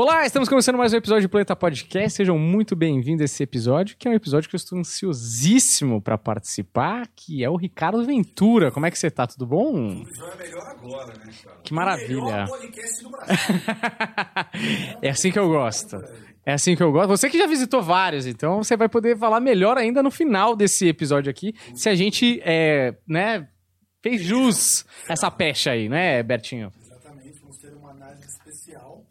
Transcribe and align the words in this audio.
Olá, 0.00 0.24
estamos 0.24 0.48
começando 0.48 0.78
mais 0.78 0.92
um 0.92 0.96
episódio 0.96 1.26
do 1.26 1.28
Planeta 1.28 1.56
Podcast. 1.56 2.18
Sejam 2.18 2.38
muito 2.38 2.76
bem-vindos 2.76 3.22
a 3.22 3.24
esse 3.24 3.42
episódio, 3.42 3.96
que 3.98 4.06
é 4.06 4.10
um 4.12 4.14
episódio 4.14 4.48
que 4.48 4.54
eu 4.54 4.56
estou 4.56 4.78
ansiosíssimo 4.78 6.00
para 6.00 6.16
participar, 6.16 7.08
que 7.16 7.42
é 7.42 7.50
o 7.50 7.56
Ricardo 7.56 8.06
Ventura. 8.06 8.70
Como 8.70 8.86
é 8.86 8.92
que 8.92 8.96
você 8.96 9.10
tá? 9.10 9.26
Tudo 9.26 9.44
bom? 9.44 10.04
Tudo 10.04 10.24
é 10.24 10.36
melhor 10.36 10.68
agora, 10.68 11.14
né, 11.14 11.32
cara? 11.42 11.56
Que 11.64 11.74
maravilha. 11.74 12.20
O 12.20 12.26
melhor 12.26 12.48
podcast 12.48 13.02
do 13.02 13.10
Brasil. 13.10 13.36
é 15.02 15.10
assim 15.10 15.32
que 15.32 15.38
eu 15.40 15.48
gosto. 15.48 15.96
É 16.46 16.52
assim 16.52 16.76
que 16.76 16.82
eu 16.84 16.92
gosto. 16.92 17.08
Você 17.08 17.28
que 17.28 17.36
já 17.36 17.48
visitou 17.48 17.82
vários, 17.82 18.24
então 18.24 18.62
você 18.62 18.76
vai 18.76 18.88
poder 18.88 19.18
falar 19.18 19.40
melhor 19.40 19.76
ainda 19.76 20.00
no 20.00 20.12
final 20.12 20.54
desse 20.54 20.86
episódio 20.86 21.28
aqui, 21.28 21.52
se 21.74 21.88
a 21.88 21.96
gente, 21.96 22.40
é, 22.44 22.94
né, 23.04 23.48
fez 24.00 24.22
jus 24.22 24.86
essa 25.08 25.28
pecha 25.28 25.72
aí, 25.72 25.88
né, 25.88 26.22
Bertinho? 26.22 26.72
Exatamente, 26.80 27.40
vamos 27.40 27.58
ter 27.58 27.74
uma 27.74 27.90
análise 27.90 28.28
especial, 28.28 29.04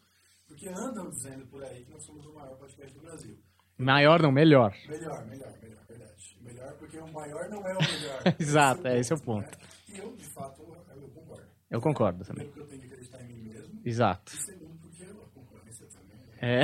porque 0.48 0.67
andam 0.78 1.10
dizendo 1.10 1.46
por 1.48 1.64
aí 1.64 1.84
que 1.84 1.92
nós 1.92 2.04
somos 2.04 2.26
o 2.26 2.34
maior 2.34 2.56
podcast 2.58 2.94
do 2.94 3.02
Brasil. 3.02 3.38
Maior 3.78 4.22
não, 4.22 4.32
melhor. 4.32 4.74
Melhor, 4.88 5.26
melhor, 5.26 5.54
melhor, 5.62 5.86
verdade. 5.88 6.38
Melhor 6.42 6.74
porque 6.74 6.98
o 6.98 7.08
maior 7.12 7.50
não 7.50 7.66
é 7.68 7.74
o 7.74 7.82
melhor. 7.82 8.22
Exato, 8.40 8.88
é 8.88 9.00
esse 9.00 9.12
é 9.12 9.16
o 9.16 9.20
ponto. 9.20 9.46
Né? 9.46 9.68
E 9.90 9.98
eu, 9.98 10.16
de 10.16 10.26
fato, 10.26 10.62
eu 10.62 11.10
concordo. 11.10 11.48
Eu 11.70 11.82
concordo 11.82 12.26
também. 12.26 12.48
Primeiro 12.48 12.52
porque 12.52 12.62
eu 12.62 12.68
tenho 12.68 12.82
que 12.82 12.88
acreditar 12.88 13.24
em 13.24 13.28
mim 13.28 13.50
mesmo. 13.50 13.82
Exato. 13.84 14.34
E 14.34 14.38
segundo 14.38 14.78
porque 14.80 15.04
a 15.04 15.14
concorrência 15.34 15.86
também. 15.88 16.20
É. 16.42 16.64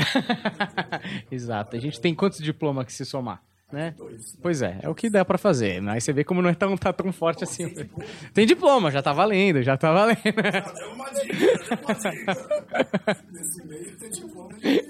Exato. 1.33 1.75
A 1.75 1.79
gente 1.79 1.99
tem 1.99 2.15
quantos 2.15 2.39
diplomas 2.39 2.85
que 2.85 2.93
se 2.93 3.05
somar? 3.05 3.43
Né? 3.73 3.95
Dois. 3.97 4.33
né? 4.33 4.39
Pois 4.39 4.61
é, 4.61 4.79
é 4.83 4.89
o 4.89 4.93
que 4.93 5.09
dá 5.09 5.25
pra 5.25 5.39
fazer. 5.39 5.81
Aí 5.89 5.99
você 5.99 6.13
vê 6.13 6.23
como 6.23 6.43
não 6.43 6.49
é 6.49 6.53
tão, 6.53 6.77
tá 6.77 6.93
tão 6.93 7.11
forte 7.11 7.43
assim. 7.43 7.67
tem 7.69 7.83
diploma. 7.83 8.09
Tem 8.31 8.45
diploma, 8.45 8.91
já 8.91 9.01
tá 9.01 9.11
valendo, 9.11 9.63
já 9.63 9.75
tá 9.75 9.91
valendo. 9.91 10.21
Deu 10.21 10.91
uma 10.91 11.09
dica. 11.09 11.79
Nesse 13.31 13.65
meio 13.65 13.97
tem 13.97 14.09
diploma 14.11 14.53
de. 14.59 14.83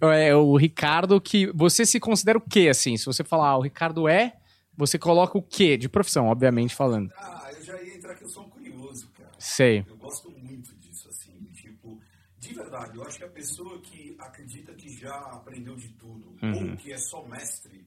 É 0.00 0.34
o 0.34 0.56
Ricardo 0.56 1.20
que. 1.20 1.46
Você 1.52 1.84
se 1.84 2.00
considera 2.00 2.38
o 2.38 2.40
quê, 2.40 2.68
assim? 2.70 2.96
Se 2.96 3.04
você 3.04 3.22
falar, 3.22 3.50
ah, 3.50 3.58
o 3.58 3.62
Ricardo 3.62 4.08
é, 4.08 4.32
você 4.74 4.98
coloca 4.98 5.36
o 5.36 5.42
quê? 5.42 5.76
De 5.76 5.88
profissão, 5.88 6.28
obviamente 6.28 6.74
falando. 6.74 7.12
Ah, 7.18 7.50
eu 7.54 7.62
já 7.62 7.82
ia 7.82 7.94
entrar 7.96 8.14
que 8.14 8.24
eu 8.24 8.28
sou 8.28 8.44
um 8.44 8.48
curioso, 8.48 9.08
cara. 9.10 9.30
Sei. 9.38 9.84
Eu 9.86 9.96
gosto 9.98 10.30
muito 10.30 10.74
disso, 10.76 11.08
assim, 11.10 11.32
tipo, 11.52 12.00
de 12.38 12.54
verdade, 12.54 12.96
eu 12.96 13.04
acho 13.04 13.18
que 13.18 13.24
a 13.24 13.28
pessoa 13.28 13.78
que 13.80 14.16
acredita 14.18 14.72
que 14.72 14.88
já 14.88 15.14
aprendeu 15.14 15.76
de 15.76 15.88
tudo, 15.90 16.29
ou 16.42 16.76
que 16.76 16.92
é 16.92 16.98
só 16.98 17.26
mestre, 17.26 17.86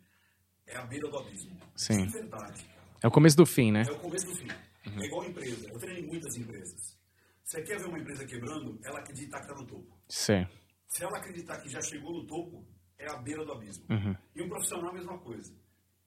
é 0.66 0.78
a 0.78 0.86
beira 0.86 1.10
do 1.10 1.18
abismo. 1.18 1.58
Sim. 1.76 2.06
De 2.06 2.12
verdade, 2.12 2.64
cara. 2.64 2.88
É 3.02 3.08
o 3.08 3.12
começo 3.12 3.38
do 3.38 3.46
fim, 3.46 3.72
né? 3.72 3.84
É 3.88 3.92
o 3.92 4.00
começo 4.00 4.26
do 4.28 4.36
fim. 4.36 4.48
É 4.86 5.06
igual 5.06 5.22
a 5.22 5.28
empresa. 5.28 5.70
Eu 5.70 5.80
treino 5.80 6.00
em 6.00 6.08
muitas 6.08 6.36
empresas. 6.36 6.98
Você 7.44 7.62
quer 7.62 7.78
ver 7.78 7.88
uma 7.88 8.00
empresa 8.00 8.26
quebrando, 8.26 8.80
ela 8.84 9.00
acreditar 9.00 9.40
que 9.40 9.46
está 9.46 9.56
no 9.56 9.68
topo. 9.68 9.98
Sei. 10.08 10.48
Se 10.88 11.04
ela 11.04 11.18
acreditar 11.18 11.60
que 11.62 11.70
já 11.70 11.82
chegou 11.82 12.14
no 12.14 12.26
topo, 12.26 12.66
é 12.98 13.10
a 13.10 13.18
beira 13.18 13.46
do 13.46 13.52
abismo. 13.52 13.86
Uhum. 13.90 14.16
E 14.36 14.42
um 14.42 14.50
profissional, 14.50 14.90
a 14.90 14.94
mesma 14.94 15.18
coisa. 15.20 15.54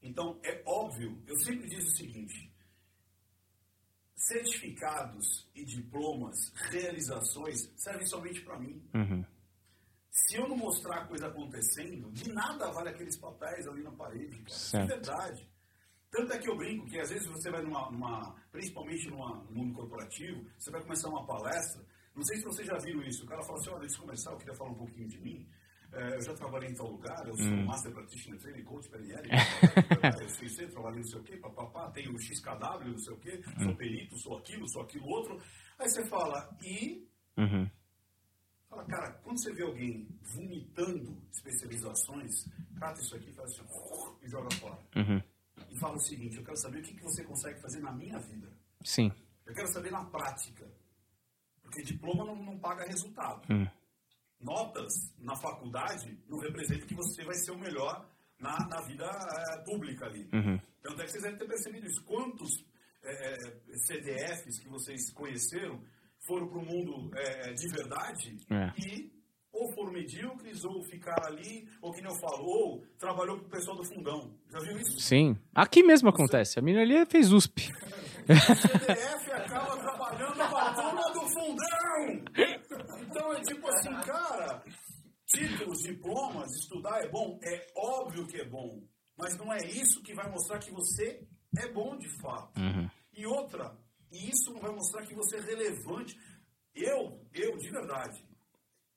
Então, 0.02 0.38
é 0.42 0.62
óbvio, 0.64 1.22
eu 1.26 1.38
sempre 1.40 1.68
digo 1.68 1.82
o 1.82 1.96
seguinte: 1.96 2.52
certificados 4.14 5.48
e 5.54 5.64
diplomas, 5.64 6.52
realizações, 6.70 7.70
servem 7.76 8.06
somente 8.06 8.40
para 8.42 8.58
mim. 8.58 8.82
Uhum. 8.94 9.24
Se 10.18 10.36
eu 10.36 10.48
não 10.48 10.56
mostrar 10.56 11.02
a 11.02 11.06
coisa 11.06 11.26
acontecendo, 11.26 12.10
de 12.12 12.32
nada 12.32 12.70
vale 12.72 12.88
aqueles 12.88 13.18
papéis 13.18 13.66
ali 13.68 13.82
na 13.82 13.92
parede. 13.92 14.42
Cara. 14.72 14.84
De 14.86 14.88
verdade. 14.94 15.50
Tanto 16.10 16.32
é 16.32 16.38
que 16.38 16.48
eu 16.48 16.56
brinco 16.56 16.86
que 16.86 16.98
às 16.98 17.10
vezes 17.10 17.26
você 17.28 17.50
vai 17.50 17.60
numa, 17.62 17.90
numa 17.90 18.34
principalmente 18.50 19.10
numa- 19.10 19.44
no 19.44 19.50
mundo 19.52 19.74
corporativo, 19.74 20.42
você 20.58 20.70
vai 20.70 20.80
começar 20.80 21.08
uma 21.10 21.26
palestra, 21.26 21.84
não 22.14 22.22
sei 22.24 22.38
se 22.38 22.44
vocês 22.44 22.66
já 22.66 22.78
viram 22.78 23.02
isso, 23.02 23.24
o 23.24 23.26
cara 23.28 23.42
fala 23.42 23.58
assim, 23.58 23.70
olha, 23.70 23.82
antes 23.82 23.94
de 23.94 24.00
começar, 24.00 24.30
eu 24.32 24.38
queria 24.38 24.54
falar 24.54 24.70
um 24.70 24.74
pouquinho 24.78 25.08
de 25.08 25.20
mim, 25.20 25.46
É, 25.92 26.16
eu 26.16 26.20
já 26.22 26.34
trabalhei 26.34 26.68
em 26.70 26.74
tal 26.74 26.90
lugar, 26.90 27.26
eu 27.28 27.36
sou 27.36 27.46
Master 27.64 27.92
Practitioner 27.92 28.40
Training 28.40 28.64
Coach, 28.64 28.88
PNL, 28.90 29.28
eu 30.20 30.28
sou 30.28 30.44
isso, 30.46 30.68
trabalhei 30.68 30.98
não 31.00 31.06
sei 31.08 31.20
o 31.20 31.22
quê, 31.22 31.36
papapá, 31.36 31.90
tenho 31.92 32.12
o 32.12 32.18
XKW, 32.18 32.88
não 32.90 32.98
sei 32.98 33.14
o 33.14 33.18
quê, 33.18 33.40
sou 33.62 33.76
perito, 33.76 34.16
sou 34.18 34.36
aquilo, 34.38 34.68
sou 34.68 34.82
aquilo 34.82 35.06
outro. 35.06 35.40
Aí 35.78 35.88
você 35.88 36.04
fala, 36.08 36.50
e 36.62 37.06
Uhum. 37.38 37.70
Fala, 38.76 38.88
cara, 38.88 39.12
quando 39.24 39.38
você 39.42 39.52
vê 39.54 39.62
alguém 39.62 40.06
vomitando 40.20 41.16
especializações, 41.32 42.46
cata 42.78 43.00
isso 43.00 43.16
aqui 43.16 43.30
e 43.30 43.32
faz 43.32 43.52
assim, 43.52 43.64
e 44.22 44.28
joga 44.28 44.54
fora. 44.56 44.78
Uhum. 44.94 45.22
E 45.70 45.78
fala 45.78 45.96
o 45.96 46.00
seguinte, 46.00 46.36
eu 46.36 46.44
quero 46.44 46.58
saber 46.58 46.80
o 46.80 46.82
que, 46.82 46.94
que 46.94 47.02
você 47.02 47.24
consegue 47.24 47.58
fazer 47.62 47.80
na 47.80 47.90
minha 47.90 48.18
vida. 48.18 48.52
Sim. 48.84 49.10
Eu 49.46 49.54
quero 49.54 49.68
saber 49.68 49.90
na 49.90 50.04
prática. 50.04 50.70
Porque 51.62 51.82
diploma 51.82 52.26
não, 52.26 52.36
não 52.36 52.58
paga 52.58 52.84
resultado. 52.84 53.50
Hum. 53.50 53.66
Notas 54.38 55.10
na 55.18 55.34
faculdade 55.36 56.18
não 56.28 56.38
representam 56.38 56.86
que 56.86 56.94
você 56.94 57.24
vai 57.24 57.34
ser 57.34 57.52
o 57.52 57.58
melhor 57.58 58.06
na, 58.38 58.58
na 58.68 58.82
vida 58.82 59.06
eh, 59.06 59.62
pública 59.64 60.04
ali. 60.04 60.28
Uhum. 60.34 60.60
Então, 60.80 60.92
é 60.92 61.04
que 61.04 61.12
vocês 61.12 61.22
devem 61.22 61.38
ter 61.38 61.48
percebido 61.48 61.86
isso. 61.86 62.04
Quantos 62.04 62.62
eh, 63.02 63.58
CDFs 63.86 64.58
que 64.58 64.68
vocês 64.68 65.10
conheceram 65.12 65.82
foram 66.26 66.48
para 66.48 66.58
o 66.58 66.64
mundo 66.64 67.10
eh, 67.16 67.52
de 67.54 67.68
verdade 67.68 68.36
É. 68.50 68.72
e 68.80 69.16
ou 69.52 69.72
foram 69.72 69.90
medíocres, 69.92 70.62
ou 70.64 70.84
ficaram 70.84 71.28
ali, 71.28 71.66
ou 71.80 71.90
que 71.90 72.02
nem 72.02 72.12
eu 72.12 72.20
falo, 72.20 72.44
ou 72.44 72.84
trabalhou 72.98 73.38
com 73.38 73.46
o 73.46 73.48
pessoal 73.50 73.74
do 73.78 73.84
fundão. 73.84 74.34
Já 74.52 74.58
viu 74.58 74.76
isso? 74.78 75.00
Sim. 75.00 75.34
Aqui 75.54 75.82
mesmo 75.82 76.10
acontece. 76.10 76.58
A 76.58 76.62
menina 76.62 76.82
ali 76.82 77.06
fez 77.06 77.32
USP. 77.32 77.72
CDF 78.26 79.32
acaba 79.32 79.76
trabalhando 79.78 80.42
a 80.42 80.74
turma 80.74 81.12
do 81.12 81.20
fundão. 81.30 82.24
Então 83.00 83.32
é 83.32 83.40
tipo 83.40 83.66
assim, 83.68 83.94
cara, 84.04 84.62
títulos, 85.26 85.78
diplomas, 85.78 86.50
estudar 86.60 87.02
é 87.02 87.08
bom? 87.08 87.38
É 87.42 87.66
óbvio 87.76 88.26
que 88.26 88.40
é 88.40 88.44
bom. 88.44 88.82
Mas 89.18 89.38
não 89.38 89.50
é 89.52 89.58
isso 89.68 90.02
que 90.02 90.12
vai 90.14 90.30
mostrar 90.30 90.58
que 90.58 90.70
você 90.70 91.26
é 91.58 91.72
bom 91.72 91.96
de 91.96 92.08
fato. 92.20 92.60
Uhum. 92.60 92.90
E 93.16 93.26
outra, 93.26 93.74
e 94.16 94.30
isso 94.30 94.52
não 94.52 94.60
vai 94.60 94.70
mostrar 94.72 95.06
que 95.06 95.14
você 95.14 95.36
é 95.36 95.40
relevante. 95.40 96.18
Eu, 96.74 97.20
eu, 97.32 97.56
de 97.56 97.70
verdade, 97.70 98.24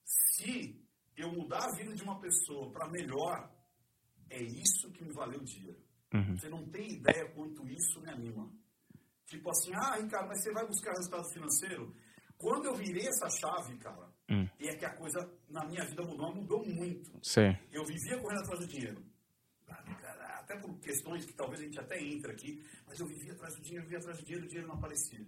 se 0.03 0.79
eu 1.15 1.31
mudar 1.31 1.65
a 1.65 1.75
vida 1.75 1.93
de 1.93 2.03
uma 2.03 2.19
pessoa 2.19 2.71
para 2.71 2.89
melhor, 2.89 3.51
é 4.29 4.41
isso 4.41 4.91
que 4.91 5.03
me 5.03 5.13
valeu 5.13 5.39
o 5.39 5.45
dia. 5.45 5.75
Uhum. 6.13 6.37
Você 6.37 6.49
não 6.49 6.65
tem 6.69 6.93
ideia 6.93 7.29
quanto 7.33 7.67
isso 7.67 8.01
me 8.01 8.09
anima. 8.09 8.51
Tipo 9.25 9.49
assim, 9.49 9.71
ah, 9.75 9.95
Ricardo, 9.97 10.27
mas 10.27 10.41
você 10.41 10.51
vai 10.51 10.65
buscar 10.65 10.91
resultado 10.91 11.31
financeiro? 11.31 11.95
Quando 12.37 12.65
eu 12.65 12.75
virei 12.75 13.05
essa 13.07 13.29
chave, 13.29 13.77
cara, 13.77 14.09
Hum. 14.31 14.47
e 14.59 14.69
é 14.69 14.75
que 14.75 14.85
a 14.85 14.95
coisa 14.95 15.19
na 15.49 15.65
minha 15.65 15.83
vida 15.85 16.03
mudou, 16.03 16.33
mudou 16.33 16.65
muito. 16.65 17.11
Sei. 17.21 17.57
Eu 17.71 17.83
vivia 17.83 18.17
correndo 18.19 18.41
atrás 18.41 18.59
do 18.59 18.67
dinheiro. 18.67 19.03
Até 20.49 20.59
por 20.61 20.79
questões 20.79 21.25
que 21.25 21.33
talvez 21.33 21.61
a 21.61 21.63
gente 21.63 21.79
até 21.79 22.01
entre 22.01 22.31
aqui, 22.31 22.65
mas 22.87 22.99
eu 22.99 23.05
vivia 23.05 23.33
atrás 23.33 23.55
do 23.55 23.61
dinheiro, 23.61 23.83
vivia 23.83 23.99
atrás 23.99 24.17
do 24.17 24.23
dinheiro, 24.23 24.45
o 24.45 24.47
dinheiro 24.47 24.67
não 24.67 24.77
aparecia. 24.77 25.23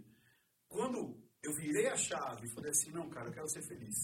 Quando 0.68 1.16
eu 1.44 1.54
virei 1.54 1.88
a 1.90 1.96
chave 1.96 2.48
e 2.48 2.50
falei 2.50 2.72
assim, 2.72 2.90
não, 2.90 3.08
cara, 3.08 3.28
eu 3.30 3.34
quero 3.34 3.48
ser 3.48 3.62
feliz. 3.62 3.96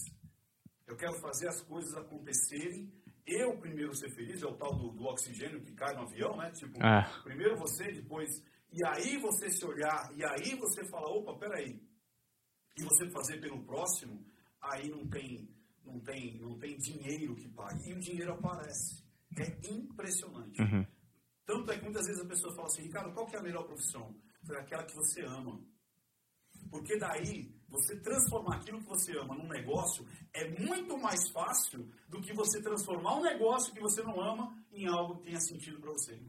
Eu 0.86 0.96
quero 0.96 1.14
fazer 1.20 1.48
as 1.48 1.60
coisas 1.62 1.92
acontecerem. 1.96 2.92
Eu 3.26 3.58
primeiro 3.58 3.92
ser 3.96 4.10
feliz, 4.14 4.40
é 4.40 4.46
o 4.46 4.54
tal 4.54 4.72
do, 4.76 4.92
do 4.92 5.04
oxigênio 5.06 5.60
que 5.60 5.72
cai 5.74 5.92
no 5.92 6.02
avião, 6.02 6.36
né? 6.36 6.52
Tipo, 6.52 6.78
Ah. 6.80 7.02
primeiro 7.24 7.58
você, 7.58 7.90
depois. 7.90 8.30
E 8.72 8.86
aí 8.86 9.16
você 9.18 9.50
se 9.50 9.64
olhar, 9.64 10.12
e 10.14 10.24
aí 10.24 10.54
você 10.54 10.84
falar, 10.84 11.10
opa, 11.10 11.36
peraí. 11.36 11.82
E 12.76 12.82
você 12.84 13.10
fazer 13.10 13.40
pelo 13.40 13.64
próximo, 13.64 14.24
aí 14.60 14.88
não 14.88 15.04
tem, 15.08 15.50
não 15.84 15.98
tem, 15.98 16.38
não 16.38 16.56
tem 16.60 16.76
dinheiro 16.78 17.34
que 17.34 17.48
pague. 17.48 17.90
E 17.90 17.92
o 17.92 17.98
dinheiro 17.98 18.34
aparece. 18.34 19.02
É 19.36 19.68
impressionante. 19.68 20.62
Uhum. 20.62 20.86
Tanto 21.48 21.72
é 21.72 21.78
que 21.78 21.84
muitas 21.84 22.06
vezes 22.06 22.22
a 22.22 22.28
pessoa 22.28 22.54
fala 22.54 22.66
assim, 22.66 22.82
Ricardo, 22.82 23.14
qual 23.14 23.26
que 23.26 23.34
é 23.34 23.38
a 23.38 23.42
melhor 23.42 23.64
profissão? 23.64 24.14
Foi 24.46 24.54
aquela 24.58 24.84
que 24.84 24.94
você 24.94 25.22
ama. 25.22 25.58
Porque 26.70 26.98
daí, 26.98 27.50
você 27.66 27.98
transformar 28.00 28.56
aquilo 28.56 28.82
que 28.82 28.88
você 28.88 29.18
ama 29.18 29.34
num 29.34 29.48
negócio 29.48 30.06
é 30.34 30.46
muito 30.60 30.98
mais 30.98 31.30
fácil 31.30 31.90
do 32.06 32.20
que 32.20 32.34
você 32.34 32.60
transformar 32.60 33.16
um 33.16 33.22
negócio 33.22 33.72
que 33.72 33.80
você 33.80 34.02
não 34.02 34.20
ama 34.20 34.62
em 34.70 34.86
algo 34.86 35.16
que 35.16 35.22
tenha 35.22 35.40
sentido 35.40 35.80
para 35.80 35.90
você. 35.90 36.20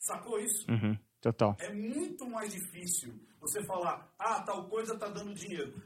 Sacou 0.00 0.36
isso? 0.40 0.68
Uhum. 0.68 0.98
Total. 1.20 1.54
É 1.60 1.72
muito 1.72 2.28
mais 2.28 2.52
difícil 2.52 3.14
você 3.38 3.64
falar, 3.66 4.12
ah, 4.18 4.42
tal 4.42 4.68
coisa 4.68 4.94
está 4.94 5.08
dando 5.08 5.32
dinheiro. 5.32 5.80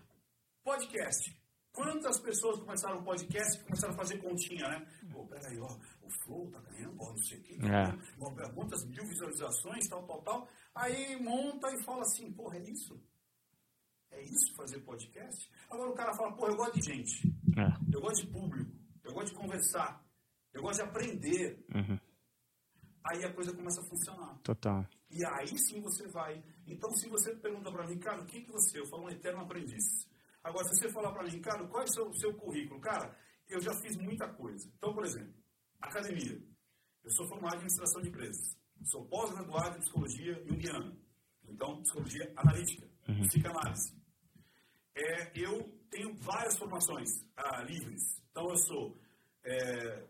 Podcast. 0.64 1.38
Quantas 1.70 2.18
pessoas 2.18 2.58
começaram 2.58 3.00
o 3.00 3.04
podcast 3.04 3.60
e 3.60 3.64
começaram 3.64 3.92
a 3.92 3.96
fazer 3.98 4.16
continha, 4.18 4.66
né? 4.68 4.86
Pô, 5.12 5.26
peraí, 5.26 5.58
ó, 5.60 5.68
o 6.10 6.24
Flow 6.24 6.50
tá 6.50 6.60
ganhando, 6.60 6.96
ó, 7.00 7.10
não 7.10 7.16
sei 7.18 7.38
o 7.38 7.42
tá 7.60 8.46
É. 8.46 8.52
quantas 8.54 8.84
mil 8.86 9.04
visualizações, 9.06 9.88
tal, 9.88 10.06
tal, 10.06 10.22
tal. 10.22 10.48
Aí 10.74 11.16
monta 11.22 11.68
e 11.72 11.82
fala 11.84 12.02
assim, 12.02 12.32
porra, 12.32 12.56
é 12.58 12.70
isso? 12.70 13.00
É 14.10 14.20
isso 14.22 14.54
fazer 14.56 14.80
podcast? 14.80 15.50
Agora 15.70 15.90
o 15.90 15.94
cara 15.94 16.12
fala, 16.14 16.34
porra, 16.34 16.52
eu 16.52 16.56
gosto 16.56 16.80
de 16.80 16.82
gente, 16.92 17.28
É. 17.56 17.94
eu 17.94 18.00
gosto 18.00 18.26
de 18.26 18.32
público, 18.32 18.72
eu 19.04 19.12
gosto 19.12 19.28
de 19.32 19.38
conversar, 19.38 20.04
eu 20.52 20.62
gosto 20.62 20.82
de 20.82 20.88
aprender. 20.88 21.64
Uhum. 21.74 21.98
Aí 23.04 23.24
a 23.24 23.32
coisa 23.32 23.54
começa 23.54 23.80
a 23.80 23.84
funcionar. 23.88 24.38
Total. 24.42 24.86
E 25.10 25.24
aí 25.24 25.58
sim 25.58 25.80
você 25.80 26.06
vai. 26.08 26.42
Então, 26.66 26.90
se 26.92 27.08
você 27.08 27.34
pergunta 27.36 27.70
para 27.72 27.86
mim, 27.86 27.98
cara, 27.98 28.20
o 28.22 28.26
que, 28.26 28.42
que 28.42 28.50
você? 28.52 28.78
Eu 28.78 28.86
falo 28.86 29.04
um 29.04 29.10
eterno 29.10 29.40
aprendiz. 29.40 29.84
Agora, 30.42 30.68
se 30.68 30.76
você 30.76 30.90
falar 30.92 31.12
para 31.12 31.24
mim, 31.24 31.40
cara, 31.40 31.66
qual 31.66 31.82
é 31.82 31.84
o 31.84 31.92
seu, 31.92 32.12
seu 32.14 32.34
currículo? 32.34 32.80
Cara, 32.80 33.16
eu 33.48 33.60
já 33.60 33.72
fiz 33.80 33.96
muita 33.96 34.28
coisa. 34.34 34.70
Então, 34.76 34.94
por 34.94 35.04
exemplo, 35.04 35.34
academia. 35.80 36.40
Eu 37.02 37.10
sou 37.12 37.26
formado 37.26 37.54
em 37.54 37.56
administração 37.56 38.02
de 38.02 38.08
empresas. 38.08 38.56
Sou 38.84 39.04
pós-graduado 39.06 39.76
em 39.76 39.80
psicologia 39.80 40.34
junguiana. 40.46 40.96
Então, 41.48 41.82
psicologia 41.82 42.32
analítica, 42.36 42.86
uhum. 43.08 43.26
psicanálise. 43.26 43.94
É, 44.94 45.32
eu 45.34 45.68
tenho 45.90 46.14
várias 46.16 46.56
formações 46.58 47.10
ah, 47.36 47.62
livres. 47.62 48.22
Então, 48.30 48.48
eu 48.48 48.56
sou 48.56 48.98
é, 49.44 50.06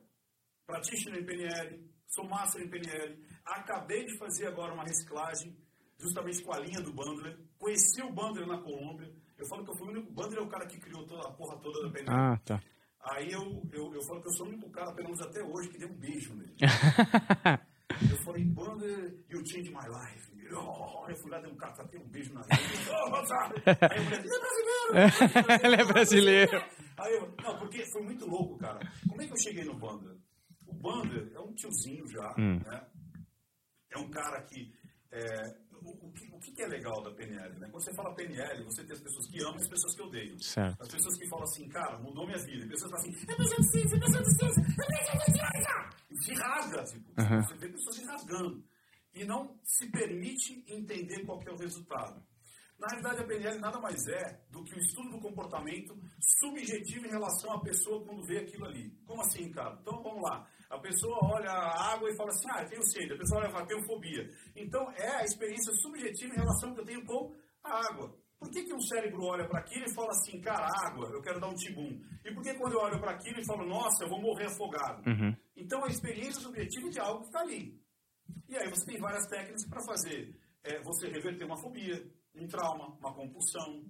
practitioner 0.66 1.20
em 1.20 1.26
PNL, 1.26 1.90
sou 2.06 2.28
master 2.28 2.62
em 2.62 2.68
PNL. 2.68 3.18
Acabei 3.44 4.04
de 4.04 4.16
fazer 4.18 4.46
agora 4.46 4.72
uma 4.72 4.84
reciclagem, 4.84 5.56
justamente 5.98 6.42
com 6.42 6.52
a 6.52 6.60
linha 6.60 6.80
do 6.80 6.92
Bandler. 6.92 7.38
Conheci 7.58 8.02
o 8.02 8.12
Bandler 8.12 8.46
na 8.46 8.60
Colômbia. 8.62 9.12
Eu 9.38 9.46
falo 9.46 9.64
que 9.64 9.70
eu 9.70 9.76
fui 9.76 9.88
o 9.88 9.90
único. 9.90 10.12
Bandler 10.12 10.40
é 10.40 10.42
o 10.42 10.48
cara 10.48 10.66
que 10.66 10.78
criou 10.78 11.06
toda 11.06 11.28
a 11.28 11.32
porra 11.32 11.58
toda 11.60 11.82
da 11.82 11.90
PNL. 11.90 12.10
Ah, 12.10 12.38
tá. 12.44 12.62
Aí 13.02 13.32
eu, 13.32 13.62
eu, 13.72 13.94
eu 13.94 14.02
falo 14.02 14.20
que 14.20 14.28
eu 14.28 14.32
sou 14.32 14.46
o 14.46 14.48
único 14.50 14.70
cara, 14.70 14.92
pelo 14.92 15.08
menos 15.08 15.22
até 15.22 15.42
hoje, 15.42 15.68
que 15.70 15.78
deu 15.78 15.88
um 15.88 15.98
beijo 15.98 16.34
nele. 16.34 16.54
eu 18.10 18.16
falei, 18.24 18.44
Bandler, 18.44 19.14
you 19.30 19.46
changed 19.46 19.72
my 19.72 19.88
life. 19.88 20.30
Oh, 20.52 21.08
eu 21.08 21.16
fui 21.16 21.30
lá, 21.30 21.40
dei 21.40 21.50
um 21.50 21.56
cara, 21.56 21.84
dei 21.84 22.00
um 22.00 22.08
beijo 22.08 22.34
na 22.34 22.40
rede. 22.42 22.90
Oh, 22.90 23.14
Aí 23.14 23.98
eu 23.98 24.08
falei, 24.08 24.20
ele 24.24 24.34
é 24.34 24.40
brasileiro! 24.40 25.62
ele 25.64 25.74
é 25.76 25.84
brasileiro. 25.84 26.64
Aí 26.98 27.14
eu, 27.14 27.34
não, 27.42 27.58
porque 27.58 27.86
foi 27.92 28.02
muito 28.02 28.26
louco, 28.26 28.58
cara. 28.58 28.80
Como 29.08 29.22
é 29.22 29.26
que 29.26 29.32
eu 29.32 29.38
cheguei 29.38 29.64
no 29.64 29.78
Bandler? 29.78 30.16
O 30.66 30.74
Bandler 30.74 31.32
é 31.34 31.40
um 31.40 31.54
tiozinho 31.54 32.06
já, 32.08 32.34
hum. 32.36 32.58
né? 32.66 32.86
É 33.92 33.98
um 33.98 34.10
cara 34.10 34.42
que 34.42 34.72
é, 35.12 35.26
o, 35.82 36.12
que, 36.12 36.26
o 36.32 36.38
que 36.38 36.62
é 36.62 36.66
legal 36.66 37.02
da 37.02 37.10
PNL? 37.12 37.58
Né? 37.58 37.68
Quando 37.70 37.84
você 37.84 37.94
fala 37.94 38.14
PNL, 38.14 38.64
você 38.64 38.84
tem 38.84 38.92
as 38.94 39.02
pessoas 39.02 39.26
que 39.28 39.42
amam 39.42 39.56
e 39.56 39.62
as 39.62 39.68
pessoas 39.68 39.94
que 39.96 40.02
odeiam. 40.02 40.38
Certo. 40.38 40.82
As 40.82 40.88
pessoas 40.88 41.18
que 41.30 41.36
falam 41.36 41.44
assim, 41.44 41.68
cara, 41.68 41.98
mudou 41.98 42.26
minha 42.26 42.38
vida. 42.38 42.64
E 42.64 42.68
pessoas 42.68 42.90
falam 42.90 43.06
assim, 43.06 43.32
é 43.32 43.36
pessoa 43.36 43.60
de 43.60 43.70
ciência, 43.70 43.96
é 43.96 44.00
pessoa 44.00 44.22
de 44.22 44.36
ciência, 44.36 44.60
é 44.60 44.64
pessoa 44.64 45.24
de 45.26 45.32
ciência. 45.32 45.90
E 46.10 46.24
se 46.24 46.34
rasga, 46.34 46.84
tipo, 46.84 47.08
uhum. 47.20 47.42
você 47.42 47.54
vê 47.56 47.68
pessoas 47.68 47.96
se 47.96 48.04
rasgando. 48.04 48.64
E 49.14 49.24
não 49.24 49.58
se 49.64 49.90
permite 49.90 50.64
entender 50.68 51.24
qual 51.24 51.40
é 51.42 51.50
o 51.50 51.56
resultado. 51.56 52.22
Na 52.78 52.86
realidade, 52.88 53.20
a 53.20 53.26
PNL 53.26 53.60
nada 53.60 53.78
mais 53.78 54.08
é 54.08 54.40
do 54.50 54.64
que 54.64 54.74
o 54.74 54.78
estudo 54.78 55.10
do 55.10 55.20
comportamento 55.20 55.94
subjetivo 56.38 57.06
em 57.06 57.10
relação 57.10 57.52
à 57.52 57.60
pessoa 57.60 58.02
quando 58.04 58.24
vê 58.24 58.38
aquilo 58.38 58.64
ali. 58.64 58.90
Como 59.04 59.20
assim, 59.20 59.50
cara? 59.50 59.76
Então, 59.82 60.02
vamos 60.02 60.22
lá. 60.22 60.48
A 60.70 60.78
pessoa 60.78 61.18
olha 61.22 61.50
a 61.50 61.92
água 61.92 62.08
e 62.10 62.16
fala 62.16 62.30
assim, 62.30 62.48
ah, 62.50 62.62
eu 62.62 62.68
tenho 62.70 62.82
sede. 62.82 63.12
A 63.12 63.18
pessoa 63.18 63.40
olha 63.40 63.50
e 63.50 63.52
fala, 63.52 63.66
tenho 63.66 63.84
fobia. 63.84 64.30
Então, 64.56 64.90
é 64.92 65.16
a 65.16 65.24
experiência 65.24 65.74
subjetiva 65.74 66.32
em 66.32 66.38
relação 66.38 66.70
ao 66.70 66.74
que 66.74 66.80
eu 66.80 66.86
tenho 66.86 67.04
com 67.04 67.34
a 67.64 67.86
água. 67.86 68.16
Por 68.40 68.50
que, 68.50 68.64
que 68.64 68.72
um 68.72 68.80
cérebro 68.80 69.22
olha 69.24 69.46
para 69.46 69.60
aquilo 69.60 69.84
e 69.84 69.94
fala 69.94 70.08
assim, 70.12 70.40
cara, 70.40 70.66
água, 70.86 71.10
eu 71.10 71.20
quero 71.20 71.38
dar 71.38 71.48
um 71.48 71.54
tibum? 71.54 72.00
E 72.24 72.32
por 72.32 72.42
que 72.42 72.54
quando 72.54 72.72
eu 72.72 72.80
olho 72.80 72.98
para 72.98 73.12
aquilo 73.12 73.38
e 73.38 73.44
falo, 73.44 73.66
nossa, 73.66 74.02
eu 74.02 74.08
vou 74.08 74.18
morrer 74.20 74.46
afogado? 74.46 75.06
Uhum. 75.06 75.36
Então, 75.54 75.84
a 75.84 75.88
experiência 75.88 76.40
subjetiva 76.40 76.88
de 76.88 76.98
algo 76.98 77.20
que 77.20 77.26
está 77.26 77.40
ali. 77.40 77.78
E 78.48 78.56
aí 78.56 78.70
você 78.70 78.86
tem 78.86 78.98
várias 78.98 79.26
técnicas 79.26 79.68
para 79.68 79.84
fazer 79.84 80.34
é, 80.64 80.80
você 80.82 81.08
reverter 81.08 81.44
uma 81.44 81.60
fobia, 81.60 82.02
um 82.34 82.46
trauma, 82.46 82.96
uma 82.98 83.14
compulsão. 83.14 83.84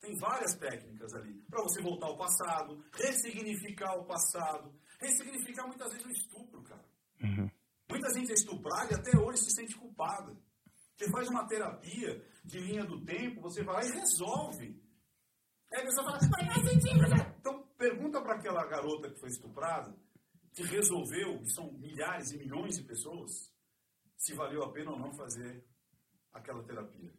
Tem 0.00 0.16
várias 0.18 0.54
técnicas 0.54 1.12
ali. 1.14 1.42
Para 1.50 1.64
você 1.64 1.82
voltar 1.82 2.06
ao 2.06 2.16
passado, 2.16 2.84
ressignificar 2.92 3.98
o 3.98 4.04
passado. 4.04 4.72
Ressignificar 5.00 5.66
muitas 5.66 5.92
vezes 5.92 6.06
o 6.06 6.10
estupro, 6.10 6.62
cara. 6.62 6.84
Uhum. 7.22 7.50
Muita 7.90 8.14
gente 8.14 8.30
é 8.30 8.34
estuprada 8.34 8.92
e 8.92 8.94
até 8.94 9.18
hoje 9.18 9.38
se 9.38 9.50
sente 9.50 9.74
culpada. 9.76 10.36
Você 10.96 11.10
faz 11.10 11.28
uma 11.28 11.46
terapia 11.46 12.24
de 12.46 12.60
linha 12.60 12.84
do 12.84 13.04
tempo, 13.04 13.40
você 13.40 13.62
vai 13.62 13.74
lá 13.74 13.84
e 13.84 13.92
resolve. 13.92 14.80
Aí 15.72 15.82
a 15.82 15.84
pessoa 15.84 16.04
fala, 16.06 16.18
mas 16.30 16.54
faz 16.54 16.68
sentido? 16.70 17.04
Então, 17.40 17.66
pergunta 17.76 18.22
para 18.22 18.36
aquela 18.36 18.64
garota 18.66 19.10
que 19.10 19.18
foi 19.18 19.28
estuprada, 19.28 19.94
que 20.54 20.62
resolveu, 20.62 21.40
que 21.40 21.50
são 21.50 21.72
milhares 21.72 22.30
e 22.30 22.38
milhões 22.38 22.76
de 22.76 22.84
pessoas, 22.84 23.52
se 24.16 24.32
valeu 24.34 24.62
a 24.62 24.72
pena 24.72 24.92
ou 24.92 24.98
não 24.98 25.12
fazer 25.12 25.64
aquela 26.32 26.62
terapia. 26.62 27.12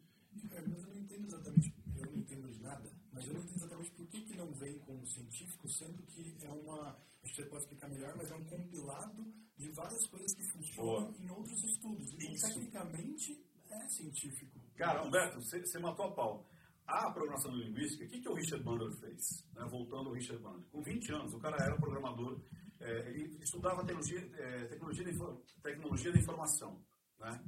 É, 0.50 0.62
mas 0.66 0.82
eu 0.82 0.88
não 0.88 0.98
entendo 0.98 1.26
exatamente, 1.26 1.74
eu 1.96 2.06
não 2.06 2.18
entendo 2.18 2.48
de 2.48 2.60
nada, 2.62 2.90
mas 3.12 3.26
eu 3.26 3.34
não 3.34 3.40
entendo 3.40 3.56
exatamente 3.56 3.90
por 3.92 4.06
que, 4.08 4.22
que 4.22 4.36
não 4.36 4.52
vem 4.54 4.78
como 4.80 5.06
científico, 5.06 5.68
sendo 5.68 6.02
que 6.06 6.36
é 6.42 6.50
uma 6.50 6.98
acho 7.22 7.34
que 7.34 7.42
você 7.42 7.48
pode 7.48 7.62
explicar 7.64 7.88
melhor, 7.88 8.16
mas 8.16 8.30
é 8.30 8.34
um 8.34 8.44
compilado 8.44 9.34
de 9.56 9.70
várias 9.72 10.06
coisas 10.06 10.32
que 10.34 10.44
funcionam 10.52 11.12
Boa. 11.12 11.14
em 11.18 11.30
outros 11.30 11.64
estudos. 11.64 12.12
Então, 12.12 12.48
tecnicamente, 12.48 13.44
é 13.70 13.88
científico. 13.88 14.67
Cara, 14.78 15.02
Humberto, 15.02 15.42
você, 15.42 15.58
você 15.58 15.78
matou 15.80 16.06
a 16.06 16.12
pau. 16.12 16.48
A 16.86 17.10
programação 17.10 17.54
linguística, 17.54 18.04
o 18.04 18.08
que, 18.08 18.20
que 18.20 18.28
o 18.28 18.34
Richard 18.34 18.64
Bandler 18.64 18.92
fez? 18.92 19.44
Né? 19.52 19.66
Voltando 19.68 20.08
ao 20.08 20.14
Richard 20.14 20.42
Bandler. 20.42 20.64
Com 20.70 20.80
20 20.80 21.12
anos, 21.12 21.34
o 21.34 21.38
cara 21.40 21.56
era 21.60 21.76
programador, 21.76 22.40
é, 22.80 23.10
ele 23.10 23.36
estudava 23.42 23.84
tecnologia, 23.84 24.20
é, 24.36 24.64
tecnologia, 24.66 25.04
da, 25.04 25.36
tecnologia 25.62 26.12
da 26.12 26.18
informação, 26.18 26.80
né? 27.18 27.44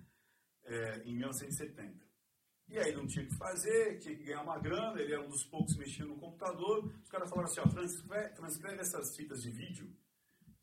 É, 0.64 1.02
em 1.04 1.14
1970. 1.14 2.04
E 2.68 2.78
aí 2.78 2.92
não 2.94 3.06
tinha 3.06 3.24
o 3.24 3.28
que 3.28 3.36
fazer, 3.36 3.98
tinha 3.98 4.14
que 4.14 4.24
ganhar 4.24 4.42
uma 4.42 4.58
grana, 4.58 5.00
ele 5.00 5.12
era 5.12 5.22
um 5.22 5.28
dos 5.28 5.44
poucos 5.44 5.76
mexia 5.76 6.04
no 6.04 6.18
computador. 6.18 6.92
Os 7.02 7.08
caras 7.08 7.30
falaram 7.30 7.48
assim, 7.48 7.60
ó, 7.60 7.68
transcreve, 7.68 8.34
transcreve 8.34 8.80
essas 8.80 9.16
fitas 9.16 9.42
de 9.42 9.50
vídeo, 9.50 9.90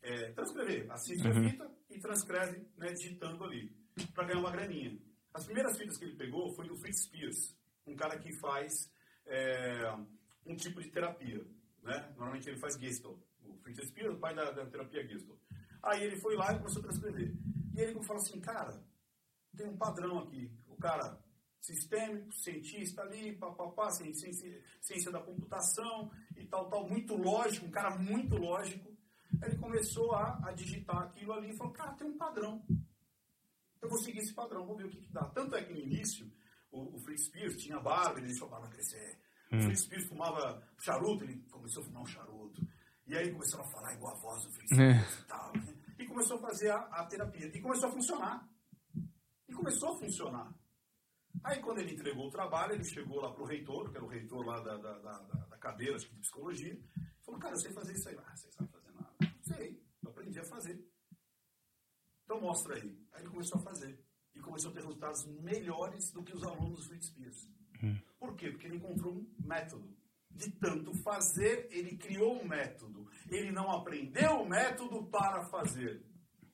é, 0.02 0.32
transcrever, 0.32 0.90
assiste 0.92 1.26
uhum. 1.26 1.46
a 1.46 1.50
fita 1.50 1.70
e 1.90 1.98
transcreve 1.98 2.66
né, 2.76 2.92
digitando 2.92 3.42
ali, 3.42 3.74
para 4.14 4.24
ganhar 4.24 4.40
uma 4.40 4.50
graninha. 4.50 5.07
As 5.32 5.44
primeiras 5.44 5.76
fitas 5.76 5.96
que 5.96 6.04
ele 6.04 6.16
pegou 6.16 6.52
foi 6.54 6.66
do 6.66 6.76
Fritz 6.76 7.04
Spears, 7.04 7.56
um 7.86 7.94
cara 7.94 8.18
que 8.18 8.32
faz 8.32 8.90
é, 9.26 9.94
um 10.44 10.56
tipo 10.56 10.80
de 10.82 10.90
terapia. 10.90 11.44
Né? 11.82 12.12
Normalmente 12.16 12.48
ele 12.48 12.58
faz 12.58 12.78
Gestalt. 12.78 13.18
O 13.42 13.56
Fritz 13.58 13.86
Spears, 13.88 14.14
o 14.14 14.18
pai 14.18 14.34
da, 14.34 14.50
da 14.50 14.66
terapia 14.66 15.06
Gestalt. 15.06 15.38
Aí 15.82 16.02
ele 16.02 16.16
foi 16.16 16.36
lá 16.36 16.52
e 16.52 16.58
começou 16.58 16.80
a 16.80 16.86
transcrever. 16.86 17.34
E 17.74 17.80
ele 17.80 18.02
falou 18.02 18.22
assim, 18.22 18.40
cara, 18.40 18.82
tem 19.56 19.68
um 19.68 19.76
padrão 19.76 20.18
aqui. 20.18 20.50
O 20.66 20.76
cara 20.76 21.18
sistêmico, 21.60 22.32
cientista 22.32 23.02
ali, 23.02 23.36
papapá, 23.36 23.90
ciência, 23.90 24.32
ciência 24.80 25.10
da 25.10 25.20
computação 25.20 26.10
e 26.36 26.46
tal, 26.46 26.68
tal, 26.68 26.88
muito 26.88 27.14
lógico, 27.14 27.66
um 27.66 27.70
cara 27.70 27.96
muito 27.98 28.36
lógico. 28.36 28.96
Ele 29.42 29.56
começou 29.56 30.14
a, 30.14 30.40
a 30.48 30.52
digitar 30.52 31.02
aquilo 31.02 31.32
ali 31.32 31.50
e 31.50 31.56
falou, 31.56 31.72
cara, 31.72 31.92
tem 31.92 32.08
um 32.08 32.16
padrão. 32.16 32.64
Eu 33.80 33.88
vou 33.88 33.98
seguir 33.98 34.18
esse 34.18 34.34
padrão, 34.34 34.66
vou 34.66 34.76
ver 34.76 34.86
o 34.86 34.90
que, 34.90 35.00
que 35.00 35.12
dá. 35.12 35.24
Tanto 35.30 35.54
é 35.54 35.64
que 35.64 35.72
no 35.72 35.78
início, 35.78 36.30
o, 36.70 36.96
o 36.96 36.98
Fritz 37.00 37.26
Spears 37.26 37.56
tinha 37.56 37.80
barba, 37.80 38.18
ele 38.18 38.28
deixou 38.28 38.48
a 38.48 38.50
barba 38.50 38.68
crescer. 38.68 39.18
Hum. 39.52 39.58
O 39.58 39.62
Fritz 39.62 39.82
Spears 39.82 40.08
fumava 40.08 40.62
charuto, 40.78 41.24
ele 41.24 41.36
começou 41.50 41.82
a 41.82 41.86
fumar 41.86 42.02
um 42.02 42.06
charuto. 42.06 42.66
E 43.06 43.16
aí 43.16 43.32
começou 43.32 43.60
a 43.60 43.64
falar 43.64 43.94
igual 43.94 44.14
a 44.14 44.20
voz 44.20 44.44
do 44.44 44.52
Fritz 44.52 44.70
Spears 44.74 45.18
é. 45.18 45.22
e 45.22 45.24
tal. 45.26 45.52
Né? 45.52 45.74
E 45.98 46.06
começou 46.06 46.36
a 46.36 46.40
fazer 46.40 46.70
a, 46.70 46.78
a 46.78 47.06
terapia. 47.06 47.46
E 47.46 47.60
começou 47.60 47.88
a 47.88 47.92
funcionar. 47.92 48.48
E 49.48 49.52
começou 49.52 49.94
a 49.94 49.98
funcionar. 49.98 50.54
Aí, 51.44 51.60
quando 51.60 51.78
ele 51.78 51.92
entregou 51.92 52.26
o 52.26 52.30
trabalho, 52.30 52.74
ele 52.74 52.84
chegou 52.84 53.20
lá 53.20 53.32
para 53.32 53.42
o 53.42 53.46
reitor, 53.46 53.90
que 53.90 53.96
era 53.96 54.04
o 54.04 54.08
reitor 54.08 54.44
lá 54.44 54.60
da, 54.60 54.76
da, 54.76 54.98
da, 54.98 55.18
da 55.18 55.58
cadeira 55.58 55.96
acho 55.96 56.06
que 56.08 56.14
de 56.14 56.20
psicologia, 56.20 56.78
falou: 57.24 57.40
Cara, 57.40 57.54
eu 57.54 57.58
sei 57.58 57.72
fazer 57.72 57.92
isso 57.92 58.08
aí. 58.08 58.16
Ah, 58.18 58.36
você 58.36 58.50
sabe 58.50 58.70
fazer 58.70 58.92
nada? 58.92 59.16
Sei, 59.42 59.82
eu 60.02 60.10
aprendi 60.10 60.38
a 60.38 60.44
fazer. 60.44 60.87
Então, 62.28 62.40
mostra 62.42 62.74
aí. 62.74 62.94
Aí 63.12 63.22
ele 63.22 63.30
começou 63.30 63.58
a 63.58 63.62
fazer. 63.62 63.98
E 64.34 64.40
começou 64.40 64.70
a 64.70 64.74
ter 64.74 64.80
resultados 64.80 65.24
melhores 65.40 66.12
do 66.12 66.22
que 66.22 66.34
os 66.34 66.42
alunos 66.42 66.86
do 66.86 67.02
Spears. 67.02 67.48
Hum. 67.82 67.98
Por 68.18 68.36
quê? 68.36 68.50
Porque 68.50 68.66
ele 68.66 68.76
encontrou 68.76 69.14
um 69.14 69.26
método. 69.46 69.96
De 70.30 70.50
tanto 70.50 70.92
fazer, 71.02 71.68
ele 71.70 71.96
criou 71.96 72.38
um 72.38 72.46
método. 72.46 73.08
Ele 73.30 73.50
não 73.50 73.70
aprendeu 73.70 74.42
o 74.42 74.48
método 74.48 75.06
para 75.06 75.42
fazer. 75.46 76.04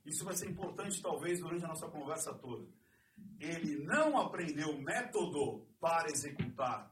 Isso 0.07 0.25
vai 0.25 0.37
ser 0.37 0.49
importante, 0.49 1.03
talvez, 1.03 1.41
durante 1.41 1.65
a 1.65 1.69
nossa 1.69 1.89
conversa 1.89 2.33
toda 2.35 2.69
ele 3.41 3.85
não 3.85 4.17
aprendeu 4.19 4.81
método 4.81 5.67
para 5.81 6.11
executar. 6.11 6.91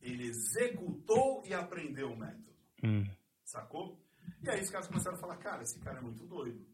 Ele 0.00 0.24
executou 0.26 1.42
e 1.46 1.54
aprendeu 1.54 2.10
o 2.10 2.16
método. 2.16 2.52
Hum. 2.82 3.04
Sacou? 3.44 4.00
E 4.42 4.50
aí 4.50 4.60
os 4.60 4.70
caras 4.70 4.88
começaram 4.88 5.16
a 5.16 5.20
falar, 5.20 5.36
cara, 5.36 5.62
esse 5.62 5.78
cara 5.80 5.98
é 5.98 6.02
muito 6.02 6.26
doido. 6.26 6.64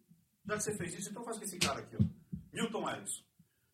Já 0.49 0.57
que 0.57 0.63
você 0.63 0.77
fez 0.79 0.95
isso, 0.95 1.11
então 1.11 1.23
faz 1.25 1.37
com 1.37 1.45
esse 1.45 1.59
cara 1.59 1.81
aqui, 1.81 1.97
ó. 1.97 2.05
Milton 2.53 2.89
Erickson. 2.89 3.23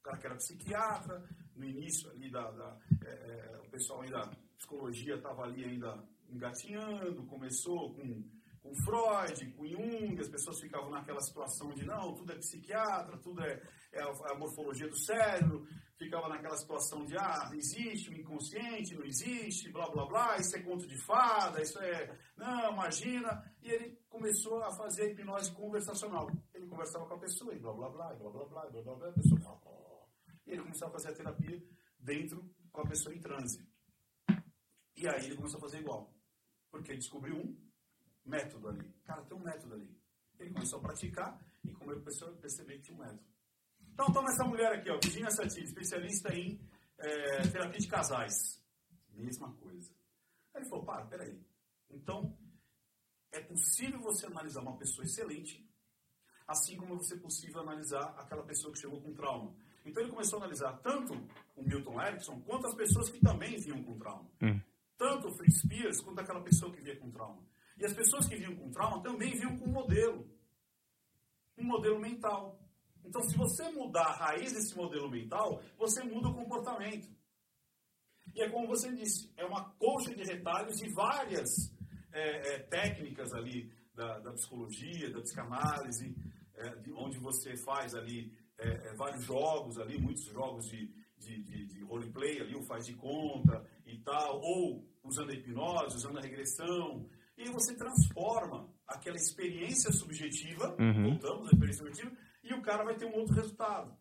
O 0.01 0.03
cara 0.03 0.19
que 0.19 0.27
era 0.27 0.35
psiquiatra, 0.35 1.25
no 1.55 1.65
início 1.65 2.11
ali 2.11 2.31
da... 2.31 2.51
da 2.51 2.79
é, 3.05 3.11
é, 3.11 3.61
o 3.65 3.71
pessoal 3.71 4.03
ainda, 4.03 4.29
psicologia 4.57 5.15
estava 5.15 5.43
ali 5.43 5.65
ainda 5.65 6.05
engatinhando, 6.29 7.25
começou 7.27 7.95
com 7.95 8.25
com 8.65 8.75
Freud, 8.77 9.53
com 9.53 9.67
Jung, 9.67 10.19
as 10.19 10.29
pessoas 10.29 10.59
ficavam 10.59 10.91
naquela 10.91 11.21
situação 11.21 11.69
de 11.75 11.85
não, 11.85 12.15
tudo 12.15 12.33
é 12.33 12.37
psiquiatra, 12.37 13.19
tudo 13.19 13.43
é, 13.43 13.63
é 13.93 14.03
a 14.03 14.35
morfologia 14.39 14.89
do 14.89 14.99
cérebro, 15.05 15.67
ficava 16.05 16.29
naquela 16.29 16.57
situação 16.57 17.05
de 17.05 17.17
ah, 17.17 17.51
existe 17.55 18.11
o 18.11 18.15
inconsciente, 18.15 18.95
não 18.95 19.05
existe, 19.05 19.71
blá 19.73 19.89
blá 19.91 20.07
blá, 20.07 20.37
isso 20.39 20.57
é 20.57 20.63
conto 20.63 20.87
de 20.87 20.97
fada, 21.05 21.61
isso 21.63 21.79
é. 21.81 22.19
Não, 22.37 22.73
imagina. 22.73 23.43
E 23.63 23.71
ele 23.71 23.97
começou 24.09 24.63
a 24.63 24.73
fazer 24.77 25.03
a 25.03 25.11
hipnose 25.11 25.53
conversacional. 25.53 26.29
Ele 26.53 26.67
conversava 26.67 27.07
com 27.07 27.15
a 27.15 27.19
pessoa 27.19 27.55
e 27.55 27.59
blá 27.59 27.73
blá 27.73 27.89
blá, 27.89 28.15
blá 28.15 28.31
blá 28.31 28.45
blá, 28.45 28.71
blá 28.71 28.83
blá 28.83 28.95
blá, 28.95 29.09
a 29.09 29.13
pessoa. 29.13 29.61
E 30.47 30.53
ele 30.53 30.63
começou 30.63 30.89
a 30.89 30.91
fazer 30.91 31.09
a 31.09 31.15
terapia 31.15 31.63
dentro 31.99 32.55
com 32.71 32.81
a 32.83 32.87
pessoa 32.87 33.15
em 33.15 33.21
transe. 33.21 33.67
E 34.97 35.09
aí 35.09 35.25
ele 35.27 35.37
começou 35.37 35.59
a 35.59 35.63
fazer 35.63 35.81
igual. 35.81 36.15
Porque 36.71 36.95
descobriu 36.95 37.37
um 37.37 37.57
método 38.25 38.69
ali. 38.69 38.93
Cara, 39.05 39.25
tem 39.25 39.37
um 39.37 39.43
método 39.43 39.75
ali. 39.75 39.97
Ele 40.39 40.53
começou 40.53 40.81
a 40.81 40.83
praticar 40.83 41.41
e 41.65 41.73
começou 41.73 42.29
a 42.29 42.33
perceber 42.33 42.77
que 42.77 42.83
tinha 42.83 42.97
um 42.97 43.01
método. 43.01 43.34
Então, 43.95 44.13
toma 44.13 44.29
essa 44.29 44.45
mulher 44.45 44.73
aqui, 44.73 44.91
ó, 44.91 44.99
Virginia 45.03 45.31
Satir, 45.31 45.63
especialista 45.63 46.35
em 46.35 46.61
é, 46.99 47.49
terapia 47.49 47.79
de 47.79 47.89
casais. 47.89 48.63
Mesma 49.13 49.53
coisa. 49.55 49.91
Aí 50.53 50.61
ele 50.61 50.69
falou, 50.69 50.85
para, 50.85 51.07
peraí. 51.07 51.41
Então, 51.89 52.37
é 53.35 53.41
possível 53.41 54.01
você 54.01 54.27
analisar 54.27 54.61
uma 54.61 54.77
pessoa 54.77 55.05
excelente, 55.05 55.69
assim 56.47 56.77
como 56.77 56.97
você 56.97 57.15
é 57.15 57.19
possível 57.19 57.61
analisar 57.61 58.15
aquela 58.19 58.45
pessoa 58.45 58.73
que 58.73 58.81
chegou 58.81 59.01
com 59.01 59.15
trauma. 59.15 59.55
Então 59.85 60.03
ele 60.03 60.13
começou 60.13 60.39
a 60.39 60.43
analisar 60.43 60.73
tanto 60.79 61.15
o 61.57 61.63
Milton 61.63 62.01
Erickson 62.01 62.41
quanto 62.43 62.67
as 62.67 62.75
pessoas 62.75 63.11
que 63.11 63.21
também 63.21 63.59
vinham 63.59 63.83
com 63.83 63.99
trauma. 63.99 64.31
Hum. 64.43 64.61
Tanto 64.97 65.29
o 65.29 65.33
Fritz 65.37 65.61
Spears 65.61 66.01
quanto 66.01 66.21
aquela 66.21 66.43
pessoa 66.43 66.73
que 66.73 66.81
vinha 66.81 66.99
com 66.99 67.11
trauma. 67.11 67.43
E 67.77 67.85
as 67.85 67.93
pessoas 67.93 68.27
que 68.27 68.37
vinham 68.37 68.55
com 68.57 68.71
trauma 68.71 69.03
também 69.03 69.33
vinham 69.33 69.59
com 69.59 69.67
um 69.67 69.73
modelo. 69.73 70.31
Um 71.59 71.65
modelo 71.65 72.01
mental. 72.01 72.59
Então, 73.05 73.23
se 73.23 73.37
você 73.37 73.69
mudar 73.71 74.07
a 74.07 74.17
raiz 74.17 74.53
desse 74.53 74.77
modelo 74.77 75.11
mental, 75.11 75.63
você 75.79 76.03
muda 76.03 76.29
o 76.29 76.35
comportamento. 76.35 77.09
E 78.35 78.43
é 78.43 78.49
como 78.49 78.67
você 78.67 78.93
disse, 78.93 79.31
é 79.37 79.45
uma 79.45 79.71
coxa 79.75 80.15
de 80.15 80.25
retalhos 80.25 80.81
e 80.83 80.89
várias 80.89 81.73
é, 82.13 82.55
é, 82.55 82.59
técnicas 82.61 83.33
ali 83.35 83.71
da, 83.95 84.19
da, 84.21 84.33
psicologia, 84.33 85.11
da 85.11 85.21
psicanálise, 85.21 86.15
é, 86.57 86.77
de, 86.77 86.93
onde 86.93 87.19
você 87.19 87.57
faz 87.57 87.95
ali 87.95 88.33
é, 88.59 88.69
é, 88.69 88.95
vários 88.95 89.25
jogos 89.25 89.79
ali, 89.79 89.99
muitos 89.99 90.25
jogos 90.25 90.67
de, 90.67 90.87
de, 91.19 91.43
de, 91.43 91.67
de 91.67 91.83
roleplay 91.85 92.41
ali, 92.41 92.55
o 92.57 92.63
faz 92.63 92.87
de 92.87 92.95
conta 92.95 93.65
e 93.87 93.99
tal, 93.99 94.41
ou 94.41 94.85
usando 95.03 95.31
a 95.31 95.35
hipnose, 95.35 95.97
usando 95.97 96.19
a 96.19 96.23
regressão, 96.23 97.09
e 97.37 97.51
você 97.51 97.77
transforma 97.77 98.69
aquela 98.87 99.17
experiência 99.17 99.93
subjetiva, 99.93 100.75
Uhum. 100.79 101.11
voltamos 101.11 101.49
à 101.49 101.51
experiência 101.53 101.85
subjetiva, 101.85 102.17
e 102.45 102.55
o 102.55 102.63
cara 102.63 102.85
vai 102.85 102.95
ter 102.95 103.07
um 103.07 103.15
outro 103.15 103.35
resultado. 103.35 103.97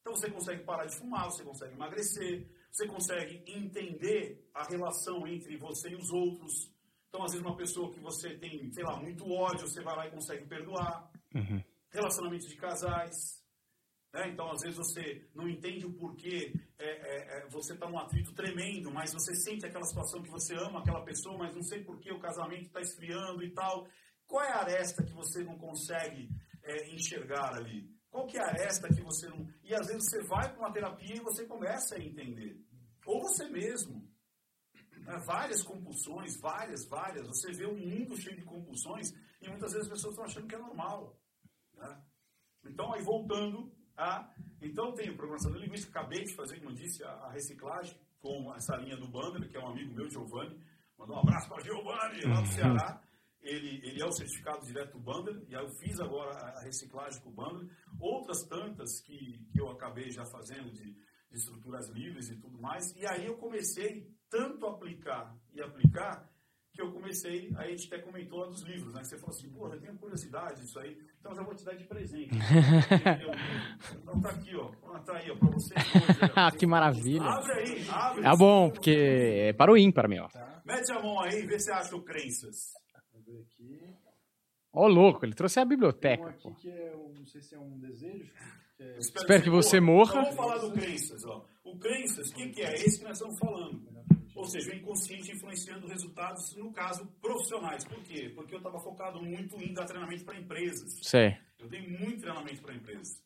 Então 0.00 0.14
você 0.14 0.30
consegue 0.30 0.64
parar 0.64 0.86
de 0.86 0.96
fumar, 0.96 1.24
você 1.24 1.44
consegue 1.44 1.74
emagrecer, 1.74 2.48
você 2.70 2.86
consegue 2.86 3.42
entender 3.46 4.48
a 4.54 4.64
relação 4.64 5.26
entre 5.26 5.56
você 5.56 5.90
e 5.90 5.96
os 5.96 6.10
outros. 6.10 6.72
Então, 7.08 7.24
às 7.24 7.32
vezes, 7.32 7.46
uma 7.46 7.56
pessoa 7.56 7.92
que 7.92 8.00
você 8.00 8.36
tem, 8.36 8.70
sei 8.70 8.84
lá, 8.84 8.96
muito 9.00 9.28
ódio, 9.30 9.66
você 9.66 9.82
vai 9.82 9.96
lá 9.96 10.06
e 10.06 10.10
consegue 10.10 10.46
perdoar. 10.46 11.10
Uhum. 11.34 11.62
Relacionamentos 11.90 12.48
de 12.48 12.56
casais. 12.56 13.42
né? 14.12 14.28
Então, 14.28 14.50
às 14.50 14.60
vezes, 14.60 14.76
você 14.76 15.26
não 15.34 15.48
entende 15.48 15.86
o 15.86 15.92
porquê 15.94 16.52
é, 16.78 16.86
é, 16.86 17.38
é, 17.38 17.48
você 17.48 17.72
está 17.72 17.88
num 17.88 17.98
atrito 17.98 18.34
tremendo, 18.34 18.90
mas 18.90 19.12
você 19.12 19.34
sente 19.34 19.64
aquela 19.64 19.84
situação 19.84 20.22
que 20.22 20.30
você 20.30 20.54
ama 20.54 20.80
aquela 20.80 21.02
pessoa, 21.02 21.38
mas 21.38 21.54
não 21.54 21.62
sei 21.62 21.82
porquê 21.82 22.12
o 22.12 22.20
casamento 22.20 22.66
está 22.66 22.80
esfriando 22.80 23.42
e 23.42 23.50
tal. 23.50 23.88
Qual 24.26 24.44
é 24.44 24.52
a 24.52 24.60
aresta 24.60 25.02
que 25.02 25.12
você 25.12 25.42
não 25.42 25.56
consegue 25.56 26.28
é, 26.68 26.94
enxergar 26.94 27.56
ali? 27.56 27.90
Qual 28.10 28.26
que 28.26 28.38
é 28.38 28.42
a 28.42 28.48
aresta 28.48 28.88
que 28.88 29.02
você 29.02 29.28
não... 29.28 29.46
E 29.62 29.74
às 29.74 29.86
vezes 29.86 30.04
você 30.04 30.22
vai 30.24 30.50
para 30.50 30.58
uma 30.58 30.72
terapia 30.72 31.16
e 31.16 31.20
você 31.20 31.46
começa 31.46 31.96
a 31.96 32.02
entender. 32.02 32.60
Ou 33.06 33.20
você 33.20 33.48
mesmo. 33.48 34.08
Né? 34.98 35.22
Várias 35.26 35.62
compulsões, 35.62 36.38
várias, 36.40 36.88
várias. 36.88 37.26
Você 37.26 37.52
vê 37.52 37.66
um 37.66 37.76
mundo 37.76 38.16
cheio 38.16 38.36
de 38.36 38.44
compulsões 38.44 39.12
e 39.40 39.48
muitas 39.48 39.72
vezes 39.72 39.88
as 39.88 39.94
pessoas 39.94 40.12
estão 40.12 40.24
achando 40.24 40.48
que 40.48 40.54
é 40.54 40.58
normal. 40.58 41.18
Né? 41.74 42.02
Então, 42.64 42.92
aí 42.92 43.02
voltando 43.02 43.72
a... 43.96 44.32
Então, 44.60 44.92
tem 44.94 45.14
programação 45.14 45.52
linguística, 45.52 45.98
acabei 45.98 46.24
de 46.24 46.34
fazer, 46.34 46.58
como 46.58 46.70
eu 46.70 46.74
disse, 46.74 47.04
a, 47.04 47.10
a 47.10 47.32
reciclagem 47.32 47.96
com 48.20 48.52
essa 48.54 48.76
linha 48.76 48.96
do 48.96 49.08
Bandler, 49.08 49.48
que 49.48 49.56
é 49.56 49.60
um 49.60 49.68
amigo 49.68 49.94
meu, 49.94 50.10
Giovanni. 50.10 50.58
Mandou 50.98 51.16
um 51.16 51.20
abraço 51.20 51.48
para 51.48 51.62
Giovanni, 51.62 52.22
lá 52.22 52.40
do 52.40 52.48
Ceará. 52.48 53.07
Ele, 53.48 53.80
ele 53.82 54.02
é 54.02 54.04
o 54.04 54.12
certificado 54.12 54.64
direto 54.66 54.92
do 54.92 55.00
Bandler, 55.00 55.42
e 55.48 55.56
aí 55.56 55.64
eu 55.64 55.70
fiz 55.70 55.98
agora 56.00 56.30
a, 56.30 56.60
reciclagem 56.62 57.20
com 57.22 57.30
o 57.30 57.32
Bandler. 57.32 57.68
Outras 57.98 58.44
tantas 58.44 59.00
que, 59.00 59.40
que 59.50 59.60
eu 59.60 59.68
acabei 59.70 60.10
já 60.10 60.24
fazendo 60.26 60.70
de, 60.70 60.84
de 60.84 61.36
estruturas 61.36 61.88
livres 61.88 62.28
e 62.30 62.36
tudo 62.36 62.60
mais. 62.60 62.94
E 62.96 63.06
aí 63.06 63.26
eu 63.26 63.36
comecei 63.36 64.06
tanto 64.30 64.66
a 64.66 64.72
aplicar 64.72 65.34
e 65.54 65.62
aplicar 65.62 66.28
que 66.78 66.82
eu 66.82 66.92
comecei, 66.92 67.52
aí 67.56 67.72
a 67.72 67.76
gente 67.76 67.92
até 67.92 68.00
comentou 68.00 68.38
lá 68.38 68.46
dos 68.46 68.62
livros, 68.62 68.94
né? 68.94 69.00
Que 69.00 69.08
você 69.08 69.18
falou 69.18 69.34
assim, 69.34 69.50
porra, 69.50 69.74
eu 69.74 69.80
tenho 69.80 69.98
curiosidade 69.98 70.60
disso 70.60 70.78
aí, 70.78 70.96
então 71.18 71.32
eu 71.32 71.36
já 71.36 71.42
vou 71.42 71.54
te 71.54 71.64
dar 71.64 71.74
de 71.74 71.84
presente. 71.84 72.30
Então 74.00 74.20
tá 74.20 74.30
aqui, 74.30 74.54
ó. 74.54 74.70
Ah, 74.94 75.00
Tá 75.00 75.16
aí, 75.16 75.30
ó, 75.30 75.36
pra 75.36 75.50
você. 75.50 75.74
Ah, 76.36 76.52
que 76.52 76.66
maravilha. 76.66 77.24
Abre 77.24 77.52
aí, 77.52 77.88
abre. 77.88 78.22
Tá 78.22 78.36
bom, 78.36 78.70
porque 78.70 78.90
é 78.90 79.52
para 79.52 79.72
o 79.72 79.76
ímpar, 79.76 80.08
meu. 80.08 80.28
Mete 80.64 80.92
a 80.92 81.02
mão 81.02 81.20
aí 81.20 81.40
e 81.40 81.46
vê 81.46 81.58
se 81.58 81.72
acha 81.72 81.96
o 81.96 82.02
crenças. 82.02 82.72
Ô, 84.78 84.86
louco, 84.86 85.26
ele 85.26 85.34
trouxe 85.34 85.58
a 85.58 85.62
Tem 85.62 85.66
um 85.66 85.68
biblioteca, 85.70 86.28
aqui 86.28 86.42
pô. 86.44 86.54
que 86.54 86.70
é, 86.70 86.94
um, 86.96 87.12
não 87.12 87.26
sei 87.26 87.42
se 87.42 87.54
é 87.56 87.58
um 87.58 87.78
desejo. 87.80 88.32
Que 88.76 88.82
é, 88.84 88.98
Espero 88.98 89.42
que 89.42 89.50
você 89.50 89.80
morra. 89.80 90.10
Então 90.10 90.22
vamos 90.22 90.36
falar 90.36 90.58
do 90.58 90.70
crenças, 90.70 91.24
ó. 91.24 91.44
O 91.64 91.76
crenças, 91.78 92.30
o 92.30 92.34
que, 92.34 92.48
que 92.50 92.62
é? 92.62 92.70
É 92.70 92.74
esse 92.74 93.00
que 93.00 93.04
nós 93.04 93.18
estamos 93.18 93.36
falando. 93.40 93.82
Ou 94.36 94.44
seja, 94.44 94.70
o 94.70 94.76
inconsciente 94.76 95.32
influenciando 95.32 95.88
resultados, 95.88 96.54
no 96.54 96.70
caso, 96.72 97.04
profissionais. 97.20 97.84
Por 97.84 98.00
quê? 98.04 98.30
Porque 98.32 98.54
eu 98.54 98.58
estava 98.58 98.78
focado 98.78 99.20
muito 99.20 99.60
em 99.60 99.74
dar 99.74 99.84
treinamento 99.84 100.24
para 100.24 100.38
empresas. 100.38 100.96
Sei. 101.02 101.36
Eu 101.58 101.68
dei 101.68 101.80
muito 101.80 102.20
treinamento 102.20 102.62
para 102.62 102.72
empresas. 102.72 103.20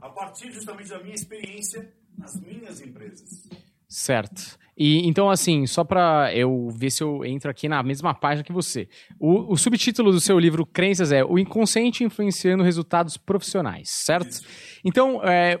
A 0.00 0.08
partir 0.08 0.52
justamente 0.52 0.88
da 0.88 1.02
minha 1.02 1.16
experiência 1.16 1.92
nas 2.16 2.40
minhas 2.40 2.80
empresas. 2.80 3.48
Certo. 3.92 4.58
E 4.76 5.06
então, 5.06 5.28
assim, 5.30 5.66
só 5.66 5.84
pra 5.84 6.34
eu 6.34 6.70
ver 6.74 6.90
se 6.90 7.02
eu 7.02 7.24
entro 7.24 7.50
aqui 7.50 7.68
na 7.68 7.82
mesma 7.82 8.14
página 8.14 8.42
que 8.42 8.52
você. 8.52 8.88
O, 9.20 9.52
o 9.52 9.56
subtítulo 9.56 10.10
do 10.10 10.20
seu 10.20 10.38
livro 10.38 10.64
Crenças 10.64 11.12
é 11.12 11.22
O 11.22 11.38
Inconsciente 11.38 12.02
Influenciando 12.02 12.62
Resultados 12.64 13.16
Profissionais, 13.18 13.90
certo? 13.90 14.30
Isso. 14.30 14.42
Então, 14.82 15.22
é, 15.22 15.60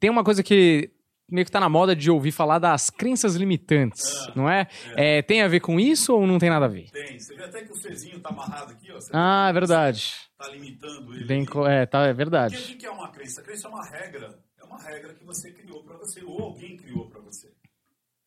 tem 0.00 0.08
uma 0.08 0.24
coisa 0.24 0.42
que 0.42 0.90
meio 1.30 1.44
que 1.44 1.50
tá 1.50 1.60
na 1.60 1.68
moda 1.68 1.94
de 1.94 2.10
ouvir 2.10 2.32
falar 2.32 2.58
das 2.58 2.88
crenças 2.88 3.34
limitantes, 3.34 4.04
Ah, 4.28 4.32
não 4.34 4.48
é? 4.48 4.66
É, 4.96 5.20
Tem 5.22 5.42
a 5.42 5.48
ver 5.48 5.60
com 5.60 5.78
isso 5.78 6.14
ou 6.14 6.26
não 6.26 6.38
tem 6.38 6.48
nada 6.48 6.64
a 6.64 6.68
ver? 6.68 6.88
Tem. 6.90 7.18
Você 7.18 7.34
vê 7.36 7.44
até 7.44 7.62
que 7.62 7.72
o 7.72 7.76
Cezinho 7.76 8.20
tá 8.20 8.30
amarrado 8.30 8.72
aqui, 8.72 8.90
ó. 8.90 8.94
Você 8.94 9.10
Ah, 9.12 9.48
é 9.50 9.52
verdade. 9.52 10.14
Tá 10.38 10.48
limitando 10.48 11.12
ele. 11.14 11.24
Bem, 11.24 11.46
é, 11.68 11.84
tá, 11.84 12.06
é 12.06 12.06
Porque 12.08 12.12
o 12.12 12.16
verdade. 12.16 12.56
que 12.56 12.74
que 12.76 12.86
é 12.86 12.90
uma 12.90 13.08
crença? 13.10 13.40
A 13.40 13.44
crença 13.44 13.68
é 13.68 13.70
uma 13.70 13.84
regra. 13.84 14.38
É 14.58 14.64
uma 14.64 14.80
regra 14.82 15.14
que 15.14 15.24
você 15.24 15.50
criou 15.52 15.82
para 15.84 15.96
você, 15.98 16.22
ou 16.24 16.40
alguém 16.42 16.76
criou 16.76 17.06
para 17.08 17.20
você. 17.20 17.48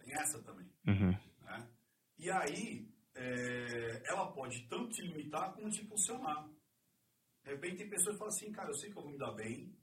Tem 0.09 0.21
essa 0.21 0.41
também. 0.41 0.65
Uhum. 0.87 1.11
né? 1.41 1.69
E 2.17 2.31
aí, 2.31 2.89
é, 3.15 4.01
ela 4.05 4.31
pode 4.31 4.67
tanto 4.67 4.89
te 4.89 5.01
limitar 5.03 5.53
como 5.53 5.69
te 5.69 5.83
impulsionar. 5.83 6.49
De 7.43 7.51
repente, 7.51 7.77
tem 7.77 7.89
pessoas 7.89 8.15
que 8.15 8.19
falam 8.19 8.33
assim, 8.33 8.51
cara, 8.51 8.69
eu 8.69 8.75
sei 8.75 8.91
que 8.91 8.97
eu 8.97 9.03
vou 9.03 9.11
me 9.11 9.17
dar 9.17 9.31
bem, 9.33 9.73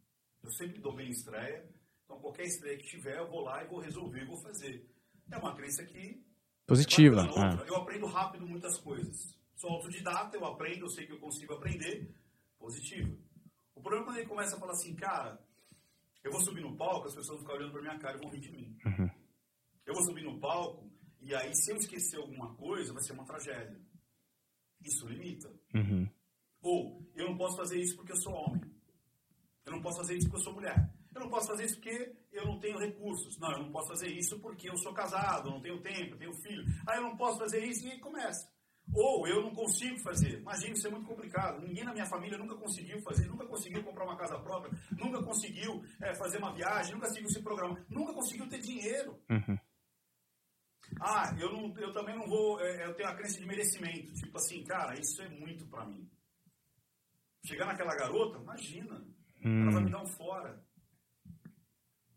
eu 0.42 0.50
sempre 0.50 0.80
dou 0.80 0.95
bem 0.95 1.09
em 1.09 1.11
estreia, 1.11 1.68
então 2.04 2.21
qualquer 2.21 2.45
estreia 2.45 2.76
que 2.76 2.87
tiver, 2.87 3.18
eu 3.18 3.28
vou 3.28 3.40
lá 3.40 3.62
e 3.62 3.68
vou 3.68 3.80
resolver, 3.80 4.26
vou 4.26 4.40
fazer. 4.42 4.88
É 5.30 5.38
uma 5.38 5.54
crença 5.54 5.85
que 5.85 6.25
Positiva. 6.66 7.23
outra. 7.23 7.64
Eu 7.66 7.76
aprendo 7.76 8.06
rápido 8.06 8.47
muitas 8.47 8.78
coisas. 8.78 9.37
Sou 9.54 9.71
autodidata, 9.71 10.37
eu 10.37 10.45
aprendo, 10.45 10.85
eu 10.85 10.88
sei 10.88 11.06
que 11.06 11.12
eu 11.12 11.21
consigo 11.21 11.54
aprender. 11.54 12.14
Positivo. 12.59 13.16
O 13.75 13.80
problema 13.80 14.02
é 14.02 14.06
quando 14.06 14.18
ele 14.18 14.28
começa 14.28 14.56
a 14.56 14.59
falar 14.59 14.73
assim, 14.73 14.95
cara, 14.95 15.38
eu 16.25 16.33
vou 16.33 16.40
subir 16.40 16.61
no 16.61 16.76
palco, 16.76 17.06
as 17.06 17.14
pessoas 17.14 17.38
vão 17.38 17.47
ficar 17.47 17.54
olhando 17.54 17.73
pra 17.73 17.83
minha 17.83 17.99
cara 17.99 18.16
e 18.16 18.21
vão 18.21 18.30
rir 18.30 18.40
de 18.40 18.50
mim. 18.50 18.76
Uhum. 18.85 19.11
Eu 19.87 19.95
vou 19.95 20.02
subir 20.02 20.25
no 20.25 20.38
palco 20.40 20.90
e 21.21 21.35
aí 21.35 21.55
se 21.55 21.71
eu 21.71 21.76
esquecer 21.76 22.19
alguma 22.19 22.55
coisa, 22.57 22.93
vai 22.93 23.02
ser 23.02 23.12
uma 23.12 23.25
tragédia. 23.25 23.81
Isso 24.85 25.09
limita. 25.09 25.49
Uhum. 25.75 26.09
Ou, 26.62 27.09
eu 27.14 27.26
não 27.26 27.37
posso 27.37 27.57
fazer 27.57 27.78
isso 27.78 27.97
porque 27.97 28.12
eu 28.12 28.21
sou 28.21 28.33
homem. 28.33 28.61
Eu 29.64 29.73
não 29.73 29.81
posso 29.81 29.99
fazer 29.99 30.16
isso 30.16 30.28
porque 30.28 30.40
eu 30.40 30.45
sou 30.45 30.55
mulher. 30.55 30.93
Eu 31.14 31.21
não 31.21 31.31
posso 31.31 31.49
fazer 31.49 31.64
isso 31.64 31.76
porque 31.76 32.14
eu 32.31 32.45
não 32.45 32.59
tenho 32.59 32.78
recursos. 32.78 33.38
Não, 33.38 33.50
eu 33.52 33.62
não 33.62 33.73
posso 33.73 33.88
fazer 33.88 34.09
isso 34.09 34.38
porque 34.40 34.69
eu 34.69 34.76
sou 34.76 34.93
casado, 34.93 35.49
eu 35.49 35.52
não 35.52 35.61
tenho 35.61 35.81
tempo, 35.81 36.14
eu 36.14 36.19
tenho 36.19 36.35
filho. 36.43 36.64
Ah, 36.87 36.97
eu 36.97 37.02
não 37.02 37.16
posso 37.16 37.38
fazer 37.38 37.64
isso 37.64 37.87
e 37.87 37.93
aí 37.93 37.99
começa. 37.99 38.49
Ou 38.95 39.26
eu 39.26 39.43
não 39.43 39.52
consigo 39.52 39.99
fazer. 40.00 40.38
Imagina, 40.38 40.75
isso 40.75 40.87
é 40.87 40.90
muito 40.90 41.07
complicado. 41.07 41.61
Ninguém 41.61 41.85
na 41.85 41.93
minha 41.93 42.07
família 42.07 42.38
nunca 42.38 42.55
conseguiu 42.55 43.00
fazer, 43.02 43.26
nunca 43.26 43.47
conseguiu 43.47 43.83
comprar 43.83 44.05
uma 44.05 44.16
casa 44.16 44.38
própria, 44.38 44.78
nunca 44.93 45.23
conseguiu 45.23 45.83
eh, 46.00 46.14
fazer 46.14 46.38
uma 46.38 46.52
viagem, 46.52 46.95
nunca 46.95 47.09
conseguiu 47.09 47.31
se 47.31 47.43
programar, 47.43 47.85
nunca 47.88 48.12
conseguiu 48.12 48.49
ter 48.49 48.61
dinheiro. 48.61 49.19
Uhum. 49.28 49.59
Ah, 51.00 51.35
eu, 51.38 51.53
não, 51.53 51.76
eu 51.79 51.93
também 51.93 52.17
não 52.17 52.26
vou. 52.26 52.61
é, 52.61 52.87
eu 52.87 52.95
tenho 52.95 53.09
a 53.09 53.15
crença 53.15 53.38
de 53.38 53.47
merecimento. 53.47 54.12
Tipo 54.15 54.37
assim, 54.38 54.65
cara, 54.65 54.99
isso 54.99 55.23
é 55.23 55.29
muito 55.29 55.67
pra 55.67 55.85
mim. 55.87 56.09
Chegar 57.45 57.67
naquela 57.67 57.95
garota, 57.95 58.38
imagina. 58.38 59.05
Ela 59.62 59.71
vai 59.73 59.85
me 59.85 59.91
dar 59.91 60.03
um 60.03 60.07
fora. 60.07 60.65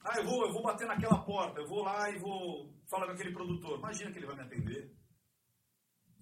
Ah, 0.04 0.18
eu 0.18 0.26
vou, 0.26 0.46
eu 0.48 0.54
vou 0.54 0.64
bater 0.64 0.88
naquela 0.88 1.24
porta, 1.24 1.60
eu 1.60 1.68
vou 1.68 1.84
lá 1.84 2.10
e 2.10 2.18
vou 2.18 2.74
falar 2.90 3.06
com 3.06 3.12
aquele 3.12 3.34
produtor. 3.34 3.78
Imagina 3.78 4.12
que 4.12 4.18
ele 4.18 4.26
vai 4.26 4.36
me 4.36 4.44
atender. 4.44 4.92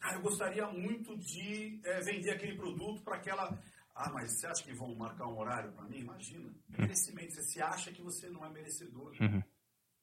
Ah, 0.02 0.16
eu 0.16 0.22
gostaria 0.22 0.68
muito 0.68 1.16
de 1.18 1.80
é, 1.86 2.02
vender 2.02 2.32
aquele 2.32 2.56
produto 2.58 3.04
para 3.04 3.16
aquela. 3.18 3.58
Ah, 3.96 4.12
mas 4.14 4.32
você 4.40 4.48
acha 4.48 4.64
que 4.64 4.74
vão 4.74 4.96
marcar 4.96 5.28
um 5.28 5.38
horário 5.40 5.72
para 5.72 5.86
mim? 5.86 6.00
Imagina. 6.00 6.54
Merecimento. 6.70 7.34
Você 7.34 7.44
se 7.44 7.62
acha 7.62 7.92
que 7.92 8.02
você 8.02 8.30
não 8.30 8.44
é 8.46 8.50
merecedor. 8.50 9.16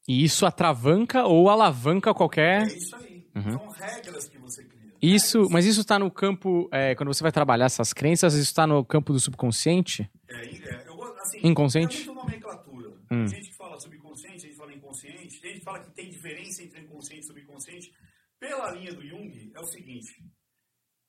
E 0.07 0.23
isso 0.25 0.45
atravanca 0.45 1.25
ou 1.25 1.49
alavanca 1.49 2.13
qualquer. 2.13 2.63
É 2.63 2.67
isso 2.67 2.97
aí. 2.97 3.27
São 3.33 3.69
regras 3.71 4.29
que 4.29 4.39
você 4.39 4.65
cria. 4.65 4.93
Isso, 5.03 5.49
mas 5.51 5.67
isso 5.67 5.81
está 5.81 5.99
no 5.99 6.11
campo, 6.11 6.69
é, 6.73 6.95
quando 6.95 7.13
você 7.13 7.23
vai 7.23 7.33
trabalhar 7.33 7.67
essas 7.67 7.93
crenças, 7.93 8.35
isso 8.35 8.45
está 8.45 8.67
no 8.67 8.85
campo 8.85 9.13
do 9.13 9.21
subconsciente? 9.21 10.11
É, 10.29 10.35
é, 10.35 10.85
eu, 10.87 11.03
assim, 11.19 11.41
Inconsciente? 11.43 12.03
É 12.03 12.07
muita 12.07 12.23
nomenclatura. 12.23 12.89
Hum. 13.11 13.27
Tem 13.27 13.29
gente 13.29 13.55
fala 13.55 13.79
subconsciente, 13.81 14.37
a 14.37 14.49
gente 14.49 14.57
fala 14.57 14.73
inconsciente, 14.73 15.41
tem 15.41 15.51
gente 15.51 15.59
que 15.59 15.65
fala 15.65 15.81
que 15.81 15.91
tem 15.91 16.09
diferença 16.09 16.63
entre 16.63 16.81
inconsciente 16.81 17.25
e 17.25 17.27
subconsciente. 17.27 17.93
Pela 18.39 18.71
linha 18.73 18.95
do 18.95 19.07
Jung, 19.07 19.53
é 19.55 19.61
o 19.61 19.67
seguinte: 19.67 20.13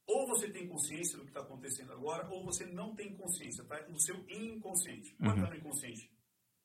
ou 0.08 0.28
você 0.28 0.50
tem 0.50 0.68
consciência 0.68 1.18
do 1.18 1.24
que 1.24 1.30
está 1.30 1.42
acontecendo 1.42 1.94
agora, 1.94 2.28
ou 2.30 2.44
você 2.44 2.66
não 2.66 2.96
tem 2.96 3.16
consciência, 3.16 3.62
está 3.62 3.82
no 3.88 4.00
seu 4.00 4.16
inconsciente. 4.30 5.16
Quando 5.18 5.38
está 5.38 5.50
no 5.50 5.56
inconsciente? 5.56 6.10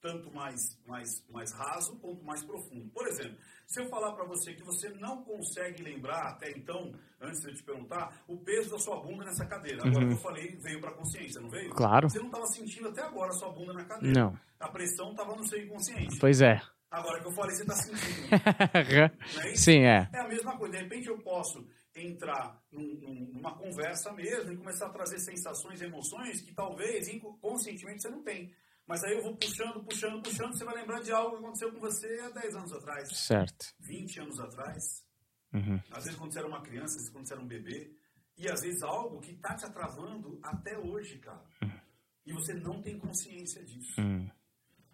Tanto 0.00 0.32
mais, 0.32 0.78
mais, 0.86 1.22
mais 1.28 1.52
raso 1.52 1.94
quanto 1.96 2.24
mais 2.24 2.42
profundo. 2.42 2.88
Por 2.90 3.06
exemplo, 3.06 3.36
se 3.66 3.80
eu 3.82 3.88
falar 3.90 4.12
para 4.12 4.24
você 4.24 4.54
que 4.54 4.62
você 4.62 4.88
não 4.88 5.22
consegue 5.22 5.82
lembrar 5.82 6.22
até 6.28 6.50
então, 6.52 6.94
antes 7.20 7.40
de 7.42 7.48
eu 7.48 7.54
te 7.54 7.62
perguntar, 7.62 8.22
o 8.26 8.38
peso 8.38 8.70
da 8.70 8.78
sua 8.78 8.98
bunda 9.02 9.24
nessa 9.26 9.44
cadeira. 9.44 9.86
Agora 9.86 10.06
que 10.06 10.12
eu 10.12 10.16
falei, 10.16 10.56
veio 10.56 10.80
para 10.80 10.90
a 10.90 10.94
consciência, 10.94 11.38
não 11.40 11.50
veio? 11.50 11.68
Claro. 11.70 12.08
Você 12.08 12.18
não 12.18 12.26
estava 12.28 12.46
sentindo 12.46 12.88
até 12.88 13.02
agora 13.02 13.28
a 13.30 13.34
sua 13.34 13.50
bunda 13.52 13.74
na 13.74 13.84
cadeira. 13.84 14.18
Não. 14.18 14.38
A 14.58 14.68
pressão 14.70 15.10
estava 15.10 15.36
no 15.36 15.46
seu 15.46 15.62
inconsciente. 15.62 16.18
Pois 16.18 16.40
é. 16.40 16.60
Agora 16.90 17.20
que 17.20 17.26
eu 17.28 17.32
falei, 17.32 17.54
você 17.54 17.62
está 17.62 17.74
sentindo. 17.76 18.30
É? 19.44 19.54
Sim, 19.54 19.84
é. 19.84 20.08
É 20.14 20.18
a 20.18 20.28
mesma 20.28 20.56
coisa. 20.56 20.76
De 20.76 20.82
repente 20.82 21.08
eu 21.08 21.18
posso 21.18 21.64
entrar 21.94 22.58
num- 22.72 22.94
num- 23.00 23.30
numa 23.34 23.54
conversa 23.56 24.12
mesmo 24.12 24.50
e 24.52 24.56
começar 24.56 24.86
a 24.86 24.90
trazer 24.90 25.18
sensações 25.18 25.80
e 25.80 25.84
emoções 25.84 26.40
que 26.40 26.54
talvez 26.54 27.06
inconscientemente 27.08 28.00
você 28.02 28.08
não 28.08 28.22
tem. 28.22 28.52
Mas 28.90 29.04
aí 29.04 29.12
eu 29.12 29.22
vou 29.22 29.36
puxando, 29.36 29.84
puxando, 29.84 30.20
puxando, 30.20 30.52
você 30.52 30.64
vai 30.64 30.74
lembrar 30.74 31.00
de 31.00 31.12
algo 31.12 31.36
que 31.36 31.44
aconteceu 31.44 31.72
com 31.72 31.78
você 31.78 32.20
há 32.22 32.30
10 32.30 32.56
anos 32.56 32.72
atrás, 32.72 33.08
Certo. 33.16 33.66
20 33.78 34.18
anos 34.20 34.40
atrás. 34.40 35.06
Uhum. 35.54 35.80
Às 35.92 36.04
vezes 36.04 36.18
quando 36.18 36.32
você 36.32 36.40
era 36.40 36.48
uma 36.48 36.60
criança, 36.60 36.86
às 36.96 37.02
vezes 37.02 37.10
quando 37.10 37.28
você 37.28 37.34
era 37.34 37.42
um 37.42 37.46
bebê. 37.46 37.96
E 38.36 38.48
às 38.50 38.62
vezes 38.62 38.82
algo 38.82 39.20
que 39.20 39.36
tá 39.36 39.54
te 39.54 39.64
atravando 39.64 40.40
até 40.42 40.76
hoje, 40.76 41.18
cara. 41.20 41.44
E 42.26 42.32
você 42.32 42.52
não 42.52 42.82
tem 42.82 42.98
consciência 42.98 43.62
disso. 43.64 44.00
Hum. 44.00 44.28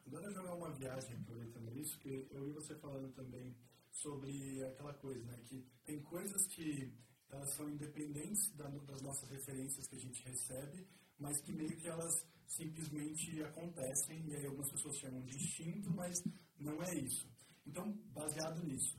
Agora 0.07 0.31
jogar 0.31 0.55
uma 0.55 0.71
viagem 0.73 1.17
aproveitando 1.17 1.75
isso, 1.75 1.99
que 1.99 2.29
eu 2.31 2.41
ouvi 2.43 2.53
você 2.53 2.75
falando 2.77 3.11
também 3.15 3.57
sobre 3.91 4.63
aquela 4.63 4.93
coisa, 4.93 5.25
né? 5.25 5.39
Que 5.47 5.67
tem 5.87 6.03
coisas 6.03 6.47
que 6.49 6.93
elas 7.31 7.49
são 7.55 7.67
independentes 7.71 8.51
da- 8.57 8.69
das 8.69 9.01
nossas 9.01 9.29
referências 9.31 9.87
que 9.89 9.97
a 9.97 10.01
gente 10.01 10.23
recebe, 10.23 10.87
mas 11.19 11.41
que 11.41 11.51
meio 11.53 11.75
que 11.77 11.89
elas 11.89 12.27
simplesmente 12.49 13.43
acontecem, 13.43 14.27
e 14.29 14.37
aí 14.37 14.47
algumas 14.47 14.71
pessoas 14.73 14.97
chamam 14.99 15.23
de 15.25 15.37
instinto, 15.37 15.91
mas 15.91 16.23
não 16.59 16.83
é 16.83 16.95
isso. 16.95 17.29
Então, 17.67 17.93
baseado 18.13 18.63
nisso, 18.65 18.97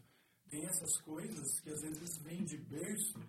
tem 0.50 0.66
essas 0.66 0.98
coisas 1.02 1.60
que 1.62 1.70
às 1.70 1.82
vezes 1.82 2.18
vêm 2.24 2.44
de 2.46 2.58
berço, 2.58 3.20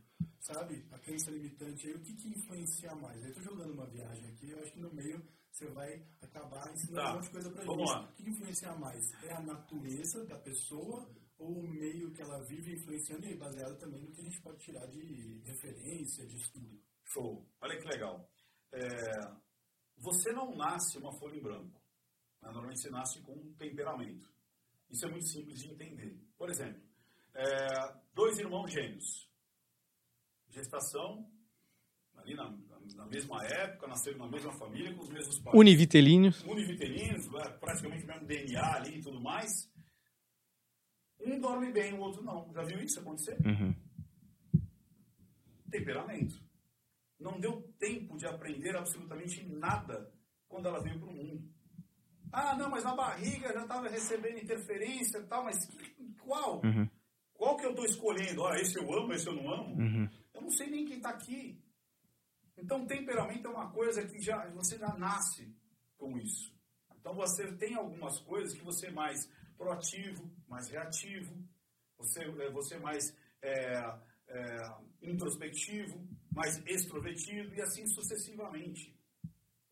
sabe? 0.41 0.87
A 0.93 0.99
crença 0.99 1.31
limitante 1.31 1.87
aí, 1.87 1.95
o 1.95 2.01
que, 2.03 2.15
que 2.15 2.29
influencia 2.29 2.95
mais? 2.97 3.23
Eu 3.25 3.35
tô 3.35 3.43
jogando 3.43 3.73
uma 3.75 3.87
viagem 3.91 4.31
aqui, 4.31 4.51
eu 4.51 4.59
acho 4.61 4.73
que 4.73 4.81
no 4.81 4.93
meio 4.95 5.23
você 5.51 5.67
vai 5.73 6.07
acabar 6.21 6.71
ensinando 6.73 7.03
Tá. 7.03 7.11
um 7.11 7.15
monte 7.15 7.25
de 7.25 7.31
coisa 7.31 7.51
pra 7.51 7.65
Vamos 7.65 7.89
gente. 7.91 7.99
lá. 7.99 8.05
O 8.05 8.13
que, 8.15 8.23
que 8.25 8.31
influencia 8.31 8.75
mais? 8.77 9.13
É 9.25 9.33
a 9.33 9.41
natureza 9.43 10.25
da 10.27 10.39
pessoa 10.39 11.11
ou 11.39 11.59
o 11.61 11.69
meio 11.69 12.13
que 12.13 12.23
ela 12.23 12.45
vive 12.45 12.75
influenciando 12.75 13.27
e 13.27 13.37
baseado 13.37 13.79
também 13.79 14.01
no 14.03 14.13
que 14.13 14.21
a 14.21 14.25
gente 14.25 14.41
pode 14.43 14.59
tirar 14.59 14.87
de 14.87 15.41
referência, 15.45 16.27
de 16.27 16.37
estudo? 16.37 16.81
Show. 17.05 17.49
Olha 17.61 17.79
que 17.81 17.89
legal. 17.89 18.29
É, 18.73 18.81
você 19.99 20.33
não 20.33 20.55
nasce 20.57 20.99
uma 20.99 21.13
folha 21.13 21.37
em 21.37 21.43
branco. 21.43 21.81
né? 22.43 22.51
Normalmente 22.51 22.81
você 22.81 22.91
nasce 22.91 23.21
com 23.23 23.33
um 23.33 23.53
temperamento. 23.55 24.29
Isso 24.91 25.05
é 25.07 25.11
muito 25.11 25.27
simples 25.27 25.59
de 25.61 25.69
entender. 25.71 26.19
Por 26.37 26.49
exemplo, 26.51 26.81
é, 27.35 27.95
dois 28.15 28.39
irmãos 28.39 28.73
gêmeos. 28.73 29.29
Gestação, 30.49 31.31
ali 32.17 32.35
na, 32.35 32.51
na- 32.95 33.07
mesma 33.07 33.45
época, 33.45 33.87
nasceram 33.87 34.19
na 34.19 34.29
mesma 34.29 34.53
família, 34.53 34.95
com 34.95 35.03
os 35.03 35.09
mesmos 35.11 35.39
pais. 35.41 35.57
Univitelíneos. 35.57 36.43
Univitelinos, 36.45 37.27
é, 37.35 37.49
praticamente 37.59 38.05
o 38.05 38.07
mesmo 38.07 38.27
DNA 38.27 38.75
ali 38.75 38.99
e 38.99 39.03
tudo 39.03 39.21
mais. 39.21 39.71
Um 41.21 41.39
dorme 41.41 41.71
bem, 41.73 41.93
o 41.95 42.01
outro 42.01 42.23
não. 42.25 42.51
Já 42.55 42.63
viu 42.63 42.81
isso 42.81 43.01
acontecer? 43.01 43.37
Uhum. 43.47 43.75
temperamento. 45.71 46.41
Não 47.19 47.41
deu 47.41 47.63
tempo 47.79 48.17
de 48.17 48.27
aprender 48.27 48.77
absolutamente 48.77 49.45
nada 49.45 50.13
quando 50.49 50.67
ela 50.67 50.83
veio 50.83 50.99
para 51.01 51.09
o 51.09 51.13
mundo. 51.13 51.49
Ah, 52.33 52.55
não, 52.57 52.71
mas 52.71 52.85
na 52.85 52.95
barriga 52.95 53.53
já 53.53 53.63
estava 53.63 53.89
recebendo 53.89 54.39
interferência 54.39 55.19
e 55.19 55.27
tal, 55.27 55.45
mas 55.45 55.57
qual? 56.21 56.61
Uhum. 56.65 56.89
Qual 57.33 57.57
que 57.57 57.67
eu 57.67 57.71
estou 57.71 57.85
escolhendo? 57.85 58.47
Ah, 58.47 58.59
esse 58.59 58.79
eu 58.79 58.93
amo, 58.93 59.13
esse 59.13 59.27
eu 59.27 59.35
não 59.35 59.51
amo? 59.51 59.77
Uhum. 59.77 60.09
Eu 60.35 60.43
não 60.43 60.51
sei 60.51 60.69
nem 60.69 60.85
quem 60.85 60.99
está 60.99 61.11
aqui. 61.11 61.63
Então, 62.57 62.87
temperamento 62.87 63.47
é 63.47 63.51
uma 63.51 63.71
coisa 63.71 64.05
que 64.07 64.21
já 64.21 64.49
você 64.51 64.77
já 64.77 64.93
nasce 64.99 65.55
com 65.97 66.19
isso. 66.19 66.53
Então, 66.97 67.15
você 67.15 67.51
tem 67.57 67.77
algumas 67.77 68.19
coisas 68.21 68.53
que 68.53 68.65
você 68.65 68.89
é 68.89 68.93
mais 68.93 69.31
proativo, 69.57 70.31
mais 70.49 70.69
reativo, 70.69 71.35
você, 71.97 72.25
é, 72.25 72.51
você 72.51 72.75
é 72.75 72.79
mais 72.81 73.17
é, 73.43 73.99
é, 74.29 74.75
introspectivo, 75.03 76.07
mais 76.33 76.57
extrovertido 76.67 77.55
e 77.55 77.61
assim 77.61 77.87
sucessivamente. 77.87 78.95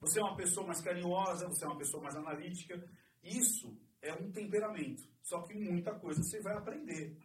Você 0.01 0.21
é 0.21 0.23
uma 0.23 0.37
pessoa 0.37 0.67
mais 0.67 0.81
carinhosa, 0.81 1.47
você 1.49 1.65
é 1.65 1.69
uma 1.69 1.79
pessoa 1.79 2.03
mais 2.03 2.15
analítica. 2.17 2.83
Isso 3.23 3.77
é 4.03 4.13
um 4.15 4.31
temperamento. 4.31 5.03
Só 5.23 5.43
que 5.43 5.55
muita 5.55 5.95
coisa 5.99 6.23
você 6.23 6.41
vai 6.41 6.55
aprender. 6.57 7.17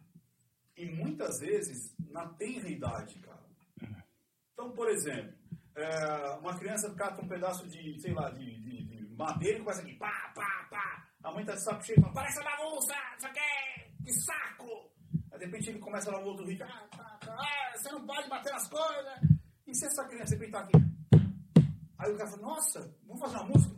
E 0.76 0.86
muitas 0.86 1.38
vezes 1.40 1.94
na 2.10 2.26
tenra 2.34 2.68
idade, 2.68 3.18
cara. 3.20 3.42
Então, 4.52 4.72
por 4.72 4.88
exemplo, 4.88 5.34
é, 5.76 6.30
uma 6.40 6.58
criança 6.58 6.92
cata 6.94 7.22
um 7.22 7.28
pedaço 7.28 7.66
de, 7.68 8.00
sei 8.00 8.12
lá, 8.12 8.30
de, 8.30 8.44
de- 8.60 8.84
de 8.84 9.14
madeira 9.14 9.58
e 9.58 9.60
começa 9.62 9.82
aqui, 9.82 9.94
pá, 9.96 10.32
pá, 10.34 10.66
pá. 10.70 11.08
A 11.22 11.32
mãe 11.32 11.44
tá 11.44 11.54
de 11.54 11.62
saco 11.62 11.84
cheio, 11.84 12.00
fala, 12.00 12.12
para 12.14 12.26
essa 12.28 12.42
bagunça, 12.42 12.94
isso 13.16 13.26
aqui, 13.26 13.38
é, 13.38 13.90
que 14.04 14.12
saco. 14.24 14.90
Aí, 15.30 15.38
de 15.38 15.44
repente, 15.44 15.70
ele 15.70 15.78
começa 15.78 16.10
lá 16.10 16.20
no 16.20 16.26
outro 16.28 16.44
ritmo, 16.46 16.66
ah, 16.66 16.88
tá, 16.90 16.96
tá, 16.98 17.11
ah, 17.30 17.76
você 17.76 17.90
não 17.92 18.06
pode 18.06 18.28
bater 18.28 18.52
nas 18.52 18.68
coisas. 18.68 19.20
E 19.66 19.74
se 19.74 19.86
essa 19.86 20.04
criança 20.04 20.36
de 20.36 20.44
repente 20.44 20.52
tá 20.52 20.60
aqui? 20.60 20.92
Aí 21.98 22.12
o 22.12 22.16
cara 22.16 22.30
fala, 22.30 22.42
nossa, 22.42 22.96
vamos 23.06 23.20
fazer 23.20 23.36
uma 23.36 23.46
música? 23.46 23.76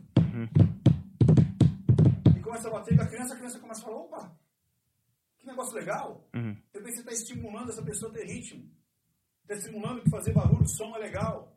E 2.35 2.39
começa 2.41 2.67
a 2.67 2.71
bater 2.71 2.95
com 2.95 3.03
a 3.03 3.07
criança, 3.07 3.33
a 3.33 3.37
criança 3.37 3.59
começa 3.59 3.81
a 3.81 3.83
falar, 3.83 3.97
opa, 3.97 4.39
que 5.37 5.45
negócio 5.45 5.75
legal. 5.75 6.27
Uhum. 6.33 6.53
De 6.53 6.79
repente 6.79 6.95
você 6.95 7.01
está 7.01 7.13
estimulando 7.13 7.69
essa 7.69 7.83
pessoa 7.83 8.11
a 8.11 8.15
ter 8.15 8.25
ritmo. 8.25 8.69
Está 9.43 9.55
estimulando 9.55 10.01
que 10.01 10.09
fazer 10.09 10.33
barulho, 10.33 10.67
som 10.67 10.95
é 10.95 10.99
legal. 10.99 11.55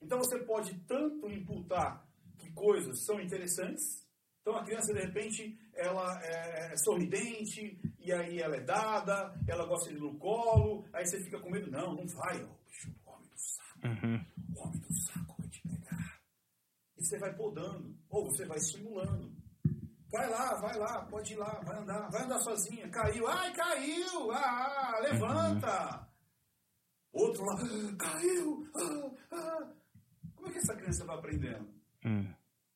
Então 0.00 0.18
você 0.18 0.38
pode 0.44 0.78
tanto 0.80 1.26
imputar 1.30 2.06
que 2.38 2.52
coisas 2.52 3.04
são 3.04 3.18
interessantes. 3.18 4.06
Então 4.42 4.54
a 4.54 4.64
criança, 4.64 4.92
de 4.92 5.00
repente, 5.00 5.58
ela 5.74 6.22
é, 6.22 6.72
é 6.72 6.76
sorridente, 6.76 7.80
e 8.06 8.12
aí 8.12 8.38
ela 8.38 8.56
é 8.56 8.60
dada, 8.60 9.34
ela 9.48 9.66
gosta 9.66 9.90
de 9.90 9.96
ir 9.96 10.00
no 10.00 10.16
colo, 10.18 10.84
aí 10.92 11.04
você 11.04 11.20
fica 11.24 11.40
com 11.40 11.50
medo. 11.50 11.70
Não, 11.70 11.92
não 11.94 12.06
vai. 12.06 12.42
ó. 12.44 12.48
Bicho, 12.64 12.94
o 13.04 13.10
homem 13.10 13.28
do 13.28 13.38
saco. 13.38 13.86
Uhum. 13.86 14.26
O 14.54 14.62
homem 14.62 14.80
do 14.80 14.94
saco 14.94 15.34
vai 15.38 15.48
te 15.48 15.60
pegar. 15.62 16.20
E 16.96 17.04
você 17.04 17.18
vai 17.18 17.34
podando, 17.34 17.96
ou 18.08 18.24
você 18.26 18.46
vai 18.46 18.58
estimulando. 18.58 19.34
Vai 20.12 20.30
lá, 20.30 20.54
vai 20.60 20.78
lá, 20.78 21.04
pode 21.06 21.32
ir 21.32 21.36
lá, 21.36 21.60
vai 21.64 21.78
andar, 21.78 22.08
vai 22.10 22.22
andar 22.22 22.38
sozinha. 22.38 22.88
Caiu, 22.90 23.26
ai, 23.26 23.52
caiu, 23.52 24.30
ah, 24.30 25.00
levanta. 25.02 26.08
Outro 27.12 27.44
lá, 27.44 27.54
"Ah, 27.54 27.96
caiu, 27.98 28.68
ah, 28.76 29.10
ah. 29.32 29.72
Como 30.34 30.48
é 30.48 30.52
que 30.52 30.58
essa 30.58 30.76
criança 30.76 31.04
vai 31.04 31.16
aprendendo? 31.16 31.68
Uhum. 32.04 32.32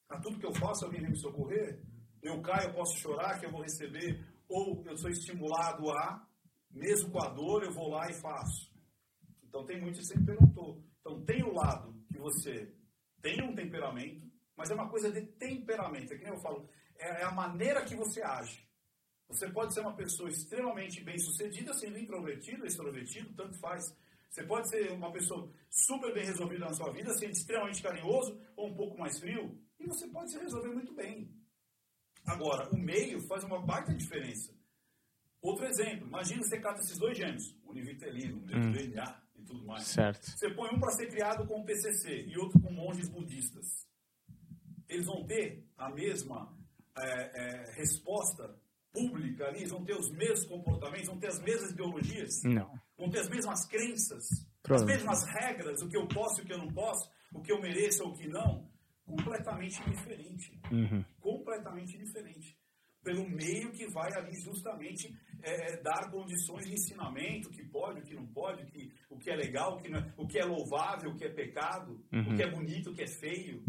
A 0.09 0.19
tudo 0.19 0.39
que 0.41 0.47
eu 0.47 0.55
faço, 0.55 0.85
alguém 0.85 1.03
vem 1.03 1.11
me 1.11 1.17
socorrer? 1.17 1.81
Eu 2.23 2.43
caio, 2.43 2.69
eu 2.69 2.75
posso 2.75 2.99
chorar, 2.99 3.39
que 3.39 3.47
eu 3.47 3.51
vou 3.53 3.63
receber, 3.63 4.27
ou 4.51 4.85
eu 4.85 4.97
sou 4.99 5.09
estimulado 5.09 5.89
a, 5.91 6.27
mesmo 6.71 7.11
com 7.11 7.23
a 7.23 7.29
dor, 7.29 7.63
eu 7.63 7.73
vou 7.73 7.89
lá 7.89 8.11
e 8.11 8.21
faço. 8.21 8.71
Então 9.45 9.65
tem 9.65 9.81
muito 9.81 10.01
isso 10.01 10.13
que 10.13 10.25
perguntou. 10.25 10.85
Então 11.01 11.25
tem 11.25 11.43
o 11.43 11.55
lado 11.55 11.95
que 12.13 12.19
você 12.19 12.75
tem 13.23 13.43
um 13.43 13.55
temperamento, 13.55 14.31
mas 14.57 14.71
é 14.71 14.75
uma 14.75 14.91
coisa 14.91 15.11
de 15.11 15.23
temperamento. 15.23 16.13
É 16.13 16.19
que 16.19 16.25
nem 16.25 16.35
eu 16.35 16.41
falo, 16.41 16.69
é, 16.99 17.23
é 17.23 17.25
a 17.25 17.33
maneira 17.33 17.85
que 17.85 17.97
você 17.97 18.23
age. 18.23 18.69
Você 19.29 19.49
pode 19.53 19.73
ser 19.73 19.81
uma 19.81 19.95
pessoa 19.95 20.29
extremamente 20.29 21.03
bem 21.05 21.17
sucedida, 21.19 21.73
sendo 21.75 21.99
introvertido, 21.99 22.67
extrovertido, 22.67 23.33
tanto 23.35 23.59
faz. 23.61 23.85
Você 24.29 24.45
pode 24.45 24.69
ser 24.69 24.91
uma 24.93 25.13
pessoa 25.13 25.53
super 25.71 26.13
bem 26.13 26.25
resolvida 26.25 26.65
na 26.65 26.73
sua 26.73 26.93
vida, 26.93 27.13
sendo 27.15 27.33
extremamente 27.33 27.83
carinhoso 27.83 28.41
ou 28.57 28.69
um 28.69 28.75
pouco 28.75 28.99
mais 28.99 29.19
frio, 29.21 29.57
e 29.79 29.87
você 29.87 30.09
pode 30.09 30.33
se 30.33 30.39
resolver 30.39 30.69
muito 30.69 30.95
bem. 30.95 31.33
Agora, 32.27 32.69
o 32.71 32.77
meio 32.79 33.21
faz 33.27 33.45
uma 33.45 33.61
baita 33.61 33.93
diferença. 33.95 34.53
Outro 35.43 35.65
exemplo, 35.67 36.07
imagina 36.07 36.43
você 36.43 36.61
cata 36.61 36.81
esses 36.81 36.99
dois 36.99 37.17
gêmeos, 37.17 37.57
univitelino, 37.65 38.39
Hum. 38.53 38.73
DNA 38.73 39.23
e 39.37 39.43
tudo 39.43 39.65
mais. 39.65 39.85
Certo. 39.87 40.31
Você 40.31 40.51
põe 40.55 40.69
um 40.75 40.79
para 40.79 40.91
ser 40.93 41.07
criado 41.09 41.47
com 41.47 41.61
o 41.61 41.65
PCC 41.65 42.27
e 42.27 42.37
outro 42.39 42.61
com 42.61 42.71
monges 42.73 43.09
budistas. 43.09 43.87
Eles 44.89 45.07
vão 45.07 45.25
ter 45.25 45.67
a 45.79 45.89
mesma 45.91 46.55
é, 46.99 47.43
é, 47.43 47.73
resposta 47.77 48.55
pública 48.93 49.47
ali, 49.47 49.59
eles 49.61 49.71
vão 49.71 49.85
ter 49.85 49.95
os 49.97 50.11
mesmos 50.11 50.45
comportamentos, 50.47 51.07
vão 51.07 51.19
ter 51.19 51.29
as 51.29 51.41
mesmas 51.41 51.71
ideologias. 51.71 52.43
Não. 52.43 52.79
Vão 52.99 53.09
ter 53.09 53.21
as 53.21 53.29
mesmas 53.31 53.65
crenças, 53.67 54.27
as 54.69 54.85
mesmas 54.85 55.25
regras, 55.25 55.81
o 55.81 55.89
que 55.89 55.97
eu 55.97 56.07
posso 56.09 56.41
e 56.41 56.45
o 56.45 56.47
que 56.47 56.53
eu 56.53 56.59
não 56.59 56.69
posso, 56.69 57.09
o 57.33 57.41
que 57.41 57.51
eu 57.53 57.61
mereço 57.61 58.03
ou 58.05 58.11
o 58.11 58.15
que 58.15 58.29
não. 58.29 58.70
Completamente 59.11 59.83
diferente. 59.91 60.53
Uhum. 60.71 61.05
Completamente 61.21 61.99
diferente. 61.99 62.57
Pelo 63.03 63.29
meio 63.29 63.71
que 63.73 63.87
vai 63.89 64.13
ali 64.15 64.39
justamente 64.43 65.11
é, 65.43 65.77
dar 65.83 66.11
condições 66.11 66.67
de 66.67 66.75
ensinamento, 66.75 67.49
o 67.49 67.51
que 67.51 67.65
pode, 67.65 68.01
o 68.01 68.03
que 68.03 68.15
não 68.15 68.27
pode, 68.27 68.63
o 68.63 68.67
que, 68.67 68.93
o 69.09 69.19
que 69.19 69.31
é 69.31 69.37
legal, 69.37 69.75
o 69.75 69.77
que, 69.79 69.89
não 69.89 69.99
é, 70.01 70.13
o 70.19 70.27
que 70.27 70.39
é 70.39 70.45
louvável, 70.45 71.11
o 71.11 71.17
que 71.17 71.25
é 71.25 71.31
pecado, 71.31 71.99
Uhum. 72.13 72.33
o 72.33 72.37
que 72.37 72.43
é 72.43 72.51
bonito, 72.51 72.91
o 72.91 72.95
que 72.95 73.03
é 73.03 73.07
feio. 73.07 73.63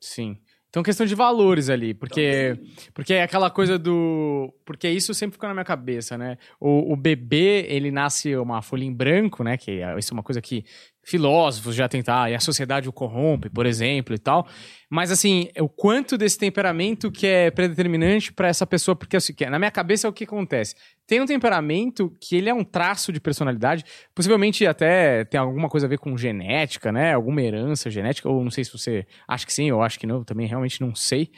Sim. 0.00 0.38
Então, 0.68 0.84
questão 0.84 1.04
de 1.04 1.16
valores 1.16 1.68
ali, 1.68 1.92
porque, 1.92 2.56
porque 2.94 3.12
é 3.12 3.24
aquela 3.24 3.50
coisa 3.50 3.76
do. 3.76 4.54
Porque 4.64 4.88
isso 4.88 5.12
sempre 5.12 5.32
ficou 5.32 5.48
na 5.48 5.52
minha 5.54 5.64
cabeça, 5.64 6.16
né? 6.16 6.38
O, 6.60 6.92
o 6.92 6.96
bebê, 6.96 7.66
ele 7.68 7.90
nasce 7.90 8.36
uma 8.36 8.62
folha 8.62 8.84
em 8.84 8.94
branco, 8.94 9.42
né? 9.42 9.56
Que 9.56 9.82
é- 9.82 9.98
isso 9.98 10.12
é 10.12 10.16
uma 10.16 10.22
coisa 10.22 10.40
que 10.40 10.64
filósofos 11.10 11.74
já 11.74 11.88
tentaram, 11.88 12.30
e 12.30 12.34
a 12.34 12.40
sociedade 12.40 12.88
o 12.88 12.92
corrompe, 12.92 13.50
por 13.50 13.66
exemplo, 13.66 14.14
e 14.14 14.18
tal. 14.18 14.46
Mas, 14.88 15.10
assim, 15.10 15.48
o 15.58 15.68
quanto 15.68 16.16
desse 16.16 16.38
temperamento 16.38 17.10
que 17.10 17.26
é 17.26 17.50
predeterminante 17.50 18.32
para 18.32 18.48
essa 18.48 18.66
pessoa, 18.66 18.94
porque 18.96 19.16
assim, 19.16 19.34
que- 19.34 19.44
na 19.46 19.58
minha 19.58 19.70
cabeça 19.70 20.06
é 20.06 20.10
o 20.10 20.12
que 20.12 20.24
acontece. 20.24 20.74
Tem 21.06 21.20
um 21.20 21.26
temperamento 21.26 22.12
que 22.20 22.36
ele 22.36 22.48
é 22.48 22.54
um 22.54 22.62
traço 22.64 23.12
de 23.12 23.20
personalidade, 23.20 23.84
possivelmente 24.14 24.64
até 24.66 25.24
tem 25.24 25.38
alguma 25.40 25.68
coisa 25.68 25.86
a 25.86 25.88
ver 25.88 25.98
com 25.98 26.16
genética, 26.16 26.92
né? 26.92 27.12
Alguma 27.14 27.42
herança 27.42 27.90
genética, 27.90 28.28
ou 28.28 28.42
não 28.44 28.50
sei 28.50 28.64
se 28.64 28.72
você 28.72 29.04
acha 29.26 29.44
que 29.44 29.52
sim, 29.52 29.68
eu 29.68 29.82
acho 29.82 29.98
que 29.98 30.06
não, 30.06 30.22
também 30.24 30.46
realmente 30.46 30.80
não 30.80 30.94
sei. 30.94 31.30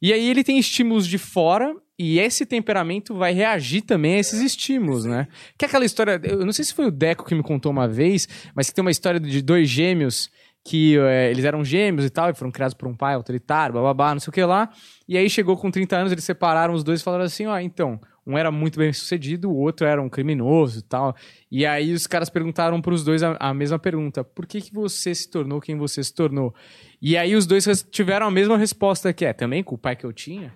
E 0.00 0.12
aí 0.12 0.28
ele 0.30 0.44
tem 0.44 0.58
estímulos 0.58 1.06
de 1.06 1.18
fora 1.18 1.74
e 1.98 2.18
esse 2.18 2.44
temperamento 2.44 3.14
vai 3.14 3.32
reagir 3.32 3.82
também 3.82 4.16
a 4.16 4.18
esses 4.18 4.40
estímulos, 4.40 5.04
né? 5.04 5.28
Que 5.56 5.64
é 5.64 5.68
aquela 5.68 5.84
história, 5.84 6.20
eu 6.22 6.44
não 6.44 6.52
sei 6.52 6.64
se 6.64 6.74
foi 6.74 6.86
o 6.86 6.90
Deco 6.90 7.24
que 7.24 7.34
me 7.34 7.42
contou 7.42 7.72
uma 7.72 7.88
vez, 7.88 8.28
mas 8.54 8.68
que 8.68 8.74
tem 8.74 8.82
uma 8.82 8.90
história 8.90 9.18
de 9.18 9.40
dois 9.40 9.68
gêmeos 9.68 10.30
que 10.66 10.98
é, 10.98 11.30
eles 11.30 11.44
eram 11.44 11.64
gêmeos 11.64 12.04
e 12.04 12.10
tal, 12.10 12.28
e 12.28 12.34
foram 12.34 12.50
criados 12.50 12.74
por 12.74 12.88
um 12.88 12.94
pai 12.94 13.14
autoritário, 13.14 13.74
bababá, 13.74 14.12
não 14.12 14.20
sei 14.20 14.30
o 14.30 14.32
que 14.32 14.44
lá. 14.44 14.68
E 15.08 15.16
aí 15.16 15.30
chegou 15.30 15.56
com 15.56 15.70
30 15.70 15.96
anos, 15.96 16.12
eles 16.12 16.24
separaram 16.24 16.74
os 16.74 16.82
dois 16.82 17.00
e 17.00 17.04
falaram 17.04 17.24
assim, 17.24 17.46
ó, 17.46 17.56
então, 17.60 18.00
um 18.26 18.36
era 18.36 18.50
muito 18.50 18.76
bem 18.76 18.92
sucedido, 18.92 19.48
o 19.48 19.56
outro 19.56 19.86
era 19.86 20.02
um 20.02 20.08
criminoso 20.08 20.80
e 20.80 20.82
tal. 20.82 21.14
E 21.50 21.64
aí 21.64 21.92
os 21.92 22.08
caras 22.08 22.28
perguntaram 22.28 22.82
pros 22.82 23.04
dois 23.04 23.22
a, 23.22 23.36
a 23.38 23.54
mesma 23.54 23.78
pergunta, 23.78 24.24
por 24.24 24.44
que 24.44 24.60
que 24.60 24.74
você 24.74 25.14
se 25.14 25.30
tornou 25.30 25.60
quem 25.60 25.76
você 25.76 26.02
se 26.02 26.12
tornou? 26.12 26.52
E 27.00 27.16
aí 27.16 27.36
os 27.36 27.46
dois 27.46 27.64
tiveram 27.88 28.26
a 28.26 28.30
mesma 28.30 28.58
resposta 28.58 29.12
que 29.12 29.24
é, 29.24 29.32
também 29.32 29.62
com 29.62 29.76
o 29.76 29.78
pai 29.78 29.94
que 29.94 30.04
eu 30.04 30.12
tinha? 30.12 30.52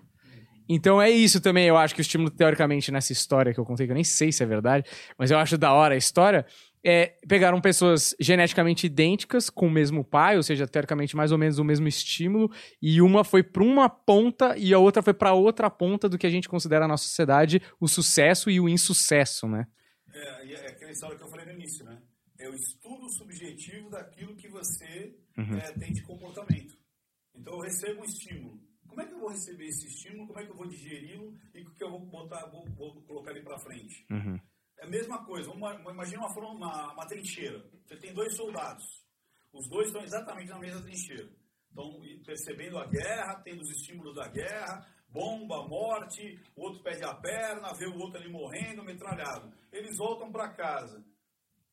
Então 0.73 1.03
é 1.03 1.11
isso 1.11 1.41
também, 1.41 1.67
eu 1.67 1.77
acho 1.77 1.93
que 1.93 2.01
o 2.01 2.03
estímulo, 2.03 2.31
teoricamente, 2.31 2.93
nessa 2.93 3.13
história 3.13 3.53
que 3.53 3.59
eu 3.59 3.65
contei, 3.65 3.87
que 3.87 3.91
eu 3.91 3.95
nem 3.95 4.05
sei 4.05 4.31
se 4.31 4.41
é 4.41 4.47
verdade, 4.47 4.89
mas 5.19 5.33
eu 5.33 5.37
acho 5.37 5.59
da 5.59 5.73
hora 5.73 5.95
a 5.95 5.99
história, 5.99 6.47
é, 6.85 7.17
pegaram 7.27 7.61
pessoas 7.61 8.15
geneticamente 8.21 8.87
idênticas, 8.87 9.51
com 9.51 9.67
o 9.67 9.71
mesmo 9.71 10.05
pai, 10.05 10.37
ou 10.37 10.45
seja, 10.45 10.69
teoricamente 10.69 11.17
mais 11.17 11.33
ou 11.33 11.39
menos 11.39 11.59
o 11.59 11.65
mesmo 11.65 11.89
estímulo, 11.89 12.49
e 12.81 13.03
uma 13.03 13.25
foi 13.25 13.43
para 13.43 13.65
uma 13.65 13.89
ponta 13.89 14.57
e 14.57 14.73
a 14.73 14.79
outra 14.79 15.03
foi 15.03 15.13
para 15.13 15.33
outra 15.33 15.69
ponta 15.69 16.09
do 16.09 16.17
que 16.17 16.27
a 16.27 16.31
gente 16.31 16.49
considera 16.49 16.87
na 16.87 16.97
sociedade 16.97 17.61
o 17.81 17.89
sucesso 17.89 18.49
e 18.49 18.61
o 18.61 18.69
insucesso, 18.69 19.49
né? 19.49 19.67
É, 20.15 20.53
é 20.53 20.67
aquela 20.69 20.93
história 20.93 21.17
que 21.17 21.23
eu 21.25 21.29
falei 21.29 21.47
no 21.47 21.53
início, 21.53 21.85
né? 21.85 21.99
É 22.39 22.49
o 22.49 22.55
estudo 22.55 23.11
subjetivo 23.11 23.91
daquilo 23.91 24.37
que 24.37 24.49
você 24.49 25.15
Uhum. 25.37 25.59
é, 25.59 25.73
tem 25.73 25.93
de 25.93 26.03
comportamento. 26.03 26.75
Então 27.35 27.55
eu 27.55 27.61
recebo 27.61 28.03
um 28.03 28.05
estímulo. 28.05 28.70
Como 28.91 29.01
é 29.01 29.07
que 29.07 29.15
eu 29.15 29.21
vou 29.21 29.31
receber 29.31 29.67
esse 29.67 29.87
estímulo? 29.87 30.27
Como 30.27 30.41
é 30.41 30.45
que 30.45 30.51
eu 30.51 30.57
vou 30.57 30.67
digeri-lo 30.67 31.33
e 31.55 31.63
o 31.63 31.75
que 31.75 31.85
eu 31.85 31.91
vou 31.91 32.01
botar, 32.01 32.45
vou, 32.51 32.69
vou 32.77 33.01
colocar 33.03 33.31
ele 33.31 33.43
para 33.43 33.59
frente? 33.59 34.05
Uhum. 34.11 34.39
É 34.79 34.85
a 34.85 34.91
mesma 34.91 35.25
coisa. 35.25 35.51
Imagina 35.51 36.27
uma, 36.27 36.51
uma, 36.51 36.93
uma 36.93 37.07
trincheira. 37.07 37.65
Você 37.87 37.97
tem 37.97 38.13
dois 38.13 38.37
soldados. 38.37 38.85
Os 39.53 39.69
dois 39.69 39.87
estão 39.87 40.03
exatamente 40.03 40.51
na 40.51 40.59
mesma 40.59 40.83
trincheira. 40.83 41.31
Estão 41.69 42.01
percebendo 42.27 42.79
a 42.79 42.87
guerra, 42.87 43.41
tendo 43.45 43.61
os 43.61 43.71
estímulos 43.71 44.15
da 44.17 44.29
guerra, 44.29 44.87
bomba, 45.09 45.67
morte, 45.69 46.41
o 46.57 46.63
outro 46.63 46.83
perde 46.83 47.05
a 47.05 47.15
perna, 47.15 47.73
vê 47.75 47.87
o 47.87 47.99
outro 47.99 48.19
ali 48.19 48.31
morrendo, 48.31 48.85
metralhado. 48.85 49.53
Eles 49.73 49.97
voltam 49.97 50.33
para 50.33 50.53
casa. 50.55 51.05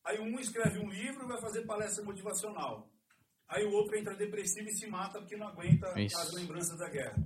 Aí 0.04 0.20
um 0.20 0.38
escreve 0.38 0.78
um 0.78 0.88
livro 0.88 1.24
e 1.24 1.28
vai 1.28 1.40
fazer 1.40 1.66
palestra 1.66 2.04
motivacional. 2.04 2.88
Aí 3.48 3.64
o 3.64 3.72
outro 3.72 3.96
entra 3.96 4.14
depressivo 4.14 4.68
e 4.68 4.72
se 4.72 4.86
mata 4.86 5.18
porque 5.18 5.36
não 5.36 5.48
aguenta 5.48 5.98
Isso. 5.98 6.18
as 6.18 6.32
lembranças 6.34 6.78
da 6.78 6.88
guerra. 6.88 7.16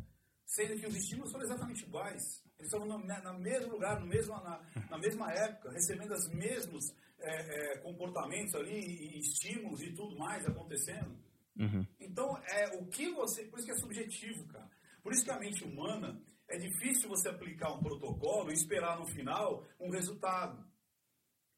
Sendo 0.47 0.79
que 0.79 0.87
os 0.87 0.95
estímulos 0.95 1.33
foram 1.33 1.45
exatamente 1.45 1.85
iguais. 1.85 2.43
Eles 2.59 2.73
estavam 2.73 2.87
no, 2.87 3.05
na, 3.05 3.33
mesmo 3.39 3.73
lugar, 3.73 3.99
no 3.99 4.07
mesmo, 4.07 4.35
na, 4.35 4.61
na 4.89 4.99
mesma 4.99 5.33
época, 5.33 5.73
recebendo 5.73 6.13
os 6.13 6.29
mesmos 6.29 6.85
é, 7.19 7.75
é, 7.75 7.79
comportamentos 7.79 8.55
ali, 8.55 8.79
e 8.79 9.19
estímulos 9.19 9.83
e 9.83 9.93
tudo 9.95 10.17
mais 10.17 10.47
acontecendo. 10.47 11.19
Uhum. 11.59 11.87
Então, 11.99 12.37
é 12.49 12.77
o 12.79 12.87
que 12.87 13.11
você. 13.11 13.45
Por 13.47 13.59
isso 13.59 13.67
que 13.67 13.73
é 13.73 13.79
subjetivo, 13.79 14.47
cara. 14.49 14.71
Por 15.03 15.13
isso 15.13 15.25
que 15.25 15.31
a 15.31 15.39
mente 15.39 15.65
humana 15.65 16.21
é 16.49 16.57
difícil 16.57 17.09
você 17.09 17.29
aplicar 17.29 17.73
um 17.73 17.83
protocolo 17.83 18.51
e 18.51 18.55
esperar 18.55 18.99
no 18.99 19.07
final 19.07 19.67
um 19.81 19.91
resultado. 19.91 20.65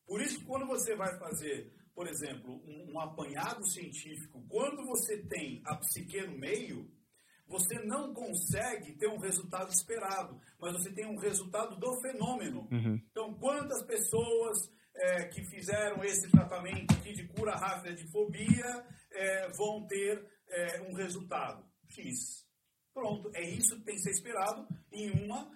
Por 0.06 0.20
isso 0.22 0.38
que 0.38 0.46
quando 0.46 0.66
você 0.66 0.94
vai 0.94 1.18
fazer, 1.18 1.72
por 1.94 2.08
exemplo, 2.08 2.60
um, 2.66 2.94
um 2.94 3.00
apanhado 3.00 3.64
científico, 3.66 4.44
quando 4.48 4.84
você 4.84 5.22
tem 5.26 5.62
a 5.64 5.76
psique 5.76 6.20
no 6.26 6.36
meio, 6.38 6.90
você 7.46 7.78
não 7.84 8.12
consegue 8.12 8.96
ter 8.96 9.08
um 9.08 9.18
resultado 9.18 9.70
esperado, 9.70 10.40
mas 10.58 10.72
você 10.72 10.92
tem 10.92 11.06
um 11.06 11.18
resultado 11.18 11.76
do 11.78 12.00
fenômeno. 12.00 12.66
Uhum. 12.70 13.00
Então, 13.10 13.34
quantas 13.34 13.84
pessoas 13.84 14.58
é, 14.94 15.24
que 15.28 15.44
fizeram 15.44 16.02
esse 16.02 16.30
tratamento 16.30 16.94
aqui 16.94 17.12
de 17.12 17.28
cura 17.28 17.54
rápida 17.54 17.94
de 17.94 18.10
fobia 18.10 18.86
é, 19.12 19.48
vão 19.52 19.86
ter 19.86 20.26
é, 20.48 20.80
um 20.82 20.94
resultado? 20.94 21.64
X. 21.88 22.44
Pronto, 22.92 23.30
é 23.34 23.42
isso 23.42 23.76
que 23.78 23.84
tem 23.84 23.94
que 23.96 24.02
ser 24.02 24.10
esperado 24.10 24.66
em 24.92 25.10
uma. 25.24 25.50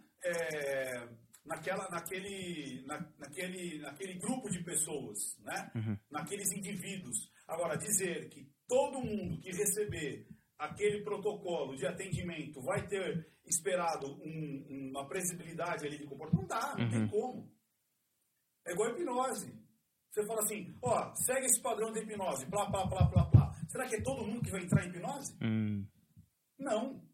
Naquela, 1.48 1.88
naquele, 1.90 2.82
na, 2.86 3.00
naquele, 3.18 3.78
naquele 3.80 4.14
grupo 4.14 4.48
de 4.50 4.62
pessoas, 4.62 5.36
né? 5.40 5.70
naqueles 6.10 6.52
indivíduos. 6.52 7.16
Agora, 7.46 7.76
dizer 7.76 8.28
que 8.28 8.48
todo 8.68 9.00
mundo 9.00 9.40
que 9.40 9.50
receber 9.50 10.28
aquele 10.58 11.02
protocolo 11.02 11.74
de 11.76 11.86
atendimento 11.86 12.60
vai 12.62 12.86
ter 12.86 13.26
esperado 13.46 14.06
um- 14.22 14.90
uma 14.90 15.08
previsibilidade 15.08 15.86
ali 15.86 15.98
de 15.98 16.04
comportamento, 16.04 16.42
não 16.42 16.46
dá, 16.48 16.76
não 16.76 16.90
tem 16.90 17.08
como. 17.08 17.50
É 18.66 18.72
igual 18.72 18.90
a 18.90 18.92
hipnose. 18.92 19.58
Você 20.10 20.26
fala 20.26 20.40
assim, 20.42 20.76
ó, 20.82 21.14
segue 21.14 21.46
esse 21.46 21.60
padrão 21.62 21.92
de 21.92 22.00
hipnose, 22.00 22.44
plá, 22.46 22.70
plá, 22.70 22.86
plá, 22.88 23.06
plá, 23.08 23.24
plá. 23.30 23.54
Será 23.68 23.86
que 23.88 23.96
é 23.96 24.02
todo 24.02 24.26
mundo 24.26 24.42
que 24.42 24.50
vai 24.50 24.62
entrar 24.62 24.84
em 24.84 24.88
hipnose? 24.90 25.36
Hum. 25.42 25.86
Não. 26.58 27.07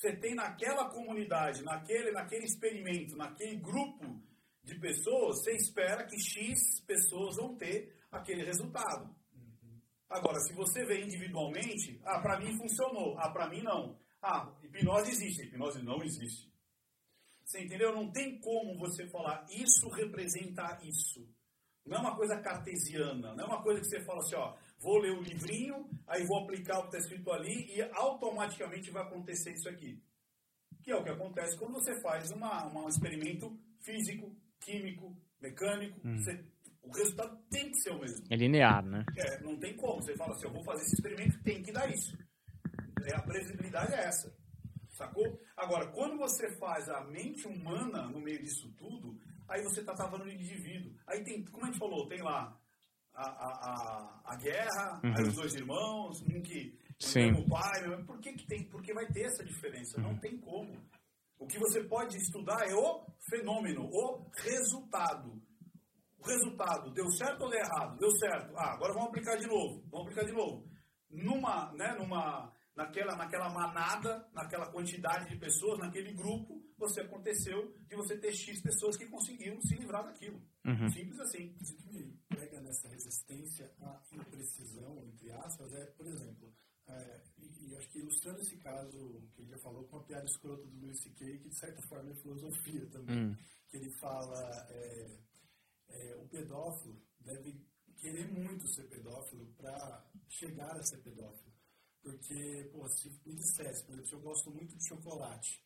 Você 0.00 0.16
tem 0.16 0.34
naquela 0.34 0.88
comunidade, 0.88 1.62
naquele, 1.62 2.10
naquele 2.10 2.46
experimento, 2.46 3.18
naquele 3.18 3.56
grupo 3.56 4.18
de 4.64 4.74
pessoas, 4.80 5.42
você 5.42 5.52
espera 5.52 6.06
que 6.06 6.18
X 6.18 6.80
pessoas 6.86 7.36
vão 7.36 7.54
ter 7.54 7.94
aquele 8.10 8.42
resultado. 8.42 9.14
Agora, 10.08 10.40
se 10.40 10.54
você 10.54 10.86
vê 10.86 11.04
individualmente, 11.04 12.00
ah, 12.02 12.18
para 12.18 12.40
mim 12.40 12.56
funcionou, 12.56 13.18
ah, 13.18 13.30
para 13.30 13.50
mim 13.50 13.60
não. 13.60 13.94
Ah, 14.22 14.50
hipnose 14.62 15.10
existe, 15.10 15.42
hipnose 15.42 15.82
não 15.82 16.02
existe. 16.02 16.50
Você 17.44 17.62
entendeu? 17.62 17.94
Não 17.94 18.10
tem 18.10 18.40
como 18.40 18.78
você 18.78 19.06
falar 19.06 19.44
isso 19.50 19.86
representa 19.90 20.80
isso. 20.82 21.28
Não 21.84 21.98
é 21.98 22.00
uma 22.00 22.16
coisa 22.16 22.40
cartesiana, 22.40 23.34
não 23.34 23.44
é 23.44 23.46
uma 23.46 23.62
coisa 23.62 23.82
que 23.82 23.86
você 23.86 24.02
fala 24.02 24.20
assim, 24.20 24.36
ó, 24.36 24.56
vou 24.80 24.98
ler 24.98 25.12
o 25.12 25.22
livrinho, 25.22 25.88
aí 26.06 26.24
vou 26.26 26.38
aplicar 26.42 26.78
o 26.78 26.82
que 26.82 26.96
está 26.96 26.98
escrito 26.98 27.30
ali 27.30 27.70
e 27.76 27.82
automaticamente 27.92 28.90
vai 28.90 29.02
acontecer 29.02 29.52
isso 29.52 29.68
aqui. 29.68 30.02
Que 30.82 30.90
é 30.90 30.96
o 30.96 31.04
que 31.04 31.10
acontece 31.10 31.56
quando 31.58 31.74
você 31.74 32.00
faz 32.00 32.30
uma, 32.30 32.66
uma- 32.66 32.84
um 32.84 32.88
experimento 32.88 33.54
físico, 33.80 34.34
químico, 34.60 35.14
mecânico. 35.40 36.00
Você- 36.18 36.44
o 36.82 36.90
resultado 36.90 37.36
tem 37.50 37.70
que 37.70 37.76
ser 37.80 37.90
o 37.90 38.00
mesmo. 38.00 38.24
É 38.30 38.36
linear, 38.36 38.82
né? 38.84 39.04
É, 39.16 39.40
não 39.42 39.58
tem 39.58 39.76
como. 39.76 40.02
Você 40.02 40.16
fala 40.16 40.34
assim, 40.34 40.46
eu 40.46 40.52
vou 40.52 40.64
fazer 40.64 40.82
esse 40.84 40.94
experimento, 40.94 41.42
tem 41.42 41.62
que 41.62 41.70
dar 41.72 41.88
isso. 41.92 42.16
É, 43.04 43.14
a 43.14 43.22
previsibilidade 43.22 43.92
é 43.92 44.04
essa. 44.06 44.34
Sacou? 44.90 45.38
Agora, 45.56 45.86
quando 45.92 46.16
você 46.18 46.50
faz 46.56 46.88
a 46.88 47.02
mente 47.04 47.46
humana 47.46 48.06
no 48.08 48.20
meio 48.20 48.42
disso 48.42 48.70
tudo, 48.76 49.18
aí 49.48 49.62
você 49.62 49.80
está 49.80 49.94
falando 49.96 50.24
de 50.28 50.34
indivíduo. 50.34 50.92
Aí 51.06 51.22
tem, 51.22 51.42
como 51.44 51.64
a 51.64 51.68
gente 51.68 51.78
falou, 51.78 52.06
tem 52.08 52.20
lá 52.22 52.58
a, 53.20 53.28
a, 53.28 53.50
a, 53.70 54.32
a 54.32 54.36
guerra, 54.36 55.00
aí 55.02 55.22
os 55.28 55.34
dois 55.34 55.54
irmãos, 55.54 56.20
um 56.22 56.40
que 56.42 56.78
o 57.00 57.04
Sim. 57.06 57.30
mesmo 57.32 57.48
pai. 57.48 57.86
meu- 57.86 58.04
Por 58.04 58.18
que, 58.20 58.32
que 58.34 58.46
tem? 58.46 58.64
Porque 58.68 58.92
vai 58.94 59.06
ter 59.06 59.22
essa 59.22 59.44
diferença. 59.44 60.00
Não 60.00 60.16
tem 60.18 60.36
como. 60.38 60.80
O 61.38 61.46
que 61.46 61.58
você 61.58 61.82
pode 61.84 62.16
estudar 62.18 62.68
é 62.68 62.74
o 62.74 63.06
fenômeno, 63.30 63.84
o 63.90 64.30
resultado. 64.42 65.40
O 66.18 66.26
resultado, 66.26 66.90
deu 66.92 67.06
certo 67.12 67.42
ou 67.44 67.48
deu 67.50 67.58
errado? 67.60 67.96
Deu 67.98 68.10
certo. 68.18 68.54
Ah, 68.58 68.74
agora 68.74 68.92
vamos 68.92 69.08
aplicar 69.08 69.36
de 69.36 69.46
novo. 69.46 69.82
Vamos 69.90 70.06
aplicar 70.08 70.26
de 70.26 70.32
novo. 70.32 70.68
Numa, 71.08 71.72
né, 71.72 71.94
numa, 71.98 72.52
naquela, 72.76 73.16
naquela 73.16 73.48
manada, 73.48 74.28
naquela 74.34 74.70
quantidade 74.70 75.30
de 75.30 75.36
pessoas, 75.38 75.78
naquele 75.78 76.12
grupo, 76.12 76.62
você 76.76 77.00
aconteceu 77.00 77.74
de 77.88 77.96
você 77.96 78.18
ter 78.18 78.32
X 78.34 78.60
pessoas 78.62 78.96
que 78.98 79.06
conseguiram 79.06 79.58
se 79.62 79.74
livrar 79.76 80.04
daquilo. 80.04 80.40
Simples 80.92 81.18
assim. 81.20 81.56
Nessa 82.70 82.88
resistência 82.88 83.72
à 83.80 84.00
imprecisão, 84.12 85.02
entre 85.02 85.32
aspas, 85.32 85.72
é, 85.72 85.86
por 85.86 86.06
exemplo, 86.06 86.54
é, 86.86 87.22
e, 87.38 87.68
e, 87.68 87.76
acho 87.76 87.88
que 87.90 87.98
ilustrando 87.98 88.40
esse 88.40 88.56
caso 88.58 89.28
que 89.34 89.42
ele 89.42 89.50
já 89.50 89.58
falou 89.58 89.84
com 89.88 89.96
a 89.96 90.04
piada 90.04 90.24
escrota 90.24 90.66
do 90.66 90.78
Luis 90.78 91.00
C.K., 91.02 91.38
que 91.38 91.48
de 91.48 91.58
certa 91.58 91.82
forma 91.82 92.10
é 92.10 92.14
filosofia 92.14 92.86
também, 92.86 93.26
hum. 93.26 93.36
que 93.68 93.76
ele 93.76 93.90
fala 93.98 94.66
é, 94.70 95.18
é, 95.88 96.16
o 96.16 96.28
pedófilo 96.28 97.02
deve 97.18 97.60
querer 97.96 98.30
muito 98.32 98.68
ser 98.68 98.88
pedófilo 98.88 99.46
para 99.56 100.08
chegar 100.28 100.76
a 100.76 100.82
ser 100.82 100.98
pedófilo. 101.02 101.52
Porque, 102.02 102.70
pô, 102.72 102.88
se 102.88 103.10
me 103.26 103.34
dissesse, 103.34 103.84
por 103.84 103.92
exemplo, 103.92 104.08
se 104.08 104.14
eu 104.14 104.20
gosto 104.20 104.50
muito 104.50 104.76
de 104.76 104.88
chocolate, 104.88 105.62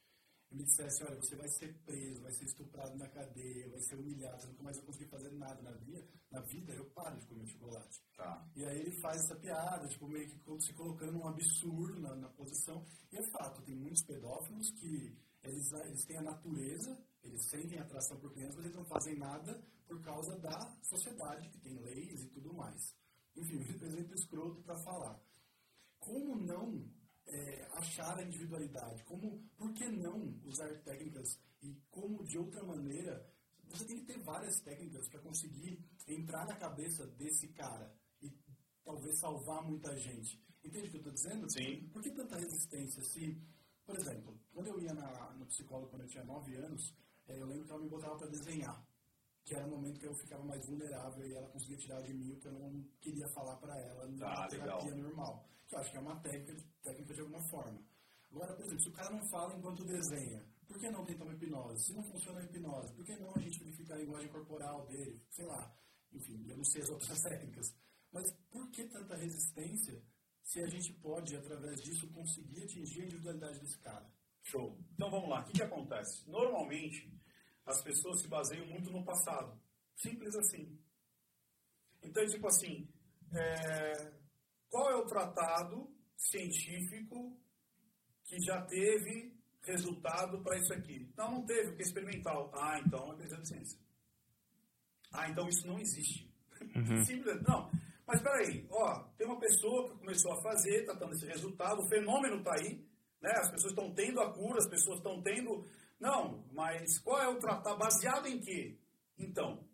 e 0.50 0.56
me 0.56 0.64
dissesse, 0.64 1.02
olha, 1.04 1.16
você 1.16 1.36
vai 1.36 1.48
ser 1.48 1.74
preso, 1.84 2.22
vai 2.22 2.32
ser 2.32 2.44
estuprado 2.44 2.96
na 2.96 3.08
cadeia, 3.08 3.68
vai 3.68 3.80
ser 3.80 3.96
humilhado, 3.96 4.40
você 4.40 4.46
nunca 4.48 4.62
mais 4.62 4.76
vai 4.76 4.86
conseguir 4.86 5.10
fazer 5.10 5.32
nada 5.32 5.62
na 5.62 5.72
vida, 5.72 6.06
na 6.30 6.40
vida 6.40 6.72
eu 6.72 6.84
paro 6.90 7.18
de 7.18 7.26
comer 7.26 7.46
chocolate. 7.46 8.02
Tá. 8.16 8.48
E 8.54 8.64
aí 8.64 8.78
ele 8.80 9.00
faz 9.00 9.24
essa 9.24 9.36
piada, 9.36 9.88
tipo, 9.88 10.08
meio 10.08 10.28
que 10.28 10.60
se 10.60 10.72
colocando 10.74 11.18
um 11.18 11.28
absurdo 11.28 12.00
na, 12.00 12.14
na 12.14 12.28
posição. 12.30 12.84
E 13.12 13.16
é 13.16 13.22
fato, 13.30 13.62
tem 13.62 13.74
muitos 13.74 14.02
pedófilos 14.04 14.70
que 14.72 15.16
eles, 15.42 15.72
eles 15.72 16.04
têm 16.04 16.16
a 16.18 16.22
natureza, 16.22 16.98
eles 17.22 17.44
sentem 17.50 17.78
atração 17.78 18.18
por 18.18 18.32
crianças, 18.32 18.56
mas 18.56 18.64
eles 18.66 18.76
não 18.76 18.84
fazem 18.86 19.18
nada 19.18 19.62
por 19.86 20.02
causa 20.02 20.38
da 20.38 20.76
sociedade, 20.82 21.48
que 21.50 21.58
tem 21.60 21.78
leis 21.80 22.22
e 22.22 22.28
tudo 22.28 22.54
mais. 22.54 22.94
Enfim, 23.36 23.60
exemplo 23.60 24.14
escroto 24.14 24.62
para 24.62 24.78
falar. 24.78 25.20
Como 25.98 26.36
não 26.36 26.88
é, 27.26 27.68
achar 27.72 28.18
a 28.18 28.22
individualidade? 28.22 29.02
Como, 29.04 29.42
por 29.56 29.72
que 29.72 29.88
não 29.88 30.38
usar 30.44 30.68
técnicas 30.82 31.38
e 31.62 31.74
como, 31.90 32.24
de 32.24 32.38
outra 32.38 32.62
maneira, 32.62 33.26
você 33.68 33.84
tem 33.84 33.98
que 33.98 34.04
ter 34.04 34.18
várias 34.20 34.60
técnicas 34.60 35.08
para 35.08 35.20
conseguir 35.20 35.82
entrar 36.06 36.46
na 36.46 36.56
cabeça 36.56 37.06
desse 37.06 37.48
cara 37.48 37.94
e 38.20 38.30
talvez 38.84 39.18
salvar 39.18 39.62
muita 39.62 39.96
gente. 39.96 40.42
Entende 40.62 40.88
o 40.88 40.90
que 40.90 40.96
eu 40.96 41.00
estou 41.00 41.12
dizendo? 41.12 41.50
Sim. 41.50 41.88
Por 41.88 42.02
que 42.02 42.10
tanta 42.10 42.36
resistência? 42.36 43.02
Se, 43.02 43.40
por 43.84 43.96
exemplo, 43.98 44.38
quando 44.52 44.68
eu 44.68 44.80
ia 44.80 44.94
na, 44.94 45.34
no 45.34 45.46
psicólogo 45.46 45.90
quando 45.90 46.02
eu 46.02 46.08
tinha 46.08 46.24
9 46.24 46.56
anos, 46.56 46.94
é, 47.26 47.40
eu 47.40 47.46
lembro 47.46 47.64
que 47.64 47.72
ela 47.72 47.82
me 47.82 47.88
botava 47.88 48.16
para 48.16 48.28
desenhar 48.28 48.86
que 49.44 49.54
era 49.54 49.66
o 49.66 49.70
momento 49.70 50.00
que 50.00 50.06
eu 50.06 50.14
ficava 50.14 50.42
mais 50.42 50.64
vulnerável 50.66 51.26
e 51.26 51.34
ela 51.34 51.48
conseguia 51.48 51.76
tirar 51.76 52.00
de 52.00 52.14
mim 52.14 52.32
o 52.32 52.40
que 52.40 52.48
eu 52.48 52.52
não 52.52 52.82
queria 53.00 53.28
falar 53.28 53.56
para 53.56 53.78
ela 53.78 54.06
na 54.06 54.34
tá, 54.34 54.48
terapia 54.48 54.90
legal. 54.90 55.02
normal. 55.02 55.48
Que 55.68 55.74
eu 55.74 55.78
acho 55.78 55.90
que 55.90 55.96
é 55.96 56.00
uma 56.00 56.20
técnica, 56.20 56.64
técnica 56.82 57.14
de 57.14 57.20
alguma 57.20 57.42
forma. 57.50 57.82
Agora, 58.30 58.54
por 58.54 58.64
exemplo, 58.64 58.82
se 58.82 58.88
o 58.88 58.92
cara 58.92 59.10
não 59.10 59.28
fala 59.28 59.54
enquanto 59.54 59.84
desenha, 59.84 60.44
por 60.66 60.78
que 60.78 60.90
não 60.90 61.04
tentar 61.04 61.24
uma 61.24 61.34
hipnose? 61.34 61.84
Se 61.84 61.92
não 61.92 62.02
funciona 62.02 62.40
a 62.40 62.44
hipnose, 62.44 62.94
por 62.94 63.04
que 63.04 63.16
não 63.16 63.32
a 63.34 63.38
gente 63.38 63.58
verificar 63.58 63.94
a 63.94 63.98
linguagem 63.98 64.28
corporal 64.28 64.86
dele? 64.86 65.22
Sei 65.30 65.44
lá. 65.44 65.76
Enfim, 66.12 66.44
eu 66.48 66.56
não 66.56 66.64
sei 66.64 66.82
as 66.82 66.88
outras 66.88 67.20
técnicas. 67.22 67.74
Mas 68.10 68.32
por 68.50 68.70
que 68.70 68.84
tanta 68.84 69.14
resistência 69.14 70.02
se 70.42 70.60
a 70.60 70.66
gente 70.66 70.92
pode, 70.94 71.36
através 71.36 71.82
disso, 71.82 72.08
conseguir 72.12 72.64
atingir 72.64 73.02
a 73.02 73.04
individualidade 73.04 73.60
desse 73.60 73.78
cara? 73.78 74.10
Show. 74.42 74.78
Então 74.92 75.10
vamos 75.10 75.28
lá. 75.28 75.40
O 75.40 75.44
que, 75.44 75.52
que 75.52 75.62
acontece? 75.62 76.28
Normalmente, 76.28 77.10
as 77.66 77.82
pessoas 77.82 78.20
se 78.20 78.28
baseiam 78.28 78.66
muito 78.66 78.90
no 78.90 79.04
passado. 79.04 79.58
Simples 79.96 80.34
assim. 80.34 80.78
Então, 82.02 82.24
tipo 82.26 82.46
assim, 82.46 82.88
é, 83.32 84.12
qual 84.68 84.90
é 84.90 84.96
o 84.96 85.06
tratado 85.06 85.88
científico 86.16 87.38
que 88.24 88.38
já 88.44 88.60
teve 88.62 89.34
resultado 89.62 90.42
para 90.42 90.58
isso 90.58 90.72
aqui? 90.74 91.10
Não, 91.16 91.30
não 91.32 91.46
teve, 91.46 91.68
porque 91.68 91.82
é 91.82 91.86
experimental. 91.86 92.50
Ah, 92.54 92.80
então 92.84 93.12
é 93.12 93.16
precisa 93.16 93.40
de 93.40 93.48
ciência. 93.48 93.78
Ah, 95.12 95.28
então 95.30 95.48
isso 95.48 95.66
não 95.66 95.78
existe. 95.78 96.30
Uhum. 96.74 97.02
Simples. 97.06 97.40
Não. 97.42 97.70
Mas 98.06 98.20
peraí, 98.20 98.66
ó, 98.70 99.04
tem 99.16 99.26
uma 99.26 99.38
pessoa 99.38 99.88
que 99.88 99.98
começou 99.98 100.32
a 100.32 100.42
fazer, 100.42 100.80
está 100.80 100.92
dando 100.92 101.14
esse 101.14 101.26
resultado, 101.26 101.80
o 101.80 101.88
fenômeno 101.88 102.36
está 102.36 102.54
aí, 102.54 102.84
né? 103.22 103.32
As 103.36 103.50
pessoas 103.50 103.72
estão 103.72 103.94
tendo 103.94 104.20
a 104.20 104.30
cura, 104.32 104.58
as 104.58 104.68
pessoas 104.68 104.98
estão 104.98 105.22
tendo 105.22 105.64
não, 106.00 106.44
mas 106.52 106.98
qual 106.98 107.20
é 107.20 107.28
o 107.28 107.38
tratado? 107.38 107.78
Baseado 107.78 108.26
em 108.26 108.40
quê? 108.40 108.78
Então, 109.18 109.66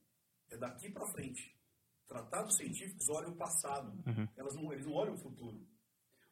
é 0.50 0.56
daqui 0.56 0.90
para 0.90 1.11
frente. 1.12 1.56
Tratados 2.06 2.56
científicos 2.56 3.09
olham 3.09 3.30
o 3.30 3.37
passado, 3.37 3.92
uhum. 4.06 4.28
Elas 4.37 4.54
não, 4.56 4.72
eles 4.72 4.85
não 4.85 4.94
olham 4.94 5.14
o 5.14 5.18
futuro. 5.18 5.64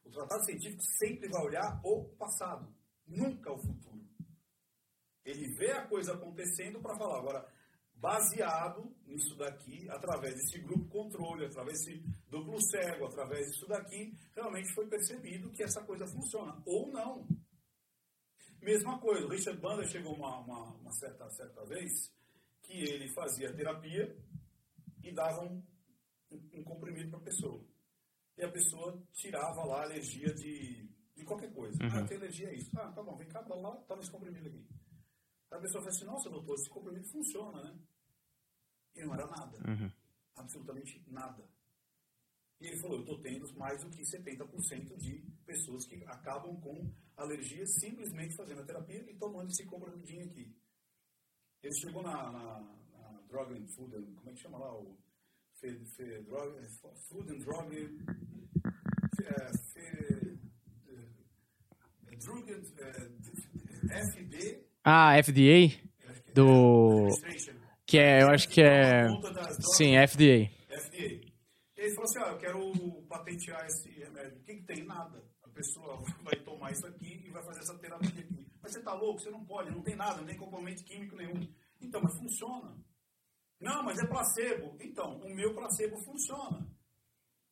O 0.03 0.09
tratado 0.11 0.43
científico 0.45 0.83
sempre 0.97 1.29
vai 1.29 1.41
olhar 1.41 1.79
o 1.83 2.05
passado, 2.17 2.73
nunca 3.07 3.51
o 3.51 3.57
futuro. 3.57 4.05
Ele 5.23 5.47
vê 5.55 5.71
a 5.71 5.87
coisa 5.87 6.13
acontecendo 6.13 6.81
para 6.81 6.97
falar. 6.97 7.19
Agora, 7.19 7.53
baseado 7.93 8.93
nisso 9.05 9.35
daqui, 9.35 9.87
através 9.89 10.33
desse 10.33 10.59
grupo 10.59 10.87
controle, 10.89 11.45
através 11.45 11.77
desse 11.79 12.03
duplo 12.29 12.59
cego, 12.61 13.05
através 13.05 13.45
disso 13.47 13.67
daqui, 13.67 14.13
realmente 14.35 14.73
foi 14.73 14.87
percebido 14.87 15.51
que 15.51 15.63
essa 15.63 15.83
coisa 15.83 16.07
funciona. 16.07 16.61
Ou 16.65 16.91
não. 16.91 17.27
Mesma 18.61 18.99
coisa, 18.99 19.25
o 19.25 19.29
Richard 19.29 19.59
Bandler 19.59 19.87
chegou 19.87 20.13
uma, 20.15 20.39
uma, 20.39 20.73
uma 20.75 20.91
certa, 20.93 21.29
certa 21.31 21.65
vez 21.65 22.13
que 22.61 22.73
ele 22.73 23.11
fazia 23.13 23.53
terapia 23.53 24.15
e 25.03 25.11
dava 25.13 25.41
um, 25.43 25.63
um 26.53 26.63
comprimido 26.63 27.09
para 27.09 27.19
a 27.19 27.23
pessoa. 27.23 27.65
E 28.37 28.43
a 28.43 28.51
pessoa 28.51 29.01
tirava 29.13 29.63
lá 29.65 29.81
a 29.81 29.83
alergia 29.83 30.33
de, 30.33 30.89
de 31.15 31.25
qualquer 31.25 31.53
coisa. 31.53 31.77
Uhum. 31.83 31.89
Ah, 31.91 32.07
tem 32.07 32.17
alergia 32.17 32.49
a 32.49 32.53
isso. 32.53 32.69
Ah, 32.77 32.91
tá 32.91 33.01
bom, 33.01 33.15
vem 33.15 33.27
cá, 33.27 33.41
lá, 33.47 33.75
toma 33.87 34.01
esse 34.01 34.11
comprimido 34.11 34.47
aqui. 34.47 34.65
A 35.51 35.57
pessoa 35.57 35.81
fala 35.81 35.95
assim, 35.95 36.05
nossa, 36.05 36.29
doutor, 36.29 36.55
esse 36.55 36.69
comprimido 36.69 37.07
funciona, 37.07 37.63
né? 37.63 37.79
E 38.95 39.03
não 39.03 39.13
era 39.13 39.25
nada. 39.25 39.57
Uhum. 39.67 39.91
Absolutamente 40.35 41.03
nada. 41.07 41.43
E 42.61 42.67
ele 42.67 42.77
falou, 42.81 42.97
eu 42.97 43.01
estou 43.01 43.21
tendo 43.21 43.57
mais 43.57 43.81
do 43.81 43.89
que 43.89 44.01
70% 44.01 44.97
de 44.97 45.23
pessoas 45.45 45.85
que 45.87 45.95
acabam 46.05 46.59
com 46.59 46.91
alergia 47.15 47.65
simplesmente 47.65 48.35
fazendo 48.35 48.61
a 48.61 48.65
terapia 48.65 49.09
e 49.09 49.15
tomando 49.17 49.49
esse 49.49 49.65
comprimidinho 49.65 50.25
aqui. 50.25 50.53
Ele 51.63 51.73
chegou 51.75 52.03
na, 52.03 52.31
na, 52.31 52.59
na 52.59 53.21
Drug 53.29 53.53
and 53.53 53.67
Food, 53.67 53.91
como 54.15 54.29
é 54.29 54.33
que 54.33 54.41
chama 54.41 54.57
lá? 54.57 54.77
O 54.77 54.97
fe, 55.59 55.85
fe, 55.95 56.21
drug, 56.23 56.59
Food 57.07 57.31
and 57.31 57.37
Drug... 57.39 57.75
É, 59.21 59.51
fe, 59.73 59.79
é, 59.79 60.99
drug 62.17 62.51
and, 62.51 62.63
é, 63.89 64.01
FD... 64.01 64.65
Ah, 64.83 65.21
FDA? 65.23 65.77
Do... 66.33 67.07
Que 67.85 67.99
é, 67.99 68.21
eu 68.21 68.27
acho 68.29 68.49
que 68.49 68.61
é... 68.61 69.07
Sim, 69.75 69.95
FDA. 70.05 70.49
FDA. 70.69 71.28
Ele 71.79 71.95
falou 71.95 72.09
assim, 72.09 72.19
ah, 72.19 72.31
eu 72.33 72.37
quero 72.37 73.03
patentear 73.07 73.65
esse 73.65 73.89
remédio. 73.91 74.37
O 74.37 74.43
que, 74.43 74.55
que 74.55 74.63
tem? 74.63 74.85
Nada. 74.85 75.23
A 75.41 75.49
pessoa 75.49 76.03
vai 76.23 76.35
tomar 76.43 76.71
isso 76.71 76.85
aqui 76.85 77.23
e 77.25 77.29
vai 77.31 77.41
fazer 77.41 77.59
essa 77.61 77.77
terapia 77.79 78.19
aqui. 78.19 78.51
Mas 78.61 78.73
você 78.73 78.79
está 78.79 78.93
louco? 78.93 79.21
Você 79.21 79.29
não 79.29 79.45
pode, 79.45 79.71
não 79.71 79.81
tem 79.81 79.95
nada, 79.95 80.17
não 80.17 80.25
tem 80.25 80.35
componente 80.35 80.83
químico 80.83 81.15
nenhum. 81.15 81.39
Então, 81.79 82.01
mas 82.01 82.17
funciona. 82.17 82.77
Não, 83.61 83.81
mas 83.83 83.97
é 83.97 84.05
placebo. 84.05 84.75
Então, 84.81 85.21
o 85.21 85.33
meu 85.33 85.55
placebo 85.55 85.97
funciona. 86.03 86.69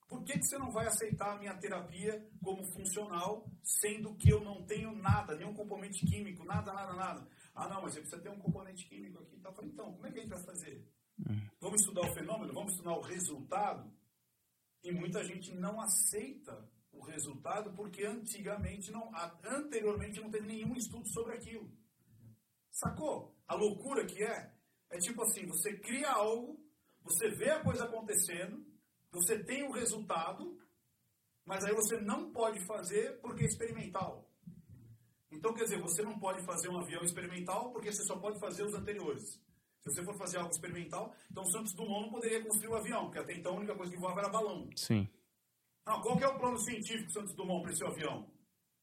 Por 0.09 0.23
que, 0.25 0.33
que 0.33 0.45
você 0.45 0.57
não 0.57 0.71
vai 0.71 0.87
aceitar 0.87 1.33
a 1.33 1.39
minha 1.39 1.57
terapia 1.57 2.29
como 2.43 2.65
funcional, 2.73 3.49
sendo 3.63 4.13
que 4.15 4.29
eu 4.29 4.41
não 4.41 4.65
tenho 4.65 4.93
nada, 4.93 5.35
nenhum 5.35 5.53
componente 5.53 6.05
químico, 6.05 6.43
nada, 6.43 6.73
nada, 6.73 6.93
nada? 6.93 7.27
Ah, 7.55 7.69
não, 7.69 7.81
mas 7.81 7.93
você 7.93 8.01
precisa 8.01 8.21
ter 8.21 8.29
um 8.29 8.39
componente 8.39 8.87
químico 8.89 9.19
aqui. 9.19 9.37
Então, 9.37 9.53
então 9.63 9.93
como 9.93 10.05
é 10.05 10.11
que 10.11 10.19
a 10.19 10.21
gente 10.21 10.33
vai 10.33 10.43
fazer? 10.43 10.85
Hum. 11.19 11.47
Vamos 11.61 11.81
estudar 11.81 12.09
o 12.09 12.13
fenômeno? 12.13 12.53
Vamos 12.53 12.73
estudar 12.73 12.97
o 12.97 13.01
resultado? 13.01 13.96
E 14.83 14.91
muita 14.91 15.23
gente 15.23 15.53
não 15.53 15.79
aceita 15.81 16.69
o 16.91 17.03
resultado 17.03 17.73
porque 17.73 18.05
antigamente 18.05 18.91
não, 18.91 19.11
anteriormente 19.43 20.19
não 20.19 20.29
teve 20.29 20.47
nenhum 20.47 20.75
estudo 20.75 21.07
sobre 21.09 21.35
aquilo. 21.35 21.71
Sacou? 22.71 23.35
A 23.47 23.55
loucura 23.55 24.05
que 24.05 24.23
é 24.23 24.53
é 24.89 24.97
tipo 24.97 25.21
assim, 25.23 25.45
você 25.45 25.77
cria 25.79 26.09
algo, 26.11 26.59
você 27.03 27.29
vê 27.29 27.49
a 27.49 27.63
coisa 27.63 27.85
acontecendo, 27.85 28.65
você 29.11 29.43
tem 29.43 29.63
o 29.63 29.71
resultado, 29.71 30.57
mas 31.45 31.63
aí 31.63 31.73
você 31.73 31.99
não 31.99 32.31
pode 32.31 32.65
fazer 32.65 33.19
porque 33.21 33.43
é 33.43 33.47
experimental. 33.47 34.29
Então, 35.31 35.53
quer 35.53 35.63
dizer, 35.63 35.81
você 35.81 36.01
não 36.01 36.17
pode 36.17 36.43
fazer 36.45 36.69
um 36.69 36.79
avião 36.79 37.03
experimental 37.03 37.71
porque 37.71 37.91
você 37.91 38.03
só 38.03 38.17
pode 38.17 38.39
fazer 38.39 38.63
os 38.63 38.73
anteriores. 38.73 39.41
Se 39.89 39.95
você 39.95 40.03
for 40.03 40.17
fazer 40.17 40.37
algo 40.37 40.49
experimental, 40.49 41.13
então 41.31 41.45
Santos 41.45 41.73
Dumont 41.73 42.01
não 42.03 42.11
poderia 42.11 42.43
construir 42.43 42.67
o 42.67 42.73
um 42.73 42.77
avião, 42.77 43.05
porque 43.05 43.19
até 43.19 43.33
então 43.33 43.53
a 43.53 43.57
única 43.57 43.75
coisa 43.75 43.91
que 43.91 43.99
voava 43.99 44.19
era 44.19 44.29
balão. 44.29 44.69
Sim. 44.75 45.07
Não, 45.85 46.01
qual 46.01 46.17
que 46.17 46.23
é 46.23 46.27
o 46.27 46.37
plano 46.37 46.57
científico 46.57 47.11
Santos 47.11 47.33
Dumont 47.33 47.63
para 47.63 47.71
esse 47.71 47.85
avião? 47.85 48.27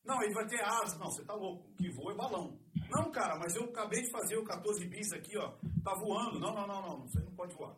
Não, 0.04 0.22
ele 0.22 0.34
vai 0.34 0.46
ter 0.46 0.62
asas. 0.62 0.98
Não, 0.98 1.10
você 1.10 1.24
tá 1.24 1.34
louco. 1.34 1.68
O 1.70 1.76
que 1.76 1.90
voa 1.90 2.12
é 2.12 2.16
balão. 2.16 2.58
Não, 2.90 3.10
cara, 3.10 3.38
mas 3.38 3.54
eu 3.56 3.64
acabei 3.64 4.02
de 4.02 4.10
fazer 4.10 4.36
o 4.36 4.44
14 4.44 4.86
bis 4.86 5.12
aqui, 5.12 5.36
ó. 5.38 5.52
Tá 5.82 5.94
voando. 5.94 6.38
Não, 6.38 6.54
não, 6.54 6.66
não, 6.66 6.82
não. 6.82 7.08
Você 7.08 7.20
não 7.20 7.34
pode 7.34 7.54
voar. 7.54 7.76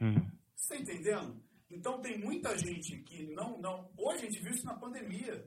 Uhum. 0.00 0.30
Você 0.54 0.74
tá 0.74 0.80
entendendo? 0.80 1.40
Então 1.70 2.00
tem 2.00 2.18
muita 2.18 2.56
gente 2.58 2.98
que 3.02 3.26
não, 3.34 3.58
não. 3.60 3.90
Hoje 3.96 4.26
a 4.26 4.30
gente 4.30 4.42
viu 4.42 4.52
isso 4.52 4.66
na 4.66 4.74
pandemia. 4.74 5.46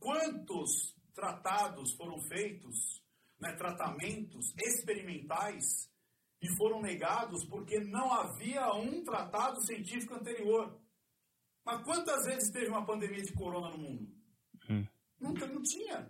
Quantos 0.00 0.94
tratados 1.14 1.92
foram 1.94 2.20
feitos 2.20 3.02
né, 3.40 3.52
tratamentos 3.56 4.52
experimentais 4.58 5.88
E 6.40 6.56
foram 6.56 6.80
negados 6.80 7.44
porque 7.46 7.80
não 7.80 8.12
havia 8.12 8.72
um 8.74 9.02
tratado 9.02 9.60
científico 9.66 10.14
anterior. 10.14 10.78
Mas 11.64 11.82
quantas 11.82 12.24
vezes 12.26 12.50
teve 12.52 12.68
uma 12.68 12.86
pandemia 12.86 13.22
de 13.22 13.32
corona 13.32 13.70
no 13.70 13.78
mundo? 13.78 14.08
Hum. 14.70 14.86
Nunca, 15.20 15.46
não 15.46 15.60
tinha. 15.62 16.08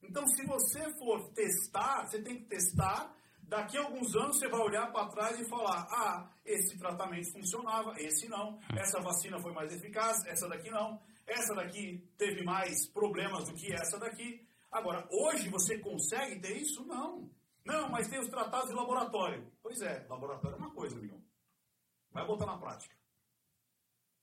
Então, 0.00 0.24
se 0.28 0.46
você 0.46 0.80
for 0.96 1.32
testar, 1.32 2.06
você 2.06 2.22
tem 2.22 2.38
que 2.38 2.44
testar. 2.44 3.14
Daqui 3.42 3.76
a 3.76 3.82
alguns 3.82 4.14
anos, 4.14 4.38
você 4.38 4.48
vai 4.48 4.60
olhar 4.60 4.92
para 4.92 5.08
trás 5.08 5.40
e 5.40 5.48
falar: 5.48 5.88
ah, 5.90 6.30
esse 6.44 6.78
tratamento 6.78 7.32
funcionava, 7.32 7.94
esse 7.98 8.28
não. 8.28 8.54
Hum. 8.54 8.78
Essa 8.78 9.00
vacina 9.00 9.40
foi 9.40 9.52
mais 9.52 9.72
eficaz, 9.72 10.24
essa 10.26 10.48
daqui 10.48 10.70
não. 10.70 11.00
Essa 11.26 11.54
daqui 11.54 12.02
teve 12.16 12.42
mais 12.44 12.88
problemas 12.90 13.48
do 13.48 13.54
que 13.54 13.72
essa 13.74 13.98
daqui. 13.98 14.47
Agora, 14.70 15.08
hoje 15.10 15.48
você 15.48 15.78
consegue 15.78 16.40
ter 16.40 16.56
isso? 16.56 16.84
Não. 16.86 17.30
Não, 17.64 17.88
mas 17.90 18.08
tem 18.08 18.18
os 18.18 18.28
tratados 18.28 18.68
de 18.68 18.74
laboratório. 18.74 19.50
Pois 19.62 19.80
é, 19.82 20.06
laboratório 20.08 20.56
é 20.56 20.58
uma 20.58 20.74
coisa, 20.74 20.96
amigão. 20.96 21.22
Vai 22.10 22.26
botar 22.26 22.46
na 22.46 22.58
prática. 22.58 22.96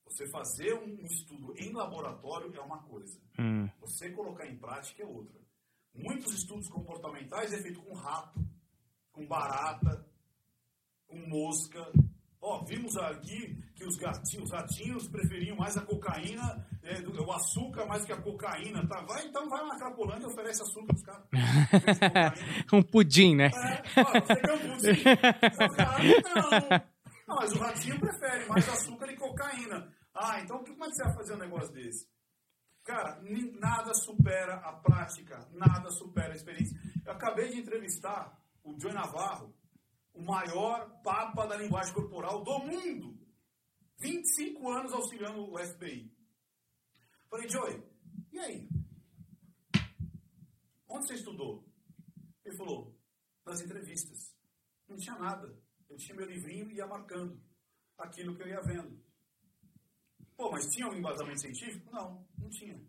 Você 0.05 0.29
fazer 0.29 0.73
um 0.73 1.05
estudo 1.05 1.53
em 1.57 1.71
laboratório 1.73 2.55
é 2.55 2.61
uma 2.61 2.83
coisa. 2.83 3.19
Hum. 3.39 3.67
Você 3.79 4.11
colocar 4.11 4.47
em 4.47 4.57
prática 4.57 5.03
é 5.03 5.05
outra. 5.05 5.39
Muitos 5.93 6.33
estudos 6.33 6.67
comportamentais 6.69 7.53
é 7.53 7.61
feito 7.61 7.81
com 7.81 7.93
rato, 7.93 8.39
com 9.11 9.25
barata, 9.25 10.07
com 11.07 11.17
mosca, 11.27 11.91
Ó, 12.47 12.63
vimos 12.63 12.95
aqui 12.97 13.59
que 13.73 13.83
os 13.83 13.97
gatinhos, 13.97 14.45
os 14.45 14.51
ratinhos 14.51 15.07
preferiam 15.07 15.57
mais 15.57 15.75
a 15.77 15.81
cocaína, 15.81 16.63
é, 16.85 16.99
o 17.01 17.31
açúcar 17.31 17.85
mais 17.87 18.05
que 18.05 18.13
a 18.13 18.21
cocaína, 18.21 18.87
tá? 18.87 19.01
Vai, 19.01 19.25
então 19.25 19.49
vai 19.49 19.65
na 19.65 19.75
Cracolândia 19.75 20.27
e 20.27 20.31
oferece 20.31 20.61
açúcar 20.61 20.85
pros 20.87 21.03
caras. 21.03 21.27
um 22.71 22.83
pudim, 22.83 23.35
né? 23.35 23.47
É, 23.47 24.01
ó, 24.01 24.11
você 24.21 24.35
quer 24.35 24.53
um 24.53 24.59
pudim? 24.59 25.03
não. 26.35 26.77
não. 27.27 27.35
mas 27.35 27.51
o 27.53 27.59
ratinho 27.59 27.99
prefere 27.99 28.45
mais 28.47 28.69
açúcar 28.69 29.11
e 29.11 29.17
cocaína. 29.17 29.91
Ah, 30.13 30.39
então 30.41 30.63
como 30.63 30.85
é 30.85 30.87
que 30.87 30.95
você 30.95 31.03
vai 31.03 31.13
fazer 31.15 31.33
um 31.33 31.39
negócio 31.39 31.73
desse? 31.73 32.07
Cara, 32.83 33.19
nada 33.59 33.93
supera 33.95 34.57
a 34.57 34.73
prática, 34.73 35.49
nada 35.53 35.89
supera 35.89 36.33
a 36.33 36.35
experiência. 36.35 36.79
Eu 37.03 37.13
acabei 37.13 37.49
de 37.49 37.59
entrevistar 37.59 38.39
o 38.63 38.79
Joe 38.79 38.93
Navarro, 38.93 39.51
o 40.13 40.23
maior 40.23 40.87
papa 41.03 41.47
da 41.47 41.57
linguagem 41.57 41.93
corporal 41.95 42.43
do 42.43 42.59
mundo. 42.59 43.17
25 43.99 44.69
anos 44.71 44.93
auxiliando 44.93 45.51
o 45.51 45.57
FBI. 45.57 46.14
Falei, 47.29 47.49
Joey, 47.49 47.83
e 48.31 48.39
aí? 48.39 48.69
Onde 50.87 51.07
você 51.07 51.15
estudou? 51.15 51.67
Ele 52.43 52.57
falou, 52.57 52.95
nas 53.45 53.61
entrevistas. 53.61 54.35
Não 54.87 54.97
tinha 54.97 55.17
nada. 55.17 55.57
Eu 55.89 55.97
tinha 55.97 56.15
meu 56.15 56.25
livrinho 56.25 56.69
e 56.71 56.75
ia 56.75 56.87
marcando 56.87 57.41
aquilo 57.97 58.35
que 58.35 58.43
eu 58.43 58.47
ia 58.47 58.61
vendo. 58.61 59.03
Pô, 60.35 60.51
mas 60.51 60.65
tinha 60.67 60.87
um 60.87 60.93
embasamento 60.95 61.41
científico? 61.41 61.91
Não, 61.91 62.27
não 62.37 62.49
tinha. 62.49 62.79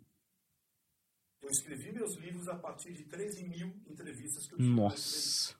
Eu 1.41 1.51
escrevi 1.51 1.93
meus 1.93 2.17
livros 2.17 2.49
a 2.49 2.57
partir 2.59 2.93
de 2.93 3.05
13 3.05 3.49
mil 3.49 3.69
entrevistas 3.87 4.47
que 4.47 4.55
eu 4.55 4.59
tive. 4.59 4.71
Nossa! 4.71 5.55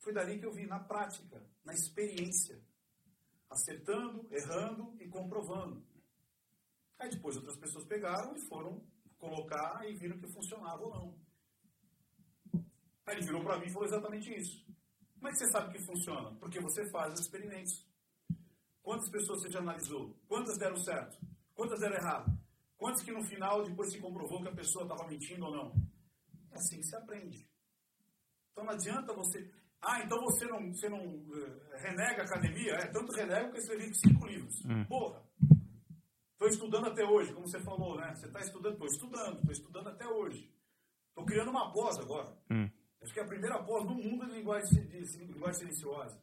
Foi 0.00 0.12
dali 0.12 0.38
que 0.38 0.46
eu 0.46 0.52
vi, 0.52 0.66
na 0.66 0.78
prática, 0.78 1.42
na 1.64 1.72
experiência. 1.72 2.62
Acertando, 3.48 4.28
errando 4.30 4.94
e 5.00 5.08
comprovando. 5.08 5.85
Aí 6.98 7.10
depois 7.10 7.36
outras 7.36 7.56
pessoas 7.56 7.84
pegaram 7.86 8.34
e 8.34 8.40
foram 8.48 8.82
colocar 9.18 9.88
e 9.88 9.94
viram 9.94 10.18
que 10.18 10.32
funcionava 10.32 10.82
ou 10.82 10.90
não. 10.90 11.26
Aí 13.06 13.16
ele 13.16 13.26
virou 13.26 13.42
para 13.42 13.58
mim 13.58 13.66
e 13.66 13.72
falou 13.72 13.86
exatamente 13.86 14.34
isso. 14.34 14.66
Como 15.14 15.28
é 15.28 15.30
que 15.30 15.38
você 15.38 15.50
sabe 15.50 15.72
que 15.72 15.84
funciona? 15.84 16.34
Porque 16.36 16.60
você 16.60 16.88
faz 16.90 17.14
os 17.14 17.20
experimentos. 17.20 17.86
Quantas 18.82 19.10
pessoas 19.10 19.42
você 19.42 19.50
já 19.50 19.60
analisou? 19.60 20.16
Quantas 20.28 20.58
deram 20.58 20.76
certo? 20.76 21.18
Quantas 21.54 21.80
deram 21.80 21.96
errado? 21.96 22.38
Quantas 22.76 23.02
que 23.02 23.12
no 23.12 23.24
final 23.24 23.64
depois 23.64 23.90
se 23.90 24.00
comprovou 24.00 24.42
que 24.42 24.48
a 24.48 24.54
pessoa 24.54 24.84
estava 24.84 25.08
mentindo 25.08 25.46
ou 25.46 25.52
não? 25.52 25.72
É 26.52 26.56
assim 26.56 26.76
que 26.78 26.86
se 26.86 26.96
aprende. 26.96 27.48
Então 28.52 28.64
não 28.64 28.72
adianta 28.72 29.12
você. 29.14 29.50
Ah, 29.80 30.02
então 30.02 30.18
você 30.20 30.46
não, 30.46 30.72
você 30.72 30.88
não 30.88 30.98
uh, 30.98 31.60
renega 31.78 32.22
a 32.22 32.24
academia? 32.24 32.72
É, 32.74 32.86
tanto 32.86 33.12
renega 33.12 33.50
que 33.50 33.56
eu 33.56 33.60
escrevi 33.60 33.94
cinco 33.94 34.26
livros. 34.26 34.64
Hum. 34.64 34.84
Porra! 34.86 35.22
Estou 36.36 36.48
estudando 36.48 36.88
até 36.88 37.02
hoje, 37.02 37.32
como 37.32 37.48
você 37.48 37.58
falou, 37.60 37.96
né? 37.96 38.14
Você 38.14 38.26
está 38.26 38.40
estudando? 38.40 38.74
Estou 38.74 38.86
estudando, 38.88 39.36
estou 39.38 39.52
estudando 39.52 39.88
até 39.88 40.06
hoje. 40.06 40.52
Estou 41.08 41.24
criando 41.24 41.50
uma 41.50 41.72
pós 41.72 41.98
agora. 41.98 42.36
Hum. 42.50 42.68
Acho 43.02 43.14
que 43.14 43.20
é 43.20 43.22
a 43.22 43.26
primeira 43.26 43.64
pós 43.64 43.84
no 43.86 43.94
mundo 43.94 44.26
de 44.26 44.32
linguagem, 44.32 44.86
de, 44.86 45.00
de 45.00 45.32
linguagem 45.32 45.60
silenciosa. 45.60 46.22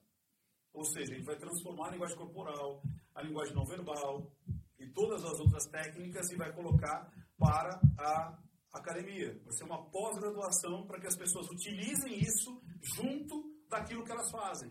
Ou 0.72 0.84
seja, 0.86 1.14
a 1.14 1.16
gente 1.16 1.26
vai 1.26 1.36
transformar 1.36 1.88
a 1.88 1.92
linguagem 1.94 2.16
corporal, 2.16 2.84
a 3.16 3.24
linguagem 3.24 3.56
não 3.56 3.66
verbal 3.66 4.32
e 4.78 4.88
todas 4.92 5.26
as 5.26 5.40
outras 5.40 5.66
técnicas 5.66 6.30
e 6.30 6.36
vai 6.36 6.54
colocar 6.54 7.12
para 7.36 7.82
a 7.98 8.40
academia. 8.72 9.34
Vai 9.44 9.54
ser 9.54 9.64
uma 9.64 9.84
pós-graduação 9.90 10.86
para 10.86 11.00
que 11.00 11.08
as 11.08 11.18
pessoas 11.18 11.48
utilizem 11.50 12.20
isso 12.20 12.62
junto 12.96 13.52
daquilo 13.68 14.04
que 14.04 14.12
elas 14.12 14.30
fazem. 14.30 14.70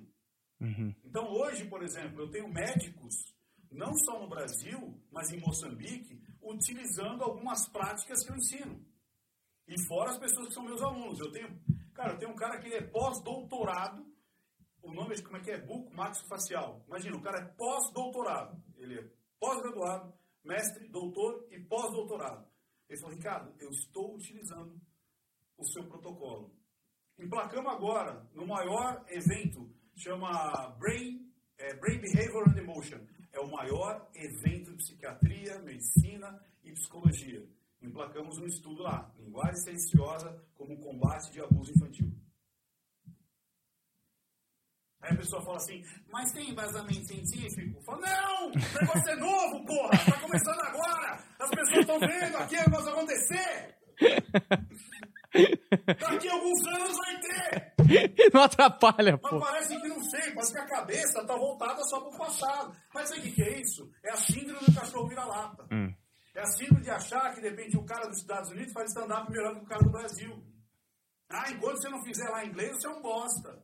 Uhum. 0.61 0.95
Então, 1.05 1.25
hoje, 1.33 1.69
por 1.69 1.83
exemplo, 1.83 2.23
eu 2.23 2.31
tenho 2.31 2.49
médicos, 2.49 3.32
não 3.73 3.93
só 3.95 4.21
no 4.21 4.29
Brasil, 4.29 5.01
mas 5.11 5.31
em 5.31 5.41
Moçambique, 5.41 6.21
utilizando 6.43 7.23
algumas 7.23 7.69
práticas 7.69 8.25
que 8.25 8.33
eu 8.33 8.37
ensino. 8.37 8.85
E 9.67 9.75
fora 9.87 10.11
as 10.11 10.19
pessoas 10.19 10.49
que 10.49 10.55
são 10.55 10.65
meus 10.65 10.83
alunos. 10.83 11.19
Eu 11.21 11.31
tenho, 11.31 11.61
cara, 11.95 12.13
eu 12.13 12.19
tenho 12.19 12.33
um 12.33 12.37
cara 12.37 12.59
que 12.59 12.73
é 12.73 12.83
pós-doutorado, 12.83 14.05
o 14.83 14.93
nome 14.93 15.15
é 15.15 15.23
como 15.23 15.37
é 15.37 15.41
que 15.41 15.51
é? 15.53 15.61
Buco 15.61 15.95
maxofacial. 15.95 16.83
Imagina, 16.89 17.17
o 17.17 17.23
cara 17.23 17.39
é 17.39 17.45
pós-doutorado. 17.57 18.61
Ele 18.77 18.99
é 18.99 19.11
pós-graduado, 19.39 20.13
mestre, 20.45 20.89
doutor 20.89 21.47
e 21.51 21.61
pós-doutorado. 21.61 22.47
Ele 22.89 23.01
falou, 23.01 23.17
Ricardo, 23.17 23.55
eu 23.61 23.71
estou 23.71 24.17
utilizando 24.17 24.79
o 25.57 25.65
seu 25.65 25.85
protocolo. 25.85 26.53
Emplacamos 27.19 27.73
agora 27.73 28.29
no 28.35 28.47
maior 28.47 29.05
evento, 29.09 29.71
chama 29.97 30.77
Brain, 30.79 31.33
é, 31.59 31.75
Brain 31.77 32.01
Behavior 32.01 32.49
and 32.49 32.59
Emotion. 32.59 33.07
É 33.33 33.41
o 33.41 33.51
maior 33.51 34.09
evento 34.15 34.71
de 34.73 34.77
psiquiatria, 34.77 35.59
medicina 35.61 36.41
e 36.63 36.73
psicologia. 36.73 37.47
Emplacamos 37.81 38.39
um 38.39 38.47
estudo 38.47 38.83
lá, 38.83 39.13
linguagem 39.19 39.57
silenciosa 39.57 40.41
como 40.55 40.79
combate 40.79 41.33
de 41.33 41.41
abuso 41.41 41.73
infantil. 41.73 42.13
Aí 45.01 45.13
a 45.13 45.17
pessoa 45.17 45.43
fala 45.43 45.57
assim, 45.57 45.83
mas 46.09 46.31
tem 46.33 46.51
embasamento 46.51 47.07
científico? 47.07 47.83
Fala, 47.83 48.07
não! 48.07 48.47
O 48.47 48.55
negócio 48.55 49.11
é 49.11 49.17
novo, 49.17 49.65
porra! 49.67 49.99
Tá 50.05 50.21
começando 50.21 50.61
agora! 50.61 51.25
As 51.41 51.51
pessoas 51.51 51.79
estão 51.81 51.99
vendo 51.99 52.37
aqui 52.37 52.57
o 52.57 52.71
negócio 52.71 52.91
acontecer! 52.91 53.77
Daqui 55.33 56.29
a 56.29 56.33
alguns 56.35 56.67
anos 56.67 56.97
vai 56.97 57.21
ter! 57.21 57.75
Não 58.33 58.43
atrapalha, 58.43 59.17
pô. 59.19 59.39
Mas 59.39 59.51
parece 59.51 59.81
que 59.81 59.89
não 59.89 60.01
sei, 60.05 60.33
parece 60.33 60.53
que 60.53 60.59
a 60.59 60.67
cabeça 60.67 61.27
tá 61.27 61.37
voltada 61.37 61.83
só 61.85 62.01
pro 62.01 62.19
passado. 62.19 62.77
Mas 62.95 63.09
sabe 63.09 63.29
o 63.29 63.35
que 63.35 63.43
é 63.43 63.61
isso? 63.61 63.91
É 64.05 64.11
a 64.11 64.17
síndrome 64.17 64.65
do 64.67 64.75
cachorro 64.75 65.09
vira-lata. 65.09 65.67
Hum. 65.73 65.93
É 66.35 66.41
a 66.41 66.47
síndrome 66.47 66.83
de 66.83 66.91
achar 66.91 67.35
que, 67.35 67.41
de 67.41 67.49
repente, 67.49 67.77
o 67.77 67.85
cara 67.85 68.09
dos 68.09 68.19
Estados 68.19 68.51
Unidos 68.51 68.73
faz 68.73 68.91
stand-up 68.91 69.31
melhor 69.31 69.55
do 69.55 69.61
que 69.61 69.67
o 69.67 69.69
cara 69.69 69.83
do 69.83 69.91
Brasil. 69.91 70.43
Ah, 71.29 71.51
enquanto 71.51 71.81
você 71.81 71.89
não 71.89 72.03
fizer 72.05 72.29
lá 72.29 72.45
em 72.45 72.49
inglês, 72.49 72.77
você 72.77 72.87
é 72.87 72.91
um 72.91 73.03
bosta. 73.03 73.63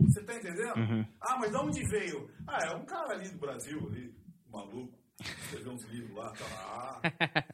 Você 0.00 0.24
tá 0.24 0.34
entendendo? 0.34 0.76
Uhum. 0.76 1.06
Ah, 1.20 1.38
mas 1.38 1.50
de 1.50 1.56
onde 1.56 1.88
veio? 1.88 2.30
Ah, 2.46 2.64
é 2.66 2.74
um 2.74 2.84
cara 2.84 3.12
ali 3.12 3.28
do 3.30 3.38
Brasil, 3.38 3.78
ali, 3.86 4.14
maluco. 4.48 4.98
Escreveu 5.20 5.72
uns 5.72 5.84
livros 5.84 6.16
lá, 6.16 6.32
tá 6.32 6.44
lá. 6.44 7.00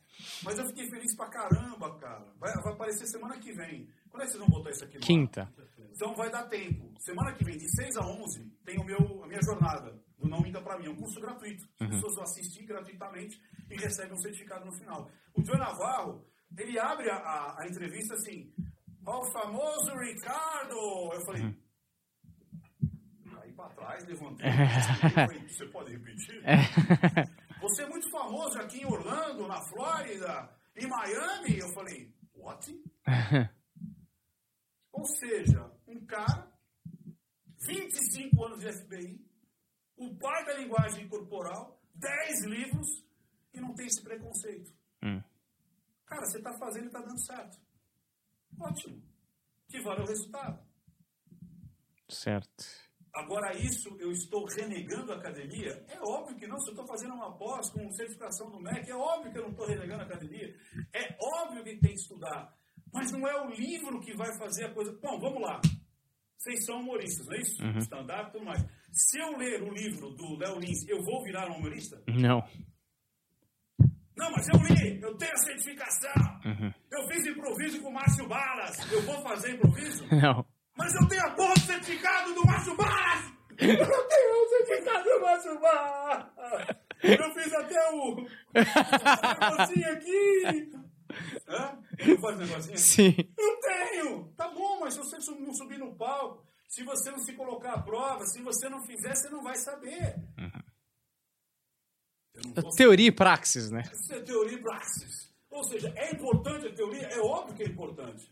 Mas 0.44 0.58
eu 0.58 0.66
fiquei 0.68 0.88
feliz 0.88 1.16
pra 1.16 1.28
caramba, 1.28 1.98
cara. 1.98 2.24
Vai, 2.38 2.52
vai 2.62 2.72
aparecer 2.72 3.06
semana 3.06 3.38
que 3.38 3.52
vem. 3.52 3.88
Quando 4.08 4.22
é 4.22 4.26
que 4.26 4.32
vocês 4.32 4.40
vão 4.40 4.48
botar 4.48 4.70
isso 4.70 4.84
aqui? 4.84 4.98
Quinta. 4.98 5.52
Então 5.90 6.14
vai 6.14 6.30
dar 6.30 6.46
tempo. 6.48 6.92
Semana 7.00 7.32
que 7.32 7.44
vem, 7.44 7.56
de 7.56 7.68
6 7.76 7.96
a 7.96 8.06
11, 8.06 8.50
tem 8.64 8.78
o 8.78 8.84
meu, 8.84 9.24
a 9.24 9.26
minha 9.26 9.42
jornada. 9.42 9.98
Do 10.18 10.28
Não 10.28 10.40
Minta 10.40 10.62
Pra 10.62 10.78
Mim. 10.78 10.86
É 10.86 10.90
um 10.90 10.96
curso 10.96 11.20
gratuito. 11.20 11.64
As 11.80 11.86
uhum. 11.86 11.90
pessoas 11.90 12.14
vão 12.14 12.24
assistir 12.24 12.64
gratuitamente 12.64 13.40
e 13.70 13.76
recebem 13.76 14.12
um 14.12 14.22
certificado 14.22 14.64
no 14.64 14.72
final. 14.72 15.10
O 15.34 15.44
João 15.44 15.58
Navarro, 15.58 16.24
ele 16.56 16.78
abre 16.78 17.10
a, 17.10 17.16
a, 17.16 17.62
a 17.62 17.68
entrevista 17.68 18.14
assim, 18.14 18.52
ó, 19.04 19.20
o 19.20 19.32
famoso 19.32 19.94
Ricardo. 19.96 21.12
Eu 21.12 21.20
falei... 21.26 21.42
Uhum 21.42 21.66
para 23.56 23.70
trás, 23.70 24.06
levantei. 24.06 24.46
Você 25.48 25.66
pode 25.66 25.92
repetir? 25.92 26.42
Você 27.66 27.82
é 27.82 27.88
muito 27.88 28.08
famoso 28.10 28.56
aqui 28.60 28.78
em 28.78 28.86
Orlando, 28.86 29.48
na 29.48 29.60
Flórida, 29.60 30.48
em 30.76 30.86
Miami. 30.86 31.58
Eu 31.58 31.68
falei, 31.74 32.14
what? 32.32 32.64
Ou 34.92 35.04
seja, 35.04 35.68
um 35.84 36.06
cara, 36.06 36.48
25 37.66 38.44
anos 38.44 38.60
de 38.60 38.72
FBI, 38.72 39.20
o 39.96 40.16
pai 40.16 40.44
da 40.44 40.54
linguagem 40.54 41.08
corporal, 41.08 41.82
10 41.92 42.44
livros 42.44 42.86
e 43.52 43.60
não 43.60 43.74
tem 43.74 43.86
esse 43.86 44.00
preconceito. 44.00 44.72
Hum. 45.02 45.20
Cara, 46.06 46.24
você 46.24 46.38
está 46.38 46.56
fazendo 46.56 46.84
e 46.84 46.86
está 46.86 47.00
dando 47.00 47.26
certo. 47.26 47.58
Ótimo. 48.60 49.02
Que 49.66 49.80
vale 49.82 50.02
o 50.02 50.06
resultado. 50.06 50.64
Certo. 52.08 52.85
Agora, 53.16 53.56
isso 53.56 53.96
eu 53.98 54.10
estou 54.12 54.44
renegando 54.44 55.10
a 55.10 55.16
academia? 55.16 55.82
É 55.88 55.98
óbvio 56.02 56.36
que 56.36 56.46
não. 56.46 56.58
Se 56.58 56.68
eu 56.68 56.72
estou 56.72 56.86
fazendo 56.86 57.14
uma 57.14 57.34
pós 57.36 57.70
com 57.70 57.90
certificação 57.92 58.50
do 58.50 58.60
MEC, 58.60 58.90
é 58.90 58.94
óbvio 58.94 59.32
que 59.32 59.38
eu 59.38 59.42
não 59.44 59.50
estou 59.52 59.66
renegando 59.66 60.02
a 60.02 60.04
academia. 60.04 60.54
É 60.92 61.16
óbvio 61.40 61.64
que 61.64 61.78
tem 61.78 61.94
que 61.94 62.00
estudar. 62.00 62.54
Mas 62.92 63.10
não 63.10 63.26
é 63.26 63.42
o 63.42 63.50
livro 63.50 64.00
que 64.00 64.14
vai 64.14 64.36
fazer 64.38 64.66
a 64.66 64.74
coisa. 64.74 64.92
Bom, 65.02 65.18
vamos 65.18 65.40
lá. 65.40 65.58
Vocês 66.36 66.66
são 66.66 66.80
humoristas, 66.80 67.26
não 67.26 67.34
é 67.34 67.40
isso? 67.40 67.62
Uhum. 67.62 67.78
Stand-up 67.78 68.28
e 68.28 68.32
tudo 68.32 68.44
mais. 68.44 68.62
Se 68.92 69.18
eu 69.18 69.36
ler 69.38 69.62
o 69.62 69.72
livro 69.72 70.10
do 70.10 70.36
Léo 70.36 70.58
Lins, 70.58 70.86
eu 70.86 71.02
vou 71.02 71.22
virar 71.24 71.50
um 71.50 71.56
humorista? 71.56 72.02
Não. 72.06 72.44
Não, 74.16 74.30
mas 74.30 74.46
eu 74.48 74.60
li, 74.60 75.00
eu 75.02 75.16
tenho 75.16 75.32
a 75.32 75.38
certificação. 75.38 76.22
Uhum. 76.44 76.72
Eu 76.90 77.08
fiz 77.08 77.26
improviso 77.26 77.80
com 77.82 77.88
o 77.88 77.94
Márcio 77.94 78.28
Balas. 78.28 78.92
Eu 78.92 79.02
vou 79.02 79.22
fazer 79.22 79.54
improviso? 79.54 80.06
Não. 80.08 80.44
Mas 80.76 80.94
eu 80.94 81.08
tenho 81.08 81.22
a 81.26 81.30
porra 81.30 81.54
do 81.54 81.60
certificado 81.60 82.34
do 82.34 82.46
Márcio 82.46 82.76
Balas! 82.76 83.32
Eu 83.58 84.08
tenho 84.08 84.44
o 84.44 84.48
certificado 84.48 85.04
do 85.04 85.20
Márcio 85.20 85.60
Balas! 85.60 86.26
Eu 87.02 87.34
fiz 87.34 87.52
até 87.54 87.90
o 87.92 88.16
negocinho 89.40 89.92
aqui! 89.92 90.70
Hã? 91.48 91.78
Eu 91.98 92.18
faço 92.18 92.38
negocinho? 92.38 92.78
Sim. 92.78 93.14
Eu 93.38 93.60
tenho! 93.60 94.28
Tá 94.36 94.48
bom, 94.48 94.80
mas 94.80 94.94
se 94.94 95.00
você 95.00 95.16
não 95.34 95.54
subir 95.54 95.78
no 95.78 95.94
palco, 95.94 96.44
se 96.68 96.82
você 96.82 97.10
não 97.10 97.18
se 97.18 97.32
colocar 97.32 97.72
à 97.74 97.82
prova, 97.82 98.26
se 98.26 98.42
você 98.42 98.68
não 98.68 98.82
fizer, 98.84 99.14
você 99.14 99.28
não 99.30 99.42
vai 99.42 99.56
saber. 99.56 100.16
Não 102.34 102.52
posso 102.52 102.76
Teoria 102.76 103.08
e 103.08 103.12
praxis, 103.12 103.70
né? 103.70 103.82
isso 103.92 104.12
é 104.12 104.20
teoria 104.20 104.58
e 104.58 104.60
praxis. 104.62 105.32
Ou 105.50 105.64
seja, 105.64 105.90
é 105.96 106.12
importante 106.12 106.66
a 106.66 106.74
teoria? 106.74 107.06
É 107.06 107.18
óbvio 107.20 107.56
que 107.56 107.62
é 107.62 107.66
importante. 107.66 108.30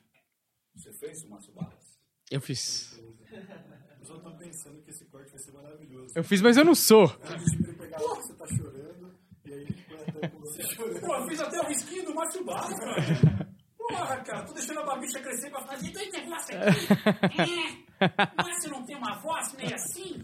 Você 0.74 0.92
fez, 0.92 1.24
Márcio 1.24 1.55
Balas? 1.55 1.74
Eu 2.31 2.41
fiz. 2.41 3.01
Eu 3.31 4.05
só 4.05 4.18
tô 4.18 4.31
pensando 4.33 4.83
que 4.83 4.91
esse 4.91 5.05
corte 5.07 5.31
vai 5.31 5.39
ser 5.39 5.53
maravilhoso. 5.53 6.12
Eu 6.14 6.25
fiz, 6.25 6.41
mas 6.41 6.57
eu 6.57 6.64
não 6.64 6.75
sou. 6.75 7.09
Pegar 7.09 7.99
lá, 7.99 8.14
você 8.14 8.35
tá 8.35 8.47
chorando, 8.47 9.14
e 9.45 9.53
aí 9.53 9.61
ele 9.61 9.85
põe 9.89 10.01
até 10.03 10.29
com 10.29 10.41
você 10.41 10.62
chorando. 10.62 11.01
Pô, 11.01 11.14
eu 11.14 11.29
fiz 11.29 11.41
até 11.41 11.61
o 11.61 11.66
risquinho 11.66 12.05
do 12.07 12.14
Márcio 12.14 12.45
Balas, 12.45 12.79
cara. 12.79 13.49
Porra, 13.77 14.16
cara, 14.22 14.45
tô 14.45 14.53
deixando 14.55 14.81
a 14.81 14.85
barbicha 14.87 15.20
crescer 15.20 15.51
pra 15.51 15.61
fazer 15.66 15.91
dois 15.91 16.11
negócios 16.11 16.59
aqui. 16.59 17.77
É. 18.01 18.43
Márcio 18.43 18.70
não 18.70 18.85
tem 18.85 18.97
uma 18.97 19.20
voz 19.20 19.53
meio 19.55 19.75
assim? 19.75 20.22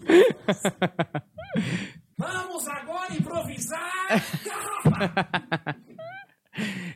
Vamos 2.16 2.66
agora 2.68 3.14
improvisar. 3.14 4.08
Garrafa! 4.44 5.80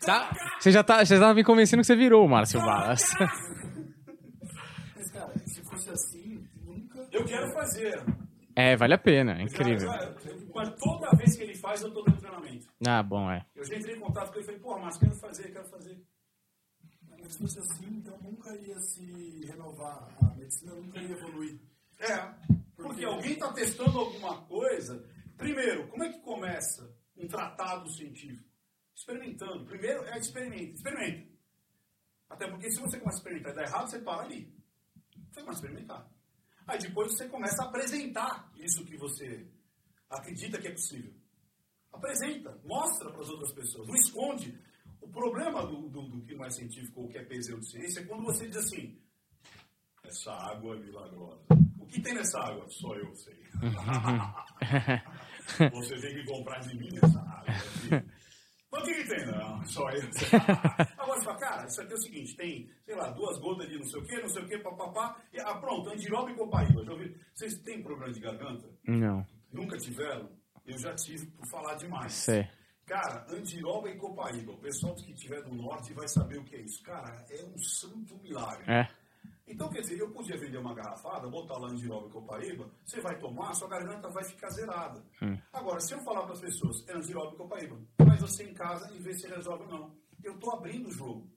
Tá? 0.04 0.30
Você 0.58 0.70
já 0.70 0.82
tá, 0.82 1.04
você 1.04 1.16
já 1.16 1.20
tá 1.20 1.34
me 1.34 1.44
convencendo 1.44 1.80
que 1.82 1.86
você 1.86 1.96
virou 1.96 2.24
o 2.24 2.28
Márcio 2.28 2.60
Balas. 2.60 3.02
Mas, 4.96 5.10
cara, 5.10 5.38
se 5.46 5.62
fosse 5.62 5.90
assim, 5.90 6.46
nunca. 6.62 7.03
Eu 7.14 7.24
quero 7.24 7.52
fazer. 7.52 8.04
É, 8.56 8.76
vale 8.76 8.94
a 8.94 8.98
pena. 8.98 9.38
é 9.38 9.42
Incrível. 9.42 9.88
Mas 10.52 10.74
toda 10.76 11.16
vez 11.16 11.36
que 11.36 11.44
ele 11.44 11.54
faz, 11.54 11.80
eu 11.82 11.92
tô 11.92 12.02
dando 12.02 12.18
treinamento. 12.18 12.68
Ah, 12.86 13.02
bom, 13.02 13.30
é. 13.30 13.46
Eu 13.54 13.64
já 13.64 13.76
entrei 13.76 13.96
em 13.96 14.00
contato 14.00 14.28
com 14.28 14.34
ele 14.34 14.42
e 14.42 14.46
falei, 14.46 14.60
porra, 14.60 14.80
Márcio, 14.80 15.00
quero 15.00 15.14
fazer, 15.14 15.52
quero 15.52 15.68
fazer. 15.68 16.04
Mas 17.20 17.32
se 17.32 17.38
fosse 17.38 17.58
assim, 17.60 17.86
então 17.86 18.18
nunca 18.20 18.54
ia 18.56 18.78
se 18.80 19.46
renovar. 19.46 20.08
A 20.20 20.34
medicina 20.34 20.74
nunca 20.74 21.00
ia 21.00 21.12
evoluir. 21.12 21.60
É, 22.00 22.34
porque 22.76 23.04
alguém 23.04 23.32
está 23.32 23.52
testando 23.52 23.98
alguma 23.98 24.42
coisa. 24.42 25.08
Primeiro, 25.36 25.86
como 25.88 26.04
é 26.04 26.12
que 26.12 26.20
começa 26.20 26.92
um 27.16 27.28
tratado 27.28 27.88
científico? 27.90 28.48
Experimentando. 28.94 29.64
Primeiro 29.66 30.04
é 30.04 30.18
experimento. 30.18 30.74
Experimenta. 30.74 31.32
Até 32.28 32.48
porque 32.48 32.70
se 32.70 32.80
você 32.80 32.98
começa 32.98 33.18
a 33.18 33.20
experimentar 33.20 33.52
e 33.52 33.56
dá 33.56 33.62
errado, 33.62 33.88
você 33.88 33.98
para 34.00 34.22
ali. 34.22 34.52
Você 35.30 35.40
começa 35.40 35.60
a 35.60 35.62
experimentar. 35.62 36.13
Aí 36.66 36.78
depois 36.78 37.12
você 37.12 37.28
começa 37.28 37.62
a 37.62 37.66
apresentar 37.66 38.50
isso 38.56 38.84
que 38.84 38.96
você 38.96 39.46
acredita 40.08 40.58
que 40.58 40.68
é 40.68 40.72
possível. 40.72 41.12
Apresenta, 41.92 42.58
mostra 42.64 43.10
para 43.10 43.20
as 43.20 43.28
outras 43.28 43.52
pessoas, 43.52 43.86
não 43.86 43.94
esconde. 43.94 44.58
O 45.00 45.08
problema 45.08 45.66
do, 45.66 45.88
do, 45.88 46.02
do 46.08 46.22
que 46.22 46.34
não 46.34 46.44
é 46.44 46.50
científico 46.50 47.02
ou 47.02 47.08
que 47.08 47.18
é 47.18 47.24
pseudociência 47.24 48.00
é 48.00 48.04
quando 48.04 48.24
você 48.24 48.48
diz 48.48 48.56
assim, 48.56 48.98
essa 50.02 50.32
água 50.32 50.76
é 50.76 50.78
milagrosa. 50.78 51.44
O 51.78 51.86
que 51.86 52.00
tem 52.00 52.14
nessa 52.14 52.40
água? 52.40 52.66
Só 52.68 52.94
eu 52.94 53.14
sei. 53.14 53.44
Você 55.72 56.00
tem 56.00 56.14
que 56.14 56.24
comprar 56.24 56.58
de 56.60 56.76
mim 56.76 56.88
essa 56.96 57.20
água. 57.20 57.44
aqui. 57.48 58.23
Mas 58.74 58.82
o 58.82 58.86
que, 58.86 59.04
tem? 59.04 59.26
Não, 59.26 59.64
só 59.64 59.88
eu. 59.90 60.02
Agora 60.98 61.18
você 61.20 61.24
fala, 61.24 61.38
cara, 61.38 61.66
isso 61.66 61.80
aqui 61.80 61.92
é 61.92 61.94
o 61.94 62.02
seguinte, 62.02 62.36
tem, 62.36 62.70
sei 62.84 62.96
lá, 62.96 63.10
duas 63.10 63.38
gotas 63.38 63.68
de 63.68 63.78
não 63.78 63.84
sei 63.84 64.00
o 64.00 64.04
que, 64.04 64.20
não 64.20 64.28
sei 64.28 64.42
o 64.42 64.48
que, 64.48 64.58
papapá. 64.58 65.16
E, 65.32 65.40
ah, 65.40 65.54
pronto, 65.54 65.90
andiroba 65.90 66.30
e 66.30 66.34
copaíba. 66.34 66.84
Já 66.84 66.92
ouviram? 66.92 67.14
Vocês 67.32 67.54
têm 67.58 67.82
problema 67.82 68.12
de 68.12 68.20
garganta? 68.20 68.68
Não. 68.86 69.24
Nunca 69.52 69.76
tiveram? 69.78 70.28
Eu 70.66 70.76
já 70.78 70.92
tive 70.94 71.26
por 71.26 71.46
falar 71.48 71.74
demais. 71.76 72.12
Sei. 72.12 72.48
Cara, 72.84 73.24
andiroba 73.30 73.88
e 73.88 73.96
copaíba. 73.96 74.52
O 74.52 74.58
pessoal 74.58 74.94
que 74.94 75.12
estiver 75.12 75.42
do 75.42 75.54
norte 75.54 75.94
vai 75.94 76.08
saber 76.08 76.38
o 76.38 76.44
que 76.44 76.56
é 76.56 76.60
isso. 76.60 76.82
Cara, 76.82 77.24
é 77.30 77.44
um 77.44 77.56
santo 77.58 78.18
milagre. 78.18 78.64
É. 78.70 78.88
Então, 79.46 79.68
quer 79.68 79.80
dizer, 79.82 79.98
eu 79.98 80.10
podia 80.10 80.38
vender 80.38 80.56
uma 80.56 80.74
garrafada, 80.74 81.28
botar 81.28 81.58
lá 81.58 81.68
andiroba 81.68 82.08
e 82.08 82.10
copaíba, 82.10 82.70
você 82.84 83.00
vai 83.00 83.18
tomar, 83.18 83.54
sua 83.54 83.68
garganta 83.68 84.08
vai 84.08 84.24
ficar 84.24 84.48
zerada. 84.48 85.04
Agora, 85.52 85.80
se 85.80 85.92
eu 85.92 86.00
falar 86.02 86.22
para 86.22 86.32
as 86.32 86.40
pessoas, 86.40 86.86
é 86.88 86.94
andiroba 86.94 87.34
e 87.34 87.36
copaíba, 87.36 87.78
mas 88.06 88.20
você 88.20 88.44
em 88.44 88.54
casa 88.54 88.90
e 88.94 88.98
vê 88.98 89.12
se 89.12 89.28
resolve 89.28 89.64
ou 89.64 89.70
não. 89.70 89.96
Eu 90.22 90.34
estou 90.34 90.52
abrindo 90.54 90.88
o 90.88 90.92
jogo. 90.92 91.30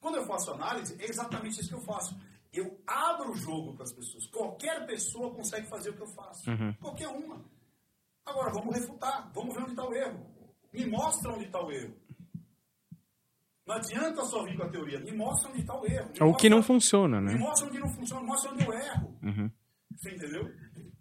Quando 0.00 0.16
eu 0.16 0.26
faço 0.26 0.50
análise, 0.50 1.00
é 1.00 1.08
exatamente 1.08 1.60
isso 1.60 1.68
que 1.68 1.76
eu 1.76 1.84
faço. 1.84 2.16
Eu 2.52 2.82
abro 2.86 3.30
o 3.30 3.36
jogo 3.36 3.74
para 3.74 3.84
as 3.84 3.92
pessoas. 3.92 4.26
Qualquer 4.26 4.84
pessoa 4.84 5.32
consegue 5.32 5.68
fazer 5.68 5.90
o 5.90 5.96
que 5.96 6.02
eu 6.02 6.08
faço. 6.08 6.50
Qualquer 6.80 7.08
uma. 7.08 7.44
Agora, 8.26 8.50
vamos 8.52 8.74
refutar. 8.74 9.30
Vamos 9.32 9.54
ver 9.54 9.62
onde 9.62 9.70
está 9.70 9.88
o 9.88 9.94
erro. 9.94 10.26
Me 10.72 10.86
mostra 10.86 11.32
onde 11.32 11.44
está 11.44 11.62
o 11.64 11.70
erro. 11.70 11.94
Não 13.66 13.76
adianta 13.76 14.24
só 14.24 14.42
vir 14.44 14.56
com 14.56 14.64
a 14.64 14.68
teoria. 14.68 14.98
Me 15.00 15.12
mostra 15.12 15.48
onde 15.50 15.60
está 15.60 15.78
o 15.80 15.86
erro. 15.86 16.10
Me 16.12 16.22
Ou 16.26 16.34
que 16.34 16.48
não 16.48 16.62
funciona, 16.62 17.20
Me 17.20 17.32
né? 17.32 17.38
mostra 17.38 17.68
onde 17.68 17.78
não 17.78 17.88
funciona. 17.88 18.20
Me 18.22 18.26
mostra 18.26 18.50
onde 18.52 18.64
eu 18.66 18.72
erro. 18.72 19.18
Você 19.96 20.10
entendeu? 20.14 20.50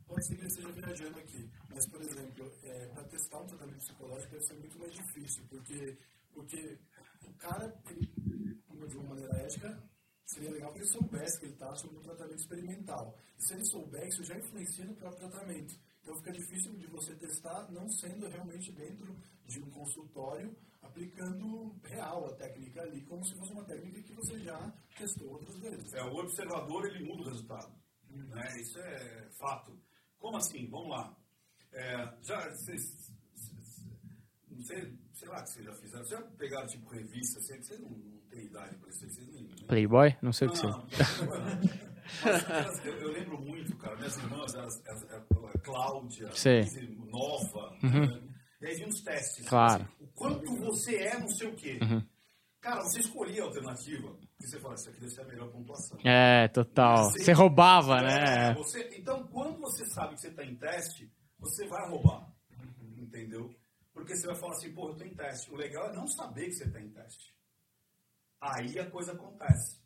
Pode 0.06 0.28
ser 0.28 0.36
que 0.36 0.42
ele 0.42 0.48
esteja 0.48 0.72
viajando 0.74 1.20
aqui, 1.20 1.50
mas, 1.70 1.90
por 1.90 2.02
exemplo, 2.02 2.52
para 2.94 3.04
testar 3.06 3.40
um 3.40 3.46
tratamento 3.48 3.78
psicológico 3.78 4.32
deve 4.34 4.44
ser 4.46 4.54
muito 4.56 4.78
mais 4.80 4.94
difícil, 4.94 5.44
porque, 5.50 5.98
porque 6.34 6.78
o 7.26 7.34
cara, 7.36 7.74
ele, 7.90 8.06
de 8.90 8.98
uma 8.98 9.10
maneira 9.10 9.34
ética, 9.38 9.82
seria 10.26 10.52
legal 10.52 10.74
que 10.74 10.80
ele 10.80 10.88
soubesse 10.88 11.40
que 11.40 11.46
ele 11.46 11.54
está 11.54 11.74
sob 11.76 11.96
um 11.96 12.02
tratamento 12.02 12.40
experimental. 12.40 13.18
E 13.40 13.42
se 13.42 13.54
ele 13.54 13.66
souber, 13.66 14.06
isso 14.06 14.24
já 14.26 14.38
influencia 14.38 14.86
no 14.86 14.96
próprio 14.96 15.30
tratamento. 15.30 15.74
Então 16.02 16.16
fica 16.18 16.32
difícil 16.32 16.76
de 16.78 16.88
você 16.88 17.16
testar 17.16 17.72
não 17.72 17.88
sendo 17.90 18.28
realmente 18.28 18.72
dentro 18.72 19.16
de 19.46 19.60
um 19.62 19.70
consultório, 19.70 20.56
aplicando 20.82 21.76
real 21.84 22.26
a 22.28 22.36
técnica 22.36 22.82
ali, 22.82 23.02
como 23.04 23.24
se 23.24 23.36
fosse 23.36 23.52
uma 23.54 23.64
técnica 23.66 24.02
que 24.02 24.14
você 24.14 24.40
já 24.40 24.74
testou 24.98 25.30
outras 25.34 25.58
vezes. 25.60 25.94
É, 25.94 26.04
o 26.04 26.16
observador 26.16 26.86
ele 26.86 27.06
muda 27.06 27.22
o 27.22 27.30
resultado. 27.30 27.72
Né? 28.10 28.60
Isso 28.60 28.80
é 28.80 29.30
fato. 29.40 29.78
Como 30.18 30.38
assim? 30.38 30.68
Vamos 30.70 30.90
lá. 30.90 31.16
É, 31.72 32.14
já, 32.22 32.50
vocês, 32.50 33.12
não 34.50 34.62
sei, 34.64 34.98
sei 35.14 35.28
lá 35.30 35.44
que 35.44 35.50
vocês 35.52 35.66
já 35.66 35.74
fizeram. 35.76 36.04
Vocês 36.04 36.20
já 36.20 36.28
pegaram 36.32 36.68
tipo 36.68 36.90
revista? 36.90 37.40
Assim, 37.40 37.58
que 37.58 37.64
vocês 37.66 37.80
não, 37.80 37.90
não 37.90 38.20
têm 38.30 38.46
idade 38.46 38.76
para 38.78 38.90
isso. 38.90 39.00
Vocês 39.00 39.28
nem, 39.28 39.44
nem- 39.44 39.66
Playboy? 39.68 40.16
Não 40.22 40.34
sei 40.34 40.48
o 40.48 40.52
que 40.52 40.64
Não, 40.64 40.88
seja. 40.90 41.91
Mas 42.24 42.50
elas- 42.50 42.80
eu, 42.86 42.94
eu 43.00 43.12
lembro 43.12 43.40
muito, 43.40 43.76
cara, 43.78 43.96
minhas 43.96 44.18
irmãs, 44.18 44.54
elas, 44.54 44.82
elas, 44.86 45.04
a 45.12 45.60
Cláudia. 45.60 46.30
Nova, 47.12 47.72
né? 47.84 48.22
e 48.62 48.66
aí 48.68 48.76
vinha 48.76 48.88
uns 48.88 49.02
testes. 49.02 49.48
Claro. 49.48 49.84
assim, 49.84 50.04
o 50.04 50.08
quanto 50.08 50.56
você 50.58 50.96
é 50.98 51.20
não 51.20 51.28
sei 51.30 51.48
o 51.48 51.56
quê. 51.56 51.80
Cara, 52.60 52.82
você 52.84 53.00
escolhia 53.00 53.42
a 53.42 53.46
alternativa, 53.46 54.16
e 54.40 54.48
você 54.48 54.60
fala, 54.60 54.76
isso 54.76 54.90
aqui 54.90 55.00
deve 55.00 55.12
ser 55.14 55.22
a 55.22 55.26
melhor 55.26 55.50
pontuação. 55.50 55.98
É, 56.06 56.48
total. 56.50 57.10
Você 57.12 57.32
roubava, 57.34 58.02
né? 58.02 58.50
É, 58.50 58.54
você- 58.54 58.88
então, 58.98 59.26
quando 59.28 59.58
você 59.60 59.84
sabe 59.88 60.14
que 60.16 60.22
você 60.22 60.28
está 60.28 60.46
em 60.46 60.56
teste, 60.56 61.12
você 61.40 61.68
vai 61.68 61.90
roubar. 61.90 62.32
Entendeu? 62.98 63.54
Porque 63.94 64.16
você 64.16 64.28
vai 64.28 64.36
falar 64.36 64.54
assim, 64.54 64.72
pô, 64.74 64.88
eu 64.90 64.92
estou 64.94 65.08
em 65.08 65.16
teste. 65.16 65.52
O 65.52 65.56
legal 65.56 65.90
é 65.90 65.94
não 65.96 66.08
saber 66.08 66.46
que 66.46 66.54
você 66.54 66.66
está 66.66 66.80
em 66.80 66.90
teste. 66.90 67.34
Aí 68.40 68.80
a 68.80 68.90
coisa 68.90 69.12
acontece. 69.14 69.80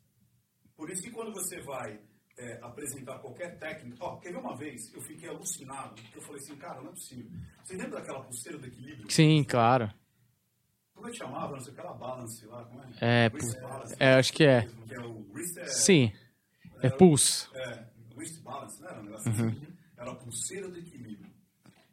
Por 0.76 0.90
isso 0.90 1.02
que 1.02 1.10
quando 1.10 1.32
você 1.32 1.60
vai 1.62 1.98
é, 2.38 2.58
apresentar 2.62 3.18
qualquer 3.18 3.58
técnica... 3.58 3.96
Ó, 4.00 4.16
quer 4.16 4.32
ver 4.32 4.38
uma 4.38 4.56
vez? 4.56 4.92
Eu 4.92 5.00
fiquei 5.00 5.28
alucinado. 5.28 5.94
porque 5.94 6.18
Eu 6.18 6.22
falei 6.22 6.40
assim, 6.42 6.56
cara, 6.56 6.80
não 6.82 6.90
é 6.90 6.94
possível. 6.94 7.30
Você 7.64 7.76
lembra 7.76 8.00
daquela 8.00 8.22
pulseira 8.22 8.58
do 8.58 8.66
equilíbrio? 8.66 9.10
Sim, 9.10 9.44
claro. 9.44 9.92
Como 10.94 11.08
é 11.08 11.10
que 11.10 11.18
chamava? 11.18 11.52
Não 11.52 11.60
sei 11.60 11.72
aquela 11.72 11.92
balance 11.94 12.46
lá, 12.46 12.64
como 12.64 12.82
é? 12.82 12.86
É, 13.00 13.28
balance. 13.28 13.96
é, 13.98 14.14
acho 14.14 14.32
que 14.32 14.44
é. 14.44 14.62
Que 14.86 14.94
é 14.94 15.00
o 15.00 15.26
wrist 15.32 15.56
é, 15.58 15.66
Sim. 15.66 16.12
É 16.82 16.90
pulso. 16.90 17.50
É, 17.54 17.86
wrist 18.16 18.42
balance, 18.42 18.80
né? 18.82 18.88
Era 18.90 19.00
um 19.00 19.04
negócio 19.04 19.30
assim. 19.30 19.66
Era 19.96 20.10
a 20.10 20.14
pulseira 20.14 20.68
do 20.68 20.78
equilíbrio. 20.78 21.30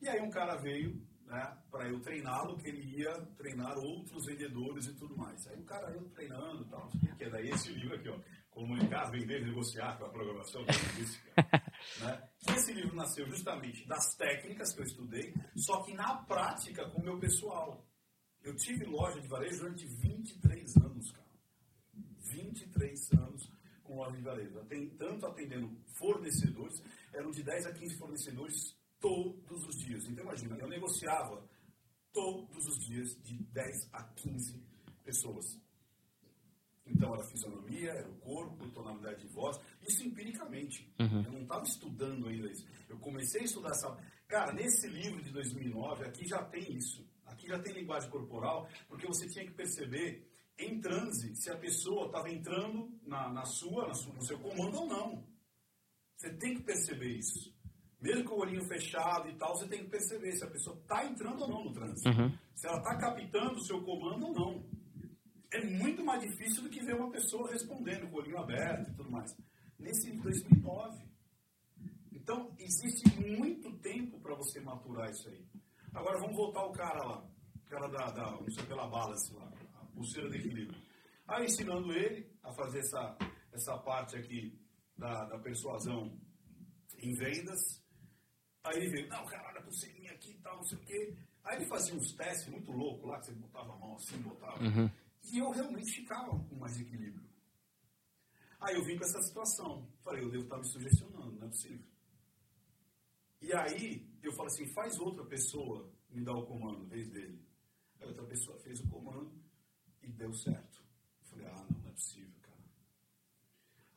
E 0.01 0.07
aí 0.07 0.21
um 0.21 0.29
cara 0.29 0.55
veio, 0.55 1.01
né, 1.27 1.57
para 1.71 1.87
eu 1.87 1.99
treiná-lo, 2.01 2.57
que 2.57 2.67
ele 2.67 2.97
ia 2.97 3.13
treinar 3.37 3.77
outros 3.77 4.25
vendedores 4.25 4.87
e 4.87 4.93
tudo 4.93 5.17
mais. 5.17 5.47
Aí 5.47 5.57
o 5.57 5.63
cara 5.63 5.91
ia 5.91 6.01
treinando 6.13 6.63
e 6.63 6.69
tal, 6.69 6.89
que 7.17 7.23
é 7.23 7.29
daí 7.29 7.49
esse 7.49 7.71
livro 7.71 7.95
aqui, 7.95 8.09
ó. 8.09 8.17
Comunicar, 8.53 9.09
vender, 9.09 9.43
negociar 9.43 9.97
com 9.97 10.05
a 10.05 10.09
programação. 10.09 10.63
cara. 10.65 11.73
Né? 11.99 12.29
Esse 12.55 12.71
livro 12.71 12.95
nasceu 12.95 13.27
justamente 13.27 13.85
das 13.85 14.15
técnicas 14.15 14.73
que 14.73 14.79
eu 14.79 14.85
estudei, 14.85 15.33
só 15.53 15.83
que 15.83 15.93
na 15.93 16.15
prática 16.23 16.89
com 16.89 17.01
o 17.01 17.03
meu 17.03 17.19
pessoal. 17.19 17.85
Eu 18.41 18.55
tive 18.55 18.85
loja 18.85 19.19
de 19.19 19.27
varejo 19.27 19.59
durante 19.59 19.85
23 19.85 20.77
anos, 20.77 21.11
cara. 21.11 21.27
23 22.31 23.11
anos 23.13 23.51
com 23.83 23.95
loja 23.95 24.17
de 24.17 24.23
varejo. 24.23 24.65
Tanto 24.97 25.25
atendendo 25.25 25.77
fornecedores, 25.97 26.81
eram 27.13 27.31
de 27.31 27.43
10 27.43 27.67
a 27.67 27.73
15 27.73 27.95
fornecedores 27.97 28.75
todos 28.99 29.67
os 29.67 29.75
dias. 29.77 30.05
Então 30.07 30.23
imagina, 30.23 30.57
eu 30.57 30.67
negociava 30.67 31.47
todos 32.11 32.67
os 32.67 32.79
dias 32.85 33.15
de 33.23 33.43
10 33.45 33.89
a 33.93 34.03
15 34.03 34.63
pessoas. 35.03 35.59
Então 36.85 37.13
era 37.13 37.23
fisionomia, 37.23 37.91
era 37.91 38.09
o 38.09 38.15
corpo, 38.15 38.69
tonalidade 38.69 39.21
de 39.21 39.27
voz, 39.27 39.59
isso 39.81 40.05
empiricamente. 40.05 40.91
Uhum. 40.99 41.23
Eu 41.23 41.31
não 41.31 41.41
estava 41.43 41.63
estudando 41.63 42.27
ainda 42.27 42.49
isso. 42.51 42.65
Eu 42.89 42.97
comecei 42.99 43.41
a 43.41 43.45
estudar 43.45 43.69
essa. 43.69 43.97
Cara, 44.27 44.51
nesse 44.53 44.87
livro 44.87 45.21
de 45.21 45.31
2009, 45.31 46.05
aqui 46.05 46.27
já 46.27 46.43
tem 46.43 46.73
isso. 46.73 47.07
Aqui 47.25 47.47
já 47.47 47.59
tem 47.59 47.73
linguagem 47.73 48.09
corporal, 48.09 48.67
porque 48.87 49.07
você 49.07 49.27
tinha 49.27 49.45
que 49.45 49.53
perceber 49.53 50.27
em 50.57 50.79
transe 50.79 51.35
se 51.35 51.49
a 51.49 51.57
pessoa 51.57 52.07
estava 52.07 52.29
entrando 52.29 52.91
na, 53.05 53.31
na, 53.31 53.45
sua, 53.45 53.87
na 53.87 53.93
sua, 53.93 54.13
no 54.13 54.23
seu 54.23 54.39
comando 54.39 54.81
ou 54.81 54.87
não. 54.87 55.23
Você 56.15 56.31
tem 56.33 56.55
que 56.55 56.63
perceber 56.63 57.17
isso. 57.17 57.53
Mesmo 57.99 58.25
com 58.25 58.35
o 58.35 58.41
olhinho 58.41 58.63
fechado 58.65 59.29
e 59.29 59.35
tal, 59.35 59.55
você 59.55 59.67
tem 59.67 59.83
que 59.83 59.89
perceber 59.89 60.33
se 60.33 60.43
a 60.43 60.49
pessoa 60.49 60.77
está 60.77 61.05
entrando 61.05 61.41
ou 61.41 61.47
não 61.47 61.63
no 61.63 61.73
trânsito. 61.73 62.09
Uhum. 62.09 62.37
Se 62.53 62.67
ela 62.67 62.77
está 62.77 62.97
captando 62.97 63.55
o 63.55 63.63
seu 63.63 63.81
comando 63.81 64.27
ou 64.27 64.33
não. 64.33 64.65
É 65.53 65.63
muito 65.63 66.03
mais 66.03 66.19
difícil 66.19 66.63
do 66.63 66.69
que 66.69 66.83
ver 66.83 66.95
uma 66.95 67.11
pessoa 67.11 67.51
respondendo 67.51 68.09
com 68.09 68.15
o 68.15 68.19
olhinho 68.19 68.39
aberto 68.39 68.89
e 68.89 68.95
tudo 68.95 69.11
mais. 69.11 69.37
Nesse 69.77 70.11
2009. 70.11 71.05
Então, 72.11 72.55
existe 72.57 73.07
muito 73.21 73.71
tempo 73.77 74.19
para 74.19 74.33
você 74.33 74.59
maturar 74.59 75.11
isso 75.11 75.29
aí. 75.29 75.45
Agora, 75.93 76.17
vamos 76.17 76.35
voltar 76.35 76.61
ao 76.61 76.71
cara 76.71 77.03
lá. 77.03 77.29
O 77.55 77.69
cara 77.69 77.87
da, 77.87 78.11
da 78.11 78.31
não 78.31 78.49
sei 78.49 78.65
pela 78.65 78.87
balance 78.87 79.31
lá. 79.35 79.51
A 79.75 79.85
pulseira 79.93 80.27
de 80.27 80.37
equilíbrio. 80.37 80.81
Aí, 81.27 81.45
ensinando 81.45 81.93
ele 81.93 82.27
a 82.41 82.51
fazer 82.53 82.79
essa, 82.79 83.15
essa 83.51 83.77
parte 83.77 84.15
aqui 84.15 84.59
da, 84.97 85.25
da 85.25 85.37
persuasão 85.37 86.17
em 86.97 87.13
vendas. 87.13 87.79
Aí 88.63 88.77
ele 88.77 88.89
veio, 88.89 89.09
não, 89.09 89.23
cara, 89.25 89.49
olha 89.49 89.59
a 89.59 89.63
pulseirinha 89.63 90.13
aqui 90.13 90.31
e 90.31 90.37
tal, 90.39 90.55
não 90.55 90.63
sei 90.63 90.77
o 90.79 90.81
quê. 90.81 91.15
Aí 91.43 91.57
ele 91.57 91.65
fazia 91.65 91.93
uns 91.93 92.13
testes 92.13 92.47
muito 92.47 92.71
loucos 92.71 93.07
lá, 93.07 93.19
que 93.19 93.25
você 93.27 93.33
botava 93.33 93.73
a 93.73 93.77
mão 93.77 93.95
assim, 93.95 94.17
botava. 94.19 94.63
Uhum. 94.63 94.89
E 95.31 95.37
eu 95.37 95.49
realmente 95.51 95.91
ficava 95.91 96.37
com 96.37 96.55
mais 96.55 96.79
equilíbrio. 96.79 97.27
Aí 98.59 98.75
eu 98.75 98.83
vim 98.83 98.97
com 98.97 99.03
essa 99.03 99.21
situação. 99.21 99.87
Falei, 100.03 100.23
eu 100.23 100.29
devo 100.29 100.43
estar 100.43 100.57
me 100.57 100.65
sugestionando, 100.65 101.31
não 101.33 101.47
é 101.47 101.49
possível. 101.49 101.85
E 103.41 103.53
aí 103.53 104.07
eu 104.21 104.31
falei 104.33 104.53
assim, 104.53 104.73
faz 104.73 104.99
outra 104.99 105.25
pessoa 105.25 105.91
me 106.09 106.23
dar 106.23 106.33
o 106.33 106.45
comando, 106.45 106.83
em 106.83 106.87
vez 106.87 107.09
dele. 107.09 107.41
Aí 107.99 108.07
outra 108.07 108.25
pessoa 108.25 108.57
fez 108.59 108.79
o 108.79 108.87
comando 108.89 109.33
e 110.01 110.11
deu 110.11 110.33
certo. 110.33 110.81
Eu 111.21 111.27
falei, 111.27 111.47
ah, 111.47 111.65
não, 111.69 111.79
não 111.81 111.89
é 111.89 111.93
possível, 111.93 112.39
cara. 112.41 112.63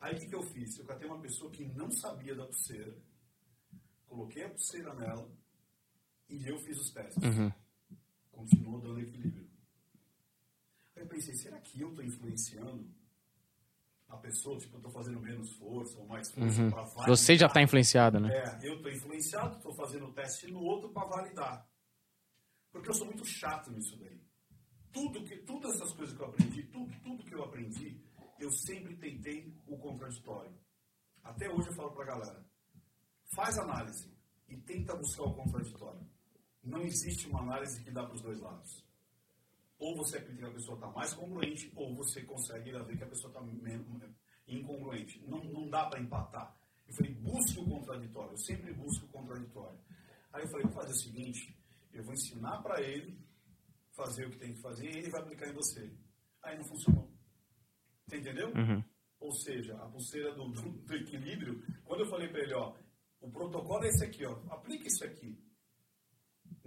Aí 0.01 0.15
o 0.15 0.19
que, 0.19 0.27
que 0.27 0.35
eu 0.35 0.43
fiz? 0.43 0.77
Eu 0.77 0.85
catei 0.85 1.07
uma 1.07 1.21
pessoa 1.21 1.51
que 1.51 1.65
não 1.65 1.89
sabia 1.91 2.35
da 2.35 2.45
pulseira 2.45 2.97
coloquei 4.07 4.43
a 4.43 4.49
pulseira 4.49 4.93
nela 4.95 5.29
e 6.29 6.47
eu 6.47 6.57
fiz 6.59 6.79
os 6.79 6.91
testes. 6.91 7.23
Uhum. 7.23 7.51
Continuou 8.31 8.81
dando 8.81 8.99
equilíbrio. 8.99 9.46
Pensei, 11.17 11.33
será 11.33 11.59
que 11.59 11.81
eu 11.81 11.89
estou 11.89 12.05
influenciando 12.05 12.87
a 14.07 14.17
pessoa? 14.17 14.59
Tipo, 14.59 14.75
eu 14.75 14.77
estou 14.77 14.91
fazendo 14.91 15.19
menos 15.19 15.51
força 15.53 15.97
ou 15.97 16.05
mais 16.05 16.29
força 16.29 16.61
uhum. 16.61 16.69
para 16.69 16.83
validar. 16.83 17.07
Você 17.07 17.35
já 17.35 17.47
está 17.47 17.59
influenciado, 17.59 18.19
né? 18.19 18.29
É, 18.31 18.67
eu 18.67 18.75
estou 18.75 18.91
influenciado, 18.91 19.57
estou 19.57 19.73
fazendo 19.73 20.05
o 20.05 20.13
teste 20.13 20.45
no 20.51 20.61
outro 20.61 20.91
para 20.91 21.07
validar. 21.07 21.67
Porque 22.71 22.89
eu 22.91 22.93
sou 22.93 23.07
muito 23.07 23.25
chato 23.25 23.71
nisso 23.71 23.97
daí. 23.97 24.21
Tudo 24.91 25.23
que, 25.23 25.37
todas 25.37 25.73
essas 25.73 25.91
coisas 25.93 26.15
que 26.15 26.21
eu 26.21 26.27
aprendi, 26.27 26.63
tudo, 26.67 27.01
tudo 27.01 27.23
que 27.23 27.33
eu 27.33 27.43
aprendi, 27.43 27.99
eu 28.39 28.51
sempre 28.51 28.95
tentei 28.97 29.59
o 29.65 29.75
contraditório. 29.79 30.55
Até 31.23 31.49
hoje 31.49 31.69
eu 31.69 31.73
falo 31.73 31.93
para 31.93 32.03
a 32.03 32.07
galera, 32.15 32.45
Faz 33.33 33.57
análise 33.57 34.07
e 34.47 34.55
tenta 34.55 34.95
buscar 34.95 35.23
o 35.23 35.33
contraditório. 35.33 36.07
Não 36.63 36.83
existe 36.83 37.27
uma 37.27 37.41
análise 37.41 37.83
que 37.83 37.89
dá 37.89 38.05
para 38.05 38.13
os 38.13 38.21
dois 38.21 38.39
lados. 38.39 38.86
Ou 39.79 39.95
você 39.95 40.17
acredita 40.17 40.45
que 40.45 40.51
a 40.51 40.55
pessoa 40.55 40.75
está 40.75 40.87
mais 40.89 41.13
congruente, 41.13 41.71
ou 41.75 41.95
você 41.95 42.23
consegue 42.23 42.71
ver 42.71 42.97
que 42.97 43.03
a 43.03 43.07
pessoa 43.07 43.31
está 43.31 43.41
incongruente. 44.47 45.23
Não, 45.27 45.43
não 45.43 45.69
dá 45.69 45.85
para 45.85 46.01
empatar. 46.01 46.55
Eu 46.87 46.93
falei, 46.95 47.13
busque 47.13 47.59
o 47.59 47.65
contraditório. 47.65 48.31
Eu 48.31 48.37
sempre 48.37 48.73
busco 48.73 49.05
o 49.05 49.09
contraditório. 49.09 49.79
Aí 50.33 50.43
eu 50.43 50.49
falei, 50.49 50.65
vou 50.65 50.73
fazer 50.73 50.91
o 50.91 50.95
seguinte, 50.95 51.57
eu 51.93 52.03
vou 52.03 52.13
ensinar 52.13 52.61
para 52.61 52.81
ele 52.81 53.19
fazer 53.91 54.25
o 54.25 54.31
que 54.31 54.37
tem 54.37 54.53
que 54.53 54.61
fazer 54.61 54.85
e 54.85 54.97
ele 54.97 55.09
vai 55.09 55.21
aplicar 55.21 55.49
em 55.49 55.53
você. 55.53 55.91
Aí 56.43 56.57
não 56.57 56.65
funcionou. 56.65 57.11
Você 58.05 58.17
entendeu? 58.17 58.49
Uhum. 58.49 58.83
Ou 59.19 59.31
seja, 59.33 59.75
a 59.75 59.89
pulseira 59.89 60.33
do, 60.33 60.47
do, 60.49 60.69
do 60.69 60.95
equilíbrio, 60.95 61.63
quando 61.83 62.01
eu 62.01 62.09
falei 62.09 62.29
para 62.29 62.41
ele, 62.41 62.53
ó, 62.53 62.75
o 63.19 63.29
protocolo 63.31 63.83
é 63.83 63.89
esse 63.89 64.05
aqui, 64.05 64.25
ó. 64.25 64.39
Aplica 64.49 64.87
isso 64.87 65.03
aqui. 65.03 65.37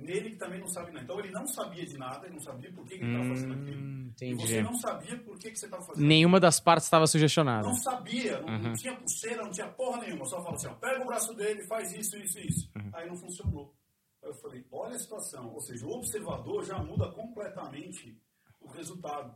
Nele 0.01 0.30
que 0.30 0.36
também 0.36 0.59
não 0.59 0.66
sabe 0.66 0.92
nada. 0.92 1.05
Então 1.05 1.18
ele 1.18 1.30
não 1.30 1.46
sabia 1.46 1.84
de 1.84 1.98
nada, 1.98 2.26
ele 2.26 2.34
não 2.34 2.40
sabia 2.40 2.72
por 2.72 2.84
que, 2.86 2.96
que 2.96 3.05
ele 3.05 3.12
estava 3.12 3.28
fazendo 3.28 3.55
hum, 3.55 3.62
aquilo. 3.62 3.80
Entendi. 4.11 4.32
E 4.32 4.46
você 4.46 4.62
não 4.62 4.74
sabia 4.74 5.18
por 5.18 5.38
que, 5.38 5.51
que 5.51 5.59
você 5.59 5.66
estava 5.66 5.82
fazendo 5.82 6.07
Nenhuma 6.07 6.38
aquilo. 6.38 6.48
das 6.48 6.61
partes 6.61 6.86
estava 6.86 7.07
sugestionada. 7.07 7.68
Não 7.68 7.74
sabia, 7.74 8.40
não, 8.40 8.48
uhum. 8.48 8.59
não, 8.59 8.72
tinha 8.72 8.96
pulseira, 8.96 9.42
não 9.42 9.51
tinha 9.51 9.68
porra 9.68 10.01
nenhuma. 10.03 10.24
Só 10.24 10.36
falava 10.36 10.57
assim, 10.57 10.68
ó, 10.68 10.74
pega 10.74 11.03
o 11.03 11.07
braço 11.07 11.34
dele, 11.34 11.62
faz 11.64 11.92
isso, 11.92 12.16
isso, 12.16 12.38
isso. 12.38 12.70
Uhum. 12.76 12.90
Aí 12.94 13.09
não 13.09 13.16
funcionou. 13.16 13.74
Aí 14.22 14.30
eu 14.30 14.34
falei, 14.34 14.66
olha 14.72 14.96
a 14.96 14.98
situação. 14.98 15.53
Ou 15.53 15.61
seja, 15.61 15.86
o 15.86 15.90
observador 15.90 16.64
já 16.64 16.78
muda 16.78 17.11
completamente 17.12 18.18
o 18.61 18.68
resultado. 18.68 19.34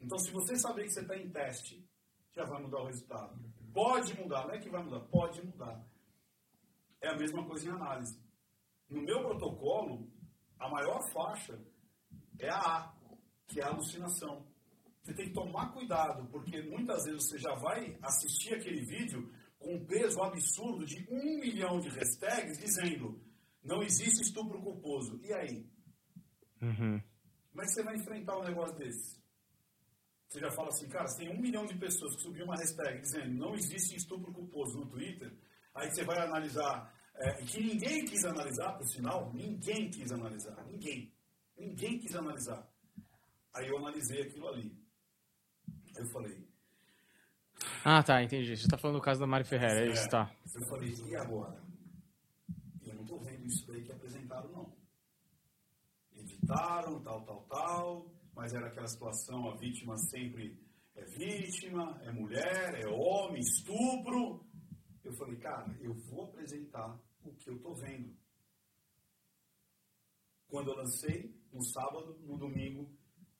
Então, 0.00 0.18
se 0.18 0.30
você 0.30 0.56
saber 0.56 0.84
que 0.84 0.92
você 0.92 1.00
está 1.00 1.16
em 1.16 1.28
teste, 1.28 1.86
já 2.32 2.44
vai 2.44 2.60
mudar 2.60 2.80
o 2.80 2.86
resultado. 2.86 3.38
Pode 3.72 4.18
mudar, 4.20 4.46
não 4.46 4.54
é 4.54 4.58
que 4.58 4.68
vai 4.68 4.82
mudar, 4.82 5.00
pode 5.00 5.44
mudar. 5.44 5.84
É 7.00 7.08
a 7.08 7.16
mesma 7.16 7.44
coisa 7.44 7.68
em 7.68 7.72
análise. 7.72 8.18
No 8.90 9.02
meu 9.02 9.20
protocolo, 9.20 10.10
a 10.58 10.68
maior 10.68 11.00
faixa 11.12 11.58
é 12.38 12.48
a 12.48 12.58
A, 12.58 12.94
que 13.46 13.60
é 13.60 13.64
a 13.64 13.68
alucinação. 13.68 14.46
Você 15.02 15.14
tem 15.14 15.28
que 15.28 15.32
tomar 15.34 15.72
cuidado, 15.72 16.28
porque 16.30 16.60
muitas 16.62 17.04
vezes 17.04 17.28
você 17.28 17.38
já 17.38 17.54
vai 17.54 17.96
assistir 18.02 18.54
aquele 18.54 18.84
vídeo 18.84 19.32
com 19.58 19.76
um 19.76 19.86
peso 19.86 20.20
absurdo 20.22 20.84
de 20.84 21.06
um 21.10 21.38
milhão 21.38 21.80
de 21.80 21.88
hashtags 21.88 22.58
dizendo 22.58 23.20
não 23.62 23.82
existe 23.82 24.22
estupro 24.22 24.60
culposo. 24.60 25.20
E 25.22 25.32
aí? 25.32 25.66
Uhum. 26.60 27.00
Como 27.50 27.62
é 27.62 27.64
que 27.64 27.72
você 27.72 27.82
vai 27.82 27.96
enfrentar 27.96 28.38
um 28.38 28.44
negócio 28.44 28.76
desse? 28.76 29.20
Você 30.28 30.40
já 30.40 30.50
fala 30.50 30.68
assim, 30.68 30.88
cara, 30.88 31.06
se 31.08 31.18
tem 31.18 31.30
um 31.30 31.40
milhão 31.40 31.66
de 31.66 31.76
pessoas 31.76 32.14
que 32.16 32.22
subiu 32.22 32.44
uma 32.44 32.56
hashtag 32.56 33.00
dizendo 33.00 33.34
não 33.34 33.54
existe 33.54 33.96
estupro 33.96 34.32
culposo 34.32 34.78
no 34.78 34.86
Twitter, 34.86 35.32
Aí 35.74 35.90
você 35.90 36.04
vai 36.04 36.18
analisar, 36.18 36.92
é, 37.20 37.32
que 37.42 37.60
ninguém 37.60 38.04
quis 38.06 38.24
analisar, 38.24 38.72
por 38.78 38.86
sinal, 38.86 39.30
ninguém 39.34 39.90
quis 39.90 40.10
analisar, 40.10 40.64
ninguém. 40.64 41.12
Ninguém 41.58 41.98
quis 41.98 42.16
analisar. 42.16 42.66
Aí 43.54 43.68
eu 43.68 43.76
analisei 43.76 44.22
aquilo 44.22 44.48
ali. 44.48 44.74
Aí 45.94 46.02
eu 46.02 46.10
falei. 46.12 46.48
Ah, 47.84 48.02
tá, 48.02 48.22
entendi. 48.22 48.56
Você 48.56 48.62
está 48.62 48.78
falando 48.78 48.96
do 48.96 49.02
caso 49.02 49.20
da 49.20 49.26
Mari 49.26 49.44
Ferreira, 49.44 49.86
é 49.86 49.92
isso, 49.92 50.08
tá. 50.08 50.34
Eu 50.54 50.62
falei, 50.66 50.94
e 50.94 51.14
agora? 51.14 51.62
Eu 52.86 52.94
não 52.94 53.02
estou 53.02 53.20
vendo 53.20 53.46
isso 53.46 53.66
daí 53.66 53.84
que 53.84 53.92
apresentaram, 53.92 54.50
não. 54.50 54.72
Editaram, 56.16 57.02
tal, 57.02 57.22
tal, 57.26 57.42
tal, 57.50 58.06
mas 58.34 58.54
era 58.54 58.68
aquela 58.68 58.86
situação, 58.86 59.50
a 59.50 59.56
vítima 59.56 59.94
sempre 59.98 60.58
é 60.94 61.04
vítima, 61.04 62.00
é 62.02 62.10
mulher, 62.10 62.80
é 62.80 62.88
homem, 62.88 63.42
estupro. 63.42 64.42
Eu 65.04 65.12
falei, 65.12 65.36
cara, 65.36 65.76
eu 65.80 65.92
vou 65.92 66.24
apresentar 66.24 66.98
o 67.24 67.34
que 67.34 67.50
eu 67.50 67.56
estou 67.56 67.74
vendo. 67.74 68.16
Quando 70.48 70.70
eu 70.70 70.76
lancei, 70.76 71.34
no 71.52 71.62
sábado, 71.62 72.18
no 72.20 72.36
domingo, 72.36 72.90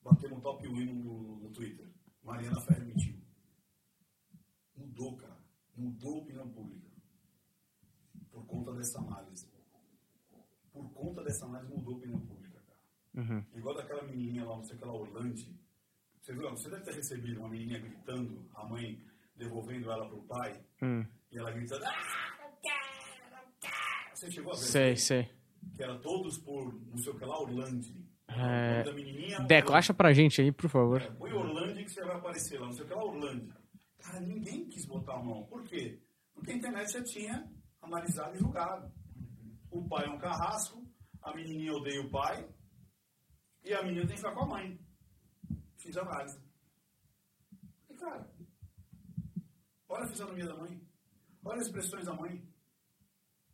bateu 0.01 0.33
um 0.33 0.39
top 0.39 0.67
win 0.67 0.93
no, 0.93 1.37
no 1.37 1.51
Twitter. 1.51 1.87
Mariana 2.23 2.61
Ferreira 2.61 2.85
mentiu. 2.85 3.19
Mudou, 4.75 5.17
cara. 5.17 5.37
Mudou 5.75 6.15
a 6.15 6.21
opinião 6.23 6.49
pública. 6.49 6.89
Por 8.31 8.45
conta 8.45 8.73
dessa 8.73 8.99
análise. 8.99 9.49
Por 10.71 10.89
conta 10.93 11.23
dessa 11.23 11.45
análise, 11.45 11.73
mudou 11.73 11.95
a 11.95 11.97
opinião 11.97 12.19
pública, 12.19 12.61
cara. 12.61 12.79
Uhum. 13.15 13.45
Igual 13.57 13.75
daquela 13.75 14.03
menininha 14.03 14.45
lá, 14.45 14.55
não 14.55 14.63
sei 14.63 14.75
aquela 14.75 14.93
Orlando. 14.93 15.35
Você 16.21 16.33
viu? 16.33 16.49
Você 16.51 16.69
deve 16.69 16.83
ter 16.83 16.93
recebido 16.93 17.39
uma 17.39 17.49
menininha 17.49 17.79
gritando, 17.79 18.47
a 18.53 18.65
mãe 18.65 19.03
devolvendo 19.35 19.91
ela 19.91 20.07
para 20.07 20.17
o 20.17 20.23
pai. 20.23 20.63
Hum. 20.81 21.05
E 21.31 21.37
ela 21.37 21.51
gritando, 21.51 21.83
ah, 21.85 22.37
não 22.41 22.55
quero. 22.61 23.00
Você 24.21 24.29
chegou 24.29 24.53
a 24.53 24.55
ver? 24.55 24.61
Sei, 24.61 24.95
sei. 24.95 25.29
Que 25.73 25.81
era 25.81 25.97
todos 25.97 26.37
por, 26.37 26.79
não 26.85 26.97
sei 26.99 27.11
o 27.11 27.17
que 27.17 27.25
lá, 27.25 27.41
Orlando. 27.41 27.87
É... 28.27 28.83
Deco, 29.47 29.73
acha 29.73 29.95
pra 29.95 30.13
gente 30.13 30.41
aí, 30.41 30.51
por 30.51 30.69
favor. 30.69 31.01
É, 31.01 31.09
põe 31.09 31.33
Orlando 31.33 31.73
que 31.73 31.89
você 31.89 32.03
vai 32.03 32.17
aparecer 32.17 32.59
lá, 32.59 32.67
não 32.67 32.73
sei 32.73 32.85
o 32.85 32.87
que 32.87 32.93
lá, 32.93 33.03
Orlando. 33.03 33.51
Cara, 33.97 34.19
ninguém 34.19 34.69
quis 34.69 34.85
botar 34.85 35.15
a 35.15 35.23
mão. 35.23 35.43
Por 35.45 35.63
quê? 35.63 35.99
Porque 36.35 36.51
a 36.51 36.55
internet 36.55 36.93
já 36.93 37.03
tinha 37.03 37.51
analisado 37.81 38.35
e 38.35 38.39
julgado. 38.39 38.93
O 39.71 39.89
pai 39.89 40.05
é 40.05 40.09
um 40.11 40.19
carrasco, 40.19 40.85
a 41.19 41.33
menininha 41.33 41.73
odeia 41.73 42.01
o 42.01 42.09
pai, 42.11 42.47
e 43.63 43.73
a 43.73 43.81
menina 43.81 44.05
tem 44.05 44.15
que 44.15 44.21
ficar 44.21 44.35
com 44.35 44.43
a 44.43 44.47
mãe. 44.47 44.79
Fiz 45.77 45.97
a 45.97 46.01
análise. 46.01 46.39
E, 47.89 47.95
cara, 47.95 48.31
olha 49.89 50.03
a 50.03 50.09
fisionomia 50.09 50.45
da 50.45 50.57
mãe. 50.57 50.79
Olha 51.43 51.59
as 51.59 51.65
expressões 51.65 52.05
da 52.05 52.13
mãe. 52.13 52.50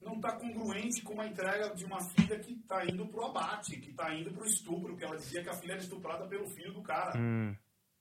Não 0.01 0.15
está 0.15 0.37
congruente 0.37 1.01
com 1.01 1.19
a 1.19 1.27
entrega 1.27 1.73
de 1.75 1.83
uma 1.85 1.99
filha 2.11 2.39
que 2.39 2.53
está 2.53 2.85
indo 2.85 3.07
para 3.07 3.21
o 3.21 3.25
abate, 3.25 3.79
que 3.79 3.89
está 3.89 4.13
indo 4.13 4.31
para 4.31 4.43
o 4.43 4.47
estupro, 4.47 4.95
que 4.95 5.03
ela 5.03 5.17
dizia 5.17 5.41
que 5.43 5.49
a 5.49 5.53
filha 5.53 5.73
era 5.73 5.81
estuprada 5.81 6.27
pelo 6.27 6.47
filho 6.49 6.71
do 6.73 6.81
cara, 6.83 7.17
Hum. 7.19 7.55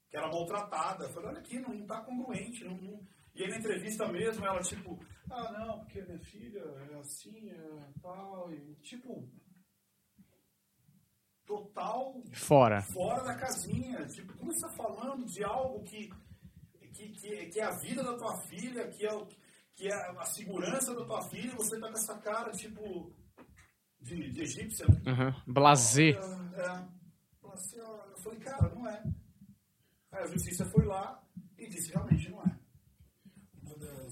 que 0.08 0.16
era 0.16 0.28
maltratada. 0.28 1.04
Eu 1.04 1.12
falei, 1.12 1.30
olha 1.30 1.38
aqui, 1.40 1.58
não 1.58 1.74
está 1.74 2.00
congruente. 2.02 2.64
Não, 2.64 2.76
não... 2.76 3.00
E 3.34 3.42
aí 3.42 3.50
na 3.50 3.58
entrevista 3.58 4.06
mesmo, 4.08 4.44
ela 4.46 4.60
tipo, 4.60 4.98
ah 5.30 5.52
não, 5.52 5.78
porque 5.80 6.02
minha 6.02 6.18
filha 6.20 6.60
é 6.90 6.98
assim, 6.98 7.50
é 7.50 7.88
tal, 8.00 8.50
e 8.52 8.74
tipo, 8.76 9.28
total 11.44 12.22
Fora. 12.32 12.82
fora 12.82 13.22
da 13.24 13.34
casinha. 13.34 14.04
Tipo, 14.06 14.36
como 14.36 14.52
você 14.52 14.66
está 14.66 14.76
falando 14.76 15.24
de 15.26 15.44
algo 15.44 15.82
que, 15.84 16.10
que, 16.92 17.08
que, 17.10 17.46
que 17.46 17.60
é 17.60 17.64
a 17.64 17.76
vida 17.78 18.02
da 18.02 18.16
tua 18.16 18.36
filha, 18.48 18.88
que 18.88 19.06
é, 19.06 19.12
o, 19.12 19.26
que 19.26 19.36
é 19.80 19.92
a 20.18 20.24
segurança 20.24 20.94
da 20.94 21.04
tua 21.04 21.22
filha, 21.28 21.52
e 21.52 21.56
você 21.56 21.78
tá 21.78 21.88
com 21.88 21.94
essa 21.98 22.18
cara, 22.18 22.50
tipo, 22.52 23.12
de, 24.00 24.30
de 24.30 24.42
egípcia. 24.42 24.86
Uhum. 24.86 25.52
Blazer. 25.52 26.16
É, 26.16 26.60
é. 26.60 26.96
Eu 27.42 28.18
falei, 28.22 28.38
cara, 28.40 28.74
não 28.74 28.88
é. 28.88 29.02
Aí 30.12 30.22
a 30.22 30.26
justiça 30.26 30.64
foi 30.70 30.84
lá 30.84 31.22
e 31.58 31.68
disse, 31.68 31.90
realmente 31.92 32.30
não 32.30 32.42
é. 32.42 32.58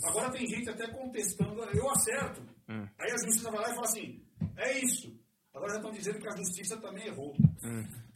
Agora 0.05 0.31
tem 0.33 0.47
gente 0.47 0.69
até 0.71 0.87
contestando, 0.91 1.63
eu 1.63 1.91
acerto. 1.91 2.43
Hum. 2.69 2.87
Aí 2.99 3.11
a 3.13 3.17
justiça 3.17 3.51
vai 3.51 3.61
lá 3.61 3.71
e 3.71 3.75
fala 3.75 3.87
assim, 3.87 4.25
é 4.57 4.79
isso. 4.81 5.19
Agora 5.55 5.71
já 5.73 5.77
estão 5.77 5.93
dizendo 5.93 6.19
que 6.19 6.29
a 6.29 6.37
justiça 6.37 6.77
também 6.81 7.07
errou. 7.07 7.35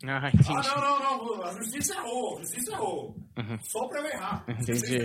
Ah, 0.04 0.20
Ah, 0.24 0.28
entendi. 0.28 0.48
não, 0.52 0.98
não, 1.00 1.36
não. 1.36 1.42
A 1.44 1.52
justiça 1.54 1.94
errou. 1.94 2.36
A 2.38 2.40
justiça 2.42 2.72
errou. 2.72 3.16
Só 3.62 3.88
para 3.88 4.00
eu 4.00 4.06
errar. 4.06 4.44
Entendi. 4.48 4.98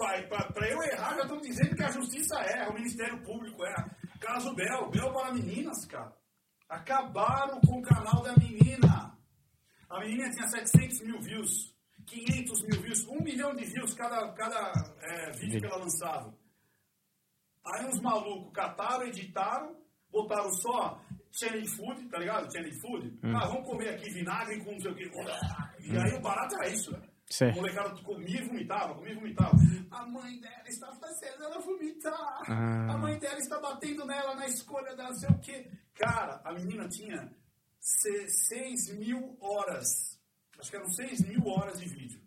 Pra 0.00 0.68
eu 0.68 0.82
errar, 0.82 1.16
já 1.16 1.22
estão 1.22 1.40
dizendo 1.40 1.76
que 1.76 1.82
a 1.82 1.90
justiça 1.90 2.40
erra, 2.40 2.70
o 2.70 2.74
Ministério 2.74 3.22
Público 3.22 3.64
erra. 3.64 3.96
Caso 4.20 4.54
Bel, 4.54 4.90
Bel 4.90 5.12
para 5.12 5.32
meninas, 5.32 5.84
cara. 5.86 6.14
Acabaram 6.68 7.60
com 7.60 7.78
o 7.78 7.82
canal 7.82 8.22
da 8.22 8.34
menina. 8.36 9.16
A 9.88 10.00
menina 10.00 10.30
tinha 10.30 10.48
700 10.48 11.00
mil 11.00 11.20
views, 11.20 11.74
500 12.06 12.62
mil 12.62 12.82
views, 12.82 13.06
1 13.08 13.22
milhão 13.22 13.54
de 13.54 13.64
views 13.64 13.92
cada, 13.94 14.32
cada 14.32 14.72
é, 15.00 15.30
vídeo 15.32 15.60
que 15.60 15.66
ela 15.66 15.78
lançava. 15.78 16.34
Aí 17.66 17.86
uns 17.86 18.00
malucos 18.00 18.52
cataram, 18.52 19.06
editaram, 19.06 19.76
botaram 20.10 20.50
só 20.54 21.00
channel 21.32 21.66
food, 21.66 22.08
tá 22.08 22.18
ligado? 22.18 22.52
Channel 22.52 22.80
food. 22.80 23.18
Ah, 23.24 23.46
vamos 23.46 23.66
comer 23.68 23.90
aqui 23.90 24.10
vinagre 24.10 24.64
com 24.64 24.72
não 24.72 24.80
sei 24.80 24.90
o 24.92 24.94
quê. 24.94 25.10
E 25.80 25.96
aí 25.96 26.16
o 26.16 26.22
barato 26.22 26.54
era 26.56 26.68
isso, 26.68 26.92
né? 26.92 27.09
Sei. 27.30 27.50
O 27.52 27.54
molecada 27.56 28.02
comia 28.02 28.40
e 28.40 28.44
vomitava, 28.44 28.94
comia 28.94 29.12
e 29.12 29.14
vomitava. 29.14 29.56
A 29.90 30.04
mãe 30.04 30.40
dela 30.40 30.68
está 30.68 30.92
fazendo 30.96 31.44
ela 31.44 31.60
vomitar. 31.60 32.42
Ah. 32.50 32.94
A 32.94 32.98
mãe 32.98 33.18
dela 33.20 33.38
está 33.38 33.60
batendo 33.60 34.04
nela 34.04 34.34
na 34.34 34.46
escolha 34.46 34.96
não 34.96 35.14
sei 35.14 35.30
o 35.30 35.38
quê. 35.38 35.70
Cara, 35.94 36.40
a 36.44 36.52
menina 36.52 36.88
tinha 36.88 37.32
6 37.78 38.98
mil 38.98 39.38
horas. 39.40 40.18
Acho 40.58 40.70
que 40.70 40.76
eram 40.76 40.90
6 40.90 41.20
mil 41.28 41.46
horas 41.46 41.78
de 41.78 41.88
vídeo. 41.88 42.20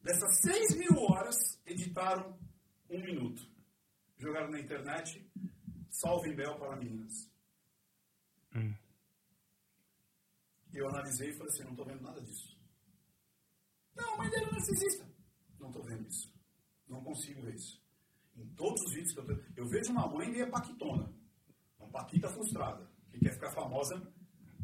Dessas 0.00 0.40
6 0.40 0.76
mil 0.76 0.98
horas, 0.98 1.60
editaram 1.66 2.38
um 2.88 2.98
minuto. 3.02 3.42
Jogaram 4.16 4.50
na 4.50 4.60
internet, 4.60 5.30
salve 5.90 6.34
Bel 6.34 6.58
para 6.58 6.76
meninas. 6.76 7.30
E 10.72 10.78
eu 10.78 10.88
analisei 10.88 11.30
e 11.30 11.32
falei 11.34 11.52
assim, 11.52 11.64
não 11.64 11.72
estou 11.72 11.86
vendo 11.86 12.02
nada 12.02 12.20
disso. 12.22 12.55
Não, 13.96 14.14
a 14.14 14.16
mãe 14.18 14.30
dele 14.30 14.44
é 14.46 14.50
narcisista. 14.52 15.06
Não 15.58 15.68
estou 15.68 15.82
vendo 15.84 16.06
isso. 16.06 16.32
Não 16.88 17.02
consigo 17.02 17.42
ver 17.42 17.54
isso. 17.54 17.80
Em 18.36 18.46
todos 18.54 18.80
os 18.82 18.92
vídeos 18.92 19.12
que 19.12 19.20
eu 19.20 19.24
tô... 19.26 19.42
Eu 19.56 19.66
vejo 19.66 19.90
uma 19.92 20.06
mãe 20.06 20.30
meio 20.30 20.50
paquitona. 20.50 21.12
Uma 21.78 21.88
paquita 21.90 22.28
frustrada. 22.28 22.88
Que 23.10 23.18
quer 23.18 23.32
ficar 23.32 23.50
famosa 23.52 24.12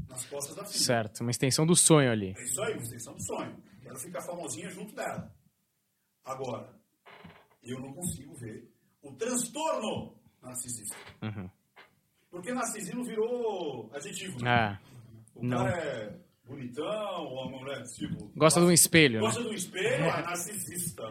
nas 0.09 0.25
costas 0.27 0.55
da 0.55 0.65
filha. 0.65 0.79
Certo, 0.79 1.21
uma 1.21 1.31
extensão 1.31 1.65
do 1.67 1.75
sonho 1.75 2.11
ali. 2.13 2.35
É 2.37 2.43
isso 2.43 2.63
aí, 2.63 2.75
uma 2.75 2.83
extensão 2.83 3.15
do 3.15 3.23
sonho. 3.23 3.63
Quero 3.81 3.99
ficar 3.99 4.21
famosinha 4.23 4.69
junto 4.71 4.95
dela. 4.95 5.35
Agora, 6.25 6.79
eu 7.63 7.81
não 7.81 7.93
consigo 7.93 8.35
ver 8.35 8.71
o 9.03 9.13
transtorno 9.15 10.17
narcisista. 10.43 10.95
Uhum. 11.23 11.51
Porque 12.31 12.53
narcisismo 12.53 13.05
virou 13.05 13.91
adjetivo. 13.93 14.39
né? 14.43 14.51
Ah, 14.51 14.81
o 15.35 15.45
não. 15.45 15.59
cara 15.59 15.77
é 15.79 16.22
bonitão, 16.45 17.25
ou 17.25 17.43
a 17.43 17.49
mulher, 17.51 17.83
tipo... 17.85 18.31
gosta 18.37 18.61
de 18.61 18.67
um 18.67 18.73
espelho, 18.73 19.21
né? 19.21 19.27
Gosta 19.27 19.43
do 19.43 19.55
espelho, 19.55 20.05
é 20.05 20.23
narcisista. 20.23 21.03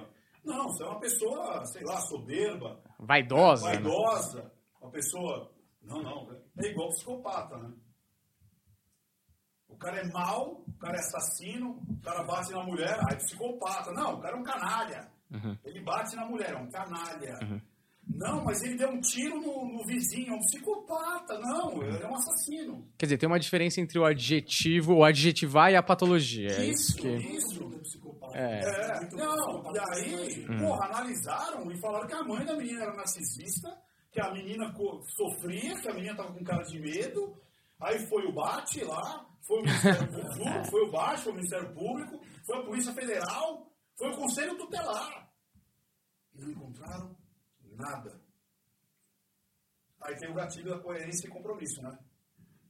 Não, 0.43 0.63
você 0.69 0.83
é 0.83 0.87
uma 0.87 0.99
pessoa, 0.99 1.65
sei 1.65 1.83
lá, 1.83 2.01
soberba, 2.01 2.81
Vaidosa, 2.99 3.67
né? 3.67 3.73
vaidosa, 3.75 4.51
uma 4.81 4.91
pessoa... 4.91 5.51
Não, 5.83 6.01
não, 6.01 6.31
é 6.57 6.67
igual 6.67 6.89
psicopata, 6.89 7.57
né? 7.57 7.71
O 9.67 9.77
cara 9.77 9.99
é 10.01 10.11
mau, 10.11 10.63
o 10.67 10.73
cara 10.77 10.95
é 10.95 10.99
assassino, 10.99 11.81
o 11.89 12.01
cara 12.01 12.23
bate 12.23 12.51
na 12.51 12.63
mulher, 12.63 12.99
aí 13.09 13.13
é 13.13 13.15
psicopata. 13.15 13.91
Não, 13.93 14.15
o 14.15 14.21
cara 14.21 14.37
é 14.37 14.39
um 14.39 14.43
canalha. 14.43 15.11
Uhum. 15.31 15.57
Ele 15.63 15.81
bate 15.81 16.15
na 16.15 16.25
mulher, 16.25 16.51
é 16.51 16.57
um 16.57 16.69
canalha. 16.69 17.39
Não, 18.15 18.43
mas 18.43 18.61
ele 18.63 18.75
deu 18.75 18.89
um 18.89 18.99
tiro 19.01 19.39
no, 19.39 19.65
no 19.65 19.83
vizinho, 19.85 20.33
é 20.33 20.35
um 20.35 20.39
psicopata. 20.39 21.39
Não, 21.39 21.81
ele 21.83 21.97
é 22.03 22.07
um 22.07 22.15
assassino. 22.15 22.87
Quer 22.97 23.05
dizer, 23.07 23.17
tem 23.17 23.27
uma 23.27 23.39
diferença 23.39 23.81
entre 23.81 23.97
o 23.99 24.05
adjetivo, 24.05 24.95
o 24.95 25.03
adjetivar 25.03 25.71
e 25.71 25.75
a 25.75 25.83
patologia. 25.83 26.49
É 26.51 26.65
isso 26.65 26.91
Isso, 26.91 26.97
que... 26.97 27.07
isso. 27.09 27.73
É 27.75 27.79
psicopata. 27.79 28.37
É. 28.37 28.59
É, 28.61 29.09
não, 29.15 29.63
e 29.73 29.79
aí, 29.79 30.45
Hum. 30.49 30.59
porra, 30.59 30.85
analisaram 30.85 31.71
e 31.71 31.77
falaram 31.79 32.07
que 32.07 32.13
a 32.13 32.23
mãe 32.23 32.45
da 32.45 32.55
menina 32.55 32.83
era 32.83 32.95
narcisista, 32.95 33.69
que 34.11 34.21
a 34.21 34.31
menina 34.31 34.73
sofria, 35.15 35.79
que 35.81 35.89
a 35.89 35.93
menina 35.93 36.15
tava 36.15 36.33
com 36.33 36.43
cara 36.43 36.63
de 36.63 36.79
medo. 36.79 37.35
Aí 37.79 37.99
foi 38.07 38.25
o 38.27 38.33
BAT 38.33 38.75
lá, 38.83 39.25
foi 39.47 39.59
o 39.59 39.63
Ministério 39.63 40.07
Público, 40.07 40.65
foi 40.69 40.81
o 40.87 40.91
BAT, 40.91 41.17
foi 41.19 41.31
o 41.31 41.35
Ministério 41.35 41.73
Público, 41.73 42.19
foi 42.45 42.57
a 42.59 42.63
Polícia 42.63 42.93
Federal, 42.93 43.71
foi 43.97 44.09
o 44.09 44.15
Conselho 44.17 44.57
Tutelar. 44.57 45.29
E 46.35 46.41
não 46.41 46.51
encontraram 46.51 47.15
nada. 47.81 48.21
Aí 50.01 50.15
tem 50.15 50.29
o 50.31 50.33
gatilho 50.33 50.69
da 50.71 50.79
coerência 50.79 51.27
e 51.27 51.29
compromisso, 51.29 51.81
né? 51.83 51.97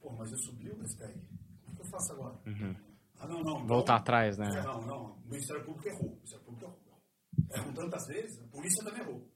Pô, 0.00 0.10
mas 0.12 0.30
eu 0.32 0.38
subi 0.38 0.68
o 0.70 0.76
hashtag. 0.78 1.18
O 1.68 1.74
que 1.74 1.80
eu 1.80 1.86
faço 1.86 2.12
agora? 2.12 2.38
Ah, 3.18 3.26
não, 3.26 3.40
não. 3.42 3.66
Voltar 3.66 3.96
atrás, 3.96 4.36
né? 4.36 4.48
é, 4.48 4.62
não, 4.62 4.82
não. 4.82 5.04
O 5.24 5.28
Ministério 5.30 5.64
Público 5.64 5.88
errou. 5.88 6.08
O 6.10 6.14
Ministério 6.16 6.44
Público 6.44 6.64
errou. 6.66 6.82
Erram 7.50 7.72
tantas 7.72 8.06
vezes, 8.06 8.40
a 8.42 8.46
polícia 8.48 8.84
também 8.84 9.00
errou. 9.02 9.26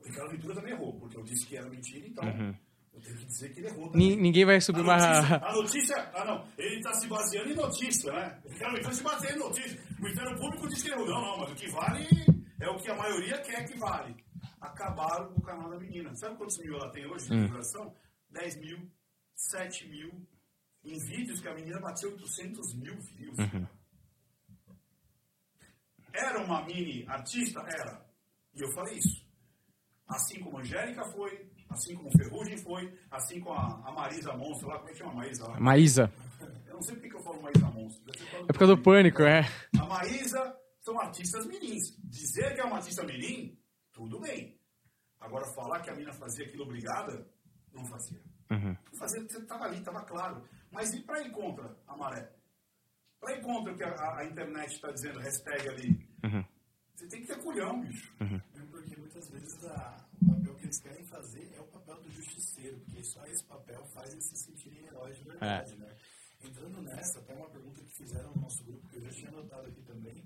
O 0.00 0.04
Ricardo 0.04 0.30
Ventura 0.30 0.54
também 0.54 0.72
errou, 0.72 0.98
porque 0.98 1.16
eu 1.16 1.22
disse 1.22 1.46
que 1.46 1.56
era 1.56 1.68
mentira, 1.68 2.06
então 2.06 2.24
eu 2.92 3.00
tenho 3.00 3.16
que 3.16 3.26
dizer 3.26 3.52
que 3.52 3.60
ele 3.60 3.68
errou 3.68 3.90
também. 3.90 4.08
Ni- 4.10 4.16
Ninguém 4.16 4.44
vai 4.44 4.60
subir 4.60 4.80
a, 4.80 4.82
uma... 4.82 4.96
notícia, 4.96 5.36
a 5.44 5.52
notícia. 5.54 6.10
Ah, 6.14 6.24
não. 6.24 6.46
Ele 6.58 6.76
está 6.76 6.92
se 6.94 7.06
baseando 7.08 7.50
em 7.50 7.54
notícia, 7.54 8.12
né? 8.12 8.40
O 8.44 8.48
Ricardo 8.48 8.74
Ventura 8.76 8.94
se 8.94 9.02
baseia 9.02 9.32
em 9.34 9.38
notícia. 9.38 9.80
O 9.98 10.02
Ministério 10.02 10.36
Público 10.38 10.68
diz 10.68 10.82
que 10.82 10.90
errou. 10.90 11.06
Não, 11.06 11.20
não, 11.22 11.38
mas 11.38 11.50
o 11.52 11.54
que 11.54 11.70
vale 11.70 12.06
é 12.60 12.68
o 12.68 12.76
que 12.76 12.90
a 12.90 12.96
maioria 12.96 13.40
quer 13.40 13.64
que 13.66 13.78
vale. 13.78 14.16
Acabaram 14.60 15.32
com 15.32 15.40
o 15.40 15.42
canal 15.42 15.70
da 15.70 15.78
menina. 15.78 16.14
Sabe 16.14 16.36
quantos 16.36 16.58
mil 16.58 16.74
ela 16.74 16.90
tem 16.90 17.06
hoje 17.06 17.28
de 17.28 17.36
divulgação? 17.40 17.94
10 18.30 18.56
mil, 18.60 18.90
7 19.34 19.88
mil. 19.88 20.26
Em 20.84 20.98
vídeos 21.06 21.40
que 21.40 21.48
a 21.48 21.54
menina 21.54 21.80
bateu 21.80 22.10
800 22.12 22.74
mil 22.74 22.98
views. 23.00 23.36
Era 26.12 26.42
uma 26.42 26.64
mini 26.64 27.06
artista? 27.06 27.60
Era. 27.60 28.04
E 28.54 28.62
eu 28.62 28.72
falei 28.72 28.96
isso. 28.98 29.26
Assim 30.08 30.40
como 30.40 30.58
a 30.58 30.60
Angélica 30.60 31.04
foi, 31.12 31.50
assim 31.68 31.94
como 31.94 32.10
Ferrugem 32.10 32.56
foi, 32.58 32.98
assim 33.10 33.40
como 33.40 33.54
a, 33.54 33.88
a 33.88 33.92
Marisa 33.92 34.32
Monstro 34.34 34.68
lá, 34.68 34.78
como 34.78 34.88
é 34.88 34.92
que 34.92 34.98
chama 34.98 35.12
a 35.12 35.16
Marisa 35.16 35.46
lá? 35.46 35.60
Maísa. 35.60 36.12
Eu 36.66 36.74
não 36.74 36.82
sei 36.82 36.96
por 36.96 37.08
que 37.08 37.14
eu 37.14 37.22
falo 37.22 37.42
Marisa 37.42 37.70
Monstro. 37.70 38.12
É 38.34 38.46
por 38.46 38.58
causa 38.58 38.74
do 38.74 38.82
pânico, 38.82 39.22
é. 39.22 39.42
A 39.78 39.84
Maísa 39.84 40.56
são 40.80 40.98
artistas 40.98 41.46
mirins. 41.46 41.94
Dizer 42.04 42.54
que 42.54 42.60
é 42.60 42.64
uma 42.64 42.76
artista 42.76 43.04
mirim, 43.04 43.58
tudo 43.98 44.20
bem. 44.20 44.56
Agora, 45.18 45.44
falar 45.54 45.80
que 45.82 45.90
a 45.90 45.94
mina 45.96 46.12
fazia 46.12 46.46
aquilo 46.46 46.62
obrigada, 46.62 47.26
não 47.72 47.84
fazia. 47.84 48.20
Uhum. 48.50 48.76
Não 48.92 48.98
fazia, 48.98 49.20
você 49.22 49.38
estava 49.38 49.64
ali, 49.64 49.78
estava 49.78 50.04
claro. 50.04 50.48
Mas 50.70 50.94
e 50.94 51.02
para 51.02 51.20
ir 51.22 51.32
contra 51.32 51.76
a 51.86 51.96
maré? 51.96 52.32
Para 53.20 53.34
ir 53.36 53.42
contra 53.42 53.72
o 53.72 53.76
que 53.76 53.82
a, 53.82 53.88
a- 53.90 54.18
a 54.20 54.24
internet 54.24 54.72
está 54.74 54.92
dizendo, 54.92 55.18
hashtag 55.18 55.68
ali, 55.68 55.88
Uhum. 56.24 56.44
você 56.94 57.08
tem 57.08 57.20
que 57.22 57.26
ter 57.26 57.42
culhão, 57.42 57.80
bicho. 57.80 58.14
Mesmo 58.20 58.70
porque 58.70 58.96
muitas 58.96 59.28
vezes 59.30 59.64
a- 59.64 60.06
o 60.22 60.26
papel 60.28 60.54
que 60.54 60.64
eles 60.64 60.80
querem 60.80 61.04
fazer 61.06 61.52
é 61.56 61.60
o 61.60 61.66
papel 61.66 62.00
do 62.00 62.10
justiceiro, 62.12 62.78
porque 62.78 63.02
só 63.02 63.24
esse 63.26 63.44
papel 63.44 63.84
faz 63.86 64.12
eles 64.12 64.24
se 64.28 64.36
sentirem 64.36 64.86
heróis 64.86 65.16
de 65.18 65.24
verdade, 65.24 65.76
né? 65.76 65.96
Entrando 66.40 66.80
nessa, 66.82 67.18
até 67.18 67.34
uma 67.34 67.50
pergunta 67.50 67.82
que 67.82 67.90
fizeram 67.96 68.30
no 68.32 68.42
nosso 68.42 68.62
grupo, 68.62 68.86
que 68.88 68.96
eu 68.98 69.02
já 69.02 69.10
tinha 69.10 69.28
anotado 69.30 69.66
aqui 69.66 69.82
também, 69.82 70.24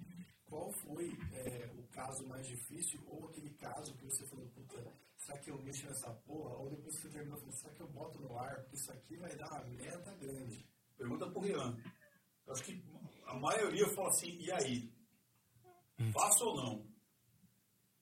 qual 0.53 0.71
foi 0.71 1.11
é, 1.33 1.71
o 1.79 1.83
caso 1.85 2.29
mais 2.29 2.47
difícil 2.47 3.03
ou 3.07 3.27
aquele 3.27 3.49
caso 3.55 3.95
que 3.95 4.05
você 4.05 4.27
falou, 4.27 4.47
puta, 4.51 4.85
será 5.17 5.39
que 5.39 5.51
eu 5.51 5.59
mexo 5.63 5.87
nessa 5.87 6.13
porra? 6.27 6.55
Ou 6.59 6.69
depois 6.69 6.95
que 6.95 7.03
você 7.03 7.09
terminou, 7.09 7.39
falou, 7.39 7.55
será 7.55 7.73
que 7.73 7.81
eu 7.81 7.89
boto 7.89 8.21
no 8.21 8.39
ar? 8.39 8.61
Porque 8.61 8.77
isso 8.77 8.93
aqui 8.93 9.17
vai 9.17 9.35
dar 9.35 9.51
uma 9.51 9.65
merda 9.65 10.15
grande. 10.17 10.69
Pergunta 10.99 11.31
pro 11.31 11.41
Rian. 11.41 11.75
Acho 12.51 12.65
que 12.65 12.85
a 13.25 13.35
maioria 13.39 13.89
fala 13.95 14.09
assim, 14.11 14.37
e 14.39 14.53
aí? 14.53 14.93
Faço 16.13 16.45
ou 16.45 16.57
não? 16.57 16.87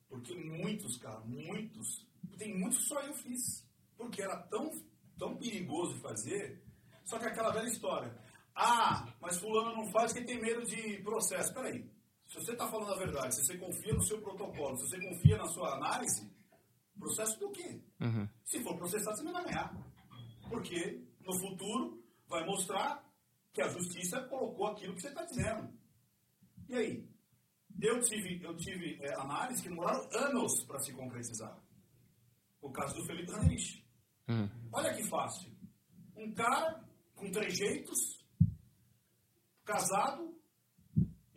Porque 0.09 0.35
muitos, 0.35 0.97
cara, 0.97 1.21
muitos, 1.21 2.05
tem 2.37 2.59
muitos 2.59 2.85
só 2.85 2.99
eu 2.99 3.13
fiz. 3.13 3.65
Porque 3.95 4.21
era 4.21 4.35
tão, 4.49 4.69
tão 5.17 5.37
perigoso 5.37 6.01
fazer, 6.01 6.61
só 7.05 7.17
que 7.17 7.23
é 7.23 7.27
aquela 7.29 7.53
velha 7.53 7.69
história. 7.69 8.13
Ah, 8.53 9.07
mas 9.21 9.37
fulano 9.37 9.73
não 9.73 9.89
faz 9.89 10.11
porque 10.11 10.27
tem 10.27 10.41
medo 10.41 10.65
de 10.65 11.01
processo. 11.01 11.53
Peraí, 11.53 11.89
se 12.31 12.35
você 12.35 12.53
está 12.53 12.65
falando 12.65 12.93
a 12.93 12.97
verdade, 12.97 13.35
se 13.35 13.45
você 13.45 13.57
confia 13.57 13.93
no 13.93 14.01
seu 14.03 14.21
protocolo, 14.21 14.77
se 14.77 14.87
você 14.87 15.01
confia 15.01 15.37
na 15.37 15.45
sua 15.47 15.75
análise, 15.75 16.31
processo 16.97 17.37
do 17.37 17.51
quê? 17.51 17.81
Uhum. 17.99 18.25
Se 18.45 18.63
for 18.63 18.77
processado, 18.77 19.17
você 19.17 19.23
não 19.23 19.33
vai 19.33 19.43
ganhar. 19.43 19.75
Porque 20.49 21.03
no 21.19 21.37
futuro 21.37 22.01
vai 22.29 22.45
mostrar 22.45 23.03
que 23.51 23.61
a 23.61 23.67
justiça 23.67 24.21
colocou 24.29 24.67
aquilo 24.67 24.95
que 24.95 25.01
você 25.01 25.09
está 25.09 25.25
dizendo. 25.25 25.73
E 26.69 26.75
aí? 26.75 27.11
Eu 27.81 27.99
tive, 27.99 28.41
eu 28.41 28.55
tive 28.55 28.97
é, 29.01 29.13
análises 29.19 29.61
que 29.61 29.67
demoraram 29.67 30.07
anos 30.13 30.63
para 30.63 30.79
se 30.79 30.93
concretizar. 30.93 31.59
O 32.61 32.71
caso 32.71 32.95
do 32.95 33.05
Felipe 33.07 33.31
Ranich. 33.33 33.85
Uhum. 34.29 34.49
Olha 34.71 34.93
que 34.93 35.03
fácil. 35.03 35.51
Um 36.15 36.33
cara 36.33 36.81
com 37.13 37.29
trejeitos, 37.29 38.25
casado, 39.65 40.33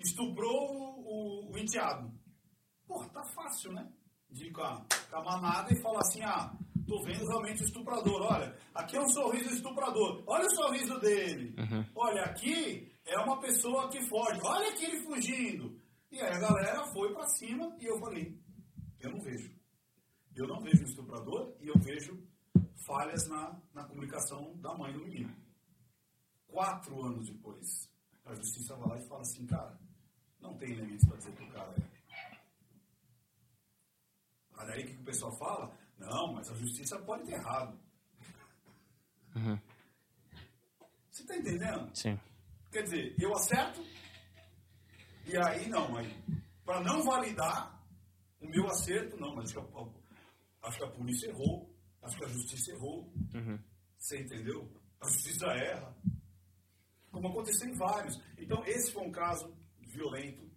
estuprou 0.05 0.71
o, 0.71 1.49
o, 1.49 1.53
o 1.53 1.59
enteado. 1.59 2.13
Porra, 2.87 3.09
tá 3.09 3.25
fácil, 3.25 3.73
né? 3.73 3.91
De 4.31 4.47
ir 4.47 4.53
com 4.53 4.63
a, 4.63 4.85
com 5.11 5.17
a 5.17 5.25
manada 5.25 5.73
e 5.73 5.81
falar 5.81 6.01
assim, 6.01 6.23
ah, 6.23 6.55
tô 6.87 7.03
vendo 7.03 7.27
realmente 7.27 7.63
o 7.63 7.65
estuprador. 7.65 8.23
Olha, 8.23 8.57
aqui 8.75 8.97
é 8.97 9.01
um 9.01 9.09
sorriso 9.09 9.49
do 9.49 9.55
estuprador. 9.55 10.23
Olha 10.27 10.47
o 10.47 10.55
sorriso 10.55 10.99
dele. 11.01 11.55
Uhum. 11.59 11.85
Olha, 11.95 12.25
aqui 12.25 12.93
é 13.07 13.19
uma 13.19 13.41
pessoa 13.41 13.89
que 13.89 14.01
foge. 14.09 14.41
Olha 14.43 14.71
aqui 14.71 14.85
ele 14.85 15.03
fugindo. 15.03 15.81
E 16.11 16.21
aí 16.21 16.33
a 16.33 16.39
galera 16.39 16.85
foi 16.93 17.13
pra 17.13 17.27
cima 17.27 17.77
e 17.81 17.87
eu 17.87 17.99
falei, 17.99 18.39
eu 19.01 19.11
não 19.11 19.21
vejo. 19.21 19.53
Eu 20.35 20.47
não 20.47 20.61
vejo 20.61 20.83
o 20.83 20.89
estuprador 20.89 21.57
e 21.61 21.69
eu 21.69 21.79
vejo 21.79 22.23
falhas 22.87 23.27
na, 23.29 23.61
na 23.73 23.85
comunicação 23.85 24.57
da 24.57 24.75
mãe 24.77 24.93
do 24.93 25.01
menino. 25.01 25.35
Quatro 26.47 27.03
anos 27.03 27.29
depois, 27.29 27.89
a 28.25 28.35
justiça 28.35 28.77
vai 28.77 28.91
lá 28.91 28.99
e 28.99 29.09
fala 29.09 29.23
assim, 29.23 29.47
cara, 29.47 29.79
não 30.45 30.57
tem 30.59 30.73
elementos 30.73 31.07
para 31.07 31.17
dizer 31.17 31.35
que 31.35 31.43
o 31.43 31.51
cara 31.51 31.75
é. 31.79 32.39
Olha 34.57 34.75
aí 34.75 34.85
o 34.85 34.87
que 34.87 35.01
o 35.01 35.05
pessoal 35.05 35.37
fala? 35.39 35.77
Não, 35.99 36.33
mas 36.35 36.51
a 36.51 36.55
justiça 36.55 36.99
pode 37.01 37.25
ter 37.25 37.35
errado. 37.35 37.79
Uhum. 39.35 39.59
Você 41.11 41.23
está 41.23 41.37
entendendo? 41.37 41.91
Sim. 41.97 42.19
Quer 42.71 42.83
dizer, 42.83 43.15
eu 43.19 43.35
acerto 43.35 43.81
e 45.27 45.37
aí 45.37 45.69
não, 45.69 45.97
aí 45.97 46.23
para 46.65 46.81
não 46.81 47.03
validar 47.03 47.83
o 48.41 48.49
meu 48.49 48.67
acerto, 48.67 49.17
não, 49.17 49.35
mas 49.35 49.51
acho 49.51 49.55
que, 49.55 49.79
a, 49.79 50.69
acho 50.69 50.79
que 50.79 50.85
a 50.85 50.91
polícia 50.91 51.29
errou, 51.29 51.75
acho 52.03 52.17
que 52.17 52.25
a 52.25 52.29
justiça 52.29 52.73
errou. 52.73 53.13
Uhum. 53.35 53.59
Você 53.99 54.21
entendeu? 54.21 54.71
A 55.01 55.09
justiça 55.09 55.47
erra. 55.47 55.97
Como 57.11 57.29
aconteceu 57.29 57.69
em 57.69 57.75
vários. 57.75 58.21
Então, 58.37 58.63
esse 58.67 58.93
foi 58.93 59.07
um 59.07 59.13
caso 59.13 59.55
violento. 59.95 60.51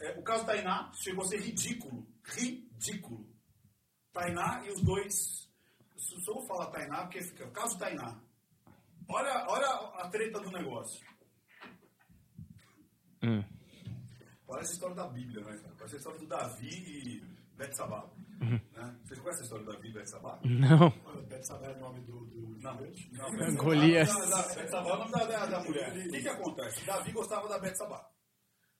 É, 0.00 0.18
o 0.18 0.22
caso 0.22 0.44
da 0.46 0.52
Tainá 0.54 0.90
chegou 0.94 1.24
a 1.24 1.28
ser 1.28 1.40
ridículo. 1.40 2.06
Ridículo. 2.24 3.26
Tainá 4.12 4.62
e 4.66 4.70
os 4.70 4.82
dois. 4.82 5.48
Só 5.96 6.32
vou 6.34 6.46
falar 6.46 6.70
Tainá 6.70 7.02
porque 7.02 7.22
fica. 7.22 7.46
O 7.46 7.50
caso 7.52 7.78
Tainá. 7.78 8.20
Olha, 9.08 9.46
olha 9.48 9.66
a 10.02 10.08
treta 10.08 10.40
do 10.40 10.50
negócio. 10.50 11.04
Hum. 13.22 13.44
Parece 14.46 14.70
a 14.70 14.74
história 14.74 14.96
da 14.96 15.06
Bíblia, 15.08 15.44
né? 15.44 15.60
Parece 15.76 15.96
a 15.96 15.98
história 15.98 16.18
do 16.18 16.26
Davi 16.26 16.68
e 16.68 17.20
Betsabá. 17.56 18.08
Uhum. 18.40 18.58
Né? 18.72 18.96
Vocês 19.04 19.20
conhecem 19.20 19.42
a 19.42 19.44
história 19.44 19.64
do 19.64 19.72
Davi 19.72 19.88
e 19.88 19.92
Betsabá? 19.92 20.40
Não. 20.44 20.90
Betsabá 21.28 21.66
é 21.66 21.76
o 21.76 21.80
nome 21.80 22.00
do, 22.00 22.24
do 22.26 22.58
Não, 22.60 22.72
gigante? 22.78 23.12
não, 23.12 23.30
Betsabá- 23.30 23.62
Golias. 23.64 24.08
Betsabá 24.54 24.88
é 24.88 24.92
o 24.92 24.98
nome 24.98 25.12
da, 25.12 25.24
da, 25.26 25.46
da 25.46 25.60
mulher. 25.64 25.90
O 25.90 26.10
que, 26.10 26.22
que 26.22 26.28
acontece? 26.28 26.84
Davi 26.86 27.12
gostava 27.12 27.48
da 27.48 27.58
Betsabá. 27.58 28.08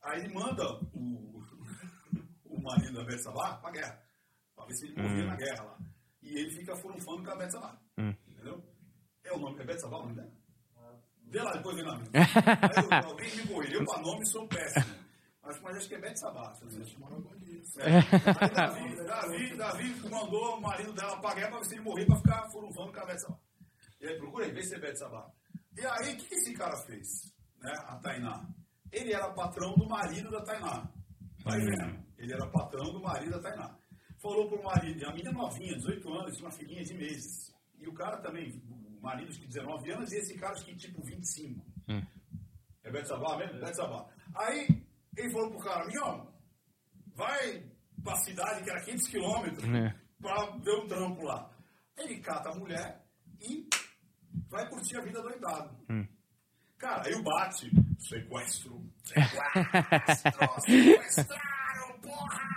Aí 0.03 0.33
manda 0.33 0.65
o, 0.95 1.43
o 2.45 2.63
marido 2.63 2.95
da 2.95 3.05
Betsabá 3.05 3.57
pra 3.59 3.71
guerra. 3.71 4.03
Pra 4.55 4.65
ver 4.67 4.75
se 4.75 4.87
ele 4.87 5.03
morria 5.03 5.27
na 5.27 5.37
guerra 5.37 5.63
lá. 5.65 5.79
E 6.23 6.39
ele 6.39 6.51
fica 6.51 6.77
furunfando 6.77 7.23
com 7.25 7.31
a 7.31 7.37
Betsabá. 7.37 7.79
Hum. 7.99 8.15
Entendeu? 8.29 8.63
É 9.25 9.33
o 9.33 9.39
nome, 9.39 9.61
é 9.61 9.65
Betsabá 9.67 9.99
o 9.99 10.03
nome 10.03 10.15
dela? 10.15 10.33
Vê 11.27 11.41
lá, 11.43 11.53
depois 11.53 11.77
vê 11.77 11.83
na 11.85 11.97
minha. 11.97 12.11
Aí 12.13 13.03
eu- 13.03 13.09
Alguém 13.09 13.37
me 13.37 13.47
correu. 13.47 13.81
Eu 13.81 13.85
pra 13.85 14.01
nome 14.01 14.27
sou 14.27 14.49
péssimo. 14.49 14.97
Mas, 15.43 15.61
mas 15.63 15.77
acho 15.77 15.89
que 15.89 15.95
é 15.95 15.99
não 16.67 16.73
engano. 16.73 16.87
Chamava 16.91 17.21
Golias. 17.21 17.77
É. 17.79 18.01
Davi, 18.55 18.97
Davi, 19.07 19.57
Davi 19.57 20.09
mandou 20.11 20.57
o 20.57 20.61
marido 20.61 20.93
dela 20.93 21.21
pra 21.21 21.35
guerra 21.35 21.49
pra 21.51 21.59
ver 21.61 21.65
se 21.67 21.75
ele 21.75 21.83
morrer 21.85 22.05
pra 22.07 22.17
ficar 22.17 22.51
furunfando 22.51 22.93
com 22.93 23.01
a 23.01 23.07
Betsabá. 23.07 23.39
E 24.01 24.07
aí 24.09 24.19
procura 24.19 24.45
aí, 24.47 24.53
vê 24.53 24.63
se 24.63 24.75
é 24.75 24.79
Betsabá. 24.81 25.31
E 25.77 25.87
aí, 25.87 26.15
o 26.15 26.17
que 26.19 26.27
que 26.27 26.35
esse 26.35 26.53
cara 26.55 26.77
fez? 26.85 27.33
Né? 27.59 27.73
A 27.87 27.97
Tainá. 27.97 28.47
Ele 28.93 29.13
era 29.13 29.33
patrão 29.33 29.75
do 29.75 29.89
marido 29.89 30.31
da 30.31 30.43
Tainá. 30.43 30.89
Vai 31.45 31.59
vendo? 31.59 32.05
Ele 32.19 32.33
era 32.33 32.47
patrão 32.51 32.93
do 32.93 33.01
marido 33.01 33.31
da 33.33 33.41
Tainá. 33.41 33.77
Falou 34.19 34.49
pro 34.49 34.63
marido, 34.63 35.07
a 35.07 35.13
menina 35.13 35.33
novinha, 35.33 35.75
18 35.77 36.13
anos, 36.13 36.35
tinha 36.37 36.45
uma 36.47 36.53
filhinha 36.53 36.85
de 36.85 36.95
meses. 36.95 37.55
E 37.79 37.89
o 37.89 37.95
cara 37.95 38.19
também, 38.19 38.51
o 38.69 39.01
marido 39.01 39.33
que 39.33 39.47
19 39.47 39.91
anos, 39.93 40.13
e 40.13 40.17
esse 40.19 40.37
cara 40.39 40.55
que 40.55 40.75
tipo 40.77 41.03
25. 41.03 41.65
Hum. 41.89 42.03
É 42.85 42.91
Betsabá 42.91 43.37
mesmo? 43.39 43.59
Betsabá. 43.61 44.07
Aí 44.35 44.69
ele 45.17 45.33
falou 45.33 45.51
pro 45.51 45.61
cara, 45.61 45.87
Mignon, 45.87 46.27
vai 47.15 47.65
pra 48.03 48.15
cidade 48.17 48.63
que 48.65 48.71
era 48.71 48.81
500 48.83 49.09
quilômetros 49.09 49.65
É. 49.65 49.95
pra 50.21 50.51
ver 50.59 50.75
um 50.83 50.87
trampo 50.87 51.23
lá. 51.25 51.51
Ele 51.97 52.21
cata 52.21 52.51
a 52.51 52.55
mulher 52.59 53.03
e 53.41 53.67
vai 54.49 54.69
curtir 54.69 54.97
a 54.99 55.03
vida 55.03 55.23
doidado. 55.23 55.77
Hum. 55.89 56.07
Cara, 56.79 57.03
aí 57.07 57.15
o 57.15 57.23
bate, 57.23 57.71
sequestro, 58.01 58.83
sequestro, 59.05 60.61
sequestraram, 60.63 61.99
porra. 62.03 62.51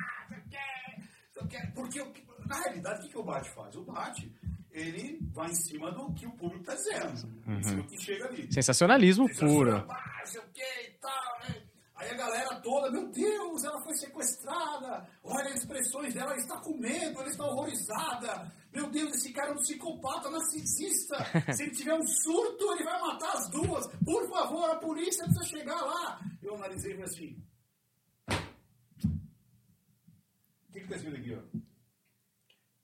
Porque, 1.75 2.01
o- 2.01 2.13
na 2.47 2.55
realidade, 2.63 3.05
o 3.05 3.09
que, 3.09 3.17
o 3.17 3.23
bate 3.23 3.49
faz? 3.51 3.75
O 3.75 3.83
bate, 3.83 4.31
ele 4.71 5.19
vai 5.33 5.49
em 5.51 5.55
cima 5.55 5.91
do 5.91 6.11
que 6.13 6.25
o 6.25 6.31
público 6.31 6.61
está 6.61 6.73
dizendo, 6.75 7.29
em 7.47 7.63
cima 7.63 7.81
do 7.83 7.87
que 7.87 8.01
chega 8.01 8.25
ali. 8.25 8.51
Sensacionalismo 8.51 9.27
puro. 9.35 9.75
Ah, 9.89 10.15
não 10.19 10.25
sei 10.25 10.41
o 10.41 10.47
que 10.53 10.61
e 10.61 10.91
tal, 11.01 11.39
né? 11.49 11.61
Aí 11.95 12.09
a 12.09 12.13
galera 12.15 12.59
toda, 12.61 12.89
meu 12.91 13.07
Deus, 13.11 13.63
ela 13.63 13.79
foi 13.83 13.93
sequestrada. 13.95 15.07
Olha 15.23 15.49
as 15.49 15.59
expressões 15.59 16.13
dela, 16.13 16.31
ela 16.31 16.39
está 16.39 16.57
com 16.59 16.75
medo, 16.77 17.19
ela 17.19 17.29
está 17.29 17.45
horrorizada. 17.45 18.51
Meu 18.73 18.89
Deus, 18.89 19.13
esse 19.13 19.31
cara 19.31 19.49
é 19.51 19.53
um 19.53 19.57
psicopata 19.57 20.29
narcisista. 20.31 21.15
Se 21.53 21.63
ele 21.63 21.71
tiver 21.71 21.93
um 21.93 22.05
surto, 22.07 22.71
ele 22.73 22.83
vai 22.83 22.99
matar 22.99 23.33
as 23.33 23.49
duas. 23.49 23.85
Por 24.03 24.27
favor, 24.29 24.69
a 24.69 24.75
polícia 24.77 25.23
precisa 25.25 25.45
chegar 25.57 25.79
lá. 25.81 26.19
Eu 26.41 26.55
analisei 26.55 26.95
e 26.97 27.03
assim. 27.03 27.37
O 30.69 30.71
que 30.73 30.79
está 30.79 30.95
escrito 30.95 31.17
aqui, 31.17 31.35
ó? 31.35 31.59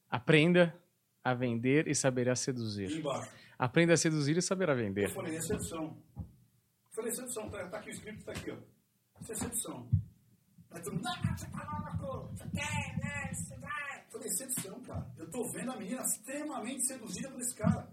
Aprenda 0.09 0.75
a 1.23 1.33
vender 1.33 1.87
e 1.87 1.95
saberá 1.95 2.35
seduzir. 2.35 2.91
embaixo. 2.99 3.31
Aprenda 3.57 3.93
a 3.93 3.97
seduzir 3.97 4.37
e 4.37 4.41
saberá 4.41 4.73
Eu 4.73 4.77
vender. 4.77 5.09
falei, 5.09 5.35
é 5.35 5.41
sedução. 5.41 5.97
Eu 6.15 6.25
falei, 6.95 7.11
sedução, 7.11 7.49
tá, 7.49 7.67
tá 7.67 7.77
aqui 7.79 7.89
o 7.89 7.91
escrito, 7.93 8.23
tá 8.23 8.31
aqui, 8.31 8.51
ó. 8.51 8.57
Isso 9.21 9.31
é 9.31 9.35
sedução. 9.35 9.89
Todo 10.69 10.91
mundo, 10.93 11.07
ah, 11.07 11.35
você 11.35 11.47
tá 11.47 11.97
louco, 11.99 12.27
você 12.35 12.47
quer, 12.49 12.97
né, 12.99 13.33
falei, 14.10 14.30
sedução, 14.30 14.82
cara. 14.82 15.12
Eu 15.18 15.30
tô 15.30 15.43
vendo 15.51 15.72
a 15.72 15.78
menina 15.78 16.01
extremamente 16.01 16.86
seduzida 16.86 17.30
por 17.32 17.41
esse 17.41 17.55
cara. 17.55 17.91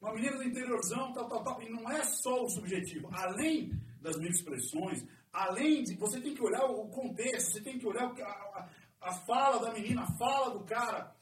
Uma 0.00 0.14
menina 0.14 0.36
do 0.36 0.44
interiorzão, 0.44 1.12
tal, 1.12 1.28
tal, 1.28 1.44
tal. 1.44 1.62
E 1.62 1.70
não 1.70 1.90
é 1.90 2.02
só 2.04 2.42
o 2.42 2.48
subjetivo. 2.48 3.08
Além 3.12 3.70
das 4.00 4.16
mil 4.16 4.30
expressões, 4.30 5.04
além 5.32 5.84
de. 5.84 5.96
Você 5.96 6.20
tem 6.20 6.34
que 6.34 6.42
olhar 6.42 6.64
o 6.64 6.88
contexto, 6.88 7.52
você 7.52 7.60
tem 7.60 7.78
que 7.78 7.86
olhar 7.86 8.04
a, 8.04 8.22
a, 8.22 8.70
a 9.00 9.12
fala 9.26 9.60
da 9.60 9.72
menina, 9.72 10.02
a 10.02 10.18
fala 10.18 10.58
do 10.58 10.64
cara. 10.64 11.14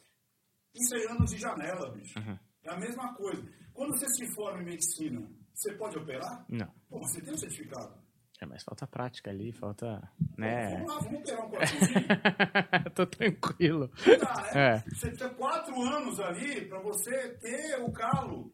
Isso 0.74 0.94
é 0.94 1.12
anos 1.12 1.30
de 1.30 1.38
janela, 1.38 1.90
bicho. 1.90 2.18
É 2.62 2.72
a 2.72 2.78
mesma 2.78 3.14
coisa. 3.14 3.42
Quando 3.72 3.98
você 3.98 4.09
se 4.09 4.34
forma 4.34 4.62
em 4.62 4.66
medicina, 4.66 5.26
você 5.55 5.74
pode 5.74 5.98
operar? 5.98 6.44
Não. 6.48 6.66
Pô, 6.88 6.98
você 7.01 7.20
tem 7.20 7.34
um 7.34 7.38
certificado. 7.38 7.94
É, 8.41 8.47
mas 8.47 8.62
falta 8.62 8.86
prática 8.86 9.30
ali, 9.30 9.53
falta. 9.53 10.11
Né? 10.38 10.78
Vamos 10.78 10.95
lá, 10.95 10.99
vamos 11.01 11.20
operar 11.20 11.47
um 11.47 11.51
coraçãozinho. 11.51 12.95
Tô 12.95 13.07
tranquilo. 13.07 13.91
Dá, 14.18 14.43
né? 14.43 14.51
É. 14.55 14.78
Você 14.78 15.09
precisa 15.11 15.30
quatro 15.34 15.82
anos 15.82 16.18
ali 16.18 16.66
para 16.66 16.80
você 16.80 17.34
ter 17.34 17.82
o 17.82 17.93
calo. 17.93 18.51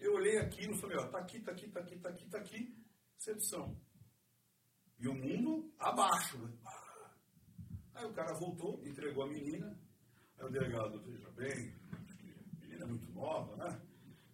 Eu 0.00 0.14
olhei 0.14 0.38
aquilo 0.38 0.74
e 0.74 0.80
falei, 0.80 0.96
ó, 0.98 1.06
tá 1.06 1.18
aqui, 1.18 1.38
tá 1.38 1.52
aqui, 1.52 1.68
tá 1.68 1.78
aqui, 1.78 1.96
tá 1.96 2.08
aqui, 2.08 2.26
tá 2.26 2.38
aqui. 2.38 2.76
Sedução. 3.16 3.76
E 4.98 5.06
o 5.06 5.14
mundo 5.14 5.72
abaixo, 5.78 6.38
né? 6.38 6.52
Aí 7.94 8.04
o 8.06 8.12
cara 8.12 8.34
voltou, 8.34 8.82
entregou 8.84 9.22
a 9.22 9.28
menina. 9.28 9.78
Aí 10.36 10.44
o 10.44 10.50
delegado, 10.50 11.00
veja 11.02 11.30
bem, 11.30 11.72
a 11.92 12.60
menina 12.60 12.86
muito 12.86 13.12
nova, 13.12 13.54
né? 13.54 13.80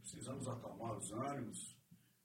Precisamos 0.01 0.49
acalmar 0.49 0.97
os 0.97 1.13
ânimos. 1.13 1.77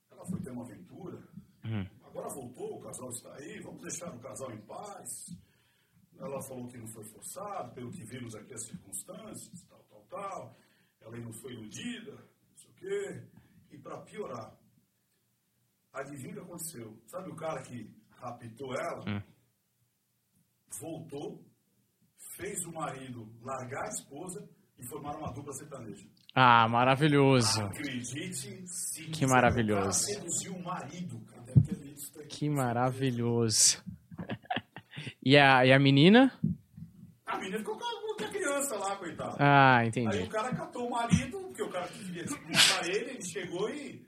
Ela 0.09 0.25
foi 0.25 0.39
ter 0.39 0.51
uma 0.51 0.63
aventura. 0.63 1.32
Uhum. 1.65 1.87
Agora 2.03 2.29
voltou, 2.29 2.77
o 2.77 2.81
casal 2.81 3.09
está 3.09 3.33
aí, 3.35 3.59
vamos 3.61 3.81
deixar 3.81 4.13
o 4.13 4.19
casal 4.19 4.51
em 4.51 4.61
paz. 4.61 5.09
Ela 6.19 6.41
falou 6.43 6.67
que 6.67 6.77
não 6.77 6.87
foi 6.87 7.03
forçado, 7.05 7.73
pelo 7.73 7.91
que 7.91 8.03
vimos 8.05 8.35
aqui 8.35 8.53
as 8.53 8.65
circunstâncias, 8.65 9.61
tal, 9.67 9.83
tal, 9.89 10.01
tal. 10.09 10.57
Ela 11.01 11.17
não 11.17 11.33
foi 11.33 11.53
iludida, 11.53 12.11
não 12.11 12.55
sei 12.55 12.69
o 12.69 12.73
quê. 12.75 13.27
E 13.71 13.77
para 13.77 14.01
piorar, 14.01 14.55
adivinha 15.91 16.31
o 16.31 16.35
que 16.35 16.41
aconteceu? 16.41 16.97
Sabe 17.07 17.29
o 17.29 17.35
cara 17.35 17.61
que 17.63 17.89
raptou 18.11 18.73
ela? 18.75 19.03
Hum. 19.09 19.21
Voltou, 20.79 21.43
fez 22.37 22.63
o 22.65 22.71
marido 22.71 23.27
largar 23.41 23.85
a 23.85 23.89
esposa 23.89 24.47
e 24.77 24.85
formar 24.87 25.15
uma 25.17 25.31
dupla 25.31 25.53
sertaneja. 25.53 26.07
Ah, 26.35 26.67
maravilhoso. 26.67 27.61
Acredite 27.61 28.67
se 28.67 29.09
Que 29.11 29.25
maravilhoso. 29.25 30.07
Cara 30.07 30.19
seduziu 30.19 30.55
o 30.55 30.63
marido, 30.63 31.19
Que 32.29 32.49
maravilhoso. 32.49 33.83
E 35.21 35.37
a, 35.37 35.65
e 35.65 35.71
a 35.71 35.79
menina? 35.79 36.31
A 37.25 37.37
menina 37.37 37.59
ficou 37.59 37.77
com 37.77 37.83
a, 37.85 38.25
a 38.25 38.29
criança 38.29 38.75
lá, 38.77 38.95
coitada. 38.95 39.37
Ah, 39.39 39.77
Aí 39.77 39.87
entendi. 39.87 40.23
o 40.23 40.29
cara 40.29 40.55
catou 40.55 40.87
o 40.87 40.91
marido, 40.91 41.39
porque 41.39 41.63
o 41.63 41.69
cara 41.69 41.87
queria 41.87 42.25
matar 42.25 42.89
ele, 42.89 43.11
ele 43.11 43.25
chegou 43.25 43.69
e. 43.69 44.05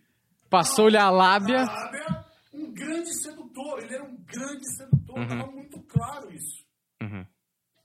Passou-lhe 0.50 0.98
a 0.98 1.10
lábia. 1.10 1.64
Lábia, 1.64 2.26
um 2.54 2.72
grande 2.72 3.14
sedutor, 3.22 3.84
ele 3.84 3.96
era 3.96 4.04
um 4.04 4.16
grande 4.26 4.76
sedutor, 4.76 5.22
estava 5.22 5.52
muito 5.52 5.82
claro 5.84 6.32
isso. 6.32 6.66
Uhum. 7.02 7.26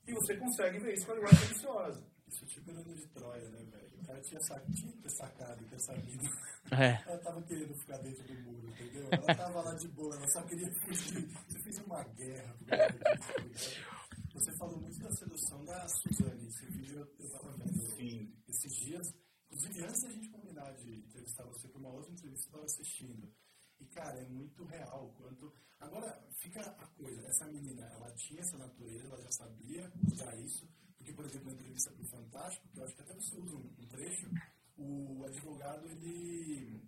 E 0.06 0.12
você 0.12 0.36
consegue 0.36 0.78
ver 0.78 0.94
isso 0.94 1.06
com 1.06 1.12
a 1.12 1.14
linguagem 1.16 1.40
deliciosa. 1.40 2.06
Isso 2.28 2.44
é 2.44 2.46
tipo 2.46 2.72
de 2.72 3.08
Troia, 3.08 3.48
né, 3.48 3.58
velho? 3.70 3.89
Cara 4.11 4.22
tinha, 4.22 4.40
sa- 4.40 4.61
tinha 4.74 4.92
que 4.92 5.02
ter 5.02 5.11
sacado, 5.11 5.64
ter 5.68 5.78
sabido. 5.80 6.24
É. 6.72 7.00
Ela 7.08 7.18
tava 7.18 7.42
querendo 7.42 7.74
ficar 7.76 7.98
dentro 7.98 8.24
do 8.26 8.34
muro, 8.42 8.68
entendeu? 8.68 9.08
Ela 9.12 9.34
tava 9.36 9.61
lá 9.61 9.74
de 9.74 9.86
boa, 9.88 10.16
ela 10.16 10.26
só 10.28 10.42
queria 10.42 10.72
fugir. 10.80 11.28
Você 11.48 11.58
fez 11.61 11.78
uma 11.78 12.02
guerra 12.04 12.54
por 12.58 12.66
causa 12.66 13.48
disso, 13.48 13.70
ligado? 13.70 14.32
Você 14.34 14.52
falou 14.56 14.80
muito 14.80 14.98
da 14.98 15.12
sedução 15.12 15.64
da 15.64 15.88
Suzane. 15.88 16.48
Esse 16.48 16.66
vídeo 16.66 16.98
eu, 17.00 17.24
eu 17.24 17.30
tava 17.30 17.52
vendo 17.52 17.80
Sim. 17.96 18.34
esses 18.48 18.72
dias. 18.74 19.14
Inclusive, 19.46 19.84
antes 19.84 20.02
da 20.02 20.11
gente 20.11 20.28
combinar 20.30 20.72
de 20.74 20.90
entrevistar 20.98 21.44
você 21.44 21.68
para 21.68 21.78
uma 21.78 21.90
outra 21.90 22.12
entrevista, 22.12 22.48
eu 22.48 22.52
tava 22.52 22.64
assistindo. 22.64 23.32
E, 23.80 23.86
cara, 23.86 24.18
é 24.20 24.28
muito 24.28 24.64
real. 24.64 25.06
o 25.06 25.12
Quanto... 25.14 25.52
Agora, 25.80 26.20
fica 26.40 26.61
a 26.61 26.86
coisa. 26.88 27.26
Essa 27.28 27.46
menina, 27.46 27.84
ela 27.86 28.11
tinha 28.14 28.40
essa 28.40 28.58
natureza, 28.58 29.06
ela 29.06 29.22
já 29.22 29.30
sabia 29.30 29.92
usar 30.12 30.36
isso. 30.38 30.68
Por 31.14 31.24
exemplo, 31.24 31.46
na 31.46 31.52
entrevista 31.52 31.90
pro 31.92 32.06
Fantástico, 32.06 32.68
que 32.68 32.78
eu 32.78 32.84
acho 32.84 32.94
que 32.94 33.02
até 33.02 33.14
você 33.14 33.36
usa 33.36 33.56
um, 33.56 33.74
um 33.78 33.86
trecho, 33.86 34.30
o 34.76 35.24
advogado, 35.24 35.86
ele 35.86 36.80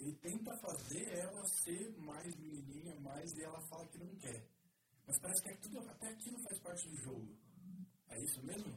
ele 0.00 0.14
tenta 0.14 0.56
fazer 0.56 1.08
ela 1.18 1.44
ser 1.44 1.94
mais 1.98 2.34
menininha, 2.36 2.98
mais, 3.00 3.36
e 3.36 3.42
ela 3.42 3.60
fala 3.68 3.86
que 3.88 3.98
não 3.98 4.14
quer. 4.16 4.48
Mas 5.06 5.18
parece 5.18 5.42
que 5.42 5.50
é 5.50 5.56
tudo, 5.56 5.78
até 5.80 6.08
aquilo 6.08 6.38
faz 6.38 6.58
parte 6.60 6.88
do 6.88 6.96
jogo. 6.96 7.36
É 8.08 8.18
isso 8.22 8.42
mesmo? 8.44 8.72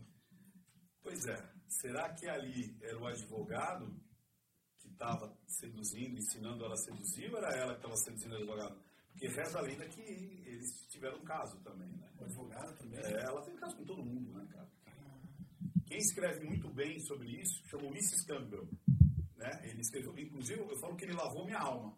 Pois 1.01 1.25
é. 1.25 1.53
Será 1.67 2.13
que 2.13 2.27
ali 2.27 2.77
era 2.81 2.99
o 2.99 3.07
advogado 3.07 3.93
que 4.79 4.89
estava 4.89 5.38
seduzindo, 5.47 6.17
ensinando 6.17 6.65
ela 6.65 6.73
a 6.73 6.77
seduzir, 6.77 7.31
ou 7.31 7.38
era 7.38 7.55
ela 7.55 7.73
que 7.73 7.79
estava 7.79 7.95
seduzindo 7.95 8.34
o 8.34 8.38
advogado? 8.38 8.84
Porque 9.14 9.28
reza 9.28 9.59
a 9.59 9.61
lenda 9.61 9.88
que 9.88 10.01
eles 10.01 10.86
tiveram 10.89 11.18
um 11.20 11.24
caso 11.24 11.57
também, 11.61 11.88
né? 11.93 12.11
O 12.20 12.24
advogado 12.24 12.78
também? 12.78 12.99
É, 12.99 13.24
ela 13.24 13.41
tem 13.43 13.55
caso 13.55 13.78
com 13.78 13.86
todo 13.86 14.03
mundo, 14.03 14.34
né, 14.34 14.45
cara? 14.51 14.70
Quem 15.86 15.97
escreve 15.97 16.45
muito 16.45 16.68
bem 16.74 16.99
sobre 16.99 17.30
isso 17.39 17.64
chama 17.68 17.86
Ulysses 17.86 18.26
Campbell. 18.26 18.68
Né? 19.38 19.61
Ele 19.64 19.82
escreveu, 19.82 20.18
inclusive, 20.18 20.59
eu 20.59 20.80
falo 20.80 20.95
que 20.95 21.05
ele 21.05 21.14
lavou 21.14 21.45
minha 21.45 21.59
alma. 21.59 21.95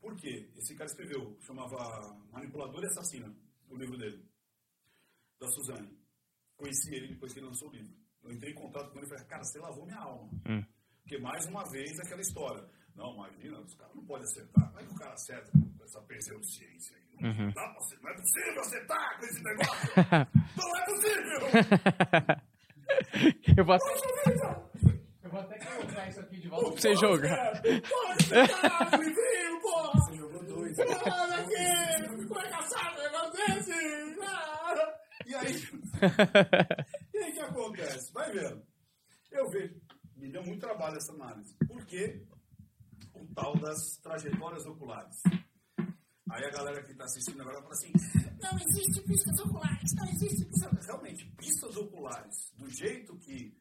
Por 0.00 0.16
quê? 0.16 0.50
Esse 0.56 0.74
cara 0.74 0.90
escreveu, 0.90 1.38
chamava 1.40 2.14
Manipulador 2.30 2.82
e 2.82 2.86
Assassina, 2.86 3.34
o 3.70 3.76
livro 3.76 3.96
dele, 3.96 4.22
da 5.40 5.48
Suzane. 5.48 5.96
Conheci 6.56 6.94
ele 6.94 7.14
depois 7.14 7.32
que 7.32 7.38
ele 7.38 7.46
lançou 7.46 7.68
o 7.68 7.72
livro. 7.72 7.96
Eu 8.22 8.32
entrei 8.32 8.52
em 8.52 8.56
contato 8.56 8.90
com 8.90 8.98
ele 8.98 9.06
e 9.06 9.08
falei, 9.08 9.24
cara, 9.24 9.44
você 9.44 9.58
lavou 9.58 9.84
minha 9.84 9.98
alma. 9.98 10.30
Hum. 10.48 10.64
Porque, 11.02 11.18
mais 11.18 11.46
uma 11.46 11.64
vez, 11.70 11.98
aquela 12.00 12.20
história. 12.20 12.68
Não, 12.94 13.14
imagina, 13.14 13.60
os 13.60 13.74
caras 13.74 13.94
não 13.94 14.04
podem 14.04 14.24
acertar. 14.24 14.68
Como 14.68 14.80
é 14.80 14.86
que 14.86 14.92
o 14.92 14.98
cara 14.98 15.14
acerta 15.14 15.50
essa 15.92 16.00
pseudociência 16.02 16.96
aí? 16.96 17.02
Não, 17.20 17.30
Uhum. 17.30 17.52
dá 17.52 17.68
pra 17.68 17.80
não 18.02 18.10
é 18.10 18.14
possível 18.16 18.60
acertar 18.60 19.18
com 19.18 19.26
esse 19.26 19.42
negócio! 19.44 19.90
não 20.56 20.76
é 20.76 20.84
possível! 20.86 22.42
Eu 23.56 23.64
vou 23.64 23.74
até, 23.74 23.84
eu 25.22 25.30
vou 25.30 25.40
até 25.40 25.58
colocar 25.64 26.08
isso 26.08 26.20
aqui 26.20 26.40
de 26.40 26.48
volta 26.48 26.70
pra 26.72 26.80
você 26.80 26.94
jogar. 26.96 27.62
Pode 27.62 28.24
acertar, 28.34 29.00
livrinho, 29.00 29.60
porra! 29.62 29.92
Você 30.00 30.16
jogou 30.16 30.44
dois. 30.44 30.78
Olha 30.78 31.36
aqui! 31.36 32.26
Foi 32.28 32.48
caçar 32.50 32.92
um 32.94 33.02
negócio 33.02 33.32
desse! 33.32 33.72
Ah! 34.22 34.94
E 35.26 35.34
aí? 35.34 35.54
E 37.14 37.18
aí 37.24 37.30
o 37.30 37.34
que 37.34 37.40
acontece? 37.40 38.12
Vai 38.12 38.30
vendo. 38.32 38.62
Eu 39.30 39.48
vejo. 39.50 39.74
Me 40.16 40.30
deu 40.30 40.42
muito 40.44 40.60
trabalho 40.60 40.96
essa 40.96 41.12
análise. 41.12 41.54
Por 41.66 41.86
quê? 41.86 42.22
O 43.14 43.26
tal 43.34 43.56
das 43.56 43.96
trajetórias 44.02 44.66
oculares. 44.66 45.22
Aí 46.32 46.46
a 46.46 46.50
galera 46.50 46.82
que 46.82 46.92
está 46.92 47.04
assistindo 47.04 47.42
agora 47.42 47.60
fala 47.60 47.74
assim: 47.74 47.92
não 48.40 48.58
existe 48.58 49.02
pistas 49.02 49.38
oculares, 49.38 49.92
não 49.94 50.08
existe 50.08 50.44
pistas. 50.46 50.86
Realmente, 50.86 51.26
pistas 51.36 51.76
oculares, 51.76 52.52
do 52.56 52.70
jeito 52.70 53.18
que 53.18 53.54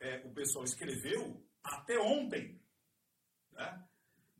é, 0.00 0.26
o 0.26 0.34
pessoal 0.34 0.64
escreveu, 0.64 1.40
até 1.62 1.96
ontem, 2.00 2.60
né? 3.52 3.86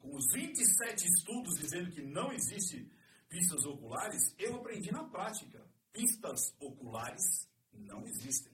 com 0.01 0.17
os 0.17 0.27
27 0.33 1.07
estudos 1.07 1.55
dizendo 1.61 1.93
que 1.93 2.03
não 2.03 2.33
existe 2.33 2.91
pistas 3.29 3.65
oculares, 3.65 4.35
eu 4.37 4.57
aprendi 4.57 4.91
na 4.91 5.05
prática. 5.05 5.65
Pistas 5.93 6.57
oculares 6.59 7.49
não 7.73 8.05
existem. 8.05 8.53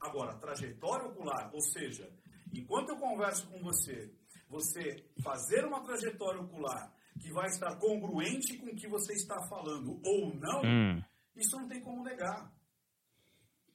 Agora, 0.00 0.34
trajetória 0.38 1.06
ocular, 1.06 1.54
ou 1.54 1.60
seja, 1.60 2.10
enquanto 2.54 2.88
eu 2.88 2.96
converso 2.96 3.46
com 3.48 3.62
você, 3.62 4.14
você 4.48 5.04
fazer 5.22 5.62
uma 5.66 5.82
trajetória 5.82 6.40
ocular 6.40 6.95
que 7.20 7.32
vai 7.32 7.46
estar 7.46 7.76
congruente 7.78 8.56
com 8.58 8.66
o 8.66 8.74
que 8.76 8.88
você 8.88 9.12
está 9.14 9.36
falando 9.48 10.00
ou 10.04 10.34
não, 10.34 10.62
Hum. 10.64 11.02
isso 11.34 11.56
não 11.58 11.68
tem 11.68 11.80
como 11.80 12.02
negar. 12.04 12.52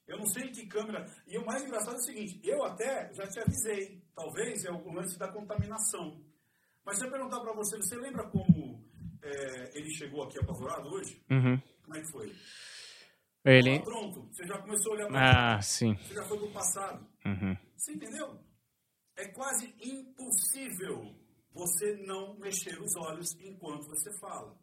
Eu 0.07 0.17
não 0.17 0.25
sei 0.25 0.49
que 0.51 0.67
câmera. 0.67 1.05
E 1.27 1.37
o 1.37 1.45
mais 1.45 1.63
engraçado 1.63 1.93
é 1.95 1.99
o 1.99 2.03
seguinte: 2.03 2.39
eu 2.43 2.63
até 2.65 3.13
já 3.13 3.27
te 3.27 3.39
avisei. 3.39 4.01
Talvez 4.13 4.65
é 4.65 4.71
o 4.71 4.91
lance 4.91 5.17
da 5.17 5.31
contaminação. 5.31 6.21
Mas 6.83 6.97
se 6.97 7.05
eu 7.05 7.11
perguntar 7.11 7.39
para 7.39 7.53
você, 7.53 7.77
você 7.77 7.95
lembra 7.95 8.27
como 8.29 8.83
é, 9.21 9.77
ele 9.77 9.89
chegou 9.93 10.23
aqui 10.23 10.37
apavorado 10.39 10.89
hoje? 10.89 11.23
Uhum. 11.29 11.61
Como 11.83 11.95
é 11.97 12.01
que 12.01 12.11
foi? 12.11 12.35
Ele. 13.45 13.77
Ah, 13.77 13.81
pronto, 13.83 14.27
você 14.31 14.45
já 14.45 14.57
começou 14.57 14.91
a 14.91 14.95
olhar 14.95 15.07
para 15.07 15.55
Ah, 15.55 15.61
sim. 15.61 15.95
Você 15.95 16.13
já 16.13 16.23
foi 16.25 16.37
pro 16.39 16.51
passado. 16.51 17.07
Uhum. 17.25 17.57
Você 17.77 17.93
entendeu? 17.93 18.39
É 19.17 19.27
quase 19.29 19.73
impossível 19.81 21.15
você 21.53 21.97
não 22.05 22.37
mexer 22.37 22.81
os 22.81 22.95
olhos 22.95 23.35
enquanto 23.39 23.87
você 23.87 24.11
fala. 24.19 24.57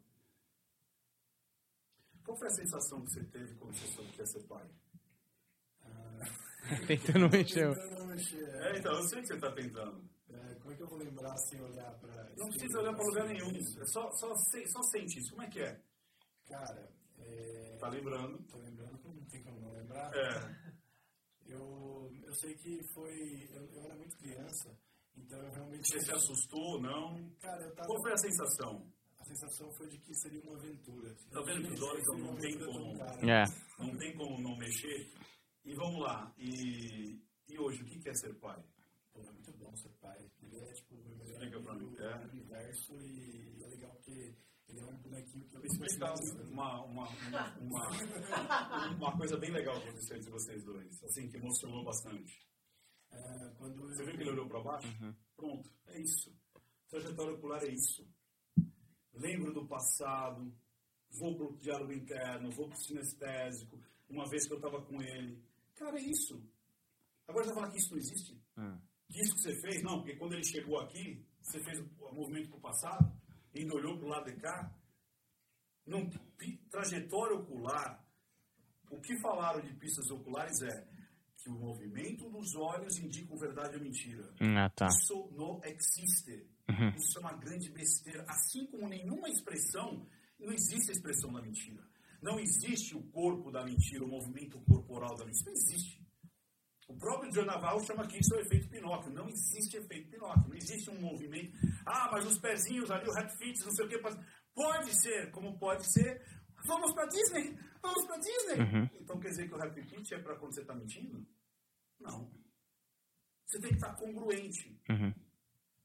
Qual 2.24 2.36
foi 2.36 2.48
a 2.48 2.50
sensação 2.50 3.02
que 3.04 3.10
você 3.10 3.24
teve 3.24 3.54
quando 3.54 3.74
você 3.74 3.86
soube 3.88 4.12
que 4.12 4.20
ia 4.20 4.26
ser 4.26 4.42
pai? 4.46 4.68
Tentando 6.86 7.28
mexer. 7.30 7.74
Tentando 7.74 8.06
mexer. 8.06 8.48
É, 8.56 8.78
então, 8.78 8.92
eu 8.92 9.02
sei 9.04 9.20
que 9.20 9.28
você 9.28 9.34
está 9.34 9.52
tentando. 9.52 10.08
É, 10.28 10.54
como 10.56 10.72
é 10.72 10.76
que 10.76 10.82
eu 10.82 10.88
vou 10.88 10.98
lembrar 10.98 11.34
sem 11.38 11.60
olhar 11.62 11.90
pra... 11.98 12.30
Não 12.36 12.48
precisa 12.48 12.80
olhar 12.80 12.94
para 12.94 13.06
lugar 13.06 13.26
nenhum. 13.28 13.56
É 13.56 13.86
só, 13.86 14.10
só, 14.12 14.34
só 14.34 14.82
sente 14.82 15.18
isso. 15.18 15.30
Como 15.30 15.42
é 15.42 15.48
que 15.48 15.60
é? 15.60 15.80
Cara, 16.46 16.92
é... 17.18 17.76
Tá 17.80 17.88
lembrando? 17.88 18.42
Tô 18.44 18.58
lembrando, 18.58 19.00
não 19.02 19.24
tem 19.24 19.42
como 19.42 19.60
não 19.60 19.72
lembrar. 19.72 20.14
É. 20.14 20.74
Eu, 21.46 22.10
eu 22.26 22.34
sei 22.34 22.54
que 22.56 22.82
foi... 22.92 23.48
Eu, 23.52 23.64
eu 23.72 23.84
era 23.84 23.96
muito 23.96 24.18
criança, 24.18 24.78
então 25.24 25.38
eu 25.38 25.50
realmente... 25.52 25.88
Você 25.88 26.00
se 26.00 26.12
assustou, 26.12 26.80
não? 26.80 27.30
Cara, 27.40 27.62
eu 27.62 27.74
tava... 27.74 27.88
Qual 27.88 28.00
foi 28.02 28.12
a 28.12 28.16
sensação? 28.16 28.92
A 29.18 29.24
sensação 29.24 29.70
foi 29.72 29.88
de 29.88 29.98
que 29.98 30.14
seria 30.14 30.40
uma 30.42 30.56
aventura. 30.56 31.14
Tá 31.30 31.40
vendo 31.42 31.68
que 31.68 31.74
os 31.74 31.82
olhos 31.82 32.06
não 32.06 32.30
uma 32.30 32.40
tem 32.40 32.58
como-. 32.58 33.30
É. 33.30 33.44
Não 33.78 33.96
tem 33.96 34.16
como 34.16 34.40
não 34.40 34.56
mexer. 34.56 35.10
E 35.64 35.74
vamos 35.74 36.00
lá. 36.00 36.32
E, 36.38 37.20
e 37.48 37.58
hoje, 37.58 37.82
o 37.82 37.86
que 37.86 38.08
é 38.08 38.14
ser 38.14 38.34
pai? 38.34 38.62
Pô, 39.12 39.20
é 39.20 39.32
muito 39.32 39.52
bom 39.58 39.74
ser 39.76 39.90
pai. 40.00 40.18
Ele 40.42 40.56
é 40.56 40.72
tipo 40.72 40.94
o 40.94 41.16
meu 41.16 41.38
melhor 41.38 41.70
amigo 41.70 42.00
é. 42.00 42.18
do 42.18 42.30
universo 42.30 42.94
e 43.02 43.62
é 43.62 43.66
legal 43.68 43.90
porque 43.96 44.34
ele 44.68 44.80
é 44.80 44.84
um 44.84 44.96
bonequinho 44.98 45.48
que 45.48 45.56
eu 45.56 45.64
explicar 45.64 46.14
uma, 46.50 46.84
uma, 46.84 47.08
uma, 47.08 47.58
uma, 47.58 47.88
uma 48.96 49.16
coisa 49.16 49.36
bem 49.38 49.50
legal 49.50 49.80
que 49.80 49.88
aconteceu 49.88 50.16
entre 50.16 50.30
vocês 50.30 50.64
dois, 50.64 51.04
assim, 51.04 51.28
que 51.28 51.36
emocionou 51.36 51.84
bastante. 51.84 52.46
É, 53.18 53.50
quando 53.58 53.88
Você 53.88 54.04
viu 54.04 54.16
que 54.16 54.22
ele 54.22 54.30
olhou 54.30 54.48
para 54.48 54.62
baixo? 54.62 54.88
Pronto, 55.36 55.70
é 55.88 56.00
isso. 56.00 56.32
Trajetória 56.88 57.34
ocular 57.34 57.62
é 57.64 57.68
isso. 57.68 58.06
Lembro 59.12 59.52
do 59.52 59.66
passado, 59.66 60.52
vou 61.18 61.36
pro 61.36 61.56
diálogo 61.58 61.92
interno, 61.92 62.50
vou 62.52 62.68
pro 62.68 62.78
sinestésico, 62.78 63.80
uma 64.08 64.28
vez 64.28 64.46
que 64.46 64.52
eu 64.52 64.58
estava 64.58 64.80
com 64.82 65.02
ele. 65.02 65.42
Cara, 65.74 65.98
é 65.98 66.02
isso. 66.02 66.40
Agora 67.26 67.44
você 67.44 67.52
vai 67.52 67.62
falar 67.62 67.72
que 67.72 67.78
isso 67.78 67.90
não 67.90 67.98
existe? 67.98 68.42
Hum. 68.56 68.78
Que 69.08 69.20
isso 69.20 69.34
que 69.34 69.42
você 69.42 69.60
fez? 69.60 69.82
Não, 69.82 69.98
porque 69.98 70.16
quando 70.16 70.34
ele 70.34 70.44
chegou 70.44 70.78
aqui, 70.78 71.24
você 71.42 71.62
fez 71.62 71.78
o 71.78 72.14
movimento 72.14 72.48
para 72.50 72.58
o 72.58 72.60
passado, 72.60 73.12
ainda 73.54 73.74
olhou 73.74 73.96
para 73.98 74.06
o 74.06 74.08
lado 74.08 74.30
de 74.30 74.36
cá. 74.40 74.74
Não, 75.86 76.08
trajetória 76.70 77.36
ocular, 77.36 78.04
o 78.90 79.00
que 79.00 79.18
falaram 79.20 79.60
de 79.60 79.74
pistas 79.74 80.10
oculares 80.10 80.60
é 80.62 80.97
que 81.38 81.48
o 81.48 81.54
movimento 81.54 82.28
dos 82.28 82.54
olhos 82.56 82.98
indica 82.98 83.36
verdade 83.36 83.76
ou 83.76 83.82
mentira. 83.82 84.28
Ah, 84.40 84.68
tá. 84.70 84.86
Isso 84.86 85.30
não 85.36 85.60
existe. 85.64 86.46
Uhum. 86.68 86.90
Isso 86.96 87.18
é 87.18 87.20
uma 87.20 87.34
grande 87.34 87.70
besteira. 87.70 88.24
Assim 88.28 88.66
como 88.66 88.88
nenhuma 88.88 89.28
expressão, 89.28 90.06
não 90.38 90.52
existe 90.52 90.90
a 90.90 90.94
expressão 90.94 91.32
da 91.32 91.40
mentira. 91.40 91.82
Não 92.20 92.38
existe 92.40 92.96
o 92.96 93.02
corpo 93.10 93.50
da 93.50 93.64
mentira, 93.64 94.04
o 94.04 94.08
movimento 94.08 94.60
corporal 94.62 95.16
da 95.16 95.24
mentira. 95.24 95.46
Não 95.46 95.52
existe. 95.52 96.06
O 96.88 96.96
próprio 96.96 97.30
John 97.30 97.44
Navarro 97.44 97.84
chama 97.84 98.06
que 98.06 98.18
isso 98.18 98.34
é 98.34 98.38
o 98.38 98.40
efeito 98.40 98.68
Pinóquio. 98.68 99.12
Não 99.12 99.28
existe 99.28 99.76
efeito 99.76 100.10
Pinóquio. 100.10 100.48
Não 100.48 100.56
existe 100.56 100.90
um 100.90 101.00
movimento. 101.00 101.52
Ah, 101.86 102.08
mas 102.10 102.26
os 102.26 102.38
pezinhos 102.38 102.90
ali, 102.90 103.06
o 103.08 103.12
hat 103.12 103.30
fits, 103.36 103.64
não 103.64 103.72
sei 103.72 103.84
o 103.84 103.88
que. 103.88 103.98
Pode 104.54 104.92
ser, 105.00 105.30
como 105.30 105.58
pode 105.58 105.86
ser. 105.92 106.20
Vamos 106.66 106.92
para 106.94 107.06
Disney! 107.06 107.58
Vamos 107.82 108.06
para 108.06 108.18
Disney! 108.18 108.60
Uhum. 108.60 108.90
Então 109.00 109.20
quer 109.20 109.28
dizer 109.28 109.48
que 109.48 109.54
o 109.54 109.62
happy 109.62 109.82
pitch 109.82 110.12
é 110.12 110.18
para 110.18 110.36
quando 110.36 110.54
você 110.54 110.60
está 110.60 110.74
mentindo? 110.74 111.26
Não. 112.00 112.30
Você 113.46 113.60
tem 113.60 113.70
que 113.70 113.76
estar 113.76 113.94
tá 113.94 113.96
congruente. 113.96 114.78
Uhum. 114.90 115.14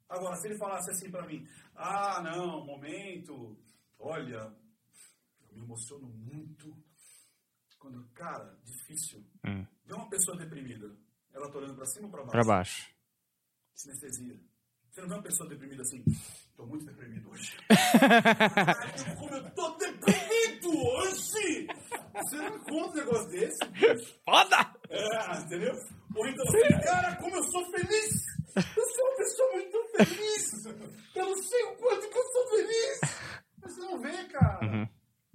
Agora, 0.10 0.36
se 0.36 0.48
ele 0.48 0.58
falasse 0.58 0.92
assim 0.92 1.10
para 1.10 1.26
mim, 1.26 1.48
ah, 1.76 2.22
não, 2.22 2.66
momento, 2.66 3.58
olha, 3.98 4.54
eu 5.42 5.54
me 5.54 5.62
emociono 5.62 6.08
muito. 6.08 6.76
Quando, 7.80 8.08
cara, 8.14 8.58
difícil. 8.64 9.26
Uhum. 9.46 9.68
Vê 9.86 9.94
uma 9.94 10.10
pessoa 10.10 10.38
deprimida. 10.38 10.96
Ela 11.34 11.52
tá 11.52 11.58
olhando 11.58 11.76
para 11.76 11.86
cima 11.86 12.06
ou 12.06 12.12
para 12.12 12.22
baixo? 12.22 12.32
Para 12.32 12.44
baixo. 12.44 12.96
Sinestesia. 13.74 14.40
Você 14.90 15.02
não 15.02 15.10
vê 15.10 15.16
uma 15.16 15.24
pessoa 15.24 15.50
deprimida 15.50 15.82
assim, 15.82 16.04
tô 16.56 16.68
muito 16.68 16.86
deprimido 16.86 17.28
hoje. 17.32 17.58
Como 19.18 19.34
eu 19.34 19.52
tô 19.56 19.76
deprimido 19.78 20.23
hoje! 20.76 21.68
Você 22.14 22.36
não 22.38 22.56
encontra 22.56 23.02
um 23.02 23.06
negócio 23.06 23.30
desse? 23.30 23.66
Foda! 24.26 24.74
É, 24.90 25.40
entendeu? 25.40 25.74
Ou 26.16 26.28
então, 26.28 26.46
cara, 26.84 27.16
como 27.18 27.36
eu 27.36 27.44
sou 27.44 27.66
feliz! 27.72 28.24
Eu 28.56 28.86
sou 28.88 29.06
uma 29.08 29.18
pessoa 29.18 29.52
muito 29.54 29.84
feliz! 29.98 30.66
Eu 31.16 31.26
não 31.28 31.38
sei 31.38 31.64
o 31.64 31.76
quanto 31.76 32.10
que 32.10 32.18
eu 32.18 32.24
sou 32.24 32.50
feliz! 32.50 33.00
Mas 33.62 33.74
você 33.74 33.82
não 33.82 34.00
vê, 34.00 34.24
cara. 34.26 34.66
Uhum. 34.66 34.88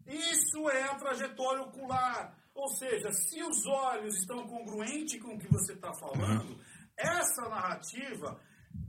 Isso 0.07 0.71
é 0.71 0.83
a 0.85 0.95
trajetória 0.95 1.63
ocular. 1.63 2.37
Ou 2.55 2.69
seja, 2.69 3.13
se 3.13 3.43
os 3.43 3.67
olhos 3.67 4.17
estão 4.17 4.47
congruentes 4.47 5.21
com 5.23 5.35
o 5.35 5.39
que 5.39 5.49
você 5.49 5.73
está 5.73 5.93
falando, 5.95 6.51
uhum. 6.51 6.61
essa 6.97 7.49
narrativa 7.49 8.41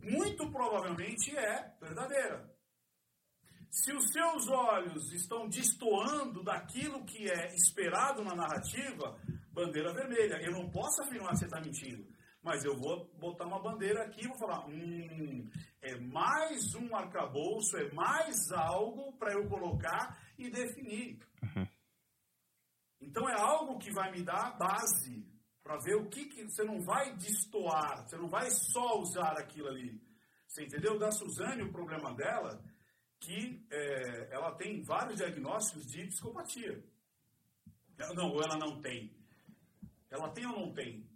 muito 0.02 0.50
provavelmente 0.52 1.36
é 1.38 1.72
verdadeira. 1.82 2.50
Se 3.70 3.94
os 3.94 4.12
seus 4.12 4.48
olhos 4.48 5.14
estão 5.14 5.48
destoando 5.48 6.44
daquilo 6.44 7.06
que 7.06 7.30
é 7.30 7.54
esperado 7.54 8.24
na 8.24 8.36
narrativa, 8.36 9.16
bandeira 9.52 9.94
vermelha. 9.94 10.42
Eu 10.42 10.52
não 10.52 10.70
posso 10.70 11.04
afirmar 11.04 11.32
que 11.32 11.38
você 11.38 11.46
está 11.46 11.62
mentindo, 11.62 12.08
mas 12.42 12.64
eu 12.64 12.76
vou 12.78 13.06
botar 13.20 13.46
uma 13.46 13.62
bandeira 13.62 14.04
aqui 14.04 14.26
e 14.26 14.28
vou 14.28 14.38
falar: 14.38 14.66
hum, 14.68 15.48
é 15.82 16.00
mais 16.00 16.74
um 16.76 16.96
arcabouço, 16.96 17.78
é 17.78 17.92
mais 17.92 18.52
algo 18.52 19.14
para 19.18 19.34
eu 19.34 19.48
colocar 19.48 20.18
e 20.38 20.50
definir. 20.50 21.20
Uhum. 21.44 21.68
Então 23.02 23.30
é 23.30 23.40
algo 23.40 23.80
que 23.80 23.94
vai 23.94 24.12
me 24.12 24.24
dar 24.24 24.58
base 24.58 25.26
para 25.64 25.78
ver 25.78 25.96
o 25.96 26.10
que, 26.10 26.26
que 26.26 26.44
você 26.46 26.64
não 26.64 26.82
vai 26.82 27.16
destoar, 27.16 28.08
você 28.08 28.18
não 28.18 28.28
vai 28.28 28.50
só 28.50 29.00
usar 29.00 29.34
aquilo 29.38 29.68
ali. 29.68 30.02
Você 30.48 30.64
entendeu? 30.64 30.98
Da 30.98 31.12
Suzane, 31.12 31.62
o 31.62 31.72
problema 31.72 32.14
dela, 32.16 32.60
que 33.20 33.66
é, 33.70 34.34
ela 34.34 34.56
tem 34.56 34.82
vários 34.82 35.18
diagnósticos 35.18 35.86
de 35.86 36.08
psicopatia. 36.08 36.84
Não, 38.16 38.32
ou 38.32 38.42
ela 38.42 38.58
não 38.58 38.82
tem. 38.82 39.14
Ela 40.10 40.30
tem 40.32 40.46
ou 40.46 40.60
não 40.60 40.74
tem? 40.74 41.08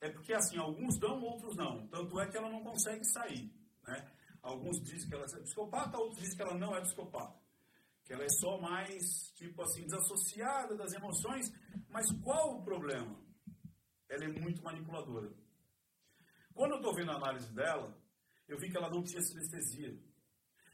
É 0.00 0.10
porque, 0.10 0.32
assim, 0.32 0.58
alguns 0.58 0.98
dão, 0.98 1.22
outros 1.22 1.56
não. 1.56 1.86
Tanto 1.88 2.20
é 2.20 2.28
que 2.28 2.36
ela 2.36 2.50
não 2.50 2.62
consegue 2.62 3.04
sair. 3.04 3.50
Né? 3.86 4.12
Alguns 4.42 4.80
dizem 4.82 5.08
que 5.08 5.14
ela 5.14 5.24
é 5.24 5.42
psicopata, 5.42 5.98
outros 5.98 6.20
dizem 6.20 6.36
que 6.36 6.42
ela 6.42 6.54
não 6.54 6.74
é 6.76 6.80
psicopata. 6.80 7.40
Que 8.04 8.12
ela 8.12 8.24
é 8.24 8.28
só 8.28 8.60
mais, 8.60 9.32
tipo 9.34 9.62
assim, 9.62 9.84
desassociada 9.84 10.76
das 10.76 10.92
emoções. 10.92 11.52
Mas 11.88 12.10
qual 12.22 12.58
o 12.58 12.62
problema? 12.62 13.26
ela 14.08 14.24
é 14.24 14.28
muito 14.28 14.62
manipuladora. 14.62 15.32
Quando 16.54 16.72
eu 16.72 16.76
estou 16.76 16.94
vendo 16.94 17.10
a 17.10 17.16
análise 17.16 17.52
dela, 17.52 17.96
eu 18.48 18.58
vi 18.58 18.70
que 18.70 18.76
ela 18.76 18.90
não 18.90 19.02
tinha 19.02 19.20
sinestesia. 19.20 19.98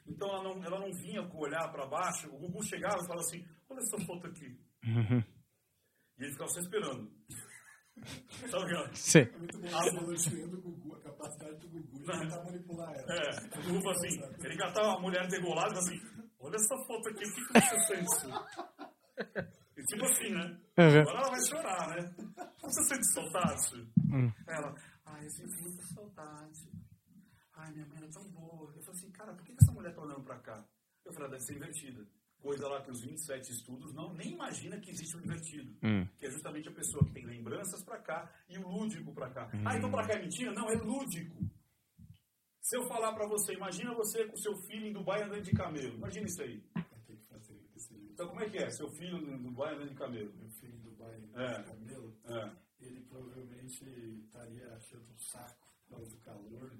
Então 0.06 0.28
ela 0.28 0.42
não, 0.42 0.64
ela 0.64 0.78
não 0.80 0.92
vinha 0.92 1.26
com 1.28 1.38
o 1.38 1.42
olhar 1.42 1.70
para 1.70 1.86
baixo. 1.86 2.28
O 2.28 2.38
Gugu 2.38 2.62
chegava 2.64 2.96
e 2.96 3.06
falava 3.06 3.20
assim: 3.20 3.44
Olha 3.68 3.78
essa 3.78 4.06
foto 4.06 4.26
aqui. 4.26 4.58
Uhum. 4.84 5.22
E 6.18 6.24
ele 6.24 6.32
ficava 6.32 6.50
só 6.50 6.60
esperando. 6.60 7.10
tá 8.50 8.58
ligado? 8.58 8.94
Sim. 8.94 9.20
É 9.20 9.38
muito 9.38 9.58
bom 9.58 9.68
você 9.68 10.28
elogiando 10.30 10.58
o 10.58 10.62
Gugu, 10.62 10.96
a 10.96 11.00
capacidade 11.00 11.56
do 11.58 11.68
Gugu 11.68 11.98
de 11.98 12.04
tentar 12.04 12.44
manipular 12.44 12.92
ela. 12.94 13.14
É, 13.14 13.58
o 13.58 13.72
Gugu 13.72 13.90
assim: 13.90 14.20
ele 14.44 14.56
catava 14.56 14.96
a 14.96 15.00
mulher 15.00 15.26
degolada 15.28 15.74
e 15.74 15.78
assim: 15.78 16.00
Olha 16.40 16.56
essa 16.56 16.76
foto 16.86 17.08
aqui, 17.08 17.24
o 17.24 17.34
que, 17.34 17.52
que 17.52 17.60
você 17.60 17.80
sente? 17.86 19.52
E 19.76 19.82
tipo 19.84 20.04
assim, 20.04 20.30
né? 20.30 20.58
Uhum. 20.78 21.00
Agora 21.00 21.18
ela 21.18 21.30
vai 21.30 21.46
chorar, 21.48 21.88
né? 21.88 22.14
Você 22.62 22.82
sente 22.84 23.12
saudade? 23.12 23.90
Hum. 24.12 24.32
Ela, 24.48 24.74
ai, 25.06 25.24
eu 25.24 25.30
sinto 25.30 25.62
muita 25.62 25.82
saudade. 25.94 26.71
Ai, 27.62 27.70
minha 27.72 27.86
mãe 27.86 27.98
era 27.98 28.08
tão 28.08 28.24
boa. 28.30 28.72
Eu 28.74 28.82
falei 28.82 28.98
assim, 28.98 29.10
cara, 29.12 29.32
por 29.34 29.44
que 29.44 29.52
essa 29.52 29.70
mulher 29.72 29.94
tá 29.94 30.02
olhando 30.02 30.24
pra 30.24 30.38
cá? 30.40 30.66
Eu 31.04 31.12
falei, 31.12 31.30
deve 31.30 31.42
ser 31.44 31.54
invertida. 31.54 32.04
Coisa 32.40 32.66
lá 32.68 32.82
que 32.82 32.90
os 32.90 33.00
27 33.02 33.52
estudos 33.52 33.94
não 33.94 34.12
nem 34.14 34.32
imagina 34.32 34.80
que 34.80 34.90
existe 34.90 35.16
um 35.16 35.20
invertido. 35.20 35.70
Hum. 35.84 36.04
Que 36.18 36.26
é 36.26 36.30
justamente 36.30 36.68
a 36.68 36.72
pessoa 36.72 37.04
que 37.04 37.12
tem 37.12 37.24
lembranças 37.24 37.84
pra 37.84 37.98
cá 38.00 38.28
e 38.48 38.58
o 38.58 38.66
lúdico 38.68 39.14
pra 39.14 39.30
cá. 39.30 39.48
Hum. 39.54 39.62
Ah, 39.64 39.76
então 39.76 39.90
pra 39.92 40.04
cá 40.08 40.14
é 40.14 40.22
mentira? 40.22 40.50
Não, 40.52 40.68
é 40.68 40.74
lúdico. 40.74 41.36
Se 42.60 42.76
eu 42.76 42.82
falar 42.88 43.12
pra 43.14 43.28
você, 43.28 43.52
imagina 43.54 43.94
você 43.94 44.24
com 44.26 44.36
seu 44.36 44.56
filho 44.66 44.86
em 44.86 44.92
Dubai 44.92 45.22
andando 45.22 45.42
de 45.42 45.52
camelo. 45.52 45.94
Imagina 45.94 46.26
isso 46.26 46.42
aí. 46.42 46.64
Então, 48.12 48.28
como 48.28 48.40
é 48.40 48.48
que 48.50 48.58
é? 48.58 48.70
Seu 48.70 48.88
filho 48.90 49.18
no 49.20 49.38
Dubai 49.50 49.74
andando 49.74 49.88
de 49.90 49.94
camelo? 49.94 50.32
Meu 50.34 50.50
filho 50.50 50.74
em 50.74 50.80
Dubai 50.80 51.14
É. 51.34 51.62
de 51.62 51.64
camelo, 51.70 52.16
É. 52.24 52.56
ele 52.86 53.00
provavelmente 53.02 53.84
estaria 54.24 54.68
achando 54.74 55.04
um 55.12 55.18
saco 55.18 55.66
por 55.86 55.96
causa 55.96 56.10
do 56.10 56.18
calor, 56.18 56.72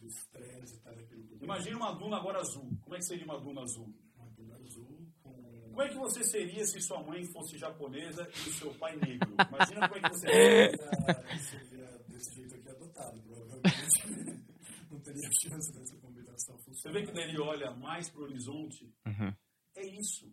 do 0.00 0.06
estresse 0.06 0.76
e 0.76 0.80
tal. 0.80 0.94
Imagina 1.40 1.76
uma 1.76 1.92
duna 1.92 2.16
agora 2.16 2.40
azul. 2.40 2.70
Como 2.82 2.94
é 2.94 2.98
que 2.98 3.04
seria 3.04 3.24
uma 3.24 3.40
duna 3.40 3.62
azul? 3.62 3.92
Uma 4.16 4.26
duna 4.30 4.56
azul 4.56 5.06
com... 5.22 5.32
Como 5.68 5.82
é 5.82 5.88
que 5.88 5.96
você 5.96 6.24
seria 6.24 6.64
se 6.64 6.80
sua 6.80 7.02
mãe 7.02 7.24
fosse 7.26 7.56
japonesa 7.56 8.28
e 8.28 8.48
o 8.48 8.52
seu 8.52 8.74
pai 8.74 8.96
negro? 8.96 9.28
Imagina 9.48 9.88
como 9.88 9.98
é 9.98 10.08
que 10.08 10.16
você 10.16 10.26
seria. 10.26 10.70
Seria, 11.38 11.62
seria 11.68 11.98
desse 12.08 12.34
jeito 12.34 12.54
aqui 12.56 12.68
adotado, 12.68 13.20
provavelmente. 13.22 14.48
Não 14.90 15.00
teria 15.00 15.30
chance 15.42 15.72
dessa 15.72 15.96
combinação 15.98 16.56
Você 16.58 16.64
funcionar. 16.64 16.98
vê 17.00 17.06
que 17.06 17.12
daí 17.12 17.28
ele 17.28 17.38
olha 17.40 17.70
mais 17.72 18.08
para 18.10 18.20
o 18.20 18.24
horizonte? 18.24 18.84
Uhum. 19.06 19.32
É 19.76 19.86
isso. 19.86 20.32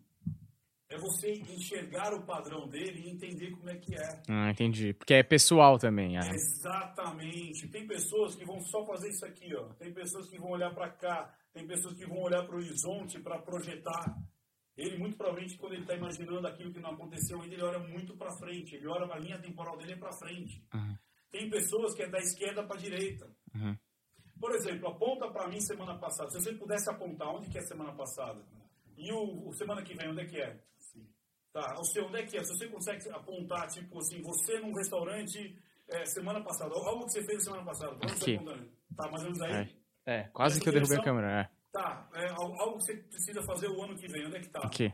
É 0.88 0.96
você 0.96 1.32
enxergar 1.32 2.14
o 2.14 2.24
padrão 2.24 2.68
dele 2.68 3.00
e 3.00 3.10
entender 3.10 3.50
como 3.50 3.68
é 3.68 3.76
que 3.76 3.94
é. 3.96 4.22
Ah, 4.28 4.50
entendi. 4.50 4.92
Porque 4.94 5.14
é 5.14 5.22
pessoal 5.22 5.78
também. 5.78 6.16
Ah. 6.16 6.28
Exatamente. 6.32 7.68
Tem 7.68 7.86
pessoas 7.86 8.36
que 8.36 8.44
vão 8.44 8.60
só 8.60 8.84
fazer 8.86 9.08
isso 9.08 9.26
aqui, 9.26 9.52
ó. 9.56 9.64
Tem 9.74 9.92
pessoas 9.92 10.28
que 10.28 10.38
vão 10.38 10.50
olhar 10.50 10.72
para 10.72 10.88
cá. 10.90 11.34
Tem 11.52 11.66
pessoas 11.66 11.94
que 11.94 12.06
vão 12.06 12.18
olhar 12.22 12.44
para 12.46 12.54
o 12.54 12.58
horizonte 12.58 13.18
para 13.20 13.38
projetar. 13.38 14.16
Ele, 14.76 14.98
muito 14.98 15.16
provavelmente, 15.16 15.56
quando 15.56 15.72
ele 15.72 15.82
está 15.82 15.94
imaginando 15.94 16.46
aquilo 16.46 16.72
que 16.72 16.80
não 16.80 16.90
aconteceu 16.90 17.40
ainda, 17.40 17.54
ele 17.54 17.64
olha 17.64 17.78
muito 17.80 18.16
para 18.16 18.36
frente. 18.36 18.76
Ele 18.76 18.86
olha, 18.86 19.12
a 19.12 19.18
linha 19.18 19.40
temporal 19.40 19.76
dele 19.76 19.94
é 19.94 19.96
para 19.96 20.12
frente. 20.12 20.62
Uhum. 20.72 20.96
Tem 21.30 21.50
pessoas 21.50 21.94
que 21.94 22.02
é 22.02 22.08
da 22.08 22.18
esquerda 22.18 22.62
para 22.62 22.76
a 22.76 22.80
direita. 22.80 23.26
Uhum. 23.54 23.76
Por 24.38 24.54
exemplo, 24.54 24.88
aponta 24.88 25.30
para 25.30 25.48
mim 25.48 25.60
semana 25.60 25.98
passada. 25.98 26.30
Se 26.30 26.40
você 26.40 26.52
pudesse 26.52 26.88
apontar, 26.90 27.34
onde 27.34 27.48
que 27.48 27.58
é 27.58 27.62
semana 27.62 27.92
passada? 27.92 28.44
E 28.96 29.12
o, 29.12 29.48
o 29.48 29.52
semana 29.54 29.82
que 29.82 29.94
vem, 29.94 30.10
onde 30.10 30.22
é 30.22 30.24
que 30.26 30.40
é? 30.40 30.58
Tá, 31.56 31.74
o 31.80 31.84
seu, 31.84 32.04
onde 32.04 32.18
é 32.18 32.26
que 32.26 32.36
é? 32.36 32.44
Se 32.44 32.50
você 32.54 32.68
consegue 32.68 33.08
apontar, 33.12 33.66
tipo 33.68 33.98
assim, 33.98 34.20
você 34.20 34.60
num 34.60 34.74
restaurante 34.74 35.58
é, 35.88 36.04
semana 36.04 36.42
passada, 36.44 36.74
algo 36.74 37.06
que 37.06 37.12
você 37.12 37.24
fez 37.24 37.42
semana 37.44 37.64
passada, 37.64 37.94
você 37.94 38.32
Aqui. 38.36 38.44
Tá, 38.94 39.10
mais 39.10 39.24
ou 39.24 39.30
menos 39.30 39.40
aí? 39.40 39.52
É. 40.04 40.16
É, 40.18 40.22
quase 40.34 40.56
Essa 40.56 40.62
que 40.62 40.68
eu 40.68 40.72
derrubei 40.74 40.98
a 40.98 41.02
câmera. 41.02 41.40
É. 41.40 41.50
Tá, 41.72 42.10
é, 42.14 42.28
al- 42.28 42.60
algo 42.60 42.76
que 42.76 42.84
você 42.84 42.96
precisa 42.98 43.42
fazer 43.42 43.68
o 43.68 43.82
ano 43.82 43.96
que 43.96 44.06
vem, 44.06 44.26
onde 44.26 44.36
é 44.36 44.40
que 44.40 44.50
tá? 44.50 44.60
Aqui. 44.60 44.92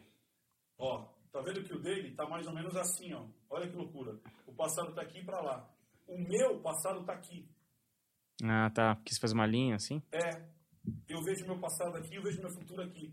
Ó, 0.79 1.05
tá 1.33 1.41
vendo 1.41 1.65
que 1.65 1.75
o 1.75 1.81
dele 1.81 2.15
tá 2.15 2.29
mais 2.29 2.47
ou 2.47 2.55
menos 2.55 2.77
assim, 2.77 3.13
ó. 3.13 3.27
Olha 3.51 3.69
que 3.69 3.75
loucura. 3.77 4.21
O 4.47 4.53
passado 4.55 4.95
tá 4.95 5.03
aqui 5.03 5.19
e 5.19 5.25
pra 5.25 5.41
lá. 5.41 5.69
O 6.07 6.17
meu 6.17 6.61
passado 6.61 7.05
tá 7.05 7.13
aqui. 7.15 7.45
Ah, 8.45 8.71
tá. 8.71 8.97
Quis 9.05 9.19
fazer 9.19 9.35
uma 9.35 9.47
linha 9.47 9.75
assim? 9.75 10.01
É, 10.13 10.43
eu 11.09 11.21
vejo 11.25 11.45
meu 11.45 11.59
passado 11.59 11.97
aqui, 11.97 12.15
eu 12.15 12.23
vejo 12.23 12.41
meu 12.41 12.51
futuro 12.51 12.83
aqui. 12.83 13.13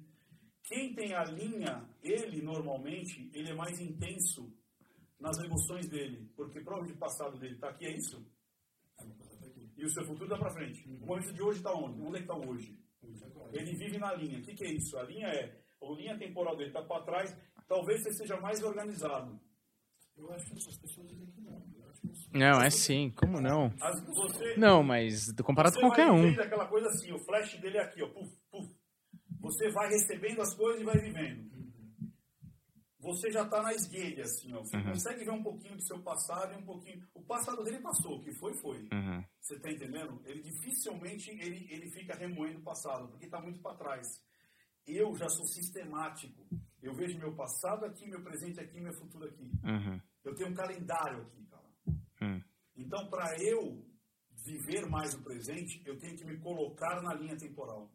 Quem 0.64 0.94
tem 0.94 1.14
a 1.14 1.24
linha, 1.24 1.84
ele 2.04 2.42
normalmente, 2.42 3.30
ele 3.34 3.50
é 3.50 3.56
mais 3.56 3.80
intenso 3.80 4.52
nas 5.20 5.38
emoções 5.40 5.88
dele, 5.90 6.30
porque 6.36 6.62
prova 6.62 6.86
de 6.86 6.94
passado 6.94 7.38
dele 7.40 7.58
tá 7.58 7.70
aqui, 7.70 7.86
é 7.86 7.92
isso? 7.96 8.24
Passado 8.96 9.16
tá 9.18 9.30
e 9.78 9.86
o 9.86 9.90
seu 9.90 10.04
futuro 10.06 10.30
dá 10.30 10.38
para 10.38 10.52
frente. 10.52 10.84
O 10.88 11.06
momento 11.06 11.34
de 11.34 11.42
hoje 11.42 11.60
está 11.60 11.74
onde? 11.74 12.02
Onde 12.02 12.18
é 12.18 12.22
que 12.22 12.32
está 12.32 12.36
hoje? 12.36 12.78
Ele 13.54 13.74
vive 13.76 13.98
na 13.98 14.14
linha. 14.14 14.40
O 14.40 14.42
que, 14.42 14.54
que 14.54 14.66
é 14.66 14.72
isso? 14.74 14.98
A 14.98 15.04
linha 15.04 15.28
é, 15.28 15.58
a 15.82 15.86
linha 15.96 16.18
temporal 16.18 16.56
dele 16.56 16.70
está 16.70 16.84
para 16.84 17.04
trás, 17.04 17.36
talvez 17.68 18.04
você 18.04 18.12
seja 18.14 18.38
mais 18.40 18.62
organizado. 18.62 19.40
Eu 20.18 20.30
acho 20.34 20.46
que 20.48 20.58
essas 20.58 20.78
pessoas 20.78 21.08
dizem 21.08 21.28
que 21.32 21.42
não. 21.42 21.60
Não, 22.34 22.62
é 22.62 22.70
sim, 22.70 23.10
como 23.16 23.40
não? 23.42 23.74
As- 23.82 24.04
você, 24.06 24.56
Não, 24.58 24.84
mas 24.84 25.32
comparado 25.42 25.74
você 25.76 25.82
com 25.82 25.88
qualquer 25.88 26.08
vai 26.08 26.16
um. 26.20 26.40
aquela 26.42 26.68
coisa 26.68 26.88
assim, 26.90 27.12
o 27.12 27.20
flash 27.20 27.58
dele 27.60 27.78
é 27.78 27.82
aqui, 27.82 28.04
ó, 28.04 28.08
puf. 28.10 28.30
Você 29.50 29.70
vai 29.72 29.90
recebendo 29.90 30.42
as 30.42 30.54
coisas 30.56 30.82
e 30.82 30.86
vai 30.86 30.98
vivendo. 31.00 31.50
Você 33.02 33.32
já 33.32 33.44
está 33.44 33.62
na 33.64 33.74
esguelha, 33.74 34.24
assim, 34.24 34.54
ó. 34.54 34.60
Você 34.60 34.76
Uhum. 34.78 34.84
consegue 34.84 35.24
ver 35.24 35.32
um 35.32 35.42
pouquinho 35.42 35.76
do 35.76 35.82
seu 35.82 36.02
passado 36.04 36.54
e 36.54 36.58
um 36.58 36.66
pouquinho... 36.66 37.02
O 37.16 37.24
passado 37.24 37.64
dele 37.64 37.80
passou, 37.80 38.18
o 38.18 38.22
que 38.22 38.32
foi, 38.34 38.54
foi. 38.62 38.78
Uhum. 38.92 39.24
Você 39.40 39.56
está 39.56 39.72
entendendo? 39.72 40.22
Ele 40.26 40.42
dificilmente 40.42 41.30
ele, 41.32 41.66
ele 41.72 41.90
fica 41.92 42.16
remoendo 42.16 42.60
o 42.60 42.64
passado, 42.64 43.08
porque 43.10 43.26
está 43.26 43.42
muito 43.42 43.62
para 43.62 43.78
trás. 43.78 44.06
Eu 44.86 45.16
já 45.16 45.30
sou 45.30 45.46
sistemático. 45.46 46.46
Eu 46.82 46.94
vejo 46.94 47.18
meu 47.18 47.34
passado 47.36 47.86
aqui, 47.86 48.06
meu 48.08 48.22
presente 48.22 48.60
aqui, 48.60 48.80
meu 48.82 48.94
futuro 48.94 49.26
aqui. 49.26 49.50
Uhum. 49.64 50.00
Eu 50.26 50.36
tenho 50.36 50.50
um 50.50 50.54
calendário 50.54 51.22
aqui, 51.22 51.46
cara. 51.46 51.70
Hum. 52.22 52.42
Então, 52.76 53.10
para 53.10 53.42
eu 53.42 53.86
viver 54.46 54.86
mais 54.90 55.14
o 55.14 55.24
presente, 55.24 55.82
eu 55.86 55.98
tenho 55.98 56.16
que 56.18 56.26
me 56.26 56.38
colocar 56.40 57.02
na 57.02 57.14
linha 57.14 57.38
temporal. 57.38 57.90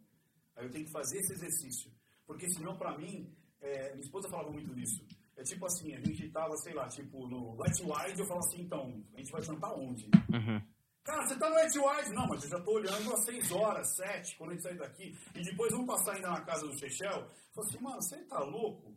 Aí 0.56 0.64
eu 0.66 0.70
tenho 0.70 0.84
que 0.84 0.92
fazer 0.92 1.18
esse 1.18 1.32
exercício. 1.34 1.90
Porque 2.26 2.48
senão, 2.50 2.76
para 2.76 2.96
mim, 2.96 3.32
é, 3.60 3.90
minha 3.92 4.04
esposa 4.04 4.28
falava 4.28 4.50
muito 4.50 4.74
disso. 4.74 5.04
É 5.36 5.42
tipo 5.42 5.66
assim, 5.66 5.94
a 5.94 6.00
gente 6.00 6.30
tava, 6.30 6.56
sei 6.58 6.72
lá, 6.74 6.88
tipo, 6.88 7.26
no 7.28 7.54
Light 7.56 7.80
Wide, 7.82 8.20
eu 8.20 8.26
falava 8.26 8.46
assim, 8.46 8.62
então, 8.62 9.04
a 9.14 9.18
gente 9.18 9.32
vai 9.32 9.42
jantar 9.42 9.74
onde? 9.74 10.04
Uhum. 10.04 10.62
Cara, 11.02 11.26
você 11.26 11.36
tá 11.38 11.48
no 11.50 11.54
Light 11.56 11.76
Wide? 11.78 12.14
Não, 12.14 12.26
mas 12.28 12.44
eu 12.44 12.50
já 12.50 12.60
tô 12.60 12.72
olhando 12.72 13.12
às 13.12 13.24
6 13.24 13.50
horas, 13.52 13.96
7, 13.96 14.36
quando 14.38 14.50
a 14.50 14.52
gente 14.54 14.62
sair 14.62 14.78
daqui. 14.78 15.18
E 15.34 15.42
depois 15.42 15.72
vamos 15.72 15.86
passar 15.86 16.14
ainda 16.14 16.30
na 16.30 16.40
casa 16.42 16.66
do 16.66 16.78
Chechel. 16.78 17.10
Eu 17.10 17.30
falei 17.52 17.70
assim, 17.70 17.80
mano, 17.82 18.00
você 18.02 18.24
tá 18.24 18.38
louco? 18.38 18.96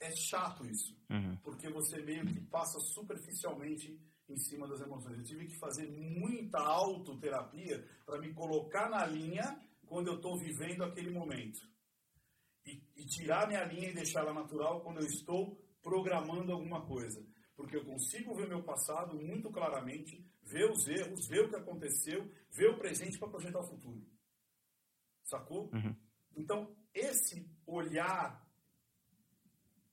É 0.00 0.14
chato 0.14 0.64
isso 0.64 0.96
Uhum. 1.10 1.36
porque 1.42 1.68
você 1.70 2.00
meio 2.02 2.24
que 2.24 2.40
passa 2.42 2.78
superficialmente 2.78 3.98
em 4.28 4.36
cima 4.36 4.68
das 4.68 4.80
emoções. 4.80 5.18
Eu 5.18 5.24
tive 5.24 5.46
que 5.46 5.58
fazer 5.58 5.88
muita 5.90 6.58
autoterapia 6.60 7.84
para 8.06 8.20
me 8.20 8.32
colocar 8.32 8.88
na 8.88 9.04
linha 9.06 9.58
quando 9.88 10.08
eu 10.08 10.16
estou 10.16 10.38
vivendo 10.38 10.84
aquele 10.84 11.10
momento. 11.10 11.60
E, 12.66 12.82
e 12.96 13.06
tirar 13.06 13.48
minha 13.48 13.64
linha 13.64 13.90
e 13.90 13.94
deixar 13.94 14.20
ela 14.20 14.34
natural 14.34 14.82
quando 14.82 15.00
eu 15.00 15.06
estou 15.06 15.56
programando 15.82 16.52
alguma 16.52 16.84
coisa. 16.86 17.24
Porque 17.56 17.76
eu 17.76 17.84
consigo 17.84 18.34
ver 18.34 18.48
meu 18.48 18.62
passado 18.62 19.16
muito 19.16 19.50
claramente, 19.50 20.24
ver 20.42 20.70
os 20.70 20.86
erros, 20.86 21.26
ver 21.28 21.46
o 21.46 21.48
que 21.48 21.56
aconteceu, 21.56 22.30
ver 22.52 22.70
o 22.70 22.78
presente 22.78 23.18
para 23.18 23.30
projetar 23.30 23.60
o 23.60 23.68
futuro. 23.68 24.06
Sacou? 25.24 25.70
Uhum. 25.72 25.96
Então, 26.36 26.76
esse 26.94 27.50
olhar 27.66 28.46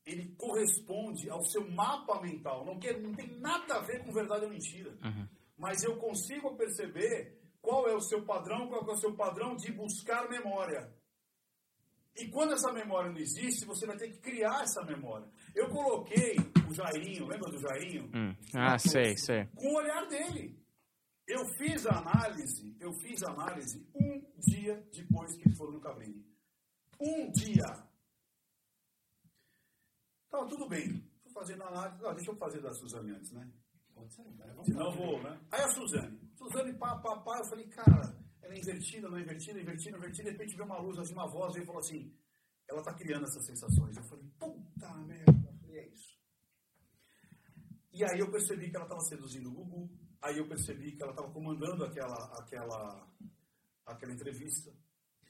ele 0.06 0.36
corresponde 0.36 1.30
ao 1.30 1.44
seu 1.46 1.68
mapa 1.72 2.22
mental. 2.22 2.64
Não, 2.64 2.78
quer, 2.78 3.02
não 3.02 3.14
tem 3.14 3.40
nada 3.40 3.78
a 3.78 3.82
ver 3.82 4.04
com 4.06 4.14
verdade 4.14 4.46
ou 4.46 4.52
mentira. 4.52 4.92
Uhum. 5.04 5.28
Mas 5.58 5.84
eu 5.84 5.98
consigo 5.98 6.56
perceber 6.56 7.42
qual 7.66 7.88
é 7.90 7.96
o 7.96 8.00
seu 8.00 8.24
padrão, 8.24 8.68
qual 8.68 8.88
é 8.88 8.94
o 8.94 8.98
seu 8.98 9.16
padrão 9.16 9.56
de 9.56 9.72
buscar 9.72 10.30
memória. 10.30 10.94
E 12.16 12.30
quando 12.30 12.54
essa 12.54 12.72
memória 12.72 13.12
não 13.12 13.18
existe, 13.18 13.66
você 13.66 13.86
vai 13.88 13.98
ter 13.98 14.10
que 14.12 14.20
criar 14.20 14.62
essa 14.62 14.84
memória. 14.86 15.28
Eu 15.54 15.68
coloquei 15.68 16.38
o 16.70 16.74
Jairinho, 16.74 17.28
lembra 17.28 17.52
do 17.52 17.60
Jairinho? 17.60 18.10
Hum. 18.16 18.36
Ah, 18.54 18.78
sei, 18.78 19.18
sei. 19.18 19.48
Com 19.56 19.74
o 19.74 19.78
olhar 19.78 20.08
dele. 20.08 20.64
Eu 21.28 21.44
fiz 21.58 21.88
a 21.88 21.98
análise, 21.98 22.78
eu 22.80 22.94
fiz 22.94 23.24
a 23.24 23.32
análise 23.32 23.84
um 23.96 24.22
dia 24.38 24.88
depois 24.94 25.36
que 25.36 25.48
eles 25.48 25.58
foram 25.58 25.74
no 25.74 25.82
Cabrini. 25.82 26.24
Um 27.02 27.32
dia. 27.32 27.66
Tava 30.30 30.48
tudo 30.48 30.70
bem. 30.70 31.04
Fui 31.24 31.32
fazendo 31.34 31.64
a 31.64 31.68
análise. 31.68 32.06
Ah, 32.06 32.14
deixa 32.14 32.32
eu 32.32 32.38
fazer 32.38 32.62
da 32.62 32.72
Suzane 32.74 33.12
antes, 33.12 33.32
né? 33.32 33.52
Pode 33.94 34.14
ser, 34.14 34.24
vontade. 34.24 34.66
Senão 34.66 34.86
eu 34.86 34.92
vou, 34.92 35.24
né? 35.24 35.40
Aí 35.52 35.62
a 35.62 35.70
Suzane. 35.70 36.25
Suzane, 36.46 36.74
pá, 36.74 36.96
pá, 36.98 37.18
pá. 37.18 37.40
Eu 37.40 37.46
falei, 37.46 37.68
cara, 37.68 38.16
ela 38.42 38.54
é 38.54 38.60
invertida, 38.60 39.10
não 39.10 39.18
é 39.18 39.22
invertida, 39.22 39.60
invertida, 39.60 39.98
invertida. 39.98 40.24
De 40.24 40.32
repente 40.32 40.56
veio 40.56 40.66
uma 40.66 40.80
luz, 40.80 40.98
assim, 41.00 41.14
uma 41.14 41.28
voz, 41.28 41.56
e 41.56 41.66
falou 41.66 41.80
assim, 41.80 42.14
ela 42.70 42.84
tá 42.84 42.94
criando 42.94 43.26
essas 43.26 43.46
sensações. 43.46 43.98
Eu 43.98 44.04
falei, 44.04 44.26
puta 44.40 44.94
merda. 44.96 45.32
Eu 45.32 45.58
falei, 45.60 45.80
é 45.80 45.88
isso. 45.88 46.16
E 47.92 48.04
aí 48.04 48.20
eu 48.20 48.30
percebi 48.30 48.70
que 48.70 48.76
ela 48.76 48.86
estava 48.86 49.02
seduzindo 49.02 49.50
o 49.50 49.54
Gugu. 49.54 49.90
Aí 50.22 50.38
eu 50.38 50.48
percebi 50.48 50.92
que 50.92 51.02
ela 51.02 51.12
estava 51.12 51.32
comandando 51.32 51.84
aquela, 51.84 52.40
aquela, 52.40 53.08
aquela 53.86 54.14
entrevista. 54.14 54.72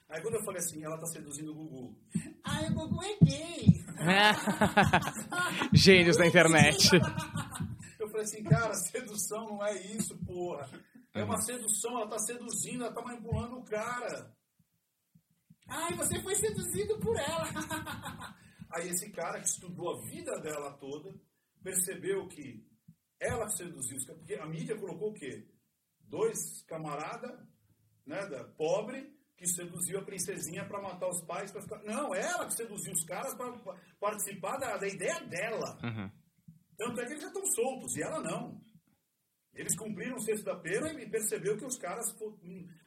Aí 0.09 0.21
quando 0.21 0.35
eu 0.35 0.43
falei 0.43 0.59
assim, 0.59 0.83
ela 0.83 0.95
está 0.95 1.07
seduzindo 1.07 1.51
o 1.51 1.55
Gugu. 1.55 1.97
Ai, 2.43 2.69
o 2.69 2.73
Gugu 2.73 3.03
é 3.03 3.17
gay. 3.23 3.85
Gênios 5.73 6.17
da 6.17 6.27
internet. 6.27 6.89
Eu 7.99 8.07
falei 8.09 8.23
assim, 8.23 8.43
cara, 8.43 8.73
sedução 8.75 9.45
não 9.45 9.65
é 9.65 9.75
isso, 9.81 10.17
porra. 10.25 10.69
É 11.15 11.23
uma 11.23 11.41
sedução, 11.41 11.97
ela 11.97 12.09
tá 12.09 12.19
seduzindo, 12.19 12.83
ela 12.83 12.93
tá 12.93 13.01
manipulando 13.01 13.57
o 13.57 13.63
cara. 13.63 14.35
Ai, 15.65 15.95
você 15.95 16.21
foi 16.21 16.35
seduzido 16.35 16.99
por 16.99 17.17
ela. 17.17 17.45
Aí 18.69 18.89
esse 18.89 19.09
cara 19.11 19.39
que 19.39 19.47
estudou 19.47 19.95
a 19.95 20.01
vida 20.09 20.37
dela 20.41 20.73
toda, 20.73 21.17
percebeu 21.63 22.27
que 22.27 22.61
ela 23.17 23.47
seduziu 23.47 23.95
os 23.97 24.05
caras. 24.05 24.19
Porque 24.19 24.35
a 24.35 24.45
mídia 24.45 24.77
colocou 24.77 25.11
o 25.11 25.13
quê? 25.13 25.47
Dois 26.01 26.61
camaradas, 26.67 27.31
né, 28.05 28.27
da, 28.27 28.43
pobre, 28.43 29.15
que 29.37 29.47
seduziu 29.47 29.99
a 29.99 30.05
princesinha 30.05 30.67
para 30.67 30.81
matar 30.81 31.07
os 31.07 31.25
pais. 31.25 31.49
Pra 31.49 31.61
ficar... 31.61 31.81
Não, 31.83 32.13
ela 32.13 32.45
que 32.45 32.55
seduziu 32.55 32.91
os 32.91 33.05
caras 33.05 33.33
para 33.35 33.57
participar 33.99 34.57
da, 34.57 34.77
da 34.77 34.87
ideia 34.87 35.21
dela. 35.21 35.79
Uhum. 35.81 36.11
Tanto 36.77 36.99
é 36.99 37.05
que 37.05 37.11
eles 37.13 37.21
já 37.21 37.29
estão 37.29 37.45
soltos, 37.45 37.95
e 37.95 38.03
ela 38.03 38.21
não. 38.21 38.61
Eles 39.55 39.75
cumpriram 39.77 40.17
o 40.17 40.21
sexto 40.21 40.43
da 40.45 40.55
pena 40.57 40.91
e 41.01 41.09
percebeu 41.09 41.57
que 41.57 41.65
os 41.65 41.77
caras 41.77 42.05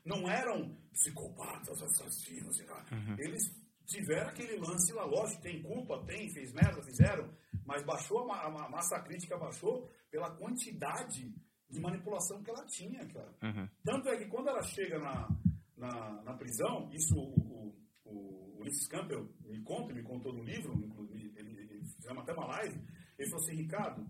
não 0.04 0.28
eram 0.30 0.76
psicopatas, 0.92 1.82
assassinos. 1.82 2.58
lá. 2.66 2.84
Eles 3.18 3.42
tiveram 3.86 4.28
aquele 4.28 4.56
lance 4.58 4.92
lá, 4.92 5.04
lógico, 5.04 5.40
tem 5.42 5.62
culpa, 5.62 6.04
tem, 6.04 6.30
fez 6.34 6.52
merda, 6.52 6.82
fizeram, 6.82 7.32
mas 7.64 7.82
baixou, 7.84 8.30
a, 8.30 8.46
a 8.46 8.50
ma- 8.50 8.68
massa 8.68 9.00
crítica 9.00 9.38
baixou 9.38 9.90
pela 10.10 10.30
quantidade 10.36 11.32
de 11.70 11.80
manipulação 11.80 12.42
que 12.42 12.50
ela 12.50 12.64
tinha, 12.66 13.06
cara. 13.06 13.32
Uhum. 13.42 13.68
Tanto 13.84 14.08
é 14.10 14.16
que 14.18 14.26
quando 14.26 14.48
ela 14.48 14.62
chega 14.62 14.98
na, 14.98 15.28
na, 15.76 16.22
na 16.22 16.34
prisão, 16.34 16.90
isso 16.92 17.14
o, 17.18 17.74
o, 18.04 18.10
o 18.10 18.60
Ulisses 18.60 18.86
Campbell 18.88 19.26
me 19.46 19.62
conta, 19.62 19.94
me 19.94 20.02
contou 20.02 20.34
no 20.34 20.42
livro, 20.44 20.74
inclusive, 20.84 21.32
ele, 21.36 21.58
ele 21.58 21.84
fizemos 21.96 22.22
até 22.22 22.32
uma 22.34 22.46
live, 22.46 22.78
ele 23.18 23.30
falou 23.30 23.44
assim, 23.44 23.56
Ricardo, 23.56 24.06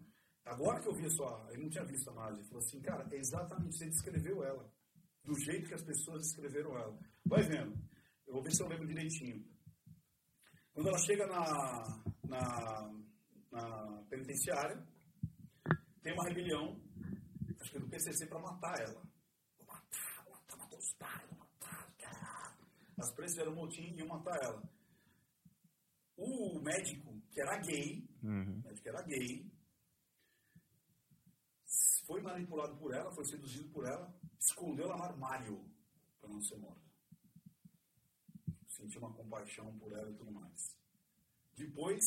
agora 0.48 0.80
que 0.80 0.88
eu 0.88 0.94
vi 0.94 1.06
a 1.06 1.10
sua... 1.10 1.46
Ele 1.50 1.62
não 1.62 1.70
tinha 1.70 1.84
visto 1.84 2.08
a 2.10 2.12
imagem, 2.12 2.38
ele 2.40 2.48
falou 2.48 2.62
assim, 2.64 2.80
cara, 2.80 3.08
é 3.10 3.16
exatamente, 3.16 3.76
você 3.76 3.86
descreveu 3.88 4.42
ela, 4.44 4.70
do 5.24 5.34
jeito 5.40 5.68
que 5.68 5.74
as 5.74 5.82
pessoas 5.84 6.22
descreveram 6.22 6.76
ela. 6.78 6.98
Vai 7.26 7.42
vendo, 7.42 7.74
eu 8.26 8.34
vou 8.34 8.42
ver 8.42 8.52
se 8.52 8.62
eu 8.62 8.68
lembro 8.68 8.86
direitinho. 8.86 9.44
Quando 10.72 10.88
ela 10.88 10.98
chega 10.98 11.26
na, 11.26 12.02
na, 12.24 12.92
na 13.50 14.02
penitenciária, 14.08 14.86
tem 16.02 16.12
uma 16.12 16.24
rebelião, 16.28 16.80
acho 17.60 17.70
que 17.72 17.76
é 17.76 17.80
do 17.80 17.88
PCC, 17.88 18.26
para 18.26 18.40
matar 18.40 18.80
ela. 18.80 19.02
Vou 19.58 19.66
matar, 19.66 20.24
vou 20.24 20.34
matar, 20.34 20.56
matar 20.56 20.78
os 20.78 20.92
pais, 20.94 21.28
vou 21.30 21.38
matar, 21.38 21.92
caralho. 21.98 22.56
As 22.98 23.12
presas 23.14 23.32
fizeram 23.36 23.52
um 23.52 23.56
motim 23.56 23.82
e 23.82 23.98
iam 23.98 24.06
matar 24.08 24.38
ela. 24.42 24.62
O 26.16 26.60
médico, 26.60 27.20
que 27.30 27.40
era 27.40 27.58
gay, 27.60 28.08
Uhum. 28.22 28.58
o 28.60 28.62
médico 28.62 28.82
que 28.82 28.88
era 28.88 29.02
gay, 29.02 29.46
foi 32.08 32.22
manipulado 32.22 32.74
por 32.78 32.94
ela, 32.94 33.12
foi 33.12 33.24
seduzido 33.26 33.68
por 33.68 33.86
ela, 33.86 34.10
escondeu 34.40 34.86
ela 34.86 34.96
no 34.96 35.04
armário 35.04 35.70
para 36.18 36.30
não 36.30 36.40
ser 36.40 36.56
morta. 36.56 36.88
Sentiu 38.66 39.00
uma 39.02 39.12
compaixão 39.12 39.78
por 39.78 39.92
ela 39.92 40.10
e 40.10 40.14
tudo 40.14 40.32
mais. 40.32 40.74
Depois, 41.54 42.02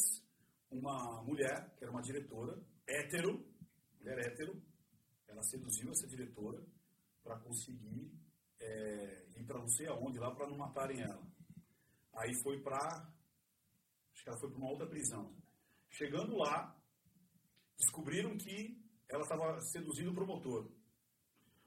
uma 0.72 1.22
mulher, 1.22 1.76
que 1.78 1.84
era 1.84 1.92
uma 1.92 2.02
diretora, 2.02 2.60
hétero, 2.88 3.46
mulher 4.00 4.18
hétero, 4.18 4.60
ela 5.28 5.44
seduziu 5.44 5.92
essa 5.92 6.08
diretora 6.08 6.66
para 7.24 7.40
conseguir 7.40 8.12
é, 8.60 9.28
ir 9.38 9.46
para 9.46 9.60
não 9.60 9.68
sei 9.68 9.88
aonde 9.88 10.18
lá 10.18 10.34
para 10.34 10.48
não 10.48 10.58
matarem 10.58 11.00
ela. 11.00 11.26
Aí 12.14 12.34
foi 12.42 12.60
para. 12.62 12.80
Acho 14.14 14.24
que 14.24 14.30
ela 14.30 14.40
foi 14.40 14.50
para 14.50 14.58
uma 14.58 14.70
outra 14.72 14.88
prisão. 14.88 15.36
Chegando 15.92 16.36
lá, 16.38 16.76
descobriram 17.78 18.36
que 18.38 18.81
ela 19.12 19.24
estava 19.24 19.60
seduzindo 19.62 20.12
o 20.12 20.16
promotor. 20.16 20.72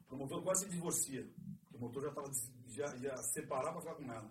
O 0.01 0.05
promotor 0.05 0.43
quase 0.43 0.65
se 0.65 0.71
divorcia. 0.71 1.31
O 1.67 1.71
promotor 1.73 2.03
já 2.03 2.09
estava 2.09 2.31
já, 2.69 2.97
já 2.97 3.17
separar 3.17 3.73
para 3.73 3.81
ficar 3.83 3.95
com 3.97 4.13
ela. 4.13 4.31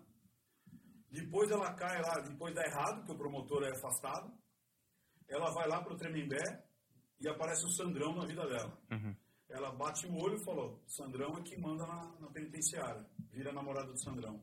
Depois 1.12 1.52
ela 1.52 1.74
cai 1.76 2.02
lá, 2.02 2.20
depois 2.22 2.56
dá 2.56 2.64
errado, 2.66 2.98
porque 2.98 3.12
o 3.12 3.18
promotor 3.18 3.64
é 3.64 3.72
afastado. 3.72 4.34
Ela 5.28 5.52
vai 5.52 5.68
lá 5.68 5.82
para 5.84 5.94
o 5.94 5.98
Tremembé 5.98 6.42
e 7.20 7.28
aparece 7.28 7.66
o 7.66 7.70
Sandrão 7.70 8.16
na 8.16 8.26
vida 8.26 8.46
dela. 8.48 8.78
Uhum. 8.92 9.16
ela 9.50 9.72
bate 9.72 10.08
o 10.08 10.16
olho 10.16 10.36
e 10.36 10.44
falou: 10.44 10.82
Sandrão 10.88 11.38
é 11.38 11.44
que 11.44 11.56
manda 11.60 11.86
na, 11.86 12.20
na 12.20 12.28
penitenciária, 12.32 13.06
vira 13.32 13.54
namorada 13.54 13.92
do 13.92 14.04
Sandrão. 14.04 14.42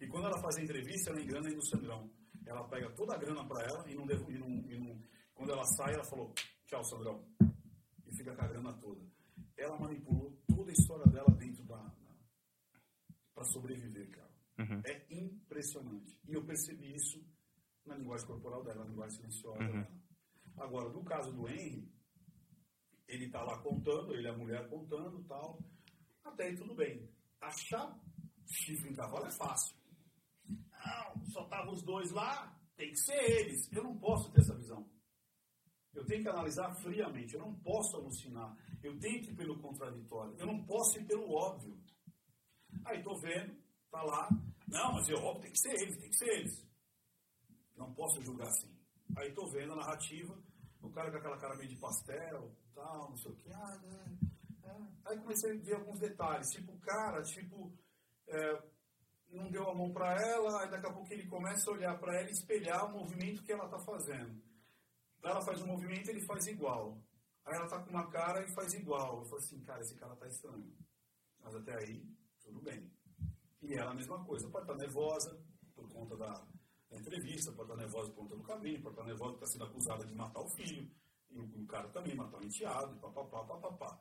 E 0.00 0.06
quando 0.08 0.26
ela 0.26 0.40
faz 0.40 0.56
a 0.56 0.62
entrevista, 0.62 1.10
ela 1.10 1.20
engana 1.20 1.48
ainda 1.48 1.58
o 1.58 1.66
Sandrão. 1.66 2.10
Ela 2.46 2.66
pega 2.68 2.90
toda 2.94 3.14
a 3.14 3.18
grana 3.18 3.46
para 3.46 3.66
ela 3.66 3.90
e, 3.90 3.94
não, 3.94 4.04
e, 4.04 4.38
não, 4.38 4.48
e 4.70 4.78
não, 4.78 5.00
quando 5.34 5.52
ela 5.52 5.64
sai, 5.76 5.94
ela 5.94 6.04
falou: 6.04 6.32
Tchau, 6.66 6.82
Sandrão. 6.84 7.24
Fica 8.16 8.34
com 8.34 8.42
a 8.42 8.48
grana 8.48 8.72
toda. 8.74 9.04
Ela 9.56 9.78
manipulou 9.78 10.36
toda 10.48 10.70
a 10.70 10.72
história 10.72 11.06
dela 11.12 11.30
dentro 11.36 11.64
da. 11.64 11.76
da 11.76 12.16
para 13.34 13.44
sobreviver, 13.44 14.10
cara. 14.10 14.34
Uhum. 14.58 14.80
É 14.86 15.06
impressionante. 15.10 16.18
E 16.26 16.32
eu 16.32 16.44
percebi 16.44 16.94
isso 16.94 17.22
na 17.84 17.96
linguagem 17.96 18.26
corporal 18.26 18.64
dela, 18.64 18.84
na 18.84 18.90
linguagem 18.90 19.16
silenciosa 19.16 19.62
uhum. 19.62 19.72
dela. 19.72 20.06
Agora, 20.56 20.88
no 20.88 21.04
caso 21.04 21.32
do 21.32 21.46
Henry, 21.46 21.86
ele 23.06 23.26
está 23.26 23.42
lá 23.42 23.58
contando, 23.62 24.14
ele 24.14 24.26
é 24.26 24.30
a 24.30 24.36
mulher 24.36 24.68
contando 24.68 25.22
tal. 25.24 25.62
Até 26.24 26.44
aí 26.44 26.56
tudo 26.56 26.74
bem. 26.74 27.08
Achar 27.40 28.00
chifre 28.46 28.90
em 28.90 28.94
cavalo 28.94 29.26
é 29.26 29.30
fácil. 29.32 29.76
Não, 30.48 31.26
só 31.26 31.42
estavam 31.44 31.72
os 31.72 31.82
dois 31.82 32.10
lá, 32.12 32.56
tem 32.76 32.90
que 32.90 32.98
ser 32.98 33.40
eles. 33.40 33.70
Eu 33.72 33.84
não 33.84 33.98
posso 33.98 34.30
ter 34.32 34.40
essa 34.40 34.56
visão. 34.56 34.88
Eu 35.98 36.04
tenho 36.04 36.22
que 36.22 36.28
analisar 36.28 36.74
friamente. 36.76 37.34
Eu 37.34 37.40
não 37.40 37.54
posso 37.56 37.96
alucinar. 37.96 38.56
Eu 38.82 38.98
tenho 38.98 39.22
que 39.22 39.30
ir 39.30 39.36
pelo 39.36 39.58
contraditório. 39.60 40.34
Eu 40.38 40.46
não 40.46 40.64
posso 40.64 40.98
ir 40.98 41.06
pelo 41.06 41.30
óbvio. 41.30 41.76
Aí 42.84 42.98
estou 42.98 43.18
vendo, 43.20 43.56
tá 43.90 44.02
lá. 44.02 44.28
Não, 44.68 44.92
mas 44.92 45.08
é 45.08 45.14
óbvio, 45.14 45.42
tem 45.42 45.52
que 45.52 45.58
ser 45.58 45.74
eles, 45.82 45.98
tem 45.98 46.10
que 46.10 46.16
ser 46.16 46.28
eles. 46.28 46.66
Não 47.76 47.92
posso 47.94 48.20
julgar 48.22 48.48
assim. 48.48 48.74
Aí 49.16 49.28
estou 49.28 49.50
vendo 49.50 49.72
a 49.72 49.76
narrativa, 49.76 50.36
o 50.82 50.90
cara 50.90 51.10
com 51.10 51.18
aquela 51.18 51.38
cara 51.38 51.56
meio 51.56 51.68
de 51.68 51.78
pastel, 51.78 52.52
tal, 52.74 53.10
não 53.10 53.16
sei 53.16 53.32
o 53.32 53.36
quê. 53.36 53.50
Ah, 53.52 53.78
né? 53.78 54.18
É. 54.64 55.10
Aí 55.10 55.18
comecei 55.18 55.52
a 55.52 55.62
ver 55.62 55.74
alguns 55.76 55.98
detalhes, 56.00 56.50
tipo, 56.50 56.72
o 56.72 56.80
cara, 56.80 57.22
tipo, 57.22 57.72
é, 58.28 58.62
não 59.30 59.50
deu 59.50 59.68
a 59.70 59.74
mão 59.74 59.92
para 59.92 60.14
ela, 60.20 60.62
aí 60.62 60.70
daqui 60.70 60.86
a 60.86 60.92
pouco 60.92 61.12
ele 61.12 61.26
começa 61.26 61.70
a 61.70 61.74
olhar 61.74 61.98
para 61.98 62.18
ela 62.18 62.28
e 62.28 62.32
espelhar 62.32 62.86
o 62.86 62.92
movimento 62.92 63.42
que 63.42 63.52
ela 63.52 63.64
está 63.66 63.78
fazendo. 63.78 64.42
Ela 65.26 65.40
faz 65.40 65.60
um 65.60 65.66
movimento 65.66 66.08
ele 66.08 66.20
faz 66.20 66.46
igual. 66.46 67.02
Aí 67.44 67.56
ela 67.56 67.66
tá 67.66 67.82
com 67.82 67.90
uma 67.90 68.06
cara 68.08 68.44
e 68.44 68.48
faz 68.48 68.72
igual. 68.74 69.18
Eu 69.18 69.24
falei 69.24 69.44
assim, 69.44 69.60
cara, 69.64 69.80
esse 69.80 69.96
cara 69.96 70.14
tá 70.14 70.28
estranho. 70.28 70.72
Mas 71.40 71.52
até 71.56 71.76
aí, 71.76 72.08
tudo 72.40 72.62
bem. 72.62 72.88
E 73.60 73.74
ela 73.74 73.90
a 73.90 73.94
mesma 73.94 74.24
coisa, 74.24 74.48
pode 74.48 74.64
estar 74.64 74.74
tá 74.74 74.78
nervosa 74.78 75.44
por 75.74 75.88
conta 75.92 76.16
da, 76.16 76.46
da 76.88 76.96
entrevista, 76.96 77.50
pode 77.50 77.70
estar 77.70 77.74
tá 77.74 77.82
nervosa 77.82 78.10
por 78.10 78.22
conta 78.22 78.36
do 78.36 78.42
caminho, 78.44 78.80
pode 78.80 78.92
estar 78.92 79.02
tá 79.02 79.08
nervosa 79.08 79.32
por 79.32 79.42
estar 79.42 79.52
sendo 79.52 79.64
acusada 79.64 80.06
de 80.06 80.14
matar 80.14 80.40
o 80.40 80.48
filho, 80.48 80.88
e 81.28 81.38
o, 81.40 81.44
o 81.44 81.66
cara 81.66 81.88
também 81.88 82.14
matar 82.14 82.38
o 82.38 82.44
enteado, 82.44 82.94
e 82.94 83.00
papapá, 83.00 83.42
papapá. 83.44 84.00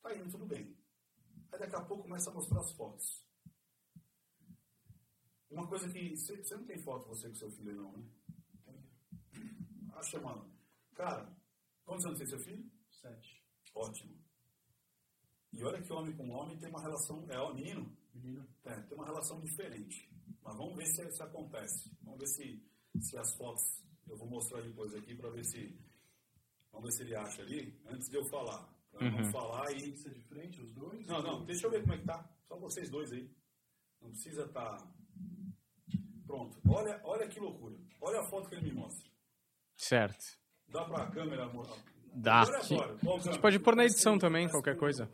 Tá 0.00 0.16
indo 0.16 0.30
tudo 0.30 0.46
bem. 0.46 0.74
Aí 1.52 1.58
daqui 1.58 1.76
a 1.76 1.82
pouco 1.82 2.04
começa 2.04 2.30
a 2.30 2.34
mostrar 2.34 2.60
as 2.60 2.72
fotos. 2.72 3.22
Uma 5.50 5.66
coisa 5.66 5.86
que. 5.90 6.16
Você 6.16 6.56
não 6.56 6.64
tem 6.64 6.78
foto 6.78 7.06
você 7.06 7.28
com 7.28 7.34
seu 7.34 7.50
filho, 7.50 7.76
não, 7.76 7.92
né? 7.92 8.04
Acha, 9.92 10.18
mano. 10.20 10.53
Cara, 10.94 11.28
quantos 11.84 12.06
anos 12.06 12.18
tem 12.18 12.26
seu 12.26 12.38
filho? 12.38 12.70
Sete. 12.88 13.42
Ótimo. 13.74 14.14
E 15.52 15.62
olha 15.62 15.80
que 15.80 15.92
homem 15.92 16.16
com 16.16 16.30
homem 16.30 16.56
tem 16.58 16.68
uma 16.68 16.80
relação. 16.80 17.24
É, 17.30 17.38
ó, 17.38 17.52
menino? 17.52 17.96
Menino. 18.12 18.46
É, 18.64 18.80
tem 18.82 18.96
uma 18.96 19.06
relação 19.06 19.40
diferente. 19.40 20.08
Mas 20.42 20.56
vamos 20.56 20.76
ver 20.76 20.86
se, 20.86 21.10
se 21.12 21.22
acontece. 21.22 21.90
Vamos 22.02 22.20
ver 22.20 22.26
se, 22.26 22.62
se 23.00 23.16
as 23.16 23.34
fotos. 23.36 23.62
Eu 24.06 24.16
vou 24.16 24.28
mostrar 24.28 24.60
depois 24.62 24.94
aqui 24.94 25.14
para 25.14 25.30
ver 25.30 25.44
se. 25.44 25.78
Vamos 26.72 26.88
ver 26.88 26.92
se 26.92 27.02
ele 27.02 27.14
acha 27.14 27.42
ali, 27.42 27.80
antes 27.86 28.08
de 28.08 28.16
eu 28.16 28.24
falar. 28.26 28.68
Pra 28.90 29.06
uhum. 29.06 29.22
não 29.22 29.30
falar 29.30 29.70
e. 29.72 29.90
Precisa 29.90 30.10
de 30.10 30.20
frente, 30.22 30.60
os 30.60 30.72
dois? 30.72 31.06
Não, 31.06 31.22
não, 31.22 31.44
deixa 31.44 31.66
eu 31.66 31.70
ver 31.70 31.80
como 31.80 31.94
é 31.94 31.98
que 31.98 32.04
tá. 32.04 32.28
Só 32.46 32.56
vocês 32.56 32.90
dois 32.90 33.12
aí. 33.12 33.30
Não 34.00 34.10
precisa 34.10 34.44
estar. 34.44 34.76
Tá... 34.76 34.94
Pronto. 36.26 36.60
Olha, 36.68 37.00
olha 37.04 37.28
que 37.28 37.38
loucura. 37.38 37.76
Olha 38.00 38.20
a 38.20 38.24
foto 38.24 38.48
que 38.48 38.54
ele 38.54 38.70
me 38.70 38.72
mostra. 38.72 39.08
Certo. 39.76 40.43
Dá 40.74 40.84
pra 40.86 41.06
câmera, 41.06 41.44
amor? 41.44 41.68
Dá. 42.12 42.40
A 42.40 43.18
gente 43.18 43.38
pode 43.38 43.60
pôr 43.60 43.76
na 43.76 43.84
edição 43.84 44.18
também, 44.18 44.48
qualquer 44.48 44.76
coisa. 44.76 45.08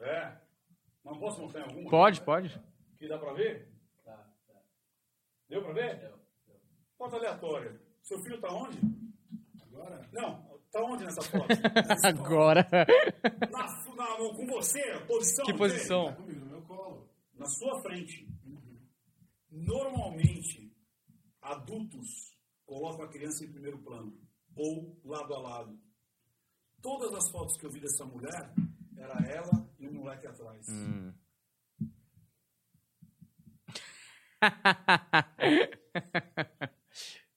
É. 0.00 0.36
Mas 1.04 1.16
posso 1.18 1.42
mostrar 1.42 1.60
em 1.60 1.64
alguma? 1.64 1.90
Pode, 1.90 2.20
pode. 2.22 2.60
Que 2.98 3.06
dá 3.06 3.16
pra 3.16 3.32
ver? 3.34 3.72
Tá, 4.04 4.16
tá. 4.48 4.60
Deu 5.48 5.62
pra 5.62 5.72
ver? 5.72 6.00
Deu. 6.00 6.18
Foto 6.98 7.14
aleatória. 7.14 7.80
Seu 8.02 8.18
filho 8.18 8.40
tá 8.40 8.52
onde? 8.52 8.76
Agora? 9.62 10.08
Não, 10.12 10.60
tá 10.72 10.82
onde 10.82 11.04
nessa 11.04 11.22
foto? 11.22 11.46
Agora. 12.02 12.66
Na, 13.52 13.94
na, 13.94 14.16
com 14.16 14.46
você, 14.48 14.82
posição. 15.06 15.44
Que 15.44 15.54
posição? 15.54 16.06
Tá 16.06 16.16
comigo, 16.16 16.40
no 16.40 16.50
meu 16.50 16.62
colo. 16.62 17.08
Na 17.34 17.46
sua 17.46 17.80
frente. 17.80 18.26
Uhum. 18.44 18.80
Normalmente, 19.52 20.76
adultos 21.40 22.36
colocam 22.66 23.04
a 23.04 23.08
criança 23.08 23.44
em 23.44 23.52
primeiro 23.52 23.78
plano. 23.78 24.23
Ou 24.56 25.00
lado 25.04 25.34
a 25.34 25.40
lado. 25.40 25.78
Todas 26.80 27.12
as 27.14 27.30
fotos 27.30 27.56
que 27.56 27.66
eu 27.66 27.70
vi 27.70 27.80
dessa 27.80 28.04
mulher, 28.04 28.54
era 28.96 29.14
ela 29.26 29.68
e 29.78 29.88
o 29.88 29.92
moleque 29.92 30.26
atrás. 30.26 30.68
Hum. 30.68 31.12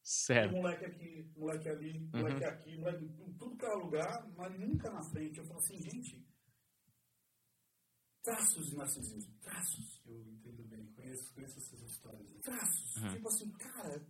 certo. 0.03 0.53
O 0.53 0.57
moleque 0.57 0.85
aqui, 0.85 1.31
moleque 1.35 1.69
ali, 1.69 1.97
uhum. 1.97 2.21
moleque 2.21 2.43
aqui, 2.43 2.77
moleque 2.77 3.05
em 3.05 3.33
tudo 3.33 3.57
que 3.57 3.65
era 3.65 3.75
lugar, 3.75 4.27
mas 4.35 4.59
nunca 4.59 4.91
na 4.91 5.01
frente. 5.03 5.39
Eu 5.39 5.45
falo 5.45 5.59
assim, 5.59 5.81
gente, 5.81 6.27
traços 8.21 8.69
de 8.69 8.75
narcisismo, 8.75 9.33
traços. 9.39 10.01
Eu 10.05 10.27
entendo 10.27 10.63
bem, 10.65 10.85
conheço, 10.93 11.33
conheço 11.33 11.57
essas 11.59 11.81
histórias. 11.83 12.29
Traços. 12.41 12.97
Uhum. 12.97 13.13
Tipo 13.13 13.29
assim, 13.29 13.49
cara, 13.53 14.05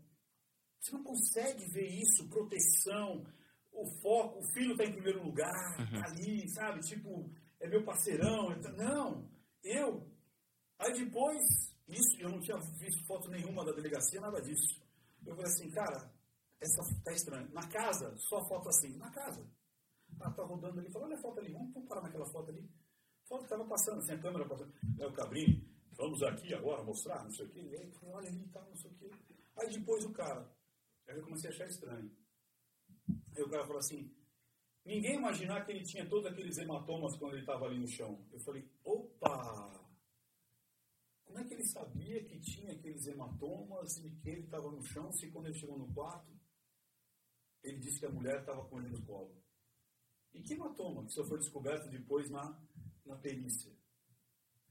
você 0.88 0.96
não 0.96 1.04
consegue 1.04 1.66
ver 1.72 1.88
isso, 1.88 2.30
proteção, 2.30 3.26
o 3.72 3.86
foco, 4.02 4.40
o 4.40 4.54
filho 4.54 4.72
está 4.72 4.86
em 4.86 4.94
primeiro 4.94 5.24
lugar, 5.24 5.80
uhum. 5.80 6.02
tá 6.02 6.10
ali, 6.10 6.50
sabe? 6.50 6.80
Tipo, 6.82 7.30
é 7.60 7.68
meu 7.68 7.84
parceirão. 7.84 8.60
Tá... 8.62 8.72
Não, 8.72 9.30
eu. 9.64 10.08
Aí 10.80 10.94
depois, 10.94 11.44
isso, 11.88 12.20
eu 12.20 12.30
não 12.30 12.40
tinha 12.40 12.58
visto 12.80 13.06
foto 13.06 13.30
nenhuma 13.30 13.66
da 13.66 13.72
delegacia, 13.72 14.22
nada 14.22 14.42
disso. 14.42 14.82
Eu 15.26 15.36
falei 15.36 15.52
assim, 15.52 15.70
cara, 15.72 16.12
essa 16.62 16.82
tá 17.04 17.12
estranho. 17.12 17.52
Na 17.52 17.68
casa, 17.68 18.16
só 18.18 18.48
foto 18.48 18.70
assim, 18.70 18.96
na 18.98 19.12
casa. 19.12 19.46
Ah, 20.22 20.32
tá 20.32 20.44
rodando 20.44 20.80
ali, 20.80 20.92
falou, 20.92 21.08
olha 21.08 21.18
a 21.18 21.22
foto 21.22 21.40
ali, 21.40 21.52
vamos, 21.52 21.88
parar 21.88 22.02
naquela 22.02 22.26
foto 22.26 22.50
ali. 22.50 22.68
Foto 23.28 23.44
que 23.44 23.50
tava 23.50 23.66
passando, 23.66 24.00
assim, 24.00 24.14
a 24.14 24.20
câmera 24.20 24.48
passando. 24.48 24.74
É 24.98 25.06
o 25.06 25.14
Cabrini, 25.14 25.70
vamos 25.92 26.24
aqui 26.24 26.54
agora 26.54 26.82
mostrar, 26.84 27.24
não 27.24 27.32
sei 27.32 27.46
o 27.46 27.50
quê. 27.50 27.60
E 27.60 27.76
aí, 27.76 27.92
falei, 27.92 28.16
olha 28.16 28.30
ali 28.30 28.48
tá, 28.48 28.62
não 28.62 28.76
sei 28.76 28.90
o 28.90 28.96
quê. 28.96 29.12
Aí 29.58 29.70
depois 29.70 30.06
o 30.06 30.14
cara, 30.14 30.50
aí 31.08 31.18
eu 31.18 31.24
comecei 31.24 31.50
a 31.50 31.54
achar 31.54 31.68
estranho. 31.68 32.12
Aí 33.36 33.44
o 33.44 33.50
cara 33.50 33.66
falou 33.66 33.80
assim, 33.80 34.12
ninguém 34.86 35.16
imaginar 35.16 35.66
que 35.66 35.72
ele 35.72 35.84
tinha 35.84 36.08
todos 36.08 36.26
aqueles 36.26 36.58
hematomas 36.58 37.16
quando 37.18 37.34
ele 37.34 37.42
estava 37.42 37.66
ali 37.66 37.80
no 37.80 37.88
chão. 37.88 38.26
Eu 38.32 38.40
falei, 38.40 38.68
opa! 38.84 39.88
Como 41.24 41.40
é 41.40 41.44
que 41.44 41.54
ele 41.54 41.66
sabia 41.66 42.24
que 42.24 42.40
tinha 42.40 42.72
aqueles 42.72 43.06
hematomas 43.06 43.98
e 43.98 44.10
que 44.10 44.30
ele 44.30 44.46
estava 44.46 44.72
no 44.72 44.82
chão 44.82 45.12
se 45.12 45.30
quando 45.30 45.48
ele 45.48 45.60
chegou 45.60 45.78
no 45.78 45.94
quarto, 45.94 46.32
ele 47.64 47.80
disse 47.80 48.00
que 48.00 48.06
a 48.06 48.12
mulher 48.12 48.40
estava 48.40 48.66
com 48.66 48.80
ele 48.80 48.90
no 48.90 49.06
colo? 49.06 49.36
E 50.34 50.42
que 50.42 50.54
hematoma 50.54 51.06
que 51.06 51.12
só 51.12 51.24
foi 51.26 51.38
descoberto 51.38 51.90
depois 51.90 52.30
na, 52.30 52.60
na 53.06 53.18
perícia? 53.18 53.76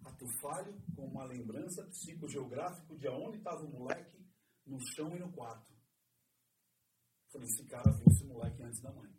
Ato 0.05 0.27
falho 0.41 0.81
com 0.95 1.07
uma 1.07 1.25
lembrança 1.25 1.85
psicogeográfica 1.87 2.97
de 2.97 3.07
aonde 3.07 3.39
estava 3.39 3.65
o 3.65 3.71
moleque 3.71 4.25
no 4.65 4.79
chão 4.95 5.15
e 5.17 5.19
no 5.19 5.33
quarto. 5.33 5.76
Falei, 7.33 7.49
esse 7.49 7.65
cara 7.65 7.91
viu 7.93 8.07
esse 8.09 8.25
moleque 8.25 8.63
antes 8.63 8.81
da 8.81 8.93
mãe. 8.93 9.11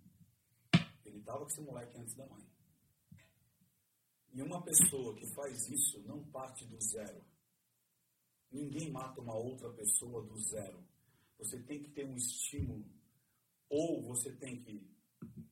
Ele 1.06 1.20
estava 1.20 1.40
com 1.40 1.48
esse 1.48 1.62
moleque 1.62 1.98
antes 1.98 2.16
da 2.16 2.26
mãe. 2.26 2.46
E 4.34 4.42
uma 4.42 4.62
pessoa 4.62 5.16
que 5.16 5.26
faz 5.34 5.70
isso 5.70 6.02
não 6.04 6.24
parte 6.26 6.66
do 6.66 6.80
zero. 6.82 7.24
Ninguém 8.52 8.92
mata 8.92 9.20
uma 9.20 9.36
outra 9.36 9.70
pessoa 9.74 10.24
do 10.24 10.38
zero. 10.40 10.84
Você 11.38 11.62
tem 11.64 11.82
que 11.82 11.92
ter 11.92 12.06
um 12.06 12.16
estímulo. 12.16 12.86
Ou 13.70 14.02
você 14.04 14.32
tem 14.36 14.62
que 14.62 14.88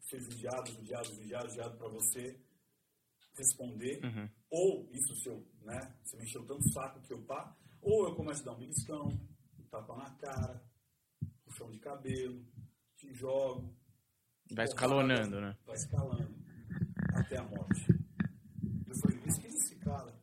ser 0.01 0.21
vigiado, 0.21 0.71
vigiado, 0.75 1.15
vigiado, 1.15 1.47
vigiado 1.49 1.77
para 1.77 1.89
você 1.89 2.39
responder. 3.33 4.03
Uhum. 4.03 4.29
Ou 4.49 4.89
isso 4.91 5.15
seu, 5.17 5.45
né? 5.61 5.95
Você 6.03 6.17
me 6.17 6.23
encheu 6.23 6.45
tanto 6.45 6.71
saco 6.71 7.01
que 7.01 7.13
eu 7.13 7.21
pá. 7.23 7.55
Ou 7.81 8.07
eu 8.07 8.15
começo 8.15 8.41
a 8.41 8.45
dar 8.45 8.53
um 8.53 8.59
beliscão, 8.59 9.09
tapa 9.69 9.95
na 9.95 10.15
cara, 10.15 10.63
puxão 11.55 11.71
de 11.71 11.79
cabelo, 11.79 12.45
te 12.97 13.13
jogo. 13.13 13.73
Vai 14.51 14.65
escalonando, 14.65 15.39
né? 15.39 15.57
Vai 15.65 15.75
escalando 15.75 16.35
até 17.13 17.37
a 17.37 17.43
morte. 17.43 17.87
Eu 18.85 18.95
falei, 18.95 19.17
pesquisa 19.19 19.57
esse 19.57 19.75
cara. 19.77 20.13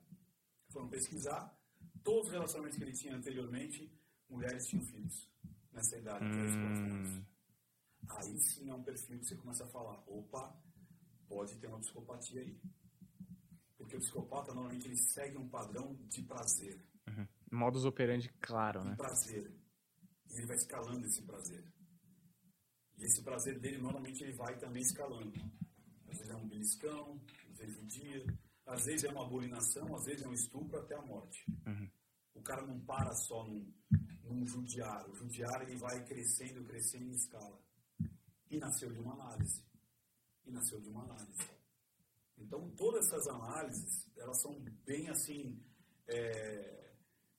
Foram 0.70 0.88
pesquisar. 0.88 1.58
Todos 2.04 2.26
os 2.26 2.32
relacionamentos 2.32 2.76
que 2.76 2.84
ele 2.84 2.92
tinha 2.92 3.16
anteriormente, 3.16 3.90
mulheres 4.28 4.66
tinham 4.66 4.84
filhos. 4.84 5.28
Nessa 5.72 5.96
idade, 5.96 6.24
hum. 6.24 6.32
3, 6.32 6.54
4 6.54 6.66
anos. 6.68 7.26
Aí 8.10 8.38
sim 8.40 8.68
é 8.68 8.74
um 8.74 8.82
perfil 8.82 9.18
que 9.18 9.26
você 9.26 9.36
começa 9.36 9.64
a 9.64 9.68
falar, 9.68 10.02
opa, 10.06 10.54
pode 11.26 11.56
ter 11.56 11.66
uma 11.66 11.78
psicopatia 11.78 12.42
aí. 12.42 12.60
Porque 13.78 13.96
o 13.96 14.00
psicopata 14.00 14.52
normalmente 14.52 14.86
ele 14.86 14.96
segue 14.96 15.38
um 15.38 15.48
padrão 15.48 15.94
de 16.08 16.22
prazer. 16.22 16.84
Uhum. 17.08 17.26
Modus 17.50 17.84
operandi 17.84 18.28
claro, 18.40 18.82
de 18.82 18.88
né? 18.88 18.96
prazer. 18.96 19.61
E 20.32 20.38
ele 20.38 20.46
vai 20.46 20.56
escalando 20.56 21.06
esse 21.06 21.22
prazer. 21.22 21.64
E 22.98 23.04
esse 23.04 23.22
prazer 23.22 23.58
dele, 23.60 23.78
normalmente, 23.78 24.22
ele 24.22 24.32
vai 24.32 24.58
também 24.58 24.82
escalando. 24.82 25.32
Às 26.08 26.18
vezes 26.18 26.30
é 26.30 26.36
um 26.36 26.48
beliscão, 26.48 27.20
às 27.50 27.58
vezes 27.58 27.76
um 27.78 27.86
dia, 27.86 28.26
às 28.66 28.84
vezes 28.84 29.04
é 29.04 29.10
uma 29.10 29.24
abolinação, 29.24 29.94
às 29.94 30.04
vezes 30.04 30.22
é 30.22 30.28
um 30.28 30.32
estupro 30.32 30.78
até 30.78 30.94
a 30.94 31.02
morte. 31.02 31.44
Uhum. 31.66 31.90
O 32.34 32.42
cara 32.42 32.66
não 32.66 32.80
para 32.80 33.14
só 33.14 33.44
num, 33.44 33.72
num 34.24 34.46
judiar. 34.46 35.08
O 35.08 35.14
judiar 35.14 35.62
ele 35.62 35.76
vai 35.76 36.04
crescendo, 36.04 36.64
crescendo 36.64 37.04
em 37.04 37.14
escala. 37.14 37.60
E 38.50 38.58
nasceu 38.58 38.92
de 38.92 39.00
uma 39.00 39.14
análise. 39.14 39.62
E 40.44 40.50
nasceu 40.50 40.80
de 40.80 40.88
uma 40.88 41.04
análise. 41.04 41.50
Então, 42.38 42.70
todas 42.70 43.06
essas 43.06 43.26
análises, 43.28 44.08
elas 44.16 44.40
são 44.40 44.58
bem 44.84 45.08
assim. 45.08 45.62
É... 46.08 46.94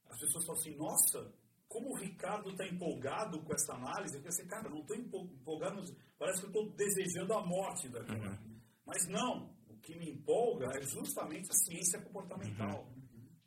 As 0.06 0.20
pessoas 0.20 0.45
falam 0.45 0.61
assim: 0.61 0.76
nossa, 0.76 1.34
como 1.74 1.90
o 1.90 1.95
Ricardo 1.95 2.52
está 2.52 2.68
empolgado 2.68 3.41
com 3.41 3.52
essa 3.52 3.74
análise, 3.74 4.16
eu 4.16 4.22
pensei, 4.22 4.45
cara, 4.45 4.70
não 4.70 4.82
estou 4.82 4.95
empolgado, 4.95 5.84
parece 6.20 6.41
que 6.41 6.45
eu 6.45 6.50
estou 6.50 6.70
desejando 6.76 7.34
a 7.34 7.44
morte 7.44 7.90
daquela. 7.90 8.30
Uhum. 8.30 8.62
Mas 8.86 9.08
não, 9.08 9.56
o 9.68 9.76
que 9.78 9.98
me 9.98 10.12
empolga 10.12 10.68
é 10.78 10.82
justamente 10.84 11.50
a 11.50 11.56
ciência 11.56 12.00
comportamental. 12.00 12.86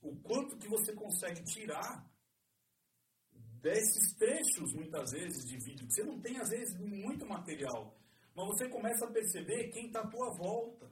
Uhum. 0.03 0.11
O 0.11 0.17
quanto 0.23 0.59
que 0.59 0.69
você 0.69 0.93
consegue 0.93 1.45
tirar 1.45 2.05
desses 3.63 4.17
trechos, 4.17 4.75
muitas 4.75 5.13
vezes, 5.13 5.45
de 5.45 5.57
vídeo, 5.59 5.87
que 5.87 5.95
você 5.95 6.03
não 6.03 6.21
tem, 6.21 6.37
às 6.39 6.49
vezes, 6.49 6.77
muito 6.81 7.25
material, 7.27 7.97
mas 8.35 8.47
você 8.49 8.69
começa 8.69 9.07
a 9.07 9.13
perceber 9.13 9.69
quem 9.69 9.87
está 9.87 10.01
à 10.01 10.11
tua 10.11 10.37
volta. 10.37 10.91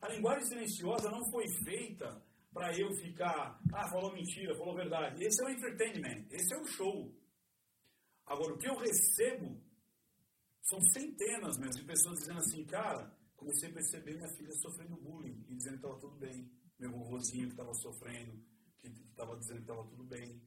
A 0.00 0.08
linguagem 0.08 0.46
silenciosa 0.46 1.10
não 1.10 1.30
foi 1.30 1.44
feita 1.64 2.20
para 2.52 2.76
eu 2.78 2.92
ficar, 2.94 3.60
ah, 3.72 3.88
falou 3.88 4.12
mentira, 4.12 4.56
falou 4.56 4.74
verdade. 4.74 5.24
Esse 5.24 5.42
é 5.42 5.46
o 5.46 5.50
entertainment, 5.50 6.26
esse 6.30 6.54
é 6.54 6.58
o 6.58 6.66
show. 6.66 7.14
Agora, 8.26 8.54
o 8.54 8.58
que 8.58 8.68
eu 8.68 8.76
recebo 8.76 9.60
são 10.62 10.80
centenas 10.92 11.58
mesmo 11.58 11.80
de 11.80 11.86
pessoas 11.86 12.18
dizendo 12.18 12.38
assim, 12.38 12.64
cara, 12.64 13.16
comecei 13.36 13.70
a 13.70 13.72
perceber 13.72 14.14
minha 14.14 14.36
filha 14.36 14.52
sofrendo 14.52 14.96
bullying 14.96 15.44
e 15.48 15.54
dizendo 15.54 15.78
que 15.78 15.86
estava 15.86 15.98
tudo 15.98 16.16
bem. 16.16 16.50
Meu 16.78 16.92
vovozinho 16.92 17.46
que 17.46 17.52
estava 17.52 17.74
sofrendo, 17.74 18.32
que 18.78 18.88
estava 18.88 19.36
dizendo 19.36 19.56
que 19.56 19.70
estava 19.70 19.84
tudo 19.88 20.04
bem. 20.04 20.40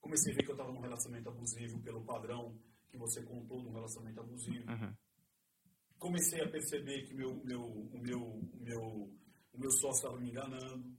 Comecei 0.00 0.32
a 0.32 0.36
ver 0.36 0.42
que 0.44 0.50
eu 0.50 0.54
estava 0.54 0.72
num 0.72 0.80
relacionamento 0.80 1.28
abusivo 1.28 1.80
pelo 1.82 2.04
padrão 2.04 2.58
que 2.88 2.96
você 2.96 3.22
contou 3.22 3.60
de 3.62 3.68
um 3.68 3.72
relacionamento 3.72 4.20
abusivo. 4.20 4.70
Uhum. 4.70 4.94
Comecei 5.98 6.40
a 6.42 6.48
perceber 6.48 7.02
que 7.06 7.14
meu, 7.14 7.34
meu, 7.44 7.62
o, 7.62 7.98
meu, 7.98 8.22
o, 8.22 8.62
meu, 8.62 8.82
o 9.52 9.58
meu 9.58 9.70
sócio 9.70 9.98
estava 9.98 10.18
me 10.18 10.30
enganando. 10.30 10.96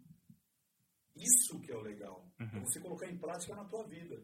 Isso 1.20 1.60
que 1.62 1.72
é 1.72 1.76
o 1.76 1.82
legal. 1.82 2.30
Uhum. 2.40 2.48
É 2.48 2.60
você 2.60 2.80
colocar 2.80 3.10
em 3.10 3.18
prática 3.18 3.56
na 3.56 3.66
tua 3.66 3.88
vida. 3.88 4.24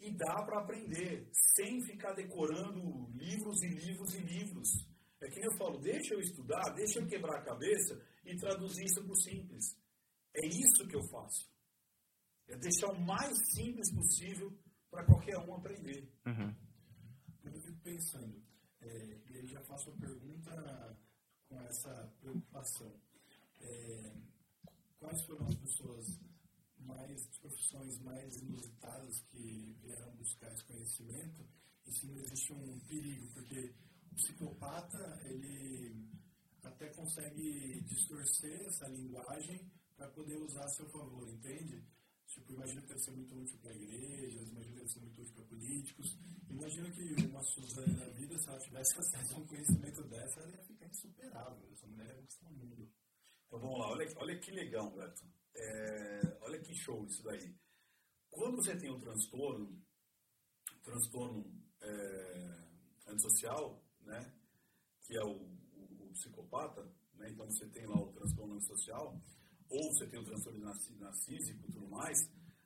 E 0.00 0.10
dá 0.16 0.42
para 0.44 0.60
aprender, 0.60 1.28
sem 1.54 1.80
ficar 1.84 2.12
decorando 2.14 3.10
livros 3.14 3.62
e 3.62 3.68
livros 3.68 4.14
e 4.14 4.20
livros. 4.20 4.68
É 5.20 5.28
que 5.28 5.38
eu 5.38 5.56
falo, 5.56 5.78
deixa 5.78 6.14
eu 6.14 6.20
estudar, 6.20 6.74
deixa 6.74 6.98
eu 6.98 7.06
quebrar 7.06 7.38
a 7.38 7.44
cabeça 7.44 8.04
e 8.24 8.36
traduzir 8.36 8.84
isso 8.84 9.02
para 9.04 9.12
o 9.12 9.16
simples. 9.16 9.64
É 10.34 10.46
isso 10.46 10.88
que 10.88 10.96
eu 10.96 11.02
faço. 11.08 11.48
É 12.48 12.56
deixar 12.56 12.88
o 12.88 13.00
mais 13.00 13.32
simples 13.54 13.94
possível 13.94 14.52
para 14.90 15.04
qualquer 15.06 15.38
um 15.38 15.54
aprender. 15.54 16.10
Uhum. 16.26 16.54
Eu 17.44 17.60
fico 17.60 17.78
pensando, 17.82 18.42
é, 18.80 19.20
e 19.28 19.38
aí 19.38 19.46
já 19.46 19.62
faço 19.62 19.90
a 19.90 19.96
pergunta 19.96 20.98
com 21.48 21.60
essa 21.62 22.12
preocupação. 22.20 23.00
É, 23.60 24.31
quais 25.02 25.20
foram 25.26 25.46
as 25.46 25.54
pessoas 25.56 26.20
mais, 26.78 27.26
as 27.26 27.38
profissões 27.38 27.98
mais 28.02 28.36
inusitadas 28.36 29.20
que 29.30 29.76
vieram 29.82 30.14
buscar 30.14 30.52
esse 30.52 30.64
conhecimento 30.64 31.44
e 31.84 31.92
se 31.92 32.06
não 32.06 32.16
existe 32.18 32.52
um 32.52 32.78
perigo, 32.86 33.26
porque 33.34 33.74
o 34.12 34.14
psicopata, 34.14 35.20
ele 35.24 36.08
até 36.62 36.88
consegue 36.90 37.80
distorcer 37.82 38.62
essa 38.66 38.86
linguagem 38.88 39.60
para 39.96 40.08
poder 40.10 40.36
usar 40.36 40.64
a 40.64 40.68
seu 40.68 40.88
favor, 40.88 41.28
entende? 41.28 41.84
Tipo, 42.28 42.52
imagina 42.52 42.80
que 42.82 42.88
deve 42.88 43.00
ser 43.00 43.10
muito 43.10 43.34
útil 43.34 43.58
para 43.58 43.74
igrejas, 43.74 44.48
imagina 44.48 44.72
que 44.72 44.78
deve 44.78 44.88
ser 44.88 45.00
muito 45.00 45.20
útil 45.20 45.34
para 45.34 45.44
políticos. 45.44 46.18
Imagina 46.48 46.90
que 46.90 47.26
uma 47.26 47.42
Suzane 47.42 47.94
na 47.94 48.08
vida, 48.10 48.38
se 48.38 48.48
ela 48.48 48.60
tivesse 48.60 48.98
acesso 48.98 49.34
a 49.34 49.38
um 49.38 49.46
conhecimento 49.46 50.02
dessa, 50.04 50.40
ela 50.40 50.50
ia 50.52 50.62
ficar 50.62 50.86
insuperável. 50.86 51.72
Essa 51.72 51.86
mulher 51.88 52.06
ia 52.06 52.14
conquistar 52.14 52.48
o 52.48 52.52
mundo. 52.52 52.88
Então 53.52 53.60
vamos 53.60 53.80
lá, 53.80 53.90
olha, 53.90 54.06
olha 54.16 54.38
que 54.38 54.50
legal, 54.50 54.90
Beto. 54.92 55.26
É, 55.54 56.38
olha 56.40 56.58
que 56.58 56.74
show 56.74 57.04
isso 57.04 57.22
daí. 57.22 57.54
Quando 58.30 58.56
você 58.56 58.74
tem 58.78 58.90
um 58.90 58.98
transtorno, 58.98 59.78
transtorno 60.82 61.52
é, 61.82 63.08
antissocial, 63.08 63.84
né, 64.00 64.34
que 65.02 65.18
é 65.18 65.22
o, 65.22 65.32
o, 65.74 66.06
o 66.06 66.12
psicopata, 66.14 66.82
né, 67.12 67.28
então 67.28 67.44
você 67.44 67.68
tem 67.68 67.86
lá 67.86 68.00
o 68.00 68.10
transtorno 68.14 68.54
antissocial, 68.54 69.20
ou 69.68 69.92
você 69.92 70.08
tem 70.08 70.18
o 70.18 70.24
transtorno 70.24 70.60
narcísico 70.98 71.60
e 71.68 71.72
tudo 71.72 71.88
mais, 71.90 72.16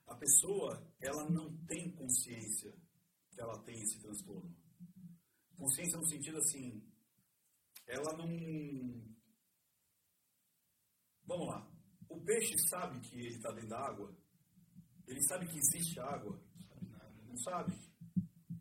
a 0.07 0.15
pessoa 0.15 0.89
ela 1.01 1.29
não 1.29 1.53
tem 1.67 1.91
consciência 1.97 2.73
que 3.33 3.41
ela 3.41 3.61
tem 3.65 3.75
esse 3.83 4.01
transtorno. 4.01 4.57
Consciência 5.59 5.99
no 5.99 6.07
sentido 6.07 6.39
assim, 6.39 6.81
ela 7.89 8.17
não 8.17 9.16
Vamos 11.27 11.49
lá. 11.49 11.67
O 12.09 12.21
peixe 12.21 12.57
sabe 12.69 13.01
que 13.01 13.19
ele 13.19 13.35
está 13.37 13.51
dentro 13.53 13.69
da 13.69 13.79
água? 13.79 14.17
Ele 15.07 15.23
sabe 15.23 15.47
que 15.47 15.59
existe 15.59 16.01
água? 16.01 16.41
Não 17.27 17.37
sabe. 17.39 17.77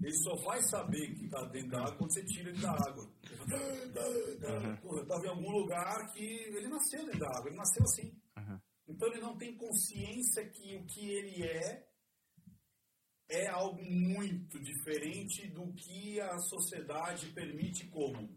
Ele 0.02 0.18
só 0.18 0.36
vai 0.44 0.62
saber 0.64 1.16
que 1.16 1.26
está 1.26 1.44
dentro 1.46 1.72
da 1.72 1.80
água 1.80 1.98
quando 1.98 2.14
você 2.14 2.24
tira 2.26 2.50
ele 2.50 2.62
da 2.62 2.72
água. 2.72 3.12
Eu 4.84 5.02
estava 5.02 5.26
em 5.26 5.30
algum 5.30 5.52
lugar 5.52 6.12
que 6.14 6.24
ele 6.24 6.68
nasceu 6.68 7.06
dentro 7.06 7.20
da 7.20 7.28
água, 7.30 7.48
ele 7.48 7.58
nasceu 7.58 7.84
assim. 7.84 8.22
Uhum. 8.38 8.60
Então 8.88 9.08
ele 9.08 9.22
não 9.22 9.38
tem 9.38 9.58
consciência 9.58 10.48
que 10.50 10.76
o 10.76 10.86
que 10.86 11.10
ele 11.10 11.44
é 11.44 11.88
é 13.30 13.48
algo 13.48 13.84
muito 13.84 14.60
diferente 14.60 15.48
do 15.48 15.74
que 15.74 16.20
a 16.22 16.38
sociedade 16.38 17.32
permite 17.34 17.88
como 17.88 18.30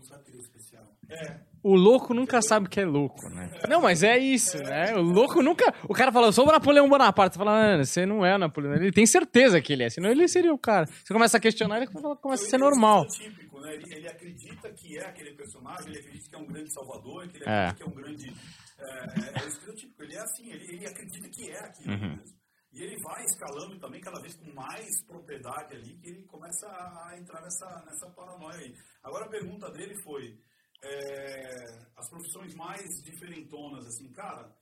é 0.00 0.36
especial. 0.36 0.84
É. 1.08 1.40
O 1.62 1.74
louco 1.74 2.14
nunca 2.14 2.40
sabe 2.40 2.68
que 2.68 2.80
é 2.80 2.84
louco, 2.84 3.28
né? 3.28 3.50
Não, 3.68 3.80
mas 3.80 4.02
é 4.02 4.16
isso, 4.16 4.56
né? 4.58 4.94
O 4.94 5.00
louco 5.00 5.42
nunca. 5.42 5.74
O 5.88 5.94
cara 5.94 6.12
fala, 6.12 6.28
eu 6.28 6.32
sou 6.32 6.46
o 6.46 6.52
Napoleão 6.52 6.88
Bonaparte. 6.88 7.34
Você 7.34 7.38
fala, 7.38 7.74
ah, 7.74 7.84
você 7.84 8.06
não 8.06 8.24
é 8.24 8.36
o 8.36 8.38
Napoleão. 8.38 8.74
Ele 8.74 8.92
tem 8.92 9.04
certeza 9.04 9.60
que 9.60 9.72
ele 9.72 9.82
é, 9.82 9.90
senão 9.90 10.10
ele 10.10 10.28
seria 10.28 10.54
o 10.54 10.58
cara. 10.58 10.86
Você 10.86 11.12
começa 11.12 11.36
a 11.36 11.40
questionar, 11.40 11.78
ele 11.78 11.88
começa 11.88 12.46
a 12.46 12.48
ser 12.48 12.58
normal. 12.58 13.04
É 13.04 13.08
típico, 13.08 13.60
né? 13.60 13.74
ele, 13.74 13.94
ele, 13.94 14.08
acredita 14.08 14.70
que 14.70 14.96
é 14.96 15.06
aquele 15.06 15.32
personagem, 15.32 15.88
ele 15.88 15.98
acredita 15.98 16.28
que 16.28 16.36
é 16.36 16.38
um 16.38 16.46
grande 16.46 16.72
salvador, 16.72 17.28
que 17.28 17.36
ele 17.38 17.44
acredita 17.44 17.72
é. 17.72 17.74
que 17.74 17.82
é 17.82 17.86
um 17.86 17.94
grande. 17.94 18.34
É, 18.78 18.84
é, 18.84 19.42
é 19.42 19.44
o 19.44 19.48
estereotípico. 19.48 20.02
Ele 20.02 20.14
é 20.14 20.20
assim, 20.20 20.52
ele, 20.52 20.74
ele 20.74 20.86
acredita 20.86 21.28
que 21.28 21.50
é 21.50 21.58
aquilo 21.58 21.92
uhum. 21.92 22.10
mesmo. 22.10 22.45
E 22.76 22.82
ele 22.82 23.00
vai 23.00 23.24
escalando 23.24 23.80
também 23.80 24.02
cada 24.02 24.20
vez 24.20 24.36
com 24.36 24.52
mais 24.52 25.02
propriedade 25.06 25.74
ali, 25.74 25.96
que 25.96 26.10
ele 26.10 26.24
começa 26.26 26.66
a 26.68 27.18
entrar 27.18 27.40
nessa, 27.40 27.84
nessa 27.86 28.10
paranoia 28.10 28.58
aí. 28.58 28.74
Agora 29.02 29.24
a 29.24 29.30
pergunta 29.30 29.70
dele 29.70 29.94
foi, 30.02 30.38
é, 30.84 31.64
as 31.96 32.10
profissões 32.10 32.54
mais 32.54 32.84
diferentonas, 33.02 33.86
assim, 33.86 34.12
cara, 34.12 34.54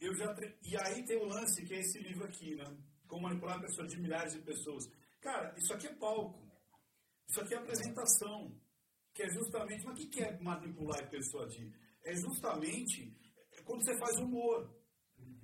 eu 0.00 0.14
já... 0.14 0.34
E 0.62 0.74
aí 0.78 1.04
tem 1.04 1.18
o 1.18 1.26
lance, 1.26 1.62
que 1.66 1.74
é 1.74 1.80
esse 1.80 1.98
livro 1.98 2.24
aqui, 2.24 2.54
né? 2.54 2.64
Como 3.06 3.24
manipular 3.24 3.58
a 3.58 3.60
pessoa 3.60 3.86
de 3.86 4.00
milhares 4.00 4.32
de 4.32 4.40
pessoas. 4.40 4.90
Cara, 5.20 5.54
isso 5.58 5.74
aqui 5.74 5.86
é 5.86 5.94
palco. 5.96 6.40
Isso 7.28 7.42
aqui 7.42 7.52
é 7.52 7.58
apresentação. 7.58 8.58
Que 9.12 9.24
é 9.24 9.28
justamente... 9.28 9.84
Mas 9.84 10.02
o 10.02 10.08
que 10.08 10.22
é 10.22 10.40
manipular 10.40 11.04
a 11.04 11.08
pessoa 11.08 11.46
de? 11.46 11.70
É 12.06 12.14
justamente 12.14 13.14
quando 13.66 13.84
você 13.84 13.98
faz 13.98 14.16
humor. 14.16 14.79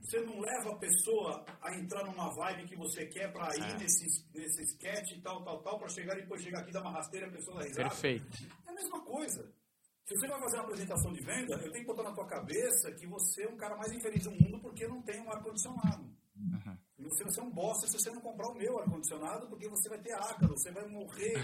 Você 0.06 0.20
não 0.20 0.38
leva 0.38 0.70
a 0.70 0.76
pessoa 0.76 1.44
a 1.60 1.74
entrar 1.74 2.04
numa 2.04 2.32
vibe 2.32 2.68
que 2.68 2.76
você 2.76 3.06
quer 3.06 3.32
para 3.32 3.56
ir 3.56 3.74
é. 3.74 3.78
nesse, 3.78 4.24
nesse 4.32 4.62
sketch 4.62 5.10
e 5.10 5.20
tal, 5.20 5.42
tal, 5.42 5.60
tal, 5.62 5.78
para 5.80 5.88
chegar 5.88 6.16
e 6.16 6.20
depois 6.20 6.40
chegar 6.40 6.60
aqui, 6.60 6.70
dar 6.70 6.80
uma 6.82 6.92
rasteira, 6.92 7.26
a 7.26 7.30
pessoa 7.30 7.58
dar 7.58 7.64
risada. 7.64 7.88
Perfeito. 7.88 8.46
É 8.66 8.70
a 8.70 8.74
mesma 8.74 9.00
coisa. 9.00 9.52
Se 10.04 10.14
você 10.14 10.28
vai 10.28 10.38
fazer 10.38 10.56
uma 10.58 10.62
apresentação 10.62 11.12
de 11.12 11.20
venda, 11.20 11.54
eu 11.54 11.72
tenho 11.72 11.84
que 11.84 11.92
botar 11.92 12.04
na 12.04 12.12
tua 12.12 12.26
cabeça 12.26 12.92
que 12.92 13.04
você 13.08 13.42
é 13.42 13.48
um 13.48 13.56
cara 13.56 13.76
mais 13.76 13.90
infeliz 13.90 14.22
do 14.22 14.30
mundo 14.30 14.60
porque 14.60 14.86
não 14.86 15.02
tem 15.02 15.20
um 15.20 15.28
ar-condicionado. 15.28 16.04
Uhum. 16.36 16.76
E 16.98 17.02
você 17.02 17.24
vai 17.24 17.32
ser 17.32 17.40
um 17.40 17.50
bosta 17.50 17.88
se 17.88 17.98
você 17.98 18.10
não 18.12 18.20
comprar 18.20 18.48
o 18.48 18.54
meu 18.54 18.78
ar-condicionado, 18.78 19.48
porque 19.48 19.68
você 19.68 19.88
vai 19.88 19.98
ter 19.98 20.12
ácaro, 20.12 20.56
você 20.56 20.70
vai 20.70 20.86
morrer. 20.86 21.34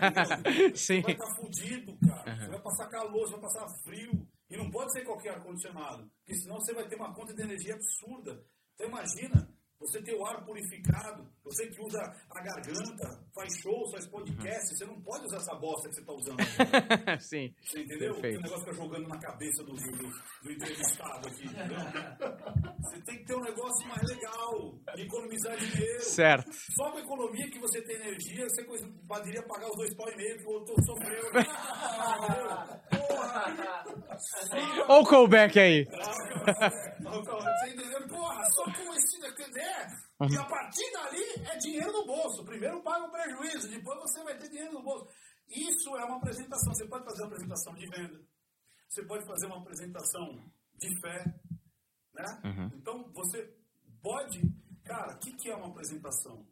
Sim. 0.74 1.02
Você 1.02 1.02
vai 1.02 1.12
estar 1.12 1.26
tá 1.26 1.34
fudido, 1.34 1.98
cara. 2.08 2.30
Uhum. 2.30 2.40
Você 2.40 2.48
vai 2.48 2.60
passar 2.62 2.88
calor, 2.88 3.26
você 3.26 3.32
vai 3.32 3.40
passar 3.42 3.68
frio. 3.84 4.26
E 4.52 4.56
não 4.58 4.70
pode 4.70 4.92
ser 4.92 5.02
qualquer 5.02 5.30
ar-condicionado, 5.30 6.12
porque 6.18 6.38
senão 6.38 6.56
você 6.56 6.74
vai 6.74 6.86
ter 6.86 6.96
uma 6.96 7.14
conta 7.14 7.32
de 7.32 7.40
energia 7.40 7.74
absurda. 7.74 8.44
Então 8.74 8.86
imagina, 8.86 9.48
você 9.78 10.02
ter 10.02 10.14
o 10.14 10.26
ar 10.26 10.44
purificado, 10.44 11.26
Você 11.44 11.66
que 11.66 11.80
usa 11.82 11.98
a 12.30 12.40
garganta, 12.40 13.20
faz 13.34 13.52
show, 13.60 13.90
faz 13.90 14.06
podcast, 14.06 14.76
você 14.76 14.84
não 14.84 15.00
pode 15.02 15.24
usar 15.26 15.38
essa 15.38 15.54
bosta 15.56 15.88
que 15.88 15.94
você 15.96 16.00
está 16.00 16.12
usando. 16.12 16.36
Sim. 17.20 17.54
Você 17.60 17.80
entendeu? 17.80 18.12
Perfeito. 18.14 18.38
O 18.38 18.42
negócio 18.42 18.64
fica 18.64 18.76
jogando 18.76 19.08
na 19.08 19.18
cabeça 19.18 19.64
do, 19.64 19.72
do, 19.72 20.08
do 20.42 20.52
entrevistado 20.52 21.28
aqui, 21.28 21.44
entendeu? 21.44 21.78
Você 22.80 23.02
tem 23.02 23.18
que 23.18 23.24
ter 23.24 23.34
um 23.34 23.40
negócio 23.42 23.88
mais 23.88 24.02
legal, 24.08 24.74
de 24.94 25.02
economizar 25.02 25.56
dinheiro. 25.56 26.00
Certo. 26.00 26.52
Só 26.52 26.90
com 26.90 26.98
a 26.98 27.00
economia 27.00 27.50
que 27.50 27.58
você 27.58 27.82
tem 27.82 27.96
energia, 27.96 28.46
você 28.48 28.64
poderia 29.08 29.42
pagar 29.42 29.68
os 29.68 29.76
dois 29.76 29.94
pau 29.96 30.08
e 30.10 30.16
meio 30.16 30.38
que 30.38 30.44
o 30.44 30.50
outro 30.50 30.74
sofreu. 30.84 31.30
Porra! 32.90 33.62
Olha 34.88 35.02
o 35.02 35.06
callback 35.06 35.58
aí. 35.58 35.84
Você 35.84 37.68
entendeu? 37.68 38.06
Porra, 38.08 38.44
só 38.50 38.64
com 38.64 38.94
esse 38.94 39.18
né? 39.20 39.32
E 40.30 40.36
a 40.36 40.44
partir 40.44 40.90
dali 40.92 41.24
é 41.50 41.56
dinheiro 41.56 41.92
no 41.92 42.06
bolso. 42.06 42.44
Primeiro 42.44 42.82
paga 42.82 43.06
o 43.06 43.10
prejuízo, 43.10 43.68
depois 43.68 43.98
você 44.00 44.22
vai 44.22 44.36
ter 44.38 44.48
dinheiro 44.48 44.72
no 44.72 44.82
bolso. 44.82 45.08
Isso 45.48 45.96
é 45.96 46.04
uma 46.04 46.16
apresentação. 46.16 46.72
Você 46.74 46.86
pode 46.86 47.04
fazer 47.04 47.22
uma 47.22 47.28
apresentação 47.28 47.74
de 47.74 47.86
venda. 47.86 48.20
Você 48.88 49.06
pode 49.06 49.26
fazer 49.26 49.46
uma 49.46 49.58
apresentação 49.58 50.52
de 50.74 51.00
fé. 51.00 51.24
Né? 52.14 52.42
Uhum. 52.44 52.70
Então, 52.74 53.10
você 53.12 53.54
pode... 54.02 54.40
Cara, 54.84 55.14
o 55.14 55.18
que, 55.18 55.32
que 55.32 55.50
é 55.50 55.54
uma 55.54 55.68
apresentação? 55.68 56.46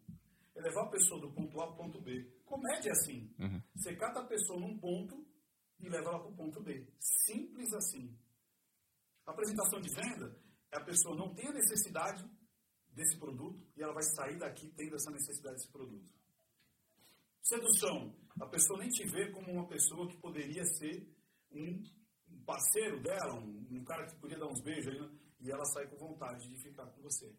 É 0.54 0.60
levar 0.60 0.84
a 0.84 0.90
pessoa 0.90 1.20
do 1.20 1.32
ponto 1.32 1.60
A 1.60 1.66
para 1.66 1.74
o 1.74 1.76
ponto 1.76 2.00
B. 2.00 2.40
Comédia 2.44 2.90
é 2.90 2.92
assim. 2.92 3.34
Uhum. 3.38 3.62
Você 3.74 3.94
cata 3.96 4.20
a 4.20 4.26
pessoa 4.26 4.58
num 4.58 4.78
ponto 4.78 5.26
e 5.78 5.88
leva 5.88 6.10
ela 6.10 6.20
para 6.20 6.30
o 6.30 6.36
ponto 6.36 6.62
B. 6.62 6.86
Simples 6.98 7.72
assim. 7.72 8.16
A 9.26 9.32
apresentação 9.32 9.80
de 9.80 9.94
venda 9.94 10.36
é 10.72 10.78
a 10.78 10.84
pessoa 10.84 11.16
não 11.16 11.34
tem 11.34 11.48
a 11.48 11.52
necessidade 11.52 12.24
desse 12.92 13.18
produto 13.18 13.60
e 13.76 13.82
ela 13.82 13.92
vai 13.92 14.02
sair 14.02 14.38
daqui 14.38 14.70
tendo 14.76 14.94
essa 14.96 15.10
necessidade 15.10 15.56
desse 15.56 15.70
produto. 15.70 16.08
Sedução. 17.42 18.14
A 18.40 18.46
pessoa 18.46 18.78
nem 18.78 18.88
te 18.88 19.06
vê 19.06 19.30
como 19.32 19.50
uma 19.52 19.66
pessoa 19.66 20.08
que 20.08 20.16
poderia 20.18 20.64
ser 20.64 21.06
um 21.52 21.82
parceiro 22.44 23.00
dela, 23.02 23.34
um, 23.34 23.66
um 23.70 23.84
cara 23.84 24.06
que 24.06 24.16
podia 24.20 24.38
dar 24.38 24.46
uns 24.46 24.62
beijos 24.62 24.94
né? 24.94 25.10
e 25.40 25.50
ela 25.50 25.64
sai 25.66 25.86
com 25.88 25.96
vontade 25.96 26.48
de 26.48 26.62
ficar 26.62 26.86
com 26.86 27.02
você. 27.02 27.34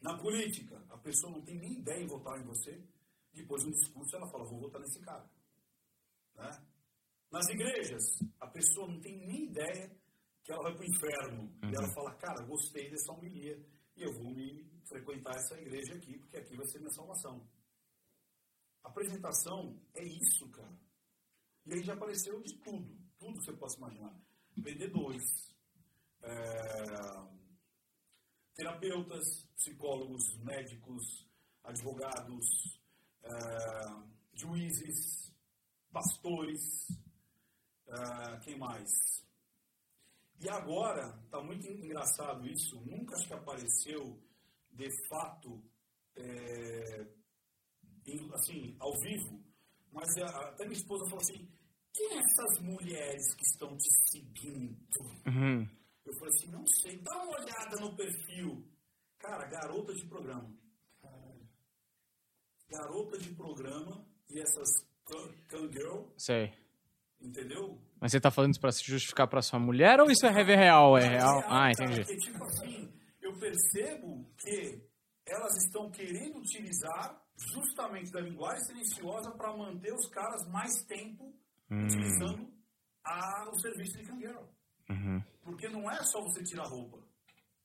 Na 0.00 0.18
política, 0.18 0.84
a 0.90 0.98
pessoa 0.98 1.32
não 1.32 1.42
tem 1.42 1.58
nem 1.58 1.78
ideia 1.78 2.02
em 2.02 2.08
votar 2.08 2.40
em 2.40 2.44
você, 2.44 2.82
depois 3.32 3.64
no 3.64 3.70
discurso 3.70 4.16
ela 4.16 4.28
fala, 4.30 4.44
vou 4.44 4.60
votar 4.60 4.80
nesse 4.80 5.00
cara. 5.00 5.30
Né? 6.34 6.50
Nas 7.30 7.48
igrejas, 7.48 8.02
a 8.40 8.46
pessoa 8.48 8.88
não 8.88 9.00
tem 9.00 9.16
nem 9.26 9.44
ideia 9.44 9.90
que 10.44 10.52
ela 10.52 10.62
vai 10.62 10.74
para 10.74 10.82
o 10.82 10.86
inferno. 10.86 11.42
Uhum. 11.42 11.70
E 11.70 11.74
ela 11.74 11.94
fala, 11.94 12.14
cara, 12.16 12.44
gostei 12.46 12.90
dessa 12.90 13.12
homilia 13.12 13.58
e 13.96 14.02
eu 14.02 14.12
vou 14.12 14.30
me 14.30 14.64
frequentar 14.88 15.36
essa 15.36 15.60
igreja 15.60 15.94
aqui, 15.94 16.18
porque 16.18 16.36
aqui 16.36 16.56
vai 16.56 16.66
ser 16.66 16.78
minha 16.78 16.92
salvação. 16.92 17.46
Apresentação 18.82 19.80
é 19.94 20.04
isso, 20.04 20.48
cara. 20.50 20.76
E 21.66 21.74
aí 21.74 21.82
já 21.82 21.94
apareceu 21.94 22.40
de 22.42 22.58
tudo, 22.58 22.98
tudo 23.18 23.40
você 23.40 23.52
possa 23.52 23.76
imaginar. 23.76 24.14
Vendedores, 24.56 25.54
é, 26.22 26.32
terapeutas, 28.54 29.46
psicólogos, 29.56 30.36
médicos, 30.38 31.26
advogados, 31.62 32.46
é, 33.22 33.30
juízes, 34.34 35.32
pastores, 35.92 36.88
é, 37.86 38.40
quem 38.40 38.58
mais? 38.58 38.90
E 40.42 40.48
agora, 40.48 41.16
está 41.24 41.40
muito 41.40 41.64
engraçado 41.70 42.46
isso, 42.48 42.80
nunca 42.80 43.14
acho 43.14 43.28
que 43.28 43.34
apareceu 43.34 44.20
de 44.72 44.88
fato, 45.08 45.62
é, 46.16 47.06
assim, 48.34 48.76
ao 48.80 48.92
vivo, 49.00 49.40
mas 49.92 50.08
até 50.18 50.64
minha 50.64 50.76
esposa 50.76 51.04
falou 51.04 51.20
assim, 51.20 51.48
quem 51.92 52.16
é 52.16 52.18
essas 52.18 52.58
mulheres 52.60 53.34
que 53.34 53.44
estão 53.44 53.76
te 53.76 53.88
seguindo? 54.10 54.76
Uhum. 55.26 55.68
Eu 56.04 56.12
falei 56.14 56.34
assim, 56.34 56.50
não 56.50 56.66
sei, 56.66 56.98
dá 56.98 57.22
uma 57.22 57.38
olhada 57.38 57.76
no 57.80 57.94
perfil. 57.94 58.66
Cara, 59.18 59.46
garota 59.46 59.94
de 59.94 60.06
programa. 60.06 60.52
Garota 62.68 63.18
de 63.18 63.32
programa 63.34 64.04
e 64.28 64.40
essas 64.40 64.68
can 65.48 65.70
girl. 65.70 66.06
Sei. 66.16 66.52
Entendeu? 67.20 67.78
Mas 68.02 68.10
você 68.10 68.20
tá 68.20 68.32
falando 68.32 68.50
isso 68.50 68.60
pra 68.60 68.72
se 68.72 68.82
justificar 68.82 69.28
pra 69.28 69.40
sua 69.40 69.60
mulher 69.60 70.00
ou 70.00 70.10
isso 70.10 70.26
é 70.26 70.30
real? 70.30 70.98
É 70.98 71.06
real? 71.06 71.44
Ah, 71.46 71.70
entendi. 71.70 72.00
Porque, 72.00 72.16
tipo 72.16 72.44
assim, 72.46 72.92
eu 73.20 73.32
percebo 73.38 74.28
que 74.38 74.82
elas 75.24 75.56
estão 75.64 75.88
querendo 75.88 76.38
utilizar 76.38 77.22
justamente 77.36 78.10
da 78.10 78.20
linguagem 78.20 78.64
silenciosa 78.64 79.30
para 79.30 79.56
manter 79.56 79.94
os 79.94 80.08
caras 80.08 80.44
mais 80.48 80.82
tempo 80.82 81.32
hum. 81.70 81.84
utilizando 81.84 82.52
a, 83.04 83.48
o 83.52 83.60
serviço 83.60 83.96
de 83.96 84.04
cangueiro. 84.04 84.48
Uhum. 84.90 85.22
Porque 85.44 85.68
não 85.68 85.88
é 85.88 86.02
só 86.02 86.20
você 86.22 86.42
tirar 86.42 86.66
roupa. 86.66 86.98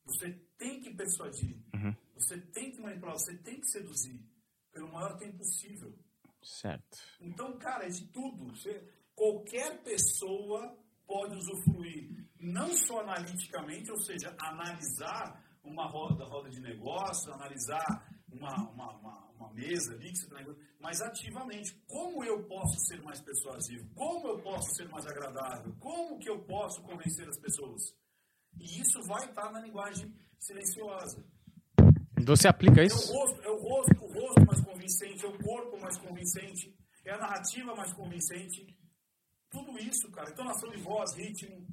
Você 0.06 0.40
tem 0.56 0.80
que 0.80 0.94
persuadir. 0.94 1.58
Uhum. 1.74 1.96
Você 2.14 2.40
tem 2.40 2.70
que 2.70 2.80
manipular. 2.80 3.16
Você 3.16 3.36
tem 3.38 3.60
que 3.60 3.68
seduzir. 3.72 4.24
Pelo 4.72 4.94
maior 4.94 5.18
tempo 5.18 5.40
possível. 5.40 5.98
Certo. 6.44 7.00
Então, 7.20 7.58
cara, 7.58 7.86
é 7.86 7.90
de 7.90 8.06
tudo. 8.08 8.56
Você, 8.56 8.88
qualquer 9.18 9.82
pessoa 9.84 10.78
pode 11.08 11.36
usufruir. 11.36 12.24
Não 12.40 12.72
só 12.78 13.02
analiticamente, 13.02 13.92
ou 13.92 14.00
seja, 14.00 14.34
analisar 14.40 15.44
uma 15.64 15.88
roda, 15.88 16.24
roda 16.24 16.50
de 16.50 16.62
negócio, 16.62 17.34
analisar 17.34 17.84
uma, 18.32 18.54
uma, 18.70 18.94
uma, 19.00 19.32
uma 19.32 19.54
mesa 19.54 19.94
ali 19.94 20.12
está 20.12 20.38
mas 20.80 21.02
ativamente. 21.02 21.74
Como 21.88 22.24
eu 22.24 22.44
posso 22.44 22.80
ser 22.86 23.02
mais 23.02 23.20
persuasivo? 23.20 23.90
Como 23.96 24.28
eu 24.28 24.40
posso 24.42 24.70
ser 24.76 24.88
mais 24.90 25.06
agradável? 25.08 25.76
Como 25.80 26.20
que 26.20 26.30
eu 26.30 26.40
posso 26.44 26.82
convencer 26.84 27.28
as 27.28 27.40
pessoas? 27.40 27.82
E 28.60 28.82
isso 28.82 29.02
vai 29.08 29.26
estar 29.26 29.52
na 29.52 29.62
linguagem 29.62 30.14
silenciosa. 30.40 31.26
Você 32.24 32.48
aplica 32.48 32.84
isso? 32.84 33.12
É 33.12 33.16
o 33.16 33.20
rosto, 33.20 33.42
é 33.42 33.50
o 33.50 33.58
rosto, 33.58 34.04
o 34.04 34.14
rosto 34.14 34.46
mais 34.46 34.62
convincente, 34.64 35.26
é 35.26 35.28
o 35.28 35.38
corpo 35.40 35.80
mais 35.82 35.98
convincente, 35.98 36.76
é 37.06 37.12
a 37.14 37.18
narrativa 37.18 37.76
mais 37.76 37.94
convincente. 37.94 38.78
Tudo 39.66 39.80
isso, 39.80 40.10
cara. 40.12 40.30
Entonação 40.30 40.70
de 40.70 40.78
voz, 40.78 41.16
ritmo. 41.16 41.66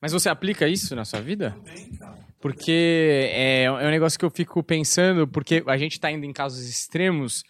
Mas 0.00 0.12
você 0.12 0.28
aplica 0.28 0.66
isso 0.68 0.96
na 0.96 1.04
sua 1.04 1.20
vida? 1.20 1.52
Também, 1.52 1.94
cara. 1.96 2.18
Porque 2.40 3.30
é, 3.32 3.64
é 3.64 3.70
um 3.70 3.90
negócio 3.90 4.18
que 4.18 4.24
eu 4.24 4.30
fico 4.30 4.62
pensando, 4.64 5.28
porque 5.28 5.62
a 5.64 5.76
gente 5.76 5.92
está 5.92 6.10
indo 6.10 6.26
em 6.26 6.32
casos 6.32 6.68
extremos 6.68 7.44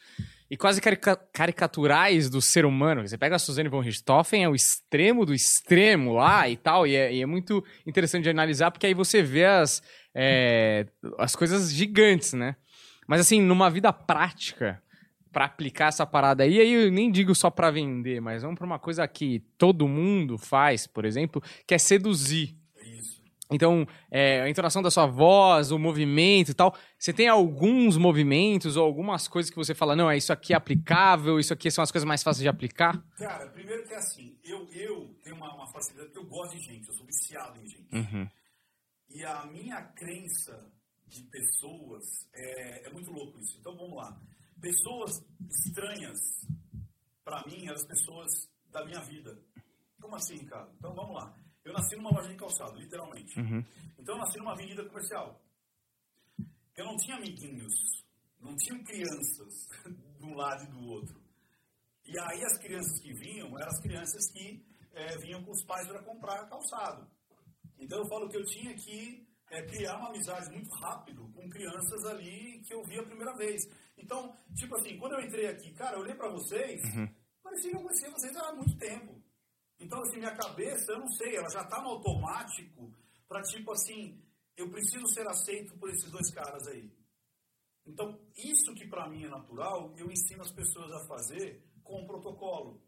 e 0.51 0.57
quase 0.57 0.83
carica 0.83 1.17
caricaturais 1.17 2.29
do 2.29 2.43
ser 2.43 2.67
humano. 2.67 3.09
Você 3.09 3.17
pega 3.17 3.37
a 3.37 3.39
Suzane 3.39 3.71
von 3.71 3.81
Richthofen, 3.81 4.45
é 4.45 4.49
o 4.51 4.55
extremo 4.55 5.25
do 5.25 5.33
extremo 5.33 6.13
lá 6.13 6.47
e 6.47 6.59
tal, 6.59 6.87
e 6.87 6.95
é, 6.95 7.11
e 7.11 7.23
é 7.23 7.27
muito 7.27 7.65
interessante 7.87 8.25
de 8.25 8.29
analisar, 8.29 8.71
porque 8.71 8.87
aí 8.87 8.93
você 8.93 9.23
vê 9.23 9.47
as, 9.47 9.83
é, 10.15 10.85
as 11.19 11.35
coisas 11.35 11.73
gigantes, 11.73 12.35
né? 12.35 12.57
Mas 13.09 13.23
assim, 13.23 13.41
numa 13.41 13.71
vida 13.71 13.91
prática, 13.95 14.82
para 15.33 15.47
aplicar 15.47 15.89
essa 15.89 16.07
parada 16.07 16.45
aí, 16.45 16.61
aí 16.61 16.73
eu 16.73 16.93
nem 16.93 17.11
digo 17.11 17.35
só 17.35 17.51
para 17.51 17.71
vender, 17.71 18.21
mas 18.21 18.43
vamos 18.43 18.59
para 18.59 18.67
uma 18.67 18.79
coisa 18.79 19.07
que 19.09 19.41
todo 19.57 19.89
mundo 19.89 20.37
faz, 20.37 20.87
por 20.87 21.05
exemplo, 21.05 21.43
que 21.67 21.75
é 21.75 21.79
seduzir. 21.79 22.57
Então, 23.55 23.87
é, 24.11 24.41
a 24.41 24.49
entonação 24.49 24.83
da 24.83 24.91
sua 24.91 25.07
voz, 25.07 25.71
o 25.71 25.79
movimento 25.79 26.51
e 26.51 26.55
tal. 26.55 26.75
Você 26.99 27.13
tem 27.13 27.29
alguns 27.29 27.97
movimentos 27.97 28.77
ou 28.77 28.85
algumas 28.85 29.29
coisas 29.29 29.51
que 29.51 29.57
você 29.57 29.75
fala, 29.75 29.95
não, 29.95 30.11
é 30.11 30.17
isso 30.17 30.33
aqui 30.33 30.55
é 30.55 30.57
aplicável, 30.57 31.39
isso 31.39 31.53
aqui 31.53 31.71
são 31.71 31.85
as 31.85 31.93
coisas 31.93 32.07
mais 32.07 32.23
fáceis 32.23 32.43
de 32.43 32.49
aplicar? 32.49 33.05
Cara, 33.19 33.47
primeiro 33.51 33.85
que 33.87 33.93
é 33.93 33.99
assim, 33.99 34.39
eu, 34.43 34.67
eu 34.73 35.15
tenho 35.23 35.37
uma, 35.37 35.55
uma 35.55 35.67
facilidade 35.67 36.11
porque 36.11 36.27
eu 36.27 36.31
gosto 36.31 36.57
de 36.57 36.65
gente, 36.65 36.89
eu 36.89 36.95
sou 36.95 37.05
viciado 37.05 37.61
em 37.61 37.67
gente. 37.67 37.95
Uhum. 37.95 38.29
E 39.11 39.25
a 39.25 39.45
minha 39.47 39.83
crença 39.83 40.73
de 41.07 41.23
pessoas 41.25 42.27
é, 42.33 42.87
é 42.87 42.91
muito 42.91 43.11
louco 43.11 43.39
isso. 43.39 43.59
Então, 43.61 43.77
vamos 43.77 43.97
lá. 43.97 44.19
Pessoas 44.63 45.11
estranhas, 45.51 46.19
para 47.23 47.45
mim, 47.47 47.67
eram 47.67 47.75
as 47.75 47.87
pessoas 47.87 48.31
da 48.71 48.83
minha 48.87 49.03
vida. 49.03 49.39
Como 50.01 50.17
assim, 50.17 50.39
Ricardo? 50.39 50.73
Então, 50.79 50.95
vamos 50.95 51.15
lá. 51.15 51.37
Eu 51.65 51.73
nasci 51.73 51.95
numa 51.97 52.11
loja 52.11 52.29
de 52.29 52.37
calçado, 52.37 52.77
literalmente. 52.77 53.39
Uhum. 53.39 53.65
Então 53.99 54.17
eu 54.17 54.19
nasci 54.19 54.39
numa 54.39 54.53
avenida 54.53 54.85
comercial. 54.85 55.41
Eu 56.77 56.87
não 56.87 56.97
tinha 56.97 57.17
amiguinhos, 57.17 57.73
não 58.41 58.57
tinha 58.57 58.83
crianças 58.83 59.69
de 60.19 60.27
um 60.27 60.35
lado 60.35 60.65
e 60.65 60.71
do 60.71 60.81
outro. 60.89 61.23
E 62.05 62.19
aí 62.19 62.45
as 62.45 62.59
crianças 62.59 63.01
que 63.01 63.13
vinham 63.15 63.57
eram 63.59 63.69
as 63.69 63.81
crianças 63.81 64.33
que 64.33 64.65
é, 64.93 65.17
vinham 65.19 65.45
com 65.45 65.53
os 65.53 65.65
pais 65.65 65.87
para 65.87 66.03
comprar 66.03 66.49
calçado. 66.49 67.09
Então 67.79 67.99
eu 67.99 68.09
falo 68.09 68.29
que 68.29 68.37
eu 68.37 68.45
tinha 68.45 68.75
que 68.75 69.25
é, 69.51 69.63
criar 69.63 69.99
uma 69.99 70.09
amizade 70.09 70.51
muito 70.51 70.71
rápido 70.75 71.31
com 71.33 71.49
crianças 71.49 72.05
ali 72.07 72.61
que 72.67 72.75
eu 72.75 72.83
vi 72.83 72.99
a 72.99 73.05
primeira 73.05 73.37
vez. 73.37 73.63
Então, 74.03 74.37
tipo 74.55 74.75
assim, 74.77 74.99
quando 74.99 75.13
eu 75.15 75.21
entrei 75.21 75.47
aqui, 75.47 75.73
cara, 75.73 75.97
eu 75.97 76.01
olhei 76.01 76.15
para 76.15 76.31
vocês, 76.31 76.83
uhum. 76.95 77.09
parecia 77.43 77.71
que 77.71 77.77
eu 77.77 77.83
conhecia 77.83 78.11
vocês 78.11 78.37
há 78.37 78.53
muito 78.53 78.77
tempo. 78.77 79.23
Então, 79.79 80.01
assim, 80.01 80.19
minha 80.19 80.35
cabeça, 80.35 80.93
eu 80.93 80.99
não 80.99 81.09
sei, 81.09 81.37
ela 81.37 81.49
já 81.49 81.63
está 81.63 81.81
no 81.81 81.91
automático 81.91 82.93
para 83.29 83.43
tipo 83.43 83.73
assim, 83.73 84.21
eu 84.57 84.69
preciso 84.71 85.07
ser 85.09 85.27
aceito 85.27 85.77
por 85.79 85.89
esses 85.91 86.11
dois 86.11 86.31
caras 86.33 86.67
aí. 86.69 86.93
Então, 87.87 88.21
isso 88.37 88.75
que 88.75 88.87
para 88.87 89.09
mim 89.09 89.25
é 89.25 89.29
natural, 89.29 89.95
eu 89.97 90.11
ensino 90.11 90.43
as 90.43 90.53
pessoas 90.53 90.93
a 90.93 91.07
fazer 91.07 91.65
com 91.83 92.03
um 92.03 92.07
protocolo. 92.07 92.81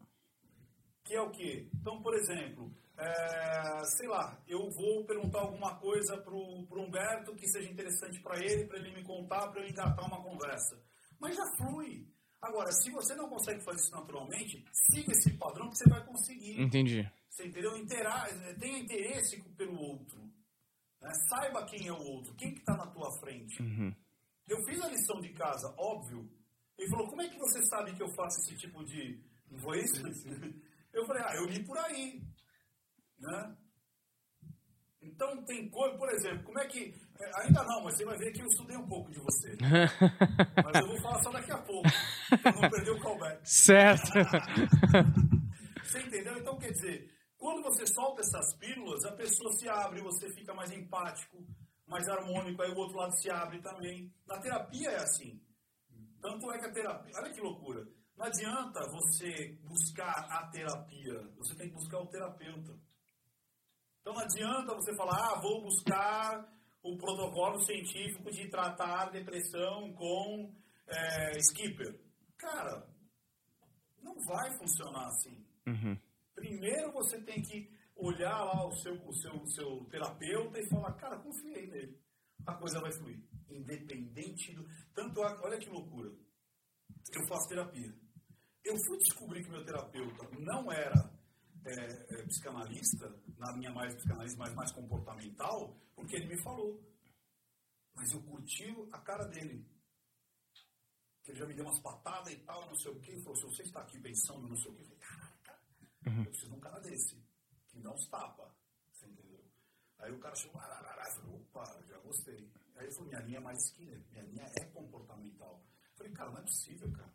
Que 1.03 1.15
é 1.15 1.21
o 1.21 1.31
quê? 1.31 1.69
Então, 1.73 2.01
por 2.01 2.13
exemplo, 2.15 2.71
é, 2.97 3.83
sei 3.97 4.07
lá, 4.07 4.41
eu 4.47 4.69
vou 4.71 5.05
perguntar 5.05 5.41
alguma 5.41 5.77
coisa 5.79 6.17
para 6.17 6.33
o 6.33 6.65
Humberto 6.71 7.35
que 7.35 7.47
seja 7.47 7.69
interessante 7.69 8.21
para 8.21 8.43
ele, 8.43 8.65
para 8.65 8.79
ele 8.79 8.93
me 8.93 9.03
contar, 9.03 9.49
para 9.49 9.61
eu 9.61 9.69
engatar 9.69 10.05
uma 10.05 10.23
conversa. 10.23 10.81
Mas 11.19 11.35
já 11.35 11.45
flui. 11.57 12.07
Agora, 12.41 12.71
se 12.71 12.91
você 12.91 13.15
não 13.15 13.29
consegue 13.29 13.63
fazer 13.63 13.81
isso 13.81 13.91
naturalmente, 13.91 14.63
siga 14.71 15.11
esse 15.11 15.33
padrão 15.37 15.69
que 15.69 15.77
você 15.77 15.89
vai 15.89 16.05
conseguir. 16.05 16.61
Entendi. 16.61 17.09
Você 17.29 17.47
entendeu? 17.47 17.75
Intera 17.77 18.27
tenha 18.59 18.79
interesse 18.79 19.41
pelo 19.57 19.79
outro. 19.79 20.19
Né? 21.01 21.11
Saiba 21.29 21.65
quem 21.65 21.87
é 21.87 21.91
o 21.91 22.01
outro, 22.01 22.35
quem 22.35 22.53
que 22.53 22.59
está 22.59 22.75
na 22.77 22.87
tua 22.87 23.11
frente. 23.19 23.61
Uhum. 23.61 23.93
Eu 24.47 24.63
fiz 24.63 24.79
a 24.81 24.89
lição 24.89 25.19
de 25.19 25.33
casa, 25.33 25.73
óbvio. 25.77 26.29
Ele 26.77 26.89
falou, 26.89 27.07
como 27.07 27.21
é 27.21 27.29
que 27.29 27.39
você 27.39 27.65
sabe 27.65 27.95
que 27.95 28.03
eu 28.03 28.09
faço 28.13 28.39
esse 28.41 28.55
tipo 28.57 28.83
de... 28.83 29.19
Não 29.49 29.59
foi 29.59 29.79
isso? 29.79 30.01
Eu 30.93 31.05
falei, 31.05 31.23
ah, 31.25 31.35
eu 31.35 31.45
li 31.45 31.63
por 31.65 31.77
aí. 31.77 32.21
Né? 33.17 33.57
Então 35.01 35.43
tem 35.45 35.69
coisa, 35.69 35.97
por 35.97 36.09
exemplo, 36.09 36.43
como 36.43 36.59
é 36.59 36.67
que. 36.67 36.93
É, 37.19 37.41
ainda 37.41 37.63
não, 37.63 37.83
mas 37.83 37.95
você 37.95 38.05
vai 38.05 38.17
ver 38.17 38.31
que 38.31 38.41
eu 38.41 38.47
estudei 38.47 38.77
um 38.77 38.87
pouco 38.87 39.11
de 39.11 39.19
você. 39.19 39.55
mas 39.61 40.81
eu 40.81 40.87
vou 40.87 41.01
falar 41.01 41.23
só 41.23 41.31
daqui 41.31 41.51
a 41.51 41.57
pouco. 41.57 41.89
Pra 42.41 42.51
não 42.51 42.69
perder 42.69 42.91
o 42.91 42.99
callback. 42.99 43.39
Certo. 43.43 44.11
você 45.83 45.99
entendeu? 45.99 46.37
Então 46.37 46.57
quer 46.57 46.71
dizer, 46.71 47.09
quando 47.37 47.63
você 47.63 47.85
solta 47.87 48.21
essas 48.21 48.57
pílulas, 48.57 49.05
a 49.05 49.13
pessoa 49.13 49.51
se 49.53 49.69
abre, 49.69 50.01
você 50.01 50.29
fica 50.33 50.53
mais 50.53 50.71
empático, 50.71 51.45
mais 51.87 52.07
harmônico, 52.07 52.61
aí 52.61 52.71
o 52.71 52.77
outro 52.77 52.97
lado 52.97 53.15
se 53.15 53.29
abre 53.29 53.61
também. 53.61 54.13
Na 54.27 54.39
terapia 54.39 54.89
é 54.89 54.97
assim. 54.97 55.41
Tanto 56.21 56.51
é 56.51 56.59
que 56.59 56.65
a 56.65 56.73
terapia. 56.73 57.13
Olha 57.15 57.31
que 57.31 57.39
loucura. 57.39 57.87
Não 58.17 58.25
adianta 58.25 58.79
você 58.89 59.59
buscar 59.63 60.25
a 60.29 60.47
terapia, 60.47 61.21
você 61.37 61.53
tem 61.55 61.67
que 61.67 61.75
buscar 61.75 61.99
o 61.99 62.07
terapeuta. 62.07 62.79
Então 64.01 64.13
não 64.13 64.21
adianta 64.21 64.73
você 64.73 64.95
falar, 64.95 65.15
ah, 65.15 65.41
vou 65.41 65.63
buscar 65.63 66.47
o 66.85 66.95
protocolo 66.97 67.59
científico 67.61 68.29
de 68.29 68.47
tratar 68.47 69.09
depressão 69.09 69.91
com 69.93 70.53
é, 70.87 71.39
skipper. 71.39 71.99
Cara, 72.37 72.87
não 74.03 74.13
vai 74.19 74.55
funcionar 74.59 75.07
assim. 75.07 75.43
Uhum. 75.65 75.97
Primeiro 76.35 76.91
você 76.91 77.19
tem 77.23 77.41
que 77.41 77.67
olhar 77.95 78.37
lá 78.37 78.67
o 78.67 78.71
seu, 78.75 78.93
o 79.03 79.13
seu, 79.13 79.33
o 79.33 79.49
seu 79.49 79.85
terapeuta 79.85 80.59
e 80.59 80.69
falar, 80.69 80.93
cara, 80.93 81.17
confiei 81.17 81.65
nele. 81.65 81.99
A 82.45 82.53
coisa 82.53 82.79
vai 82.79 82.91
fluir. 82.91 83.19
Independente 83.49 84.53
do. 84.53 84.63
Tanto, 84.93 85.21
olha 85.21 85.57
que 85.57 85.69
loucura. 85.69 86.11
Eu 87.11 87.27
faço 87.27 87.49
terapia. 87.49 87.91
Eu 88.63 88.75
fui 88.85 88.97
descobrir 88.99 89.43
que 89.43 89.49
meu 89.49 89.65
terapeuta 89.65 90.29
não 90.37 90.71
era 90.71 91.11
é, 91.65 92.05
é, 92.09 92.25
psicanalista, 92.25 93.07
na 93.37 93.53
minha 93.57 93.71
mais 93.71 93.95
psicanalista, 93.95 94.37
mas 94.37 94.53
mais 94.53 94.71
comportamental, 94.71 95.75
porque 95.95 96.15
ele 96.15 96.27
me 96.27 96.37
falou. 96.41 96.79
Mas 97.95 98.11
eu 98.11 98.21
curti 98.21 98.65
a 98.91 98.99
cara 98.99 99.25
dele. 99.25 99.65
Que 101.23 101.31
ele 101.31 101.39
já 101.39 101.45
me 101.47 101.55
deu 101.55 101.65
umas 101.65 101.79
patadas 101.79 102.31
e 102.33 102.37
tal, 102.37 102.67
não 102.67 102.75
sei 102.75 102.91
o 102.91 102.99
quê. 102.99 103.11
Ele 103.11 103.21
falou, 103.21 103.35
se 103.37 103.45
você 103.45 103.63
está 103.63 103.81
aqui 103.81 103.99
pensando 103.99 104.47
não 104.47 104.55
sei 104.57 104.71
o 104.71 104.75
quê, 104.75 104.81
eu 104.81 104.85
falei, 104.85 104.99
caraca, 104.99 105.59
uhum. 106.05 106.19
eu 106.19 106.25
preciso 106.25 106.51
de 106.51 106.55
um 106.55 106.59
cara 106.59 106.79
desse, 106.81 107.23
que 107.67 107.79
não 107.79 107.95
os 107.95 108.07
tapa. 108.07 108.55
Você 108.91 109.07
entendeu? 109.07 109.43
Aí 109.97 110.11
o 110.11 110.19
cara 110.19 110.35
chegou, 110.35 110.61
ararará, 110.61 111.05
eu 111.07 111.15
falei, 111.15 111.35
opa, 111.35 111.83
já 111.87 111.97
gostei. 111.99 112.51
Aí 112.75 112.85
ele 112.85 112.93
falou, 112.93 113.07
minha 113.07 113.21
linha 113.21 113.37
é 113.37 113.41
mais 113.41 113.63
skinner, 113.65 114.03
minha 114.11 114.23
linha 114.23 114.45
é 114.59 114.65
comportamental. 114.65 115.63
Eu 115.91 115.97
falei, 115.97 116.13
cara, 116.13 116.31
não 116.31 116.39
é 116.39 116.43
possível, 116.43 116.91
cara. 116.91 117.13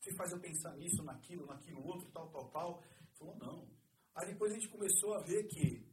Você 0.00 0.14
faz 0.14 0.30
eu 0.30 0.38
pensar 0.38 0.76
nisso, 0.76 1.02
naquilo, 1.02 1.46
naquilo 1.46 1.84
outro, 1.84 2.08
tal, 2.12 2.28
tal, 2.30 2.48
tal. 2.50 2.82
Falou, 3.18 3.36
não. 3.38 3.68
Aí 4.14 4.28
depois 4.28 4.52
a 4.52 4.54
gente 4.54 4.68
começou 4.68 5.14
a 5.14 5.22
ver 5.22 5.46
que, 5.48 5.86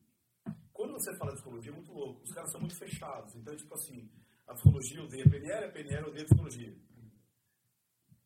quando 0.71 0.93
você 0.93 1.15
fala 1.17 1.31
de 1.31 1.37
psicologia, 1.37 1.71
é 1.71 1.75
muito 1.75 1.91
louco. 1.91 2.23
Os 2.23 2.33
caras 2.33 2.51
são 2.51 2.59
muito 2.59 2.77
fechados. 2.77 3.35
Então, 3.35 3.55
tipo 3.55 3.73
assim, 3.73 4.09
a 4.47 4.53
psicologia 4.53 5.03
odeia 5.03 5.25
a 5.25 5.29
PNL, 5.29 5.65
a 5.65 5.71
PNL 5.71 6.07
odeia 6.07 6.23
a 6.23 6.25
psicologia. 6.25 6.75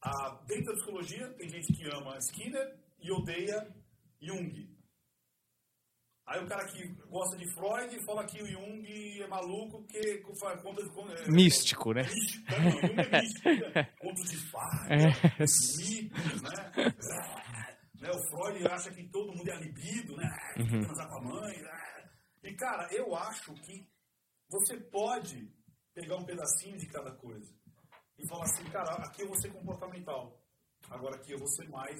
A, 0.01 0.29
dentro 0.47 0.65
da 0.65 0.73
psicologia, 0.73 1.33
tem 1.33 1.49
gente 1.49 1.73
que 1.73 1.83
ama 1.85 2.17
Skinner 2.17 2.79
e 2.99 3.11
odeia 3.11 3.75
Jung. 4.21 4.77
Aí 6.27 6.43
o 6.43 6.47
cara 6.47 6.65
que 6.67 6.85
gosta 7.09 7.37
de 7.37 7.49
Freud 7.53 8.05
fala 8.05 8.25
que 8.25 8.43
o 8.43 8.45
Jung 8.45 9.21
é 9.21 9.27
maluco 9.27 9.81
que 9.85 10.21
faz 10.37 10.61
conta 10.61 10.83
de... 10.83 11.21
É, 11.23 11.31
místico, 11.31 11.93
né? 11.93 12.03
Místico, 12.03 12.51
Jung 12.51 12.99
é 12.99 13.21
místico. 13.21 13.49
Né? 13.49 13.83
Contos 13.97 14.29
de 14.29 14.37
fadas, 14.51 14.89
é. 14.91 15.43
mitos, 15.77 16.41
né? 16.41 16.93
Né? 17.99 18.09
O 18.11 18.19
Freud 18.29 18.67
acha 18.67 18.91
que 18.91 19.07
todo 19.09 19.35
mundo 19.35 19.49
é 19.49 19.59
libido, 19.59 20.15
né? 20.15 20.29
Uhum. 20.57 20.81
Transar 20.81 21.07
com 21.09 21.17
a 21.17 21.23
mãe. 21.23 21.61
Né? 21.61 22.09
E, 22.43 22.53
cara, 22.53 22.87
eu 22.93 23.15
acho 23.15 23.53
que 23.55 23.87
você 24.49 24.77
pode 24.77 25.51
pegar 25.93 26.17
um 26.17 26.25
pedacinho 26.25 26.77
de 26.77 26.87
cada 26.87 27.11
coisa 27.11 27.51
e 28.17 28.27
falar 28.27 28.45
assim, 28.45 28.63
cara, 28.65 28.91
aqui 29.03 29.21
eu 29.21 29.27
vou 29.27 29.39
ser 29.39 29.51
comportamental. 29.51 30.39
Agora 30.89 31.15
aqui 31.15 31.31
eu 31.31 31.39
vou 31.39 31.47
ser 31.47 31.67
mais 31.69 31.99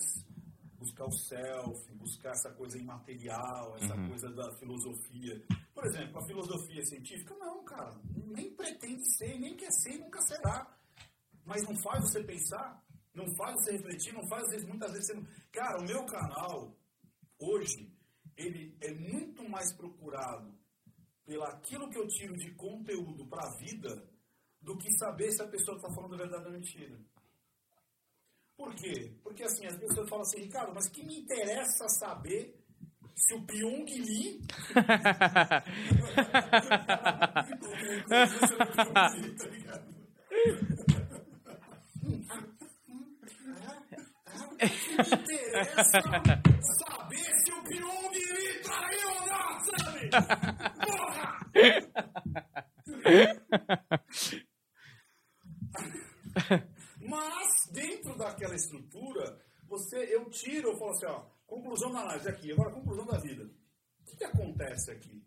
buscar 0.77 1.05
o 1.05 1.11
self, 1.11 1.91
buscar 1.95 2.31
essa 2.31 2.51
coisa 2.53 2.77
imaterial, 2.77 3.75
essa 3.77 3.95
uhum. 3.95 4.09
coisa 4.09 4.29
da 4.29 4.55
filosofia. 4.57 5.43
Por 5.73 5.85
exemplo, 5.85 6.19
a 6.19 6.25
filosofia 6.25 6.85
científica, 6.85 7.35
não, 7.39 7.63
cara, 7.63 7.99
nem 8.15 8.55
pretende 8.55 9.03
ser, 9.17 9.39
nem 9.39 9.55
quer 9.55 9.71
ser, 9.71 9.97
nunca 9.97 10.21
será. 10.21 10.67
Mas 11.43 11.63
não 11.63 11.75
faz 11.81 12.01
você 12.01 12.23
pensar 12.23 12.83
não 13.17 13.35
faz 13.35 13.55
você 13.55 13.71
refletir, 13.71 14.13
não 14.13 14.27
faz, 14.27 14.47
vezes, 14.49 14.67
muitas 14.67 14.91
vezes 14.91 15.07
você 15.07 15.15
não... 15.15 15.25
Cara, 15.51 15.79
o 15.79 15.83
meu 15.83 16.05
canal, 16.05 16.77
hoje, 17.39 17.91
ele 18.37 18.77
é 18.79 18.93
muito 18.93 19.49
mais 19.49 19.75
procurado 19.75 20.55
pelo 21.25 21.43
aquilo 21.43 21.89
que 21.89 21.97
eu 21.97 22.07
tiro 22.07 22.37
de 22.37 22.53
conteúdo 22.53 23.27
para 23.27 23.43
a 23.43 23.57
vida 23.57 24.07
do 24.61 24.77
que 24.77 24.95
saber 24.97 25.31
se 25.31 25.41
a 25.41 25.47
pessoa 25.47 25.77
está 25.77 25.91
falando 25.93 26.13
a 26.13 26.17
verdade 26.17 26.45
ou 26.45 26.51
mentira. 26.51 26.99
Por 28.55 28.75
quê? 28.75 29.17
Porque 29.23 29.41
assim, 29.43 29.65
as 29.65 29.77
pessoas 29.77 30.07
falam 30.07 30.21
assim, 30.21 30.41
Ricardo, 30.41 30.73
mas 30.73 30.87
que 30.87 31.03
me 31.03 31.19
interessa 31.19 31.89
saber 31.89 32.63
se 33.15 33.33
o 33.33 33.43
Pyong 33.45 33.85
Lee. 33.85 34.41
que 44.57 44.95
me 44.95 45.01
interessa 45.01 46.01
saber 46.61 47.31
se 47.43 47.51
o 47.51 47.63
Pyong 47.63 48.09
me 48.09 48.59
traiu 48.61 49.09
ou 49.09 49.27
não, 49.27 49.59
sabe? 49.59 50.09
Porra! 50.85 51.39
Mas, 57.01 57.67
dentro 57.71 58.17
daquela 58.17 58.55
estrutura, 58.55 59.39
você, 59.67 59.97
eu 60.13 60.29
tiro, 60.29 60.69
eu 60.69 60.77
falo 60.77 60.91
assim, 60.91 61.05
ó, 61.05 61.25
conclusão 61.45 61.91
da 61.91 62.01
análise 62.01 62.29
aqui, 62.29 62.51
agora 62.51 62.71
conclusão 62.71 63.05
da 63.05 63.17
vida. 63.17 63.43
O 63.99 64.05
que, 64.05 64.17
que 64.17 64.23
acontece 64.23 64.91
aqui? 64.91 65.23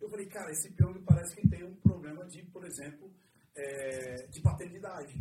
Eu 0.00 0.08
falei, 0.10 0.26
cara, 0.26 0.50
esse 0.50 0.72
Pyong 0.72 1.02
parece 1.04 1.34
que 1.36 1.48
tem 1.48 1.62
um 1.64 1.76
problema 1.76 2.26
de, 2.26 2.42
por 2.44 2.64
exemplo, 2.64 3.14
é, 3.54 4.26
de 4.26 4.40
paternidade. 4.40 5.14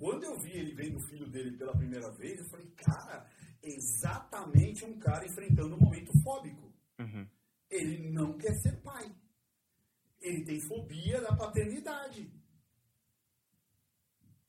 Quando 0.00 0.24
eu 0.24 0.38
vi 0.38 0.52
ele 0.52 0.74
vendo 0.74 0.96
o 0.96 1.06
filho 1.08 1.28
dele 1.28 1.58
pela 1.58 1.76
primeira 1.76 2.10
vez, 2.12 2.38
eu 2.38 2.46
falei, 2.46 2.66
cara, 2.70 3.30
exatamente 3.62 4.82
um 4.82 4.98
cara 4.98 5.26
enfrentando 5.26 5.76
um 5.76 5.78
momento 5.78 6.10
fóbico. 6.22 6.72
Uhum. 6.98 7.28
Ele 7.70 8.10
não 8.10 8.38
quer 8.38 8.54
ser 8.62 8.80
pai. 8.80 9.14
Ele 10.18 10.42
tem 10.42 10.58
fobia 10.62 11.20
da 11.20 11.36
paternidade. 11.36 12.32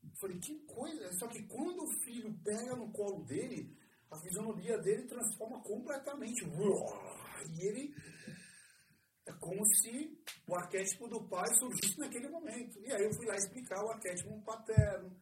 Eu 0.02 0.16
falei, 0.22 0.40
que 0.40 0.58
coisa. 0.62 1.12
Só 1.20 1.28
que 1.28 1.44
quando 1.44 1.84
o 1.84 2.02
filho 2.06 2.34
pega 2.46 2.74
no 2.74 2.90
colo 2.94 3.26
dele, 3.26 3.76
a 4.10 4.18
fisionomia 4.22 4.78
dele 4.78 5.04
transforma 5.04 5.62
completamente. 5.64 6.46
E 6.46 7.68
ele 7.68 7.94
é 9.26 9.34
como 9.34 9.66
se 9.76 10.18
o 10.48 10.56
arquétipo 10.56 11.10
do 11.10 11.28
pai 11.28 11.48
surgisse 11.56 12.00
naquele 12.00 12.30
momento. 12.30 12.80
E 12.80 12.92
aí 12.94 13.04
eu 13.04 13.14
fui 13.14 13.26
lá 13.26 13.36
explicar 13.36 13.84
o 13.84 13.92
arquétipo 13.92 14.42
paterno, 14.44 15.14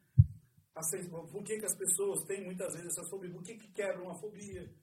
por 1.32 1.44
que, 1.44 1.60
que 1.60 1.66
as 1.66 1.78
pessoas 1.78 2.24
têm 2.26 2.46
muitas 2.46 2.74
vezes 2.74 2.98
essa 2.98 3.10
fobia? 3.10 3.32
Por 3.32 3.44
que, 3.44 3.56
que 3.56 3.72
quebram 3.72 4.06
uma 4.06 4.20
fobia? 4.20 4.74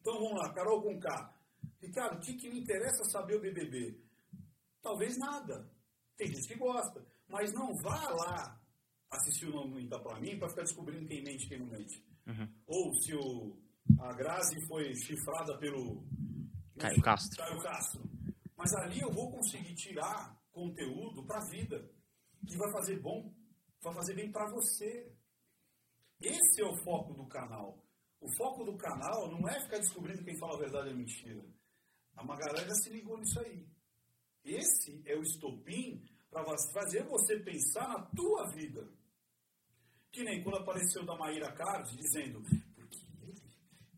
Então 0.00 0.14
vamos 0.14 0.38
lá, 0.38 0.52
Carol 0.52 0.82
com 0.82 0.98
K. 0.98 1.34
Ricardo, 1.80 2.16
o 2.16 2.20
que, 2.20 2.34
que 2.34 2.48
me 2.48 2.60
interessa 2.60 3.04
saber 3.04 3.36
o 3.36 3.40
BBB? 3.40 4.00
Talvez 4.82 5.16
nada. 5.18 5.70
Tem 6.16 6.26
gente 6.28 6.48
que 6.48 6.58
gosta. 6.58 7.04
Mas 7.28 7.52
não 7.52 7.74
vá 7.76 8.08
lá 8.10 8.60
assistir 9.10 9.46
o 9.46 9.52
Não 9.52 9.68
Minta 9.68 9.98
Pra 10.00 10.20
Mim 10.20 10.38
para 10.38 10.48
ficar 10.48 10.62
descobrindo 10.62 11.06
quem 11.06 11.22
mente 11.22 11.44
e 11.44 11.48
quem 11.48 11.58
não 11.58 11.66
mente. 11.66 12.04
Uhum. 12.26 12.48
Ou 12.66 12.94
se 12.94 13.14
o, 13.14 13.58
a 14.00 14.12
Grazi 14.14 14.56
foi 14.66 14.94
chifrada 14.96 15.58
pelo... 15.58 16.04
Caio 16.78 17.00
Castro. 17.00 17.36
Caio 17.36 17.62
Castro. 17.62 18.02
Mas 18.56 18.72
ali 18.74 19.00
eu 19.00 19.10
vou 19.10 19.30
conseguir 19.30 19.74
tirar 19.74 20.36
conteúdo 20.50 21.24
para 21.26 21.38
a 21.38 21.48
vida. 21.50 21.90
que 22.46 22.56
vai 22.56 22.70
fazer 22.72 23.00
bom, 23.00 23.32
vai 23.82 23.94
fazer 23.94 24.14
bem 24.14 24.30
para 24.30 24.50
você. 24.50 25.12
Esse 26.20 26.62
é 26.62 26.66
o 26.66 26.76
foco 26.84 27.12
do 27.14 27.26
canal. 27.26 27.82
O 28.20 28.30
foco 28.36 28.64
do 28.64 28.76
canal 28.76 29.28
não 29.28 29.48
é 29.48 29.60
ficar 29.60 29.78
descobrindo 29.78 30.22
quem 30.22 30.38
fala 30.38 30.54
a 30.54 30.60
verdade 30.60 30.90
ou 30.90 30.96
mentira. 30.96 31.44
A 32.14 32.24
já 32.64 32.74
se 32.74 32.90
ligou 32.90 33.18
nisso 33.18 33.40
aí. 33.40 33.66
Esse 34.44 35.02
é 35.06 35.16
o 35.16 35.22
estopim 35.22 36.04
para 36.30 36.44
fazer 36.72 37.04
você 37.04 37.40
pensar 37.40 37.88
na 37.88 38.06
tua 38.06 38.48
vida. 38.52 38.88
Que 40.12 40.22
nem 40.22 40.42
quando 40.42 40.58
apareceu 40.58 41.04
da 41.04 41.16
Maíra 41.16 41.50
Card 41.52 41.96
dizendo 41.96 42.42
porque 42.76 42.98
ele, 43.22 43.42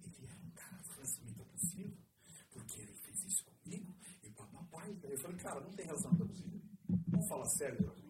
ele 0.01 0.27
era 0.27 0.41
um 0.41 0.51
cara 0.51 0.81
relacionamento 0.95 1.43
abusivo, 1.43 1.97
porque 2.53 2.81
ele 2.81 2.95
fez 2.95 3.25
isso 3.25 3.45
comigo 3.45 3.95
e 4.23 4.31
papai. 4.31 4.97
Eu 5.03 5.19
falei, 5.19 5.37
cara, 5.39 5.61
não 5.61 5.73
tem 5.73 5.87
relacionamento 5.87 6.25
abusivo. 6.25 6.63
Vamos 7.09 7.29
falar 7.29 7.47
sério? 7.47 8.04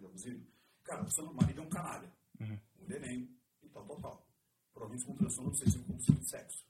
Cara, 0.84 1.02
o 1.02 1.10
seu 1.10 1.32
marido 1.32 1.62
é 1.62 1.64
um 1.64 1.68
canalha, 1.68 2.12
uhum. 2.40 2.60
um 2.80 2.86
neném 2.86 3.34
e 3.62 3.68
tal, 3.70 3.86
tal, 3.86 4.00
tal. 4.00 4.26
Provavelmente 4.72 5.06
com 5.06 5.16
transtorno 5.16 5.50
obsessivo 5.50 5.84
compulsivo 5.84 6.20
de 6.20 6.28
sexo. 6.28 6.64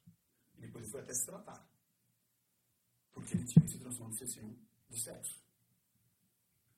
E 0.56 0.60
depois 0.60 0.84
ele 0.84 0.92
foi 0.92 1.00
até 1.00 1.12
se 1.12 1.26
tratar. 1.26 1.68
Porque 3.12 3.34
ele 3.34 3.44
tinha 3.44 3.64
esse 3.64 3.78
transtorno 3.78 4.12
obsessivo 4.12 4.56
de 4.88 5.02
sexo. 5.02 5.42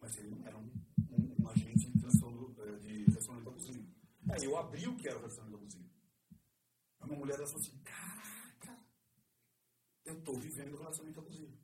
Mas 0.00 0.16
ele 0.16 0.30
não 0.30 0.46
era 0.46 0.56
um, 0.56 0.70
um, 1.10 1.42
um 1.42 1.48
agente 1.48 1.90
de 1.90 2.00
transtorno 2.00 2.54
eh, 2.58 2.78
de 2.78 3.04
relacionamento 3.04 3.50
abusivo. 3.50 3.86
Aí 4.30 4.44
eu 4.44 4.56
abri 4.56 4.88
o 4.88 4.96
que 4.96 5.08
era 5.08 5.16
o 5.16 5.20
relacionamento 5.20 5.56
abusivo. 5.56 5.90
Aí 7.00 7.10
uma 7.10 7.18
mulher 7.18 7.36
falou 7.36 7.56
assim: 7.56 7.78
Caraca, 7.82 8.78
eu 10.04 10.18
estou 10.18 10.38
vivendo 10.38 10.76
relacionamento 10.76 11.20
abusivo. 11.20 11.58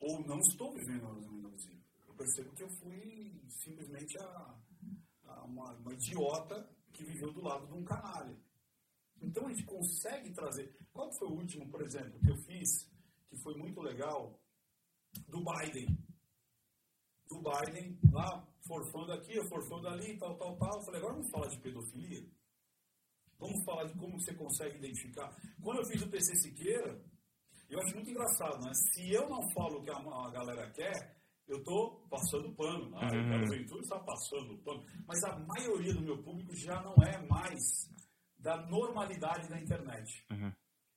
Ou 0.00 0.26
não 0.26 0.38
estou 0.40 0.72
vivendo 0.72 1.02
relacionamento 1.02 1.46
abusivo. 1.46 1.81
Eu 2.12 2.16
percebo 2.16 2.52
que 2.52 2.62
eu 2.62 2.68
fui 2.68 3.40
simplesmente 3.48 4.18
a, 4.18 4.58
a 5.24 5.44
uma, 5.44 5.72
uma 5.78 5.94
idiota 5.94 6.68
que 6.92 7.04
viveu 7.04 7.32
do 7.32 7.42
lado 7.42 7.66
de 7.66 7.72
um 7.72 7.84
canalha. 7.84 8.36
Então 9.20 9.46
a 9.46 9.50
gente 9.50 9.64
consegue 9.64 10.30
trazer. 10.32 10.76
Qual 10.92 11.10
foi 11.12 11.28
o 11.28 11.36
último, 11.36 11.68
por 11.70 11.80
exemplo, 11.80 12.20
que 12.20 12.30
eu 12.30 12.36
fiz, 12.36 12.86
que 13.30 13.36
foi 13.38 13.54
muito 13.54 13.80
legal, 13.80 14.38
do 15.26 15.42
Biden? 15.42 15.86
Do 17.28 17.40
Biden, 17.40 17.98
lá, 18.12 18.46
forfando 18.66 19.12
aqui, 19.12 19.42
forfando 19.48 19.88
ali, 19.88 20.18
tal, 20.18 20.36
tal, 20.36 20.56
tal. 20.58 20.78
Eu 20.78 20.84
falei, 20.84 21.00
agora 21.00 21.14
vamos 21.14 21.30
falar 21.30 21.48
de 21.48 21.58
pedofilia? 21.60 22.28
Vamos 23.38 23.64
falar 23.64 23.84
de 23.84 23.94
como 23.98 24.20
você 24.20 24.34
consegue 24.34 24.76
identificar. 24.76 25.34
Quando 25.62 25.78
eu 25.78 25.86
fiz 25.86 26.02
o 26.02 26.10
PC 26.10 26.36
Siqueira, 26.36 27.02
eu 27.70 27.80
acho 27.80 27.94
muito 27.94 28.10
engraçado, 28.10 28.62
né? 28.62 28.72
Se 28.74 29.10
eu 29.10 29.30
não 29.30 29.48
falo 29.50 29.78
o 29.78 29.82
que 29.82 29.90
a, 29.90 29.96
a 29.96 30.30
galera 30.30 30.70
quer, 30.72 31.21
eu 31.52 31.58
estou 31.58 32.00
passando 32.08 32.54
pano. 32.54 32.90
Ah, 32.96 33.12
uhum. 33.12 33.26
O 33.26 33.28
Carlos 33.28 33.50
Ventura 33.50 33.80
está 33.82 33.98
passando 34.00 34.58
pano. 34.64 34.82
Mas 35.06 35.22
a 35.24 35.38
maioria 35.38 35.92
do 35.92 36.00
meu 36.00 36.22
público 36.22 36.54
já 36.56 36.80
não 36.82 36.94
é 37.04 37.26
mais 37.28 37.60
da 38.38 38.56
normalidade 38.66 39.48
da 39.48 39.60
internet. 39.60 40.24
Uhum. 40.30 40.52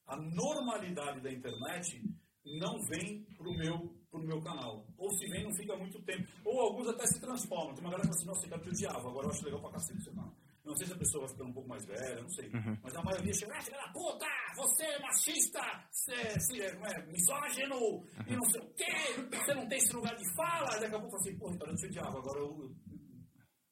A 0.07 0.15
normalidade 0.18 1.19
da 1.22 1.32
internet 1.32 2.02
não 2.45 2.80
vem 2.88 3.26
para 3.36 3.49
o 3.49 3.57
meu, 3.57 3.95
pro 4.10 4.23
meu 4.23 4.41
canal. 4.41 4.88
Ou 4.98 5.11
se 5.18 5.27
vem, 5.27 5.44
não 5.44 5.53
fica 5.56 5.76
muito 5.76 6.02
tempo. 6.03 6.32
Ou 6.45 6.61
alguns 6.61 6.88
até 6.88 7.06
se 7.07 7.19
transformam. 7.19 7.73
Tem 7.73 7.84
uma 7.84 7.91
galera 7.91 8.07
que 8.10 8.23
fala 8.23 8.38
assim, 8.38 8.49
nossa, 8.49 8.65
eu 8.65 8.72
odiava, 8.72 9.10
agora 9.10 9.27
eu 9.27 9.32
acho 9.32 9.45
legal 9.45 9.61
pra 9.61 9.72
cacete 9.72 10.03
seu 10.03 10.14
canal. 10.14 10.34
Não 10.66 10.76
sei 10.76 10.88
se 10.88 10.94
a 10.94 10.98
pessoa 10.98 11.26
vai 11.26 11.34
ficando 11.34 11.50
um 11.52 11.54
pouco 11.54 11.70
mais 11.70 11.86
velha, 11.86 12.22
não 12.22 12.30
sei. 12.30 12.48
Uhum. 12.48 12.78
Mas 12.82 12.96
a 12.96 13.04
maioria 13.04 13.34
chega, 13.34 13.56
ah, 13.56 13.62
filha 13.62 13.78
da 13.78 13.94
puta, 13.94 14.26
você 14.56 14.84
é 14.84 15.00
machista, 15.00 15.62
você, 15.92 16.40
você 16.40 16.62
é 16.64 17.06
misógino, 17.06 17.76
uhum. 17.76 18.04
e 18.28 18.36
não 18.36 18.46
sei 18.46 18.62
o 18.62 18.74
quê, 18.74 19.38
você 19.38 19.54
não 19.54 19.68
tem 19.68 19.78
esse 19.78 19.94
lugar 19.94 20.16
de 20.16 20.36
fala. 20.36 20.78
E 20.78 20.80
daqui 20.80 20.96
a 20.96 21.00
pouco 21.00 21.16
eu 21.16 21.20
assim, 21.20 21.38
porra, 21.38 21.56
então 21.56 21.68
eu 21.68 21.76
te 21.76 21.86
odiava, 21.86 22.18
agora 22.18 22.40
eu, 22.40 22.76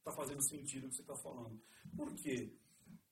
tá 0.03 0.11
fazendo 0.11 0.41
sentido 0.43 0.85
o 0.85 0.89
que 0.89 0.95
você 0.97 1.03
tá 1.03 1.15
falando. 1.15 1.59
Por 1.97 2.13
quê? 2.15 2.53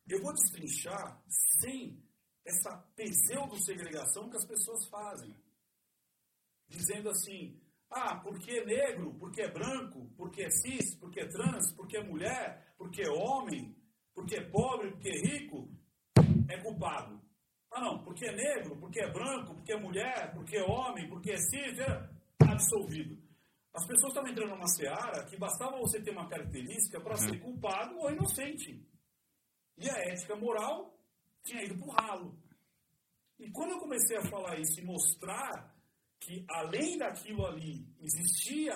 Eu 0.08 0.22
vou 0.22 0.34
destrinchar 0.34 1.24
sem 1.60 2.04
essa 2.46 2.78
pseudo-segregação 2.96 4.30
que 4.30 4.38
as 4.38 4.46
pessoas 4.46 4.88
fazem. 4.90 5.36
Dizendo 6.68 7.10
assim, 7.10 7.60
ah, 7.90 8.16
porque 8.18 8.52
é 8.52 8.66
negro, 8.66 9.14
porque 9.20 9.42
é 9.42 9.52
branco, 9.52 10.10
porque 10.16 10.44
é 10.44 10.50
cis, 10.50 10.96
porque 10.96 11.20
é 11.20 11.28
trans, 11.28 11.74
porque 11.74 11.98
é 11.98 12.04
mulher, 12.04 12.71
porque 12.82 13.04
é 13.04 13.12
homem, 13.12 13.76
porque 14.12 14.38
é 14.38 14.50
pobre, 14.50 14.90
porque 14.90 15.10
é 15.10 15.22
rico, 15.22 15.70
é 16.50 16.58
culpado. 16.64 17.22
Ah, 17.72 17.80
não, 17.80 18.04
porque 18.04 18.26
é 18.26 18.36
negro, 18.36 18.76
porque 18.80 19.00
é 19.00 19.12
branco, 19.12 19.54
porque 19.54 19.72
é 19.72 19.80
mulher, 19.80 20.34
porque 20.34 20.58
é 20.58 20.64
homem, 20.64 21.08
porque 21.08 21.30
é 21.30 21.38
cis, 21.38 21.78
é 21.78 22.10
absolvido. 22.44 23.22
As 23.72 23.86
pessoas 23.86 24.14
estão 24.14 24.28
entrando 24.28 24.50
numa 24.50 24.68
seara 24.68 25.24
que 25.26 25.38
bastava 25.38 25.78
você 25.78 26.02
ter 26.02 26.10
uma 26.10 26.28
característica 26.28 27.00
para 27.00 27.18
ser 27.18 27.34
uhum. 27.34 27.40
culpado 27.40 28.00
ou 28.00 28.10
inocente. 28.10 28.84
E 29.78 29.88
a 29.88 29.98
ética 30.12 30.36
moral 30.36 31.00
tinha 31.44 31.64
ido 31.64 31.78
para 31.78 31.86
o 31.86 31.92
ralo. 31.92 32.40
E 33.38 33.52
quando 33.52 33.74
eu 33.74 33.80
comecei 33.80 34.18
a 34.18 34.28
falar 34.28 34.60
isso 34.60 34.80
e 34.80 34.84
mostrar 34.84 35.72
que 36.20 36.44
além 36.50 36.98
daquilo 36.98 37.46
ali 37.46 37.88
existia 38.00 38.74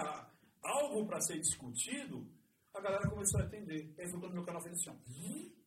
algo 0.62 1.08
para 1.08 1.20
ser 1.22 1.40
discutido, 1.40 2.35
a 2.78 2.82
galera 2.82 3.10
começou 3.10 3.42
a 3.42 3.46
entender. 3.46 3.94
Aí 3.98 4.10
foi 4.10 4.20
quando 4.20 4.34
meu 4.34 4.44
canal 4.44 4.62
fez 4.62 4.76
assim, 4.76 4.90
ó. 4.90 5.66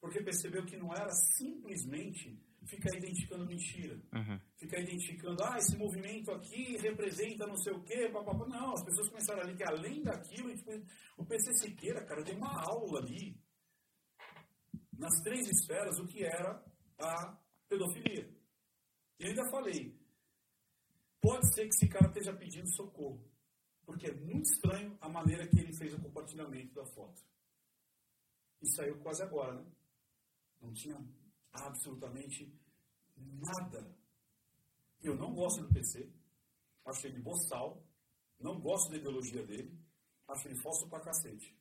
Porque 0.00 0.22
percebeu 0.22 0.64
que 0.64 0.76
não 0.76 0.92
era 0.92 1.10
simplesmente 1.36 2.38
ficar 2.66 2.96
identificando 2.96 3.46
mentira. 3.46 3.94
Uhum. 4.12 4.40
Ficar 4.58 4.80
identificando, 4.80 5.42
ah, 5.42 5.56
esse 5.58 5.76
movimento 5.76 6.30
aqui 6.30 6.76
representa 6.78 7.46
não 7.46 7.56
sei 7.56 7.72
o 7.72 7.82
quê, 7.82 8.08
papapá. 8.10 8.46
Não, 8.46 8.72
as 8.72 8.84
pessoas 8.84 9.08
começaram 9.08 9.42
a 9.42 9.46
ver 9.46 9.56
que 9.56 9.64
além 9.64 10.02
daquilo, 10.02 10.54
tipo, 10.54 10.70
o 11.18 11.24
PC 11.24 11.54
Siqueira, 11.56 12.04
cara, 12.04 12.22
deu 12.22 12.36
uma 12.36 12.62
aula 12.62 13.00
ali, 13.00 13.36
nas 14.96 15.20
três 15.22 15.48
esferas, 15.48 15.98
o 15.98 16.06
que 16.06 16.22
era 16.24 16.62
a 16.98 17.38
pedofilia. 17.68 18.28
E 19.18 19.26
ainda 19.26 19.50
falei, 19.50 19.98
Pode 21.24 21.54
ser 21.54 21.62
que 21.62 21.74
esse 21.74 21.88
cara 21.88 22.06
esteja 22.08 22.34
pedindo 22.34 22.68
socorro, 22.76 23.18
porque 23.84 24.06
é 24.06 24.14
muito 24.14 24.46
estranho 24.52 24.96
a 25.00 25.08
maneira 25.08 25.46
que 25.48 25.60
ele 25.60 25.76
fez 25.76 25.94
o 25.94 26.00
compartilhamento 26.00 26.74
da 26.74 26.84
foto. 26.86 27.22
E 28.62 28.68
saiu 28.74 28.98
quase 29.00 29.22
agora, 29.22 29.54
né? 29.54 29.70
Não 30.60 30.72
tinha 30.72 30.96
absolutamente 31.52 32.52
nada. 33.16 33.94
Eu 35.02 35.16
não 35.16 35.34
gosto 35.34 35.62
do 35.62 35.72
PC, 35.72 36.10
acho 36.86 37.06
ele 37.06 37.20
boçal, 37.20 37.84
não 38.40 38.58
gosto 38.60 38.90
da 38.90 38.96
ideologia 38.96 39.44
dele, 39.46 39.78
acho 40.28 40.48
ele 40.48 40.60
falso 40.62 40.88
pra 40.88 41.00
cacete. 41.00 41.54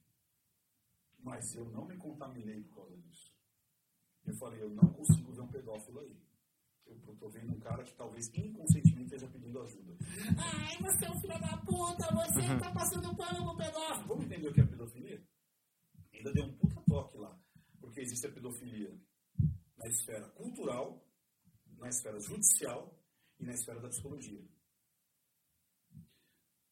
Mas 1.20 1.54
eu 1.56 1.66
não 1.70 1.86
me 1.86 1.98
contaminei 1.98 2.64
por 2.64 2.76
causa 2.76 2.98
disso. 2.98 3.34
Eu 4.26 4.36
falei, 4.38 4.62
eu 4.62 4.70
não 4.70 4.94
consigo 4.94 5.34
ver 5.34 5.42
um 5.42 5.52
pedófilo 5.52 6.00
aí. 6.00 6.23
Eu 6.86 7.14
estou 7.14 7.30
vendo 7.30 7.54
um 7.54 7.60
cara 7.60 7.84
que 7.84 7.94
talvez 7.94 8.30
inconscientemente 8.36 9.14
esteja 9.14 9.28
pedindo 9.28 9.62
ajuda. 9.62 9.96
Ai, 10.38 10.78
você 10.80 11.06
é 11.06 11.12
um 11.12 11.20
filho 11.22 11.40
da 11.40 11.58
puta, 11.58 12.14
você 12.14 12.40
está 12.42 12.68
uhum. 12.68 12.74
passando 12.74 13.16
pano 13.16 13.46
no 13.46 13.58
pedófilo. 13.58 14.08
Vamos 14.08 14.26
entender 14.26 14.48
o 14.50 14.54
que 14.54 14.62
é 14.62 14.66
pedofilia? 14.66 15.28
Ainda 16.14 16.34
deu 16.34 16.46
um 16.46 16.58
puta 16.58 16.82
toque 16.88 17.18
lá. 17.18 17.40
Porque 17.80 18.02
existe 18.02 18.28
a 18.28 18.32
pedofilia 18.32 18.98
na 19.78 19.88
esfera 19.88 20.30
cultural, 20.30 21.06
na 21.78 21.90
esfera 21.90 22.20
judicial 22.20 22.98
e 23.40 23.46
na 23.46 23.54
esfera 23.54 23.82
da 23.82 23.90
psicologia. 23.90 24.42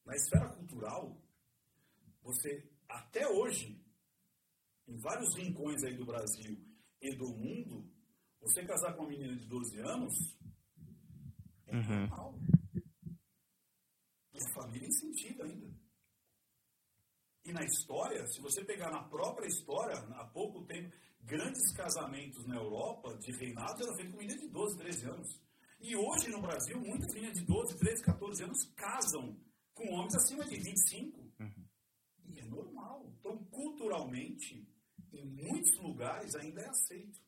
Na 0.06 0.16
esfera 0.16 0.50
cultural, 0.50 1.22
você, 2.22 2.70
até 2.88 3.28
hoje, 3.28 3.84
em 4.88 4.98
vários 4.98 5.36
rincões 5.36 5.84
aí 5.84 5.96
do 5.96 6.06
Brasil 6.06 6.58
e 7.02 7.16
do 7.16 7.28
mundo, 7.30 7.91
você 8.42 8.66
casar 8.66 8.94
com 8.96 9.04
uma 9.04 9.10
menina 9.10 9.36
de 9.36 9.46
12 9.46 9.80
anos 9.80 10.14
é 11.68 11.76
uhum. 11.76 12.00
normal. 12.02 12.40
E 14.34 14.38
a 14.38 14.54
família 14.54 14.88
incentiva 14.88 15.44
ainda. 15.44 15.72
E 17.46 17.54
na 17.54 17.64
história, 17.64 18.26
se 18.28 18.42
você 18.42 18.64
pegar 18.64 18.92
na 18.92 19.04
própria 19.04 19.48
história, 19.48 19.96
há 20.16 20.26
pouco 20.26 20.66
tempo, 20.66 20.96
grandes 21.22 21.72
casamentos 21.74 22.46
na 22.48 22.56
Europa 22.56 23.18
de 23.18 23.32
reinados 23.32 23.82
eram 23.82 23.96
feitos 23.96 24.14
com 24.14 24.20
meninas 24.20 24.42
de 24.42 24.50
12, 24.50 24.78
13 24.78 25.06
anos. 25.06 25.42
E 25.80 25.96
hoje 25.96 26.30
no 26.30 26.42
Brasil, 26.42 26.80
muitas 26.80 27.14
meninas 27.14 27.40
de 27.40 27.46
12, 27.46 27.78
13, 27.78 28.04
14 28.04 28.44
anos 28.44 28.64
casam 28.76 29.40
com 29.74 29.94
homens 29.94 30.16
acima 30.16 30.46
de 30.46 30.56
25. 30.58 31.20
Uhum. 31.40 31.66
E 32.26 32.40
é 32.40 32.46
normal. 32.46 33.12
Então, 33.20 33.38
culturalmente, 33.46 34.68
em 35.12 35.26
muitos 35.26 35.76
lugares 35.80 36.36
ainda 36.36 36.62
é 36.62 36.70
aceito. 36.70 37.21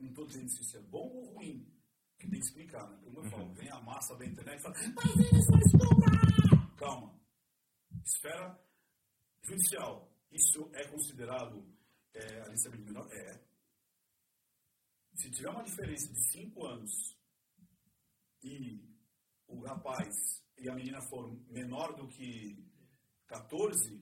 Não 0.00 0.08
estou 0.08 0.26
dizendo 0.26 0.48
se 0.48 0.62
isso 0.62 0.76
é 0.78 0.80
bom 0.80 1.08
ou 1.08 1.34
ruim. 1.34 1.70
Que 2.18 2.28
tem 2.28 2.40
que 2.40 2.46
explicar, 2.46 2.88
né? 2.88 2.98
Como 3.04 3.18
eu 3.18 3.30
falo, 3.30 3.44
uhum. 3.44 3.54
vem 3.54 3.70
a 3.70 3.80
massa 3.80 4.16
da 4.16 4.26
internet 4.26 4.58
e 4.58 4.62
fala, 4.62 4.74
mas 4.94 5.16
eles 5.16 5.46
vão 5.46 5.58
estourar! 5.60 6.76
Calma. 6.76 7.20
Esfera 8.04 8.60
judicial. 9.42 10.10
Isso 10.30 10.70
é 10.74 10.88
considerado 10.88 11.64
é, 12.14 12.40
alistamento 12.42 12.84
menor? 12.84 13.08
É. 13.12 13.40
Se 15.14 15.30
tiver 15.30 15.50
uma 15.50 15.62
diferença 15.62 16.12
de 16.12 16.30
5 16.30 16.66
anos 16.66 17.16
e 18.42 18.82
o 19.46 19.60
rapaz 19.60 20.14
e 20.58 20.68
a 20.68 20.74
menina 20.74 21.00
for 21.02 21.30
menor 21.48 21.94
do 21.94 22.06
que 22.08 22.64
14 23.26 24.00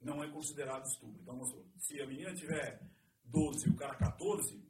não 0.00 0.22
é 0.22 0.30
considerado 0.30 0.86
estupro. 0.86 1.20
Então, 1.20 1.40
se 1.78 2.00
a 2.00 2.06
menina 2.06 2.34
tiver 2.34 2.80
12 3.24 3.68
e 3.68 3.70
o 3.70 3.76
cara 3.76 3.96
14, 3.96 4.69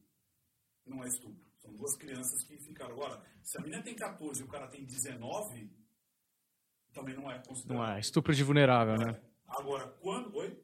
não 0.90 1.02
é 1.04 1.08
estupro. 1.08 1.40
São 1.58 1.72
duas 1.72 1.96
crianças 1.96 2.42
que 2.44 2.56
ficaram. 2.58 2.92
Agora, 2.92 3.22
se 3.42 3.58
a 3.58 3.62
menina 3.62 3.82
tem 3.82 3.94
14 3.94 4.40
e 4.40 4.44
o 4.44 4.48
cara 4.48 4.66
tem 4.68 4.84
19, 4.84 5.70
também 6.92 7.14
não 7.14 7.30
é 7.30 7.38
considerado. 7.38 7.78
Não 7.78 7.94
é, 7.94 8.00
estupro 8.00 8.34
de 8.34 8.42
vulnerável, 8.42 8.96
né? 8.96 9.12
É. 9.12 9.30
Agora, 9.46 9.88
quando. 10.00 10.34
Oi? 10.36 10.58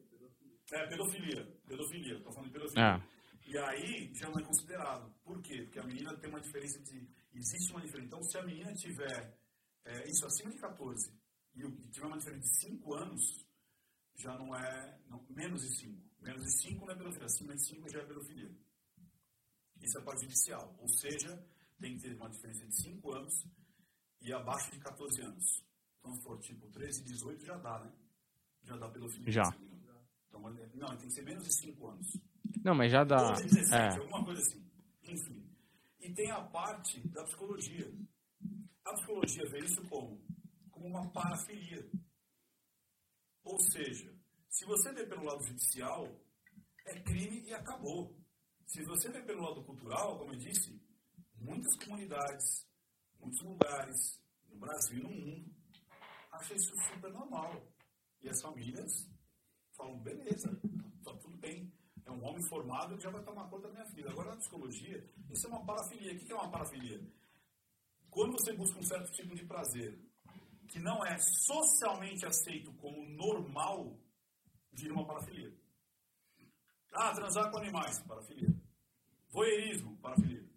É, 0.71 0.87
pedofilia. 0.87 1.45
Pedofilia, 1.65 2.17
estou 2.17 2.33
falando 2.33 2.47
de 2.47 2.53
pedofilia. 2.53 2.95
Ah. 2.95 3.01
E 3.45 3.57
aí 3.57 4.13
já 4.13 4.29
não 4.29 4.39
é 4.39 4.43
considerado. 4.43 5.09
Por 5.23 5.41
quê? 5.41 5.61
Porque 5.63 5.79
a 5.79 5.83
menina 5.83 6.17
tem 6.17 6.29
uma 6.29 6.41
diferença 6.41 6.79
de. 6.79 7.07
Existe 7.33 7.71
uma 7.71 7.81
diferença. 7.81 8.07
Então, 8.07 8.23
se 8.23 8.37
a 8.37 8.43
menina 8.43 8.73
tiver 8.73 9.37
é, 9.85 10.09
isso 10.09 10.25
acima 10.25 10.51
de 10.51 10.57
14 10.57 11.13
e, 11.55 11.61
e 11.61 11.89
tiver 11.89 12.07
uma 12.07 12.17
diferença 12.17 12.41
de 12.41 12.59
5 12.59 12.95
anos, 12.95 13.21
já 14.15 14.37
não 14.37 14.53
é. 14.55 14.99
Não, 15.07 15.25
menos 15.29 15.61
de 15.61 15.77
5. 15.77 16.07
Menos 16.21 16.43
de 16.43 16.61
5 16.63 16.85
não 16.85 16.93
é 16.93 16.97
pedofilia. 16.97 17.25
Acima 17.25 17.55
de 17.55 17.65
5 17.65 17.89
já 17.89 17.99
é 17.99 18.05
pedofilia. 18.05 18.51
Isso 19.81 19.97
é 19.97 20.01
parte 20.01 20.21
judicial. 20.23 20.75
Ou 20.79 20.87
seja, 20.89 21.43
tem 21.79 21.95
que 21.95 22.01
ter 22.03 22.15
uma 22.15 22.29
diferença 22.29 22.65
de 22.67 22.75
5 22.81 23.13
anos 23.13 23.45
e 24.21 24.33
abaixo 24.33 24.71
de 24.71 24.79
14 24.79 25.21
anos. 25.21 25.63
Então, 25.99 26.13
se 26.15 26.23
for 26.23 26.39
tipo 26.39 26.67
13, 26.69 27.03
18, 27.03 27.45
já 27.45 27.57
dá, 27.57 27.79
né? 27.79 27.91
Já 28.63 28.75
dá 28.77 28.89
pedofilia. 28.89 29.31
Já. 29.31 29.43
Então, 30.27 30.41
não, 30.75 30.97
tem 30.97 31.07
que 31.07 31.13
ser 31.13 31.23
menos 31.23 31.43
de 31.43 31.53
5 31.53 31.87
anos. 31.87 32.07
Não, 32.63 32.75
mas 32.75 32.91
já 32.91 33.03
dá. 33.03 33.31
12, 33.33 33.43
17, 33.43 33.73
É. 33.97 34.01
alguma 34.01 34.25
coisa 34.25 34.41
assim. 34.41 34.65
Enfim. 35.03 35.47
E 35.99 36.13
tem 36.13 36.31
a 36.31 36.41
parte 36.41 37.05
da 37.09 37.23
psicologia. 37.23 37.91
A 38.85 38.93
psicologia 38.93 39.49
vê 39.49 39.59
isso 39.59 39.81
como? 39.87 40.21
Como 40.71 40.87
uma 40.87 41.09
parafilia. 41.11 41.89
Ou 43.43 43.59
seja, 43.59 44.13
se 44.49 44.65
você 44.65 44.91
vê 44.93 45.05
pelo 45.05 45.23
lado 45.23 45.43
judicial, 45.43 46.07
é 46.85 46.99
crime 47.01 47.41
e 47.47 47.53
acabou. 47.53 48.16
Se 48.67 48.83
você 48.83 49.09
vê 49.09 49.21
pelo 49.21 49.43
lado 49.43 49.63
cultural, 49.63 50.17
como 50.17 50.33
eu 50.33 50.37
disse, 50.37 50.77
muitas 51.35 51.73
comunidades, 51.77 52.67
muitos 53.17 53.39
lugares, 53.41 54.21
no 54.49 54.59
Brasil 54.59 54.99
e 54.99 55.03
no 55.03 55.09
mundo, 55.09 55.55
acham 56.33 56.57
isso 56.57 56.75
super 56.75 57.09
normal. 57.13 57.65
E 58.21 58.27
as 58.27 58.41
famílias 58.41 59.09
falam, 59.71 59.97
beleza, 59.99 60.49
tá 61.01 61.15
tudo 61.15 61.37
bem. 61.37 61.71
É 62.05 62.11
um 62.11 62.21
homem 62.25 62.43
formado 62.43 62.97
que 62.97 63.03
já 63.03 63.09
vai 63.09 63.23
tomar 63.23 63.49
conta 63.49 63.69
da 63.69 63.73
minha 63.73 63.85
filha. 63.85 64.09
Agora, 64.09 64.31
na 64.31 64.37
psicologia, 64.37 65.01
isso 65.29 65.47
é 65.47 65.49
uma 65.49 65.65
parafilia. 65.65 66.13
O 66.13 66.19
que 66.19 66.31
é 66.31 66.35
uma 66.35 66.51
parafilia? 66.51 67.01
Quando 68.09 68.33
você 68.33 68.51
busca 68.51 68.79
um 68.79 68.83
certo 68.83 69.09
tipo 69.13 69.33
de 69.33 69.45
prazer 69.45 69.97
que 70.67 70.79
não 70.79 71.05
é 71.05 71.17
socialmente 71.19 72.25
aceito 72.25 72.73
como 72.73 73.07
normal, 73.15 73.97
vira 74.73 74.93
uma 74.93 75.07
parafilia. 75.07 75.55
Ah, 76.93 77.13
transar 77.13 77.51
com 77.51 77.57
animais, 77.57 78.01
parafilia. 78.03 78.49
Voyeurismo, 79.29 79.97
parafilia. 79.97 80.47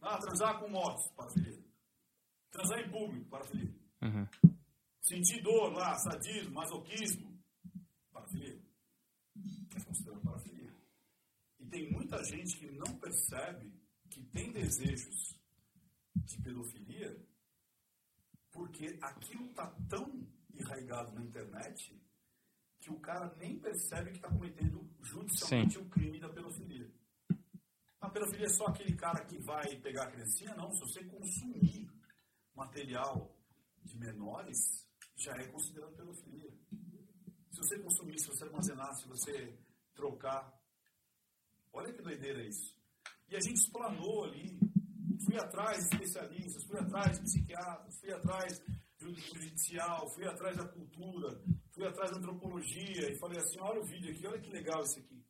Ah, 0.00 0.18
transar 0.18 0.58
com 0.60 0.68
motos, 0.68 1.10
parafilia. 1.12 1.62
Transar 2.50 2.80
em 2.80 2.90
público, 2.90 3.28
parafilia. 3.28 3.74
Uhum. 4.02 4.26
Sentir 5.00 5.42
dor 5.42 5.72
lá, 5.72 5.94
sadismo, 5.96 6.54
masoquismo, 6.54 7.38
parafilia. 8.12 8.60
É 9.76 9.84
considerado 9.84 10.22
parafilia. 10.22 10.74
E 11.58 11.66
tem 11.66 11.90
muita 11.92 12.22
gente 12.24 12.56
que 12.58 12.70
não 12.72 12.98
percebe 12.98 13.72
que 14.10 14.22
tem 14.24 14.52
desejos 14.52 15.38
de 16.16 16.42
pedofilia 16.42 17.16
porque 18.50 18.98
aquilo 19.00 19.46
está 19.46 19.66
tão 19.88 20.26
enraizado 20.52 21.12
na 21.14 21.22
internet 21.22 21.94
que 22.80 22.90
o 22.90 23.00
cara 23.00 23.34
nem 23.36 23.58
percebe 23.58 24.10
que 24.10 24.16
está 24.16 24.28
cometendo 24.28 24.88
judicialmente 25.02 25.78
o 25.78 25.88
crime 25.88 26.20
da 26.20 26.28
pedofilia. 26.28 26.90
A 28.00 28.08
pedofilia 28.08 28.46
é 28.46 28.50
só 28.50 28.66
aquele 28.66 28.94
cara 28.94 29.24
que 29.24 29.38
vai 29.42 29.76
pegar 29.76 30.04
a 30.04 30.10
criancinha? 30.10 30.54
Não, 30.54 30.70
se 30.72 30.80
você 30.80 31.04
consumir 31.04 31.90
material 32.54 33.34
de 33.84 33.98
menores, 33.98 34.86
já 35.16 35.32
é 35.32 35.46
considerado 35.48 35.96
pedofilia. 35.96 36.50
Se 37.50 37.58
você 37.58 37.78
consumir, 37.80 38.18
se 38.20 38.28
você 38.28 38.44
armazenar, 38.44 38.94
se 38.94 39.08
você 39.08 39.58
trocar. 39.94 40.52
Olha 41.72 41.92
que 41.92 42.02
doideira 42.02 42.46
isso. 42.46 42.76
E 43.28 43.36
a 43.36 43.40
gente 43.40 43.56
explanou 43.56 44.24
ali. 44.24 44.58
Fui 45.24 45.36
atrás 45.36 45.88
de 45.88 45.96
especialistas, 45.96 46.64
fui 46.64 46.78
atrás 46.78 47.18
de 47.18 47.24
psiquiatras, 47.24 47.98
fui 47.98 48.12
atrás 48.12 48.62
do 48.98 49.12
judicial, 49.14 50.08
fui 50.14 50.26
atrás 50.26 50.56
da 50.56 50.68
cultura, 50.68 51.42
fui 51.78 51.86
atrás 51.86 52.10
da 52.10 52.16
antropologia 52.18 53.08
e 53.08 53.18
falei 53.18 53.38
assim, 53.38 53.60
olha 53.60 53.80
o 53.80 53.84
vídeo 53.86 54.10
aqui, 54.10 54.26
olha 54.26 54.40
que 54.40 54.50
legal 54.50 54.82
esse 54.82 54.98
aqui. 54.98 55.24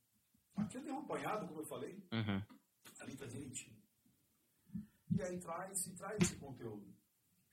Aqui 0.57 0.77
eu 0.79 0.83
dei 0.83 0.93
um 0.93 1.01
apanhado, 1.01 1.47
como 1.47 1.61
eu 1.61 1.67
falei, 1.67 1.95
Uhum. 2.11 2.43
ali 3.01 3.17
tá 3.17 3.27
direitinho. 3.27 3.77
E 5.11 5.23
aí 5.23 5.39
traz, 5.41 5.87
e 5.87 5.95
traz 5.95 6.17
esse 6.23 6.37
conteúdo. 6.39 6.87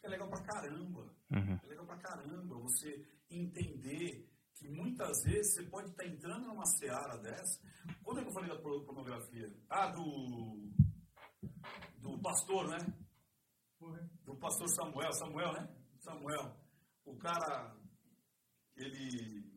É 0.02 0.08
legal 0.08 0.30
pra 0.30 0.42
caramba. 0.44 1.14
Uhum. 1.32 1.60
É 1.62 1.68
legal 1.68 1.86
pra 1.86 1.98
caramba 1.98 2.56
você 2.60 3.06
entender 3.30 4.30
que 4.54 4.70
muitas 4.70 5.12
vezes 5.26 5.54
você 5.56 5.64
pode 5.70 5.90
estar 5.90 6.06
entrando 6.06 6.48
numa 6.48 6.66
seara 6.66 7.18
dessa. 7.18 7.60
Quando 8.04 8.20
é 8.20 8.24
que 8.24 8.30
eu 8.30 8.34
falei 8.34 8.50
da 8.50 8.62
por- 8.62 8.86
pornografia? 8.86 9.54
Ah, 9.70 9.88
do. 9.88 10.72
Do 12.00 12.20
pastor, 12.22 12.68
né? 12.70 12.78
Do 14.24 14.36
pastor 14.38 14.70
Samuel. 14.70 15.12
Samuel, 15.14 15.54
né? 15.54 15.76
Samuel. 16.00 16.56
O 17.04 17.18
cara. 17.18 17.76
Ele. 18.76 19.52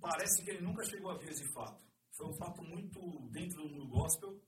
Parece 0.00 0.42
que 0.44 0.50
ele 0.50 0.60
nunca 0.62 0.84
chegou 0.84 1.10
a 1.10 1.18
ver 1.18 1.30
esse 1.30 1.46
fato. 1.52 1.84
Foi 2.12 2.26
um 2.26 2.34
fato 2.34 2.62
muito 2.62 3.28
dentro 3.30 3.62
do 3.62 3.68
mundo 3.68 3.88
gospel. 3.88 4.40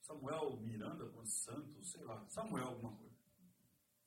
Samuel 0.00 0.56
Miranda, 0.60 1.04
Santos, 1.24 1.90
sei 1.92 2.02
lá. 2.04 2.24
Samuel, 2.28 2.66
alguma 2.68 2.92
coisa. 2.92 3.12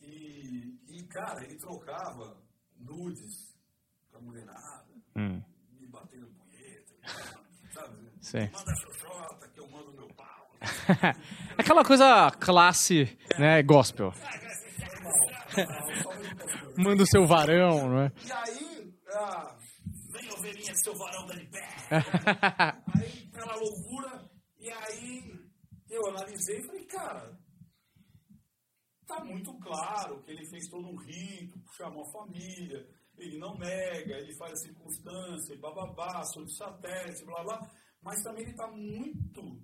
E, 0.02 0.78
e, 0.88 1.04
cara, 1.08 1.44
ele 1.44 1.56
trocava 1.58 2.38
nudes 2.76 3.56
com 4.12 4.18
a 4.18 4.22
mulherada, 4.22 4.86
Hum. 5.16 5.42
me 5.72 5.88
batendo 5.88 6.28
punheta, 6.28 6.94
sabe? 7.74 8.10
Sei. 8.22 8.50
Manda 8.50 8.72
a 8.72 8.76
xoxota 8.76 9.48
que 9.50 9.60
eu 9.60 9.70
mando 9.70 9.94
meu 9.94 10.08
pau. 10.10 10.52
Aquela 11.58 11.84
coisa 11.86 12.30
classe, 12.32 13.18
né, 13.40 13.64
gospel. 13.64 14.14
Manda 16.78 17.04
o 17.04 17.08
seu 17.08 17.26
varão, 17.26 17.90
não 17.90 18.02
é? 18.02 18.12
E 18.26 18.32
aí, 18.32 18.94
ah, 19.14 19.58
vem 20.12 20.32
ovelhinha, 20.32 20.74
seu 20.84 20.96
varão 20.98 21.26
da 21.28 21.36
de 21.36 21.46
pé. 21.48 21.68
aí, 22.96 23.30
aquela 23.34 23.56
loucura. 23.56 24.30
E 24.60 24.70
aí, 24.72 25.40
eu 25.90 26.08
analisei 26.08 26.60
e 26.60 26.66
falei, 26.66 26.86
cara, 26.86 27.38
tá 29.08 29.24
muito 29.24 29.54
claro 29.60 30.22
que 30.24 30.32
ele 30.32 30.46
fez 30.50 30.68
todo 30.70 30.88
um 30.88 30.96
rito, 30.98 31.60
chamou 31.78 32.04
a 32.04 32.12
família, 32.12 32.88
ele 33.18 33.38
não 33.38 33.56
nega, 33.58 34.18
ele 34.18 34.36
faz 34.36 34.52
a 34.54 34.56
circunstância, 34.56 35.58
bababá, 35.60 36.24
sobre 36.26 36.50
satélite, 36.52 37.26
blá 37.26 37.44
blá, 37.44 37.72
mas 38.02 38.22
também 38.24 38.44
ele 38.44 38.52
está 38.52 38.68
muito 38.68 39.62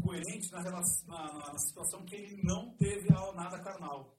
coerente 0.00 0.52
na, 0.52 0.62
relação, 0.62 1.08
na, 1.08 1.32
na- 1.32 1.58
situação 1.58 2.04
que 2.04 2.14
ele 2.14 2.40
não 2.44 2.76
teve 2.76 3.08
nada 3.34 3.62
carnal. 3.62 4.16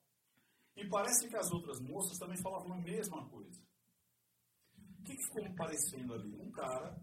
E 0.75 0.87
parece 0.87 1.27
que 1.27 1.37
as 1.37 1.51
outras 1.51 1.79
moças 1.79 2.17
também 2.17 2.37
falavam 2.37 2.73
a 2.73 2.81
mesma 2.81 3.27
coisa. 3.29 3.61
O 4.99 5.03
que, 5.03 5.15
que 5.15 5.23
ficou 5.23 5.55
parecendo 5.55 6.13
ali? 6.13 6.35
Um 6.35 6.51
cara 6.51 6.99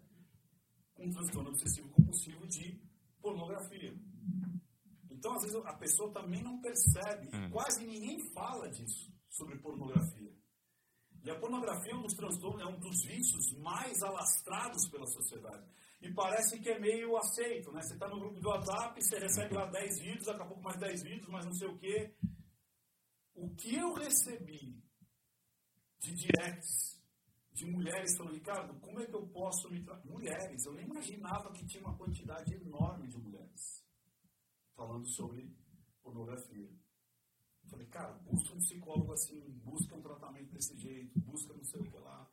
com 0.94 1.06
um 1.06 1.10
transtorno 1.10 1.50
obsessivo 1.50 1.88
compulsivo 1.90 2.46
de 2.46 2.80
pornografia. 3.20 3.94
Então, 5.10 5.34
às 5.34 5.42
vezes, 5.42 5.56
a 5.64 5.74
pessoa 5.74 6.12
também 6.12 6.42
não 6.42 6.60
percebe, 6.60 7.28
e 7.28 7.50
quase 7.50 7.86
ninguém 7.86 8.18
fala 8.32 8.68
disso, 8.68 9.12
sobre 9.28 9.56
pornografia. 9.58 10.32
E 11.24 11.30
a 11.30 11.38
pornografia 11.38 11.92
é 11.92 11.94
um 11.94 12.02
dos 12.02 12.14
transtornos, 12.14 12.60
é 12.60 12.66
um 12.66 12.80
dos 12.80 13.04
vícios 13.04 13.52
mais 13.58 14.02
alastrados 14.02 14.88
pela 14.88 15.06
sociedade. 15.06 15.64
E 16.00 16.12
parece 16.12 16.58
que 16.58 16.68
é 16.68 16.80
meio 16.80 17.16
aceito, 17.16 17.70
né? 17.70 17.80
Você 17.80 17.94
está 17.94 18.08
no 18.08 18.18
grupo 18.18 18.40
do 18.40 18.48
WhatsApp, 18.48 19.00
você 19.00 19.18
recebe 19.20 19.54
lá 19.54 19.66
10 19.66 20.00
vídeos, 20.00 20.26
daqui 20.26 20.42
a 20.42 20.46
pouco 20.46 20.62
mais 20.62 20.76
10 20.80 21.02
vídeos, 21.04 21.28
mais 21.28 21.46
não 21.46 21.54
sei 21.54 21.68
o 21.68 21.78
quê. 21.78 22.12
O 23.34 23.54
que 23.54 23.74
eu 23.74 23.94
recebi 23.94 24.82
de 26.00 26.14
directs 26.14 27.00
de 27.52 27.66
mulheres 27.66 28.16
falando, 28.16 28.34
Ricardo, 28.34 28.80
como 28.80 29.00
é 29.00 29.06
que 29.06 29.14
eu 29.14 29.26
posso 29.28 29.70
me 29.70 29.82
tratar? 29.82 30.06
Mulheres, 30.06 30.64
eu 30.64 30.72
nem 30.72 30.84
imaginava 30.84 31.52
que 31.52 31.66
tinha 31.66 31.82
uma 31.82 31.96
quantidade 31.96 32.54
enorme 32.54 33.08
de 33.08 33.18
mulheres 33.18 33.84
falando 34.74 35.06
sobre 35.06 35.54
pornografia. 36.02 36.70
Eu 37.62 37.70
falei, 37.70 37.86
cara, 37.86 38.12
busca 38.14 38.54
um 38.54 38.58
psicólogo 38.58 39.12
assim, 39.12 39.40
busca 39.64 39.94
um 39.94 40.02
tratamento 40.02 40.50
desse 40.52 40.76
jeito, 40.76 41.20
busca 41.20 41.54
não 41.54 41.64
sei 41.64 41.80
o 41.80 41.90
que 41.90 41.98
lá. 41.98 42.28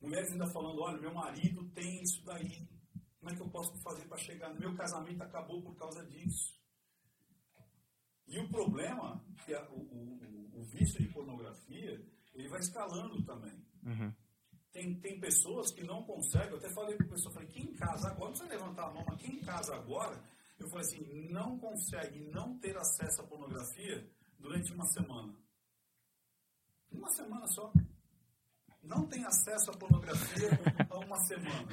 Mulheres 0.00 0.32
ainda 0.32 0.46
falando, 0.48 0.80
olha, 0.80 1.00
meu 1.00 1.14
marido 1.14 1.68
tem 1.70 2.02
isso 2.02 2.22
daí. 2.24 2.68
Como 3.18 3.30
é 3.30 3.36
que 3.36 3.42
eu 3.42 3.50
posso 3.50 3.74
fazer 3.82 4.04
para 4.08 4.18
chegar? 4.18 4.52
Meu 4.58 4.74
casamento 4.74 5.22
acabou 5.22 5.62
por 5.62 5.76
causa 5.76 6.04
disso. 6.06 6.60
E 8.32 8.38
o 8.40 8.48
problema, 8.48 9.22
que 9.44 9.52
é 9.52 9.60
o, 9.70 9.74
o- 9.74 10.18
o- 10.54 10.60
o 10.60 10.64
vício 10.64 10.98
de 11.02 11.08
pornografia, 11.12 12.02
ele 12.34 12.48
vai 12.48 12.60
escalando 12.60 13.22
também. 13.24 13.52
Uhum. 13.84 14.12
Tem, 14.72 14.98
tem 15.00 15.20
pessoas 15.20 15.70
que 15.70 15.84
não 15.84 16.02
conseguem, 16.04 16.50
eu 16.52 16.56
até 16.56 16.70
falei 16.72 16.96
para 16.96 17.06
o 17.06 17.10
pessoal, 17.10 17.34
falei, 17.34 17.48
quem 17.48 17.64
em 17.64 17.74
casa 17.74 18.08
agora, 18.08 18.24
não 18.24 18.32
precisa 18.32 18.48
levantar 18.48 18.88
a 18.88 18.94
mão, 18.94 19.04
mas 19.06 19.20
quem 19.20 19.36
em 19.36 19.40
casa 19.40 19.74
agora, 19.74 20.18
eu 20.58 20.66
falei 20.70 20.86
assim, 20.86 21.28
não 21.30 21.58
consegue 21.58 22.20
não 22.30 22.58
ter 22.58 22.74
acesso 22.76 23.20
à 23.20 23.26
pornografia 23.26 24.10
durante 24.38 24.72
uma 24.72 24.86
semana. 24.86 25.34
Uma 26.90 27.10
semana 27.10 27.46
só. 27.48 27.70
Não 28.82 29.06
tem 29.06 29.24
acesso 29.26 29.70
à 29.70 29.76
pornografia 29.76 30.48
há 30.90 30.98
uma 30.98 31.18
semana. 31.26 31.68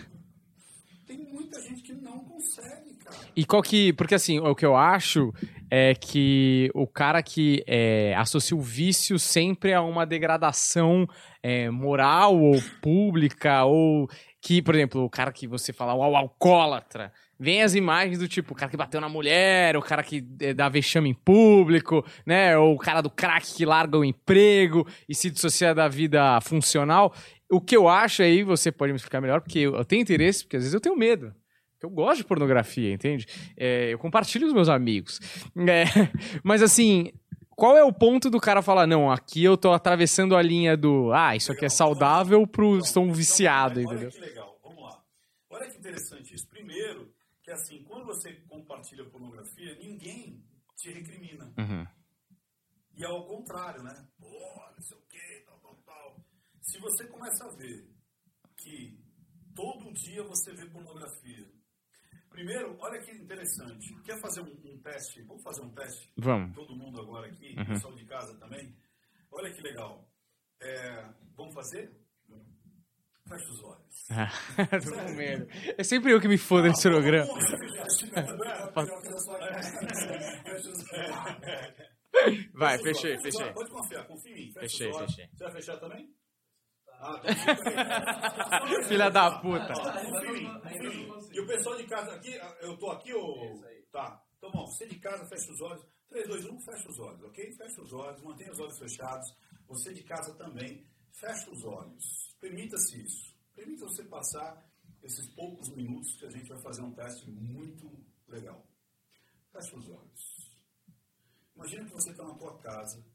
Tem 1.09 1.17
muita 1.17 1.59
gente 1.59 1.81
que 1.81 1.93
não 1.93 2.19
consegue, 2.19 2.93
cara. 3.03 3.17
E 3.35 3.43
qual 3.43 3.63
que. 3.63 3.91
Porque 3.93 4.13
assim, 4.13 4.37
o 4.37 4.53
que 4.53 4.63
eu 4.63 4.75
acho 4.75 5.33
é 5.67 5.95
que 5.95 6.69
o 6.75 6.85
cara 6.85 7.23
que 7.23 7.63
é, 7.65 8.13
associa 8.15 8.55
o 8.55 8.61
vício 8.61 9.17
sempre 9.17 9.73
a 9.73 9.81
uma 9.81 10.05
degradação 10.05 11.07
é, 11.41 11.67
moral 11.71 12.39
ou 12.39 12.61
pública, 12.79 13.63
ou 13.63 14.07
que, 14.39 14.61
por 14.61 14.75
exemplo, 14.75 15.03
o 15.03 15.09
cara 15.09 15.31
que 15.31 15.47
você 15.47 15.73
fala, 15.73 15.95
o 15.95 16.15
alcoólatra, 16.15 17.11
vem 17.39 17.63
as 17.63 17.73
imagens 17.73 18.19
do 18.19 18.27
tipo, 18.27 18.53
o 18.53 18.55
cara 18.55 18.69
que 18.69 18.77
bateu 18.77 19.01
na 19.01 19.09
mulher, 19.09 19.75
o 19.75 19.81
cara 19.81 20.03
que 20.03 20.23
é, 20.39 20.53
dá 20.53 20.69
vexame 20.69 21.09
em 21.09 21.13
público, 21.15 22.05
né? 22.23 22.55
Ou 22.55 22.75
o 22.75 22.77
cara 22.77 23.01
do 23.01 23.09
crack 23.09 23.51
que 23.55 23.65
larga 23.65 23.97
o 23.97 24.05
emprego 24.05 24.85
e 25.07 25.15
se 25.15 25.31
dissocia 25.31 25.73
da 25.73 25.87
vida 25.87 26.39
funcional. 26.41 27.15
O 27.49 27.59
que 27.59 27.75
eu 27.75 27.87
acho 27.87 28.21
aí, 28.21 28.43
você 28.43 28.71
pode 28.71 28.91
me 28.91 28.97
explicar 28.97 29.21
melhor, 29.21 29.41
porque 29.41 29.59
eu, 29.59 29.75
eu 29.75 29.85
tenho 29.85 30.01
interesse, 30.01 30.43
porque 30.43 30.57
às 30.57 30.63
vezes 30.63 30.73
eu 30.73 30.79
tenho 30.79 30.95
medo. 30.95 31.33
Eu 31.81 31.89
gosto 31.89 32.17
de 32.17 32.25
pornografia, 32.25 32.91
entende? 32.91 33.25
É, 33.57 33.93
eu 33.93 33.97
compartilho 33.97 34.45
com 34.45 34.49
os 34.49 34.53
meus 34.53 34.69
amigos. 34.69 35.19
É, 35.57 35.85
mas 36.43 36.61
assim, 36.61 37.11
qual 37.55 37.77
é 37.77 37.83
o 37.83 37.93
ponto 37.93 38.29
do 38.29 38.39
cara 38.39 38.61
falar, 38.61 38.85
não, 38.85 39.09
aqui 39.11 39.43
eu 39.43 39.57
tô 39.57 39.71
atravessando 39.71 40.35
a 40.35 40.41
linha 40.41 40.77
do, 40.77 41.11
ah, 41.13 41.35
isso 41.35 41.51
aqui 41.51 41.65
é 41.65 41.69
saudável 41.69 42.45
pro 42.45 42.77
estou 42.77 43.11
viciado, 43.11 43.79
olha, 43.79 43.85
entendeu? 43.85 44.09
Olha 44.09 44.21
que 44.21 44.29
legal, 44.29 44.59
vamos 44.63 44.83
lá. 44.83 45.03
Olha 45.49 45.69
que 45.69 45.77
interessante 45.77 46.35
isso. 46.35 46.47
Primeiro, 46.47 47.11
que 47.41 47.51
assim, 47.51 47.83
quando 47.83 48.05
você 48.05 48.33
compartilha 48.47 49.05
pornografia, 49.05 49.75
ninguém 49.75 50.43
te 50.75 50.91
recrimina. 50.91 51.51
Uhum. 51.57 51.87
E 52.95 53.03
é 53.03 53.07
ao 53.07 53.25
contrário, 53.25 53.81
né? 53.81 54.05
Pô, 54.19 54.27
não 54.75 54.83
sei 54.83 54.97
Se 56.69 56.77
você 56.79 57.05
começa 57.07 57.45
a 57.45 57.49
ver 57.55 57.87
que 58.57 58.99
todo 59.55 59.91
dia 59.93 60.23
você 60.23 60.53
vê 60.53 60.65
pornografia. 60.67 61.47
Primeiro, 62.29 62.77
olha 62.79 63.01
que 63.01 63.11
interessante. 63.11 63.95
Quer 64.03 64.19
fazer 64.19 64.41
um, 64.41 64.53
um 64.65 64.77
teste? 64.81 65.21
Vamos 65.23 65.41
fazer 65.41 65.61
um 65.61 65.73
teste? 65.73 66.13
Vamos. 66.17 66.55
Todo 66.55 66.75
mundo 66.75 67.01
agora 67.01 67.27
aqui, 67.27 67.55
Uhum. 67.57 67.65
pessoal 67.65 67.95
de 67.95 68.05
casa 68.05 68.37
também. 68.37 68.75
Olha 69.31 69.51
que 69.51 69.61
legal. 69.61 70.07
É, 70.61 71.09
vamos 71.35 71.53
fazer? 71.55 71.91
Fecha 73.27 73.51
os 73.51 73.63
olhos. 73.63 74.07
Tô 74.85 74.91
com 75.05 75.13
medo. 75.13 75.47
É 75.77 75.83
sempre 75.83 76.11
eu 76.13 76.21
que 76.21 76.27
me 76.27 76.37
fodo 76.37 76.67
nesse 76.67 76.87
programa. 76.89 77.27
Vai, 82.53 82.77
fechei, 82.79 83.17
fechei. 83.19 83.53
Pode 83.53 83.69
confiar, 83.69 84.05
confia 84.07 84.31
em 84.31 84.35
mim. 84.35 84.51
Fecha 84.51 84.59
Fechei, 84.61 84.93
fechei. 84.93 85.27
Você 85.31 85.43
vai 85.43 85.51
fechar 85.53 85.77
também? 85.77 86.09
Ah, 86.99 87.17
tá. 87.19 88.83
Filha 88.87 89.09
da 89.09 89.39
puta. 89.39 89.73
E 91.31 91.39
o 91.39 91.47
pessoal 91.47 91.77
de 91.77 91.87
casa 91.87 92.13
aqui, 92.13 92.37
eu 92.61 92.77
tô 92.77 92.91
aqui 92.91 93.13
ou. 93.13 93.63
Tá. 93.91 94.21
Então, 94.37 94.51
bom, 94.51 94.65
você 94.65 94.85
de 94.85 94.99
casa, 94.99 95.25
fecha 95.27 95.51
os 95.51 95.61
olhos. 95.61 95.85
3, 96.09 96.27
2, 96.27 96.45
1, 96.45 96.61
fecha 96.61 96.89
os 96.89 96.99
olhos, 96.99 97.23
ok? 97.23 97.53
Fecha 97.55 97.81
os 97.81 97.93
olhos, 97.93 98.21
mantenha 98.21 98.51
os 98.51 98.59
olhos 98.59 98.79
fechados. 98.79 99.33
Você 99.67 99.93
de 99.93 100.03
casa 100.03 100.33
também, 100.35 100.85
fecha 101.11 101.49
os 101.51 101.63
olhos. 101.63 102.35
Permita-se 102.39 103.01
isso. 103.01 103.33
Permita 103.55 103.85
você 103.85 104.03
passar 104.05 104.65
esses 105.03 105.27
poucos 105.35 105.69
minutos 105.69 106.15
que 106.17 106.25
a 106.25 106.29
gente 106.29 106.49
vai 106.49 106.59
fazer 106.61 106.81
um 106.81 106.91
teste 106.93 107.29
muito 107.29 108.03
legal. 108.27 108.65
Fecha 109.51 109.77
os 109.77 109.87
olhos. 109.87 110.51
Imagina 111.55 111.85
que 111.85 111.91
você 111.91 112.11
está 112.11 112.23
na 112.23 112.35
tua 112.35 112.57
casa, 112.57 113.05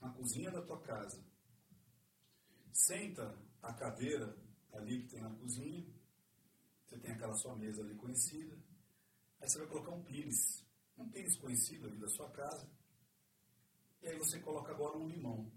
na 0.00 0.10
cozinha 0.10 0.50
da 0.50 0.62
tua 0.62 0.80
casa. 0.80 1.20
Senta 2.74 3.38
a 3.62 3.72
cadeira 3.72 4.36
ali 4.72 5.02
que 5.02 5.10
tem 5.10 5.22
na 5.22 5.30
cozinha. 5.30 5.86
Você 6.84 6.98
tem 6.98 7.12
aquela 7.12 7.34
sua 7.36 7.54
mesa 7.54 7.80
ali 7.80 7.94
conhecida. 7.94 8.58
Aí 9.40 9.48
você 9.48 9.58
vai 9.58 9.68
colocar 9.68 9.92
um 9.92 10.02
pires. 10.02 10.66
Um 10.98 11.08
pires 11.08 11.36
conhecido 11.36 11.86
ali 11.86 11.96
da 11.98 12.08
sua 12.08 12.28
casa. 12.30 12.68
E 14.02 14.08
aí 14.08 14.18
você 14.18 14.40
coloca 14.40 14.72
agora 14.72 14.98
um 14.98 15.08
limão. 15.08 15.50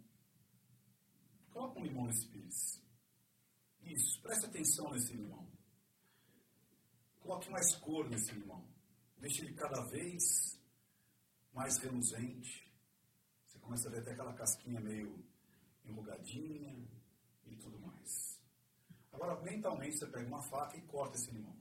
Coloca 1.49 1.79
um 1.79 1.83
limão 1.83 2.05
nesse 2.05 2.27
pires. 2.27 2.79
Isso, 3.81 4.21
preste 4.21 4.45
atenção 4.45 4.91
nesse 4.91 5.13
limão. 5.13 5.51
Coloque 7.19 7.49
mais 7.49 7.75
cor 7.77 8.07
nesse 8.07 8.31
limão. 8.31 8.63
Deixe 9.17 9.41
ele 9.41 9.55
cada 9.55 9.81
vez 9.85 10.61
mais 11.51 11.77
reluzente. 11.77 12.71
Você 13.43 13.57
começa 13.57 13.87
a 13.87 13.91
ver 13.91 14.01
até 14.01 14.11
aquela 14.11 14.33
casquinha 14.33 14.79
meio 14.79 15.25
enrugadinha. 15.83 16.96
Agora, 19.17 19.41
mentalmente, 19.41 19.97
você 19.97 20.05
pega 20.05 20.27
uma 20.27 20.43
faca 20.43 20.77
e 20.77 20.81
corta 20.83 21.15
esse 21.15 21.31
limão. 21.31 21.55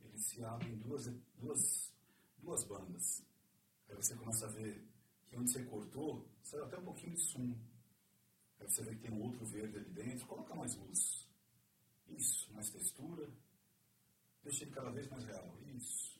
Ele 0.00 0.18
se 0.18 0.42
abre 0.42 0.66
em 0.66 0.78
duas, 0.78 1.06
duas, 1.34 1.92
duas 2.38 2.64
bandas. 2.64 3.22
Aí 3.86 3.94
você 3.94 4.16
começa 4.16 4.46
a 4.46 4.48
ver 4.48 4.82
que 5.26 5.36
onde 5.36 5.52
você 5.52 5.62
cortou, 5.64 6.26
saiu 6.42 6.64
até 6.64 6.78
um 6.78 6.84
pouquinho 6.84 7.14
de 7.14 7.20
sumo. 7.20 7.60
Aí 8.58 8.66
você 8.66 8.82
vê 8.82 8.94
que 8.94 9.02
tem 9.02 9.12
um 9.12 9.24
outro 9.24 9.44
verde 9.44 9.76
ali 9.76 9.90
dentro. 9.90 10.26
Coloca 10.26 10.54
mais 10.54 10.74
luz. 10.76 11.28
Isso, 12.08 12.50
mais 12.54 12.70
textura. 12.70 13.30
Deixa 14.42 14.64
ele 14.64 14.72
cada 14.72 14.90
vez 14.90 15.06
mais 15.08 15.22
real. 15.22 15.54
Isso. 15.66 16.18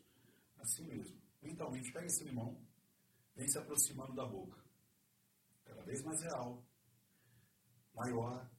Assim 0.59 0.85
mesmo. 0.85 1.19
Mentalmente, 1.41 1.91
pega 1.91 2.05
esse 2.05 2.23
limão, 2.23 2.61
vem 3.35 3.49
se 3.49 3.57
aproximando 3.57 4.13
da 4.13 4.27
boca. 4.27 4.63
Cada 5.65 5.83
vez 5.85 6.03
mais 6.03 6.21
real. 6.21 6.63
Maior. 7.95 8.56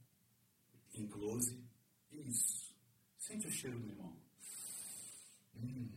Em 0.98 1.08
close. 1.08 1.64
Isso. 2.12 2.76
Sente 3.18 3.48
o 3.48 3.52
cheiro 3.52 3.80
do 3.80 3.88
limão. 3.88 4.18
Hum. 5.56 5.90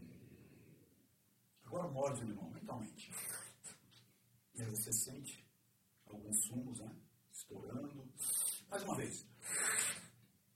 Agora 1.64 1.89
morde 1.89 2.22
o 2.22 2.27
limão, 2.27 2.51
mentalmente. 2.51 3.10
E 4.55 4.62
aí 4.62 4.68
você 4.68 4.93
sente 4.93 5.43
alguns 6.06 6.44
sumos, 6.44 6.81
né? 6.81 6.94
Estourando. 7.32 8.12
Mais 8.68 8.82
uma 8.82 8.97
vez. 8.97 9.27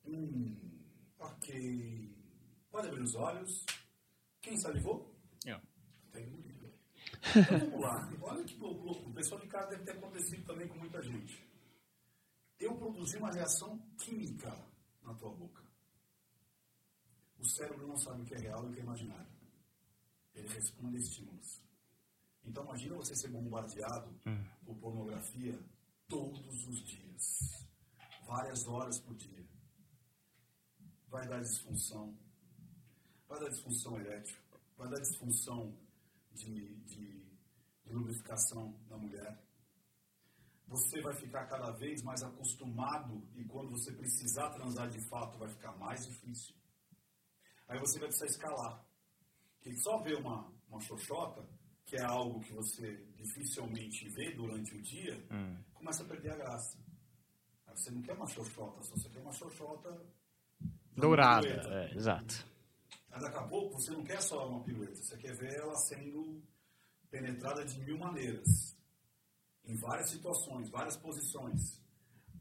Hum. 0.05 0.57
Ok. 1.19 2.15
Pode 2.71 2.89
abrir 2.89 3.03
os 3.03 3.15
olhos. 3.15 3.65
Quem 4.43 4.59
salivou? 4.59 5.15
Eu. 5.47 5.61
Tem 6.13 6.25
engolido. 6.25 6.71
Então 7.37 7.61
vamos 7.61 7.81
lá. 7.81 8.13
Olha 8.21 8.45
que 8.45 8.57
louco. 8.59 9.09
O 9.09 9.15
pessoal 9.15 9.41
de 9.41 9.47
casa 9.47 9.71
deve 9.71 9.85
ter 9.85 9.93
acontecido 9.93 10.45
também 10.45 10.69
com 10.69 10.79
muita 10.79 11.01
gente. 11.01 11.44
Eu 12.59 12.77
produzi 12.77 13.17
uma 13.17 13.33
reação 13.33 13.79
química 13.99 14.51
na 15.03 15.15
tua 15.15 15.31
boca. 15.35 15.63
O 17.39 17.45
cérebro 17.45 17.87
não 17.87 17.97
sabe 17.97 18.23
o 18.23 18.25
que 18.25 18.35
é 18.35 18.39
real 18.39 18.65
e 18.65 18.71
o 18.71 18.73
que 18.73 18.81
é 18.81 18.83
imaginário. 18.83 19.33
Ele 20.35 20.49
responde 20.49 20.97
a 20.97 21.01
estímulos. 21.01 21.63
Então 22.45 22.65
imagina 22.65 22.97
você 22.97 23.15
ser 23.15 23.29
bombardeado 23.29 24.15
por 24.65 24.77
pornografia 24.77 25.59
todos 26.09 26.67
os 26.67 26.83
dias. 26.85 27.67
Várias 28.27 28.67
horas 28.67 28.99
por 29.01 29.15
dia. 29.15 29.47
Vai 31.09 31.29
dar 31.29 31.41
disfunção. 31.41 32.17
Vai 33.29 33.41
dar 33.41 33.51
disfunção 33.51 34.01
erétil. 34.01 34.37
Vai 34.77 34.89
dar 34.89 35.01
disfunção 35.01 35.77
de, 36.33 36.75
de, 36.85 37.25
de 37.85 37.93
lubrificação 37.93 38.79
na 38.89 38.97
mulher. 38.97 39.44
Você 40.67 41.01
vai 41.01 41.15
ficar 41.15 41.47
cada 41.47 41.71
vez 41.73 42.03
mais 42.03 42.23
acostumado 42.23 43.23
e 43.37 43.45
quando 43.45 43.71
você 43.71 43.93
precisar 43.93 44.51
transar 44.51 44.89
de 44.89 45.01
fato 45.09 45.39
vai 45.39 45.49
ficar 45.49 45.73
mais 45.77 46.07
difícil. 46.07 46.55
Aí 47.69 47.79
você 47.79 47.99
vai 47.99 48.09
precisar 48.09 48.27
escalar. 48.27 48.85
Porque 49.57 49.77
só 49.77 49.99
ver 49.99 50.17
uma, 50.17 50.51
uma 50.69 50.81
xoxota, 50.81 51.47
que 51.85 51.97
é 51.97 52.03
algo 52.03 52.41
que 52.41 52.53
você 52.53 52.97
dificilmente 53.15 54.09
vê 54.11 54.33
durante 54.33 54.75
o 54.75 54.83
dia, 54.83 55.23
começa 55.73 56.03
a 56.03 56.07
perder 56.07 56.33
a 56.33 56.37
graça. 56.37 56.79
Aí 57.67 57.77
você 57.77 57.91
não 57.91 58.03
quer 58.03 58.15
uma 58.15 58.27
xoxota, 58.27 58.83
só 58.83 58.97
você 58.97 59.09
quer 59.09 59.21
uma 59.21 59.33
xoxota 59.33 60.05
Dourada. 60.97 61.49
É, 61.49 61.95
exato. 61.95 62.47
Mas 63.11 63.23
daqui 63.23 63.37
a 63.37 63.43
pouco 63.43 63.75
você 63.75 63.91
não 63.91 64.05
quer 64.05 64.21
só 64.21 64.49
uma 64.49 64.63
pirueta, 64.63 64.95
você 64.95 65.17
quer 65.17 65.35
ver 65.37 65.55
ela 65.55 65.75
sendo 65.77 66.43
penetrada 67.11 67.65
de 67.65 67.81
mil 67.81 67.99
maneiras, 67.99 68.77
em 69.67 69.75
várias 69.77 70.11
situações, 70.11 70.71
várias 70.71 70.97
posições. 70.97 71.83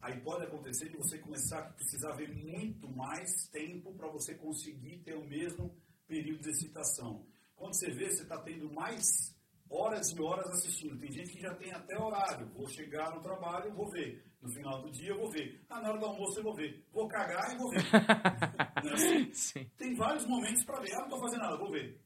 Aí 0.01 0.19
pode 0.21 0.43
acontecer 0.43 0.89
de 0.89 0.97
você 0.97 1.17
começar 1.17 1.59
a 1.59 1.69
precisar 1.71 2.11
ver 2.13 2.33
muito 2.35 2.89
mais 2.89 3.47
tempo 3.47 3.93
para 3.93 4.09
você 4.09 4.35
conseguir 4.35 4.99
ter 4.99 5.15
o 5.15 5.25
mesmo 5.25 5.73
período 6.05 6.41
de 6.41 6.49
excitação. 6.49 7.25
Quando 7.55 7.73
você 7.73 7.89
vê, 7.91 8.09
você 8.09 8.23
está 8.23 8.37
tendo 8.41 8.69
mais 8.73 9.33
horas 9.69 10.11
e 10.11 10.21
horas 10.21 10.45
assistindo. 10.49 10.99
Tem 10.99 11.11
gente 11.11 11.31
que 11.31 11.39
já 11.39 11.55
tem 11.55 11.71
até 11.71 11.97
horário. 11.97 12.47
Vou 12.53 12.67
chegar 12.67 13.15
no 13.15 13.21
trabalho, 13.21 13.73
vou 13.73 13.89
ver. 13.89 14.23
No 14.41 14.49
final 14.49 14.81
do 14.81 14.91
dia, 14.91 15.11
eu 15.11 15.17
vou 15.17 15.31
ver. 15.31 15.63
Ah, 15.69 15.81
na 15.81 15.89
hora 15.89 15.99
do 15.99 16.05
almoço, 16.05 16.39
eu 16.39 16.43
vou 16.43 16.53
ver. 16.53 16.85
Vou 16.91 17.07
cagar 17.07 17.53
e 17.53 17.57
vou 17.57 17.69
ver. 17.69 17.83
É 18.83 18.91
assim? 18.91 19.31
Sim. 19.31 19.71
Tem 19.77 19.95
vários 19.95 20.25
momentos 20.25 20.65
para 20.65 20.81
ver. 20.81 20.91
Ah, 20.93 20.97
não 20.97 21.05
estou 21.05 21.19
fazendo 21.21 21.39
nada, 21.39 21.57
vou 21.57 21.71
ver. 21.71 22.02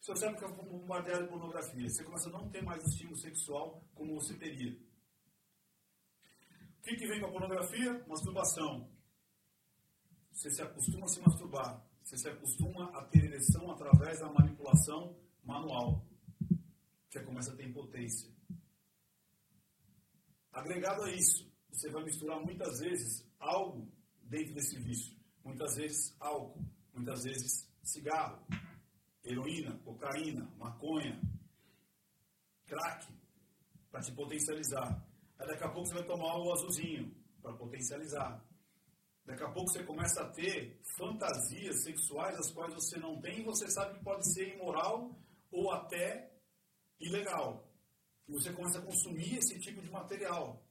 Você 0.00 0.32
fica 0.32 0.48
bombardeado 0.48 1.24
de 1.24 1.28
pornografia, 1.28 1.88
você 1.88 2.02
começa 2.02 2.28
a 2.30 2.32
não 2.32 2.48
ter 2.48 2.62
mais 2.62 2.82
estímulo 2.84 3.18
sexual 3.18 3.84
como 3.94 4.14
você 4.14 4.34
teria. 4.34 4.72
O 6.78 6.82
que, 6.82 6.96
que 6.96 7.06
vem 7.06 7.20
com 7.20 7.26
a 7.26 7.30
pornografia? 7.30 8.02
Masturbação. 8.08 8.90
Você 10.32 10.50
se 10.50 10.62
acostuma 10.62 11.04
a 11.04 11.08
se 11.08 11.20
masturbar. 11.20 11.86
Você 12.02 12.16
se 12.16 12.28
acostuma 12.28 12.86
a 12.98 13.04
ter 13.04 13.24
ereção 13.26 13.70
através 13.70 14.18
da 14.20 14.32
manipulação 14.32 15.14
manual. 15.44 16.06
Você 17.08 17.22
começa 17.22 17.52
a 17.52 17.56
ter 17.56 17.68
impotência. 17.68 18.30
Agregado 20.50 21.02
a 21.04 21.12
isso, 21.12 21.46
você 21.68 21.90
vai 21.90 22.02
misturar 22.04 22.40
muitas 22.40 22.80
vezes 22.80 23.24
algo 23.38 23.86
dentro 24.22 24.54
desse 24.54 24.78
vício. 24.78 25.14
Muitas 25.44 25.76
vezes 25.76 26.16
álcool, 26.18 26.64
muitas 26.94 27.22
vezes 27.22 27.68
cigarro, 27.82 28.44
heroína, 29.24 29.78
cocaína, 29.84 30.50
maconha, 30.58 31.20
crack, 32.66 33.06
para 33.90 34.00
te 34.00 34.12
potencializar. 34.12 35.06
Aí 35.38 35.46
daqui 35.46 35.64
a 35.64 35.68
pouco 35.68 35.88
você 35.88 35.94
vai 35.94 36.04
tomar 36.04 36.36
o 36.38 36.52
azulzinho, 36.52 37.14
para 37.42 37.52
potencializar. 37.54 38.42
Daqui 39.24 39.42
a 39.42 39.50
pouco 39.50 39.70
você 39.70 39.84
começa 39.84 40.22
a 40.22 40.30
ter 40.30 40.80
fantasias 40.96 41.82
sexuais 41.84 42.36
as 42.36 42.50
quais 42.52 42.74
você 42.74 42.98
não 42.98 43.20
tem 43.20 43.40
e 43.40 43.44
você 43.44 43.68
sabe 43.70 43.98
que 43.98 44.04
pode 44.04 44.32
ser 44.32 44.54
imoral 44.54 45.16
ou 45.50 45.70
até 45.72 46.32
ilegal. 46.98 47.68
E 48.28 48.32
você 48.32 48.52
começa 48.52 48.78
a 48.78 48.82
consumir 48.82 49.36
esse 49.36 49.58
tipo 49.58 49.80
de 49.82 49.90
material. 49.90 50.62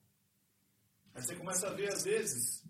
Aí 1.14 1.22
você 1.22 1.36
começa 1.36 1.68
a 1.68 1.74
ver, 1.74 1.92
às 1.92 2.04
vezes, 2.04 2.64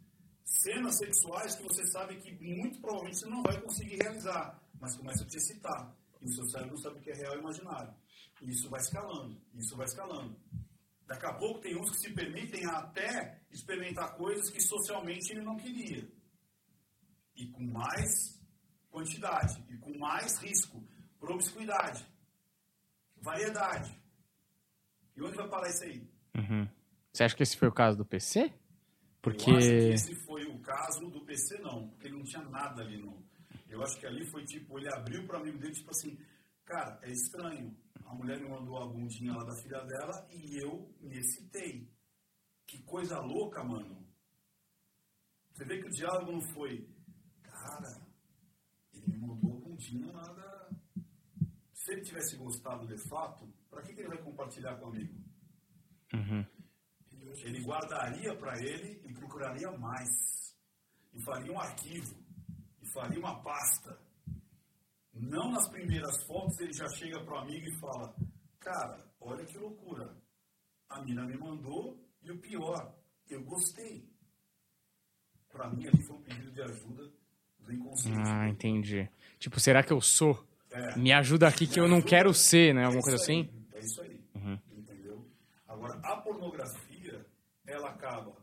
cenas 0.44 0.98
sexuais 0.98 1.56
que 1.56 1.64
você 1.64 1.86
sabe 1.88 2.20
que 2.20 2.32
muito 2.44 2.80
provavelmente 2.80 3.20
você 3.20 3.28
não 3.28 3.44
vai 3.44 3.60
conseguir 3.62 3.98
realizar, 3.98 4.62
mas 4.80 4.96
começa 4.96 5.24
a 5.24 5.28
te 5.28 5.38
excitar. 5.38 5.96
E 6.22 6.26
o 6.26 6.34
seu 6.34 6.46
cérebro 6.50 6.76
não 6.76 6.82
sabe 6.82 7.00
o 7.00 7.02
que 7.02 7.12
é 7.12 7.16
real 7.16 7.36
e 7.36 7.40
imaginário. 7.40 7.94
E 8.42 8.50
isso 8.50 8.70
vai 8.70 8.80
escalando, 8.80 9.42
isso 9.56 9.76
vai 9.76 9.86
escalando. 9.86 10.40
Daqui 11.06 11.26
a 11.26 11.34
pouco 11.34 11.60
tem 11.60 11.76
uns 11.76 11.90
que 11.92 11.98
se 11.98 12.14
permitem 12.14 12.66
até 12.68 13.42
experimentar 13.52 14.16
coisas 14.16 14.50
que 14.50 14.62
socialmente 14.62 15.32
ele 15.32 15.42
não 15.42 15.58
queria. 15.58 16.08
E 17.36 17.48
com 17.48 17.64
mais 17.64 18.40
quantidade, 18.90 19.64
e 19.70 19.78
com 19.78 19.98
mais 19.98 20.38
risco, 20.38 20.84
promiscuidade, 21.20 22.06
variedade. 23.22 23.98
E 25.16 25.22
onde 25.22 25.36
vai 25.36 25.50
parar 25.50 25.70
isso 25.70 25.84
aí? 25.84 26.08
Uhum. 26.36 26.68
Você 27.12 27.24
acha 27.24 27.36
que 27.36 27.44
esse 27.44 27.58
foi 27.58 27.68
o 27.68 27.74
caso 27.74 27.98
do 27.98 28.06
PC? 28.06 28.54
Porque. 29.22 29.50
Eu 29.50 29.58
acho 29.58 29.68
que 29.68 29.94
esse 29.94 30.16
foi 30.16 30.46
o 30.46 30.60
caso 30.60 31.10
do 31.10 31.26
PC, 31.26 31.60
não, 31.60 31.90
porque 31.90 32.10
não 32.10 32.24
tinha 32.24 32.44
nada 32.44 32.82
ali 32.82 32.98
no. 32.98 33.19
Eu 33.70 33.84
acho 33.84 34.00
que 34.00 34.08
ali 34.08 34.26
foi 34.32 34.44
tipo, 34.46 34.80
ele 34.80 34.92
abriu 34.94 35.26
para 35.26 35.38
o 35.38 35.42
amigo 35.42 35.60
dele, 35.60 35.74
tipo 35.74 35.92
assim, 35.92 36.18
cara, 36.66 37.00
é 37.04 37.12
estranho. 37.12 37.78
A 38.04 38.16
mulher 38.16 38.40
me 38.40 38.50
mandou 38.50 38.78
a 38.78 38.88
bundinha 38.88 39.34
lá 39.34 39.44
da 39.44 39.56
filha 39.62 39.82
dela 39.86 40.28
e 40.32 40.64
eu 40.64 40.92
me 41.00 41.18
excitei. 41.18 41.88
Que 42.66 42.82
coisa 42.84 43.20
louca, 43.20 43.64
mano. 43.64 44.08
Você 45.54 45.66
vê 45.66 45.80
que 45.80 45.88
o 45.88 45.92
diálogo 45.92 46.32
não 46.32 46.42
foi, 46.54 46.88
cara, 47.44 48.08
ele 48.94 49.08
me 49.08 49.18
mandou 49.20 49.58
a 49.58 49.60
bundinha 49.60 50.12
lá 50.12 50.24
da. 50.34 50.70
Se 51.74 51.92
ele 51.92 52.02
tivesse 52.02 52.38
gostado 52.38 52.88
de 52.88 52.98
fato, 53.10 53.48
para 53.70 53.82
que, 53.82 53.94
que 53.94 54.02
ele 54.02 54.10
vai 54.10 54.24
compartilhar 54.24 54.78
comigo? 54.78 55.14
Uhum. 56.14 56.46
Ele 57.44 57.64
guardaria 57.64 58.36
para 58.38 58.58
ele 58.60 59.02
e 59.06 59.14
procuraria 59.14 59.72
mais. 59.78 60.10
E 61.14 61.22
faria 61.24 61.52
um 61.52 61.60
arquivo. 61.60 62.16
Faria 62.94 63.20
uma 63.20 63.42
pasta. 63.42 64.00
Não 65.14 65.52
nas 65.52 65.68
primeiras 65.70 66.24
fotos 66.26 66.60
ele 66.60 66.74
já 66.74 66.88
chega 66.90 67.24
para 67.24 67.34
o 67.34 67.38
amigo 67.40 67.66
e 67.68 67.80
fala: 67.80 68.16
Cara, 68.60 69.06
olha 69.20 69.46
que 69.46 69.58
loucura. 69.58 70.16
A 70.90 71.02
mina 71.04 71.26
me 71.26 71.38
mandou 71.38 72.00
e 72.22 72.32
o 72.32 72.40
pior, 72.40 72.96
eu 73.30 73.44
gostei. 73.44 74.08
Para 75.50 75.70
mim 75.70 75.88
ali 75.88 76.02
foi 76.04 76.16
um 76.16 76.22
pedido 76.22 76.52
de 76.52 76.62
ajuda 76.62 77.12
do 77.60 77.74
inconsciente. 77.74 78.30
Ah, 78.30 78.48
entendi. 78.48 79.10
Tipo, 79.38 79.60
será 79.60 79.84
que 79.84 79.92
eu 79.94 80.02
sou? 80.02 80.48
É. 80.72 80.96
Me 80.98 81.12
ajuda 81.12 81.48
aqui 81.48 81.68
que 81.68 81.80
eu 81.80 81.88
não 81.88 82.02
quero 82.02 82.34
ser, 82.34 82.74
né? 82.74 82.86
Alguma 82.86 83.02
É 83.02 83.04
coisa 83.04 83.18
isso 83.18 83.32
aí, 83.32 83.42
assim? 83.42 83.66
É 83.74 83.80
isso 83.80 84.02
aí. 84.02 84.24
Uhum. 84.36 84.60
Entendeu? 84.78 85.26
Agora, 85.68 86.00
a 86.04 86.18
pornografia, 86.22 87.26
ela 87.66 87.90
acaba 87.90 88.36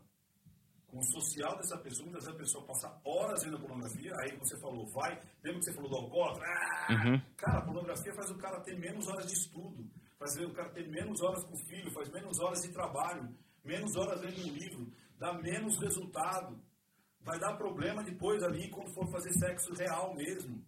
o 0.97 1.03
social 1.03 1.55
dessa 1.57 1.77
pessoa. 1.77 2.05
Muitas 2.05 2.25
vezes 2.25 2.35
a 2.35 2.43
pessoa 2.43 2.65
passa 2.65 3.01
horas 3.05 3.43
vendo 3.43 3.57
a 3.57 3.59
pornografia. 3.59 4.11
Aí 4.21 4.37
você 4.37 4.59
falou, 4.59 4.85
vai. 4.87 5.19
Lembra 5.43 5.59
que 5.59 5.65
você 5.65 5.73
falou 5.73 5.89
do 5.89 5.97
alcoólatra? 5.97 6.43
Ah! 6.45 6.93
Uhum. 6.93 7.21
Cara, 7.37 7.59
a 7.59 7.65
pornografia 7.65 8.13
faz 8.13 8.29
o 8.31 8.37
cara 8.37 8.61
ter 8.61 8.77
menos 8.79 9.07
horas 9.07 9.27
de 9.27 9.33
estudo. 9.33 9.89
Faz 10.17 10.35
o 10.37 10.53
cara 10.53 10.69
ter 10.69 10.87
menos 10.89 11.21
horas 11.21 11.43
com 11.43 11.53
o 11.53 11.65
filho. 11.65 11.91
Faz 11.91 12.09
menos 12.09 12.39
horas 12.39 12.61
de 12.61 12.73
trabalho. 12.73 13.35
Menos 13.63 13.95
horas 13.95 14.21
lendo 14.21 14.49
um 14.49 14.53
livro. 14.53 14.91
Dá 15.17 15.33
menos 15.33 15.79
resultado. 15.79 16.59
Vai 17.21 17.39
dar 17.39 17.57
problema 17.57 18.03
depois 18.03 18.41
ali 18.43 18.69
quando 18.69 18.93
for 18.93 19.07
fazer 19.11 19.33
sexo 19.33 19.73
real 19.73 20.15
mesmo. 20.15 20.63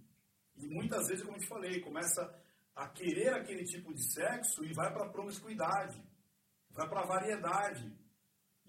E 0.58 0.68
muitas 0.68 1.08
vezes, 1.08 1.24
como 1.24 1.38
eu 1.38 1.42
te 1.42 1.48
falei, 1.48 1.80
começa 1.80 2.22
a 2.76 2.88
querer 2.90 3.34
aquele 3.34 3.64
tipo 3.64 3.94
de 3.94 4.04
sexo 4.14 4.64
e 4.66 4.74
vai 4.74 4.92
para 4.92 5.06
a 5.06 5.10
promiscuidade, 5.10 6.02
vai 6.72 6.88
para 6.88 7.02
a 7.02 7.08
variedade. 7.08 7.94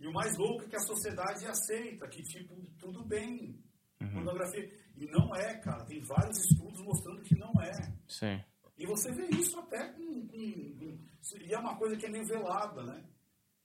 E 0.00 0.06
o 0.08 0.12
mais 0.12 0.36
louco 0.38 0.64
é 0.64 0.68
que 0.68 0.76
a 0.76 0.80
sociedade 0.80 1.46
aceita, 1.46 2.08
que 2.08 2.22
tipo, 2.22 2.54
tudo 2.78 3.04
bem, 3.04 3.62
pornografia. 3.98 4.66
E 4.96 5.06
não 5.06 5.34
é, 5.36 5.58
cara. 5.60 5.84
Tem 5.84 6.00
vários 6.02 6.38
estudos 6.46 6.80
mostrando 6.82 7.22
que 7.22 7.36
não 7.38 7.52
é. 7.62 7.72
Sim. 8.08 8.42
E 8.78 8.86
você 8.86 9.12
vê 9.12 9.28
isso 9.36 9.58
até 9.60 9.92
com, 9.92 10.26
com- 10.26 10.74
com- 10.78 10.98
E 11.38 11.54
é 11.54 11.58
uma 11.58 11.76
coisa 11.76 11.96
que 11.96 12.06
é 12.06 12.10
meio 12.10 12.24
velada, 12.26 12.82
né? 12.82 13.04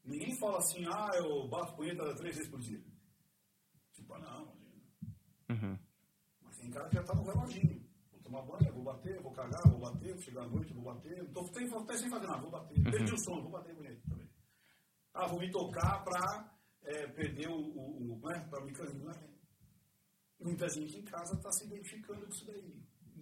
Ninguém 0.03 0.38
fala 0.38 0.57
assim, 0.57 0.86
ah, 0.88 1.10
eu 1.16 1.48
bato 1.48 1.74
punheta 1.76 2.14
três 2.16 2.36
vezes 2.36 2.52
por 2.52 2.60
dia. 2.60 2.84
Tipo, 3.94 4.14
ah, 4.16 4.20
não, 4.20 4.41
imagina. 4.56 4.84
Uhum. 5.49 5.80
Mas 6.41 6.57
tem 6.57 6.70
cara 6.70 6.90
que 6.90 6.95
já 6.95 7.03
tá 7.03 7.16
no 7.16 7.24
reloginho. 7.24 7.84
Vou 8.12 8.20
tomar 8.22 8.41
banho, 8.44 8.74
vou 8.74 8.84
bater, 8.84 9.22
vou 9.22 9.32
cagar, 9.32 9.62
vou 9.70 9.80
bater, 9.80 10.14
vou 10.14 10.22
chegar 10.22 10.44
à 10.44 10.48
noite, 10.49 10.74
vou 10.74 10.84
bater. 10.84 11.18
Não 11.24 11.32
tô 11.32 11.48
sem, 11.53 11.66
até 11.74 11.98
sem 11.98 12.10
fazer 12.10 12.28
nada, 12.28 12.41
vou 12.41 12.52
bater. 12.52 12.84
Perdi 12.84 13.14
o 13.14 13.18
sono, 13.20 13.41
vou 13.44 13.52
bater 13.52 13.74
bonito 13.74 14.02
também. 14.02 14.05
Ah, 15.16 15.28
vou 15.28 15.40
me 15.40 15.50
tocar 15.50 16.04
pra 16.04 16.54
é, 16.84 17.08
perder 17.08 17.48
o. 17.48 17.56
o, 17.56 18.20
o 18.22 18.30
né, 18.30 18.48
pra 18.50 18.60
me 18.64 18.72
né? 18.72 19.14
Muita 20.40 20.68
gente 20.68 20.98
em 20.98 21.04
casa 21.04 21.38
tá 21.38 21.50
se 21.54 21.66
identificando 21.66 22.26
com 22.26 22.32
isso 22.34 22.46
daí. 22.46 22.76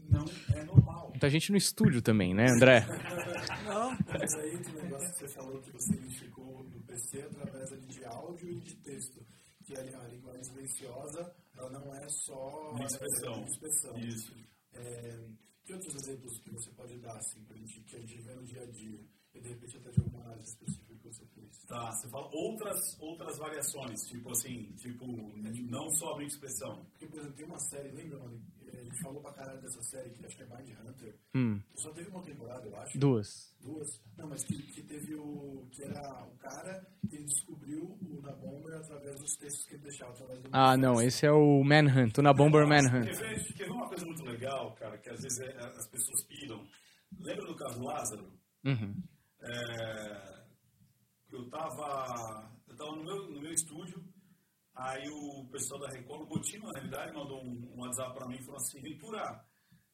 Não 0.09 0.25
é 0.55 0.63
normal. 0.63 1.09
Muita 1.09 1.29
gente 1.29 1.51
no 1.51 1.57
estúdio 1.57 2.01
também, 2.01 2.33
né, 2.33 2.47
André? 2.49 2.81
Não, 3.63 3.95
mas 4.07 4.33
aí 4.33 4.57
um 4.57 4.83
negócio 4.83 5.13
que 5.13 5.19
você 5.19 5.27
falou 5.29 5.61
que 5.61 5.71
você 5.71 5.93
identificou 5.93 6.63
do 6.63 6.81
PC 6.81 7.21
através 7.21 7.71
ali 7.71 7.85
de 7.85 8.03
áudio 8.05 8.49
e 8.49 8.59
de 8.59 8.75
texto. 8.77 9.25
Que 9.63 9.77
a, 9.77 9.79
a 9.79 10.07
linguagem 10.09 10.43
silenciosa, 10.43 11.33
ela 11.55 11.69
não 11.69 11.95
é 11.95 12.09
só 12.09 12.73
De 12.73 12.83
expressão. 12.83 13.33
é, 13.35 13.43
de 13.43 13.51
expressão. 13.51 13.97
Isso. 13.99 14.35
É, 14.73 15.25
que 15.63 15.73
outros 15.73 15.95
exemplos 15.95 16.37
que 16.39 16.49
você 16.51 16.71
pode 16.71 16.97
dar, 16.99 17.15
assim, 17.15 17.41
pra 17.45 17.55
gente, 17.55 17.81
que 17.83 17.95
a 17.95 17.99
gente 17.99 18.21
vê 18.23 18.35
no 18.35 18.43
dia 18.43 18.61
a 18.61 18.65
dia? 18.71 18.99
E 19.33 19.39
de 19.39 19.49
repente 19.49 19.77
até 19.77 19.91
de 19.91 20.01
alguma 20.01 20.23
análise 20.25 20.49
específica 20.51 20.82
que 21.03 21.13
você 21.13 21.25
fez. 21.35 21.57
Tá, 21.67 21.91
você 21.91 22.09
fala 22.09 22.27
outras, 22.33 22.79
outras 22.99 23.37
variações, 23.37 23.99
tipo 24.07 24.31
assim, 24.31 24.71
tipo, 24.77 25.05
não 25.69 25.89
só 25.91 26.17
a 26.17 26.23
expressão. 26.23 26.85
Porque, 26.91 27.07
por 27.07 27.19
exemplo, 27.19 27.35
tem 27.37 27.45
uma 27.45 27.59
série, 27.59 27.91
lembra, 27.91 28.19
mano? 28.19 28.41
É, 28.73 28.79
A 28.79 28.83
gente 28.83 29.01
falou 29.03 29.21
pra 29.21 29.33
caralho 29.33 29.61
dessa 29.61 29.81
série 29.83 30.09
que 30.11 30.25
acho 30.25 30.35
que 30.35 30.43
é 30.43 30.45
Mind 30.47 30.69
Hunter. 30.79 31.15
Hum, 31.35 31.61
Só 31.75 31.91
teve 31.91 32.09
uma 32.09 32.23
temporada, 32.23 32.67
eu 32.67 32.75
acho. 32.77 32.97
duas. 32.97 33.53
Duas. 33.61 34.01
Não, 34.17 34.27
mas 34.29 34.43
que, 34.43 34.55
que 34.73 34.81
teve 34.83 35.15
o. 35.15 35.67
que 35.71 35.83
era 35.83 36.23
o 36.25 36.37
cara 36.37 36.85
que 37.09 37.15
ele 37.15 37.25
descobriu 37.25 37.83
o 38.01 38.21
Na 38.21 38.31
Bomber 38.33 38.73
através 38.77 39.19
dos 39.19 39.35
textos 39.35 39.65
que 39.65 39.75
ele 39.75 39.83
deixava 39.83 40.11
através 40.13 40.41
do. 40.41 40.49
Ah, 40.51 40.75
não, 40.77 41.01
esse 41.01 41.25
é 41.25 41.31
o 41.31 41.63
Manhunt, 41.63 42.17
o 42.17 42.21
na 42.21 42.33
Bomber 42.33 42.67
Quer 42.67 42.81
Manhunt. 42.83 43.05
quer 43.55 43.65
ver 43.65 43.71
uma 43.71 43.87
coisa 43.87 44.05
muito 44.05 44.23
legal, 44.23 44.73
cara, 44.75 44.97
que 44.97 45.09
às 45.09 45.21
vezes 45.21 45.39
é- 45.39 45.57
as 45.57 45.87
pessoas 45.89 46.23
piram? 46.25 46.65
Lembra 47.19 47.45
do 47.45 47.55
caso 47.55 47.81
Lázaro? 47.83 48.31
Uhum. 48.65 48.95
É, 49.41 50.42
eu 51.33 51.49
tava, 51.49 52.51
eu 52.67 52.75
tava 52.75 52.95
no, 52.95 53.03
meu, 53.03 53.29
no 53.31 53.41
meu 53.41 53.51
estúdio, 53.51 54.03
aí 54.75 55.03
o 55.09 55.47
pessoal 55.49 55.81
da 55.81 55.89
Record, 55.89 56.21
o 56.21 56.27
Botino, 56.27 56.67
na 56.67 56.73
realidade, 56.73 57.13
mandou 57.13 57.43
um, 57.43 57.73
um 57.73 57.81
WhatsApp 57.81 58.13
pra 58.13 58.27
mim 58.27 58.35
e 58.35 58.43
falou 58.43 58.57
assim, 58.57 58.81
Ventura, 58.81 59.45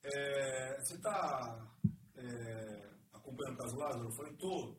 é, 0.03 0.79
você 0.79 0.97
tá 0.99 1.77
é, 2.15 2.89
acompanhando 3.13 3.55
o 3.55 3.57
caso 3.57 3.77
Lázaro? 3.77 4.05
Eu 4.05 4.11
falei, 4.11 4.33
tô. 4.33 4.75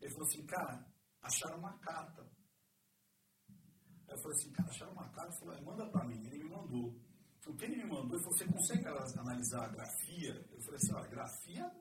Ele 0.00 0.12
falou 0.12 0.28
assim, 0.28 0.46
cara, 0.46 0.86
acharam 1.22 1.58
uma 1.58 1.76
carta. 1.78 2.22
Aí 4.08 4.14
eu 4.14 4.18
falei 4.18 4.36
assim, 4.38 4.52
cara, 4.52 4.68
acharam 4.68 4.92
uma 4.92 5.08
carta? 5.08 5.30
Ele 5.30 5.38
falou, 5.38 5.54
"É, 5.54 5.60
manda 5.62 5.90
pra 5.90 6.04
mim. 6.04 6.24
Ele 6.26 6.44
me 6.44 6.50
mandou. 6.50 6.94
O 7.46 7.54
que 7.56 7.64
ele 7.64 7.76
me 7.76 7.84
mandou, 7.84 8.16
ele 8.16 8.24
falou, 8.24 8.38
você 8.38 8.44
consegue 8.44 8.86
analisar 8.88 9.64
a 9.64 9.68
grafia? 9.68 10.34
Eu 10.50 10.60
falei 10.62 10.76
assim, 10.76 10.94
olha, 10.94 11.08
grafia 11.08 11.72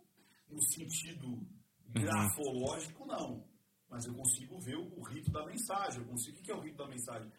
no 0.48 0.62
sentido 0.62 1.48
grafológico, 1.90 3.06
não. 3.08 3.55
Mas 3.90 4.06
eu 4.06 4.14
consigo 4.14 4.60
ver 4.60 4.76
o, 4.76 5.00
o 5.00 5.04
rito 5.04 5.32
da 5.32 5.46
mensagem. 5.46 6.02
Eu 6.02 6.08
consigo, 6.08 6.40
o 6.40 6.42
que 6.42 6.52
é 6.52 6.56
o 6.56 6.62
rito 6.62 6.78
da 6.78 6.88
mensagem? 6.88 7.32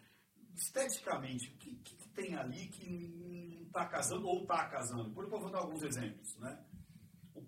Esteticamente, 0.55 1.51
o 1.51 1.59
que, 1.59 1.77
que, 1.77 1.97
que 1.97 2.09
tem 2.10 2.35
ali 2.36 2.68
que 2.68 2.89
não 2.89 3.62
está 3.66 3.86
casando 3.86 4.27
ou 4.27 4.43
está 4.43 4.68
casando? 4.68 5.12
Por 5.12 5.24
exemplo, 5.24 5.39
eu 5.39 5.43
vou 5.43 5.51
dar 5.51 5.59
alguns 5.59 5.82
exemplos. 5.82 6.36
Né? 6.39 6.64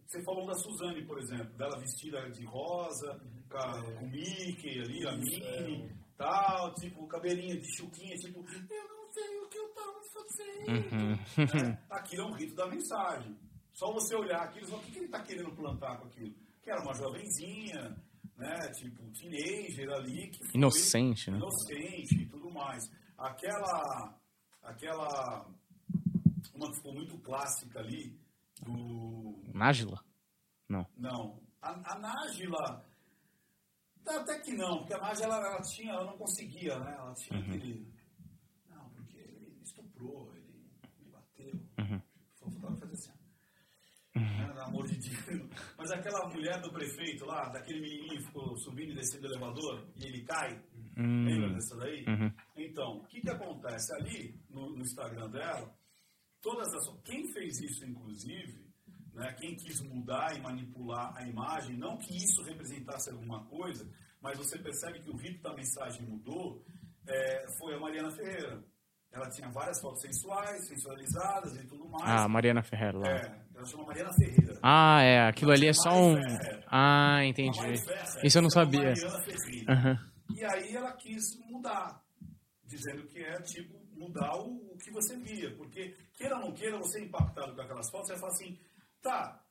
Você 0.07 0.23
falou 0.23 0.47
da 0.47 0.55
Suzane, 0.55 1.07
por 1.07 1.19
exemplo, 1.19 1.57
dela 1.57 1.79
vestida 1.79 2.31
de 2.31 2.45
rosa, 2.45 3.21
com, 3.49 4.05
o 4.05 4.09
Mickey 4.09 4.81
ali, 4.81 5.07
a 5.07 5.13
Minnie, 5.17 5.91
tal, 6.17 6.75
tipo, 6.75 7.07
cabelinho 7.07 7.59
de 7.59 7.77
chuquinha, 7.77 8.15
tipo, 8.17 8.41
eu 8.41 8.89
não 8.89 9.13
sei 9.13 9.39
o 9.39 9.49
que 9.49 9.59
eu 9.59 9.69
estava 9.69 10.01
fazendo. 10.13 10.93
Uhum. 10.93 11.69
Né? 11.69 11.85
Aquilo 11.91 12.23
é 12.23 12.27
um 12.27 12.35
rito 12.35 12.55
da 12.55 12.67
mensagem. 12.67 13.39
Só 13.73 13.93
você 13.93 14.17
olhar 14.17 14.43
aquilo, 14.43 14.77
o 14.77 14.81
que, 14.81 14.91
que 14.91 14.99
ele 14.99 15.07
está 15.07 15.23
querendo 15.23 15.55
plantar 15.55 15.99
com 15.99 16.07
aquilo? 16.07 16.35
Que 16.63 16.71
era 16.71 16.83
uma 16.83 16.95
jovenzinha, 16.95 17.97
né, 18.39 18.71
tipo, 18.71 19.03
teenager 19.11 19.91
ali. 19.91 20.29
Que 20.31 20.57
inocente, 20.57 21.31
né? 21.31 21.39
Inocente 21.39 22.23
e 22.23 22.27
tudo 22.27 22.51
mais. 22.51 22.89
Aquela, 23.19 24.17
aquela, 24.63 25.51
uma 26.55 26.71
que 26.71 26.77
ficou 26.77 26.95
muito 26.95 27.19
clássica 27.19 27.81
ali, 27.81 28.17
do... 28.63 29.43
Nájila? 29.53 30.03
Não. 30.69 30.87
Não. 30.97 31.41
A, 31.61 31.71
a 31.71 31.99
Nájila, 31.99 32.85
até 34.07 34.39
que 34.41 34.53
não, 34.53 34.79
porque 34.79 34.95
a 34.95 35.01
Nájila, 35.01 35.37
ela, 35.37 35.61
tinha, 35.63 35.93
ela 35.93 36.05
não 36.05 36.17
conseguia, 36.17 36.79
né? 36.79 36.95
Ela 36.97 37.15
tinha 37.15 37.41
uhum. 37.41 37.47
aquele... 37.47 37.93
Não, 38.71 38.89
porque 38.91 39.19
ele 39.19 39.61
estuprou, 39.63 40.33
ele 40.37 40.71
me 41.01 41.11
bateu. 41.11 41.61
Uhum. 41.79 42.01
Faltava 42.39 42.77
fazer 42.77 42.93
assim. 42.93 43.13
Uhum. 44.15 44.23
Né, 44.23 44.55
amor 44.69 44.87
de 44.87 44.99
Deus. 44.99 45.51
Mas 45.77 45.91
aquela 45.91 46.29
mulher 46.29 46.61
do 46.61 46.71
prefeito 46.71 47.25
lá, 47.25 47.49
daquele 47.49 47.81
menininho 47.81 48.19
que 48.19 48.27
ficou 48.27 48.57
subindo 48.57 48.93
e 48.93 48.95
descendo 48.95 49.23
do 49.23 49.35
elevador, 49.35 49.87
e 49.97 50.07
ele 50.07 50.23
cai, 50.25 50.63
uhum. 50.97 51.25
lembra 51.25 51.55
dessa 51.55 51.77
daí? 51.77 52.05
Uhum. 52.07 52.33
Então, 52.57 52.99
o 52.99 53.07
que 53.07 53.21
que 53.21 53.31
acontece? 53.31 53.95
Ali, 53.95 54.41
no, 54.51 54.71
no 54.71 54.83
Instagram 54.83 55.29
dela, 55.31 55.75
todas 56.41 56.73
as, 56.75 57.03
quem 57.05 57.27
fez 57.33 57.61
isso, 57.61 57.85
inclusive, 57.85 58.69
né, 59.15 59.35
quem 59.41 59.57
quis 59.57 59.81
mudar 59.83 60.37
e 60.37 60.41
manipular 60.41 61.13
a 61.17 61.27
imagem, 61.27 61.77
não 61.77 61.97
que 61.97 62.17
isso 62.17 62.43
representasse 62.43 63.11
alguma 63.11 63.45
coisa, 63.47 63.91
mas 64.21 64.39
você 64.39 64.59
percebe 64.59 65.01
que 65.01 65.11
o 65.11 65.17
rito 65.17 65.43
da 65.43 65.55
mensagem 65.55 66.07
mudou, 66.07 66.65
é, 67.07 67.47
foi 67.59 67.75
a 67.75 67.81
Mariana 67.81 68.11
Ferreira. 68.11 68.63
Ela 69.11 69.29
tinha 69.31 69.49
várias 69.49 69.81
fotos 69.81 70.03
sensuais, 70.03 70.69
sensualizadas 70.69 71.57
e 71.57 71.67
tudo 71.67 71.89
mais. 71.89 72.05
Ah, 72.05 72.29
Mariana 72.29 72.63
Ferreira 72.63 72.99
lá. 72.99 73.09
É, 73.09 73.48
ela 73.59 73.67
chama 73.67 73.85
Mariana 73.85 74.13
Ferreira. 74.13 74.59
Ah, 74.63 75.03
é, 75.03 75.27
aquilo 75.27 75.51
ali 75.51 75.67
é 75.67 75.73
só 75.73 75.91
um... 75.91 76.15
Ah, 76.69 77.25
entendi. 77.25 77.59
Isso 78.23 78.39
eu 78.39 78.43
não 78.43 78.51
sabia. 78.51 78.93
Mariana 78.93 79.21
Ferreira. 79.23 79.73
Uhum. 79.75 80.37
E 80.37 80.45
aí 80.45 80.77
ela 80.77 80.93
quis 80.93 81.37
mudar, 81.51 82.01
dizendo 82.65 83.03
que 83.09 83.21
é 83.21 83.41
tipo 83.43 83.77
mudar 83.97 84.37
o, 84.37 84.73
o, 84.73 84.79
que 84.79 84.93
você 84.93 85.17
via. 85.17 85.51
Porque, 85.57 85.93
queira 86.17 86.37
ou 86.37 86.43
não 86.43 86.53
queira, 86.53 86.79
você 86.79 87.01
impactado 87.01 87.55
com 87.55 87.61
aquelas 87.61 87.91
fotos, 87.91 88.09
você 88.09 88.17
fala 88.17 88.33
assim, 88.33 88.57
tá, 89.03 89.45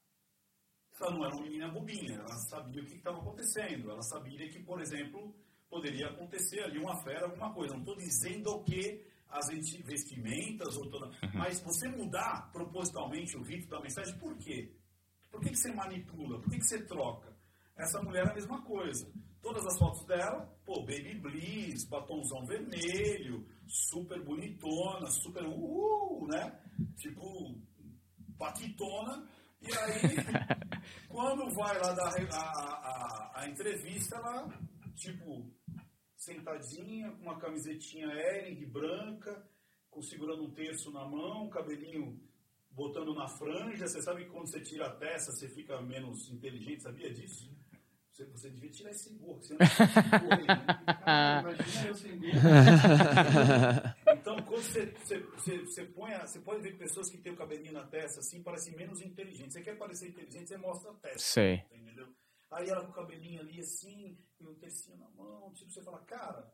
ela 1.01 1.11
não 1.11 1.25
era 1.25 1.35
uma 1.35 1.43
menina 1.43 1.67
bobinha, 1.67 2.15
ela 2.15 2.37
sabia 2.49 2.81
o 2.81 2.85
que 2.85 2.95
estava 2.95 3.17
acontecendo, 3.17 3.91
ela 3.91 4.01
sabia 4.01 4.47
que, 4.49 4.59
por 4.63 4.79
exemplo, 4.79 5.35
poderia 5.69 6.07
acontecer 6.07 6.61
ali 6.61 6.79
uma 6.79 6.95
fera, 7.03 7.25
alguma 7.25 7.53
coisa. 7.53 7.73
Não 7.73 7.81
estou 7.81 7.97
dizendo 7.97 8.63
que 8.63 9.05
as 9.29 9.47
vestimentas 9.83 10.77
ou 10.77 10.89
toda. 10.89 11.07
Uhum. 11.07 11.31
Mas 11.33 11.59
você 11.61 11.87
mudar 11.89 12.51
propositalmente 12.51 13.37
o 13.37 13.43
rito 13.43 13.67
da 13.67 13.79
mensagem, 13.79 14.17
por 14.17 14.37
quê? 14.37 14.71
Por 15.31 15.41
que, 15.41 15.49
que 15.49 15.57
você 15.57 15.73
manipula? 15.73 16.39
Por 16.39 16.49
que, 16.49 16.57
que 16.57 16.65
você 16.65 16.83
troca? 16.85 17.35
Essa 17.77 18.01
mulher 18.01 18.25
é 18.25 18.31
a 18.31 18.33
mesma 18.33 18.61
coisa. 18.63 19.07
Todas 19.41 19.65
as 19.65 19.77
fotos 19.77 20.03
dela, 20.05 20.51
pô, 20.65 20.81
baby 20.81 21.19
bliss, 21.19 21.85
batomzão 21.85 22.45
vermelho, 22.45 23.47
super 23.67 24.21
bonitona, 24.23 25.07
super 25.07 25.43
uhul, 25.45 26.27
né? 26.27 26.59
Tipo, 26.97 27.55
paquitona. 28.37 29.27
E 29.61 29.67
aí, 29.67 30.15
quando 31.07 31.53
vai 31.53 31.77
lá 31.79 31.93
dar 31.93 32.13
a, 32.31 32.39
a, 32.39 33.41
a, 33.41 33.49
entrevista, 33.49 34.15
ela, 34.15 34.47
tipo, 34.95 35.49
sentadinha, 36.27 37.11
com 37.11 37.23
uma 37.23 37.39
camisetinha 37.39 38.07
Ering 38.07 38.65
branca, 38.65 39.47
com, 39.89 40.01
segurando 40.01 40.43
um 40.43 40.51
terço 40.51 40.91
na 40.91 41.05
mão, 41.07 41.49
cabelinho 41.49 42.19
botando 42.69 43.13
na 43.13 43.27
franja. 43.27 43.87
Você 43.87 44.01
sabe 44.01 44.25
que 44.25 44.31
quando 44.31 44.47
você 44.47 44.59
tira 44.61 44.87
a 44.87 44.95
testa, 44.95 45.31
você 45.31 45.47
fica 45.47 45.81
menos 45.81 46.29
inteligente, 46.29 46.83
sabia 46.83 47.13
disso? 47.13 47.55
Você, 48.11 48.25
você 48.25 48.49
devia 48.49 48.71
tirar 48.71 48.89
esse 48.89 49.13
gorro, 49.13 49.39
você 49.41 49.53
não 49.53 49.59
Imagina 51.39 51.87
eu 51.87 51.95
sem 51.95 52.17
gorro. 52.17 52.31
então, 54.07 54.35
quando 54.41 54.63
você, 54.63 54.87
você, 54.87 55.19
você, 55.19 55.59
você, 55.59 55.85
põe, 55.85 56.11
você 56.19 56.39
pode 56.39 56.61
ver 56.63 56.71
que 56.71 56.79
pessoas 56.79 57.11
que 57.11 57.19
têm 57.19 57.33
o 57.33 57.35
cabelinho 57.35 57.73
na 57.73 57.85
testa 57.85 58.19
assim 58.19 58.41
parecem 58.41 58.75
menos 58.75 59.01
inteligentes. 59.01 59.53
Você 59.53 59.61
quer 59.61 59.77
parecer 59.77 60.09
inteligente, 60.09 60.47
você 60.47 60.57
mostra 60.57 60.91
a 60.91 60.95
testa. 60.95 61.19
Sei. 61.19 61.63
Entendeu? 61.71 62.07
Aí 62.51 62.69
ela 62.69 62.83
com 62.85 62.91
o 62.91 62.95
cabelinho 62.95 63.41
ali 63.41 63.59
assim, 63.59 64.17
e 64.39 64.45
o 64.45 64.55
tercinho 64.55 64.97
na 64.97 65.09
mão, 65.09 65.51
tipo, 65.53 65.69
você 65.71 65.83
fala, 65.83 65.99
cara, 66.05 66.53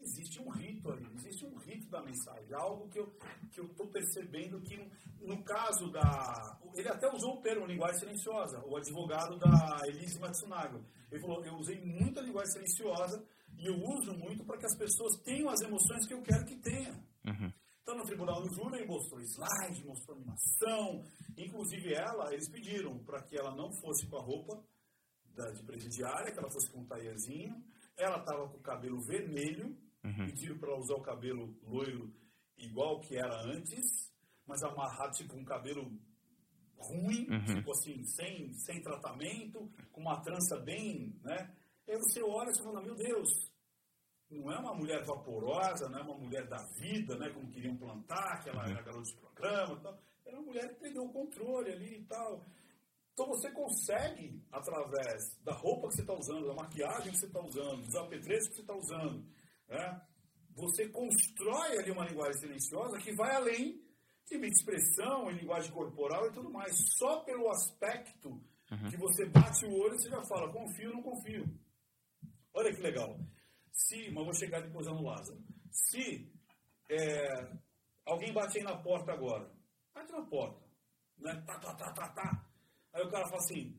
existe 0.00 0.40
um 0.40 0.48
rito 0.48 0.90
ali, 0.90 1.06
existe 1.14 1.44
um 1.44 1.56
rito 1.56 1.88
da 1.90 2.02
mensagem, 2.02 2.54
algo 2.54 2.88
que 2.88 2.98
eu 2.98 3.06
que 3.50 3.60
eu 3.60 3.66
estou 3.66 3.86
percebendo 3.88 4.60
que 4.60 4.76
no 5.20 5.42
caso 5.44 5.90
da, 5.90 6.58
ele 6.74 6.88
até 6.88 7.10
usou 7.12 7.38
o 7.38 7.42
termo 7.42 7.66
linguagem 7.66 8.00
silenciosa, 8.00 8.62
o 8.66 8.76
advogado 8.76 9.38
da 9.38 9.80
Elise 9.86 10.18
Matsunaga, 10.18 10.82
ele 11.10 11.20
falou, 11.20 11.44
eu 11.44 11.54
usei 11.54 11.80
muita 11.80 12.20
linguagem 12.20 12.52
silenciosa 12.52 13.24
e 13.58 13.66
eu 13.66 13.74
uso 13.74 14.12
muito 14.14 14.44
para 14.44 14.58
que 14.58 14.66
as 14.66 14.76
pessoas 14.76 15.16
tenham 15.22 15.48
as 15.48 15.60
emoções 15.60 16.06
que 16.06 16.14
eu 16.14 16.22
quero 16.22 16.44
que 16.44 16.56
tenham. 16.56 16.94
Uhum. 17.26 17.52
Então, 17.82 17.96
no 17.96 18.04
tribunal 18.04 18.42
do 18.42 18.52
júri, 18.52 18.78
ele 18.78 18.86
mostrou 18.86 19.20
slide, 19.20 19.86
mostrou 19.86 20.16
animação. 20.16 21.04
Inclusive, 21.38 21.94
ela, 21.94 22.32
eles 22.32 22.48
pediram 22.48 22.98
para 23.04 23.22
que 23.22 23.38
ela 23.38 23.54
não 23.54 23.72
fosse 23.72 24.06
com 24.08 24.16
a 24.16 24.22
roupa 24.22 24.60
da, 25.36 25.50
de 25.50 25.62
presidiária, 25.62 26.32
que 26.32 26.38
ela 26.38 26.50
fosse 26.50 26.70
com 26.70 26.80
um 26.80 26.86
taierzinho. 26.86 27.62
Ela 27.96 28.18
estava 28.18 28.48
com 28.48 28.58
o 28.58 28.62
cabelo 28.62 29.00
vermelho, 29.00 29.76
Uhum. 30.06 30.26
Pediram 30.26 30.58
para 30.58 30.70
ela 30.70 30.78
usar 30.78 30.94
o 30.94 31.02
cabelo 31.02 31.56
loiro 31.64 32.14
igual 32.56 33.00
que 33.00 33.16
era 33.16 33.42
antes, 33.42 34.12
mas 34.46 34.62
amarrado 34.62 35.16
tipo 35.16 35.36
um 35.36 35.44
cabelo 35.44 35.90
ruim, 36.78 37.26
uhum. 37.28 37.44
tipo 37.44 37.70
assim, 37.72 38.04
sem, 38.04 38.52
sem 38.52 38.80
tratamento, 38.80 39.68
com 39.90 40.00
uma 40.00 40.20
trança 40.20 40.58
bem, 40.60 41.18
né? 41.24 41.52
E 41.88 41.92
aí 41.92 41.98
você 41.98 42.22
olha 42.22 42.50
e 42.50 42.62
fala, 42.62 42.82
meu 42.82 42.94
Deus, 42.94 43.28
não 44.30 44.52
é 44.52 44.58
uma 44.58 44.74
mulher 44.74 45.04
vaporosa, 45.04 45.88
não 45.88 45.98
é 45.98 46.02
uma 46.02 46.18
mulher 46.18 46.46
da 46.46 46.62
vida, 46.78 47.16
né? 47.16 47.30
Como 47.30 47.50
queriam 47.50 47.76
plantar, 47.76 48.42
que 48.42 48.50
ela 48.50 48.64
uhum. 48.64 48.70
era 48.70 48.82
garota 48.82 49.10
de 49.10 49.16
programa 49.16 49.74
e 49.74 49.82
tal. 49.82 49.98
Era 50.24 50.36
uma 50.36 50.46
mulher 50.46 50.68
que 50.68 50.80
perdeu 50.80 51.02
o 51.04 51.12
controle 51.12 51.72
ali 51.72 51.98
e 51.98 52.04
tal. 52.04 52.44
Então 53.16 53.28
você 53.28 53.50
consegue, 53.50 54.44
através 54.52 55.38
da 55.42 55.54
roupa 55.54 55.88
que 55.88 55.94
você 55.94 56.02
está 56.02 56.12
usando, 56.12 56.48
da 56.48 56.54
maquiagem 56.54 57.10
que 57.10 57.18
você 57.18 57.24
está 57.24 57.40
usando, 57.40 57.82
dos 57.82 57.94
apetrechos 57.96 58.48
que 58.48 58.56
você 58.56 58.60
está 58.60 58.74
usando, 58.74 59.26
né? 59.66 60.02
Você 60.54 60.86
constrói 60.90 61.78
ali 61.78 61.90
uma 61.90 62.04
linguagem 62.04 62.38
silenciosa 62.38 62.98
que 62.98 63.14
vai 63.14 63.34
além 63.34 63.82
de 64.26 64.36
expressão, 64.46 65.30
em 65.30 65.36
linguagem 65.36 65.72
corporal 65.72 66.26
e 66.26 66.32
tudo 66.32 66.50
mais. 66.50 66.76
Só 66.98 67.20
pelo 67.20 67.48
aspecto 67.48 68.28
uhum. 68.70 68.90
que 68.90 68.98
você 68.98 69.24
bate 69.24 69.64
o 69.64 69.72
olho, 69.72 69.98
você 69.98 70.10
já 70.10 70.22
fala, 70.24 70.52
confio 70.52 70.90
ou 70.90 70.96
não 70.96 71.02
confio. 71.02 71.46
Olha 72.52 72.74
que 72.74 72.82
legal. 72.82 73.18
Se, 73.72 74.10
mas 74.10 74.24
vou 74.24 74.34
chegar 74.34 74.60
depois 74.60 74.86
no 74.86 75.02
Lázaro. 75.02 75.42
Se 75.70 76.30
é, 76.90 77.50
alguém 78.04 78.30
bate 78.34 78.58
aí 78.58 78.64
na 78.64 78.76
porta 78.76 79.12
agora, 79.12 79.50
bate 79.94 80.12
na 80.12 80.22
porta, 80.26 80.60
né? 81.16 81.42
Tá, 81.46 81.58
tá, 81.58 81.74
tá, 81.74 81.92
tá, 81.92 82.08
tá. 82.10 82.45
Aí 82.96 83.02
o 83.02 83.10
cara 83.10 83.26
fala 83.26 83.36
assim, 83.36 83.78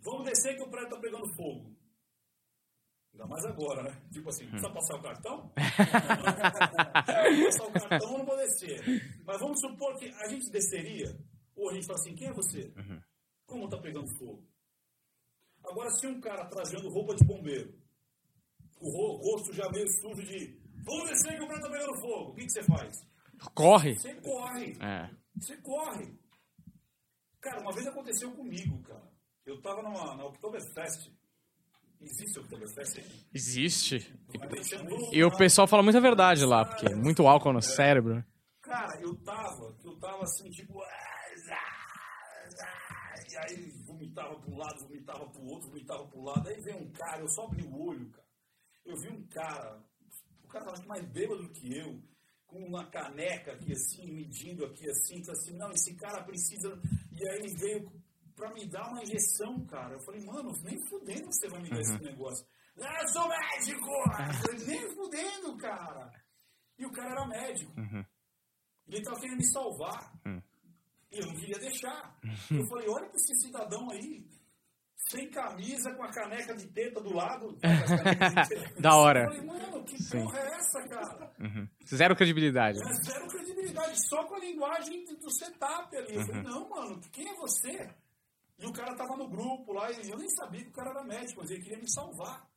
vamos 0.00 0.24
descer 0.24 0.56
que 0.56 0.62
o 0.62 0.70
prédio 0.70 0.88
está 0.88 0.98
pegando 0.98 1.28
fogo. 1.36 1.76
Ainda 3.12 3.26
mais 3.26 3.44
agora, 3.44 3.82
né? 3.82 4.02
Tipo 4.10 4.30
assim, 4.30 4.48
precisa 4.48 4.72
passar 4.72 4.96
o 4.96 5.02
cartão? 5.02 5.52
passar 7.44 7.66
o 7.66 7.72
cartão, 7.72 8.12
eu 8.12 8.18
não 8.18 8.24
vou 8.24 8.36
descer. 8.38 8.80
Mas 9.26 9.40
vamos 9.40 9.60
supor 9.60 9.94
que 9.98 10.06
a 10.06 10.28
gente 10.28 10.50
desceria, 10.50 11.14
ou 11.54 11.68
a 11.68 11.74
gente 11.74 11.86
fala 11.86 11.98
assim, 11.98 12.14
quem 12.14 12.28
é 12.28 12.32
você? 12.32 12.72
Uhum. 12.78 13.00
Como 13.46 13.64
está 13.66 13.76
pegando 13.76 14.08
fogo? 14.16 14.42
Agora, 15.62 15.90
se 15.90 16.06
um 16.06 16.18
cara 16.18 16.46
trajando 16.46 16.88
roupa 16.88 17.14
de 17.14 17.26
bombeiro, 17.26 17.78
o 18.80 19.16
rosto 19.18 19.52
já 19.52 19.68
meio 19.70 19.86
sujo 20.00 20.22
de 20.24 20.58
vamos 20.82 21.10
descer 21.10 21.36
que 21.36 21.42
o 21.42 21.46
cara 21.46 21.58
está 21.58 21.70
pegando 21.70 22.00
fogo, 22.00 22.30
o 22.30 22.34
que, 22.34 22.46
que 22.46 22.52
você 22.52 22.62
faz? 22.62 23.06
Corre. 23.54 23.98
Você 23.98 24.14
corre. 24.14 24.78
É. 24.80 25.10
Você 25.38 25.56
corre. 25.58 26.25
Cara, 27.46 27.60
uma 27.60 27.72
vez 27.72 27.86
aconteceu 27.86 28.32
comigo, 28.32 28.82
cara. 28.82 29.08
Eu 29.44 29.54
estava 29.54 29.80
na 29.80 30.24
Oktoberfest 30.26 31.12
Existe 32.00 32.40
Oktoberfest? 32.40 33.26
Existe. 33.32 34.14
E 35.12 35.24
o 35.24 35.30
pessoal 35.36 35.66
fala 35.66 35.82
muita 35.82 36.00
verdade 36.00 36.44
lá, 36.44 36.64
porque 36.64 36.92
muito 36.94 37.26
álcool 37.26 37.52
no 37.52 37.62
cérebro. 37.62 38.16
Né? 38.16 38.24
Cara, 38.60 39.00
eu 39.00 39.14
tava, 39.22 39.74
eu 39.84 39.96
tava 39.98 40.22
assim, 40.24 40.50
tipo. 40.50 40.82
e 43.30 43.36
aí 43.36 43.70
vomitava 43.86 44.34
para 44.38 44.50
um 44.50 44.56
lado, 44.56 44.80
vomitava 44.80 45.26
para 45.30 45.40
o 45.40 45.46
outro, 45.46 45.68
vomitava 45.68 46.06
para 46.06 46.18
o 46.18 46.24
lado. 46.24 46.48
Aí 46.48 46.60
veio 46.60 46.78
um 46.78 46.90
cara, 46.90 47.20
eu 47.20 47.28
só 47.28 47.44
abri 47.44 47.62
o 47.62 47.80
olho, 47.80 48.10
cara. 48.10 48.26
Eu 48.84 48.96
vi 48.96 49.08
um 49.08 49.26
cara, 49.28 49.80
o 50.42 50.48
cara 50.48 50.70
acho 50.72 50.86
mais 50.86 51.04
bêbado 51.08 51.48
que 51.50 51.76
eu, 51.76 52.02
com 52.46 52.58
uma 52.58 52.86
caneca 52.86 53.52
aqui 53.52 53.72
assim, 53.72 54.12
medindo 54.12 54.64
aqui 54.64 54.88
assim, 54.88 55.18
então 55.18 55.32
assim, 55.32 55.56
não, 55.56 55.70
esse 55.72 55.94
cara 55.94 56.22
precisa. 56.22 56.80
E 57.18 57.28
aí 57.28 57.36
ele 57.38 57.56
veio 57.56 57.92
para 58.34 58.52
me 58.52 58.68
dar 58.68 58.88
uma 58.90 59.02
injeção, 59.02 59.64
cara. 59.66 59.94
Eu 59.94 60.00
falei, 60.00 60.24
mano, 60.24 60.52
nem 60.62 60.78
fudendo 60.88 61.26
você 61.32 61.48
vai 61.48 61.62
me 61.62 61.70
dar 61.70 61.76
uhum. 61.76 61.82
esse 61.82 62.02
negócio. 62.02 62.46
Ah, 62.80 63.02
eu 63.02 63.08
sou 63.08 63.28
médico! 63.28 63.90
Falei, 64.42 64.66
nem 64.66 64.94
fudendo, 64.94 65.56
cara. 65.56 66.12
E 66.78 66.84
o 66.84 66.92
cara 66.92 67.10
era 67.12 67.26
médico. 67.26 67.72
Uhum. 67.80 68.04
Ele 68.86 68.98
estava 68.98 69.18
querendo 69.18 69.38
me 69.38 69.52
salvar. 69.52 70.12
Uhum. 70.26 70.42
E 71.10 71.18
eu 71.18 71.26
não 71.26 71.34
queria 71.34 71.58
deixar. 71.58 72.18
Uhum. 72.22 72.58
Eu 72.58 72.66
falei, 72.66 72.88
olha 72.88 73.06
para 73.06 73.16
esse 73.16 73.34
cidadão 73.40 73.90
aí, 73.90 74.26
sem 75.08 75.30
camisa, 75.30 75.94
com 75.94 76.02
a 76.02 76.10
caneca 76.10 76.54
de 76.54 76.66
teta 76.66 77.00
do 77.00 77.14
lado. 77.14 77.56
da 78.80 78.96
hora. 78.96 79.24
Eu 79.24 79.26
falei, 79.28 79.46
mano, 79.46 79.84
que 79.84 80.02
Sim. 80.02 80.22
porra 80.22 80.38
é 80.38 80.54
essa, 80.56 80.82
cara? 80.88 81.32
Uhum. 81.38 81.68
Zero 81.84 82.16
credibilidade. 82.16 82.78
É, 82.78 82.94
zero 83.04 83.26
credibilidade, 83.28 84.08
só 84.08 84.24
com 84.24 84.34
a 84.34 84.40
linguagem 84.40 85.04
do 85.04 85.30
setup 85.30 85.96
ali. 85.96 86.16
Eu 86.16 86.26
falei, 86.26 86.42
uhum. 86.42 86.48
não, 86.48 86.68
mano, 86.68 87.00
quem 87.12 87.28
é 87.28 87.34
você? 87.36 87.88
E 88.58 88.66
o 88.66 88.72
cara 88.72 88.96
tava 88.96 89.16
no 89.16 89.28
grupo 89.28 89.72
lá, 89.72 89.90
e 89.92 90.10
eu 90.10 90.18
nem 90.18 90.28
sabia 90.30 90.62
que 90.62 90.70
o 90.70 90.72
cara 90.72 90.90
era 90.90 91.04
médico, 91.04 91.40
mas 91.40 91.50
ele 91.50 91.62
queria 91.62 91.78
me 91.78 91.90
salvar. 91.90 92.48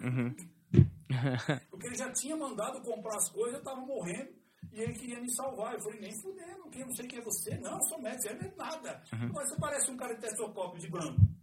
Uhum. 0.00 0.36
Porque 1.70 1.86
ele 1.86 1.96
já 1.96 2.12
tinha 2.12 2.36
mandado 2.36 2.80
comprar 2.82 3.16
as 3.16 3.28
coisas, 3.30 3.54
eu 3.54 3.64
tava 3.64 3.80
morrendo, 3.80 4.30
e 4.72 4.82
ele 4.82 4.92
queria 4.92 5.20
me 5.20 5.34
salvar. 5.34 5.74
Eu 5.74 5.80
falei, 5.80 6.00
nem 6.00 6.22
fudendo, 6.22 6.70
eu 6.72 6.86
não 6.86 6.94
sei 6.94 7.06
quem 7.08 7.18
é 7.18 7.22
você. 7.22 7.56
Não, 7.58 7.72
eu 7.72 7.82
sou 7.88 8.00
médico, 8.00 8.22
você 8.22 8.34
não 8.34 8.46
é 8.46 8.54
nada. 8.56 9.02
Uhum. 9.12 9.32
Mas 9.32 9.48
você 9.48 9.56
parece 9.58 9.90
um 9.90 9.96
cara 9.96 10.14
de 10.14 10.20
tetrocópio 10.20 10.80
de 10.80 10.90
branco. 10.90 11.35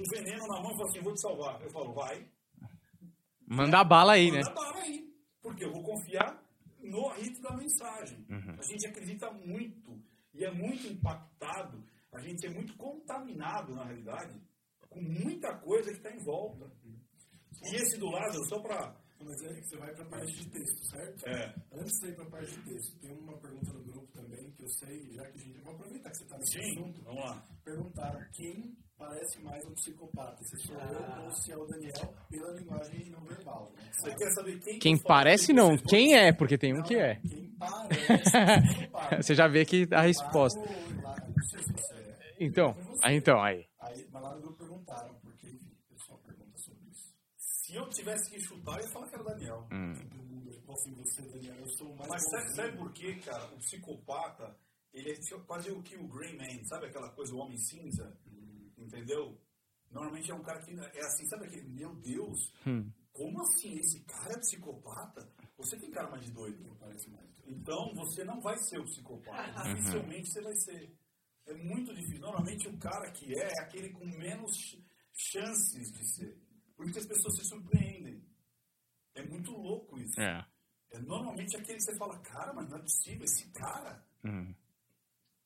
Um 0.00 0.16
veneno 0.16 0.46
na 0.46 0.60
mão 0.62 0.72
e 0.72 0.76
fala 0.76 0.88
assim, 0.88 1.00
vou 1.02 1.14
te 1.14 1.20
salvar. 1.20 1.62
Eu 1.62 1.70
falo, 1.70 1.92
vai. 1.92 2.26
Manda 3.46 3.84
bala 3.84 4.12
aí, 4.14 4.30
Manda 4.30 4.38
né? 4.38 4.44
Manda 4.44 4.54
bala 4.54 4.82
aí. 4.82 5.10
Porque 5.42 5.64
eu 5.64 5.72
vou 5.72 5.82
confiar 5.82 6.42
no 6.82 7.08
rito 7.14 7.40
da 7.42 7.56
mensagem. 7.56 8.24
Uhum. 8.30 8.56
A 8.58 8.62
gente 8.62 8.86
acredita 8.86 9.30
muito 9.30 10.00
e 10.34 10.44
é 10.44 10.50
muito 10.50 10.86
impactado 10.86 11.84
a 12.12 12.20
gente 12.20 12.46
é 12.46 12.50
muito 12.50 12.76
contaminado, 12.76 13.74
na 13.74 13.84
realidade, 13.84 14.40
com 14.88 15.00
muita 15.00 15.56
coisa 15.58 15.90
que 15.90 15.96
está 15.96 16.10
em 16.10 16.24
volta. 16.24 16.70
E 17.62 17.76
esse 17.76 17.98
do 17.98 18.10
Lázaro, 18.10 18.44
só 18.48 18.60
para. 18.60 18.96
Mas 19.22 19.42
é 19.44 19.54
que 19.54 19.68
você 19.68 19.76
vai 19.76 19.94
para 19.94 20.04
a 20.04 20.08
parte 20.08 20.32
de 20.32 20.50
texto, 20.50 20.90
certo? 20.90 21.28
É. 21.28 21.54
Antes 21.72 22.00
de 22.00 22.08
ir 22.08 22.16
para 22.16 22.24
a 22.24 22.30
parte 22.30 22.56
de 22.56 22.62
texto, 22.64 22.98
tem 23.00 23.12
uma 23.12 23.36
pergunta 23.38 23.72
no 23.74 23.84
grupo 23.84 24.12
também, 24.12 24.50
que 24.52 24.62
eu 24.62 24.68
sei, 24.68 25.12
já 25.12 25.30
que 25.30 25.38
a 25.38 25.42
gente. 25.42 25.60
Vou 25.60 25.74
aproveitar 25.74 26.10
que 26.10 26.16
você 26.16 26.24
está 26.24 26.38
nesse 26.38 26.52
Sim, 26.52 26.70
assunto. 26.70 27.02
Vamos 27.02 27.20
lá. 27.20 27.48
Perguntaram 27.62 28.20
quem 28.32 28.76
parece 29.00 29.40
mais 29.40 29.64
um 29.64 29.72
psicopata, 29.72 30.44
se 30.44 30.58
sou 30.58 30.76
eu 30.76 30.98
ah. 30.98 31.22
ou 31.24 31.32
se 31.32 31.50
é 31.50 31.56
o 31.56 31.64
Daniel, 31.64 32.14
pela 32.28 32.52
linguagem 32.52 33.10
não 33.10 33.20
verbal. 33.24 33.72
Né? 33.74 33.90
Você 33.92 34.14
quer 34.14 34.30
saber 34.32 34.58
quem 34.60 34.78
Quem 34.78 34.98
parece 34.98 35.52
não, 35.54 35.78
quem 35.78 36.14
é, 36.14 36.32
porque 36.32 36.58
tem 36.58 36.78
um 36.78 36.82
que 36.82 36.96
é. 36.96 37.16
Quem 37.16 37.50
parece. 37.58 39.22
Você 39.22 39.34
já 39.34 39.48
vê 39.48 39.64
que 39.64 39.88
a 39.90 40.02
resposta. 40.02 40.60
Então, 42.38 42.76
aí, 43.02 43.16
então, 43.16 43.42
aí. 43.42 43.66
Aí, 43.80 44.06
mas 44.12 44.22
lá 44.22 44.34
no 44.34 44.42
grupo 44.42 44.58
perguntaram, 44.58 45.14
porque, 45.22 45.46
enfim, 45.46 45.72
o 45.90 45.94
pessoal 45.94 46.18
pergunta 46.18 46.58
sobre 46.58 46.90
isso. 46.90 47.14
Se 47.36 47.74
eu 47.74 47.88
tivesse 47.88 48.30
que 48.30 48.40
chutar, 48.40 48.78
eu 48.78 48.84
ia 48.84 48.92
falar 48.92 49.08
que 49.08 49.14
era 49.14 49.22
o 49.22 49.26
Daniel. 49.26 49.68
Hum. 49.72 49.94
Posso 50.66 50.94
você, 50.94 51.22
Daniel, 51.22 51.56
eu 51.56 51.68
sou 51.70 51.96
mais 51.96 52.08
Mas 52.08 52.22
sabe, 52.30 52.54
sabe, 52.54 52.76
por 52.76 52.92
quê, 52.92 53.14
cara? 53.24 53.44
O 53.46 53.58
psicopata, 53.58 54.56
ele 54.92 55.10
é 55.10 55.38
quase 55.46 55.70
o 55.70 55.82
que 55.82 55.96
o 55.96 56.06
Grey 56.06 56.36
Man, 56.36 56.64
sabe 56.64 56.86
aquela 56.86 57.10
coisa, 57.10 57.34
o 57.34 57.38
homem 57.38 57.58
cinza? 57.58 58.16
Entendeu? 58.80 59.38
Normalmente 59.90 60.30
é 60.30 60.34
um 60.34 60.42
cara 60.42 60.60
que 60.60 60.72
é 60.72 61.00
assim, 61.00 61.26
sabe 61.26 61.46
aquele, 61.46 61.68
meu 61.68 61.94
Deus, 61.96 62.52
hum. 62.66 62.90
como 63.12 63.42
assim? 63.42 63.78
Esse 63.78 64.00
cara 64.04 64.34
é 64.34 64.38
psicopata? 64.38 65.28
Você 65.58 65.76
tem 65.76 65.90
cara 65.90 66.10
mais 66.10 66.24
de 66.24 66.32
doido, 66.32 66.76
parece 66.78 67.10
mais. 67.10 67.28
Então 67.46 67.92
você 67.94 68.24
não 68.24 68.40
vai 68.40 68.56
ser 68.58 68.78
o 68.78 68.84
psicopata. 68.84 69.68
Uhum. 69.68 69.74
Dificilmente 69.74 70.30
você 70.30 70.40
vai 70.40 70.54
ser 70.54 70.96
é 71.46 71.54
muito 71.54 71.94
difícil. 71.94 72.20
Normalmente 72.20 72.68
o 72.68 72.78
cara 72.78 73.10
que 73.10 73.34
é 73.38 73.48
é 73.48 73.62
aquele 73.62 73.90
com 73.90 74.04
menos 74.06 74.52
chances 75.12 75.92
de 75.92 76.14
ser. 76.14 76.38
Por 76.76 76.88
isso 76.88 76.98
as 76.98 77.06
pessoas 77.06 77.36
se 77.36 77.44
surpreendem. 77.48 78.24
É 79.14 79.26
muito 79.26 79.50
louco 79.50 79.98
isso. 79.98 80.20
É. 80.20 80.46
é 80.92 80.98
normalmente 81.00 81.56
aquele 81.56 81.78
que 81.78 81.84
você 81.84 81.96
fala, 81.98 82.18
cara, 82.20 82.52
mas 82.54 82.68
não 82.68 82.78
é 82.78 82.82
possível, 82.82 83.24
esse 83.24 83.50
cara. 83.50 84.04
Uhum. 84.24 84.54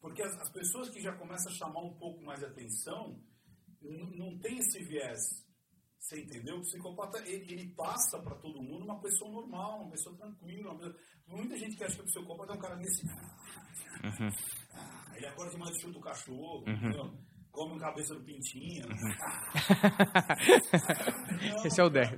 Porque 0.04 0.22
as, 0.22 0.38
as, 0.38 0.50
pessoas 0.50 0.90
que 0.90 1.00
já 1.00 1.16
começam 1.16 1.50
a 1.50 1.54
chamar 1.54 1.80
um 1.80 1.94
pouco 1.94 2.22
mais 2.22 2.38
de 2.38 2.44
atenção, 2.44 3.18
não 3.80 4.38
tem 4.38 4.58
esse 4.58 4.84
viés. 4.84 5.42
Você 5.98 6.20
entendeu? 6.20 6.58
O 6.58 6.60
psicopata, 6.60 7.26
ele, 7.26 7.50
ele 7.50 7.74
passa 7.74 8.20
para 8.20 8.34
todo 8.34 8.62
mundo 8.62 8.84
uma 8.84 9.00
pessoa 9.00 9.30
normal, 9.30 9.80
uma 9.80 9.90
pessoa 9.92 10.14
tranquila. 10.14 10.72
Uma 10.72 10.78
pessoa... 10.78 10.96
Muita 11.26 11.56
gente 11.56 11.74
que 11.74 11.84
acha 11.84 11.94
que 11.94 12.02
o 12.02 12.04
psicopata 12.04 12.52
é 12.52 12.54
um 12.54 12.58
cara 12.58 12.76
nesse. 12.76 13.06
Uhum. 13.06 14.28
Ah, 14.74 15.12
ele 15.16 15.26
acorda 15.26 15.52
de 15.52 15.58
manhã 15.58 15.72
chuta 15.80 15.98
o 15.98 16.02
cachorro, 16.02 16.64
uhum. 16.66 17.18
Come 17.54 17.74
um 17.74 17.78
cabeça 17.78 18.14
do 18.14 18.22
pintinho. 18.22 18.84
Não, 18.88 18.96
Esse 21.64 21.80
é 21.80 21.84
o 21.84 21.88
Deco, 21.88 22.16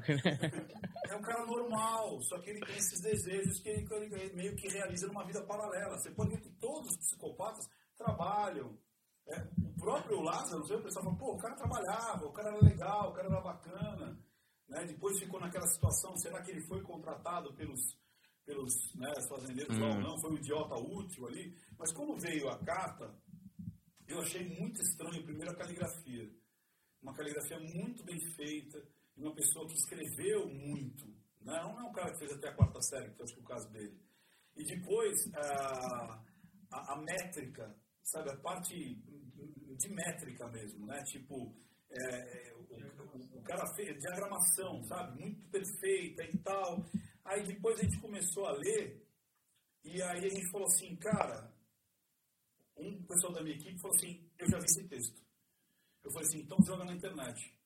É 1.09 1.15
um 1.15 1.21
cara 1.21 1.47
normal, 1.47 2.21
só 2.23 2.41
que 2.41 2.51
ele 2.51 2.61
tem 2.61 2.77
esses 2.77 3.01
desejos 3.03 3.61
que 3.61 3.69
ele, 3.69 3.87
ele 3.93 4.35
meio 4.35 4.57
que 4.57 4.67
realiza 4.69 5.07
numa 5.07 5.25
vida 5.25 5.45
paralela. 5.45 5.99
Você 5.99 6.11
pode 6.11 6.31
ver 6.31 6.41
que 6.41 6.51
todos 6.59 6.91
os 6.91 6.97
psicopatas 6.97 7.69
trabalham. 7.97 8.77
É, 9.29 9.41
o 9.59 9.75
próprio 9.79 10.23
Lázaro, 10.23 10.63
o 10.63 10.83
pessoal 10.83 11.05
fala, 11.05 11.17
pô, 11.17 11.35
o 11.35 11.39
cara 11.39 11.55
trabalhava, 11.55 12.25
o 12.25 12.33
cara 12.33 12.49
era 12.49 12.65
legal, 12.65 13.11
o 13.11 13.13
cara 13.13 13.29
era 13.29 13.41
bacana. 13.41 14.19
Né? 14.69 14.85
Depois 14.87 15.19
ficou 15.19 15.39
naquela 15.39 15.67
situação, 15.67 16.17
será 16.17 16.43
que 16.43 16.51
ele 16.53 16.67
foi 16.67 16.81
contratado 16.83 17.53
pelos, 17.55 17.81
pelos 18.45 18.73
né, 18.95 19.13
fazendeiros 19.29 19.77
ou 19.77 20.01
não? 20.01 20.19
Foi 20.21 20.31
um 20.31 20.37
idiota 20.37 20.77
útil 20.77 21.27
ali? 21.27 21.53
Mas 21.79 21.93
quando 21.93 22.19
veio 22.21 22.49
a 22.49 22.59
carta, 22.65 23.13
eu 24.09 24.21
achei 24.21 24.45
muito 24.61 24.81
estranho, 24.81 25.25
primeiro, 25.25 25.51
a 25.51 25.57
caligrafia. 25.57 26.31
Uma 27.03 27.15
caligrafia 27.15 27.59
muito 27.59 28.05
bem 28.05 28.19
feita, 28.35 28.81
de 29.17 29.23
uma 29.23 29.35
pessoa 29.35 29.67
que 29.67 29.75
escreveu 29.75 30.49
muito. 30.49 31.07
Né? 31.41 31.55
Não 31.63 31.81
é 31.81 31.89
um 31.89 31.93
cara 31.93 32.13
que 32.13 32.19
fez 32.19 32.33
até 32.33 32.49
a 32.49 32.55
quarta 32.55 32.81
série, 32.83 33.11
que 33.11 33.25
que 33.25 33.39
é 33.39 33.43
o 33.43 33.45
caso 33.45 33.71
dele. 33.71 34.01
E 34.57 34.65
depois, 34.65 35.15
a, 35.35 36.23
a, 36.73 36.95
a 36.95 37.03
métrica, 37.03 37.75
sabe, 38.03 38.31
a 38.31 38.37
parte 38.37 38.75
de 38.75 39.89
métrica 39.91 40.49
mesmo, 40.49 40.87
né? 40.87 41.03
Tipo, 41.05 41.55
é, 41.91 42.53
o, 42.55 43.39
o, 43.39 43.43
cara 43.43 43.67
fez 43.75 43.99
diagramação, 43.99 44.83
sabe? 44.85 45.21
Muito 45.21 45.49
perfeita 45.51 46.25
e 46.25 46.39
tal. 46.39 46.85
Aí 47.25 47.45
depois 47.45 47.79
a 47.79 47.83
gente 47.83 48.01
começou 48.01 48.47
a 48.47 48.53
ler, 48.53 49.07
e 49.85 50.03
aí 50.03 50.25
a 50.25 50.29
gente 50.29 50.51
falou 50.51 50.67
assim, 50.67 50.97
cara, 50.97 51.53
um 52.77 53.03
pessoal 53.05 53.33
da 53.33 53.43
minha 53.43 53.57
equipe 53.57 53.81
falou 53.81 53.97
assim, 53.97 54.29
eu 54.39 54.49
já 54.49 54.59
vi 54.59 54.65
esse 54.65 54.89
texto. 54.89 55.23
Eu 56.05 56.13
falei 56.13 56.29
assim, 56.29 56.41
então 56.41 56.59
joga 56.65 56.85
na 56.85 56.95
internet. 56.95 57.57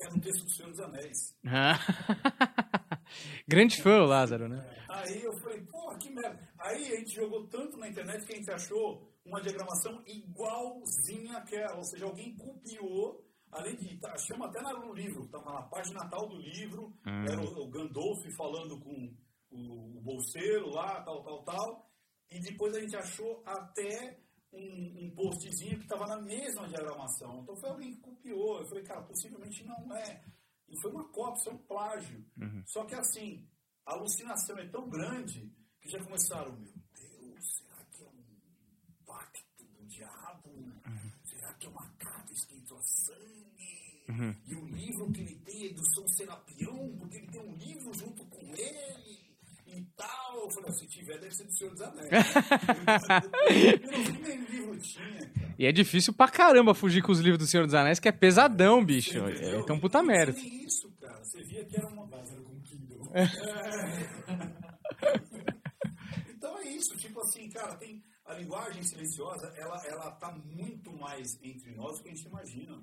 É 0.00 0.08
um 0.08 0.20
texto 0.20 0.44
do 0.44 0.50
Senhor 0.50 0.70
dos 0.70 0.80
Anéis. 0.80 1.36
Grande 3.46 3.82
fã, 3.82 4.02
o 4.02 4.06
Lázaro, 4.06 4.48
né? 4.48 4.64
Aí 4.88 5.22
eu 5.22 5.32
falei, 5.38 5.60
porra, 5.62 5.98
que 5.98 6.10
merda. 6.10 6.48
Aí 6.58 6.92
a 6.92 6.98
gente 6.98 7.14
jogou 7.14 7.46
tanto 7.48 7.76
na 7.76 7.88
internet 7.88 8.24
que 8.24 8.32
a 8.32 8.36
gente 8.36 8.50
achou 8.50 9.12
uma 9.24 9.40
diagramação 9.40 10.02
igualzinha 10.06 11.38
àquela. 11.38 11.76
Ou 11.76 11.84
seja, 11.84 12.06
alguém 12.06 12.34
copiou, 12.36 13.24
além 13.50 13.76
de. 13.76 13.98
Tá, 13.98 14.16
chama 14.16 14.46
até 14.46 14.60
no 14.62 14.94
livro, 14.94 15.24
estava 15.24 15.52
na 15.52 15.62
página 15.62 16.08
tal 16.08 16.28
do 16.28 16.36
livro, 16.36 16.92
hum. 17.06 17.24
era 17.28 17.40
o, 17.40 17.64
o 17.64 17.70
Gandolf 17.70 18.24
falando 18.36 18.80
com 18.80 19.14
o, 19.50 19.98
o 19.98 20.00
bolseiro 20.00 20.70
lá, 20.70 21.02
tal, 21.02 21.22
tal, 21.22 21.44
tal. 21.44 21.90
E 22.30 22.40
depois 22.40 22.74
a 22.74 22.80
gente 22.80 22.96
achou 22.96 23.42
até 23.44 24.18
um, 24.52 25.04
um 25.04 25.10
postzinho 25.10 25.78
que 25.78 25.84
estava 25.84 26.06
na 26.06 26.20
mesma 26.20 26.68
diagramação. 26.68 27.40
Então 27.42 27.56
foi 27.56 27.70
alguém 27.70 27.94
que 27.94 28.00
copiou. 28.00 28.58
Eu 28.58 28.66
falei, 28.66 28.84
cara, 28.84 29.02
possivelmente 29.02 29.64
não 29.64 29.94
é. 29.96 30.22
E 30.68 30.80
foi 30.80 30.90
uma 30.90 31.08
cópia, 31.08 31.40
isso 31.40 31.48
é 31.50 31.52
um 31.52 31.58
plágio. 31.58 32.24
Uhum. 32.36 32.62
Só 32.66 32.84
que 32.84 32.94
assim, 32.94 33.46
a 33.86 33.92
alucinação 33.92 34.58
é 34.58 34.68
tão 34.68 34.88
grande 34.88 35.52
que 35.80 35.88
já 35.88 36.02
começaram, 36.04 36.52
meu 36.52 36.72
Deus, 36.94 37.56
será 37.56 37.84
que 37.86 38.04
é 38.04 38.06
um 38.06 39.04
pacto 39.04 39.64
do 39.64 39.86
diabo? 39.86 40.50
Uhum. 40.50 41.12
Será 41.24 41.52
que 41.54 41.66
é 41.66 41.70
uma 41.70 41.90
carta 41.98 42.32
escrita 42.32 42.74
a 42.74 42.82
sangue? 42.82 44.04
Uhum. 44.08 44.36
E 44.46 44.54
o 44.54 44.66
livro 44.66 45.12
que 45.12 45.20
ele 45.20 45.36
tem 45.40 45.66
é 45.66 45.72
do 45.72 45.94
São 45.94 46.06
Serapião, 46.08 46.96
porque 46.98 47.16
ele 47.16 47.28
tem 47.28 47.40
um 47.40 47.54
livro 47.56 47.92
junto 47.94 48.24
com 48.26 48.54
ele 48.54 49.31
e 49.76 49.84
tal. 49.96 50.44
Eu 50.44 50.50
falei, 50.50 50.72
se 50.72 50.86
tiver, 50.86 51.18
deve 51.18 51.34
ser 51.34 51.44
do 51.44 51.52
Senhor 51.52 51.70
dos 51.70 51.82
Anéis. 51.82 52.10
eu 53.82 53.90
não 53.90 54.04
vi 54.04 54.22
nem 54.22 54.44
livro 54.44 54.78
tinha, 54.78 55.30
cara. 55.30 55.54
E 55.58 55.66
é 55.66 55.72
difícil 55.72 56.12
pra 56.12 56.28
caramba 56.28 56.74
fugir 56.74 57.02
com 57.02 57.12
os 57.12 57.20
livros 57.20 57.38
do 57.38 57.46
Senhor 57.46 57.66
dos 57.66 57.74
Anéis, 57.74 57.98
que 57.98 58.08
é 58.08 58.12
pesadão, 58.12 58.84
bicho. 58.84 59.18
É, 59.18 59.58
então 59.58 59.78
puta 59.78 60.02
merda. 60.02 60.38
isso, 60.38 60.90
cara. 61.00 61.22
Você 61.24 61.42
via 61.42 61.64
que 61.64 61.76
era 61.76 61.88
uma 61.88 62.06
base 62.06 62.34
com 62.36 62.60
Kindle. 62.62 63.02
então 66.28 66.58
é 66.58 66.68
isso, 66.68 66.96
tipo 66.96 67.20
assim, 67.20 67.48
cara, 67.50 67.76
tem, 67.76 68.02
a 68.24 68.34
linguagem 68.34 68.82
silenciosa, 68.82 69.52
ela 69.56 69.86
ela 69.86 70.08
está 70.08 70.32
muito 70.32 70.92
mais 70.92 71.38
entre 71.42 71.74
nós 71.74 71.98
do 71.98 72.02
que 72.02 72.08
a 72.08 72.14
gente 72.14 72.26
imagina. 72.26 72.82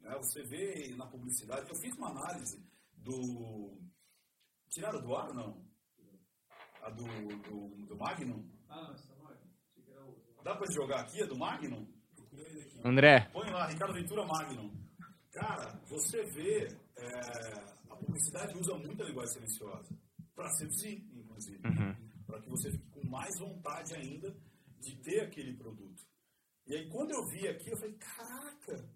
Né? 0.00 0.14
Você 0.16 0.42
vê 0.42 0.94
na 0.96 1.06
publicidade, 1.06 1.68
eu 1.68 1.76
fiz 1.76 1.94
uma 1.96 2.10
análise 2.10 2.62
do... 2.92 3.78
Tiraram 4.68 5.00
do 5.00 5.14
ar, 5.14 5.32
não? 5.32 5.64
A 6.84 6.90
do, 6.90 7.04
do, 7.04 7.86
do 7.86 7.96
Magnum? 7.96 8.44
Ah, 8.68 8.92
essa 8.92 9.10
é 9.10 9.16
Magnum. 9.22 10.14
Dá 10.42 10.54
para 10.54 10.70
jogar 10.70 11.00
aqui 11.00 11.22
a 11.22 11.26
do 11.26 11.36
Magnum? 11.36 11.86
André. 12.84 13.30
Põe 13.32 13.50
lá, 13.50 13.66
Ricardo 13.66 13.94
Ventura 13.94 14.26
Magnum. 14.26 14.70
Cara, 15.32 15.80
você 15.88 16.22
vê, 16.24 16.68
é, 16.96 17.08
a 17.88 17.96
publicidade 17.96 18.54
usa 18.58 18.76
muita 18.76 19.02
linguagem 19.02 19.32
silenciosa. 19.32 19.96
Para 20.34 20.50
seduzir, 20.50 21.02
inclusive. 21.14 21.60
Uhum. 21.66 21.96
Para 22.26 22.42
que 22.42 22.50
você 22.50 22.70
fique 22.70 22.90
com 22.90 23.08
mais 23.08 23.32
vontade 23.38 23.94
ainda 23.94 24.36
de 24.78 24.94
ter 24.96 25.22
aquele 25.22 25.56
produto. 25.56 26.04
E 26.66 26.74
aí, 26.74 26.88
quando 26.90 27.12
eu 27.12 27.24
vi 27.30 27.48
aqui, 27.48 27.70
eu 27.70 27.76
falei, 27.78 27.94
caraca, 27.94 28.90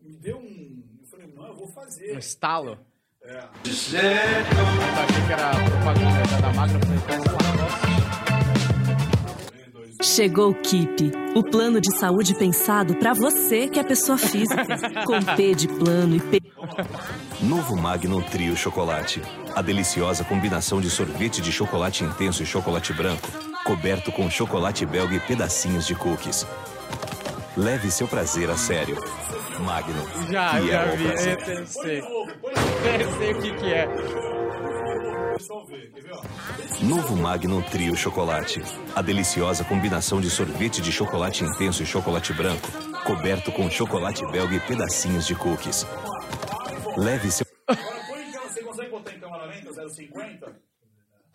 me 0.00 0.16
deu 0.18 0.38
um. 0.38 0.98
Eu 1.00 1.06
falei, 1.08 1.26
não, 1.26 1.48
eu 1.48 1.54
vou 1.54 1.68
fazer. 1.74 2.14
Um 2.14 2.18
estalo. 2.18 2.78
É. 3.28 3.42
Eu 3.64 3.72
achei 5.02 5.26
que 5.26 5.32
era 5.32 5.50
propaganda 5.50 6.40
da 6.40 6.52
Macro, 6.52 6.78
eu 6.78 6.86
falei, 6.86 7.00
Chegou 10.00 10.50
o 10.50 10.54
Keep, 10.54 11.12
o 11.34 11.42
plano 11.42 11.80
de 11.80 11.92
saúde 11.98 12.36
pensado 12.36 12.94
para 12.94 13.12
você 13.14 13.66
que 13.66 13.80
é 13.80 13.82
pessoa 13.82 14.16
física, 14.16 14.64
com 15.04 15.20
P 15.34 15.54
de 15.56 15.66
plano 15.66 16.14
e 16.14 16.20
P. 16.20 16.40
Novo 17.40 17.76
Magnum 17.76 18.22
Trio 18.22 18.56
Chocolate. 18.56 19.20
A 19.56 19.60
deliciosa 19.60 20.22
combinação 20.22 20.80
de 20.80 20.88
sorvete 20.88 21.40
de 21.40 21.50
chocolate 21.50 22.04
intenso 22.04 22.44
e 22.44 22.46
chocolate 22.46 22.92
branco, 22.92 23.28
coberto 23.64 24.12
com 24.12 24.30
chocolate 24.30 24.86
belga 24.86 25.16
e 25.16 25.20
pedacinhos 25.20 25.84
de 25.84 25.96
cookies. 25.96 26.46
Leve 27.56 27.90
seu 27.90 28.06
prazer 28.06 28.50
a 28.50 28.56
sério. 28.56 28.96
Magnum. 29.60 30.04
Já, 30.30 30.50
fiel 30.50 30.66
já 30.66 30.90
ao 30.90 30.96
vi. 30.96 31.04
prazer. 31.04 31.48
Eu 31.48 31.66
sei. 31.66 32.00
Eu 32.00 33.18
sei 33.18 33.32
o 33.32 33.40
que, 33.40 33.56
que 33.56 33.72
é. 33.72 33.88
pessoal 35.36 35.66
ver, 35.66 35.90
quer 35.92 36.02
ver? 36.02 36.12
Ó? 36.12 36.84
Novo 36.84 37.16
Magnum 37.16 37.62
Trio 37.62 37.96
Chocolate. 37.96 38.62
A 38.94 39.00
deliciosa 39.00 39.64
combinação 39.64 40.20
de 40.20 40.28
sorvete 40.28 40.82
de 40.82 40.92
chocolate 40.92 41.44
intenso 41.44 41.82
e 41.82 41.86
chocolate 41.86 42.32
branco, 42.34 42.68
coberto 43.06 43.50
com 43.50 43.70
chocolate 43.70 44.26
belga 44.30 44.54
e 44.54 44.60
pedacinhos 44.60 45.26
de 45.26 45.34
cookies. 45.34 45.86
Leve 46.96 47.30
seu 47.30 47.46
Agora 47.68 48.00
põe 48.06 48.30
câmera, 48.30 48.48
você 48.48 48.62
consegue 48.62 48.90
botar 48.90 49.12
em 49.12 49.18
câmera 49.20 49.44
lenta 49.46 49.70
0,50? 49.70 50.65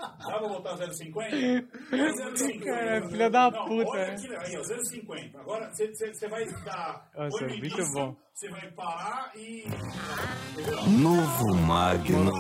Dá 0.01 0.39
pra 0.39 0.47
botar 0.47 0.75
0,50? 0.77 1.67
0,50. 1.91 2.59
Cara, 2.65 3.09
filha 3.09 3.29
da 3.29 3.51
Não, 3.51 3.65
puta, 3.65 3.89
Olha 3.89 4.07
né? 4.07 4.13
aqui, 4.13 4.35
aí, 4.35 4.57
ó, 4.57 4.61
0,50. 4.61 5.39
Agora 5.39 5.71
você- 5.73 6.27
vai 6.27 6.45
dar. 6.63 7.09
Nossa, 7.15 7.41
no 7.43 7.47
muito 7.49 7.65
início, 7.65 7.93
bom. 7.93 8.15
Você 8.33 8.49
vai 8.49 8.71
parar 8.71 9.31
e. 9.35 9.65
novo 10.99 11.55
Magnum. 11.55 12.31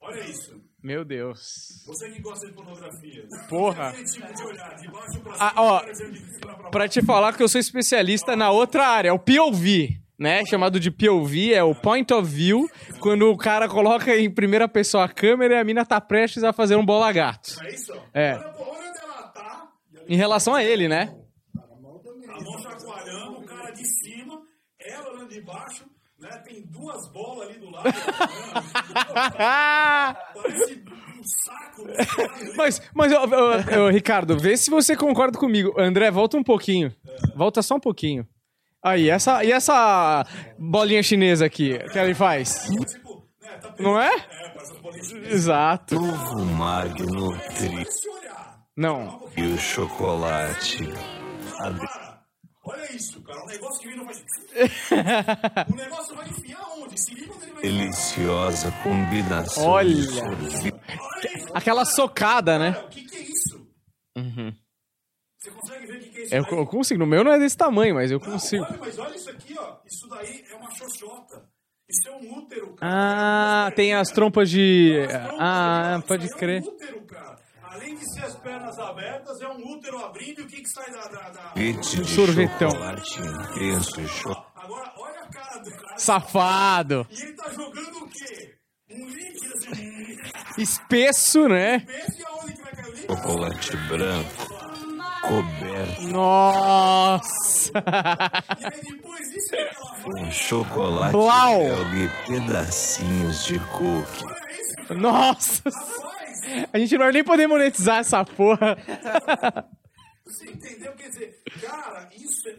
Olha 0.00 0.20
isso. 0.24 0.60
Meu 0.82 1.04
Deus. 1.04 1.40
Você 1.86 2.10
que 2.10 2.20
gosta 2.20 2.46
de 2.46 2.52
pornografia. 2.52 3.26
Porra. 3.48 3.92
Tipo 3.92 4.32
de 4.34 4.42
olhar, 4.44 4.74
de 4.76 4.88
baixo 4.90 5.20
pra 5.20 5.32
Ah, 5.32 5.48
cima, 5.50 5.62
ó, 5.62 5.82
de 5.84 5.96
cima 5.96 6.54
pra 6.54 6.70
Pra 6.70 6.88
te 6.88 7.02
falar 7.04 7.36
que 7.36 7.42
eu 7.42 7.48
sou 7.48 7.60
especialista 7.60 8.36
na 8.36 8.50
outra 8.50 8.86
área, 8.86 9.08
é 9.08 9.12
o 9.12 9.18
POV, 9.18 10.00
né? 10.18 10.44
Chamado 10.46 10.78
de 10.80 10.90
POV, 10.90 11.52
é 11.52 11.62
o 11.62 11.74
Point 11.74 12.12
of 12.14 12.28
View, 12.30 12.68
quando 13.00 13.30
o 13.30 13.36
cara 13.36 13.68
coloca 13.68 14.16
em 14.16 14.30
primeira 14.30 14.66
pessoa 14.68 15.04
a 15.04 15.08
câmera 15.08 15.54
e 15.54 15.58
a 15.58 15.64
mina 15.64 15.84
tá 15.84 16.00
prestes 16.00 16.42
a 16.44 16.52
fazer 16.52 16.76
um 16.76 16.84
bola 16.84 17.12
gato. 17.12 17.56
É 17.62 17.68
isso? 17.74 17.92
É. 18.14 18.32
Olha, 18.34 18.48
pô, 18.50 18.62
olha 18.64 18.88
onde 18.88 18.98
ela 18.98 19.22
tá, 19.28 19.68
Em 20.08 20.16
relação 20.16 20.54
a 20.54 20.62
ele, 20.64 20.88
né? 20.88 21.14
a 21.56 22.42
mão 22.42 22.58
chacoalhando, 22.62 23.38
o 23.40 23.44
cara 23.44 23.70
de 23.70 23.84
cima, 23.86 24.40
ela 24.80 25.10
olhando 25.12 25.28
de 25.28 25.40
baixo, 25.40 25.84
né? 26.18 26.28
Tem 26.44 26.62
duas 26.66 27.10
bolas 27.12 27.48
ali 27.48 27.58
do 27.58 27.70
lado. 27.70 27.84
Parece 30.34 30.84
um 31.18 31.22
saco. 31.22 31.84
né? 31.86 31.94
Mas, 32.56 32.82
mas 32.94 33.12
ô, 33.12 33.88
Ricardo, 33.90 34.38
vê 34.38 34.56
se 34.56 34.70
você 34.70 34.96
concorda 34.96 35.38
comigo. 35.38 35.74
André, 35.78 36.10
volta 36.10 36.36
um 36.36 36.42
pouquinho. 36.42 36.92
Volta 37.34 37.62
só 37.62 37.76
um 37.76 37.80
pouquinho. 37.80 38.26
Aí, 38.86 39.10
essa, 39.10 39.42
e 39.44 39.50
essa 39.50 40.24
bolinha 40.56 41.02
chinesa 41.02 41.44
aqui, 41.44 41.76
que 41.92 41.98
ele 41.98 42.14
faz? 42.14 42.68
Não 43.80 44.00
é? 44.00 44.14
É, 44.14 45.32
Exato. 45.32 45.96
Esse 47.82 48.08
olhar. 48.08 48.60
Não. 48.76 49.28
Chocolate. 49.58 50.84
A 51.58 51.70
de- 51.70 51.80
Cara, 51.80 52.22
olha 52.64 52.92
isso, 52.94 53.20
cara. 53.22 53.42
Um 53.42 53.46
negócio 53.46 53.80
que 53.80 53.88
vem 53.88 53.96
não 53.96 54.04
vai. 54.04 54.14
o 55.68 55.74
negócio 55.76 56.14
vai 56.16 56.28
enfiar 56.28 56.62
onde? 56.78 57.00
Se 57.00 57.12
liga 57.14 57.32
onde 57.34 57.44
ele 57.44 57.52
vai 57.54 57.62
enfiar. 57.64 57.78
deliciosa 57.80 58.70
combinação 58.82 59.64
Olha. 59.66 60.22
Aquela 61.54 61.84
socada, 61.84 62.56
né? 62.58 62.70
O 62.84 62.88
que, 62.88 63.02
que 63.04 63.16
é 63.16 63.20
isso? 63.22 63.66
Você 65.46 65.50
consegue 65.52 65.86
ver 65.86 65.96
o 65.96 66.00
que, 66.00 66.08
que 66.10 66.18
é 66.18 66.22
isso? 66.24 66.34
Eu, 66.34 66.44
eu 66.58 66.66
consigo. 66.66 66.98
No 67.00 67.06
meu 67.06 67.22
não 67.22 67.32
é 67.32 67.38
desse 67.38 67.56
tamanho, 67.56 67.94
mas 67.94 68.10
eu 68.10 68.18
Não, 68.18 68.30
consigo. 68.32 68.64
Olha, 68.64 68.78
mas 68.80 68.98
olha 68.98 69.14
isso 69.14 69.30
aqui, 69.30 69.54
ó. 69.58 69.76
Isso 69.86 70.08
daí 70.08 70.44
é 70.50 70.54
uma 70.56 70.70
xoxota. 70.72 71.42
Isso 71.88 72.08
é 72.08 72.12
um 72.16 72.38
útero, 72.38 72.74
cara. 72.74 72.92
Ah, 72.92 73.68
É 73.68 73.70
tem 73.70 73.94
as 73.94 74.08
trompas 74.08 74.50
de. 74.50 74.98
As 75.04 75.12
trompas, 75.12 75.36
Ah, 75.40 75.82
cara. 75.82 76.02
pode 76.02 76.28
crer. 76.30 76.62
É 76.62 76.64
um 76.64 76.68
útero, 76.68 77.00
cara. 77.06 77.36
Além 77.62 77.94
de 77.94 78.12
ser 78.12 78.24
as 78.24 78.34
pernas 78.36 78.78
abertas, 78.78 79.40
é 79.40 79.48
um 79.48 79.72
útero 79.72 79.98
abrindo 80.04 80.40
e 80.40 80.44
o 80.44 80.46
que, 80.48 80.62
que 80.62 80.68
sai 80.68 80.90
da. 80.90 81.06
da, 81.08 81.30
da... 81.30 81.52
De 81.54 82.04
Sorvetão. 82.08 82.70
chocolate 82.70 83.20
intenso 83.20 84.08
cho- 84.08 84.46
Agora, 84.56 84.92
olha 84.98 85.20
a 85.20 85.28
cara 85.28 85.58
do 85.62 85.70
cara. 85.70 85.98
Safado. 85.98 87.06
E 87.10 87.22
ele 87.22 87.32
tá 87.34 87.48
jogando 87.50 87.98
o 88.02 88.08
quê? 88.08 88.54
Um 88.90 89.06
líquido 89.08 89.54
assim. 89.54 90.16
Espesso, 90.58 91.48
né? 91.48 91.80
Pensa 91.80 92.20
e 92.20 92.24
aonde 92.24 92.52
que 92.54 92.62
vai 92.62 92.72
cair 92.74 92.86
o 92.88 92.92
líquido? 92.94 93.14
chocolate 93.16 93.76
branco 93.88 94.55
coberto 95.28 96.02
Nossa. 96.08 97.72
E 98.60 98.64
aí 98.64 98.80
depois 98.82 99.30
disso 99.30 99.54
ele 99.54 99.70
tá 99.70 99.80
lá. 99.80 100.02
com 100.02 100.30
chocolate 100.30 101.12
Blau. 101.12 101.58
belga 101.58 101.96
e 101.96 102.08
pedacinhos 102.26 103.44
de 103.44 103.58
cookie. 103.58 104.24
Isso, 104.82 104.94
Nossa. 104.94 105.62
rapaz. 105.68 106.68
A 106.72 106.78
gente 106.78 106.92
não 106.96 107.04
vai 107.04 107.12
nem 107.12 107.24
poder 107.24 107.46
monetizar 107.46 107.98
essa 107.98 108.24
porra. 108.24 108.76
Você 110.24 110.50
entendeu? 110.50 110.92
Quer 110.94 111.08
dizer, 111.08 111.42
cara, 111.60 112.08
isso 112.14 112.48
é, 112.48 112.56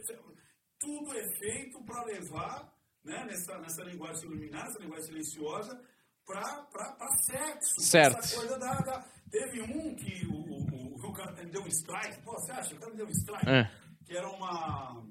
tudo 0.79 1.17
é 1.17 1.23
feito 1.39 1.81
para 1.85 2.03
levar, 2.03 2.69
né, 3.03 3.25
nessa, 3.25 3.57
nessa 3.59 3.83
linguagem 3.83 4.23
iluminada, 4.25 4.65
nessa 4.67 4.79
linguagem 4.79 5.05
silenciosa, 5.05 5.79
para 6.25 7.07
sexo. 7.25 7.81
Certo. 7.81 8.19
Essa 8.19 8.35
coisa 8.35 8.59
da, 8.59 8.73
da- 8.75 9.05
Teve 9.29 9.61
um 9.61 9.95
que 9.95 10.25
o, 10.27 10.33
o, 10.33 10.95
o, 10.95 11.09
o 11.09 11.13
cara 11.13 11.31
me 11.43 11.51
deu 11.51 11.61
um 11.63 11.67
strike. 11.67 12.21
Pô, 12.23 12.31
você 12.33 12.51
acha? 12.51 12.75
O 12.75 12.79
cara 12.79 12.91
me 12.91 12.97
deu 12.97 13.07
um 13.07 13.11
strike. 13.11 13.49
É. 13.49 13.71
Que 14.05 14.17
era 14.17 14.29
uma. 14.29 15.03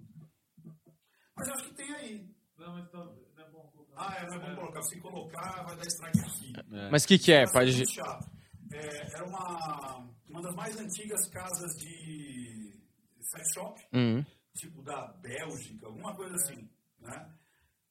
Mas 1.36 1.48
eu 1.48 1.54
acho 1.54 1.64
que 1.68 1.74
tem 1.74 1.94
aí. 1.94 2.28
Não, 2.58 2.72
mas 2.72 2.92
não 2.92 3.44
é 3.44 3.50
bom 3.50 3.70
colocar. 3.72 3.94
Ah, 3.96 4.16
é, 4.18 4.26
não 4.26 4.34
é 4.36 4.38
bom 4.50 4.56
colocar. 4.56 4.82
Se 4.82 5.00
colocar, 5.00 5.62
vai 5.64 5.76
dar 5.76 5.86
strike 5.86 6.18
aqui. 6.20 6.52
Mas 6.90 7.04
o 7.04 7.08
que, 7.08 7.18
que 7.18 7.32
é? 7.32 7.44
Pode. 7.52 7.72
chato. 7.92 8.30
É, 8.72 9.16
era 9.16 9.24
uma, 9.26 10.08
uma 10.28 10.42
das 10.42 10.54
mais 10.54 10.76
antigas 10.78 11.28
casas 11.28 11.72
de 11.78 12.72
sex 13.20 13.52
shop, 13.54 13.80
Hum. 13.92 14.24
tipo 14.56 14.82
da 14.82 15.06
Bélgica, 15.22 15.86
alguma 15.86 16.14
coisa 16.16 16.34
assim, 16.34 16.68
né? 17.00 17.32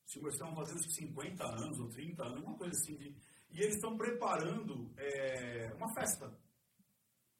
Tipo, 0.06 0.26
eles 0.28 0.36
estavam 0.36 0.56
fazendo 0.56 0.84
50 0.94 1.44
anos 1.44 1.80
ou 1.80 1.90
30 1.90 2.24
anos, 2.24 2.44
uma 2.44 2.58
coisa 2.58 2.72
assim. 2.74 2.96
De, 2.98 3.16
e 3.56 3.62
eles 3.62 3.76
estão 3.76 3.96
preparando 3.96 4.94
é, 4.98 5.72
uma 5.78 5.94
festa. 5.94 6.30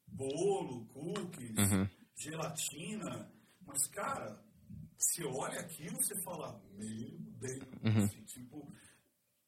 Bolo, 0.06 0.86
cookies, 0.86 1.54
gelatina. 2.16 3.30
Mas, 3.60 3.86
cara, 3.88 4.42
você 4.96 5.24
olha 5.24 5.60
aquilo, 5.60 5.96
você 5.96 6.18
fala, 6.22 6.58
meu 6.72 7.18
Deus, 7.38 7.68
assim, 7.84 8.22
tipo, 8.24 8.72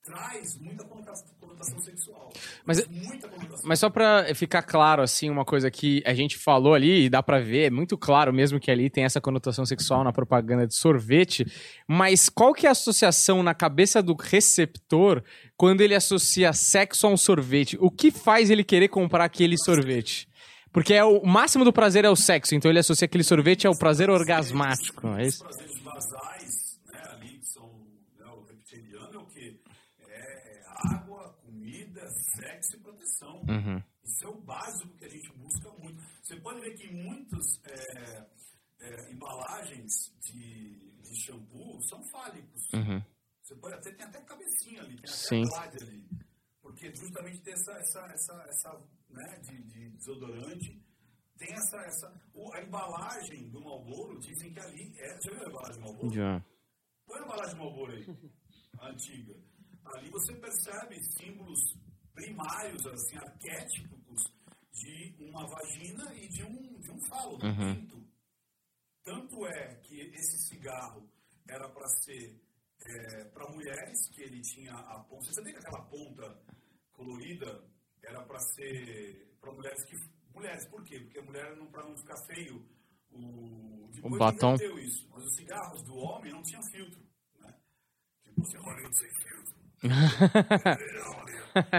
traz 0.08 0.56
muita 0.58 0.84
conotação, 0.84 1.78
sexual. 1.80 2.32
Mas- 2.64 2.86
muita 2.86 3.28
conotação 3.28 3.68
Mas 3.68 3.78
só 3.78 3.90
pra 3.90 4.34
ficar 4.34 4.62
claro, 4.62 5.02
assim, 5.02 5.28
uma 5.28 5.44
coisa 5.44 5.70
que 5.70 6.02
a 6.06 6.14
gente 6.14 6.36
falou 6.38 6.74
ali, 6.74 7.04
e 7.04 7.10
dá 7.10 7.22
pra 7.22 7.40
ver, 7.40 7.66
é 7.66 7.70
muito 7.70 7.96
claro 7.98 8.32
mesmo 8.32 8.60
que 8.60 8.70
ali 8.70 8.88
tem 8.88 9.04
essa 9.04 9.20
conotação 9.20 9.64
sexual 9.66 10.04
na 10.04 10.12
propaganda 10.12 10.66
de 10.66 10.76
sorvete, 10.76 11.44
mas 11.86 12.28
qual 12.28 12.54
que 12.54 12.66
é 12.66 12.68
a 12.68 12.72
associação 12.72 13.42
na 13.42 13.54
cabeça 13.54 14.02
do 14.02 14.14
receptor 14.14 15.22
quando 15.56 15.80
ele 15.80 15.94
associa 15.94 16.52
sexo 16.52 17.06
a 17.06 17.10
um 17.10 17.16
sorvete? 17.16 17.76
O 17.80 17.90
que 17.90 18.10
faz 18.10 18.50
ele 18.50 18.64
querer 18.64 18.88
comprar 18.88 19.24
aquele 19.24 19.56
sorvete? 19.58 20.28
Porque 20.72 20.92
é 20.94 21.02
o, 21.04 21.18
o 21.18 21.26
máximo 21.26 21.64
do 21.64 21.72
prazer 21.72 22.04
é 22.04 22.10
o 22.10 22.16
sexo, 22.16 22.54
então 22.54 22.70
ele 22.70 22.78
associa 22.78 23.06
aquele 23.06 23.24
sorvete 23.24 23.66
ao 23.66 23.76
prazer 23.76 24.10
orgasmático, 24.10 25.08
é 25.16 25.26
isso? 25.26 25.42
prazeres 25.42 25.78
basais, 25.78 26.78
né, 26.92 27.02
ali, 27.12 27.38
que 27.38 27.46
são 27.46 27.66
né, 28.18 28.26
o 28.26 28.44
reptiliano, 28.46 29.14
é 29.14 29.18
o 29.18 29.26
quê? 29.26 29.56
É 30.08 30.60
água, 30.94 31.34
comida, 31.44 32.06
sexo 32.36 32.76
e 32.76 32.80
proteção. 32.80 33.37
Uhum. 33.48 33.82
Isso 34.04 34.24
é 34.24 34.28
o 34.28 34.40
básico 34.40 34.96
que 34.96 35.04
a 35.04 35.08
gente 35.08 35.32
busca 35.36 35.70
muito. 35.72 36.02
Você 36.22 36.36
pode 36.40 36.60
ver 36.60 36.74
que 36.76 36.90
muitas 36.92 37.44
é, 37.64 38.26
é, 38.80 39.12
embalagens 39.12 39.92
de, 40.20 40.78
de 41.02 41.20
shampoo 41.24 41.80
são 41.82 42.02
fálicos. 42.10 42.72
Uhum. 42.72 43.02
Você 43.42 43.54
pode 43.56 43.74
até, 43.74 43.92
tem 43.92 44.06
até 44.06 44.20
cabecinha 44.22 44.82
ali, 44.82 44.96
tem 44.96 45.10
Sim. 45.10 45.42
até 45.54 45.82
ali. 45.82 46.08
Porque 46.62 46.94
justamente 46.94 47.40
tem 47.40 47.54
essa, 47.54 47.72
essa, 47.72 48.00
essa, 48.12 48.34
essa 48.48 48.88
né, 49.10 49.38
de, 49.40 49.62
de 49.64 49.90
desodorante, 49.90 50.82
tem 51.38 51.52
essa, 51.52 51.76
essa 51.78 52.20
o- 52.34 52.52
a 52.52 52.62
embalagem 52.62 53.48
do 53.50 53.60
Marlboro, 53.60 54.18
dizem 54.18 54.52
que 54.52 54.60
ali, 54.60 54.92
é, 54.98 55.18
já 55.22 55.30
viu 55.32 55.44
a 55.44 55.48
embalagem 55.48 55.74
do 55.76 55.80
Marlboro? 55.80 56.14
Já. 56.14 56.44
Põe 57.06 57.18
a 57.20 57.24
embalagem 57.24 57.54
do 57.54 57.58
Marlboro 57.60 57.92
aí, 57.92 58.06
a 58.80 58.88
antiga. 58.90 59.34
Ali 59.86 60.10
você 60.10 60.34
percebe 60.34 61.02
símbolos 61.18 61.60
primários, 62.18 62.86
assim, 62.86 63.16
arquétipos 63.16 64.24
de 64.72 65.14
uma 65.20 65.46
vagina 65.46 66.14
e 66.14 66.28
de 66.28 66.42
um, 66.44 66.80
de 66.80 66.90
um 66.90 67.00
falo, 67.02 67.38
de 67.38 67.46
um 67.46 67.74
pinto. 67.74 68.08
Tanto 69.04 69.46
é 69.46 69.76
que 69.76 70.00
esse 70.00 70.48
cigarro 70.48 71.08
era 71.48 71.68
para 71.68 71.86
ser 72.02 72.40
para 73.32 73.50
mulheres, 73.50 74.08
que 74.10 74.22
ele 74.22 74.40
tinha 74.40 74.72
a 74.72 75.00
ponta. 75.00 75.24
Você 75.24 75.34
sabia 75.34 75.52
que 75.52 75.58
aquela 75.58 75.84
ponta 75.86 76.40
colorida 76.92 77.64
era 78.02 78.22
para 78.24 78.38
ser 78.38 79.36
para 79.40 79.52
mulheres 79.52 79.84
que. 79.84 79.96
Mulheres, 80.32 80.66
por 80.68 80.84
quê? 80.84 81.00
Porque 81.00 81.18
a 81.18 81.22
mulher, 81.22 81.56
não, 81.56 81.66
para 81.66 81.82
não 81.82 81.96
ficar 81.96 82.16
feio, 82.26 82.64
o, 83.10 83.88
depois 83.92 84.18
batom. 84.18 84.54
isso. 84.54 85.08
Mas 85.10 85.24
os 85.24 85.34
cigarros 85.34 85.82
do 85.82 85.96
homem 85.96 86.32
não 86.32 86.42
tinham 86.42 86.62
filtro. 86.70 87.00
Né? 87.40 87.52
Tipo, 88.22 88.44
você 88.44 88.56
Hollywood 88.58 88.96
sem 88.96 89.10
filtro. 89.14 89.57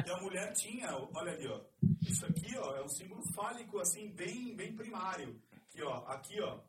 E 0.06 0.12
a 0.12 0.18
mulher 0.22 0.52
tinha, 0.54 0.90
olha 1.14 1.32
ali, 1.32 1.48
ó. 1.48 1.62
Isso 2.02 2.26
aqui, 2.26 2.58
ó, 2.58 2.76
é 2.76 2.84
um 2.84 2.90
símbolo 2.90 3.24
fálico, 3.34 3.80
assim, 3.80 4.10
bem, 4.12 4.54
bem 4.56 4.76
primário. 4.76 5.42
Aqui, 5.54 5.82
ó. 5.84 6.06
Aqui, 6.08 6.42
ó. 6.42 6.60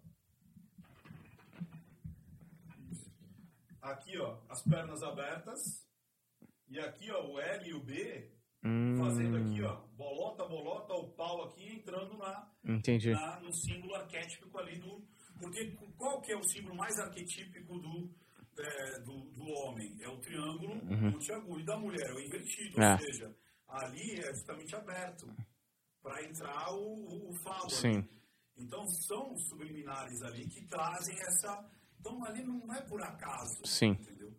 Aqui, 3.82 4.18
ó, 4.18 4.36
as 4.48 4.62
pernas 4.62 5.02
abertas. 5.02 5.86
E 6.68 6.78
aqui, 6.78 7.10
ó, 7.10 7.26
o 7.26 7.40
L 7.40 7.68
e 7.68 7.74
o 7.74 7.82
B 7.82 8.30
fazendo 8.98 9.38
aqui, 9.38 9.62
ó, 9.62 9.76
bolota, 9.96 10.44
bolota, 10.46 10.92
o 10.92 11.08
pau 11.12 11.44
aqui 11.44 11.66
entrando 11.72 12.16
na, 12.18 12.46
Entendi. 12.62 13.10
na- 13.10 13.40
no 13.40 13.50
símbolo 13.52 13.94
arquétipico 13.94 14.58
ali 14.58 14.78
do. 14.78 15.02
Porque 15.38 15.74
qual 15.96 16.20
que 16.20 16.30
é 16.32 16.36
o 16.36 16.42
símbolo 16.44 16.76
mais 16.76 16.96
arquetípico 16.98 17.78
do, 17.78 18.14
é, 18.58 19.00
do, 19.00 19.30
do 19.30 19.44
homem? 19.44 19.96
É 20.00 20.08
o 20.08 20.18
triângulo 20.18 20.84
montiagudo. 20.84 21.60
E 21.60 21.64
da 21.64 21.78
mulher 21.78 22.10
é 22.10 22.14
o 22.14 22.20
invertido. 22.20 22.82
É. 22.82 22.92
Ou 22.92 22.98
seja, 22.98 23.36
ali 23.68 24.20
é 24.20 24.34
justamente 24.34 24.74
aberto 24.76 25.26
para 26.02 26.22
entrar 26.24 26.72
o, 26.72 27.04
o, 27.06 27.30
o 27.30 27.34
falo. 27.42 27.70
Sim. 27.70 28.08
Então 28.56 28.86
são 28.88 29.36
subliminares 29.36 30.22
ali 30.22 30.46
que 30.48 30.66
trazem 30.66 31.14
essa. 31.18 31.70
Então 31.98 32.24
ali 32.24 32.42
não 32.42 32.72
é 32.74 32.80
por 32.82 33.02
acaso. 33.02 33.64
Sim. 33.64 33.90
Entendeu? 33.90 34.34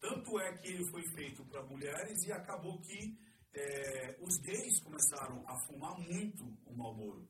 Tanto 0.00 0.38
é 0.40 0.56
que 0.58 0.68
ele 0.68 0.84
foi 0.90 1.02
feito 1.14 1.44
para 1.46 1.62
mulheres 1.64 2.22
e 2.24 2.32
acabou 2.32 2.78
que 2.80 3.18
é, 3.54 4.16
os 4.20 4.38
gays 4.38 4.80
começaram 4.80 5.42
a 5.48 5.58
fumar 5.66 5.98
muito 5.98 6.44
o 6.66 6.76
Marlboro. 6.76 7.26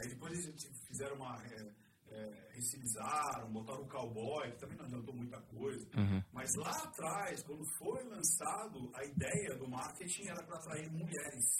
Aí 0.00 0.08
depois 0.08 0.46
eles 0.46 0.64
fizeram 0.86 1.16
uma. 1.16 1.42
É, 1.44 1.87
é, 2.10 2.48
botaram 3.50 3.82
o 3.82 3.88
cowboy, 3.88 4.50
que 4.52 4.58
também 4.58 4.76
não 4.76 4.84
adiantou 4.84 5.14
muita 5.14 5.40
coisa. 5.42 5.88
Mas 6.32 6.50
lá 6.56 6.70
atrás, 6.84 7.42
quando 7.42 7.64
foi 7.78 8.02
lançado, 8.04 8.90
a 8.94 9.04
ideia 9.04 9.56
do 9.56 9.68
marketing 9.68 10.28
era 10.28 10.42
para 10.44 10.58
atrair 10.58 10.90
mulheres. 10.90 11.56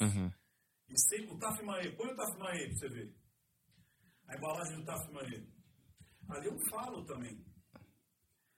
E 0.89 0.99
sempre 1.09 1.35
o 1.35 1.39
Taf 1.39 1.63
Mae, 1.63 1.95
põe 1.97 2.11
o 2.11 2.17
Taf 2.17 2.39
Mae 2.39 2.67
pra 2.67 2.77
você 2.77 2.89
ver. 2.89 3.15
A 4.27 4.37
embalagem 4.37 4.77
do 4.77 4.85
Taf 4.85 5.13
Mae. 5.13 5.47
Ali 6.29 6.47
eu 6.47 6.59
falo 6.71 7.05
também. 7.05 7.45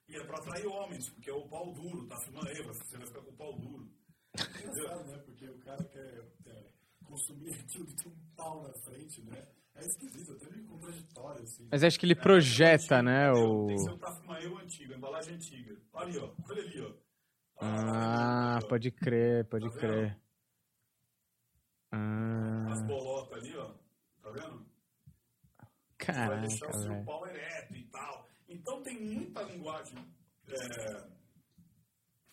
E 0.09 0.17
é 0.17 0.27
para 0.27 0.39
atrair 0.39 0.67
homens, 0.67 1.09
porque 1.11 1.31
é 1.31 1.35
o 1.35 1.49
pau 1.49 1.73
duro, 1.73 2.07
Taf 2.07 2.31
Mae, 2.31 2.63
você 2.63 2.97
vai 2.97 3.07
ficar 3.07 3.23
com 3.23 3.31
o 3.31 3.37
pau 3.37 3.59
duro. 3.59 3.91
É 4.35 4.43
engraçado, 4.43 5.11
né? 5.11 5.19
Porque 5.19 5.49
o 5.49 5.59
cara 5.61 5.85
quer 5.85 6.33
é, 6.47 6.73
consumir 7.05 7.55
aquilo 7.61 7.87
que 7.87 7.97
tem 7.97 8.13
um 8.13 8.35
pau 8.37 8.63
na 8.63 8.73
frente, 8.85 9.23
né? 9.23 9.47
É 9.75 9.85
esquisito, 9.87 10.33
até 10.33 10.51
meio 10.51 10.67
contraditório, 10.67 11.43
assim. 11.43 11.69
Mas 11.71 11.83
acho 11.85 11.99
que 11.99 12.07
ele 12.07 12.15
projeta, 12.15 13.03
né? 13.03 13.33
O... 13.33 13.67
Tem 13.67 13.77
que 13.77 13.83
ser 13.83 13.99
Taf 13.99 14.27
Mae 14.27 14.47
antigo, 14.47 14.93
a 14.93 14.97
embalagem 14.97 15.35
antiga. 15.35 15.77
Ali, 15.95 16.19
ó. 16.19 16.35
Olha 16.49 16.63
ali, 16.63 16.81
ó. 16.83 16.93
Ah, 17.63 18.59
ó. 18.63 18.67
pode 18.69 18.91
crer, 18.91 19.45
pode 19.47 19.65
Tá 19.69 19.71
vendo? 19.71 19.81
crer. 19.81 20.19
Ah, 21.93 22.67
As 22.73 22.83
bolotas 22.87 23.39
ali, 23.39 23.57
ó. 23.57 23.75
Tá 24.23 24.31
vendo? 24.31 24.71
vai 26.07 26.41
deixar 26.41 26.67
o 26.67 26.71
caraca, 26.71 26.95
seu 26.95 27.05
pau 27.05 27.27
ereto 27.27 27.77
e 27.77 27.85
tal. 27.87 28.29
Então 28.49 28.83
tem 28.83 29.01
muita 29.01 29.43
linguagem 29.43 29.99
é, 30.49 31.07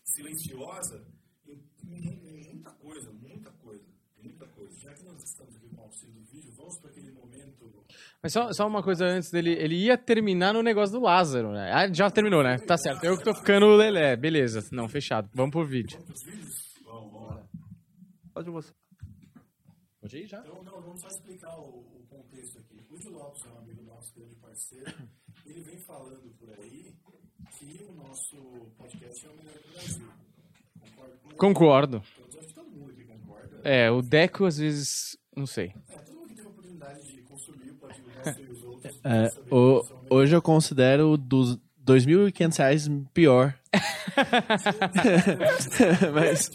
silenciosa 0.04 1.06
em, 1.46 1.64
em- 1.84 2.28
em 2.40 2.44
muita 2.54 2.72
coisa, 2.72 3.12
muita 3.12 3.52
coisa, 3.52 3.86
muita 4.18 4.48
coisa. 4.48 4.80
Já 4.80 4.94
que 4.94 5.04
nós 5.04 5.22
estamos 5.24 5.56
aqui 5.56 5.67
auxílio 5.88 6.14
do 6.14 6.26
vídeo, 6.26 6.54
vamos 6.56 6.78
para 6.80 6.90
aquele 6.92 7.12
momento. 7.12 7.86
Mas 8.22 8.34
só, 8.34 8.52
só 8.52 8.68
uma 8.68 8.84
coisa 8.84 9.06
antes 9.06 9.32
dele. 9.32 9.52
Ele 9.52 9.76
ia 9.76 9.98
terminar 9.98 10.54
no 10.54 10.62
negócio 10.62 10.98
do 10.98 11.04
Lázaro, 11.04 11.52
né? 11.52 11.72
Ah, 11.74 11.92
já 11.92 12.10
terminou, 12.10 12.44
né? 12.44 12.58
Tá 12.58 12.78
certo. 12.78 13.04
Eu 13.04 13.18
que 13.18 13.24
tô 13.24 13.34
ficando 13.34 13.68
o 13.68 13.76
Lelé. 13.76 14.16
Beleza. 14.16 14.68
Não, 14.72 14.88
fechado. 14.88 15.30
Vamos 15.34 15.52
pro 15.52 15.66
vídeo. 15.66 16.00
Vamos, 16.00 17.12
vamos 17.12 17.30
lá. 17.30 17.48
Pode 18.34 18.50
você. 18.50 18.74
Pode 20.02 20.18
ir 20.18 20.28
já? 20.28 20.40
Então, 20.40 20.64
não, 20.64 20.82
vamos 20.82 21.02
só 21.02 21.08
explicar 21.08 21.58
o, 21.60 21.80
o 21.80 22.06
contexto 22.10 22.60
aqui. 22.60 22.84
O 22.90 22.98
Di 22.98 23.10
Lopes 23.10 23.46
é 23.46 23.50
um 23.50 23.58
amigo 23.60 23.84
nosso, 23.84 24.14
grande 24.16 24.36
parceiro. 24.36 24.94
Ele 25.46 25.62
vem 25.62 25.78
falando 25.80 26.34
por 26.40 26.50
aí 26.50 26.94
que 27.58 27.84
o 27.84 27.94
nosso 27.94 28.38
podcast 28.78 29.26
é 29.26 29.30
o 29.30 29.38
melhor 29.38 29.54
do 29.54 29.72
Brasil. 29.74 30.08
Concordo. 31.38 31.38
Concorda. 31.38 32.02
É, 33.64 33.92
o 33.92 34.02
Deco 34.02 34.46
às 34.46 34.58
vezes. 34.58 35.18
Não 35.38 35.46
sei. 35.46 35.72
É, 35.88 35.98
todo 36.00 36.16
mundo 36.16 36.30
que 36.30 36.36
teve 36.36 36.48
a 36.48 36.50
oportunidade 36.50 37.04
de 37.04 37.22
consumir 37.22 37.72
o 39.52 39.86
hoje 40.10 40.36
eu 40.36 40.42
considero 40.42 41.16
dos 41.16 41.60
2.500 41.86 42.58
reais 42.58 42.90
pior. 43.14 43.54
Mas 46.12 46.50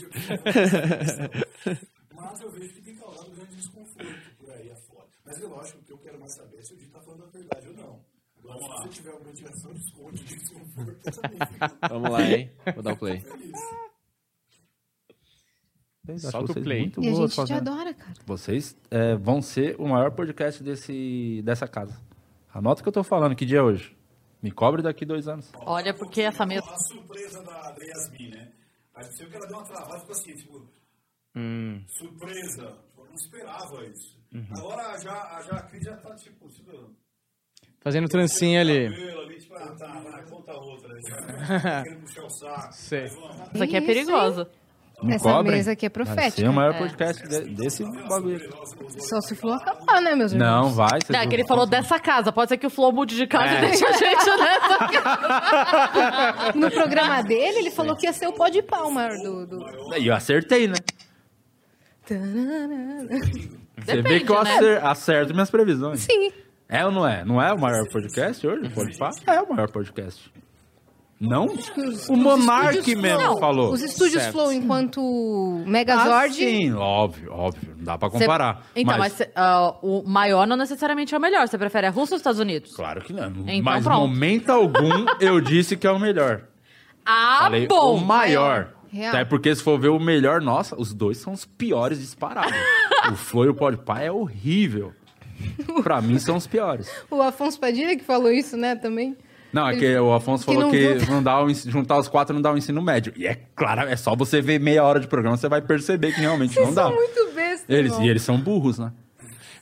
Mas 2.12 2.40
eu 2.40 2.50
vejo 2.50 2.74
que 2.74 2.80
tem 2.80 2.96
causado 2.96 3.30
um 3.30 3.34
grande 3.36 3.54
desconforto 3.54 4.20
por 4.40 4.50
aí 4.50 4.72
afora. 4.72 5.06
Mas 5.24 5.40
é 5.40 5.46
lógico 5.46 5.78
que 5.84 5.92
eu 5.92 5.98
quero 5.98 6.18
mais 6.18 6.32
saber 6.32 6.64
se 6.64 6.74
o 6.74 6.76
Di 6.76 6.86
está 6.86 6.98
falando 6.98 7.22
a 7.22 7.26
verdade 7.26 7.68
ou 7.68 7.74
não. 7.74 8.00
Agora, 8.40 8.58
se 8.58 8.66
você 8.82 8.88
tiver 8.88 9.12
alguma 9.12 9.30
indicação 9.30 9.72
de 9.72 9.78
desconto 9.78 10.14
de 10.14 10.24
desconforto, 10.24 10.98
eu 11.06 11.12
também 11.12 11.38
fico 11.38 11.76
vamos 11.88 12.10
lá, 12.10 12.22
hein? 12.22 12.50
Vou 12.74 12.82
dar 12.82 12.94
o 12.94 12.96
play. 12.96 13.24
Feliz. 16.04 16.22
Solta 16.22 16.52
o 16.52 16.62
play. 16.62 16.80
Muito 16.80 17.02
E 17.02 17.08
a 17.08 17.14
gente 17.14 17.30
te 17.30 17.36
fazendo. 17.36 17.68
adora, 17.68 17.94
cara. 17.94 18.12
Vocês 18.26 18.76
é, 18.90 19.14
vão 19.16 19.40
ser 19.40 19.76
o 19.78 19.88
maior 19.88 20.10
podcast 20.10 20.62
desse, 20.62 21.40
dessa 21.44 21.66
casa. 21.68 22.00
Anota 22.52 22.80
o 22.80 22.82
que 22.82 22.88
eu 22.88 22.92
tô 22.92 23.04
falando, 23.04 23.34
que 23.34 23.46
dia 23.46 23.58
é 23.58 23.62
hoje. 23.62 23.96
Me 24.42 24.50
cobre 24.50 24.82
daqui 24.82 25.06
dois 25.06 25.28
anos. 25.28 25.50
Olha, 25.60 25.94
porque 25.94 26.22
essa 26.22 26.44
mesa. 26.44 26.68
A 26.68 26.78
surpresa 26.78 27.42
da, 27.42 27.70
da 27.70 27.84
Yasmin, 27.84 28.30
né? 28.30 28.48
Aí 28.94 29.04
você 29.04 29.22
viu 29.22 29.30
que 29.30 29.36
ela 29.36 29.46
deu 29.46 29.56
uma 29.56 29.64
travada, 29.64 30.00
ficou 30.00 30.12
assim, 30.14 30.34
tipo, 30.34 30.68
Hum, 31.34 31.82
surpresa. 31.86 32.76
Eu 32.98 33.06
não 33.06 33.14
esperava 33.14 33.84
isso. 33.86 34.18
Uhum. 34.34 34.46
Agora 34.56 34.98
já, 34.98 35.42
já 35.48 35.56
a 35.56 35.62
Cris 35.62 35.84
já 35.84 35.96
tá, 35.96 36.14
tipo, 36.14 36.48
tipo 36.48 36.90
fazendo 37.80 38.08
trancinha 38.08 38.60
ali. 38.60 38.86
ali, 38.86 39.38
tipo, 39.38 39.54
ah, 39.54 39.74
tá, 39.78 40.00
vai, 40.00 40.24
conta 40.28 40.52
outra. 40.52 40.94
Já, 41.08 41.82
querendo 41.84 42.00
puxar 42.02 42.24
o 42.24 42.30
saco. 42.30 42.72
Sei. 42.74 43.02
Mas. 43.02 43.54
Isso 43.54 43.64
aqui 43.64 43.76
é 43.76 43.78
Isso, 43.78 43.86
perigoso. 43.86 44.46
Me 45.02 45.14
Essa 45.14 45.32
cobrem. 45.32 45.56
mesa 45.56 45.72
aqui 45.72 45.86
é 45.86 45.88
Vai 45.88 46.04
profética. 46.04 46.42
ser 46.42 46.48
o 46.48 46.52
maior 46.52 46.78
podcast 46.78 47.22
de- 47.26 47.54
desse 47.54 47.84
bagulho. 48.08 48.38
Só 48.98 49.20
se 49.20 49.34
for 49.34 49.52
acabar, 49.54 50.00
né, 50.00 50.14
meus 50.14 50.32
irmãos? 50.32 50.46
Não, 50.66 50.70
vai. 50.70 51.00
vocês 51.00 51.08
Não, 51.10 51.18
é 51.20 51.26
que 51.26 51.34
ele 51.34 51.46
falou 51.46 51.66
dessa 51.66 51.98
casa. 51.98 52.30
Pode 52.30 52.50
ser 52.50 52.56
que 52.56 52.66
o 52.66 52.70
Flow 52.70 52.92
mude 52.92 53.16
de 53.16 53.26
casa 53.26 53.52
e 53.54 53.60
deixe 53.62 53.84
a 53.84 53.92
gente 53.92 54.24
nessa. 54.38 54.78
No 56.58 56.70
programa 56.70 57.22
dele, 57.22 57.58
ele 57.58 57.70
falou 57.70 57.96
que 57.96 58.06
ia 58.06 58.12
ser 58.12 58.26
o 58.28 58.32
pó 58.32 58.48
de 58.48 58.62
pau 58.62 58.90
maior 58.90 59.16
do... 59.18 59.46
do... 59.46 59.96
E 59.98 60.06
eu 60.06 60.14
acertei, 60.14 60.68
né? 60.68 60.74
Você 63.84 64.02
vê 64.02 64.20
que 64.20 64.30
eu 64.30 64.42
né? 64.42 64.54
acer- 64.54 64.84
acerto 64.84 65.32
minhas 65.34 65.50
previsões. 65.50 66.00
Sim. 66.00 66.32
É 66.68 66.84
ou 66.86 66.90
não 66.92 67.06
é? 67.06 67.24
Não 67.24 67.40
é 67.42 67.52
o 67.52 67.58
maior 67.58 67.86
podcast 67.90 68.46
hoje? 68.46 68.68
Pode 68.70 68.96
falar? 68.96 69.12
É 69.26 69.40
o 69.42 69.48
maior 69.52 69.70
podcast. 69.70 70.32
Não? 71.24 71.46
O 72.08 72.16
Monark 72.16 72.96
mesmo 72.96 73.20
Flow- 73.20 73.38
falou. 73.38 73.72
Os 73.72 73.80
estúdios 73.80 74.20
Certo. 74.24 74.32
Flow 74.32 74.52
enquanto 74.52 75.00
Ah, 75.64 75.70
Megazord... 75.70 76.34
sim, 76.34 76.72
óbvio, 76.72 77.32
óbvio. 77.32 77.74
Não 77.78 77.84
dá 77.84 77.96
pra 77.96 78.10
comparar. 78.10 78.66
Então, 78.74 78.98
mas, 78.98 79.12
cê- 79.12 79.30
ah, 79.36 79.76
o 79.82 80.02
maior 80.04 80.48
não 80.48 80.56
necessariamente 80.56 81.14
é 81.14 81.18
o 81.18 81.20
melhor. 81.20 81.46
Você 81.46 81.56
prefere 81.56 81.86
a 81.86 81.90
Rússia 81.90 82.14
ou 82.14 82.16
os 82.16 82.20
Estados 82.20 82.40
Unidos? 82.40 82.74
Claro 82.74 83.00
que 83.02 83.12
não. 83.12 83.28
Então, 83.46 83.62
mas 83.62 83.84
pronto. 83.84 84.00
momento 84.00 84.50
algum 84.50 85.06
eu 85.20 85.40
disse 85.40 85.76
que 85.76 85.86
é 85.86 85.90
o 85.92 85.98
melhor. 86.00 86.42
Ah, 87.06 87.38
Falei 87.42 87.68
bom! 87.68 87.96
o 87.96 88.00
maior. 88.04 88.72
Real. 88.90 89.08
Até 89.14 89.24
porque 89.24 89.54
se 89.54 89.62
for 89.62 89.78
ver 89.80 89.88
o 89.88 89.98
melhor, 90.00 90.40
nossa, 90.42 90.74
os 90.78 90.92
dois 90.92 91.18
são 91.18 91.32
os 91.32 91.44
piores 91.46 91.98
disparados. 92.00 92.52
o 93.10 93.14
Flow 93.14 93.44
e 93.46 93.48
o 93.48 93.54
Podpah 93.54 94.00
é 94.02 94.10
horrível. 94.12 94.92
Pra 95.82 96.00
mim 96.02 96.18
são 96.18 96.36
os 96.36 96.46
piores. 96.46 96.90
O 97.10 97.22
Afonso 97.22 97.58
Padilha 97.60 97.96
que 97.96 98.04
falou 98.04 98.30
isso, 98.30 98.56
né, 98.56 98.74
também. 98.76 99.16
Não, 99.52 99.68
é 99.68 99.76
que 99.76 99.96
o 99.98 100.12
Afonso 100.14 100.44
Que 100.46 100.52
falou 100.52 100.62
não 100.64 100.70
que 100.70 100.98
junta. 100.98 101.12
não 101.12 101.22
dá 101.22 101.42
o 101.42 101.50
ens- 101.50 101.64
juntar 101.64 101.98
os 101.98 102.08
quatro 102.08 102.32
não 102.34 102.40
dá 102.40 102.52
o 102.52 102.56
ensino 102.56 102.80
médio. 102.80 103.12
E 103.16 103.26
é 103.26 103.34
claro, 103.54 103.82
é 103.82 103.96
só 103.96 104.16
você 104.16 104.40
ver 104.40 104.58
meia 104.58 104.82
hora 104.82 104.98
de 104.98 105.06
programa, 105.06 105.36
você 105.36 105.48
vai 105.48 105.60
perceber 105.60 106.12
que 106.14 106.20
realmente 106.20 106.56
não 106.56 106.62
Vocês 106.64 106.74
dá. 106.74 106.82
são 106.84 106.94
muito 106.94 107.34
bestas, 107.34 107.64
Eles, 107.68 107.92
irmão. 107.92 108.06
e 108.06 108.10
eles 108.10 108.22
são 108.22 108.38
burros, 108.40 108.78
né? 108.78 108.92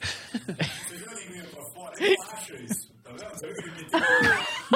Você 0.00 0.94
viu 0.96 1.08
a 1.10 1.14
linguinha 1.14 1.44
pra 1.52 1.62
fora? 1.62 1.92
Não 1.98 2.64
isso. 2.64 2.90
Tá 3.02 3.10
vendo? 3.12 3.30
Você 3.34 3.46
viu 3.46 3.56
que 3.56 3.62
ele 3.62 3.70
meteu? 3.72 4.00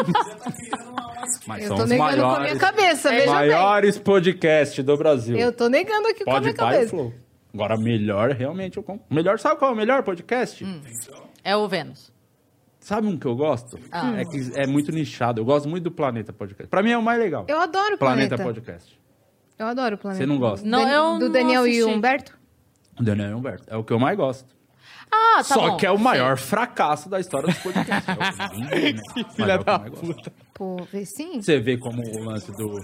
Já 0.05 0.35
tá 0.37 0.53
criando 0.53 0.91
uma 0.91 1.15
Mas 1.47 1.63
Eu 1.63 1.69
são 1.69 1.77
tô 1.77 1.83
os 1.85 1.91
negando 1.91 2.09
com 2.17 2.27
a 2.27 2.41
minha 2.41 2.41
maiores, 2.41 2.59
cabeça, 2.59 3.11
veja 3.11 3.31
maiores 3.31 3.99
podcasts 3.99 4.85
do 4.85 4.97
Brasil. 4.97 5.35
bem. 5.35 5.43
Eu 5.45 5.53
tô 5.53 5.69
negando 5.69 6.09
aqui 6.09 6.25
com 6.25 6.31
a 6.31 6.35
Pode 6.35 6.45
minha 6.47 6.55
cabeça. 6.55 6.89
Flow. 6.91 7.13
Agora, 7.55 7.77
melhor, 7.77 8.31
realmente, 8.33 8.77
eu 8.79 8.83
compro. 8.83 9.05
Melhor, 9.09 9.39
sabe 9.39 9.57
qual 9.61 9.71
é 9.71 9.75
o 9.75 9.77
melhor 9.77 10.03
podcast? 10.03 10.65
Hum. 10.65 10.81
É 11.45 11.55
o 11.57 11.69
Vênus. 11.69 12.13
Sabe 12.85 13.07
um 13.07 13.17
que 13.17 13.25
eu 13.25 13.35
gosto? 13.35 13.79
Ah. 13.91 14.13
É 14.21 14.27
que 14.27 14.53
é 14.55 14.67
muito 14.67 14.93
nichado. 14.93 15.41
Eu 15.41 15.45
gosto 15.47 15.67
muito 15.67 15.85
do 15.85 15.91
Planeta 15.91 16.35
Podcast. 16.35 16.69
Pra 16.69 16.83
mim 16.83 16.91
é 16.91 16.99
o 16.99 17.03
mais 17.03 17.19
legal. 17.19 17.47
Eu 17.49 17.59
adoro 17.59 17.95
o 17.95 17.99
Planeta, 17.99 18.37
Planeta. 18.37 18.45
Podcast. 18.45 19.01
Eu 19.59 19.67
adoro 19.69 19.95
o 19.95 19.99
Planeta. 19.99 20.23
Você 20.23 20.27
não 20.27 20.39
gosta? 20.39 20.69
Não, 20.69 20.87
eu 20.87 21.19
Do 21.19 21.25
não 21.25 21.33
Daniel 21.33 21.67
e 21.67 21.81
o 21.83 21.85
assisti. 21.87 21.97
Humberto? 21.99 22.39
O 23.01 23.03
Daniel 23.03 23.31
e 23.31 23.35
Humberto. 23.35 23.65
É 23.69 23.77
o 23.79 23.83
que 23.83 23.91
eu 23.91 23.99
mais 23.99 24.15
gosto. 24.19 24.55
Ah, 25.11 25.37
tá 25.39 25.45
Só 25.45 25.71
bom. 25.71 25.77
que 25.79 25.87
é 25.87 25.91
o 25.91 25.99
maior 25.99 26.37
fracasso 26.37 27.09
da 27.09 27.19
história 27.19 27.47
dos 27.49 27.57
podcasts. 27.57 28.07
É 28.07 28.55
o 28.55 28.59
né? 28.61 28.91
É 28.91 29.33
Filha 29.33 29.61
o 29.61 29.65
da 29.65 29.79
puta. 29.79 30.33
Pô, 30.53 30.77
vê 30.93 31.07
sim. 31.07 31.41
Você 31.41 31.59
vê 31.59 31.79
como 31.79 32.03
o 32.03 32.23
lance 32.23 32.53
do, 32.53 32.81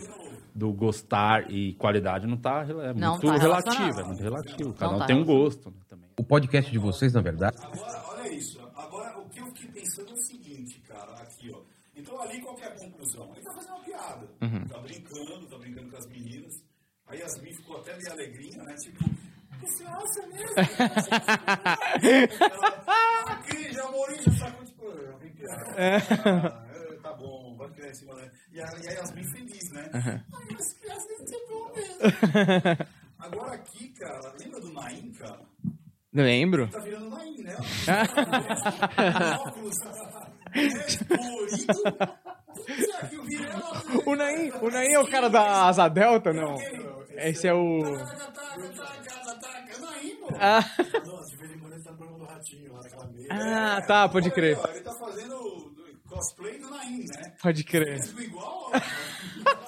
do 0.54 0.72
gostar 0.72 1.50
e 1.50 1.74
qualidade 1.74 2.26
não 2.26 2.38
tá... 2.38 2.64
É 2.66 2.94
Não 2.94 3.18
muito 3.18 3.26
tá 3.26 3.36
relativo. 3.36 3.42
relacionado. 3.42 4.00
É 4.00 4.04
muito 4.04 4.22
relativo. 4.22 4.72
Cada 4.72 4.92
Não 4.92 4.96
um 4.96 5.00
tá 5.00 5.06
tem 5.06 5.16
um 5.16 5.24
gosto 5.26 5.68
né, 5.68 5.76
também. 5.86 6.08
O 6.18 6.24
podcast 6.24 6.70
de 6.72 6.78
vocês, 6.78 7.12
na 7.12 7.20
verdade, 7.20 7.58
Agora, 7.62 8.02
olha 8.16 8.32
isso. 8.32 8.59
Ali, 12.22 12.40
qual 12.40 12.54
que 12.54 12.62
é 12.62 12.68
a 12.68 12.76
conclusão? 12.76 13.32
Ele 13.34 13.44
tá 13.44 13.52
fazendo 13.54 13.74
uma 13.74 13.84
piada. 13.84 14.28
Tá 14.68 14.78
brincando, 14.80 15.46
tá 15.48 15.58
brincando 15.58 15.90
com 15.90 15.96
as 15.96 16.06
meninas. 16.06 16.52
A 17.06 17.14
Yasmin 17.14 17.52
ficou 17.54 17.78
até 17.78 17.96
meio 17.96 18.12
alegrinha, 18.12 18.62
né? 18.62 18.74
Tipo, 18.76 19.04
você 19.60 19.84
acha 19.84 20.26
mesmo? 20.28 20.54
Ela, 22.40 23.32
aqui, 23.32 23.72
já 23.72 23.90
morri, 23.90 24.22
já 24.22 24.32
sacou, 24.32 24.64
tipo, 24.64 24.84
eu 24.84 25.18
vim 25.18 25.30
piada. 25.30 25.74
Ah, 25.76 26.66
é, 26.72 26.96
tá 26.98 27.12
bom, 27.14 27.56
vai 27.56 27.68
criar 27.70 27.90
em 27.90 27.94
cima, 27.94 28.14
né? 28.14 28.30
E 28.52 28.60
a, 28.60 28.64
e 28.64 28.88
a 28.88 28.92
Yasmin 28.92 29.24
feliz, 29.24 29.70
né? 29.72 29.90
Ai, 29.92 30.56
as 30.58 30.72
crianças 30.74 31.06
têm 31.06 31.16
que 31.18 31.28
ser 31.28 31.46
bom 31.48 31.72
mesmo. 31.74 32.00
Agora 33.18 33.54
aqui, 33.54 33.88
cara, 33.90 34.32
lembra 34.38 34.60
do 34.60 34.72
Naim, 34.72 35.12
cara? 35.12 35.40
Lembro. 36.12 36.68
Tá 36.70 36.80
virando 36.80 37.10
Naim, 37.10 37.42
né? 37.42 37.56
Óculos, 39.46 39.76
é, 39.84 41.04
colorido. 41.06 41.50
Putz, 41.50 41.54
aqui 41.54 41.59
o 41.70 43.22
Vilela. 43.22 43.82
O 44.06 44.16
Naim, 44.16 44.50
o 44.60 44.70
Naim 44.70 44.92
é 44.92 44.98
o 44.98 45.10
cara 45.10 45.28
da 45.28 45.66
Asa 45.68 45.88
Delta, 45.88 46.32
não? 46.32 46.56
Esse 47.16 47.48
é 47.48 47.54
o... 47.54 47.82
Ah, 50.38 50.62
tá 50.62 51.20
ah, 53.30 53.82
tá, 53.82 54.08
pode 54.08 54.30
crer. 54.30 54.58
Ele 54.58 54.80
tá 54.80 54.92
fazendo 54.92 55.72
cosplay 56.08 56.58
do 56.58 56.70
Naim, 56.70 57.04
né? 57.06 57.32
Pode 57.40 57.64
crer. 57.64 58.00
Igual. 58.18 58.72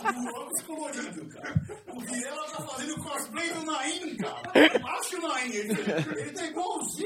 O 0.02 0.66
colorido, 0.66 1.28
cara. 1.28 1.54
O 1.94 2.00
Vilela 2.00 2.46
tá 2.48 2.62
fazendo 2.64 2.96
cosplay 3.02 3.50
do 3.50 3.64
Naim, 3.64 4.16
cara. 4.16 4.52
Acha 4.52 5.16
o 5.16 5.28
Naim. 5.28 5.52
Ele, 5.52 6.32
tá 6.32 6.44
igualzinho. 6.46 7.01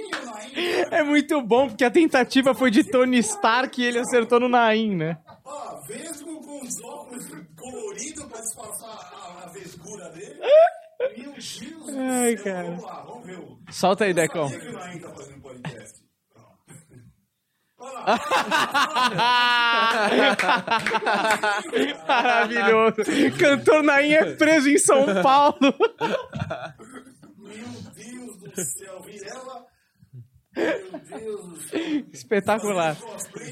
É 0.90 1.02
muito 1.02 1.40
bom, 1.42 1.68
porque 1.68 1.84
a 1.84 1.90
tentativa 1.90 2.54
foi 2.54 2.70
de 2.70 2.84
Tony 2.84 3.18
Stark 3.18 3.80
e 3.80 3.84
ele 3.84 3.98
acertou 3.98 4.40
no 4.40 4.48
Naim, 4.48 4.96
né? 4.96 5.18
Ó, 5.44 5.80
mesmo 5.88 6.40
com 6.42 6.62
os 6.62 6.82
óculos 6.82 7.24
coloridos 7.56 8.24
pra 8.24 8.40
disfarçar 8.40 9.44
a, 9.44 9.48
vesgura 9.48 10.08
dele. 10.10 10.40
Meu 11.16 11.32
Deus 11.32 11.60
do 11.60 12.00
Ai, 12.00 12.36
céu. 12.36 12.44
cara. 12.44 12.68
Vamos 12.68 12.84
lá, 12.84 13.04
vamos 13.06 13.26
ver 13.26 13.38
o... 13.38 13.58
Solta 13.70 14.04
aí, 14.04 14.14
Naim 14.14 14.28
tá. 14.28 14.34
Maravilhoso. 22.08 22.96
Cantor 23.38 23.82
Naim 23.82 24.12
é 24.12 24.34
preso 24.34 24.68
em 24.68 24.78
São 24.78 25.04
Paulo. 25.22 25.56
Meu 27.36 27.66
Deus 27.94 28.36
do 28.38 28.64
céu, 28.64 29.02
Vilela. 29.02 29.65
Meu 30.56 31.20
Deus 31.20 31.46
do 31.46 31.56
céu. 31.68 31.80
Espetacular. 32.12 32.96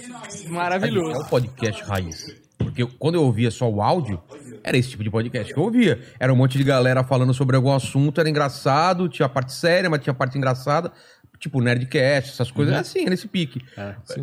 Naim. 0.09 0.47
é 0.47 0.49
Maravilhoso. 0.49 1.21
o 1.21 1.29
podcast 1.29 1.83
raiz. 1.85 2.35
Porque 2.57 2.87
quando 2.99 3.17
eu 3.17 3.23
ouvia 3.23 3.51
só 3.51 3.69
o 3.71 3.83
áudio, 3.83 4.23
era 4.63 4.77
esse 4.77 4.89
tipo 4.91 5.05
de 5.05 5.11
podcast 5.11 5.53
que 5.53 5.59
eu 5.59 5.65
ouvia. 5.65 6.01
Era 6.19 6.33
um 6.33 6.37
monte 6.37 6.57
de 6.57 6.65
galera 6.65 7.05
falando 7.05 7.35
sobre 7.35 7.57
algum 7.57 7.73
assunto, 7.73 8.21
era 8.21 8.31
engraçado, 8.31 9.09
tinha 9.09 9.27
a 9.27 9.29
parte 9.29 9.53
séria, 9.53 9.91
mas 9.91 10.01
tinha 10.01 10.13
a 10.13 10.17
parte 10.17 10.39
engraçada. 10.39 10.91
Tipo 11.39 11.61
Nerdcast, 11.61 12.31
essas 12.31 12.51
coisas. 12.51 12.75
É 12.75 12.79
assim, 12.79 13.07
é 13.07 13.11
nesse 13.11 13.29
pique. 13.29 13.61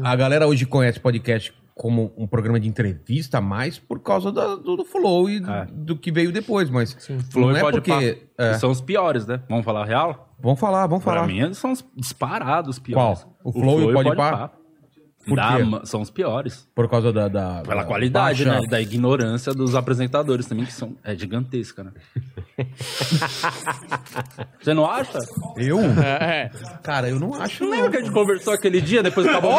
a 0.04 0.16
galera 0.16 0.48
hoje 0.48 0.66
conhece 0.66 1.00
podcast 1.00 1.54
como 1.82 2.14
um 2.16 2.28
programa 2.28 2.60
de 2.60 2.68
entrevista 2.68 3.42
mais 3.42 3.80
por 3.80 4.00
causa 4.02 4.32
da- 4.32 4.56
do, 4.56 4.78
do 4.78 4.86
Flow 4.86 5.28
e 5.28 5.40
do, 5.40 5.50
É. 5.50 5.66
do 5.66 5.96
que 5.98 6.12
veio 6.12 6.32
depois, 6.32 6.70
mas 6.70 6.94
Flow 7.32 7.48
não 7.48 7.56
e 7.56 7.58
é 7.58 7.60
pode 7.60 7.82
porque... 7.82 8.28
é. 8.38 8.54
São 8.54 8.70
os 8.70 8.80
piores, 8.80 9.26
né? 9.26 9.42
Vamos 9.50 9.66
falar 9.66 9.82
a 9.82 9.86
real? 9.86 10.36
Vamos 10.40 10.60
falar, 10.60 10.86
vamos 10.86 11.04
Pra 11.04 11.14
falar. 11.16 11.26
mim, 11.28 11.40
eles 11.40 11.58
são 11.58 11.72
os 11.72 11.84
disparados 11.96 12.76
os 12.76 12.80
piores. 12.80 13.24
Qual? 13.24 13.36
O 13.44 13.52
Flow 13.52 13.82
e 13.82 13.86
o 13.86 13.94
Podpah? 13.94 14.52
Por 15.26 15.38
ma- 15.38 15.86
São 15.86 16.02
os 16.02 16.10
piores. 16.10 16.68
Por 16.74 16.90
causa 16.90 17.12
da... 17.14 17.28
da 17.28 17.62
Pela 17.62 17.82
da 17.82 17.88
qualidade, 17.88 18.44
baixa- 18.46 18.62
né? 18.62 18.68
Da 18.68 18.82
ignorância 18.82 19.54
dos 19.54 19.76
apresentadores 19.76 20.46
também, 20.46 20.66
que 20.66 20.74
são, 20.74 20.96
é 21.04 21.16
gigantesca, 21.16 21.84
né? 21.84 21.92
Você 24.62 24.74
não 24.74 24.86
acha? 24.90 25.18
Eu? 25.58 25.80
É. 25.80 26.50
Cara, 26.84 27.10
eu 27.10 27.20
não 27.20 27.34
acho, 27.36 27.64
não. 27.64 27.72
Lembra 27.72 27.90
que 27.92 27.98
a 27.98 28.02
gente 28.02 28.12
conversou 28.12 28.54
aquele 28.54 28.80
dia, 28.82 29.02
depois 29.04 29.26
acabou... 29.28 29.52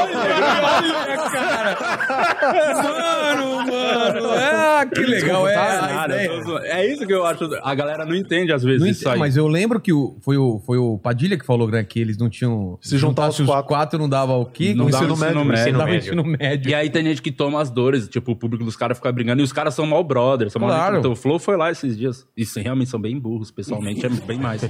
Mano, 2.73 3.67
mano. 3.67 4.29
Ah, 4.37 4.87
que 4.87 5.01
legal. 5.01 5.47
É, 5.49 5.57
a 5.57 5.83
Nada, 5.83 6.15
ideia. 6.15 6.27
eu 6.29 6.39
tô 6.39 6.45
zoando. 6.45 6.67
é 6.67 6.87
isso 6.93 7.07
que 7.07 7.13
eu 7.13 7.25
acho. 7.27 7.45
A 7.63 7.75
galera 7.75 8.05
não 8.05 8.15
entende 8.15 8.53
às 8.53 8.63
vezes 8.63 8.81
Não 8.81 8.89
isso 8.89 9.01
entendo, 9.03 9.15
aí. 9.15 9.19
mas 9.19 9.37
eu 9.37 9.47
lembro 9.49 9.81
que 9.81 9.93
o, 9.93 10.17
foi, 10.21 10.37
o, 10.37 10.61
foi 10.65 10.79
o 10.79 10.99
Padilha 10.99 11.39
que 11.39 11.45
falou 11.45 11.69
né, 11.69 11.83
que 11.85 12.01
eles 12.01 12.17
não 12.19 12.29
tinham. 12.29 12.79
Se 12.81 12.97
juntar 12.99 13.31
juntasse 13.31 13.43
os 13.43 13.67
quatro. 13.67 13.99
não 13.99 14.09
dava 14.09 14.33
o 14.35 14.47
quê? 14.47 14.75
Não 14.75 14.85
Não 14.85 14.91
dava 14.91 15.17
médio, 15.17 15.45
médio. 15.53 15.69
ensino 15.71 15.85
médio. 15.85 15.99
ensino 15.99 16.25
médio. 16.25 16.71
E 16.71 16.75
aí 16.75 16.91
tem 16.91 17.05
gente 17.05 17.23
que 17.23 17.31
toma 17.33 17.61
as 17.61 17.71
dores, 17.71 18.09
tipo, 18.09 18.33
o 18.33 18.37
público 18.37 18.65
dos 18.65 18.77
caras 18.77 18.97
fica 18.99 19.11
brigando, 19.13 19.41
e 19.41 19.45
os 19.45 19.53
caras 19.53 19.75
são 19.75 19.87
mal 19.87 20.03
brothers. 20.05 20.53
São 20.53 20.61
mal 20.61 20.71
Claro. 20.71 20.99
Então 20.99 21.13
o 21.13 21.17
Flow 21.17 21.39
foi 21.39 21.57
lá 21.57 21.71
esses 21.71 21.97
dias. 21.97 22.27
E 22.37 22.45
sim, 22.45 22.61
realmente 22.63 22.91
são 22.91 23.01
bem 23.01 23.19
burros, 23.19 23.51
pessoalmente, 23.51 24.05
é 24.05 24.09
bem 24.09 24.39
mais. 24.39 24.63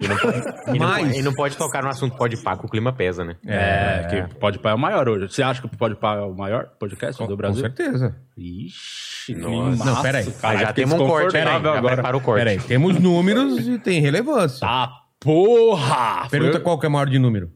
E 0.00 0.06
não, 0.06 0.16
pode, 0.16 0.38
e 0.38 0.78
não 0.78 0.88
pode- 0.94 1.18
e 1.18 1.22
não 1.22 1.32
pode 1.34 1.56
tocar 1.56 1.82
no 1.82 1.88
assunto 1.88 2.16
pode 2.16 2.36
pá, 2.40 2.56
que 2.56 2.64
o 2.64 2.68
clima 2.68 2.92
pesa, 2.92 3.24
né? 3.24 3.34
É, 3.44 4.06
que 4.08 4.34
o 4.34 4.38
Podpah 4.38 4.70
é 4.70 4.74
o 4.74 4.78
maior 4.78 5.08
hoje. 5.08 5.26
Você 5.28 5.42
acha 5.42 5.60
que 5.60 5.66
o 5.66 5.70
Podpah 5.76 6.18
é 6.18 6.20
o 6.20 6.32
maior 6.32 6.68
podcast 6.78 7.20
do 7.20 7.28
Com 7.30 7.36
Brasil? 7.36 7.62
certeza. 7.62 8.14
Ixi, 8.36 9.34
Nossa. 9.34 9.84
Não, 9.84 10.00
peraí. 10.00 10.24
Cara, 10.40 10.54
Aí 10.58 10.64
já 10.64 10.72
temos 10.72 10.94
um 10.94 10.98
corte, 11.06 11.32
já 11.32 11.52
agora. 11.56 11.80
prepara 11.94 12.16
o 12.16 12.20
corte. 12.20 12.38
Peraí, 12.44 12.60
temos 12.60 12.96
números 13.00 13.66
e 13.66 13.76
tem 13.76 14.00
relevância. 14.00 14.60
Tá, 14.60 14.88
porra! 15.18 16.28
Pergunta 16.30 16.52
Foi- 16.52 16.60
qual 16.60 16.78
que 16.78 16.86
é 16.86 16.88
maior 16.88 17.08
de 17.08 17.18
número. 17.18 17.50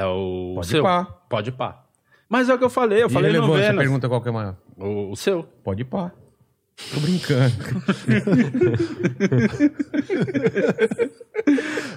É 0.00 0.06
o 0.06 0.52
Pode 0.56 0.66
seu. 0.68 0.82
pá. 0.82 1.04
Pode 1.28 1.52
pá. 1.52 1.84
Mas 2.28 2.48
é 2.48 2.54
o 2.54 2.58
que 2.58 2.64
eu 2.64 2.70
falei, 2.70 3.02
eu 3.02 3.08
E 3.08 3.10
falei 3.10 3.32
no 3.32 3.40
relevância, 3.40 3.66
Vênus. 3.68 3.82
pergunta 3.82 4.08
qual 4.08 4.22
que 4.22 4.28
é 4.28 4.32
maior. 4.32 4.56
O, 4.76 5.10
o 5.10 5.16
seu. 5.16 5.42
Pode 5.64 5.84
pá. 5.84 6.12
Tô 6.94 7.00
brincando. 7.00 7.54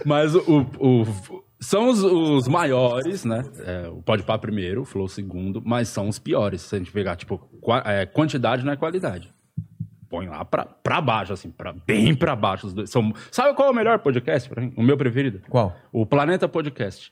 Mas 0.06 0.36
o, 0.36 0.42
o- 0.80 1.44
são 1.60 1.90
os, 1.90 2.04
os 2.04 2.48
maiores, 2.48 3.24
né? 3.24 3.44
É, 3.66 3.88
o 3.90 4.02
Podpah 4.02 4.38
primeiro, 4.38 4.82
o 4.82 4.86
Flow 4.86 5.08
segundo, 5.08 5.62
mas 5.64 5.88
são 5.88 6.10
os 6.10 6.20
piores. 6.20 6.62
Se 6.62 6.76
a 6.76 6.80
gente 6.80 6.92
pegar, 6.92 7.16
tipo, 7.16 7.38
qua- 7.62 7.84
é, 7.86 8.06
quantidade 8.06 8.66
não 8.66 8.74
é 8.74 8.76
qualidade. 8.76 9.32
Põe 10.10 10.28
lá 10.28 10.44
pra, 10.46 10.66
pra 10.66 11.02
baixo, 11.02 11.34
assim, 11.34 11.50
pra, 11.50 11.74
bem 11.88 12.14
pra 12.14 12.36
baixo. 12.36 12.68
Os 12.68 12.74
dois. 12.74 12.90
São, 12.90 13.14
sabe 13.32 13.56
qual 13.56 13.70
é 13.70 13.72
o 13.72 13.76
melhor 13.76 13.98
podcast 14.00 14.48
pra 14.50 14.62
mim? 14.62 14.74
O 14.76 14.84
meu 14.84 14.98
preferido? 14.98 15.42
Qual? 15.50 15.76
O 15.92 16.06
Planeta 16.06 16.48
Podcast. 16.48 17.12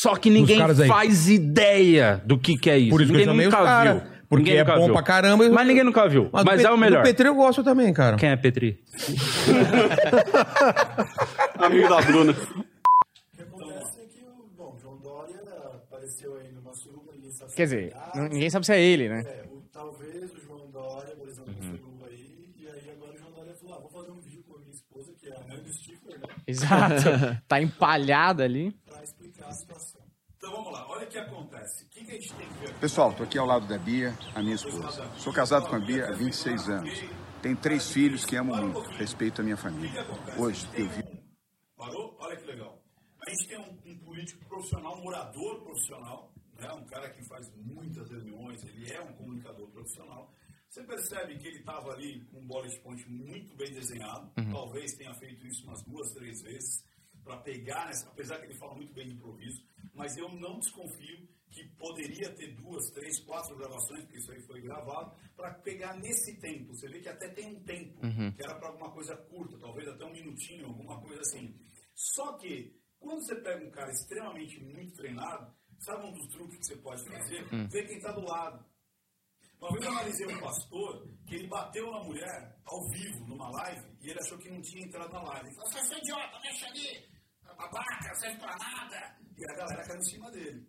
Só 0.00 0.14
que 0.14 0.30
ninguém 0.30 0.60
faz 0.86 1.28
ideia 1.28 2.22
do 2.24 2.38
que, 2.38 2.56
que 2.56 2.70
é 2.70 2.78
isso. 2.78 2.90
Por 2.90 3.02
isso 3.02 3.10
que 3.12 3.16
eu 3.16 3.26
ninguém 3.26 3.34
chamei 3.34 3.46
os 3.48 3.52
nunca 3.52 3.64
cara, 3.64 3.92
viu. 3.94 4.02
porque 4.28 4.44
Ninguém 4.44 4.58
é 4.60 4.64
bom 4.64 4.84
viu. 4.84 4.92
pra 4.94 5.02
caramba. 5.02 5.48
Mas 5.50 5.66
ninguém 5.66 5.82
nunca 5.82 6.08
viu. 6.08 6.30
Mas, 6.32 6.44
Pe- 6.44 6.62
é 6.68 6.70
o 6.70 6.76
melhor. 6.76 7.02
Do 7.02 7.06
Petri 7.08 7.26
eu 7.26 7.34
gosto 7.34 7.64
também, 7.64 7.92
cara. 7.92 8.16
Quem 8.16 8.28
é 8.28 8.36
Petri? 8.36 8.78
Amigo 11.58 11.88
da 11.88 12.00
Bruna. 12.02 12.30
O 12.30 12.34
que 13.36 13.42
acontece 13.42 14.00
é 14.00 14.04
que 14.06 14.22
o, 14.22 14.46
bom, 14.56 14.78
João 14.80 14.98
Dória 14.98 15.40
apareceu 15.74 16.36
aí 16.36 16.52
numa 16.52 16.72
suruba, 16.74 17.10
ninguém 17.14 17.32
sabe 17.32 17.50
se 17.50 17.56
Quer 17.56 17.64
dizer, 17.64 17.92
ninguém 18.30 18.50
sabe 18.50 18.66
se 18.66 18.72
é 18.72 18.80
ele, 18.80 19.08
né? 19.08 19.24
É, 19.26 19.44
o- 19.50 19.62
talvez 19.72 20.30
o 20.32 20.40
João 20.46 20.70
Dória, 20.70 21.16
por 21.16 21.28
exemplo, 21.28 21.52
uhum. 21.60 21.98
aí, 22.06 22.52
e 22.56 22.68
aí 22.68 22.90
agora 22.96 23.12
o 23.14 23.18
João 23.18 23.32
Dória 23.32 23.52
falou, 23.60 23.76
ah, 23.76 23.80
vou 23.80 23.90
fazer 23.90 24.12
um 24.12 24.20
vídeo 24.20 24.44
com 24.48 24.54
a 24.54 24.58
minha 24.60 24.72
esposa, 24.72 25.12
que 25.20 25.28
é 25.28 25.36
a 25.36 25.40
mãe 25.48 25.58
do 25.60 25.72
Stifler, 25.72 26.20
né, 26.20 26.26
Exato. 26.46 27.42
tá 27.48 27.60
empalhada 27.60 28.44
ali. 28.44 28.70
pra 28.86 29.02
explicar 29.02 29.02
explicar 29.02 29.48
a 29.48 29.52
situação. 29.52 30.00
Então 30.36 30.52
vamos 30.52 30.72
lá, 30.72 30.86
olha 30.88 31.06
o 31.06 31.07
que 31.24 31.30
acontece. 31.30 31.84
O 31.84 31.88
que, 31.88 32.04
que 32.04 32.10
a 32.10 32.14
gente 32.14 32.34
tem 32.34 32.48
que 32.48 32.58
ver? 32.58 32.74
Pessoal, 32.74 33.10
estou 33.10 33.26
aqui 33.26 33.38
ao 33.38 33.46
lado 33.46 33.66
da 33.66 33.78
Bia, 33.78 34.16
a 34.34 34.42
minha 34.42 34.54
esposa. 34.54 35.10
Sou 35.16 35.32
casado 35.32 35.68
com 35.68 35.76
a 35.76 35.80
Bia 35.80 36.08
há 36.08 36.12
26 36.12 36.68
anos. 36.68 37.04
Tenho 37.42 37.56
três 37.56 37.90
filhos 37.90 38.24
que 38.24 38.36
amo 38.36 38.54
muito. 38.54 38.80
Respeito 38.90 39.40
a 39.40 39.44
minha 39.44 39.56
família. 39.56 40.06
Hoje 40.36 40.68
eu 40.74 40.88
vi. 40.88 41.02
Parou? 41.76 42.16
Olha 42.20 42.36
que 42.36 42.46
legal. 42.46 42.82
A 43.26 43.30
gente 43.30 43.48
tem 43.48 43.58
um, 43.58 43.92
um 43.92 43.98
político 43.98 44.44
profissional, 44.46 44.98
um 44.98 45.06
orador 45.06 45.62
profissional, 45.62 46.32
né? 46.58 46.72
um 46.72 46.84
cara 46.86 47.10
que 47.10 47.22
faz 47.28 47.50
muitas 47.56 48.10
reuniões, 48.10 48.62
ele 48.64 48.90
é 48.92 49.00
um 49.00 49.12
comunicador 49.12 49.68
profissional. 49.68 50.32
Você 50.68 50.82
percebe 50.84 51.38
que 51.38 51.48
ele 51.48 51.58
estava 51.58 51.92
ali 51.92 52.24
com 52.26 52.40
um 52.40 52.46
bullet 52.46 52.78
point 52.80 53.08
muito 53.10 53.56
bem 53.56 53.72
desenhado, 53.72 54.30
talvez 54.50 54.92
tenha 54.94 55.14
feito 55.14 55.46
isso 55.46 55.64
umas 55.64 55.82
duas, 55.82 56.12
três 56.12 56.42
vezes, 56.42 56.84
para 57.28 57.36
pegar, 57.42 57.84
nessa, 57.86 58.08
apesar 58.08 58.38
que 58.38 58.46
ele 58.46 58.54
fala 58.54 58.74
muito 58.74 58.94
bem 58.94 59.06
de 59.06 59.14
improviso, 59.14 59.62
mas 59.92 60.16
eu 60.16 60.30
não 60.30 60.58
desconfio 60.58 61.28
que 61.50 61.62
poderia 61.76 62.34
ter 62.34 62.54
duas, 62.54 62.90
três, 62.90 63.20
quatro 63.20 63.54
gravações, 63.56 64.02
porque 64.04 64.18
isso 64.18 64.32
aí 64.32 64.40
foi 64.42 64.62
gravado, 64.62 65.14
para 65.36 65.52
pegar 65.60 65.94
nesse 65.98 66.38
tempo. 66.40 66.74
Você 66.74 66.88
vê 66.88 67.00
que 67.00 67.08
até 67.08 67.28
tem 67.28 67.54
um 67.54 67.62
tempo, 67.64 68.00
que 68.00 68.42
era 68.42 68.54
para 68.54 68.68
alguma 68.68 68.90
coisa 68.92 69.14
curta, 69.14 69.58
talvez 69.58 69.86
até 69.88 70.04
um 70.06 70.12
minutinho, 70.12 70.66
alguma 70.66 70.98
coisa 71.02 71.20
assim. 71.20 71.54
Só 71.94 72.32
que, 72.38 72.74
quando 72.98 73.20
você 73.20 73.34
pega 73.36 73.64
um 73.64 73.70
cara 73.70 73.90
extremamente 73.90 74.58
muito 74.64 74.94
treinado, 74.94 75.54
sabe 75.80 76.06
um 76.06 76.12
dos 76.12 76.26
truques 76.28 76.58
que 76.58 76.64
você 76.64 76.76
pode 76.76 77.04
fazer? 77.04 77.44
Ver 77.68 77.86
quem 77.86 77.96
está 77.98 78.12
do 78.12 78.22
lado. 78.22 78.64
Uma 79.60 79.72
vez 79.72 79.84
eu 79.84 79.90
analisei 79.90 80.26
um 80.26 80.40
pastor 80.40 81.08
que 81.26 81.34
ele 81.34 81.48
bateu 81.48 81.90
na 81.90 82.04
mulher 82.04 82.56
ao 82.64 82.88
vivo, 82.90 83.26
numa 83.26 83.50
live, 83.50 83.88
e 84.00 84.10
ele 84.10 84.20
achou 84.20 84.38
que 84.38 84.48
não 84.48 84.60
tinha 84.60 84.84
entrado 84.84 85.12
na 85.12 85.22
live. 85.22 85.48
Ele 85.48 85.56
falou, 85.56 85.70
você 85.70 85.94
é 85.94 85.98
idiota, 85.98 86.40
mexe 86.40 86.64
ali, 86.64 87.08
babaca, 87.58 88.14
serve 88.14 88.38
pra 88.38 88.56
nada. 88.56 89.18
E 89.36 89.50
a 89.50 89.54
galera 89.54 89.86
caiu 89.86 89.98
em 89.98 90.04
cima 90.04 90.30
dele. 90.30 90.66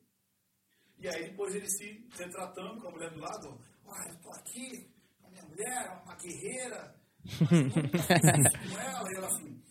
E 0.97 1.07
aí 1.07 1.29
depois 1.29 1.55
ele 1.55 1.69
se 1.69 2.07
retratando 2.17 2.81
com 2.81 2.87
a 2.89 2.91
mulher 2.91 3.11
do 3.11 3.19
lado, 3.21 3.61
olha, 3.85 4.09
eu 4.09 4.19
tô 4.19 4.31
aqui, 4.33 4.91
a 5.23 5.29
minha 5.29 5.43
mulher, 5.43 6.01
uma 6.03 6.15
guerreira, 6.15 6.99
mas 7.23 8.71
com 8.73 8.79
ela, 8.79 9.11
e 9.11 9.15
ela 9.15 9.27
assim, 9.27 9.63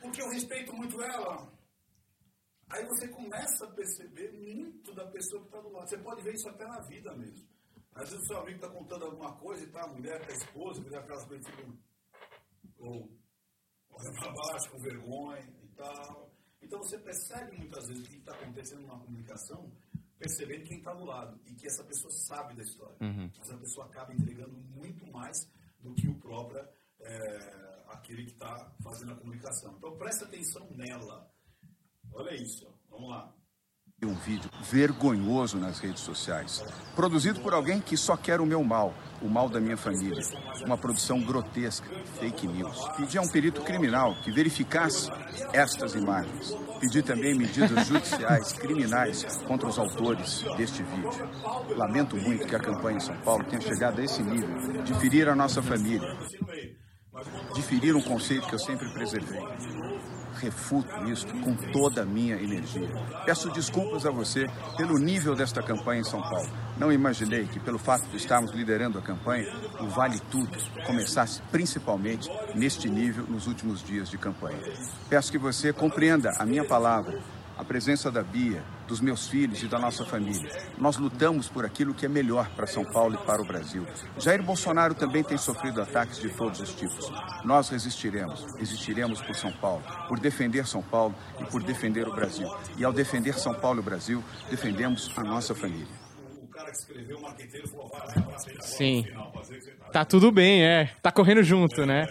porque 0.00 0.20
eu 0.20 0.28
respeito 0.30 0.74
muito 0.74 1.00
ela. 1.02 1.50
Aí 2.70 2.84
você 2.84 3.08
começa 3.08 3.64
a 3.64 3.70
perceber 3.70 4.30
muito 4.32 4.94
da 4.94 5.06
pessoa 5.06 5.40
que 5.40 5.48
está 5.48 5.60
do 5.60 5.70
lado. 5.70 5.88
Você 5.88 5.98
pode 5.98 6.22
ver 6.22 6.34
isso 6.34 6.48
até 6.50 6.66
na 6.66 6.80
vida 6.80 7.16
mesmo. 7.16 7.48
Às 7.94 8.10
vezes 8.10 8.24
o 8.24 8.26
seu 8.26 8.40
amigo 8.40 8.56
está 8.56 8.68
contando 8.68 9.06
alguma 9.06 9.34
coisa 9.38 9.64
e 9.64 9.70
tá 9.70 9.84
a 9.84 9.88
mulher, 9.88 10.20
a 10.22 10.32
esposa, 10.32 10.84
que 10.84 10.94
aquelas 10.94 11.24
coisas 11.24 11.46
ou 12.78 13.08
olha 13.98 14.12
para 14.12 14.32
baixo 14.32 14.70
com 14.70 14.78
vergonha 14.78 15.52
e 15.62 15.68
tal. 15.76 16.30
Então 16.62 16.78
você 16.78 16.98
percebe 16.98 17.56
muitas 17.56 17.86
vezes 17.88 18.06
o 18.06 18.10
que 18.10 18.16
está 18.16 18.32
acontecendo 18.34 18.82
numa 18.82 18.98
comunicação, 18.98 19.70
percebendo 20.18 20.64
quem 20.64 20.78
está 20.78 20.92
do 20.94 21.04
lado 21.04 21.40
e 21.46 21.54
que 21.54 21.66
essa 21.66 21.84
pessoa 21.84 22.12
sabe 22.26 22.54
da 22.56 22.62
história. 22.62 22.96
Essa 23.40 23.56
pessoa 23.56 23.86
acaba 23.86 24.12
entregando 24.12 24.56
muito 24.76 25.06
mais 25.10 25.36
do 25.80 25.94
que 25.94 26.08
o 26.08 26.18
próprio 26.18 26.60
é, 27.00 27.84
aquele 27.88 28.24
que 28.24 28.32
está 28.32 28.72
fazendo 28.82 29.12
a 29.12 29.16
comunicação. 29.16 29.74
Então 29.76 29.96
presta 29.96 30.24
atenção 30.24 30.68
nela. 30.70 31.30
Olha 32.12 32.34
isso, 32.34 32.66
ó. 32.66 32.72
vamos 32.90 33.10
lá. 33.10 33.34
Um 34.00 34.14
vídeo 34.14 34.48
vergonhoso 34.70 35.58
nas 35.58 35.80
redes 35.80 36.02
sociais, 36.02 36.64
produzido 36.94 37.40
por 37.40 37.52
alguém 37.52 37.80
que 37.80 37.96
só 37.96 38.16
quer 38.16 38.40
o 38.40 38.46
meu 38.46 38.62
mal, 38.62 38.94
o 39.20 39.28
mal 39.28 39.48
da 39.48 39.58
minha 39.58 39.76
família. 39.76 40.22
Uma 40.64 40.78
produção 40.78 41.20
grotesca, 41.20 41.88
fake 42.20 42.46
news. 42.46 42.78
Pedi 42.96 43.18
a 43.18 43.22
um 43.22 43.26
perito 43.26 43.60
criminal 43.62 44.14
que 44.22 44.30
verificasse 44.30 45.10
estas 45.52 45.96
imagens. 45.96 46.56
Pedi 46.78 47.02
também 47.02 47.34
medidas 47.34 47.88
judiciais 47.88 48.52
criminais 48.52 49.24
contra 49.48 49.68
os 49.68 49.76
autores 49.80 50.44
deste 50.56 50.80
vídeo. 50.84 51.28
Lamento 51.76 52.16
muito 52.16 52.46
que 52.46 52.54
a 52.54 52.60
campanha 52.60 52.98
em 52.98 53.00
São 53.00 53.16
Paulo 53.22 53.42
tenha 53.46 53.60
chegado 53.60 54.00
a 54.00 54.04
esse 54.04 54.22
nível 54.22 54.80
de 54.84 54.94
ferir 54.94 55.28
a 55.28 55.34
nossa 55.34 55.60
família, 55.60 56.16
de 57.52 57.62
ferir 57.62 57.96
um 57.96 58.02
conceito 58.02 58.46
que 58.46 58.54
eu 58.54 58.60
sempre 58.60 58.88
preservei 58.90 59.42
refuto 60.38 61.04
isso 61.04 61.26
com 61.42 61.54
toda 61.72 62.02
a 62.02 62.06
minha 62.06 62.36
energia. 62.36 62.88
Peço 63.24 63.50
desculpas 63.50 64.06
a 64.06 64.10
você 64.10 64.46
pelo 64.76 64.98
nível 64.98 65.34
desta 65.34 65.62
campanha 65.62 66.00
em 66.00 66.04
São 66.04 66.22
Paulo. 66.22 66.48
Não 66.78 66.92
imaginei 66.92 67.46
que, 67.46 67.58
pelo 67.58 67.78
fato 67.78 68.06
de 68.08 68.16
estarmos 68.16 68.52
liderando 68.52 68.98
a 68.98 69.02
campanha, 69.02 69.52
o 69.80 69.88
Vale 69.88 70.20
Tudo 70.30 70.56
começasse 70.86 71.42
principalmente 71.50 72.30
neste 72.54 72.88
nível 72.88 73.24
nos 73.28 73.46
últimos 73.46 73.82
dias 73.82 74.08
de 74.08 74.16
campanha. 74.16 74.58
Peço 75.08 75.30
que 75.32 75.38
você 75.38 75.72
compreenda 75.72 76.32
a 76.38 76.46
minha 76.46 76.64
palavra, 76.64 77.20
a 77.56 77.64
presença 77.64 78.10
da 78.10 78.22
Bia, 78.22 78.62
dos 78.88 79.00
meus 79.00 79.28
filhos 79.28 79.62
e 79.62 79.68
da 79.68 79.78
nossa 79.78 80.04
família. 80.04 80.50
Nós 80.78 80.96
lutamos 80.96 81.48
por 81.48 81.64
aquilo 81.64 81.94
que 81.94 82.06
é 82.06 82.08
melhor 82.08 82.48
para 82.56 82.66
São 82.66 82.84
Paulo 82.84 83.14
e 83.14 83.26
para 83.26 83.40
o 83.40 83.44
Brasil. 83.44 83.86
Jair 84.18 84.42
Bolsonaro 84.42 84.94
também 84.94 85.22
tem 85.22 85.36
sofrido 85.36 85.82
ataques 85.82 86.18
de 86.18 86.30
todos 86.30 86.58
os 86.58 86.74
tipos. 86.74 87.12
Nós 87.44 87.68
resistiremos, 87.68 88.46
resistiremos 88.56 89.20
por 89.20 89.36
São 89.36 89.52
Paulo, 89.52 89.84
por 90.08 90.18
defender 90.18 90.66
São 90.66 90.82
Paulo 90.82 91.14
e 91.38 91.44
por 91.44 91.62
defender 91.62 92.08
o 92.08 92.14
Brasil. 92.14 92.48
E 92.78 92.84
ao 92.84 92.92
defender 92.92 93.34
São 93.38 93.54
Paulo 93.54 93.78
e 93.78 93.82
o 93.82 93.84
Brasil, 93.84 94.24
defendemos 94.50 95.12
a 95.16 95.22
nossa 95.22 95.54
família. 95.54 95.86
O 96.42 96.48
cara 96.48 96.70
que 96.70 96.78
escreveu, 96.78 97.18
o 97.18 97.22
marqueteiro, 97.22 97.68
falou, 97.68 97.88
vai 97.88 98.08
e 98.08 98.18
agora 98.18 98.38
Sim. 98.62 99.04
final, 99.04 99.32
fazer 99.32 99.76
tá. 99.92 100.04
Tudo 100.04 100.32
bem, 100.32 100.64
é. 100.64 100.86
Tá 101.02 101.12
correndo 101.12 101.42
junto, 101.42 101.84
né? 101.84 102.06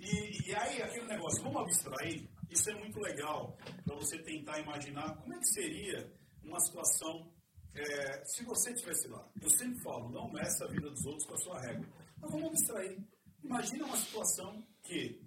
E, 0.00 0.50
e 0.50 0.54
aí, 0.54 0.82
aquele 0.82 1.06
negócio, 1.06 1.42
vamos 1.42 1.62
abstrair, 1.62 2.24
isso 2.50 2.70
é 2.70 2.74
muito 2.74 3.00
legal 3.00 3.56
para 3.84 3.96
você 3.96 4.16
tentar 4.18 4.60
imaginar 4.60 5.16
que 5.44 5.52
seria 5.52 6.10
uma 6.42 6.58
situação 6.60 7.30
é, 7.74 8.24
se 8.24 8.44
você 8.44 8.72
estivesse 8.72 9.08
lá. 9.08 9.28
Eu 9.40 9.50
sempre 9.50 9.82
falo, 9.82 10.08
não 10.10 10.30
meça 10.32 10.64
a 10.64 10.68
vida 10.68 10.90
dos 10.90 11.04
outros 11.04 11.26
com 11.26 11.34
a 11.34 11.38
sua 11.38 11.60
régua. 11.60 11.86
Mas 12.18 12.30
vamos 12.30 12.48
abstrair. 12.48 12.98
Imagina 13.42 13.84
uma 13.84 13.96
situação 13.96 14.66
que 14.82 15.20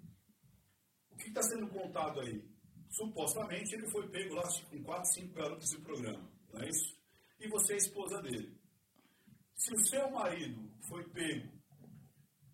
o 1.10 1.16
que 1.16 1.28
está 1.28 1.42
sendo 1.42 1.68
contado 1.68 2.20
aí? 2.20 2.44
Supostamente 2.90 3.74
ele 3.74 3.88
foi 3.90 4.08
pego 4.08 4.34
lá 4.34 4.42
com 4.70 4.82
4, 4.82 5.12
5 5.12 5.34
garotos 5.34 5.70
de 5.70 5.78
programa, 5.82 6.30
não 6.52 6.60
é 6.62 6.68
isso? 6.68 6.98
E 7.38 7.48
você 7.48 7.74
é 7.74 7.76
esposa 7.76 8.20
dele. 8.22 8.58
Se 9.54 9.74
o 9.74 9.86
seu 9.86 10.10
marido 10.10 10.70
foi 10.88 11.04
pego 11.10 11.52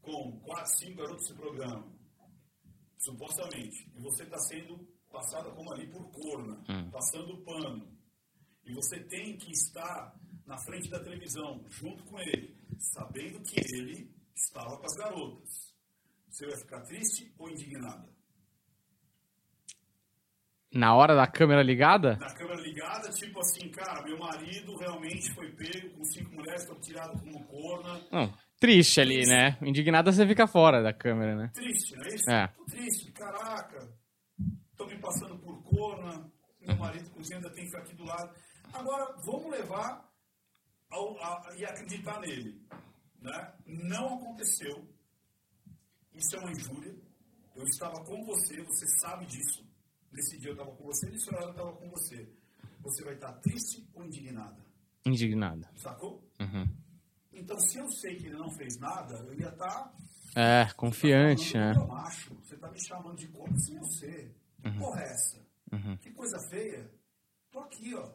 com 0.03 0.41
4, 0.41 0.79
5 0.79 0.97
garotos 0.97 1.27
de 1.29 1.35
programa, 1.35 1.95
supostamente, 2.99 3.91
e 3.95 4.01
você 4.01 4.25
está 4.25 4.39
sendo 4.39 4.94
passada 5.15 5.51
como 5.53 5.73
ali 5.73 5.87
por 5.87 6.11
corna, 6.11 6.61
passando 6.91 7.39
pano, 7.45 7.87
e 8.65 8.75
você 8.75 8.99
tem 9.05 9.37
que 9.37 9.53
estar 9.53 10.13
na 10.45 10.59
frente 10.59 10.91
da 10.91 10.99
televisão, 10.99 11.65
junto 11.71 12.03
com 12.05 12.19
ele, 12.19 12.57
sabendo 12.79 13.41
que 13.43 13.61
ele 13.61 14.11
estava 14.35 14.77
com 14.77 14.85
as 14.85 14.97
garotas. 14.97 15.73
Você 16.29 16.47
vai 16.47 16.59
ficar 16.59 16.81
triste 16.81 17.33
ou 17.39 17.49
indignada? 17.49 18.13
Na 20.73 20.97
hora 20.97 21.15
da 21.15 21.25
câmera 21.29 21.63
ligada? 21.63 22.17
Na 22.17 22.35
câmera 22.35 22.61
ligada, 22.61 23.09
tipo 23.11 23.39
assim, 23.39 23.69
cara, 23.69 24.03
meu 24.03 24.19
marido 24.19 24.77
realmente 24.77 25.33
foi 25.33 25.53
pego 25.53 25.91
com 25.91 26.05
cinco 26.05 26.35
mulheres, 26.35 26.67
foi 26.67 26.77
tirado 26.81 27.17
como 27.21 27.45
corna. 27.45 28.05
Não, 28.11 28.35
triste 28.59 29.01
ali, 29.01 29.25
né? 29.25 29.57
Indignada 29.63 30.11
você 30.11 30.27
fica 30.27 30.49
fora 30.49 30.83
da 30.83 30.93
câmera, 30.93 31.37
né? 31.37 31.51
Triste, 31.55 31.95
não 31.95 32.05
é 32.05 32.09
isso? 32.09 32.29
É. 32.31 32.49
Tô 32.49 32.65
triste, 32.65 33.13
caraca. 33.13 33.94
Passando 35.05 35.39
por 35.39 35.63
corna, 35.65 36.33
meu 36.63 36.77
marido 36.77 37.11
cozinha 37.11 37.39
tem 37.43 37.51
que 37.53 37.67
ficar 37.67 37.81
aqui 37.81 37.95
do 37.95 38.05
lado. 38.05 38.35
Agora, 38.73 39.15
vamos 39.23 39.51
levar 39.51 40.11
ao, 40.91 41.19
a, 41.23 41.55
e 41.59 41.65
acreditar 41.67 42.21
nele. 42.21 42.67
Né? 43.21 43.55
Não 43.67 44.15
aconteceu. 44.17 44.89
Isso 46.15 46.37
é 46.37 46.39
uma 46.39 46.53
injúria. 46.53 46.97
Eu 47.55 47.65
estava 47.65 48.03
com 48.03 48.25
você, 48.25 48.63
você 48.63 48.87
sabe 49.01 49.27
disso. 49.27 49.63
Nesse 50.11 50.39
dia 50.39 50.51
eu 50.51 50.55
estava 50.55 50.75
com 50.75 50.85
você, 50.85 51.11
nesse 51.11 51.29
horário 51.29 51.49
eu 51.49 51.51
estava 51.51 51.73
com 51.77 51.91
você. 51.91 52.29
Você 52.81 53.05
vai 53.05 53.15
estar 53.15 53.33
triste 53.35 53.87
ou 53.93 54.05
indignada? 54.05 54.65
Indignada. 55.05 55.71
Sacou? 55.77 56.27
Uhum. 56.41 56.67
Então, 57.31 57.59
se 57.61 57.79
eu 57.79 57.91
sei 57.91 58.17
que 58.17 58.27
ele 58.27 58.37
não 58.37 58.51
fez 58.51 58.79
nada, 58.79 59.17
eu 59.27 59.35
ia 59.35 59.49
estar 59.49 59.93
É, 60.35 60.67
confiante, 60.75 61.59
né? 61.59 61.73
Meu 61.75 61.89
macho, 61.89 62.35
você 62.37 62.57
tá 62.57 62.71
me 62.71 62.81
chamando 62.83 63.17
de 63.17 63.29
corno 63.29 63.59
sem 63.59 63.77
eu 63.77 63.85
ser. 63.85 64.35
Uhum. 64.65 64.79
porra 64.79 65.01
é 65.03 65.13
essa? 65.13 65.47
Uhum. 65.73 65.97
Que 65.99 66.11
coisa 66.13 66.39
feia. 66.51 66.91
Tô 67.51 67.61
aqui, 67.61 67.95
ó. 67.95 68.11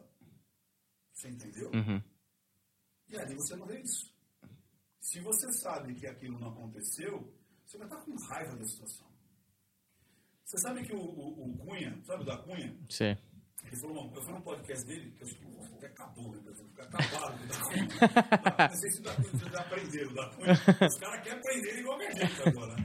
Você 1.12 1.28
entendeu? 1.28 1.70
Uhum. 1.72 2.02
E 3.08 3.16
ali 3.18 3.34
você 3.34 3.56
não 3.56 3.66
vê 3.66 3.80
isso. 3.80 4.12
Se 5.00 5.20
você 5.20 5.50
sabe 5.52 5.94
que 5.94 6.06
aquilo 6.06 6.38
não 6.38 6.48
aconteceu, 6.50 7.32
você 7.66 7.78
vai 7.78 7.86
estar 7.86 8.00
com 8.02 8.14
raiva 8.16 8.56
da 8.56 8.64
situação. 8.64 9.06
Você 10.44 10.58
sabe 10.58 10.84
que 10.84 10.92
o, 10.94 10.98
o- 11.00 11.50
o 11.50 11.58
Cunha, 11.58 12.00
sabe 12.04 12.22
o 12.22 12.26
da 12.26 12.36
Cunha? 12.38 12.76
Sei. 12.88 13.16
Ele 13.64 13.76
falou, 13.76 14.04
uma- 14.08 14.16
eu 14.16 14.22
fui 14.22 14.32
num 14.32 14.40
podcast 14.42 14.86
dele, 14.86 15.10
que 15.12 15.22
eu 15.22 15.26
acho 15.26 15.36
que 15.36 15.44
pô, 15.46 15.62
até 15.76 15.86
acabou, 15.86 16.32
né? 16.34 16.52
Com 16.52 16.64
o 16.64 16.88
da 16.88 17.62
Cunha. 17.62 18.68
Não 18.68 18.76
sei 18.76 18.90
se 18.90 19.00
o 19.00 19.02
da 19.02 19.14
Cunha 19.14 19.30
vocês 19.30 19.54
aprenderam 19.54 20.10
o 20.10 20.14
da 20.14 20.30
Cunha. 20.34 20.52
Os 20.88 20.98
caras 20.98 21.22
querem 21.22 21.38
aprender 21.38 21.78
igual 21.80 21.98
a 22.00 22.10
gente 22.10 22.42
agora. 22.48 22.76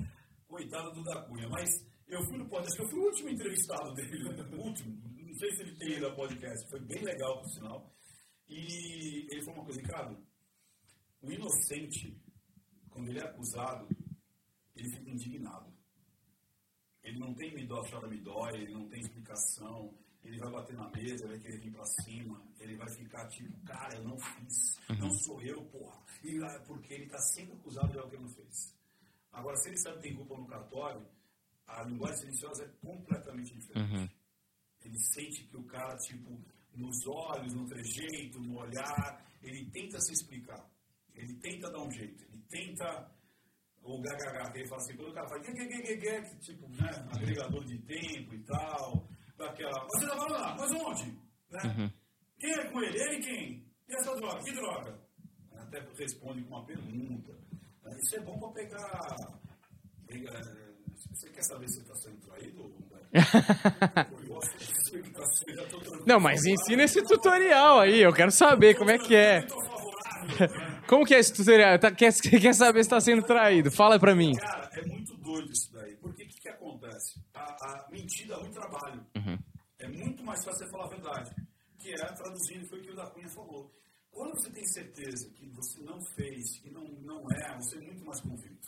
Coitado 0.48 0.92
do 0.94 1.04
da 1.04 1.22
Cunha. 1.24 1.50
Mas 1.50 1.70
eu 2.16 2.24
fui 2.24 2.38
no 2.38 2.48
podcast, 2.48 2.80
eu 2.80 2.88
fui 2.88 3.00
o 3.00 3.04
último 3.04 3.30
entrevistado 3.30 3.94
dele. 3.94 4.24
O 4.56 4.68
último. 4.68 4.96
Não 5.18 5.34
sei 5.36 5.52
se 5.52 5.62
ele 5.64 5.76
tem 5.76 5.96
ainda 5.96 6.16
podcast, 6.16 6.70
foi 6.70 6.80
bem 6.80 7.04
legal, 7.04 7.42
por 7.42 7.50
sinal. 7.50 7.94
E 8.48 9.28
ele 9.30 9.44
falou 9.44 9.60
uma 9.60 9.66
coisa, 9.66 9.82
Ricardo, 9.82 10.26
o 11.22 11.32
inocente, 11.32 12.18
quando 12.90 13.10
ele 13.10 13.20
é 13.20 13.24
acusado, 13.24 13.88
ele 14.76 14.90
fica 14.90 15.10
indignado. 15.10 15.74
Ele 17.04 17.20
não 17.20 17.34
tem 17.34 17.54
me 17.54 17.68
dó, 17.68 17.84
chora 17.90 18.08
me 18.08 18.20
dói, 18.22 18.62
ele 18.62 18.74
não 18.74 18.88
tem 18.88 19.00
explicação, 19.02 19.94
ele 20.24 20.40
vai 20.40 20.52
bater 20.52 20.76
na 20.76 20.90
mesa, 20.90 21.28
vai 21.28 21.38
querer 21.38 21.60
vir 21.60 21.72
pra 21.72 21.86
cima, 22.02 22.42
ele 22.60 22.76
vai 22.78 22.90
ficar 22.90 23.28
tipo, 23.28 23.60
cara, 23.66 23.96
eu 23.98 24.04
não 24.04 24.18
fiz, 24.18 24.78
não 25.00 25.12
sou 25.12 25.42
eu, 25.42 25.64
porra. 25.66 26.02
E, 26.24 26.44
ah, 26.44 26.64
porque 26.66 26.94
ele 26.94 27.08
tá 27.08 27.20
sempre 27.20 27.56
acusado 27.58 27.92
de 27.92 27.98
algo 27.98 28.10
que 28.10 28.16
ele 28.16 28.24
não 28.24 28.34
fez. 28.34 28.76
Agora, 29.32 29.56
se 29.58 29.70
ele 29.70 29.78
sabe 29.78 29.98
que 29.98 30.04
tem 30.04 30.16
culpa 30.16 30.38
no 30.38 30.48
cartório, 30.48 31.06
a 31.68 31.84
linguagem 31.84 32.18
silenciosa 32.18 32.64
é 32.66 32.68
completamente 32.86 33.54
diferente. 33.54 33.94
Ele 34.84 35.00
sente 35.00 35.44
que 35.48 35.58
o 35.58 35.64
cara, 35.66 35.96
tipo, 35.98 36.40
nos 36.76 36.96
olhos, 37.08 37.54
no 37.54 37.66
trejeito, 37.66 38.40
no 38.40 38.60
olhar, 38.60 39.26
ele 39.42 39.70
tenta 39.72 40.00
se 40.02 40.14
explicar. 40.14 40.70
Ele 41.16 41.34
tenta 41.40 41.72
dar 41.72 41.82
um 41.82 41.92
jeito. 41.92 42.24
Ele 42.26 42.44
tenta. 42.50 43.12
O 43.82 44.02
GHH, 44.02 44.52
que 44.52 44.58
ele 44.60 44.68
fala 44.68 44.82
assim, 44.82 44.96
quando 44.98 45.10
o 45.12 45.14
cara 45.14 45.28
fala, 45.30 45.42
que, 45.44 45.52
que, 45.54 45.68
que, 45.68 45.82
que, 45.82 45.98
que, 46.22 46.40
tipo, 46.40 46.68
né, 46.70 46.90
agregador 47.14 47.64
de 47.66 47.78
tempo 47.84 48.34
e 48.34 48.44
tal, 48.44 49.08
daquela. 49.38 49.86
Você 49.86 50.08
tá 50.08 50.16
falando 50.16 50.32
lá, 50.34 50.56
mas 50.58 50.72
onde? 50.72 51.12
Né? 51.52 51.94
Quem 52.40 52.52
é 52.52 52.72
com 52.72 52.82
ele? 52.82 52.98
Ele 53.00 53.20
quem? 53.24 53.66
E 53.88 53.94
essa 53.96 54.16
droga? 54.16 54.40
Que 54.44 54.52
droga? 54.54 55.00
Até 55.54 55.80
responde 56.00 56.44
com 56.44 56.50
uma 56.56 56.66
pergunta. 56.66 57.38
Isso 58.04 58.16
é 58.16 58.20
bom 58.22 58.40
para 58.40 58.52
pegar. 58.54 59.00
pegar- 60.08 60.65
Você 61.12 61.30
quer 61.30 61.44
saber 61.44 61.68
se 61.70 61.80
está 61.80 61.96
sendo 61.96 62.18
traído 62.18 62.62
ou 62.64 62.70
não? 62.70 62.86
Eu 63.16 64.28
gosto 64.34 64.58
de 64.58 64.66
saber 64.86 65.04
que 65.04 65.10
sendo, 65.12 65.56
já 65.56 65.64
tô 65.68 65.78
tranquilo. 65.80 66.04
Não, 66.06 66.20
mas 66.20 66.46
ensina 66.46 66.84
esse 66.84 67.02
tutorial 67.04 67.80
aí, 67.80 68.02
eu 68.02 68.14
quero 68.14 68.32
saber 68.32 68.76
como 68.76 68.92
é 68.92 68.98
que 68.98 69.16
é. 69.16 69.46
Como 70.88 71.06
que 71.06 71.16
é 71.16 71.20
esse 71.20 71.34
tutorial? 71.34 71.80
Tá- 71.80 71.92
quer, 71.92 72.14
quer 72.42 72.54
saber 72.54 72.84
se 72.84 72.90
tá 72.90 73.00
sendo 73.00 73.24
traído? 73.24 73.72
Fala 73.72 74.00
pra 74.00 74.14
mim. 74.16 74.36
Cara, 74.36 74.70
é 74.74 74.86
muito 74.86 75.16
doido 75.18 75.52
isso 75.52 75.72
daí. 75.74 75.96
Porque 75.96 76.24
o 76.24 76.28
que, 76.28 76.42
que 76.42 76.50
acontece? 76.50 77.20
A, 77.34 77.42
a 77.42 77.88
mentira 77.92 78.36
dá 78.36 78.40
muito 78.42 78.54
trabalho. 78.54 79.06
É 79.80 79.88
muito 79.88 80.24
mais 80.24 80.44
fácil 80.44 80.66
você 80.66 80.72
falar 80.72 80.86
a 80.86 80.90
verdade. 80.90 81.32
Que 81.80 81.94
é, 81.94 81.98
traduzindo, 81.98 82.68
foi 82.68 82.80
o 82.80 82.82
que 82.82 82.92
o 82.92 82.96
da 82.96 83.06
Cunha 83.08 83.30
falou. 83.30 83.72
Quando 84.12 84.32
você 84.40 84.50
tem 84.50 84.66
certeza 84.68 85.30
que 85.36 85.46
você 85.50 85.80
não 85.82 86.00
fez, 86.16 86.60
que 86.60 86.70
não, 86.72 86.84
não 87.04 87.26
é, 87.32 87.56
você 87.58 87.78
é 87.78 87.82
muito 87.82 88.06
mais 88.06 88.20
convicto. 88.22 88.65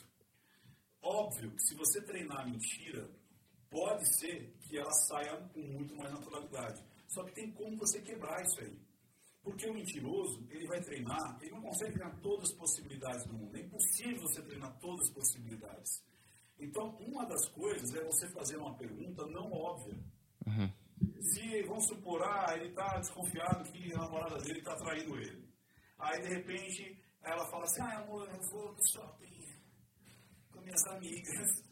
Óbvio 1.08 1.52
que 1.52 1.62
se 1.62 1.74
você 1.74 2.02
treinar 2.02 2.42
a 2.42 2.46
mentira, 2.46 3.10
pode 3.70 4.06
ser 4.20 4.54
que 4.60 4.78
ela 4.78 4.92
saia 4.92 5.38
com 5.54 5.62
muito 5.62 5.96
mais 5.96 6.12
naturalidade. 6.12 6.84
Só 7.08 7.24
que 7.24 7.32
tem 7.32 7.50
como 7.54 7.78
você 7.78 8.02
quebrar 8.02 8.44
isso 8.44 8.60
aí. 8.60 8.78
Porque 9.42 9.70
o 9.70 9.74
mentiroso, 9.74 10.46
ele 10.50 10.68
vai 10.68 10.82
treinar, 10.82 11.40
ele 11.42 11.52
não 11.52 11.62
consegue 11.62 11.94
treinar 11.94 12.20
todas 12.20 12.50
as 12.50 12.58
possibilidades 12.58 13.26
do 13.26 13.34
mundo. 13.36 13.56
É 13.56 13.62
impossível 13.62 14.20
você 14.20 14.42
treinar 14.42 14.78
todas 14.80 15.08
as 15.08 15.14
possibilidades. 15.14 16.04
Então, 16.60 16.90
uma 16.98 17.26
das 17.26 17.48
coisas 17.52 17.96
é 17.96 18.04
você 18.04 18.28
fazer 18.32 18.58
uma 18.58 18.76
pergunta 18.76 19.26
não 19.28 19.50
óbvia. 19.50 19.98
Se, 21.22 21.64
vamos 21.64 21.88
supor, 21.88 22.22
ah, 22.22 22.54
ele 22.58 22.68
está 22.68 23.00
desconfiado 23.00 23.72
que 23.72 23.94
a 23.94 23.98
namorada 23.98 24.40
dele 24.40 24.60
está 24.60 24.76
traindo 24.76 25.18
ele. 25.18 25.48
Aí, 26.00 26.22
de 26.22 26.28
repente, 26.28 27.02
ela 27.24 27.50
fala 27.50 27.64
assim, 27.64 27.82
ah, 27.82 28.00
amor, 28.00 28.28
eu 28.28 28.42
vou 28.50 28.74
no 28.74 28.86
shopping 28.86 29.27
minhas 30.68 30.88
amigas. 30.88 31.64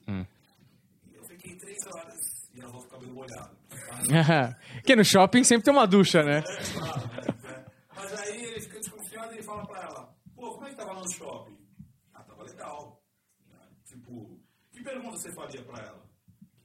E 1.11 1.15
eu 1.15 1.23
fiquei 1.25 1.55
três 1.57 1.77
horas 1.87 2.49
e 2.53 2.61
ela 2.61 2.75
o 2.77 2.87
cabelo 2.87 3.13
molhado. 3.13 3.55
Porque 4.75 4.95
no 4.95 5.03
shopping 5.03 5.43
sempre 5.43 5.65
tem 5.65 5.73
uma 5.73 5.85
ducha, 5.87 6.23
né? 6.23 6.41
Claro? 6.41 7.09
É. 7.47 7.65
Mas 7.95 8.13
aí 8.21 8.43
ele 8.45 8.61
fica 8.61 8.79
desconfiado 8.79 9.31
e 9.31 9.35
ele 9.35 9.43
fala 9.43 9.65
pra 9.67 9.81
ela, 9.81 10.15
pô, 10.35 10.51
como 10.53 10.65
é 10.65 10.69
que 10.69 10.75
tava 10.75 10.93
lá 10.93 10.99
no 11.01 11.09
shopping? 11.11 11.57
Ah, 12.13 12.23
tava 12.23 12.43
legal. 12.43 13.01
Tipo, 13.85 14.39
que 14.71 14.83
pergunta 14.83 15.17
você 15.17 15.31
faria 15.33 15.63
pra 15.63 15.83
ela, 15.83 16.05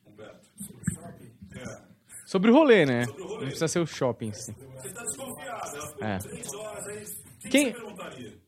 Humberto? 0.06 0.48
Sobre 0.64 0.80
o 0.82 0.94
shopping? 0.94 1.32
É. 1.56 1.90
Sobre 2.26 2.50
o 2.50 2.54
rolê, 2.54 2.86
né? 2.86 3.04
Sobre 3.06 3.22
o 3.22 3.26
rolê. 3.26 3.34
Não 3.40 3.46
precisa 3.46 3.68
ser 3.68 3.80
o 3.80 3.86
shopping, 3.86 4.32
sim. 4.32 4.52
Você 4.52 4.92
tá 4.92 5.02
desconfiado, 5.02 5.76
ela 5.76 5.86
ficou 5.88 6.06
É. 6.06 6.18
três 6.18 6.54
horas 6.54 6.86
aí. 6.86 7.04
O 7.04 7.38
que, 7.40 7.48
Quem- 7.48 7.72
que 7.72 7.78
você 7.78 7.84
perguntaria? 7.84 8.39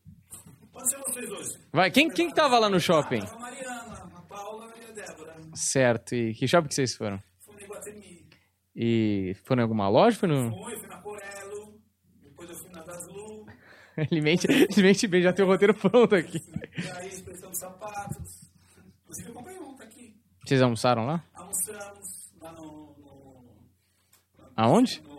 Pode 0.73 0.89
ser 0.89 0.97
vocês 0.97 1.29
dois. 1.29 1.59
Vai, 1.71 1.91
quem, 1.91 2.09
quem 2.09 2.27
que 2.27 2.35
tava 2.35 2.57
lá 2.57 2.67
no 2.67 2.79
shopping? 2.79 3.21
A 3.21 3.39
Mariana, 3.39 4.11
a 4.15 4.21
Paula 4.21 4.73
e 4.75 4.89
a 4.89 4.91
Débora. 4.91 5.35
Certo, 5.53 6.15
e 6.15 6.33
que 6.33 6.47
shopping 6.47 6.67
que 6.67 6.73
vocês 6.75 6.95
foram? 6.95 7.19
Fui 7.45 7.53
no 7.55 7.61
Iguatemi. 7.61 8.27
E 8.75 9.35
foram 9.43 9.61
em 9.61 9.63
alguma 9.63 9.87
loja? 9.87 10.17
Foi 10.17 10.27
no... 10.27 10.49
Fui, 10.49 10.75
fui 10.75 10.87
na 10.87 10.97
Corello. 10.97 11.79
Depois 12.23 12.49
eu 12.49 12.55
fui 12.55 12.71
na 12.71 12.83
Daslu. 12.83 13.45
Ele 13.95 14.21
mente, 14.21 14.47
ele 14.47 14.81
mente 14.81 15.07
bem, 15.07 15.21
já 15.21 15.31
tem 15.31 15.45
o 15.45 15.47
roteiro 15.47 15.75
pronto 15.75 16.15
aqui. 16.15 16.41
E 16.75 16.91
aí, 16.97 17.09
inspeção 17.09 17.53
sapatos. 17.53 18.49
Inclusive, 19.03 19.29
eu 19.29 19.33
comprei 19.35 19.59
um, 19.59 19.75
tá 19.75 19.83
aqui. 19.83 20.15
Vocês 20.43 20.63
almoçaram 20.63 21.05
lá? 21.05 21.23
Almoçamos 21.35 22.33
lá 22.41 22.51
no. 22.53 22.95
no 22.97 23.45
Aonde? 24.55 24.99
no, 25.03 25.09
no 25.09 25.12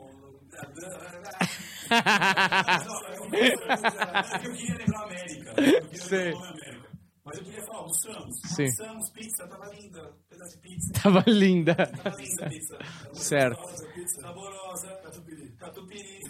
eu 4.45 4.53
queria 4.55 4.77
lembrar 4.77 5.01
a 5.01 5.05
América. 5.05 5.51
Eu 5.61 5.89
queria 5.89 6.25
lembrar 6.25 6.41
o 6.41 6.53
América. 6.53 6.95
Mas 7.25 7.39
eu 7.39 7.45
queria 7.45 7.63
falar, 7.63 7.79
almoçamos. 7.79 8.37
Sim. 8.55 8.65
Almoçamos, 8.65 9.11
pizza, 9.11 9.49
tava 9.49 9.75
linda. 9.75 10.15
Pedaço 10.29 10.57
de 10.57 10.59
pizza. 10.61 10.93
Tava 11.03 11.25
linda. 11.27 11.75
Tava 11.75 12.17
linda 12.17 12.47
a 12.47 12.51
pizza. 12.51 12.79
Certo. 13.15 13.57
Saborosa, 13.57 13.93
pizza. 13.95 14.21
Saborosa. 14.21 14.89
Catupiry. 15.03 15.53
Catupiry. 15.57 16.21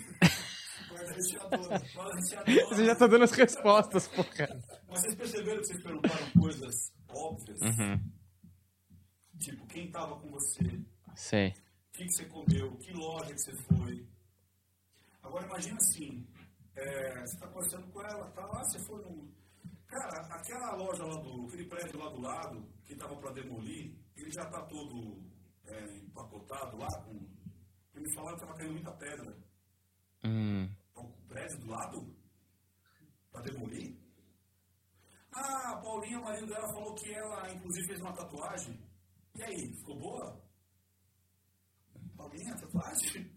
Você 2.69 2.85
já 2.85 2.95
tá 2.95 3.07
dando 3.07 3.25
as 3.25 3.33
respostas, 3.33 4.07
pô, 4.09 4.23
cara. 4.25 4.59
Mas 4.89 5.01
vocês 5.01 5.15
perceberam 5.17 5.61
que 5.61 5.67
vocês 5.67 5.83
perguntaram 5.83 6.31
coisas 6.39 6.93
óbvias? 7.09 7.61
Uhum. 7.61 8.01
Tipo, 9.39 9.67
quem 9.67 9.91
tava 9.91 10.17
com 10.21 10.31
você? 10.31 10.81
Sei. 11.17 11.49
O 11.49 11.53
que, 11.93 12.05
que 12.05 12.13
você 12.13 12.25
comeu? 12.27 12.77
Que 12.77 12.93
loja 12.93 13.33
que 13.33 13.41
você 13.41 13.53
foi? 13.53 14.07
Agora 15.25 15.47
imagina 15.47 15.77
assim, 15.77 16.27
é, 16.77 17.21
você 17.21 17.35
está 17.35 17.49
conversando 17.49 17.91
com 17.91 18.03
ela, 18.03 18.31
tá 18.33 18.47
lá, 18.47 18.63
você 18.63 18.79
foi 18.81 19.03
no... 19.03 19.33
Cara, 19.87 20.27
aquela 20.35 20.77
loja 20.77 21.05
lá 21.05 21.17
do, 21.21 21.47
aquele 21.47 21.67
prédio 21.67 21.99
lá 21.99 22.11
do 22.11 22.21
lado, 22.21 22.69
que 22.85 22.93
estava 22.93 23.17
para 23.17 23.33
demolir, 23.33 23.97
ele 24.17 24.31
já 24.31 24.43
está 24.43 24.63
todo 24.67 25.23
é, 25.67 25.97
empacotado 25.99 26.77
lá, 26.77 26.89
com... 27.05 27.15
me 27.95 28.15
falaram 28.15 28.37
que 28.37 28.43
estava 28.43 28.59
caindo 28.59 28.73
muita 28.75 28.93
pedra. 28.93 29.37
Hum. 30.25 30.69
O 30.95 31.27
prédio 31.27 31.59
do 31.61 31.71
lado? 31.71 32.17
Para 33.31 33.43
demolir? 33.43 33.99
Ah, 35.33 35.73
a 35.73 35.81
Paulinha, 35.81 36.21
o 36.21 36.25
marido 36.25 36.47
dela, 36.47 36.69
falou 36.69 36.95
que 36.95 37.13
ela, 37.13 37.51
inclusive, 37.53 37.89
fez 37.89 38.01
uma 38.01 38.13
tatuagem. 38.13 38.79
E 39.35 39.43
aí, 39.43 39.75
ficou 39.79 39.99
boa? 39.99 40.41
Paulinha, 42.17 42.55
tatuagem? 42.57 43.34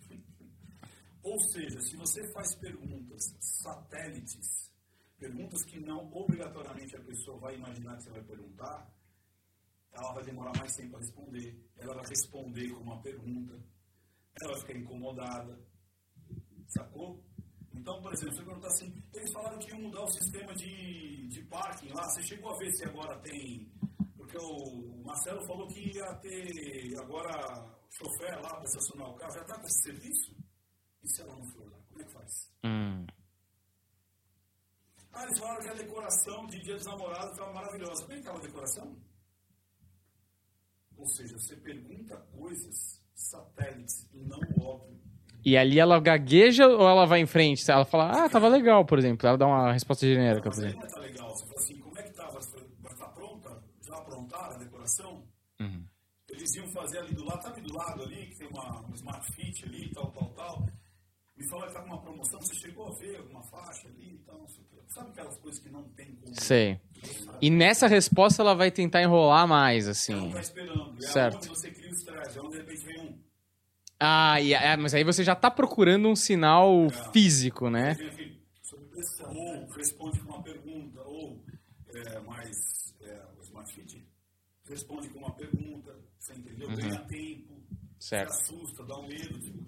Ou 1.27 1.37
seja, 1.41 1.81
se 1.81 1.97
você 1.97 2.25
faz 2.31 2.55
perguntas 2.55 3.35
satélites, 3.41 4.71
perguntas 5.19 5.61
que 5.65 5.77
não 5.77 6.09
obrigatoriamente 6.13 6.95
a 6.95 7.03
pessoa 7.03 7.37
vai 7.37 7.55
imaginar 7.55 7.97
que 7.97 8.03
você 8.03 8.11
vai 8.11 8.23
perguntar, 8.23 8.89
ela 9.91 10.13
vai 10.13 10.23
demorar 10.23 10.57
mais 10.57 10.73
tempo 10.73 10.95
a 10.95 10.99
responder. 10.99 11.61
Ela 11.75 11.95
vai 11.95 12.05
responder 12.07 12.69
com 12.69 12.79
uma 12.81 13.01
pergunta. 13.01 13.61
Ela 14.41 14.53
vai 14.53 14.61
ficar 14.61 14.77
incomodada. 14.79 15.59
Sacou? 16.69 17.21
Então, 17.75 18.01
por 18.01 18.13
exemplo, 18.13 18.35
você 18.35 18.43
perguntar 18.45 18.67
assim, 18.67 19.03
eles 19.13 19.33
falaram 19.33 19.59
que 19.59 19.69
iam 19.69 19.81
mudar 19.81 20.03
o 20.03 20.11
sistema 20.11 20.55
de, 20.55 21.27
de 21.27 21.43
parking 21.43 21.89
lá, 21.89 22.03
você 22.03 22.23
chegou 22.23 22.53
a 22.53 22.57
ver 22.57 22.71
se 22.71 22.85
agora 22.85 23.19
tem. 23.19 23.69
Porque 24.15 24.37
o 24.37 25.03
Marcelo 25.03 25.45
falou 25.45 25.67
que 25.67 25.93
ia 25.93 26.15
ter 26.21 26.97
agora 26.99 27.77
chofer 27.89 28.33
lá 28.41 28.49
para 28.55 28.63
estacionar 28.63 29.09
o 29.09 29.15
carro, 29.15 29.33
já 29.33 29.41
está 29.41 29.59
com 29.59 29.67
esse 29.67 29.83
serviço? 29.83 30.36
E 31.07 31.09
se 31.09 31.21
ela 31.21 31.33
não 31.37 31.45
for 31.45 31.63
lá, 31.71 31.79
como 31.87 32.01
é 32.01 32.03
que 32.03 32.11
faz? 32.11 32.51
Hum. 32.65 33.07
Ah, 35.13 35.23
eles 35.23 35.39
falaram 35.39 35.61
que 35.61 35.69
a 35.69 35.73
decoração 35.73 36.45
de 36.47 36.59
Dia 36.59 36.75
dos 36.75 36.85
Namorados 36.85 37.31
estava 37.31 37.53
maravilhosa. 37.53 38.01
Como 38.01 38.11
é 38.11 38.15
que 38.15 38.19
estava 38.19 38.37
a 38.37 38.41
decoração? 38.41 38.97
Ou 40.97 41.07
seja, 41.07 41.39
você 41.39 41.55
pergunta 41.55 42.17
coisas 42.37 43.01
satélites 43.15 44.05
e 44.13 44.21
não 44.25 44.39
óbvio. 44.61 44.99
E 45.45 45.55
ali 45.57 45.79
ela 45.79 45.97
gagueja 46.01 46.67
ou 46.67 46.85
ela 46.85 47.05
vai 47.05 47.21
em 47.21 47.25
frente? 47.25 47.71
Ela 47.71 47.85
fala, 47.85 48.25
ah, 48.25 48.29
tava 48.29 48.49
legal, 48.49 48.83
por 48.85 48.99
exemplo. 48.99 49.25
Ela 49.25 49.37
dá 49.37 49.47
uma 49.47 49.71
resposta 49.71 50.05
genérica, 50.05 50.49
por 50.49 50.59
exemplo. 50.59 50.81
não 50.81 50.89
tá 50.89 50.99
legal. 50.99 51.29
Você 51.29 51.45
fala 51.45 51.59
assim, 51.59 51.79
como 51.79 51.97
é 51.97 52.03
que 52.03 52.09
estava? 52.09 52.39
Vai 52.81 52.91
estar 52.91 53.07
pronta? 53.13 53.63
Já 53.81 53.95
aprontaram 53.95 54.55
a 54.55 54.57
decoração? 54.57 55.23
Uhum. 55.61 55.87
Eles 56.27 56.53
iam 56.55 56.67
fazer 56.67 56.97
ali 56.97 57.15
do 57.15 57.23
lado, 57.23 57.43
sabe 57.43 57.61
do 57.61 57.73
lado 57.73 58.03
ali, 58.03 58.27
que 58.27 58.35
tem 58.35 58.47
uma, 58.49 58.85
um 58.85 58.93
Smart 58.93 59.31
Fit 59.31 59.63
ali, 59.63 59.89
tal, 59.93 60.11
tal, 60.11 60.29
tal. 60.31 60.76
Me 61.37 61.47
falaram 61.47 61.67
que 61.67 61.73
tá 61.75 61.81
com 61.81 61.87
uma 61.87 62.01
promoção, 62.01 62.41
você 62.41 62.55
chegou 62.55 62.87
a 62.87 62.93
ver 62.97 63.17
alguma 63.17 63.43
faixa 63.43 63.87
ali 63.87 64.15
e 64.15 64.17
tal, 64.25 64.39
não 64.39 64.47
sei 64.47 64.63
o 64.63 64.67
quê. 64.67 64.81
Sabe 64.87 65.09
aquelas 65.11 65.37
coisas 65.37 65.61
que 65.61 65.69
não 65.69 65.83
tem 65.89 66.15
como... 66.15 66.33
Sei. 66.39 66.79
E 67.41 67.49
nessa 67.49 67.87
resposta 67.87 68.41
ela 68.41 68.55
vai 68.55 68.71
tentar 68.71 69.03
enrolar 69.03 69.47
mais, 69.47 69.87
assim. 69.87 70.13
Ela 70.13 70.33
tá 70.33 70.41
esperando. 70.41 70.97
É 70.97 71.07
Certo. 71.07 71.49
você 71.49 71.69
cria 71.71 71.89
o 71.89 71.93
estresse, 71.93 72.37
é 72.37 72.41
onde 72.41 72.51
de 72.51 72.57
repente 72.57 72.85
vem 72.85 73.01
um... 73.01 73.19
Ah, 73.99 74.41
e, 74.41 74.53
é, 74.53 74.77
mas 74.77 74.93
aí 74.93 75.03
você 75.03 75.23
já 75.23 75.35
tá 75.35 75.49
procurando 75.49 76.07
um 76.07 76.15
sinal 76.15 76.89
físico, 77.11 77.69
né? 77.69 77.93
Vem 77.93 78.07
aqui, 78.07 78.37
ou 79.27 79.67
responde 79.69 80.19
com 80.19 80.29
uma 80.33 80.43
pergunta, 80.43 81.01
ou 81.01 81.43
é, 81.93 82.19
mais 82.19 82.95
é, 83.01 83.21
o 83.37 83.41
Smart 83.41 83.73
Fit 83.73 84.07
responde 84.69 85.09
com 85.09 85.19
uma 85.19 85.31
pergunta, 85.33 85.95
você 86.19 86.33
entendeu? 86.33 86.67
Uhum. 86.69 86.75
Ganha 86.75 86.99
tempo, 87.05 87.63
Certo. 87.99 88.33
se 88.33 88.53
assusta, 88.53 88.83
dá 88.83 88.97
um 88.99 89.07
medo, 89.07 89.39
tipo, 89.39 89.66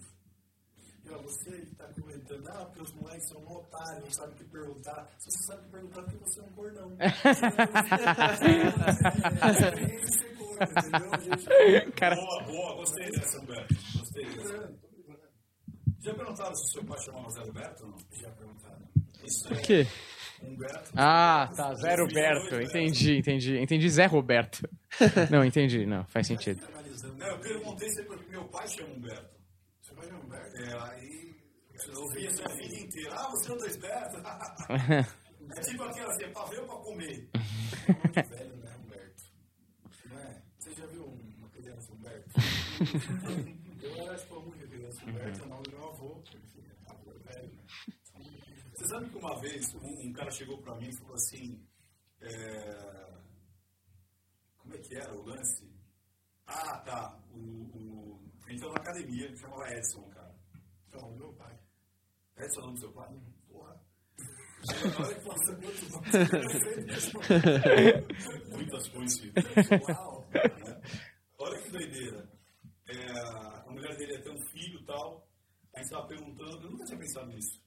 Ó, 1.12 1.18
você 1.22 1.52
que 1.52 1.76
tá 1.76 1.86
comentando, 2.00 2.48
ah, 2.50 2.66
porque 2.66 2.82
os 2.82 2.94
moleques 2.94 3.28
são 3.30 3.42
um 3.42 3.52
otário, 3.52 4.02
não 4.02 4.12
sabem 4.12 4.34
o 4.34 4.38
que 4.38 4.44
perguntar. 4.46 5.08
Se 5.18 5.32
você 5.32 5.44
sabe 5.48 5.62
o 5.62 5.66
que 5.66 5.72
perguntar, 5.72 6.02
porque 6.04 6.18
você 6.18 6.40
é 6.40 6.44
um 6.44 6.52
cordão. 6.54 6.98
Cara- 11.96 12.16
Boa, 12.16 12.44
boa, 12.44 12.76
gostei 12.76 13.10
dessa, 13.12 13.40
Humberto. 13.42 13.76
Gostei 13.98 14.26
dessa. 14.26 14.74
Já 16.02 16.14
perguntaram 16.14 16.56
se 16.56 16.72
seu 16.72 16.84
pai 16.86 16.98
chamava 17.04 17.30
Zé 17.30 17.42
Roberto 17.42 17.82
ou 17.84 17.90
não? 17.90 17.98
Já 18.12 18.30
perguntaram. 18.32 18.88
Isso 19.24 19.50
O 19.50 19.54
é 19.54 19.62
quê? 19.62 19.88
Humberto. 20.42 20.92
Ah, 20.96 21.50
tá. 21.56 21.74
Zé 21.76 21.96
Roberto. 21.96 22.56
Entendi, 22.62 23.18
entendi. 23.18 23.58
Entendi 23.58 23.90
Zé 23.90 24.06
Roberto. 24.06 24.68
Não, 25.30 25.44
entendi. 25.44 25.86
Não, 25.86 26.06
faz 26.06 26.28
sentido. 26.28 26.66
Não, 27.18 27.28
eu 27.28 27.40
perguntei 27.40 27.90
se 27.90 28.02
meu 28.30 28.46
pai 28.46 28.68
chama 28.68 28.94
Humberto. 28.94 29.39
Humberto? 30.08 30.58
É, 30.58 30.92
aí 30.92 31.36
eu 31.88 32.02
ouvi 32.02 32.28
essa 32.28 32.48
vida 32.56 32.76
inteira. 32.76 33.16
Ah, 33.16 33.30
você 33.32 33.52
é 33.52 33.56
do 33.56 33.66
Esperto? 33.66 34.18
é 35.56 35.62
tipo 35.62 35.84
aquela 35.84 36.12
assim, 36.12 36.24
é 36.24 36.30
pra 36.30 36.46
ver 36.46 36.60
ou 36.60 36.66
pra 36.68 36.76
comer? 36.78 37.30
velho, 38.30 38.56
né, 38.58 38.76
Humberto? 38.78 39.24
Não 40.06 40.20
é? 40.20 40.42
Você 40.58 40.74
já 40.74 40.86
viu 40.88 41.06
uma 41.06 41.50
criança 41.50 41.94
Humberto? 41.94 42.30
eu 43.84 44.08
era 44.08 44.18
tipo 44.18 44.36
uma 44.36 44.56
criança 44.56 45.06
Humberto, 45.06 45.42
é 45.42 45.46
o 45.46 45.50
nome 45.50 45.64
do 45.64 45.72
meu 45.72 45.90
avô 45.90 46.24
velho, 47.30 47.54
né? 47.54 47.64
Você 48.76 48.88
sabe 48.88 49.10
que 49.10 49.18
uma 49.18 49.40
vez 49.40 49.76
um, 49.76 50.08
um 50.08 50.14
cara 50.14 50.32
chegou 50.32 50.58
pra 50.60 50.76
mim 50.76 50.90
e 50.90 50.98
falou 50.98 51.16
assim: 51.16 51.68
é, 52.22 53.14
Como 54.58 54.76
é 54.76 54.78
que 54.78 54.96
era 54.96 55.14
o 55.14 55.26
lance? 55.26 55.70
Ah, 56.48 56.78
tá. 56.80 57.20
O, 57.32 57.38
o... 57.38 58.29
Gente 58.50 58.62
tava 58.62 58.74
na 58.74 58.80
academia, 58.82 59.26
ele 59.26 59.38
chamava 59.38 59.70
Edson, 59.72 60.10
cara. 60.10 60.36
Então, 60.88 61.12
meu 61.16 61.34
pai. 61.34 61.58
Edson 62.38 62.60
é 62.60 62.64
o 62.64 62.66
nome 62.66 62.74
do 62.76 62.80
seu 62.80 62.92
pai? 62.94 63.10
Porra. 63.48 63.82
Olha 65.00 65.16
que 65.16 65.22
força, 65.22 65.56
quanto- 65.56 65.90
Muitas 68.52 68.90
coincidências. 68.90 69.56
Uau. 69.88 70.28
Né? 70.34 70.82
Olha 71.38 71.62
que 71.62 71.70
doideira. 71.72 72.30
É, 72.88 73.12
a 73.68 73.72
mulher 73.72 73.96
dele 73.98 74.14
ia 74.14 74.22
ter 74.24 74.32
um 74.32 74.42
filho 74.52 74.80
e 74.82 74.86
tal. 74.86 75.28
A 75.76 75.78
gente 75.80 75.86
estava 75.92 76.08
perguntando, 76.08 76.64
eu 76.66 76.72
nunca 76.72 76.86
tinha 76.86 76.98
pensado 77.00 77.28
nisso. 77.28 77.62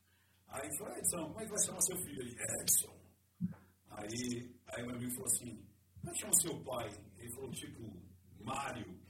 Aí 0.48 0.68
falou, 0.78 0.96
Edson, 0.98 1.24
como 1.28 1.40
é 1.40 1.44
que 1.44 1.50
vai 1.50 1.64
chamar 1.64 1.80
seu 1.80 1.96
filho? 1.98 2.20
Ele, 2.22 2.36
Edson. 2.60 3.00
Aí, 3.90 4.54
aí 4.66 4.82
meu 4.86 4.96
amigo 4.96 5.12
falou 5.12 5.26
assim, 5.26 5.64
como 6.00 6.10
é 6.10 6.12
que 6.12 6.20
chama 6.20 6.32
seu 6.40 6.60
pai? 6.64 6.90
Ele 7.16 7.32
falou, 7.34 7.50
tipo, 7.52 8.02
Mário. 8.40 9.00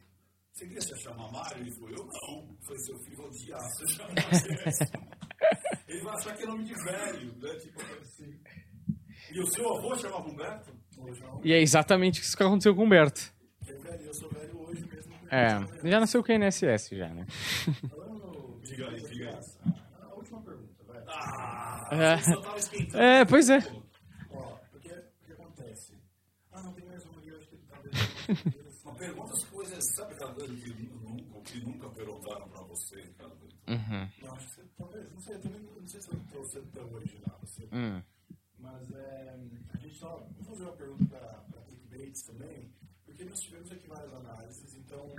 Você 0.52 0.66
queria 0.66 0.80
se 0.82 0.96
chamar 1.00 1.30
Mário? 1.32 1.58
Ele 1.62 1.70
falou, 1.72 1.90
eu 1.90 2.04
não. 2.04 2.48
Eu 2.50 2.56
falei, 2.62 2.78
seu 2.84 2.98
filho 3.00 3.24
odiar 3.26 3.60
se 3.70 3.84
Edson. 3.84 4.98
Ele 5.88 6.02
vai 6.02 6.14
achar 6.14 6.36
que 6.36 6.42
é 6.42 6.46
nome 6.46 6.64
de 6.64 6.74
velho, 6.84 7.34
né? 7.38 7.54
Tipo 7.56 7.80
assim. 8.00 8.38
E 9.32 9.40
o 9.40 9.46
seu 9.46 9.76
avô 9.76 9.96
chamava 9.96 10.28
Humberto? 10.28 10.72
E 11.42 11.52
é 11.52 11.60
exatamente 11.60 12.20
isso 12.20 12.36
que 12.36 12.42
aconteceu 12.42 12.74
com 12.74 12.82
o 12.82 12.84
Humberto. 12.84 13.32
Eu, 13.66 13.80
velho, 13.80 14.02
eu 14.04 14.14
sou 14.14 14.28
velho 14.30 14.60
hoje 14.60 14.84
mesmo. 14.86 15.12
É, 15.30 15.88
já 15.88 15.98
nasceu 16.00 16.22
com 16.22 16.32
o 16.32 16.34
INSS 16.34 16.90
já, 16.90 17.08
né? 17.08 17.26
Diga 18.62 18.88
aí, 18.90 19.02
diga 19.02 19.28
aí. 19.30 19.72
A 20.02 20.14
última 20.14 20.42
pergunta, 20.42 20.84
vai. 20.86 21.02
Ah, 21.08 21.88
É. 21.90 22.18
só 22.18 22.40
tava 22.42 22.58
esquentando. 22.58 23.02
É, 23.02 23.24
pois 23.24 23.48
é. 23.50 23.58
Ó, 24.30 24.58
porque 24.70 24.88
o 24.90 25.26
que 25.26 25.32
acontece? 25.32 25.94
Ah, 26.52 26.62
não 26.62 26.72
tem 26.74 26.84
mais 26.86 27.04
uma 27.06 27.18
ali, 27.18 27.28
eu 27.30 27.36
acho 27.38 27.48
que 27.48 27.56
talvez. 27.68 28.62
Uma 28.84 28.94
pergunta 28.96 29.36
coisas, 29.82 29.96
sabe 29.96 30.14
aquela 30.14 30.34
coisa 30.34 30.54
que 30.54 30.70
nunca, 30.70 31.40
que 31.40 31.60
nunca 31.60 31.90
perguntaram 31.90 32.48
pra 32.48 32.62
você, 32.62 33.02
cara? 33.18 33.32
Uhum. 33.68 34.10
Não, 34.22 34.34
acho 34.34 34.48
que 34.48 34.54
você 34.54 34.68
talvez, 34.76 35.12
não 35.12 35.20
sei, 35.20 35.38
também 35.38 35.60
não 35.60 35.88
sei 35.88 36.00
se 36.00 36.12
eu 36.12 36.20
trouxe 36.30 36.60
tão 36.72 36.92
original 36.92 37.40
assim. 37.42 37.68
Hum. 37.72 38.02
Mas 38.58 38.90
é, 38.92 39.40
a 39.72 39.76
gente 39.78 39.98
só. 39.98 40.18
Vou 40.36 40.44
fazer 40.44 40.64
uma 40.64 40.76
pergunta 40.76 41.16
para 41.50 41.62
clickbaits 41.62 42.22
também, 42.22 42.72
porque 43.04 43.24
nós 43.24 43.40
tivemos 43.40 43.72
aqui 43.72 43.88
várias 43.88 44.12
análises, 44.14 44.74
então 44.76 45.14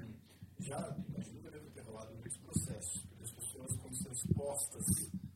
já 0.59 0.95
imagino 1.09 1.41
que 1.41 1.49
deve 1.49 1.69
ter 1.71 1.81
rolado 1.81 2.13
muitos 2.15 2.37
processos, 2.37 3.01
porque 3.01 3.23
as 3.23 3.31
pessoas, 3.31 3.75
quando 3.75 3.95
são 3.95 4.11
expostas 4.11 4.85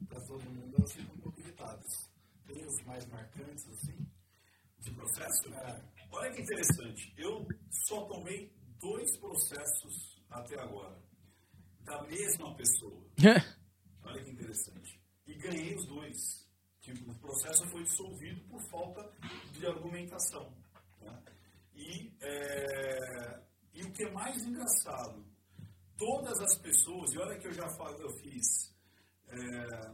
para 0.08 0.22
todo 0.22 0.50
mundo, 0.50 0.76
elas 0.78 0.94
ficam 0.94 1.16
um 1.16 1.20
pouco 1.20 1.40
irritadas. 1.40 2.10
Tem 2.46 2.66
os 2.66 2.82
mais 2.86 3.06
marcantes, 3.08 3.68
assim? 3.68 4.08
De 4.80 4.92
processo? 4.92 5.54
É. 5.54 5.82
Olha 6.12 6.32
que 6.32 6.42
interessante. 6.42 7.14
Eu 7.18 7.46
só 7.70 8.06
tomei 8.06 8.57
dois 8.80 9.18
processos 9.18 10.22
até 10.30 10.60
agora. 10.60 10.98
Da 11.84 12.02
mesma 12.04 12.56
pessoa. 12.56 13.04
Olha 14.04 14.24
que 14.24 14.32
interessante. 14.32 15.00
E 15.26 15.34
ganhei 15.36 15.76
os 15.76 15.86
dois. 15.88 16.48
Tipo, 16.82 17.12
o 17.12 17.16
processo 17.20 17.68
foi 17.70 17.84
dissolvido 17.84 18.42
por 18.50 18.62
falta 18.70 19.12
de 19.54 19.66
argumentação. 19.66 20.50
né? 21.02 21.24
E, 21.76 22.14
é, 22.22 23.42
e 23.74 23.84
o 23.84 23.92
que 23.92 24.04
é 24.04 24.12
mais 24.12 24.42
engraçado, 24.46 25.26
todas 25.98 26.40
as 26.40 26.58
pessoas, 26.60 27.12
e 27.14 27.18
olha 27.20 27.38
que 27.40 27.48
eu 27.48 27.54
já 27.54 27.68
fa- 27.78 27.92
eu 28.00 28.10
fiz 28.22 28.74
é, 29.28 29.94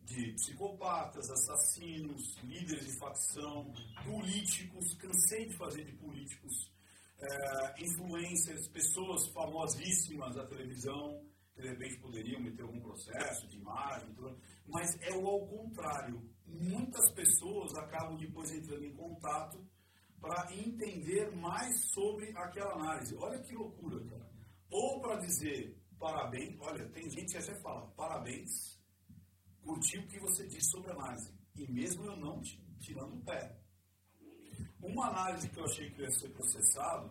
de 0.00 0.32
psicopatas, 0.34 1.30
assassinos, 1.30 2.36
líderes 2.42 2.84
de 2.86 2.98
facção, 2.98 3.72
políticos, 4.04 4.94
cansei 4.98 5.46
de 5.48 5.56
fazer 5.56 5.84
de 5.84 5.92
políticos, 5.96 6.70
é, 7.20 7.82
influencers, 7.82 8.68
pessoas 8.68 9.26
famosíssimas 9.32 10.34
da 10.34 10.46
televisão, 10.46 11.24
que 11.54 11.62
de 11.62 11.68
repente 11.68 12.00
poderiam 12.00 12.40
meter 12.40 12.62
algum 12.62 12.80
processo 12.80 13.46
de 13.48 13.56
imagem, 13.56 14.14
mas 14.66 14.88
é 15.02 15.14
o 15.16 15.26
ao 15.26 15.46
contrário. 15.46 16.22
Muitas 16.46 17.12
pessoas 17.12 17.74
acabam 17.76 18.16
depois 18.16 18.50
entrando 18.52 18.84
em 18.84 18.94
contato 18.94 19.64
para 20.20 20.52
entender 20.54 21.30
mais 21.36 21.72
sobre 21.92 22.30
aquela 22.36 22.72
análise. 22.74 23.14
Olha 23.16 23.40
que 23.42 23.54
loucura, 23.54 24.04
cara. 24.06 24.30
Ou 24.70 25.00
para 25.00 25.16
dizer 25.20 25.76
parabéns, 25.98 26.56
olha, 26.60 26.86
tem 26.90 27.08
gente 27.08 27.32
que 27.32 27.38
até 27.38 27.54
fala 27.62 27.86
parabéns, 27.92 28.78
curti 29.62 29.98
o 29.98 30.06
que 30.08 30.18
você 30.18 30.46
disse 30.46 30.70
sobre 30.70 30.90
a 30.90 30.94
análise. 30.94 31.32
E 31.56 31.70
mesmo 31.70 32.04
eu 32.04 32.16
não 32.16 32.40
ti- 32.42 32.60
tirando 32.80 33.14
o 33.14 33.24
pé. 33.24 33.56
Uma 34.84 35.08
análise 35.08 35.48
que 35.48 35.58
eu 35.58 35.64
achei 35.64 35.90
que 35.90 36.02
ia 36.02 36.10
ser 36.10 36.28
processado 36.30 37.10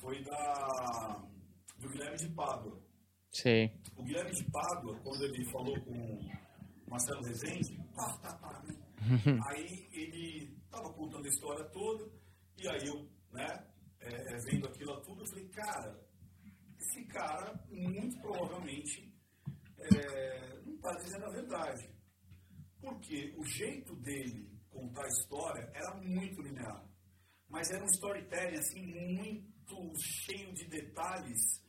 foi 0.00 0.22
da 0.22 1.24
do 1.78 1.88
Guilherme 1.88 2.16
de 2.16 2.28
Pádua. 2.34 2.78
Sei. 3.32 3.72
O 3.96 4.02
Guilherme 4.02 4.30
de 4.32 4.44
Pádua, 4.50 4.98
quando 5.02 5.24
ele 5.24 5.44
falou 5.50 5.80
com 5.84 5.92
o 5.92 6.90
Marcelo 6.90 7.22
Rezende, 7.22 7.76
pá, 7.94 8.18
tá, 8.18 8.36
pá, 8.38 8.62
né? 8.64 8.74
aí 9.48 9.88
ele 9.92 10.54
estava 10.64 10.92
contando 10.92 11.24
a 11.24 11.28
história 11.28 11.64
toda, 11.70 12.10
e 12.58 12.68
aí 12.68 12.86
eu, 12.86 13.08
né, 13.32 13.66
é, 14.00 14.08
é, 14.08 14.38
vendo 14.50 14.66
aquilo 14.66 15.00
tudo, 15.02 15.22
eu 15.22 15.26
falei, 15.28 15.48
cara, 15.48 16.00
esse 16.78 17.04
cara, 17.06 17.64
muito 17.70 18.20
provavelmente, 18.20 19.12
é, 19.78 20.62
não 20.64 20.74
está 20.74 20.92
dizendo 20.96 21.24
a 21.24 21.30
verdade. 21.30 21.88
Porque 22.80 23.34
o 23.36 23.44
jeito 23.44 23.94
dele 23.96 24.48
contar 24.70 25.04
a 25.04 25.08
história 25.08 25.70
era 25.74 25.94
muito 25.96 26.40
linear. 26.42 26.87
Mas 27.48 27.70
era 27.70 27.82
um 27.82 27.88
storytelling, 27.88 28.58
assim, 28.58 28.82
muito 28.84 29.92
cheio 29.98 30.52
de 30.52 30.66
detalhes 30.66 31.64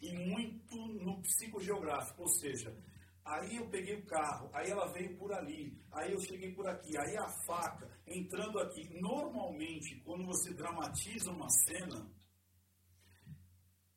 e 0.00 0.12
muito 0.12 0.76
no 0.76 1.22
psicogeográfico. 1.22 2.22
Ou 2.22 2.28
seja, 2.28 2.76
aí 3.24 3.56
eu 3.56 3.68
peguei 3.70 3.96
o 3.96 4.06
carro, 4.06 4.50
aí 4.52 4.70
ela 4.70 4.92
veio 4.92 5.16
por 5.16 5.32
ali, 5.32 5.80
aí 5.92 6.12
eu 6.12 6.20
cheguei 6.20 6.52
por 6.52 6.66
aqui, 6.68 6.96
aí 6.98 7.16
a 7.16 7.28
faca 7.46 7.88
entrando 8.06 8.58
aqui. 8.58 8.88
Normalmente, 9.00 10.00
quando 10.04 10.26
você 10.26 10.52
dramatiza 10.52 11.30
uma 11.30 11.48
cena, 11.48 12.10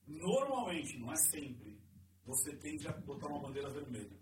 normalmente, 0.08 0.98
não 0.98 1.12
é 1.12 1.18
sempre, 1.18 1.82
você 2.24 2.56
tende 2.58 2.88
a 2.88 2.94
botar 2.94 3.28
uma 3.28 3.42
bandeira 3.42 3.70
vermelha. 3.70 4.18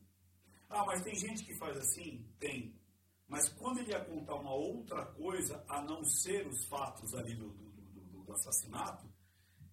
Ah, 0.69 0.85
mas 0.85 1.03
tem 1.03 1.15
gente 1.15 1.45
que 1.45 1.55
faz 1.55 1.77
assim? 1.77 2.25
Tem. 2.39 2.73
Mas 3.33 3.49
quando 3.49 3.79
ele 3.79 3.89
ia 3.91 4.05
contar 4.05 4.35
uma 4.35 4.53
outra 4.53 5.03
coisa, 5.13 5.63
a 5.67 5.81
não 5.81 6.03
ser 6.03 6.45
os 6.47 6.65
fatos 6.67 7.13
ali 7.15 7.35
do, 7.35 7.49
do, 7.49 7.71
do- 8.11 8.23
do 8.23 8.31
assassinato, 8.33 9.05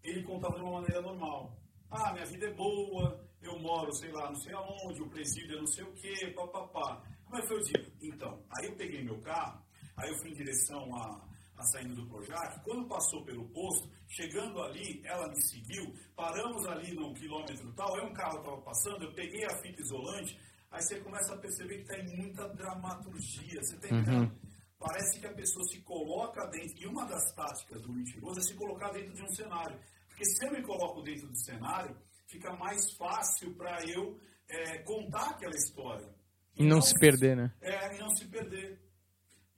ele 0.03 0.23
contava 0.25 0.55
de 0.57 0.63
uma 0.63 0.81
maneira 0.81 1.03
normal. 1.03 1.57
Ah, 1.91 2.13
minha 2.15 2.25
vida 2.25 2.47
é 2.47 2.55
boa, 2.55 3.23
eu 3.43 3.59
moro, 3.59 3.93
sei 3.93 4.11
lá, 4.13 4.29
não 4.31 4.37
sei 4.37 4.55
aonde, 4.55 5.03
o 5.03 5.11
presídio 5.11 5.57
é 5.57 5.61
não 5.61 5.67
sei 5.67 5.85
o 5.85 5.93
quê, 5.93 6.33
papapá. 6.35 7.03
Como 7.25 7.37
é 7.37 7.47
foi 7.47 7.59
o 7.59 7.65
dia? 7.65 7.93
Então, 8.03 8.43
aí 8.51 8.67
eu 8.67 8.77
peguei 8.77 9.05
meu 9.05 9.21
carro, 9.21 9.63
aí 9.97 10.09
eu 10.11 10.19
fui 10.21 10.31
em 10.31 10.35
direção 10.35 10.83
à, 10.97 11.29
a 11.59 11.63
saída 11.65 11.95
do 11.95 12.07
Projac, 12.09 12.65
quando 12.65 12.89
passou 12.89 13.23
pelo 13.25 13.47
posto, 13.51 13.91
chegando 14.09 14.63
ali, 14.63 15.03
ela 15.05 15.29
me 15.29 15.43
seguiu, 15.43 15.85
paramos 16.17 16.67
ali 16.67 16.95
no 16.95 17.13
quilômetro 17.13 17.73
tal, 17.75 17.95
aí 17.95 18.07
um 18.07 18.15
carro 18.15 18.39
estava 18.39 18.63
passando, 18.63 19.05
eu 19.05 19.13
peguei 19.13 19.45
a 19.45 19.61
fita 19.61 19.83
isolante, 19.83 20.39
aí 20.71 20.83
você 20.83 21.01
começa 21.01 21.35
a 21.35 21.39
perceber 21.39 21.79
que 21.79 21.85
tem 21.85 22.17
muita 22.17 22.49
dramaturgia, 22.49 23.63
você 23.63 23.77
tem 23.79 23.93
Uhum. 23.93 24.31
Parece 24.79 25.21
que 25.21 25.27
a 25.27 25.35
pessoa 25.35 25.63
se 25.67 25.79
coloca 25.83 26.47
dentro, 26.47 26.83
e 26.83 26.87
uma 26.87 27.05
das 27.05 27.35
táticas 27.35 27.83
do 27.83 27.93
mentiroso 27.93 28.41
é 28.41 28.43
se 28.43 28.55
colocar 28.55 28.91
dentro 28.93 29.13
de 29.13 29.23
um 29.23 29.29
cenário. 29.29 29.79
Porque 30.09 30.25
se 30.25 30.47
eu 30.47 30.53
me 30.53 30.63
coloco 30.63 31.03
dentro 31.03 31.29
do 31.29 31.37
cenário, 31.37 31.95
fica 32.27 32.51
mais 32.57 32.91
fácil 32.97 33.55
para 33.57 33.79
eu 33.85 34.19
é, 34.49 34.79
contar 34.79 35.33
aquela 35.33 35.55
história. 35.55 36.09
E 36.57 36.65
não 36.65 36.81
se 36.81 36.95
perder, 36.99 37.37
né? 37.37 37.53
É, 37.61 37.95
e 37.95 37.99
não 37.99 38.09
se 38.17 38.27
perder. 38.27 38.81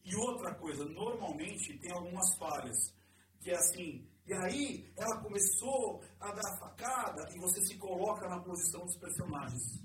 E 0.05 0.17
outra 0.17 0.57
coisa, 0.57 0.85
normalmente 0.87 1.79
tem 1.79 1.93
algumas 1.93 2.37
falhas, 2.37 2.93
que 3.41 3.51
é 3.51 3.55
assim, 3.55 4.05
e 4.27 4.33
aí 4.35 4.93
ela 4.97 5.21
começou 5.21 6.03
a 6.21 6.33
dar 6.33 6.59
facada 6.59 7.29
e 7.35 7.39
você 7.39 7.61
se 7.63 7.77
coloca 7.77 8.29
na 8.29 8.41
posição 8.41 8.85
dos 8.85 8.97
personagens. 8.97 9.81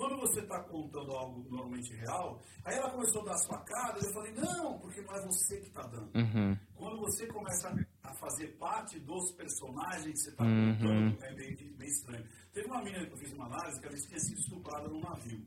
Quando 0.00 0.16
você 0.16 0.40
está 0.40 0.58
contando 0.64 1.12
algo 1.12 1.46
normalmente 1.50 1.92
real, 1.94 2.40
aí 2.64 2.74
ela 2.74 2.90
começou 2.90 3.20
a 3.20 3.24
dar 3.26 3.34
as 3.34 3.46
facadas, 3.46 4.02
eu 4.02 4.12
falei, 4.14 4.32
não, 4.32 4.78
porque 4.78 5.02
não 5.02 5.14
é 5.14 5.26
você 5.26 5.60
que 5.60 5.66
está 5.68 5.82
dando. 5.82 6.10
Uhum. 6.16 6.56
Quando 6.74 7.00
você 7.00 7.26
começa 7.26 7.68
a 8.02 8.14
fazer 8.14 8.46
parte 8.56 8.98
dos 9.00 9.30
personagens 9.32 10.06
que 10.06 10.16
você 10.16 10.30
está 10.30 10.42
Uhum. 10.44 10.72
contando, 10.78 11.22
é 11.22 11.34
meio, 11.34 11.76
meio 11.76 11.90
estranho. 11.90 12.26
Teve 12.50 12.66
uma 12.68 12.82
menina 12.82 13.04
que 13.04 13.12
eu 13.12 13.18
fiz 13.18 13.32
uma 13.34 13.44
análise 13.44 13.78
que 13.78 13.86
ela 13.88 13.96
tinha 13.96 14.18
sido 14.20 14.38
estuprada 14.40 14.88
num 14.88 15.00
navio. 15.00 15.46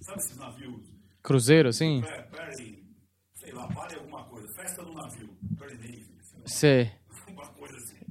Sabe 0.00 0.18
esses 0.18 0.36
navios? 0.36 0.82
Cruzeiro, 1.22 1.68
assim? 1.68 2.02
É, 2.04 2.22
Perry, 2.22 2.84
sei 3.34 3.52
lá, 3.52 3.68
pare 3.68 3.94
alguma 4.00 4.24
coisa. 4.28 4.48
Festa 4.56 4.82
no 4.82 4.94
navio. 4.94 5.32
Perry 5.56 5.76
Navy. 5.76 6.18
Sei. 6.46 6.90
Uma 7.28 7.46
coisa 7.52 7.76
assim. 7.76 8.04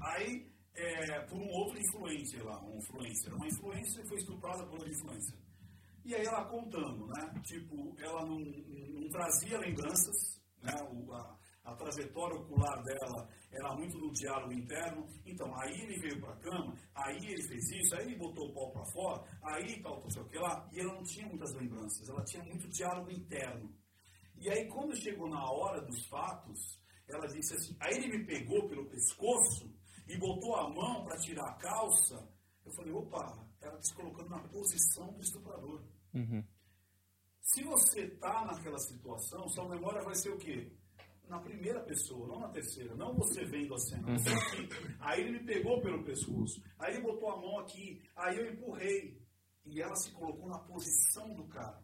Aí, 0.00 0.43
é, 0.84 1.20
por 1.26 1.38
um 1.38 1.48
outro 1.50 1.78
influencer 1.78 2.44
lá, 2.44 2.62
um 2.64 2.76
influencer. 2.76 3.34
Uma 3.34 3.46
influencer 3.46 4.06
foi 4.06 4.18
estuprada 4.18 4.64
por 4.64 4.74
outra 4.74 4.90
influencer. 4.90 5.38
E 6.04 6.14
aí 6.14 6.24
ela 6.26 6.44
contando, 6.44 7.06
né? 7.06 7.40
Tipo, 7.42 7.94
ela 7.98 8.26
não, 8.26 8.38
não 8.38 9.08
trazia 9.08 9.58
lembranças, 9.58 10.40
né? 10.62 10.74
O, 10.92 11.12
a, 11.12 11.38
a 11.64 11.74
trajetória 11.74 12.36
ocular 12.36 12.82
dela 12.82 13.28
era 13.50 13.74
muito 13.74 13.96
no 13.96 14.12
diálogo 14.12 14.52
interno. 14.52 15.06
Então, 15.24 15.50
aí 15.58 15.80
ele 15.80 15.98
veio 15.98 16.20
para 16.20 16.34
a 16.34 16.40
cama, 16.40 16.74
aí 16.94 17.16
ele 17.16 17.42
fez 17.42 17.70
isso, 17.70 17.96
aí 17.96 18.04
ele 18.04 18.16
botou 18.16 18.50
o 18.50 18.52
pau 18.52 18.70
para 18.70 18.84
fora, 18.92 19.24
aí 19.42 19.80
tal, 19.82 19.98
tal, 19.98 20.10
sei 20.10 20.22
o 20.22 20.28
que 20.28 20.38
lá. 20.38 20.68
E 20.72 20.80
ela 20.80 20.94
não 20.94 21.02
tinha 21.02 21.26
muitas 21.26 21.54
lembranças, 21.54 22.08
ela 22.08 22.22
tinha 22.24 22.44
muito 22.44 22.68
diálogo 22.68 23.10
interno. 23.10 23.74
E 24.36 24.50
aí, 24.50 24.68
quando 24.68 24.94
chegou 24.96 25.28
na 25.28 25.42
hora 25.50 25.80
dos 25.80 26.06
fatos, 26.06 26.78
ela 27.08 27.26
disse 27.28 27.54
assim: 27.54 27.76
aí 27.80 27.96
ele 27.96 28.18
me 28.18 28.26
pegou 28.26 28.68
pelo 28.68 28.86
pescoço 28.90 29.73
e 30.06 30.16
botou 30.18 30.54
a 30.56 30.68
mão 30.70 31.04
para 31.04 31.18
tirar 31.18 31.48
a 31.48 31.54
calça. 31.54 32.28
Eu 32.64 32.72
falei: 32.72 32.92
opa, 32.92 33.46
ela 33.60 33.78
está 33.78 33.82
se 33.82 33.94
colocando 33.94 34.30
na 34.30 34.40
posição 34.48 35.12
do 35.12 35.20
estuprador. 35.20 35.82
Uhum. 36.14 36.44
Se 37.40 37.62
você 37.62 38.06
está 38.06 38.44
naquela 38.46 38.78
situação, 38.78 39.48
sua 39.48 39.68
memória 39.68 40.02
vai 40.02 40.14
ser 40.14 40.30
o 40.30 40.38
quê? 40.38 40.72
Na 41.28 41.40
primeira 41.40 41.80
pessoa, 41.80 42.26
não 42.26 42.40
na 42.40 42.48
terceira. 42.48 42.94
Não 42.94 43.14
você 43.14 43.44
vendo 43.44 43.74
a 43.74 43.78
cena. 43.78 44.18
Você 44.18 44.30
aqui. 44.30 44.68
Aí 45.00 45.20
ele 45.22 45.38
me 45.38 45.44
pegou 45.44 45.80
pelo 45.80 46.04
pescoço. 46.04 46.62
Aí 46.78 46.94
ele 46.94 47.02
botou 47.02 47.30
a 47.30 47.40
mão 47.40 47.58
aqui. 47.60 48.02
Aí 48.16 48.36
eu 48.38 48.52
empurrei. 48.52 49.22
E 49.64 49.80
ela 49.80 49.94
se 49.96 50.12
colocou 50.12 50.48
na 50.48 50.58
posição 50.58 51.34
do 51.34 51.46
cara. 51.48 51.82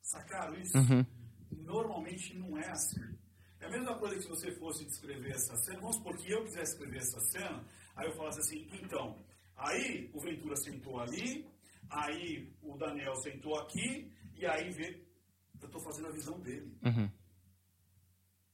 Sacaram 0.00 0.54
isso? 0.60 0.78
Uhum. 0.78 1.04
Normalmente 1.50 2.36
não 2.38 2.56
é 2.56 2.68
assim. 2.70 3.17
É 3.60 3.66
a 3.66 3.70
mesma 3.70 3.98
coisa 3.98 4.16
que 4.16 4.22
se 4.22 4.28
você 4.28 4.52
fosse 4.52 4.84
descrever 4.84 5.30
essa 5.30 5.56
cena. 5.56 5.80
Vamos 5.80 5.96
supor 5.96 6.16
que 6.16 6.30
eu 6.30 6.44
quisesse 6.44 6.72
escrever 6.72 6.98
essa 6.98 7.20
cena. 7.20 7.64
Aí 7.96 8.06
eu 8.06 8.14
falasse 8.14 8.40
assim, 8.40 8.68
então, 8.80 9.18
aí 9.56 10.10
o 10.14 10.20
Ventura 10.20 10.56
sentou 10.56 11.00
ali, 11.00 11.46
aí 11.90 12.52
o 12.62 12.76
Daniel 12.76 13.16
sentou 13.16 13.58
aqui, 13.58 14.12
e 14.36 14.46
aí 14.46 14.70
vê, 14.70 15.04
eu 15.60 15.66
estou 15.66 15.80
fazendo 15.80 16.08
a 16.08 16.12
visão 16.12 16.38
dele. 16.40 16.72
Uhum. 16.84 17.10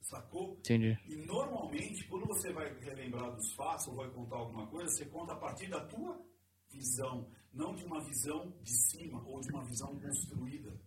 Sacou? 0.00 0.54
Entendi. 0.58 0.98
E 1.06 1.16
normalmente, 1.16 2.06
quando 2.08 2.26
você 2.26 2.52
vai 2.52 2.72
relembrar 2.80 3.34
dos 3.34 3.54
fatos 3.54 3.88
ou 3.88 3.96
vai 3.96 4.10
contar 4.10 4.36
alguma 4.36 4.66
coisa, 4.66 4.90
você 4.90 5.06
conta 5.06 5.32
a 5.32 5.36
partir 5.36 5.68
da 5.68 5.84
tua 5.86 6.18
visão, 6.70 7.30
não 7.52 7.74
de 7.74 7.84
uma 7.84 8.02
visão 8.04 8.50
de 8.62 8.72
cima 8.90 9.22
ou 9.26 9.40
de 9.40 9.50
uma 9.50 9.64
visão 9.64 9.98
construída. 9.98 10.78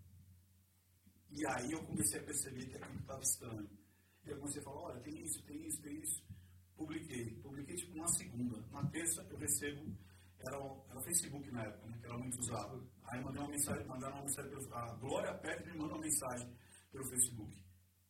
E 1.32 1.46
aí 1.48 1.72
eu 1.72 1.84
comecei 1.84 2.20
a 2.20 2.24
perceber 2.24 2.68
que 2.68 2.76
aquilo 2.76 3.00
estava 3.00 3.22
estranho. 3.22 3.70
E 4.28 4.32
eu 4.32 4.38
comecei 4.38 4.62
a 4.62 4.66
falar, 4.66 4.82
olha, 4.82 5.00
tem 5.00 5.22
isso, 5.24 5.42
tem 5.44 5.66
isso, 5.66 5.82
tem 5.82 5.96
isso. 6.02 6.22
Publiquei. 6.76 7.32
Publiquei 7.42 7.76
tipo 7.76 7.98
na 7.98 8.08
segunda. 8.08 8.60
Na 8.72 8.86
terça 8.90 9.26
eu 9.30 9.38
recebo, 9.38 9.98
era 10.40 10.60
o, 10.62 10.86
era 10.90 11.02
Facebook 11.02 11.50
na 11.52 11.64
época, 11.64 11.88
né, 11.88 11.98
que 12.00 12.06
era 12.06 12.18
muito 12.18 12.40
usado. 12.40 12.88
Aí 13.06 13.24
mandei 13.24 13.42
uma 13.42 13.50
mensagem, 13.50 13.88
mandaram 13.88 14.16
uma 14.16 14.24
mensagem, 14.24 14.52
pelo, 14.52 14.74
a 14.76 14.94
Glória 14.96 15.34
Pérez 15.36 15.66
me 15.66 15.78
mandou 15.78 15.96
uma 15.96 16.04
mensagem 16.04 16.54
pelo 16.92 17.06
Facebook. 17.06 17.58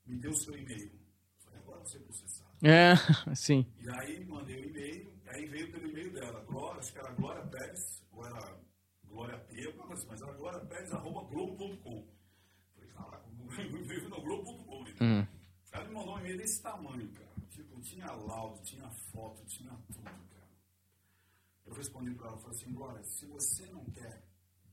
Me 0.05 0.17
deu 0.19 0.31
o 0.31 0.35
seu 0.35 0.57
e-mail. 0.57 0.91
Eu 0.91 1.43
Falei, 1.45 1.59
agora 1.59 1.79
você 1.81 1.97
é 1.97 2.01
processado. 2.01 2.47
É, 2.63 2.95
sim. 3.35 3.65
E 3.79 3.89
aí 3.89 4.25
mandei 4.25 4.55
o 4.55 4.69
e-mail, 4.69 5.13
aí 5.27 5.45
veio 5.45 5.71
pelo 5.71 5.87
e-mail 5.87 6.11
dela, 6.13 6.43
Glória, 6.45 6.79
acho 6.79 6.91
que 6.91 6.99
era 6.99 7.13
Glória 7.13 7.45
Pérez, 7.45 8.03
ou 8.11 8.25
era 8.25 8.59
Glória 9.05 9.39
P, 9.39 9.71
coisa, 9.73 10.05
mas 10.07 10.21
era 10.21 10.33
Glória 10.33 10.59
Pérez, 10.65 10.91
arroba 10.91 11.29
globo.com. 11.29 12.07
Falei, 12.73 12.89
caraca, 12.91 13.25
veio 13.85 14.09
no 14.09 14.21
globo.com. 14.21 14.83
né? 14.83 14.93
Uhum. 14.99 15.36
Cara 15.77 15.89
me 15.89 15.93
mandou 15.93 16.15
um 16.15 16.19
e-mail 16.19 16.37
desse 16.37 16.59
tamanho, 16.59 17.07
cara. 17.13 17.35
Tipo, 17.51 17.79
tinha 17.81 18.11
laudo, 18.11 18.59
tinha 18.63 18.89
foto, 19.11 19.45
tinha 19.45 19.71
tudo, 19.85 20.01
cara. 20.01 20.49
Eu 21.65 21.73
respondi 21.75 22.15
para 22.15 22.29
ela, 22.29 22.37
falei 22.37 22.57
assim, 22.57 22.73
Glória, 22.73 23.03
se 23.03 23.25
você 23.27 23.65
não 23.67 23.85
quer 23.85 24.23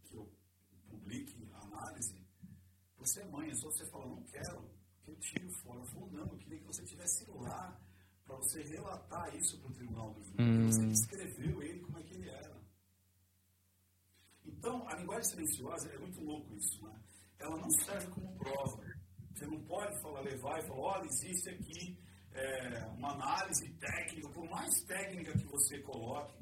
que 0.04 0.16
eu 0.16 0.32
publique 0.88 1.46
a 1.52 1.60
análise, 1.60 2.16
você 2.96 3.20
é 3.20 3.26
mãe, 3.26 3.50
é 3.50 3.54
só 3.54 3.70
você 3.70 3.84
falar, 3.90 4.06
não 4.06 4.22
quero, 4.22 4.70
que 5.02 5.10
eu 5.10 5.16
tiro 5.16 5.50
fora. 5.50 5.80
Ela 5.80 5.90
falou, 5.90 6.10
não, 6.10 6.26
eu 6.26 6.38
queria 6.38 6.58
que 6.58 6.66
você 6.66 6.82
estivesse 6.82 7.30
lá 7.32 7.78
para 8.24 8.36
você 8.36 8.62
relatar 8.62 9.36
isso 9.36 9.58
para 9.60 9.70
o 9.70 9.74
tribunal 9.74 10.14
do 10.14 10.24
júri. 10.24 10.42
Hum. 10.42 10.66
Você 10.68 10.86
descreveu 10.86 11.62
ele 11.62 11.80
como 11.80 11.98
é 11.98 12.02
que 12.02 12.14
ele 12.14 12.30
era. 12.30 12.64
Então, 14.46 14.88
a 14.88 14.94
linguagem 14.94 15.24
silenciosa 15.24 15.86
é 15.90 15.98
muito 15.98 16.22
louco 16.22 16.54
isso, 16.54 16.82
né? 16.82 16.98
Ela 17.38 17.58
não 17.58 17.70
serve 17.70 18.06
como 18.06 18.38
prova. 18.38 18.93
Você 19.34 19.46
não 19.46 19.60
pode 19.64 20.00
falar, 20.00 20.20
levar 20.20 20.58
e 20.60 20.66
falar, 20.68 20.80
olha, 20.80 21.06
existe 21.06 21.50
aqui 21.50 21.98
é, 22.32 22.86
uma 22.96 23.12
análise 23.12 23.68
técnica, 23.74 24.28
por 24.30 24.48
mais 24.48 24.72
técnica 24.84 25.32
que 25.36 25.46
você 25.46 25.80
coloque, 25.82 26.38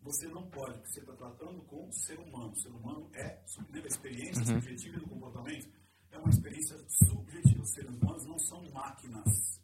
você 0.00 0.28
não 0.28 0.48
pode, 0.50 0.74
porque 0.74 0.88
você 0.92 1.00
está 1.00 1.14
tratando 1.14 1.62
com 1.64 1.88
o 1.88 1.92
ser 1.92 2.18
humano. 2.18 2.52
O 2.52 2.56
ser 2.56 2.68
humano 2.68 3.10
é, 3.14 3.24
a 3.24 3.86
experiência 3.86 4.40
Uhum. 4.42 4.60
subjetiva 4.60 4.98
do 4.98 5.08
comportamento? 5.08 5.68
É 6.10 6.18
uma 6.18 6.30
experiência 6.30 6.76
subjetiva. 7.04 7.62
Os 7.62 7.72
seres 7.72 7.90
humanos 7.90 8.24
não 8.26 8.38
são 8.38 8.62
máquinas. 8.70 9.60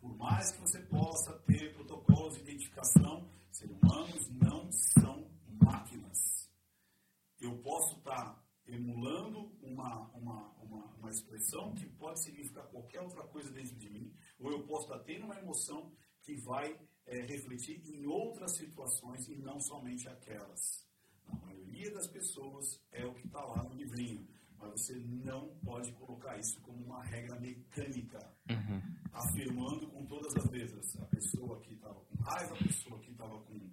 Por 0.00 0.16
mais 0.16 0.50
que 0.52 0.60
você 0.60 0.80
possa 0.86 1.32
ter 1.46 1.74
protocolos 1.74 2.34
de 2.34 2.40
identificação, 2.42 3.28
seres 3.52 3.76
humanos 3.80 4.28
não 4.30 4.70
são 4.72 5.30
máquinas. 5.62 6.50
Eu 7.40 7.56
posso 7.62 7.96
estar 7.98 8.42
emulando 8.66 9.50
uma, 9.62 10.08
uma, 10.12 10.48
uma, 10.98 11.10
expressão 11.10 11.74
que 11.74 11.86
pode 11.86 12.22
significar 12.22 12.66
qualquer 12.68 13.00
outra 13.00 13.22
coisa 13.24 13.50
dentro 13.50 13.76
de 13.76 13.90
mim, 13.90 14.12
ou 14.38 14.50
eu 14.50 14.62
posso 14.64 14.84
estar 14.84 14.98
tendo 15.00 15.24
uma 15.24 15.38
emoção 15.38 15.92
que 16.22 16.34
vai 16.36 16.78
é, 17.06 17.20
refletir 17.22 17.80
em 17.86 18.06
outras 18.06 18.56
situações 18.56 19.28
e 19.28 19.36
não 19.36 19.60
somente 19.60 20.08
aquelas. 20.08 20.86
A 21.26 21.36
maioria 21.36 21.90
das 21.92 22.06
pessoas 22.06 22.80
é 22.90 23.04
o 23.04 23.14
que 23.14 23.26
está 23.26 23.44
lá 23.44 23.62
no 23.62 23.74
livrinho, 23.74 24.26
mas 24.58 24.70
você 24.72 24.94
não 24.94 25.48
pode 25.64 25.92
colocar 25.92 26.38
isso 26.38 26.60
como 26.60 26.84
uma 26.84 27.02
regra 27.04 27.38
mecânica 27.38 28.18
Uhum. 28.50 28.82
afirmando 29.12 29.86
com 29.88 30.04
todas 30.06 30.34
as 30.36 30.50
letras. 30.50 30.96
A 31.00 31.04
pessoa 31.06 31.58
aqui 31.58 31.74
estava 31.74 32.00
com 32.00 32.16
raiva, 32.22 32.54
a 32.54 32.58
pessoa 32.58 32.96
aqui 32.98 33.10
estava 33.10 33.38
com 33.40 33.70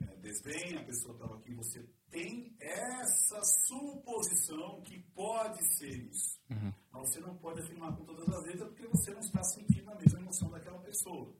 é, 0.00 0.16
desdém, 0.16 0.76
a 0.78 0.84
pessoa 0.84 1.14
estava 1.14 1.36
aqui. 1.36 1.54
Você 1.54 1.82
tem 2.10 2.56
essa 2.60 3.40
suposição 3.66 4.80
que 4.82 4.98
pode 5.14 5.62
ser 5.76 5.90
isso. 6.10 6.40
Uhum. 6.50 6.72
Mas 6.92 7.08
você 7.10 7.20
não 7.20 7.36
pode 7.36 7.62
afirmar 7.62 7.96
com 7.96 8.04
todas 8.04 8.28
as 8.28 8.44
letras 8.44 8.68
porque 8.68 8.86
você 8.88 9.12
não 9.12 9.20
está 9.20 9.42
sentindo 9.42 9.90
a 9.90 9.94
mesma 9.96 10.20
emoção 10.20 10.50
daquela 10.50 10.78
pessoa. 10.80 11.34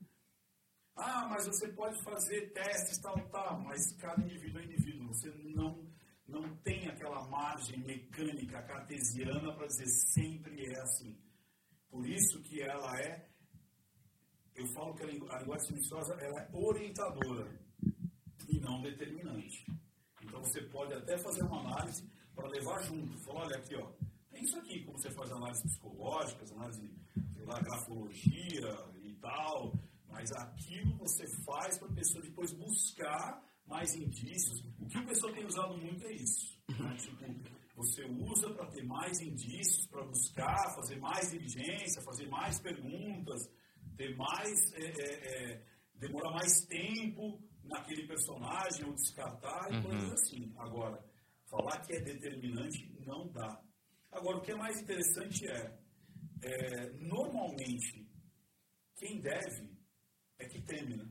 Ah, 0.96 1.26
mas 1.28 1.46
você 1.46 1.72
pode 1.72 2.00
fazer 2.04 2.52
testes, 2.52 2.98
tal, 2.98 3.16
tal, 3.30 3.60
mas 3.60 3.92
cada 3.96 4.22
indivíduo 4.22 4.60
é 4.60 4.64
indivíduo. 4.64 5.08
Você 5.08 5.28
não, 5.54 5.84
não 6.28 6.56
tem 6.58 6.86
aquela 6.88 7.26
margem 7.28 7.80
mecânica 7.84 8.62
cartesiana 8.62 9.52
para 9.56 9.66
dizer 9.66 9.88
sempre 9.88 10.64
é 10.66 10.80
assim. 10.80 11.18
Por 11.90 12.06
isso 12.08 12.40
que 12.42 12.62
ela 12.62 12.96
é, 13.00 13.28
eu 14.54 14.66
falo 14.68 14.94
que 14.94 15.02
a 15.02 15.06
lingu- 15.06 15.30
a 15.30 15.38
linguagem 15.40 15.66
silenciosa 15.66 16.14
ela 16.20 16.40
é 16.42 16.50
orientadora 16.52 17.63
não 18.64 18.80
determinante. 18.80 19.64
Então 20.22 20.40
você 20.40 20.62
pode 20.62 20.94
até 20.94 21.18
fazer 21.18 21.42
uma 21.42 21.60
análise 21.60 22.08
para 22.34 22.48
levar 22.48 22.82
junto. 22.82 23.18
Falar, 23.18 23.44
olha 23.44 23.56
aqui, 23.56 23.74
ó, 23.76 23.92
tem 24.30 24.42
isso 24.42 24.58
aqui, 24.58 24.82
como 24.84 24.98
você 24.98 25.10
faz 25.10 25.30
análises 25.30 25.62
psicológicas, 25.62 26.50
análise 26.52 26.90
sei 27.32 27.44
lá, 27.44 27.60
grafologia 27.60 28.90
e 29.02 29.12
tal, 29.20 29.72
mas 30.08 30.32
aquilo 30.32 30.96
você 30.96 31.26
faz 31.44 31.78
para 31.78 31.88
a 31.88 31.94
pessoa 31.94 32.22
depois 32.22 32.52
buscar 32.52 33.42
mais 33.66 33.94
indícios. 33.94 34.60
O 34.78 34.86
que 34.86 34.98
o 34.98 35.06
pessoal 35.06 35.32
tem 35.32 35.46
usado 35.46 35.76
muito 35.76 36.06
é 36.06 36.12
isso. 36.12 36.58
né? 36.68 36.96
Tipo, 36.96 37.24
você 37.76 38.04
usa 38.04 38.52
para 38.54 38.66
ter 38.70 38.84
mais 38.84 39.20
indícios, 39.20 39.86
para 39.86 40.04
buscar, 40.04 40.74
fazer 40.76 40.96
mais 41.00 41.30
diligência, 41.30 42.02
fazer 42.02 42.28
mais 42.28 42.60
perguntas, 42.60 43.50
ter 43.96 44.16
mais. 44.16 44.72
é, 44.74 44.84
é, 44.84 45.52
é, 45.52 45.66
demorar 45.94 46.32
mais 46.32 46.66
tempo 46.66 47.40
naquele 47.64 48.06
personagem 48.06 48.84
ou 48.86 48.94
descartar 48.94 49.70
e 49.72 49.76
Uhum. 49.76 49.82
coisas 49.82 50.12
assim. 50.12 50.52
Agora, 50.58 51.02
falar 51.50 51.80
que 51.82 51.94
é 51.94 52.00
determinante 52.00 52.92
não 53.06 53.28
dá. 53.30 53.60
Agora, 54.12 54.38
o 54.38 54.40
que 54.42 54.52
é 54.52 54.56
mais 54.56 54.80
interessante 54.80 55.46
é, 55.48 55.78
é, 56.42 56.90
normalmente, 57.00 58.06
quem 58.96 59.20
deve 59.20 59.68
é 60.38 60.46
que 60.48 60.60
teme, 60.62 60.96
né? 60.96 61.08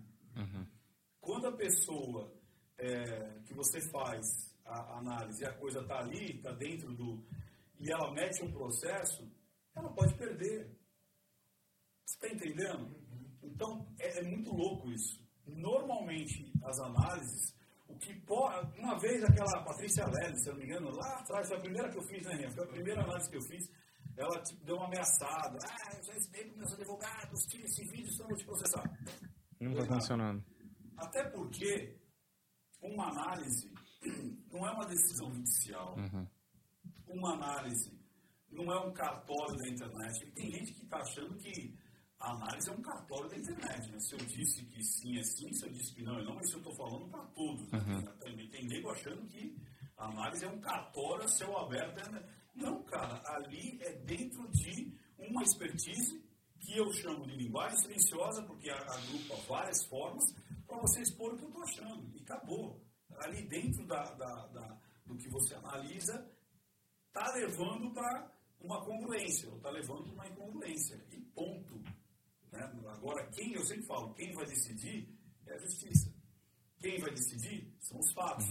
Quando 1.19 1.47
a 1.47 1.55
pessoa 1.55 2.33
é, 2.77 3.39
que 3.45 3.53
você 3.53 3.79
faz 3.91 4.25
a, 4.65 4.79
a 4.95 4.99
análise 4.99 5.41
e 5.43 5.45
a 5.47 5.53
coisa 5.57 5.79
está 5.81 5.99
ali, 5.99 6.37
está 6.37 6.51
dentro 6.53 6.93
do. 6.93 7.25
e 7.79 7.91
ela 7.91 8.11
mete 8.13 8.43
um 8.43 8.51
processo, 8.51 9.29
ela 9.75 9.91
pode 9.93 10.13
perder. 10.17 10.75
Você 12.05 12.15
está 12.15 12.27
entendendo? 12.35 12.95
Então, 13.41 13.87
é, 13.99 14.19
é 14.19 14.23
muito 14.23 14.51
louco 14.53 14.91
isso. 14.91 15.22
Normalmente, 15.45 16.51
as 16.63 16.79
análises, 16.79 17.55
o 17.87 17.97
que 17.97 18.13
pode. 18.21 18.79
Uma 18.79 18.97
vez 18.99 19.23
aquela 19.23 19.63
Patrícia 19.63 20.05
Lely, 20.05 20.37
se 20.39 20.49
eu 20.49 20.53
não 20.53 20.59
me 20.59 20.65
engano, 20.65 20.89
lá 20.91 21.19
atrás, 21.19 21.47
foi 21.47 21.57
a 21.57 21.61
primeira 21.61 21.89
que 21.89 21.97
eu 21.97 22.03
fiz, 22.03 22.25
né? 22.25 22.49
Foi 22.51 22.63
a 22.63 22.67
primeira 22.67 23.03
análise 23.03 23.29
que 23.29 23.37
eu 23.37 23.41
fiz. 23.41 23.69
Ela 24.15 24.41
tipo, 24.43 24.63
deu 24.65 24.75
uma 24.75 24.85
ameaçada. 24.85 25.57
Ah, 25.65 25.97
eu 25.97 26.03
já 26.03 26.15
ensinei 26.15 26.45
para 26.45 26.57
meus 26.57 26.73
advogados, 26.73 27.45
tire 27.47 27.63
esse 27.63 27.83
vídeo, 27.85 28.11
senão 28.11 28.25
eu 28.25 28.29
vou 28.29 28.37
te 28.37 28.45
processar. 28.45 28.83
Não 29.59 29.73
tá 29.73 29.85
funcionando. 29.85 30.43
Até 30.97 31.29
porque 31.29 31.97
uma 32.81 33.09
análise 33.09 33.71
não 34.51 34.67
é 34.67 34.71
uma 34.71 34.85
decisão 34.85 35.33
judicial. 35.33 35.95
Uma 37.07 37.33
análise 37.33 37.91
não 38.51 38.71
é 38.71 38.79
um 38.85 38.93
cartório 38.93 39.57
da 39.57 39.69
internet. 39.69 40.31
Tem 40.33 40.51
gente 40.51 40.73
que 40.73 40.83
está 40.83 40.97
achando 40.97 41.35
que 41.37 41.75
a 42.23 42.31
análise 42.31 42.69
é 42.69 42.71
um 42.71 42.81
cartório 42.81 43.29
da 43.29 43.37
internet. 43.37 43.91
Né? 43.91 43.99
Se 43.99 44.13
eu 44.13 44.19
disse 44.19 44.63
que 44.65 44.83
sim 44.83 45.17
é 45.19 45.23
sim, 45.23 45.51
se 45.53 45.65
eu 45.65 45.71
disse 45.71 45.93
que 45.93 46.03
não 46.03 46.17
é 46.19 46.23
não, 46.23 46.39
isso 46.39 46.55
eu 46.55 46.59
estou 46.59 46.73
falando 46.75 47.09
para 47.09 47.23
todos. 47.27 47.69
né? 47.71 47.79
Também 48.19 48.47
tem 48.49 48.65
nego 48.65 48.89
achando 48.91 49.25
que 49.27 49.55
a 49.97 50.05
análise 50.05 50.45
é 50.45 50.47
um 50.49 50.59
cartório 50.61 51.25
a 51.25 51.27
céu 51.27 51.57
aberto. 51.57 52.11
né? 52.11 52.23
Não, 52.55 52.81
cara, 52.83 53.21
ali 53.35 53.77
é 53.81 53.93
dentro 54.05 54.47
de 54.51 54.95
uma 55.19 55.43
expertise 55.43 56.23
que 56.59 56.77
eu 56.77 56.91
chamo 56.93 57.25
de 57.27 57.35
linguagem 57.35 57.77
silenciosa, 57.77 58.41
porque 58.43 58.69
agrupa 58.69 59.35
várias 59.49 59.83
formas, 59.85 60.23
para 60.65 60.77
você 60.79 61.01
expor 61.01 61.33
o 61.33 61.37
que 61.37 61.43
eu 61.43 61.49
estou 61.49 61.63
achando. 61.63 62.09
E 62.15 62.21
acabou. 62.21 62.81
Ali 63.19 63.45
dentro 63.47 63.85
da, 63.85 64.01
da- 64.15 64.47
da- 64.47 64.77
do 65.05 65.15
que 65.17 65.27
você 65.29 65.53
analisa, 65.55 66.25
está 67.07 67.33
levando 67.33 67.91
para 67.93 68.31
uma 68.61 68.81
congruência, 68.85 69.49
ou 69.49 69.57
está 69.57 69.69
levando 69.69 70.03
para 70.05 70.13
uma 70.13 70.27
incongruência. 70.27 70.95
E 71.11 71.17
ponto. 71.35 71.82
Né? 72.53 72.71
Agora, 72.87 73.25
quem, 73.31 73.53
eu 73.53 73.65
sempre 73.65 73.85
falo, 73.85 74.13
quem 74.13 74.31
vai 74.33 74.45
decidir 74.45 75.09
é 75.47 75.53
a 75.53 75.57
justiça. 75.57 76.13
Quem 76.79 76.99
vai 76.99 77.11
decidir 77.11 77.73
são 77.79 77.99
os 77.99 78.13
fatos. 78.13 78.45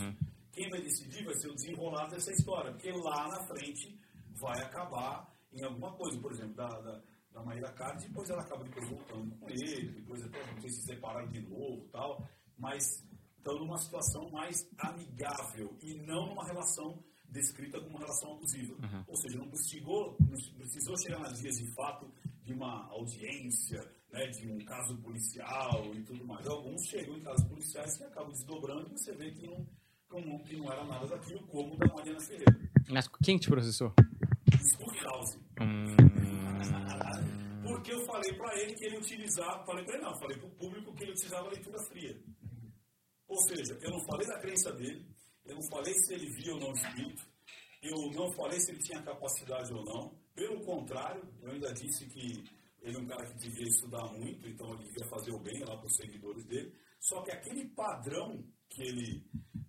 Quem 0.52 0.68
vai 0.68 0.82
decidir 0.82 1.24
vai 1.24 1.34
ser 1.34 1.48
o 1.48 1.54
desenrolar 1.54 2.08
dessa 2.08 2.32
história, 2.32 2.72
porque 2.72 2.90
lá 2.90 3.28
na 3.28 3.46
frente 3.46 3.98
vai 4.40 4.60
acabar 4.62 5.32
em 5.52 5.64
alguma 5.64 5.92
coisa. 5.94 6.20
Por 6.20 6.32
exemplo, 6.32 6.54
da, 6.54 6.68
da, 6.68 7.02
da 7.32 7.42
Maíra 7.42 7.72
Cardi, 7.72 8.08
depois 8.08 8.28
ela 8.28 8.42
acaba 8.42 8.64
depois 8.64 8.88
voltando 8.88 9.34
com 9.36 9.48
ele, 9.48 9.92
depois 9.92 10.22
até 10.22 10.46
não 10.52 10.60
sei 10.60 10.70
se 10.70 10.82
separaram 10.82 11.30
de 11.30 11.40
novo 11.40 11.88
tal, 11.90 12.28
mas 12.58 12.84
estão 13.38 13.58
numa 13.58 13.78
situação 13.78 14.30
mais 14.30 14.68
amigável 14.78 15.76
e 15.80 15.94
não 15.94 16.26
numa 16.26 16.44
relação 16.44 17.02
descrita 17.28 17.80
como 17.80 17.90
uma 17.90 18.00
relação 18.00 18.34
abusiva. 18.34 18.76
Ou 19.08 19.16
seja, 19.16 19.38
não 19.38 19.48
precisou, 19.48 20.16
não 20.20 20.58
precisou 20.58 20.96
chegar 20.98 21.18
nas 21.18 21.40
vias 21.40 21.56
de 21.56 21.74
fato 21.74 22.12
de 22.42 22.52
uma 22.52 22.86
audiência, 22.90 23.80
né, 24.12 24.26
de 24.28 24.50
um 24.50 24.58
caso 24.64 24.96
policial 24.98 25.94
e 25.94 26.02
tudo 26.02 26.24
mais. 26.26 26.46
Alguns 26.46 26.86
chegam 26.86 27.16
em 27.16 27.20
casos 27.20 27.46
policiais 27.48 27.96
que 27.96 28.04
acabam 28.04 28.32
desdobrando 28.32 28.88
e 28.88 28.98
você 28.98 29.12
vê 29.14 29.30
que 29.30 29.46
não, 29.46 29.64
que 30.40 30.56
não 30.56 30.72
era 30.72 30.84
nada 30.84 31.06
daquilo, 31.06 31.46
como 31.46 31.76
da 31.76 31.86
Mariana 31.86 32.20
Ferreira. 32.20 32.70
Mas 32.88 33.08
quem 33.22 33.38
te 33.38 33.48
processou? 33.48 33.92
Stuckhouse. 34.60 35.38
Hum, 35.60 35.96
Porque 37.62 37.92
eu 37.92 38.04
falei 38.04 38.32
para 38.34 38.60
ele 38.60 38.74
que 38.74 38.84
ele 38.84 38.98
utilizava, 38.98 39.64
falei 39.64 39.84
para 39.84 39.94
ele 39.94 40.04
não, 40.04 40.18
falei 40.18 40.36
para 40.36 40.46
o 40.48 40.50
público 40.50 40.94
que 40.94 41.04
ele 41.04 41.12
utilizava 41.12 41.48
leitura 41.48 41.78
fria. 41.88 42.22
Ou 43.28 43.38
seja, 43.44 43.78
eu 43.80 43.90
não 43.90 44.04
falei 44.04 44.26
da 44.26 44.38
crença 44.40 44.72
dele, 44.72 45.06
eu 45.46 45.54
não 45.54 45.62
falei 45.70 45.94
se 45.94 46.12
ele 46.14 46.26
via 46.32 46.52
ou 46.54 46.60
não 46.60 46.68
o 46.68 46.72
espírito, 46.72 47.24
eu 47.82 48.10
não 48.12 48.30
falei 48.32 48.60
se 48.60 48.72
ele 48.72 48.82
tinha 48.82 49.02
capacidade 49.02 49.72
ou 49.72 49.84
não. 49.84 50.21
Pelo 50.34 50.64
contrário, 50.64 51.22
eu 51.42 51.50
ainda 51.50 51.72
disse 51.72 52.06
que 52.06 52.44
ele 52.82 52.96
é 52.96 53.00
um 53.00 53.06
cara 53.06 53.26
que 53.26 53.38
devia 53.38 53.68
estudar 53.68 54.04
muito, 54.12 54.48
então 54.48 54.74
ele 54.74 54.84
devia 54.84 55.06
fazer 55.08 55.32
o 55.32 55.38
bem 55.38 55.60
lá 55.60 55.76
para 55.76 55.86
os 55.86 55.96
seguidores 55.96 56.44
dele. 56.46 56.74
Só 56.98 57.22
que 57.22 57.30
aquele 57.30 57.68
padrão 57.70 58.44
que 58.68 58.82
ele 58.82 59.24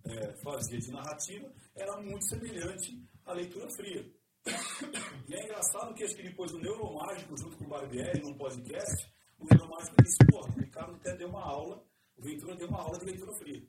eh, 0.06 0.34
fazia 0.42 0.78
de 0.78 0.90
narrativa 0.90 1.52
era 1.74 2.00
muito 2.00 2.24
semelhante 2.28 3.02
à 3.24 3.32
leitura 3.32 3.68
fria. 3.70 4.04
E 5.26 5.34
é 5.34 5.42
engraçado 5.42 5.94
que 5.94 6.04
acho 6.04 6.16
que 6.16 6.22
depois 6.22 6.52
do 6.52 6.58
Neuromágico, 6.58 7.34
junto 7.38 7.56
com 7.56 7.64
o 7.64 7.68
Barbieri, 7.68 8.20
num 8.20 8.36
podcast, 8.36 9.10
o 9.38 9.46
Neuromágico 9.46 9.96
disse, 10.02 10.18
pô, 10.30 10.40
o 10.40 10.60
Ricardo 10.60 10.94
até 10.96 11.16
deu 11.16 11.28
uma 11.28 11.42
aula, 11.42 11.82
o 12.14 12.22
Ventura 12.22 12.54
deu 12.54 12.68
uma 12.68 12.82
aula 12.82 12.98
de 12.98 13.06
leitura 13.06 13.32
fria. 13.38 13.62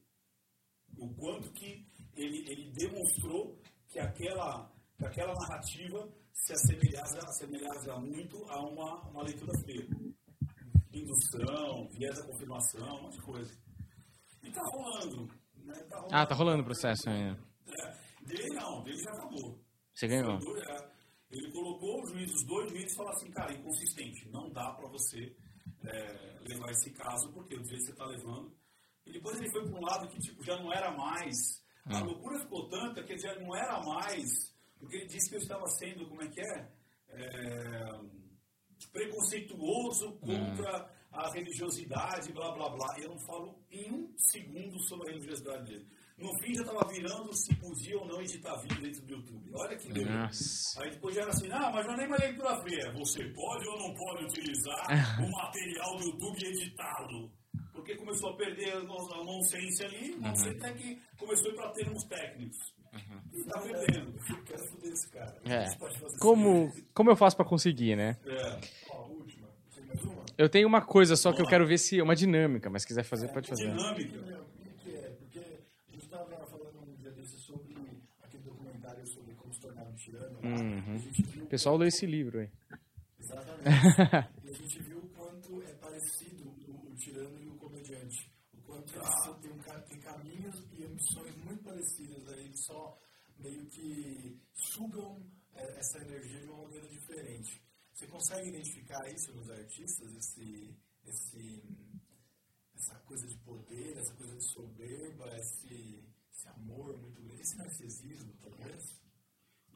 O 0.97 1.13
quanto 1.15 1.49
que 1.53 1.87
ele, 2.13 2.39
ele 2.51 2.71
demonstrou 2.71 3.57
que 3.87 3.99
aquela, 3.99 4.69
que 4.97 5.05
aquela 5.05 5.33
narrativa 5.33 6.09
se 6.35 6.53
assemelhava, 6.53 7.17
assemelhava 7.27 7.99
muito 8.01 8.37
a 8.49 8.59
uma, 8.59 9.01
uma 9.09 9.23
leitura 9.23 9.51
fria. 9.63 9.87
Indução, 10.93 11.87
viés 11.89 12.15
da 12.17 12.25
confirmação, 12.27 12.97
um 12.97 13.03
monte 13.03 13.17
de 13.17 13.23
coisa. 13.23 13.57
E 14.43 14.51
tá 14.51 14.61
rolando. 14.71 15.27
Né? 15.55 15.73
Tá 15.89 15.95
rolando. 15.95 16.15
Ah, 16.15 16.25
tá 16.25 16.35
rolando 16.35 16.61
o 16.61 16.65
processo 16.65 17.09
ainda. 17.09 17.39
É, 17.67 18.25
dele 18.25 18.53
não, 18.53 18.83
dele 18.83 18.97
já 18.97 19.11
acabou. 19.11 19.59
Você 19.93 20.07
ganhou. 20.07 20.37
Dois, 20.37 20.63
é. 20.67 20.95
Ele 21.31 21.51
colocou 21.51 22.03
os 22.03 22.11
juízes, 22.11 22.35
os 22.35 22.45
dois 22.45 22.69
juízes 22.69 22.95
falaram 22.95 23.17
assim, 23.17 23.31
cara, 23.31 23.53
inconsistente, 23.53 24.29
não 24.29 24.49
dá 24.51 24.71
para 24.73 24.87
você 24.87 25.35
é, 25.83 26.39
levar 26.47 26.69
esse 26.71 26.91
caso, 26.91 27.31
porque 27.33 27.57
do 27.57 27.65
jeito 27.65 27.79
que 27.79 27.85
você 27.85 27.91
está 27.91 28.05
levando. 28.05 28.55
E 29.05 29.11
depois 29.11 29.37
ele 29.37 29.51
foi 29.51 29.67
para 29.67 29.77
um 29.77 29.83
lado 29.83 30.07
que 30.09 30.19
tipo, 30.19 30.43
já 30.43 30.57
não 30.61 30.71
era 30.71 30.95
mais. 30.95 31.35
A 31.85 31.99
loucura 31.99 32.39
ficou 32.39 32.67
tanta 32.69 33.03
que 33.03 33.17
já 33.17 33.37
não 33.39 33.55
era 33.55 33.79
mais, 33.83 34.54
porque 34.79 34.97
ele 34.97 35.07
disse 35.07 35.29
que 35.29 35.35
eu 35.35 35.39
estava 35.41 35.65
sendo, 35.67 36.07
como 36.07 36.21
é 36.23 36.27
que 36.27 36.41
é? 36.41 36.71
É, 37.09 37.89
preconceituoso 38.91 40.13
contra 40.19 40.89
a 41.11 41.31
religiosidade, 41.31 42.31
blá 42.33 42.51
blá 42.51 42.69
blá. 42.69 42.95
E 42.99 43.03
eu 43.03 43.09
não 43.09 43.19
falo 43.19 43.57
em 43.71 43.91
um 43.91 44.13
segundo 44.17 44.77
sobre 44.87 45.09
a 45.09 45.13
religiosidade 45.13 45.65
dele. 45.65 45.87
No 46.17 46.29
fim 46.39 46.53
já 46.55 46.61
estava 46.61 46.87
virando 46.89 47.33
se 47.35 47.53
podia 47.55 47.97
ou 47.97 48.05
não 48.07 48.21
editar 48.21 48.55
vídeo 48.61 48.81
dentro 48.81 49.01
do 49.05 49.13
YouTube. 49.15 49.51
Olha 49.53 49.77
que 49.77 49.91
beleza. 49.91 50.11
Nossa. 50.17 50.83
Aí 50.83 50.91
depois 50.91 51.15
já 51.15 51.21
era 51.21 51.31
assim, 51.31 51.49
ah, 51.51 51.71
mas 51.73 51.85
não 51.85 51.93
é 51.93 51.97
nem 51.97 52.07
uma 52.07 52.17
leitura 52.17 52.61
fria. 52.61 52.91
Você 52.93 53.23
pode 53.33 53.67
ou 53.67 53.79
não 53.79 53.93
pode 53.93 54.25
utilizar 54.25 54.87
o 55.23 55.29
material 55.31 55.97
do 55.97 56.03
YouTube 56.05 56.37
e 56.41 56.45
editá-lo? 56.47 57.31
Porque 57.73 57.95
começou 57.97 58.29
a 58.29 58.37
perder 58.37 58.71
a 58.77 58.79
no- 58.83 59.13
a 59.13 59.23
nonsense 59.25 59.83
ali, 59.85 60.13
você 60.13 60.49
até 60.49 60.73
que 60.73 60.95
começou 61.17 61.49
a 61.49 61.53
ir 61.53 61.55
para 61.57 61.71
termos 61.71 62.03
técnicos. 62.05 62.57
E 63.33 63.43
tá 63.43 63.59
perdendo. 63.59 64.13
Quero 64.45 64.63
foder 64.67 64.91
esse 64.93 65.09
cara. 65.09 65.35
A 65.45 65.49
É. 65.53 65.65
Como, 66.19 66.71
como 66.93 67.09
eu 67.11 67.15
faço 67.15 67.35
pra 67.35 67.45
conseguir, 67.45 67.95
né? 67.95 68.17
É. 68.25 68.59
Ó, 68.89 69.07
última. 69.09 69.47
Eu 70.37 70.49
tenho 70.49 70.67
uma 70.67 70.81
coisa 70.81 71.15
só 71.15 71.31
que 71.33 71.41
eu 71.41 71.45
quero 71.47 71.65
ver 71.65 71.77
se 71.77 71.99
é 71.99 72.03
uma 72.03 72.15
dinâmica, 72.15 72.69
mas 72.69 72.81
se 72.83 72.87
quiser 72.87 73.03
fazer, 73.03 73.27
pode 73.29 73.47
fazer. 73.47 73.67
Dinâmica. 73.71 74.17
Meu, 74.21 74.41
o 74.41 74.45
que 74.61 74.69
que 74.83 74.95
é? 74.95 75.09
Porque 75.19 75.39
a 75.39 75.91
gente 75.91 76.03
estava 76.05 76.25
falando 76.45 76.79
um 76.89 76.95
dia 76.95 77.11
desses 77.11 77.39
sobre 77.41 77.75
aquele 78.21 78.43
documentário 78.43 79.05
sobre 79.07 79.33
como 79.35 79.53
se 79.53 79.59
tornar 79.61 79.83
um 79.83 79.93
tirano. 79.95 80.39
lá. 80.41 80.49
Uhum. 80.49 81.01
O 81.43 81.47
pessoal 81.47 81.77
lê 81.77 81.87
esse 81.87 82.05
livro 82.05 82.39
aí. 82.39 82.49
Exatamente. 83.19 83.65
e 84.45 84.49
a 84.49 84.53
gente 84.53 84.79
viu 84.83 84.97
o 84.99 85.07
quanto 85.09 85.61
é 85.63 85.73
parecido 85.75 86.43
o, 86.67 86.91
o 86.91 86.95
tirano 86.95 87.39
e 87.41 87.47
o 87.47 87.55
comediante. 87.55 88.29
O 88.53 88.61
quanto 88.65 88.93
eles 88.95 89.23
são- 89.23 89.33
têm, 89.35 89.51
um, 89.51 89.57
ca- 89.59 89.79
têm 89.81 89.99
caminhos 89.99 90.55
e 90.77 90.83
ambições 90.83 91.35
muito 91.45 91.63
parecidas. 91.63 92.27
Aí 92.33 92.45
eles 92.45 92.65
só 92.65 92.97
meio 93.45 93.65
que 93.69 94.41
sugam 94.53 95.21
é, 95.53 95.79
essa 95.79 95.99
energia 95.99 96.39
de 96.41 96.47
uma 96.47 96.63
maneira 96.63 96.87
diferente. 96.87 97.61
Você 97.93 98.07
consegue 98.07 98.49
identificar 98.49 99.07
isso 99.11 99.31
nos 99.33 99.49
artistas? 99.49 100.11
Esse, 100.15 100.75
esse, 101.05 101.63
essa 102.75 102.95
coisa 103.01 103.27
de 103.27 103.37
poder, 103.39 103.97
essa 103.97 104.13
coisa 104.15 104.35
de 104.35 104.43
soberba, 104.51 105.37
esse, 105.37 106.03
esse 106.33 106.47
amor 106.49 106.97
muito 106.97 107.21
grande, 107.21 107.41
esse 107.41 107.57
narcisismo, 107.57 108.33
talvez? 108.41 108.83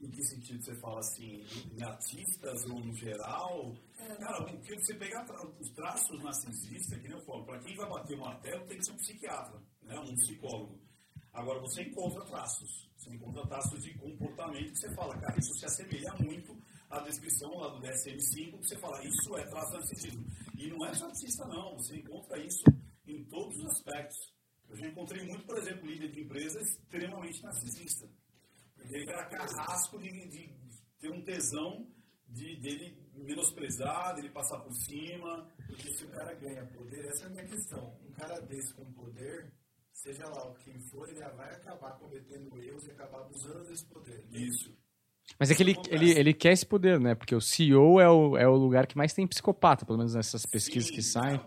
Em 0.02 0.10
que 0.12 0.24
sentido 0.24 0.64
você 0.64 0.76
fala 0.80 1.00
assim? 1.00 1.44
Em 1.78 1.84
artistas 1.84 2.64
ou 2.66 2.80
no 2.80 2.94
geral? 2.96 3.76
Cara, 3.98 4.46
porque 4.46 4.76
você 4.80 4.96
pegar 4.96 5.26
tra- 5.26 5.46
os 5.46 5.70
traços 5.72 6.24
narcisistas, 6.24 7.00
que 7.02 7.08
nem 7.08 7.18
eu 7.18 7.26
falo, 7.26 7.46
para 7.46 7.60
quem 7.60 7.76
vai 7.76 7.90
bater 7.90 8.16
o 8.16 8.22
martelo 8.22 8.66
tem 8.66 8.78
que 8.78 8.86
ser 8.86 8.92
um 8.94 8.98
psiquiatra, 8.98 9.62
né? 9.82 10.00
um 10.00 10.16
psicólogo. 10.16 10.80
Agora, 11.34 11.60
você 11.60 11.84
encontra 11.84 12.26
traços. 12.26 12.90
Você 12.98 13.14
encontra 13.14 13.48
traços 13.48 13.84
de 13.84 13.94
comportamento 13.98 14.72
que 14.72 14.80
você 14.80 14.94
fala, 14.94 15.18
cara, 15.18 15.40
isso 15.40 15.54
se 15.54 15.66
assemelha 15.66 16.14
muito 16.20 16.58
à 16.90 17.00
descrição 17.00 17.56
lá 17.58 17.70
do 17.70 17.82
DSM-5, 17.82 18.60
que 18.60 18.68
você 18.68 18.78
fala, 18.78 19.04
isso 19.06 19.38
é 19.38 19.46
traço 19.46 19.74
narcisismo. 19.74 20.26
E 20.58 20.68
não 20.68 20.86
é 20.86 20.90
narcisista, 20.90 21.46
não. 21.46 21.78
Você 21.78 21.98
encontra 21.98 22.38
isso 22.44 22.64
em 23.08 23.24
todos 23.26 23.58
os 23.58 23.66
aspectos. 23.68 24.18
Eu 24.70 24.76
já 24.76 24.88
encontrei 24.88 25.26
muito, 25.26 25.46
por 25.46 25.58
exemplo, 25.58 25.88
líder 25.88 26.12
de 26.12 26.22
empresa 26.22 26.62
extremamente 26.62 27.42
narcisista. 27.42 28.08
Ele 28.78 29.10
era 29.10 29.26
carrasco 29.26 29.98
de, 30.00 30.10
de 30.28 30.50
ter 31.00 31.12
um 31.12 31.24
tesão 31.24 31.88
de, 32.28 32.56
dele 32.58 32.98
menosprezar, 33.14 34.16
dele 34.16 34.30
passar 34.30 34.60
por 34.60 34.74
cima. 34.74 35.50
Porque 35.68 35.94
se 35.94 36.06
o 36.06 36.10
cara 36.10 36.34
ganha 36.36 36.66
poder, 36.68 37.06
essa 37.06 37.24
é 37.24 37.28
a 37.28 37.30
minha 37.30 37.46
questão. 37.46 37.98
Um 38.08 38.12
cara 38.12 38.40
desse 38.42 38.74
com 38.74 38.92
poder, 38.94 39.52
seja 40.02 40.26
lá 40.30 40.54
quem 40.64 40.80
for, 40.80 41.10
ele 41.10 41.20
vai 41.20 41.54
acabar 41.54 41.92
cometendo 42.00 42.58
erros 42.62 42.86
e 42.88 42.92
acabar 42.92 43.22
abusando 43.22 43.66
desse 43.66 43.86
poder. 43.86 44.24
Isso. 44.32 44.74
Mas 45.38 45.52
é 45.52 45.56
que 45.56 45.62
ele, 45.62 45.76
ele, 45.90 46.12
ele 46.12 46.34
quer 46.34 46.54
esse 46.54 46.66
poder, 46.66 47.00
né? 47.00 47.14
Porque 47.16 47.36
o 47.36 47.42
CEO 47.42 48.00
é 48.00 48.10
o, 48.10 48.38
é 48.38 48.48
o 48.48 48.56
lugar 48.56 48.88
que 48.88 48.98
mais 48.98 49.14
tem 49.14 49.28
psicopata, 49.28 49.86
pelo 49.86 49.98
menos 49.98 50.16
nessas 50.16 50.46
pesquisas 50.46 50.90
que 50.90 51.02
saem. 51.02 51.40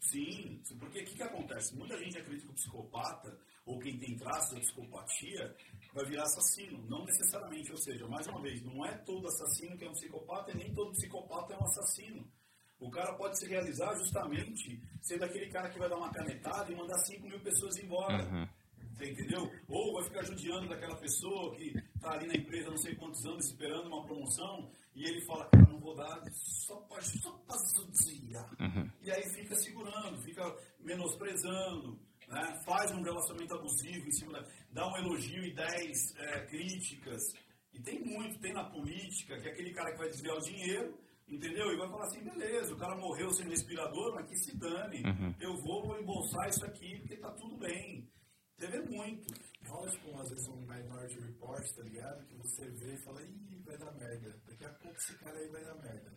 Sim, 0.00 0.60
sim, 0.64 0.76
porque 0.78 1.00
o 1.00 1.04
que, 1.04 1.14
que 1.14 1.22
acontece? 1.22 1.74
Muita 1.76 1.96
gente 1.96 2.18
acredita 2.18 2.46
que 2.46 2.52
o 2.52 2.54
psicopata, 2.54 3.38
ou 3.64 3.78
quem 3.78 3.96
tem 3.98 4.16
traços 4.16 4.56
de 4.56 4.60
psicopatia, 4.60 5.56
vai 5.94 6.04
virar 6.04 6.24
assassino. 6.24 6.84
Não 6.88 7.04
necessariamente, 7.04 7.70
ou 7.70 7.78
seja, 7.78 8.06
mais 8.08 8.26
uma 8.26 8.42
vez, 8.42 8.62
não 8.62 8.84
é 8.84 8.92
todo 8.98 9.28
assassino 9.28 9.78
que 9.78 9.84
é 9.84 9.88
um 9.88 9.92
psicopata 9.92 10.50
e 10.50 10.56
nem 10.56 10.74
todo 10.74 10.90
psicopata 10.90 11.54
é 11.54 11.56
um 11.56 11.64
assassino. 11.64 12.26
O 12.82 12.90
cara 12.90 13.14
pode 13.14 13.38
se 13.38 13.46
realizar 13.46 13.94
justamente 13.94 14.82
sendo 15.00 15.24
aquele 15.24 15.48
cara 15.50 15.70
que 15.70 15.78
vai 15.78 15.88
dar 15.88 15.96
uma 15.96 16.12
canetada 16.12 16.72
e 16.72 16.76
mandar 16.76 16.98
5 16.98 17.28
mil 17.28 17.40
pessoas 17.40 17.78
embora. 17.78 18.50
Você 18.94 19.10
entendeu? 19.10 19.50
Ou 19.68 19.94
vai 19.94 20.04
ficar 20.04 20.24
judiando 20.24 20.68
daquela 20.68 20.96
pessoa 20.96 21.54
que 21.54 21.72
está 21.94 22.12
ali 22.12 22.26
na 22.26 22.34
empresa 22.34 22.70
não 22.70 22.76
sei 22.76 22.94
quantos 22.96 23.24
anos 23.24 23.46
esperando 23.46 23.86
uma 23.86 24.04
promoção 24.04 24.68
e 24.94 25.04
ele 25.04 25.24
fala, 25.24 25.48
cara, 25.48 25.66
não 25.70 25.78
vou 25.78 25.94
dar 25.94 26.22
só 26.32 26.76
para 26.88 27.00
judiar. 28.32 28.50
E 29.02 29.10
aí 29.10 29.22
fica 29.30 29.54
segurando, 29.56 30.20
fica 30.22 30.42
menosprezando, 30.80 31.98
né? 32.28 32.60
faz 32.64 32.90
um 32.90 33.02
relacionamento 33.02 33.54
abusivo 33.54 34.06
em 34.06 34.12
cima 34.12 34.32
da, 34.32 34.48
dá 34.72 34.88
um 34.88 34.96
elogio 34.96 35.44
e 35.44 35.54
dez 35.54 36.14
é, 36.16 36.46
críticas. 36.46 37.22
E 37.72 37.80
tem 37.80 38.04
muito, 38.04 38.38
tem 38.40 38.52
na 38.52 38.64
política, 38.64 39.40
que 39.40 39.48
é 39.48 39.52
aquele 39.52 39.72
cara 39.72 39.92
que 39.92 39.98
vai 39.98 40.10
desviar 40.10 40.36
o 40.36 40.40
dinheiro, 40.40 40.98
entendeu? 41.36 41.72
E 41.72 41.76
vai 41.76 41.88
falar 41.88 42.04
assim, 42.06 42.22
beleza, 42.22 42.74
o 42.74 42.78
cara 42.78 42.96
morreu 42.96 43.30
sem 43.32 43.48
respirador, 43.48 44.14
mas 44.14 44.28
que 44.28 44.36
se 44.36 44.56
dane. 44.56 45.02
Eu 45.40 45.56
vou, 45.62 45.86
vou 45.86 45.98
embolsar 46.00 46.48
isso 46.48 46.64
aqui 46.64 46.98
porque 47.00 47.16
tá 47.16 47.30
tudo 47.32 47.56
bem. 47.58 48.08
Você 48.58 48.66
vê 48.68 48.80
muito. 48.82 49.26
Rola, 49.66 49.90
tipo, 49.90 50.16
às 50.20 50.28
vezes 50.28 50.46
um 50.48 50.56
Minority 50.60 51.18
Report, 51.20 51.66
tá 51.74 51.82
ligado? 51.82 52.26
Que 52.26 52.36
você 52.36 52.70
vê 52.70 52.94
e 52.94 53.02
fala, 53.04 53.22
ih, 53.22 53.62
vai 53.64 53.76
dar 53.78 53.92
merda. 53.92 54.40
Daqui 54.46 54.64
a 54.64 54.70
pouco 54.74 54.96
esse 54.96 55.18
cara 55.18 55.38
aí 55.38 55.48
vai 55.48 55.64
dar 55.64 55.74
merda. 55.76 56.16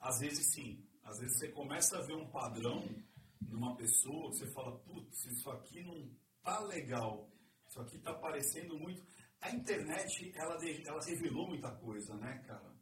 Às 0.00 0.18
vezes 0.20 0.52
sim. 0.54 0.84
Às 1.04 1.18
vezes 1.18 1.38
você 1.38 1.48
começa 1.52 1.98
a 1.98 2.02
ver 2.02 2.14
um 2.14 2.30
padrão 2.30 2.84
numa 3.42 3.76
pessoa, 3.76 4.28
você 4.30 4.46
fala, 4.52 4.78
putz, 4.80 5.24
isso 5.26 5.50
aqui 5.50 5.82
não 5.82 6.10
tá 6.42 6.60
legal. 6.60 7.30
Isso 7.68 7.80
aqui 7.80 7.98
tá 7.98 8.14
parecendo 8.14 8.78
muito. 8.78 9.02
A 9.40 9.50
internet, 9.50 10.32
ela, 10.34 10.56
de- 10.56 10.86
ela 10.86 11.00
revelou 11.04 11.46
muita 11.48 11.70
coisa, 11.76 12.14
né, 12.16 12.42
cara? 12.46 12.74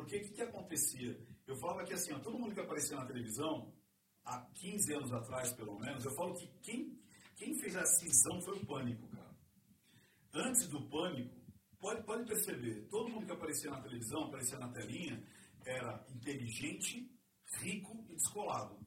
Porque 0.00 0.16
o 0.16 0.20
que, 0.22 0.30
que 0.30 0.42
acontecia? 0.42 1.20
Eu 1.46 1.56
falava 1.56 1.84
que 1.84 1.92
assim, 1.92 2.12
ó, 2.12 2.18
todo 2.20 2.38
mundo 2.38 2.54
que 2.54 2.60
aparecia 2.60 2.96
na 2.96 3.06
televisão, 3.06 3.72
há 4.24 4.40
15 4.54 4.94
anos 4.94 5.12
atrás, 5.12 5.52
pelo 5.52 5.78
menos, 5.78 6.04
eu 6.04 6.12
falo 6.12 6.34
que 6.34 6.46
quem, 6.62 6.98
quem 7.36 7.54
fez 7.58 7.76
a 7.76 7.84
cisão 7.84 8.40
foi 8.40 8.56
o 8.58 8.66
pânico, 8.66 9.06
cara. 9.08 9.30
Antes 10.32 10.68
do 10.68 10.88
pânico, 10.88 11.36
pode, 11.78 12.02
pode 12.04 12.24
perceber, 12.24 12.86
todo 12.88 13.10
mundo 13.10 13.26
que 13.26 13.32
aparecia 13.32 13.70
na 13.70 13.82
televisão, 13.82 14.24
aparecia 14.24 14.58
na 14.58 14.68
telinha, 14.68 15.22
era 15.66 16.06
inteligente, 16.08 17.10
rico 17.60 18.04
e 18.08 18.14
descolado. 18.14 18.78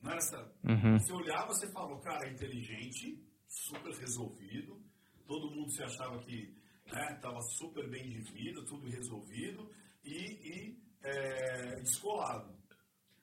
Não 0.00 0.10
era 0.10 0.18
essa. 0.18 0.38
Uhum. 0.64 0.98
Você 0.98 1.12
olhava, 1.12 1.48
você 1.48 1.70
falou, 1.70 2.00
cara, 2.00 2.26
é 2.26 2.32
inteligente, 2.32 3.22
super 3.46 3.92
resolvido, 3.92 4.82
todo 5.26 5.50
mundo 5.50 5.70
se 5.70 5.82
achava 5.82 6.18
que 6.20 6.56
estava 6.86 7.40
super 7.42 7.88
bem 7.90 8.08
de 8.08 8.20
vida, 8.32 8.64
tudo 8.64 8.88
resolvido 8.88 9.70
e, 10.04 10.14
e 10.14 10.82
é, 11.02 11.80
descolado. 11.80 12.54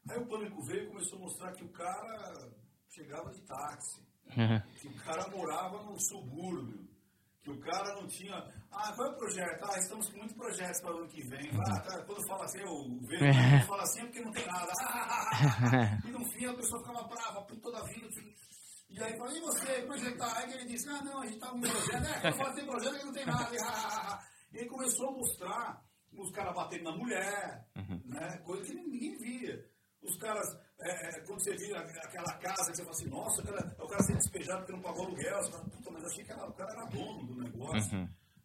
Aí 0.10 0.18
o 0.18 0.28
pânico 0.28 0.62
veio 0.64 0.84
e 0.84 0.88
começou 0.88 1.20
a 1.20 1.22
mostrar 1.22 1.52
que 1.54 1.64
o 1.64 1.72
cara 1.72 2.52
chegava 2.88 3.32
de 3.32 3.42
táxi, 3.42 4.02
que 4.80 4.88
o 4.88 4.96
cara 5.04 5.30
morava 5.30 5.84
num 5.84 6.00
subúrbio, 6.00 6.88
que 7.42 7.52
o 7.52 7.60
cara 7.60 7.94
não 7.96 8.08
tinha. 8.08 8.36
Ah, 8.72 8.94
qual 8.94 9.08
é 9.08 9.12
o 9.12 9.18
projeto? 9.18 9.64
Ah, 9.64 9.78
estamos 9.78 10.10
com 10.10 10.18
muitos 10.18 10.36
projetos 10.36 10.82
para 10.82 10.96
o 10.96 10.98
ano 11.00 11.08
que 11.08 11.22
vem. 11.28 11.50
Ah, 11.54 11.80
tá, 11.82 12.04
quando 12.06 12.28
fala 12.28 12.46
assim, 12.46 12.64
o 12.64 13.00
vejo 13.08 13.20
quando 13.20 13.68
fala 13.68 13.84
assim 13.84 14.02
é 14.02 14.06
porque 14.06 14.22
não 14.22 14.32
tem 14.32 14.46
nada. 14.46 14.72
e 16.06 16.12
no 16.12 16.26
fim 16.32 16.46
a 16.46 16.54
pessoa 16.54 16.82
ficava 16.82 17.08
brava 17.08 17.42
por 17.44 17.58
toda 17.60 17.80
a 17.80 17.86
vida. 17.86 18.08
assim. 18.08 18.36
E 18.90 19.04
aí 19.04 19.16
fala, 19.18 19.38
e 19.38 19.42
você, 19.42 19.82
projetar? 19.84 20.38
Aí 20.38 20.54
ele 20.54 20.66
disse, 20.66 20.90
ah, 20.90 21.04
não, 21.04 21.22
a 21.22 21.26
gente 21.26 21.40
tá 21.40 21.50
com 21.50 21.58
um 21.58 21.62
projeto. 21.62 22.06
É, 22.06 22.22
quando 22.22 22.38
fala 22.38 22.56
tem 22.56 22.66
projeto, 22.66 22.96
ele 22.96 23.06
não 23.06 23.14
tem 23.14 23.26
nada. 23.26 24.30
E 24.52 24.58
aí 24.58 24.66
começou 24.66 25.10
a 25.10 25.12
mostrar 25.12 25.89
os 26.14 26.32
caras 26.32 26.54
batendo 26.56 26.84
na 26.86 26.96
mulher, 26.98 27.68
né? 28.06 28.38
Coisa 28.46 28.64
que 28.66 28.74
ninguém 28.74 29.18
via. 29.18 29.66
Os 30.02 30.16
caras, 30.18 30.48
é, 30.80 30.92
é, 31.18 31.22
quando 31.22 31.42
você 31.44 31.56
via 31.58 31.78
aquela 31.80 32.34
casa, 32.38 32.72
que 32.72 32.78
você 32.78 32.84
fala 32.84 32.96
assim, 32.96 33.10
nossa, 33.10 33.42
o 33.42 33.46
cara, 33.46 33.76
o 33.84 33.88
cara 33.88 34.04
sendo 34.04 34.18
despejado 34.18 34.60
porque 34.60 34.72
não 34.72 34.82
pagou 34.82 35.06
aluguel, 35.06 35.38
você 35.44 35.52
fala, 35.52 35.64
puta, 35.66 35.92
mas 35.92 36.06
achei 36.06 36.24
que 36.24 36.32
era- 36.32 36.48
o 36.48 36.54
cara 36.54 36.72
era 36.72 36.86
dono 36.86 37.26
do 37.26 37.36
negócio. 37.44 37.98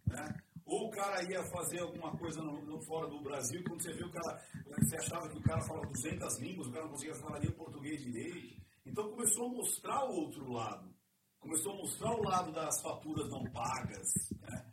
Né? 0.07 0.35
Ou 0.67 0.89
o 0.89 0.91
cara 0.91 1.23
ia 1.31 1.43
fazer 1.45 1.79
alguma 1.81 2.17
coisa 2.17 2.41
no, 2.43 2.61
no- 2.65 2.81
fora 2.83 3.07
do 3.09 3.21
Brasil, 3.23 3.63
quando 3.69 3.83
você 3.83 3.93
viu 3.93 4.07
o 4.09 4.11
cara, 4.11 4.43
você 4.81 4.97
achava 4.97 5.29
que 5.29 5.39
o 5.39 5.43
cara 5.43 5.61
falava 5.63 5.87
200 5.87 6.39
línguas, 6.41 6.67
o 6.69 6.73
cara 6.73 6.85
não 6.85 6.91
conseguia 6.93 7.15
falar 7.15 7.39
nem 7.39 7.51
português 7.53 8.03
direito. 8.03 8.63
Então 8.85 9.11
começou 9.11 9.47
a 9.47 9.51
mostrar 9.51 10.05
o 10.05 10.13
outro 10.15 10.51
lado. 10.53 10.93
Começou 11.39 11.73
a 11.73 11.77
mostrar 11.77 12.11
o 12.15 12.23
lado 12.23 12.53
das 12.53 12.81
faturas 12.83 13.29
não 13.31 13.45
pagas. 13.53 14.09
Né? 14.41 14.65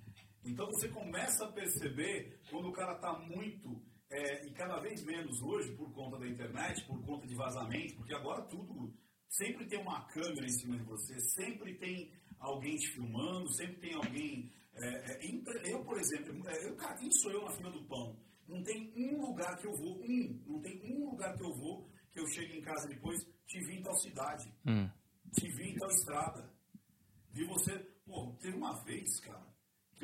Então 0.43 0.65
você 0.67 0.87
começa 0.89 1.45
a 1.45 1.51
perceber 1.51 2.39
quando 2.49 2.69
o 2.69 2.71
cara 2.71 2.93
está 2.95 3.17
muito, 3.19 3.81
é, 4.09 4.45
e 4.45 4.51
cada 4.51 4.79
vez 4.79 5.03
menos 5.03 5.41
hoje, 5.41 5.75
por 5.75 5.91
conta 5.93 6.17
da 6.17 6.27
internet, 6.27 6.85
por 6.85 7.01
conta 7.05 7.27
de 7.27 7.35
vazamento, 7.35 7.95
porque 7.95 8.13
agora 8.13 8.41
tudo, 8.43 8.93
sempre 9.29 9.65
tem 9.67 9.79
uma 9.79 10.05
câmera 10.07 10.45
em 10.45 10.59
cima 10.59 10.77
de 10.77 10.83
você, 10.83 11.19
sempre 11.19 11.75
tem 11.77 12.11
alguém 12.39 12.75
te 12.75 12.87
filmando, 12.93 13.53
sempre 13.53 13.75
tem 13.77 13.93
alguém. 13.93 14.51
é, 14.73 15.23
é, 15.23 15.73
eu, 15.73 15.83
por 15.85 15.97
exemplo, 15.97 16.49
é, 16.49 16.67
eu, 16.67 16.75
cara, 16.75 16.95
quem 16.95 17.11
sou 17.11 17.31
eu 17.31 17.45
na 17.45 17.51
fila 17.51 17.71
do 17.71 17.83
pão? 17.85 18.17
Não 18.47 18.61
tem 18.63 18.91
um 18.97 19.21
lugar 19.21 19.57
que 19.57 19.67
eu 19.67 19.73
vou, 19.77 20.01
um, 20.03 20.43
não 20.45 20.59
tem 20.61 20.81
um 20.91 21.11
lugar 21.11 21.37
que 21.37 21.43
eu 21.43 21.53
vou 21.55 21.87
que 22.11 22.19
eu 22.19 22.27
chegue 22.27 22.57
em 22.57 22.61
casa 22.61 22.87
depois, 22.89 23.23
te 23.47 23.59
vi 23.65 23.77
em 23.77 23.83
tal 23.83 23.95
cidade, 23.95 24.53
te 25.33 25.47
vi 25.49 25.69
em 25.69 25.75
tal 25.75 25.89
estrada. 25.89 26.53
Vi 27.31 27.45
você, 27.45 27.79
pô, 28.05 28.35
teve 28.41 28.57
uma 28.57 28.83
vez, 28.83 29.19
cara, 29.21 29.47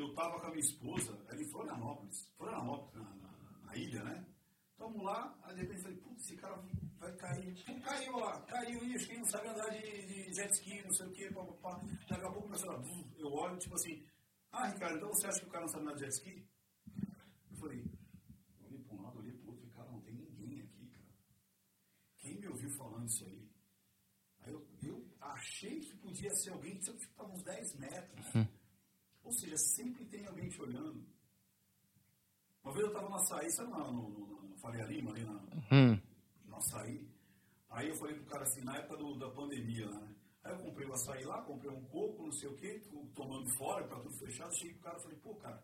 eu 0.02 0.14
tava 0.14 0.40
com 0.40 0.46
a 0.46 0.50
minha 0.50 0.60
esposa 0.60 1.18
ali 1.28 1.44
em 1.44 1.50
Florianópolis, 1.50 2.28
Florianópolis, 2.36 2.94
na, 2.94 3.14
na- 3.16 3.58
na 3.64 3.76
ilha, 3.76 4.02
né? 4.04 4.26
Tamo 4.76 5.02
lá, 5.02 5.36
aí 5.42 5.54
de 5.56 5.62
repente 5.62 5.82
falei, 5.82 5.96
putz, 5.98 6.24
esse 6.24 6.36
cara 6.36 6.56
vai 6.98 7.12
cair. 7.16 7.64
Pô, 7.64 7.80
caiu 7.80 8.16
lá, 8.16 8.40
caiu, 8.42 8.84
e 8.84 8.94
acho 8.94 9.06
que 9.06 9.12
ele 9.12 9.20
não 9.20 9.28
sabe 9.28 9.48
andar 9.48 9.68
de, 9.70 10.06
de 10.06 10.32
jet 10.32 10.52
ski, 10.52 10.82
não 10.82 10.92
sei 10.92 11.06
o 11.06 11.12
quê, 11.12 11.30
papapá. 11.32 11.80
Daqui 12.08 12.24
a 12.24 12.30
pouco 12.30 12.42
começou 12.42 12.70
a... 12.70 12.82
Eu 13.18 13.32
olho, 13.32 13.58
tipo 13.58 13.74
assim, 13.74 14.06
ah, 14.52 14.68
Ricardo, 14.68 14.96
então 14.96 15.08
você 15.08 15.26
acha 15.26 15.40
que 15.40 15.46
o 15.46 15.50
cara 15.50 15.62
não 15.64 15.68
sabe 15.72 15.82
andar 15.84 15.94
de 15.94 16.00
jet 16.00 16.12
ski? 16.12 16.46
Eu 17.50 17.56
falei, 17.56 17.80
eu 18.60 18.66
olhei 18.66 18.78
pra 18.84 18.94
um 18.94 19.02
lado, 19.02 19.18
olhei 19.18 19.32
pro 19.32 19.50
outro, 19.50 19.66
e 19.66 19.70
cara, 19.70 19.90
não 19.90 20.00
tem 20.00 20.14
ninguém 20.14 20.60
aqui, 20.62 20.86
cara. 20.86 21.06
Quem 22.18 22.38
me 22.38 22.46
ouviu 22.46 22.70
falando 22.70 23.06
isso 23.08 23.24
aí? 23.24 23.48
Aí 24.42 24.52
eu, 24.52 24.64
eu 24.84 25.04
achei 25.20 25.80
que 25.80 25.96
podia 25.96 26.30
ser 26.36 26.50
alguém 26.50 26.78
que 26.78 26.88
estava 26.90 27.28
uns 27.32 27.42
10 27.42 27.74
metros. 27.80 28.26
Ou 29.28 29.32
seja, 29.34 29.58
sempre 29.58 30.06
tem 30.06 30.24
alguém 30.26 30.48
te 30.48 30.58
olhando. 30.62 31.04
Uma 32.64 32.72
vez 32.72 32.82
eu 32.86 32.90
estava 32.92 33.10
no 33.10 33.16
açaí, 33.16 33.50
sabe 33.52 33.70
no, 33.72 33.92
no, 33.92 34.08
no, 34.08 34.42
no 34.48 34.56
Faria 34.56 34.84
Lima, 34.86 35.10
ali 35.10 35.22
na, 35.22 35.34
Hum. 35.70 36.00
no 36.46 36.56
açaí? 36.56 37.06
Aí 37.68 37.88
eu 37.90 37.94
falei 37.96 38.14
pro 38.16 38.24
cara 38.24 38.44
assim, 38.44 38.62
na 38.64 38.78
época 38.78 38.96
do- 38.96 39.18
da 39.18 39.30
pandemia, 39.30 39.86
né? 39.90 40.14
Aí 40.44 40.52
eu 40.54 40.58
comprei 40.60 40.88
o 40.88 40.94
açaí 40.94 41.24
lá, 41.26 41.42
comprei 41.42 41.70
um 41.70 41.84
coco, 41.84 42.22
não 42.22 42.32
sei 42.32 42.48
o 42.48 42.56
quê, 42.56 42.82
tomando 43.14 43.50
fora, 43.58 43.86
tá 43.86 43.96
tudo 44.00 44.16
fechado. 44.16 44.54
Cheguei 44.56 44.72
pro 44.76 44.82
cara 44.84 44.96
e 44.98 45.02
falei, 45.02 45.18
pô, 45.18 45.34
cara, 45.36 45.62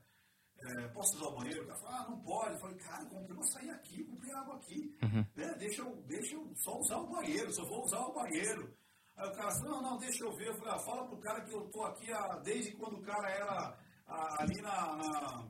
é, 0.58 0.88
posso 0.88 1.16
usar 1.16 1.28
o 1.28 1.36
banheiro? 1.36 1.62
O 1.62 1.66
cara 1.66 1.78
falou, 1.80 1.96
ah, 1.96 2.10
não 2.10 2.20
pode. 2.20 2.52
Eu 2.52 2.60
falei, 2.60 2.76
cara, 2.76 3.02
eu 3.02 3.08
comprei 3.08 3.36
um 3.38 3.40
açaí 3.40 3.70
aqui, 3.70 4.00
eu 4.00 4.06
comprei 4.08 4.32
água 4.34 4.56
aqui. 4.56 4.98
Né? 5.34 5.54
Deixa, 5.58 5.80
eu, 5.80 6.02
deixa 6.02 6.34
eu 6.34 6.52
só 6.56 6.78
usar 6.78 6.98
o 6.98 7.06
banheiro, 7.10 7.50
só 7.50 7.64
vou 7.64 7.82
usar 7.82 8.00
o 8.00 8.12
banheiro. 8.12 8.76
Aí 9.16 9.28
o 9.28 9.32
cara 9.32 9.50
falou, 9.52 9.70
não, 9.70 9.82
não, 9.82 9.98
deixa 9.98 10.24
eu 10.24 10.32
ver. 10.36 10.48
Eu 10.48 10.54
falei, 10.56 10.74
ah, 10.74 10.78
fala 10.78 11.06
pro 11.06 11.18
cara 11.20 11.40
que 11.44 11.52
eu 11.52 11.68
tô 11.70 11.82
aqui 11.84 12.12
há- 12.12 12.38
desde 12.42 12.72
quando 12.72 12.96
o 12.98 13.02
cara 13.02 13.30
era 13.30 13.78
ah, 14.06 14.36
ali 14.42 14.60
na, 14.60 14.96
na, 14.96 15.48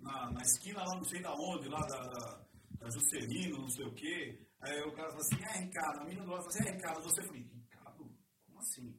na, 0.00 0.30
na 0.32 0.42
esquina 0.42 0.80
lá 0.84 0.96
não 0.96 1.04
sei 1.04 1.22
da 1.22 1.32
onde, 1.32 1.68
lá 1.68 1.80
da, 1.80 2.02
da, 2.08 2.44
da 2.78 2.90
Juscelino, 2.90 3.58
não 3.58 3.68
sei 3.70 3.86
o 3.86 3.94
quê. 3.94 4.40
Aí 4.60 4.80
o 4.82 4.92
cara 4.94 5.10
fala 5.10 5.20
assim, 5.20 5.42
é 5.44 5.58
Ricardo, 5.64 6.00
a 6.00 6.04
menina 6.04 6.24
do 6.24 6.30
lado 6.30 6.42
fala 6.44 6.54
assim, 6.54 6.68
é 6.68 6.72
Ricardo, 6.72 7.02
você 7.02 7.22
falei, 7.22 7.42
Ricardo, 7.42 8.16
como 8.46 8.58
assim? 8.58 8.94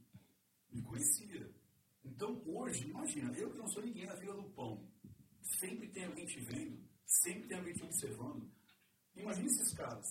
Me 0.72 0.82
conhecia. 0.84 1.52
Então 2.04 2.42
hoje, 2.46 2.88
imagina, 2.88 3.36
eu 3.38 3.52
que 3.52 3.58
não 3.58 3.68
sou 3.68 3.84
ninguém 3.84 4.06
na 4.06 4.16
fila 4.16 4.36
do 4.36 4.50
pão, 4.52 4.88
sempre 5.60 5.90
tem 5.90 6.06
alguém 6.06 6.26
te 6.26 6.40
vendo, 6.42 6.80
sempre 7.06 7.48
tem 7.48 7.58
alguém 7.58 7.74
te 7.74 7.84
observando. 7.84 8.50
Imagina 9.16 9.48
esses 9.48 9.74
caras. 9.74 10.06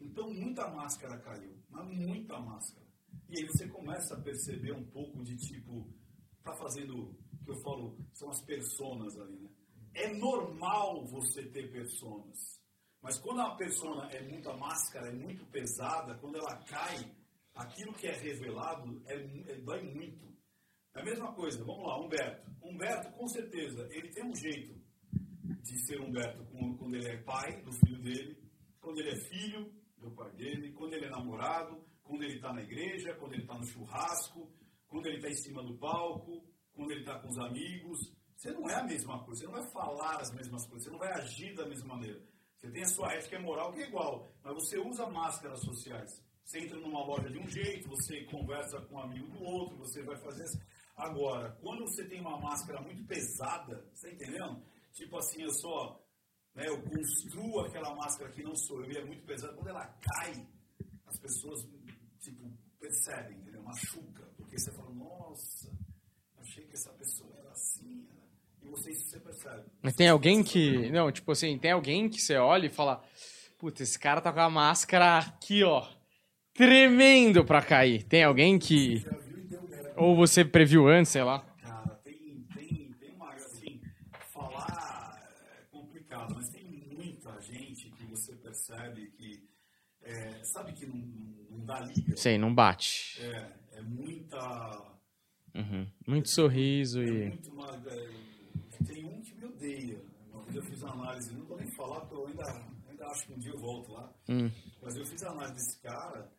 Então 0.00 0.30
muita 0.32 0.68
máscara 0.68 1.18
caiu, 1.20 1.56
mas 1.70 1.86
muita 1.88 2.38
máscara. 2.38 2.83
E 3.28 3.38
aí 3.38 3.46
você 3.46 3.68
começa 3.68 4.14
a 4.14 4.20
perceber 4.20 4.72
um 4.72 4.84
pouco 4.84 5.22
de 5.22 5.36
tipo, 5.36 5.88
tá 6.42 6.54
fazendo, 6.56 7.14
que 7.44 7.50
eu 7.50 7.56
falo, 7.62 7.96
são 8.12 8.30
as 8.30 8.42
personas 8.42 9.18
ali, 9.18 9.38
né? 9.38 9.50
É 9.94 10.12
normal 10.12 11.06
você 11.06 11.44
ter 11.44 11.70
personas. 11.70 12.60
Mas 13.00 13.18
quando 13.18 13.40
a 13.42 13.54
persona 13.54 14.10
é 14.10 14.22
muita 14.22 14.56
máscara, 14.56 15.08
é 15.08 15.12
muito 15.12 15.44
pesada, 15.46 16.18
quando 16.18 16.36
ela 16.36 16.56
cai, 16.64 17.14
aquilo 17.54 17.92
que 17.92 18.06
é 18.06 18.16
revelado 18.16 19.02
é, 19.06 19.14
é, 19.52 19.56
dói 19.60 19.82
muito. 19.82 20.34
É 20.94 21.00
a 21.00 21.04
mesma 21.04 21.32
coisa, 21.34 21.64
vamos 21.64 21.86
lá, 21.86 22.00
Humberto. 22.00 22.50
Humberto, 22.62 23.12
com 23.12 23.28
certeza, 23.28 23.86
ele 23.90 24.08
tem 24.08 24.24
um 24.24 24.34
jeito 24.34 24.74
de 25.62 25.78
ser 25.86 26.00
Humberto 26.00 26.44
quando 26.78 26.94
ele 26.94 27.08
é 27.08 27.22
pai 27.22 27.62
do 27.62 27.72
filho 27.72 28.02
dele, 28.02 28.38
quando 28.80 28.98
ele 29.00 29.10
é 29.10 29.16
filho 29.16 29.72
do 29.98 30.10
pai 30.10 30.32
dele, 30.32 30.72
quando 30.72 30.94
ele 30.94 31.06
é 31.06 31.10
namorado, 31.10 31.84
quando 32.04 32.22
ele 32.22 32.36
está 32.36 32.52
na 32.52 32.62
igreja, 32.62 33.14
quando 33.16 33.32
ele 33.32 33.42
está 33.42 33.58
no 33.58 33.64
churrasco, 33.64 34.48
quando 34.86 35.06
ele 35.06 35.16
está 35.16 35.28
em 35.28 35.36
cima 35.36 35.62
do 35.62 35.76
palco, 35.76 36.44
quando 36.72 36.90
ele 36.92 37.00
está 37.00 37.18
com 37.18 37.28
os 37.28 37.38
amigos. 37.38 38.12
Você 38.36 38.52
não 38.52 38.68
é 38.68 38.74
a 38.74 38.84
mesma 38.84 39.24
coisa, 39.24 39.40
você 39.40 39.46
não 39.46 39.52
vai 39.54 39.70
falar 39.70 40.20
as 40.20 40.30
mesmas 40.32 40.66
coisas, 40.66 40.84
você 40.84 40.90
não 40.90 40.98
vai 40.98 41.12
agir 41.12 41.54
da 41.54 41.66
mesma 41.66 41.94
maneira. 41.94 42.20
Você 42.58 42.70
tem 42.70 42.82
a 42.82 42.88
sua 42.88 43.12
ética 43.12 43.40
moral 43.40 43.72
que 43.72 43.82
é 43.82 43.88
igual, 43.88 44.32
mas 44.42 44.54
você 44.54 44.78
usa 44.78 45.06
máscaras 45.08 45.60
sociais. 45.60 46.22
Você 46.44 46.60
entra 46.60 46.78
numa 46.78 47.04
loja 47.04 47.30
de 47.30 47.38
um 47.38 47.48
jeito, 47.48 47.88
você 47.88 48.24
conversa 48.24 48.80
com 48.82 48.96
um 48.96 49.00
amigo 49.00 49.26
do 49.28 49.42
outro, 49.42 49.78
você 49.78 50.02
vai 50.02 50.16
fazer. 50.16 50.44
Agora, 50.96 51.52
quando 51.62 51.82
você 51.82 52.06
tem 52.06 52.20
uma 52.20 52.38
máscara 52.38 52.80
muito 52.82 53.04
pesada, 53.06 53.88
você 53.92 54.08
está 54.08 54.26
entendendo? 54.26 54.62
Tipo 54.92 55.18
assim, 55.18 55.42
eu 55.42 55.50
só. 55.50 56.00
Né, 56.54 56.68
eu 56.68 56.80
construo 56.82 57.60
aquela 57.60 57.94
máscara 57.96 58.30
que 58.30 58.42
não 58.42 58.54
sou 58.54 58.84
eu 58.84 58.92
e 58.92 58.96
é 58.98 59.04
muito 59.04 59.24
pesada. 59.24 59.54
Quando 59.54 59.68
ela 59.68 59.86
cai, 59.86 60.46
as 61.06 61.18
pessoas 61.18 61.64
tipo, 62.24 62.50
percebem, 62.80 63.36
entendeu? 63.38 63.62
machuca. 63.62 64.22
Porque 64.36 64.58
você 64.58 64.70
fala, 64.72 64.90
nossa, 64.94 65.70
achei 66.38 66.64
que 66.64 66.74
essa 66.74 66.90
pessoa 66.92 67.30
era 67.38 67.50
assim. 67.50 68.06
Né? 68.08 68.14
E 68.62 68.68
você, 68.68 68.94
você 68.94 69.18
percebe. 69.20 69.64
Mas 69.82 69.94
tem 69.94 70.08
alguém 70.08 70.42
que. 70.42 70.90
Não, 70.90 71.10
tipo 71.10 71.32
assim, 71.32 71.58
tem 71.58 71.72
alguém 71.72 72.08
que 72.08 72.20
você 72.20 72.36
olha 72.36 72.66
e 72.66 72.70
fala: 72.70 73.04
Puta, 73.58 73.82
esse 73.82 73.98
cara 73.98 74.20
tá 74.20 74.32
com 74.32 74.40
a 74.40 74.50
máscara 74.50 75.18
aqui, 75.18 75.62
ó. 75.64 75.86
Tremendo 76.52 77.44
pra 77.44 77.62
cair. 77.62 78.04
Tem 78.04 78.22
alguém 78.22 78.58
que. 78.58 79.04
Ou 79.96 80.16
você 80.16 80.44
previu 80.44 80.88
antes, 80.88 81.12
sei 81.12 81.22
lá. 81.22 81.40
Cara, 81.62 81.94
tem, 82.04 82.46
tem, 82.54 82.92
tem 82.98 83.10
uma. 83.14 83.32
Assim, 83.34 83.80
falar 84.32 85.20
é 85.52 85.62
complicado, 85.70 86.34
mas 86.34 86.48
tem 86.48 86.64
muita 86.64 87.40
gente 87.40 87.90
que 87.90 88.04
você 88.06 88.34
percebe 88.36 89.06
que. 89.16 89.48
é, 90.02 90.44
sabe 90.44 90.72
que 90.72 90.86
não, 90.86 91.13
dá 91.64 91.80
liga. 91.80 92.16
Sei, 92.16 92.38
não 92.38 92.54
bate. 92.54 93.20
É, 93.20 93.52
é 93.78 93.82
muita. 93.82 94.94
Uhum. 95.54 95.88
Muito 96.06 96.28
sorriso 96.30 97.00
É 97.00 97.04
e. 97.04 97.28
muito 97.28 97.50
uma, 97.52 97.70
é, 97.86 98.84
tem 98.86 99.04
um 99.04 99.20
que 99.22 99.34
me 99.34 99.44
odeia. 99.46 100.00
Uma 100.32 100.42
vez 100.42 100.56
eu 100.56 100.62
fiz 100.62 100.82
uma 100.82 100.92
análise, 100.92 101.34
não 101.34 101.44
vou 101.46 101.56
nem 101.56 101.70
falar, 101.76 102.00
porque 102.00 102.14
eu 102.14 102.26
ainda, 102.26 102.44
ainda 102.88 103.06
acho 103.06 103.26
que 103.26 103.32
um 103.32 103.38
dia 103.38 103.52
eu 103.52 103.60
volto 103.60 103.92
lá. 103.92 104.12
Hum. 104.28 104.50
Mas 104.82 104.96
eu 104.96 105.06
fiz 105.06 105.22
a 105.22 105.30
análise 105.30 105.54
desse 105.54 105.80
cara 105.80 106.30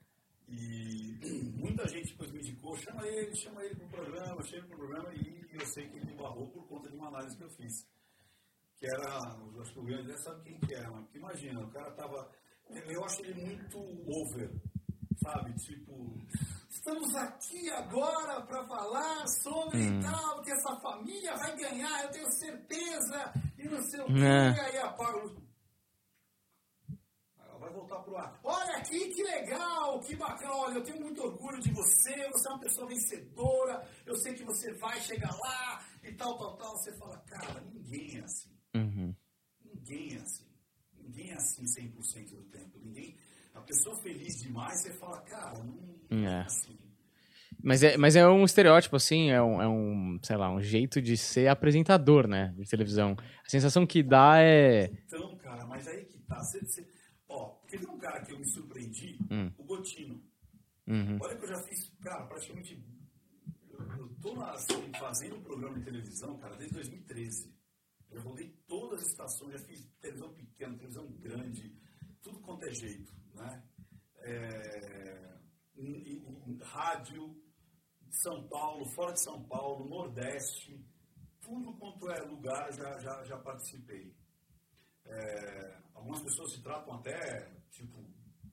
e 0.47 1.17
muita 1.57 1.87
gente 1.87 2.11
depois 2.11 2.31
me 2.31 2.39
indicou, 2.39 2.75
chama 2.77 3.07
ele, 3.07 3.35
chama 3.35 3.63
ele 3.63 3.75
pro 3.75 3.87
programa, 3.87 4.43
chama 4.43 4.57
ele 4.57 4.67
pro 4.67 4.77
programa 4.77 5.13
e 5.15 5.45
eu 5.53 5.65
sei 5.65 5.87
que 5.87 5.95
ele 5.97 6.05
me 6.05 6.17
barrou 6.17 6.47
por 6.49 6.67
conta 6.67 6.89
de 6.89 6.95
uma 6.95 7.07
análise 7.07 7.37
que 7.37 7.43
eu 7.43 7.49
fiz. 7.49 7.87
Que 8.77 8.85
era, 8.85 9.37
eu 9.55 9.61
acho 9.61 9.71
que 9.71 9.79
o 9.79 9.83
grande 9.83 10.09
já 10.09 10.17
sabe 10.17 10.43
quem 10.43 10.59
que 10.59 10.75
é, 10.75 10.87
mas 10.89 11.15
imagina, 11.15 11.61
o 11.61 11.69
cara 11.71 11.91
tava, 11.91 12.29
eu 12.69 13.03
acho 13.05 13.21
ele 13.21 13.41
muito 13.45 13.77
over, 13.79 14.51
sabe? 15.25 15.53
Tipo, 15.55 16.17
estamos 16.69 17.15
aqui 17.15 17.69
agora 17.71 18.41
para 18.43 18.65
falar 18.67 19.27
sobre 19.27 19.79
Hum. 19.81 20.01
tal, 20.01 20.41
que 20.43 20.51
essa 20.51 20.75
família 20.79 21.35
vai 21.37 21.55
ganhar, 21.57 22.03
eu 22.03 22.11
tenho 22.11 22.31
certeza, 22.31 23.33
e 23.57 23.67
não 23.67 23.81
sei 23.83 24.01
o 24.01 24.05
quê, 24.05 24.13
É. 24.13 24.51
e 24.53 24.59
aí 24.59 24.77
apaga 24.77 25.45
vai 27.59 27.71
voltar 27.71 27.99
pro 28.03 28.17
ar. 28.17 28.39
Olha 28.43 28.77
aqui, 28.77 29.09
que 29.13 29.23
legal, 29.23 29.99
que 30.01 30.15
bacana. 30.15 30.53
Olha, 30.53 30.75
eu 30.75 30.83
tenho 30.83 31.01
muito 31.01 31.23
orgulho 31.23 31.59
de 31.61 31.71
você. 31.71 32.29
Você 32.29 32.47
é 32.47 32.51
uma 32.51 32.59
pessoa 32.59 32.85
vencedora. 32.87 33.89
Eu 34.05 34.15
sei 34.17 34.33
que 34.35 34.43
você 34.43 34.71
vai 34.73 34.99
chegar 35.01 35.31
lá 35.39 35.83
e 36.03 36.11
tal, 36.13 36.37
tal, 36.37 36.57
tal. 36.57 36.71
Você 36.77 36.95
fala, 36.97 37.17
cara, 37.21 37.61
ninguém 37.61 38.17
é 38.19 38.23
assim. 38.23 38.51
Uhum. 38.75 39.15
Ninguém 39.63 40.15
é 40.15 40.21
assim. 40.21 40.45
Ninguém 40.93 41.31
é 41.31 41.35
assim 41.35 41.63
100% 41.65 42.35
do 42.35 42.43
tempo. 42.51 42.77
Ninguém. 42.77 43.17
A 43.55 43.61
pessoa 43.61 43.95
feliz 44.01 44.41
demais, 44.41 44.81
você 44.81 44.93
fala, 44.93 45.21
cara, 45.21 45.63
não 45.63 45.79
É. 46.11 46.23
é 46.25 46.41
assim. 46.41 46.77
Mas 47.63 47.81
é, 47.81 47.97
mas 47.97 48.15
é 48.15 48.27
um 48.27 48.43
estereótipo, 48.43 48.95
assim, 48.95 49.31
é 49.31 49.41
um, 49.41 49.61
é 49.61 49.67
um, 49.67 50.19
sei 50.21 50.35
lá, 50.37 50.51
um 50.51 50.61
jeito 50.61 51.01
de 51.01 51.17
ser 51.17 51.47
apresentador, 51.47 52.27
né? 52.27 52.53
De 52.57 52.69
televisão. 52.69 53.15
A 53.45 53.49
sensação 53.49 53.87
que 53.87 54.03
dá 54.03 54.39
é. 54.39 54.85
Então, 55.05 55.35
cara, 55.37 55.65
mas 55.65 55.87
aí 55.87 56.05
que 56.05 56.19
tá. 56.19 56.39
Você, 56.43 56.59
você... 56.59 56.85
Ó, 57.27 57.45
porque 57.61 57.77
tem 57.79 57.89
um 57.89 57.97
cara 57.97 58.23
que 58.23 58.33
eu 58.33 58.37
me 58.39 58.45
surpreendi, 58.47 59.17
Hum. 59.31 59.51
o 59.57 59.63
Gotino. 59.63 60.21
Uhum. 60.85 61.17
Olha 61.21 61.35
que 61.37 61.43
eu 61.43 61.47
já 61.49 61.63
fiz, 61.63 61.89
cara, 62.01 62.25
praticamente. 62.27 62.85
Eu, 63.97 64.09
tô 64.21 64.35
na, 64.35 64.51
assim, 64.51 64.91
fazendo 64.99 65.37
um 65.37 65.41
programa 65.41 65.79
de 65.79 65.85
televisão, 65.85 66.37
cara, 66.37 66.55
desde 66.57 66.75
2013. 66.75 67.51
Eu 68.11 68.21
rodei 68.21 68.53
todas 68.67 69.01
as 69.01 69.07
estações, 69.09 69.53
já 69.53 69.59
fiz 69.67 69.83
televisão 69.99 70.31
pequena, 70.33 70.75
televisão 70.77 71.07
grande, 71.19 71.75
tudo 72.21 72.39
quanto 72.41 72.65
é 72.65 72.71
jeito, 72.73 73.11
né? 73.35 73.63
É, 74.17 75.37
em- 75.75 76.17
em- 76.17 76.57
rádio, 76.61 77.35
São 78.09 78.47
Paulo, 78.47 78.85
fora 78.95 79.13
de 79.13 79.21
São 79.23 79.43
Paulo, 79.43 79.87
Nordeste, 79.89 80.83
tudo 81.41 81.73
quanto 81.73 82.09
é 82.09 82.21
lugar 82.21 82.71
já, 82.73 82.97
já, 82.99 83.23
já 83.23 83.37
participei. 83.37 84.15
É, 85.05 85.77
algumas 85.93 86.21
pessoas 86.21 86.53
se 86.53 86.61
tratam 86.61 86.93
até, 86.95 87.51
tipo, 87.71 88.03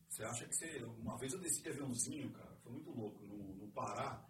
você 0.09 0.25
acha 0.25 0.47
que 0.47 0.55
você. 0.55 0.85
Uma 0.85 1.17
vez 1.17 1.33
eu 1.33 1.41
desci 1.41 1.63
de 1.63 1.71
aviãozinho, 1.71 2.31
cara, 2.33 2.55
foi 2.63 2.73
muito 2.73 2.91
louco. 2.91 3.25
No, 3.25 3.55
no 3.55 3.69
Pará, 3.73 4.29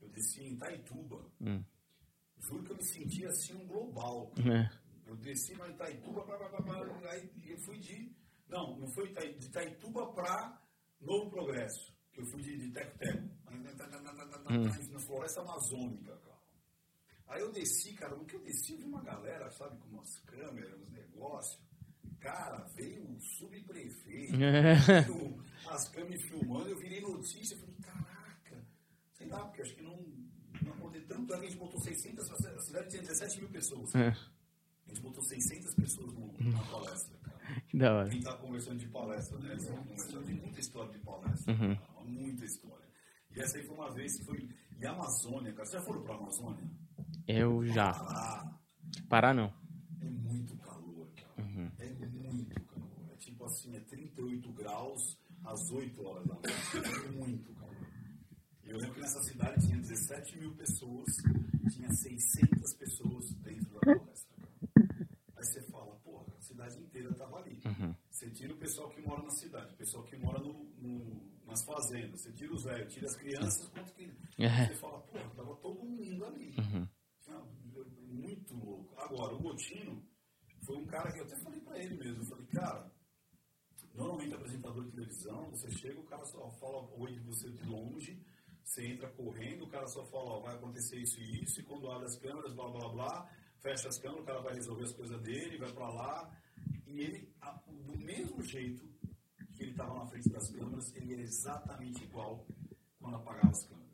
eu 0.00 0.08
desci 0.10 0.42
em 0.42 0.52
Itaituba. 0.54 1.28
Hum. 1.40 1.64
Juro 2.38 2.62
que 2.62 2.70
eu 2.72 2.76
me 2.76 2.84
sentia 2.84 3.28
assim 3.28 3.54
um 3.54 3.66
global. 3.66 4.32
É. 4.38 4.70
Eu 5.06 5.16
desci 5.16 5.54
lá 5.54 5.68
em 5.68 5.72
Itaituba, 5.74 6.24
pá, 6.24 6.38
pá, 6.38 6.62
pá, 6.62 7.10
aí 7.10 7.30
eu 7.46 7.58
fui 7.58 7.78
de. 7.78 8.14
Não, 8.54 8.76
não 8.78 8.86
foi 8.92 9.12
de 9.12 9.46
Itaituba 9.46 10.12
para 10.12 10.62
Novo 11.00 11.28
Progresso. 11.28 11.92
que 12.12 12.20
Eu 12.20 12.26
fui 12.26 12.40
de, 12.40 12.56
de 12.56 12.70
teco-teco. 12.70 13.28
Hum. 14.54 14.92
Na 14.92 15.00
floresta 15.00 15.40
amazônica, 15.40 16.16
cara. 16.18 16.34
Aí 17.26 17.40
eu 17.40 17.50
desci, 17.50 17.94
cara, 17.94 18.14
no 18.14 18.24
que 18.24 18.36
eu 18.36 18.40
desci, 18.44 18.72
eu 18.74 18.78
vi 18.78 18.84
uma 18.84 19.02
galera, 19.02 19.50
sabe, 19.50 19.76
com 19.78 19.88
umas 19.88 20.20
câmeras, 20.20 20.80
uns 20.80 20.90
negócios. 20.92 21.60
Cara, 22.20 22.64
veio 22.76 23.02
o 23.10 23.20
subprefeito, 23.20 24.34
as 25.68 25.88
câmeras 25.88 26.22
filmando, 26.22 26.68
eu 26.70 26.78
virei 26.78 27.00
notícia, 27.00 27.58
falei, 27.58 27.74
caraca, 27.82 28.64
sei 29.14 29.26
lá, 29.28 29.44
porque 29.46 29.62
acho 29.62 29.74
que 29.74 29.82
não, 29.82 29.96
não 30.62 30.72
aconteceu 30.74 31.08
tanto, 31.08 31.34
a 31.34 31.40
gente 31.40 31.56
botou 31.56 31.80
600, 31.80 32.30
a 32.30 32.58
cidade 32.60 32.88
tinha 32.90 33.02
17 33.02 33.40
mil 33.40 33.50
pessoas. 33.50 33.94
É. 33.96 34.08
A 34.08 34.88
gente 34.88 35.00
botou 35.02 35.22
600 35.24 35.74
pessoas 35.74 36.12
no- 36.14 36.32
na 36.52 36.62
palestra. 36.70 37.18
Que 37.74 37.78
da 37.80 37.92
hora. 37.92 38.08
Quem 38.08 38.18
está 38.20 38.36
conversando 38.36 38.78
de 38.78 38.86
palestra, 38.88 39.38
né? 39.40 39.54
Essa 39.54 39.72
conversa- 39.72 40.22
Tem 40.22 40.34
muita 40.36 40.60
história 40.60 40.92
de 40.92 40.98
palestra, 41.00 41.52
Uhum. 41.52 41.74
cara, 41.76 42.04
muita 42.04 42.44
história. 42.44 42.84
E 43.36 43.40
essa 43.40 43.58
aí 43.58 43.66
foi 43.66 43.74
uma 43.76 43.92
vez 43.92 44.16
que 44.16 44.24
foi. 44.24 44.48
E 44.80 44.86
a 44.86 44.92
Amazônia, 44.92 45.52
cara, 45.52 45.66
vocês 45.66 45.82
já 45.82 45.86
foram 45.86 46.02
para 46.04 46.14
a 46.14 46.18
Amazônia? 46.18 46.70
Eu 47.26 47.64
já. 47.66 47.92
Pará, 47.92 48.58
Parar 49.08 49.34
não. 49.34 49.52
é 50.00 50.04
muito 50.08 50.56
calor, 50.58 51.08
cara. 51.16 51.48
Uhum. 51.48 51.70
É 51.78 51.88
muito 52.06 52.60
calor. 52.64 53.10
É 53.12 53.16
tipo 53.16 53.44
assim, 53.44 53.74
é 53.74 53.80
38 53.80 54.52
graus 54.52 55.18
às 55.44 55.70
8 55.72 56.00
horas 56.06 56.24
da 56.28 56.34
noite. 56.34 56.50
É 57.06 57.10
muito 57.10 57.52
calor. 57.54 57.74
Eu 58.62 58.78
lembro 58.78 58.94
que 58.94 59.00
nessa 59.00 59.20
cidade 59.24 59.66
tinha 59.66 59.78
17 59.78 60.38
mil 60.38 60.54
pessoas, 60.54 61.06
tinha 61.72 61.90
600 61.92 62.74
pessoas 62.74 63.30
dentro 63.42 63.74
da 63.74 63.80
palestra. 63.80 64.36
cara. 64.36 65.08
Aí 65.36 65.44
você 65.44 65.60
fala, 65.70 65.94
porra, 65.96 66.24
a 66.38 66.40
cidade 66.40 66.78
inteira 66.78 67.10
estava 67.10 67.36
ali. 67.38 67.60
Uhum. 67.64 67.94
Você 68.10 68.30
tira 68.44 68.54
o 68.54 68.58
pessoal 68.58 68.90
que 68.90 69.00
mora 69.00 69.22
na 69.22 69.30
cidade, 69.30 69.72
o 69.72 69.76
pessoal 69.78 70.04
que 70.04 70.16
mora 70.18 70.38
no, 70.38 70.52
no- 70.76 71.32
nas 71.46 71.64
fazendas, 71.64 72.20
você 72.20 72.30
tira 72.32 72.52
os 72.52 72.62
velhos, 72.64 72.92
tira 72.92 73.06
as 73.06 73.16
crianças, 73.16 73.68
quanto 73.68 73.92
que. 73.94 74.04
É. 74.38 74.66
Você 74.66 74.74
fala, 74.74 75.00
porra, 75.00 75.30
tava 75.34 75.56
todo 75.56 75.82
mundo 75.82 76.24
ali. 76.26 76.54
Uhum. 76.58 76.88
Muito 78.06 78.54
louco. 78.54 78.94
Agora, 79.00 79.34
o 79.34 79.38
Gotino, 79.40 80.02
foi 80.62 80.76
um 80.76 80.86
cara 80.86 81.10
que 81.12 81.20
eu 81.20 81.24
até 81.24 81.36
falei 81.36 81.60
pra 81.60 81.78
ele 81.78 81.96
mesmo. 81.96 82.22
Eu 82.22 82.26
falei, 82.26 82.46
cara, 82.46 82.90
normalmente 83.94 84.34
apresentador 84.34 84.84
de 84.84 84.90
televisão, 84.92 85.50
você 85.50 85.70
chega, 85.70 85.98
o 86.00 86.04
cara 86.04 86.24
só 86.26 86.50
fala 86.52 86.86
oi 86.98 87.12
de 87.14 87.20
você 87.20 87.50
de 87.50 87.64
longe, 87.64 88.22
você 88.62 88.86
entra 88.86 89.10
correndo, 89.12 89.64
o 89.64 89.68
cara 89.68 89.86
só 89.86 90.04
fala, 90.06 90.30
ó, 90.32 90.40
vai 90.40 90.54
acontecer 90.54 90.98
isso 91.00 91.18
e 91.20 91.42
isso, 91.42 91.60
e 91.60 91.64
quando 91.64 91.90
abre 91.90 92.06
as 92.06 92.16
câmeras, 92.18 92.54
blá 92.54 92.68
blá 92.70 92.88
blá, 92.88 93.30
fecha 93.60 93.88
as 93.88 93.98
câmeras, 93.98 94.22
o 94.22 94.26
cara 94.26 94.40
vai 94.42 94.54
resolver 94.54 94.84
as 94.84 94.92
coisas 94.92 95.20
dele, 95.22 95.58
vai 95.58 95.72
pra 95.72 95.88
lá. 95.88 96.40
E 96.86 97.00
ele, 97.00 97.28
do 97.86 97.98
mesmo 97.98 98.42
jeito 98.42 98.84
que 99.54 99.62
ele 99.62 99.70
estava 99.72 99.94
na 99.94 100.06
frente 100.06 100.28
das 100.30 100.50
câmeras, 100.50 100.94
ele 100.96 101.12
era 101.14 101.22
exatamente 101.22 102.02
igual 102.04 102.46
quando 102.98 103.16
apagava 103.16 103.48
as 103.50 103.64
câmeras. 103.66 103.84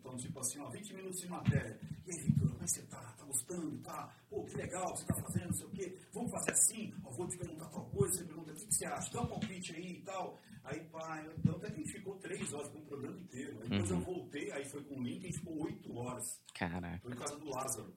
Então, 0.00 0.16
tipo 0.16 0.38
assim, 0.40 0.58
ó, 0.60 0.68
20 0.70 0.94
minutos 0.94 1.20
de 1.20 1.28
matéria. 1.28 1.78
E 2.06 2.10
aí, 2.10 2.18
Vitor, 2.24 2.48
como 2.50 2.62
é 2.62 2.64
que 2.64 2.70
você 2.70 2.82
tá? 2.86 3.00
Tá 3.16 3.24
gostando? 3.24 3.78
Tá? 3.82 4.14
Pô, 4.28 4.44
que 4.44 4.56
legal, 4.56 4.94
você 4.96 5.04
tá 5.06 5.14
fazendo, 5.14 5.46
não 5.46 5.52
sei 5.54 5.66
o 5.66 5.70
quê. 5.70 5.98
Vamos 6.12 6.30
fazer 6.30 6.50
assim? 6.52 6.94
Ó, 7.04 7.10
vou 7.10 7.26
te 7.28 7.38
perguntar 7.38 7.68
tal 7.70 7.84
coisa, 7.90 8.14
você 8.18 8.24
pergunta 8.24 8.52
o 8.52 8.54
que, 8.54 8.66
que 8.66 8.74
você 8.74 8.86
acha, 8.86 9.12
dá 9.12 9.22
um 9.22 9.26
palpite 9.26 9.74
aí 9.74 9.92
e 9.98 10.02
tal. 10.02 10.38
Aí, 10.64 10.80
pá, 10.90 11.24
então 11.38 11.56
até 11.56 11.68
que 11.70 11.74
a 11.74 11.78
gente 11.84 11.92
ficou 11.92 12.16
três 12.18 12.52
horas 12.52 12.68
com 12.70 12.78
o 12.78 12.86
programa 12.86 13.18
inteiro. 13.18 13.60
Aí 13.62 13.68
depois 13.68 13.90
Uhum. 13.90 13.98
eu 13.98 14.04
voltei, 14.04 14.52
aí 14.52 14.64
foi 14.68 14.84
com 14.84 14.96
o 14.96 15.02
link, 15.02 15.22
a 15.24 15.26
gente 15.26 15.38
ficou 15.38 15.62
oito 15.64 15.96
horas. 15.96 16.24
Caraca. 16.54 16.98
Foi 17.00 17.12
em 17.12 17.16
casa 17.16 17.36
do 17.38 17.48
Lázaro. 17.48 17.94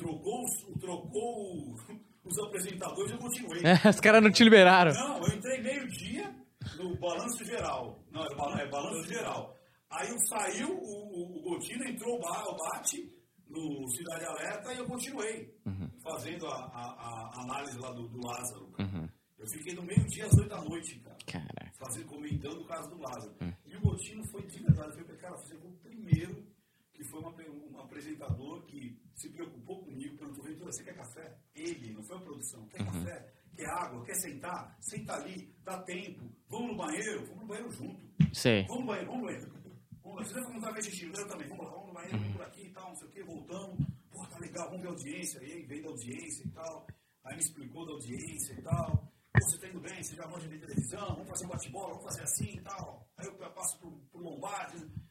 Trocou, 0.00 0.42
os- 0.44 0.80
trocou 0.80 1.74
os 2.24 2.38
apresentadores 2.46 3.10
e 3.10 3.14
eu 3.14 3.18
continuei. 3.18 3.62
É, 3.64 3.88
os 3.88 4.00
caras 4.00 4.22
não 4.22 4.30
te 4.30 4.42
liberaram. 4.44 4.92
Não, 4.92 5.18
eu 5.26 5.34
entrei 5.36 5.60
meio-dia 5.62 6.34
no 6.76 6.96
balanço 6.98 7.44
geral. 7.44 8.02
Não, 8.10 8.22
é, 8.22 8.34
balan- 8.34 8.60
é 8.60 8.68
balanço 8.70 9.08
geral. 9.08 9.54
Aí 9.90 10.08
eu 10.08 10.18
saiu, 10.28 10.68
o, 10.70 10.78
o, 10.80 11.38
o 11.38 11.42
Gotino 11.42 11.84
entrou 11.88 12.16
o 12.16 12.20
ba- 12.20 12.44
o 12.48 12.56
bate 12.56 13.12
no 13.48 13.88
Cidade 13.88 14.24
Alerta 14.24 14.72
e 14.72 14.78
eu 14.78 14.86
continuei 14.86 15.52
fazendo 16.02 16.46
a, 16.46 16.54
a- 16.54 17.30
a 17.34 17.42
análise 17.42 17.78
lá 17.78 17.90
do, 17.92 18.08
do 18.08 18.20
Lázaro. 18.26 18.66
cara. 18.72 19.12
Eu 19.38 19.46
fiquei 19.48 19.74
do 19.74 19.82
meio-dia 19.82 20.26
às 20.26 20.34
oito 20.38 20.48
da 20.50 20.62
noite, 20.62 20.98
cara. 21.00 21.16
Caraca. 21.26 21.72
Fazendo, 21.78 22.06
comentando 22.06 22.60
o 22.60 22.66
caso 22.66 22.88
do 22.90 22.98
Lázaro. 23.02 23.34
E 23.66 23.76
o 23.76 23.80
Gotino 23.80 24.22
foi 24.30 24.42
de 24.46 24.60
verdade, 24.62 24.92
foi, 25.04 25.16
cara, 25.16 25.34
você 25.36 25.56
foi 25.58 25.70
o 25.70 25.76
primeiro 25.78 26.46
que 26.92 27.02
foi 27.10 27.20
uma, 27.20 27.30
um 27.30 27.80
apresentador 27.80 28.62
que 28.66 28.99
se 29.20 29.28
preocupou 29.28 29.84
comigo, 29.84 30.16
perguntou, 30.16 30.44
Ventura, 30.44 30.72
você 30.72 30.82
quer 30.82 30.94
café? 30.94 31.36
Ele, 31.54 31.92
não 31.92 32.02
foi 32.02 32.16
a 32.16 32.20
produção, 32.20 32.66
quer 32.68 32.84
café? 32.84 33.34
Quer 33.54 33.66
água? 33.66 34.02
Quer 34.06 34.14
sentar? 34.14 34.76
Senta 34.80 35.12
ali, 35.12 35.54
dá 35.62 35.82
tempo. 35.82 36.24
Vamos 36.48 36.70
no 36.70 36.76
banheiro? 36.78 37.26
Vamos 37.26 37.42
no 37.42 37.46
banheiro 37.46 37.70
junto. 37.70 38.00
Sei. 38.32 38.64
Vamos 38.66 38.80
no 38.80 38.86
banheiro, 38.86 39.10
vamos 39.10 39.20
no 39.20 39.26
banheiro. 39.26 39.52
Vamos 40.02 40.16
lá. 40.16 40.24
Você 40.24 40.70
vai 40.70 40.82
xixi, 40.82 41.04
eu 41.04 41.28
também. 41.28 41.48
Vamos 41.48 41.64
lá, 41.66 41.70
vamos 41.70 41.88
no 41.88 41.92
banheiro, 41.92 42.18
vamos 42.18 42.32
por 42.32 42.42
aqui 42.46 42.62
e 42.62 42.72
tal, 42.72 42.88
não 42.88 42.96
sei 42.96 43.08
o 43.08 43.10
quê, 43.10 43.22
voltamos. 43.24 43.86
Pô, 44.10 44.26
tá 44.26 44.38
legal, 44.38 44.66
vamos 44.70 44.82
ver 44.82 44.88
a 44.88 44.90
audiência. 44.90 45.40
Aí 45.40 45.66
veio 45.66 45.82
da 45.82 45.90
audiência 45.90 46.46
e 46.46 46.50
tal. 46.52 46.86
Aí 47.24 47.34
me 47.34 47.42
explicou 47.42 47.84
da 47.84 47.92
audiência 47.92 48.54
e 48.54 48.62
tal. 48.62 49.12
Pô, 49.32 49.46
você 49.46 49.58
tá 49.58 49.68
indo 49.68 49.80
bem, 49.80 50.02
você 50.02 50.16
já 50.16 50.26
manja 50.28 50.48
de 50.48 50.58
televisão, 50.58 51.06
vamos 51.08 51.28
fazer 51.28 51.44
um 51.44 51.48
bate-bola, 51.48 51.88
vamos 51.88 52.04
fazer 52.04 52.22
assim 52.22 52.56
e 52.56 52.60
tal. 52.62 53.06
Aí 53.18 53.26
eu 53.26 53.34
passo 53.52 53.78
pro, 53.78 53.90
pro 54.10 54.22
Lombardi. 54.22 55.09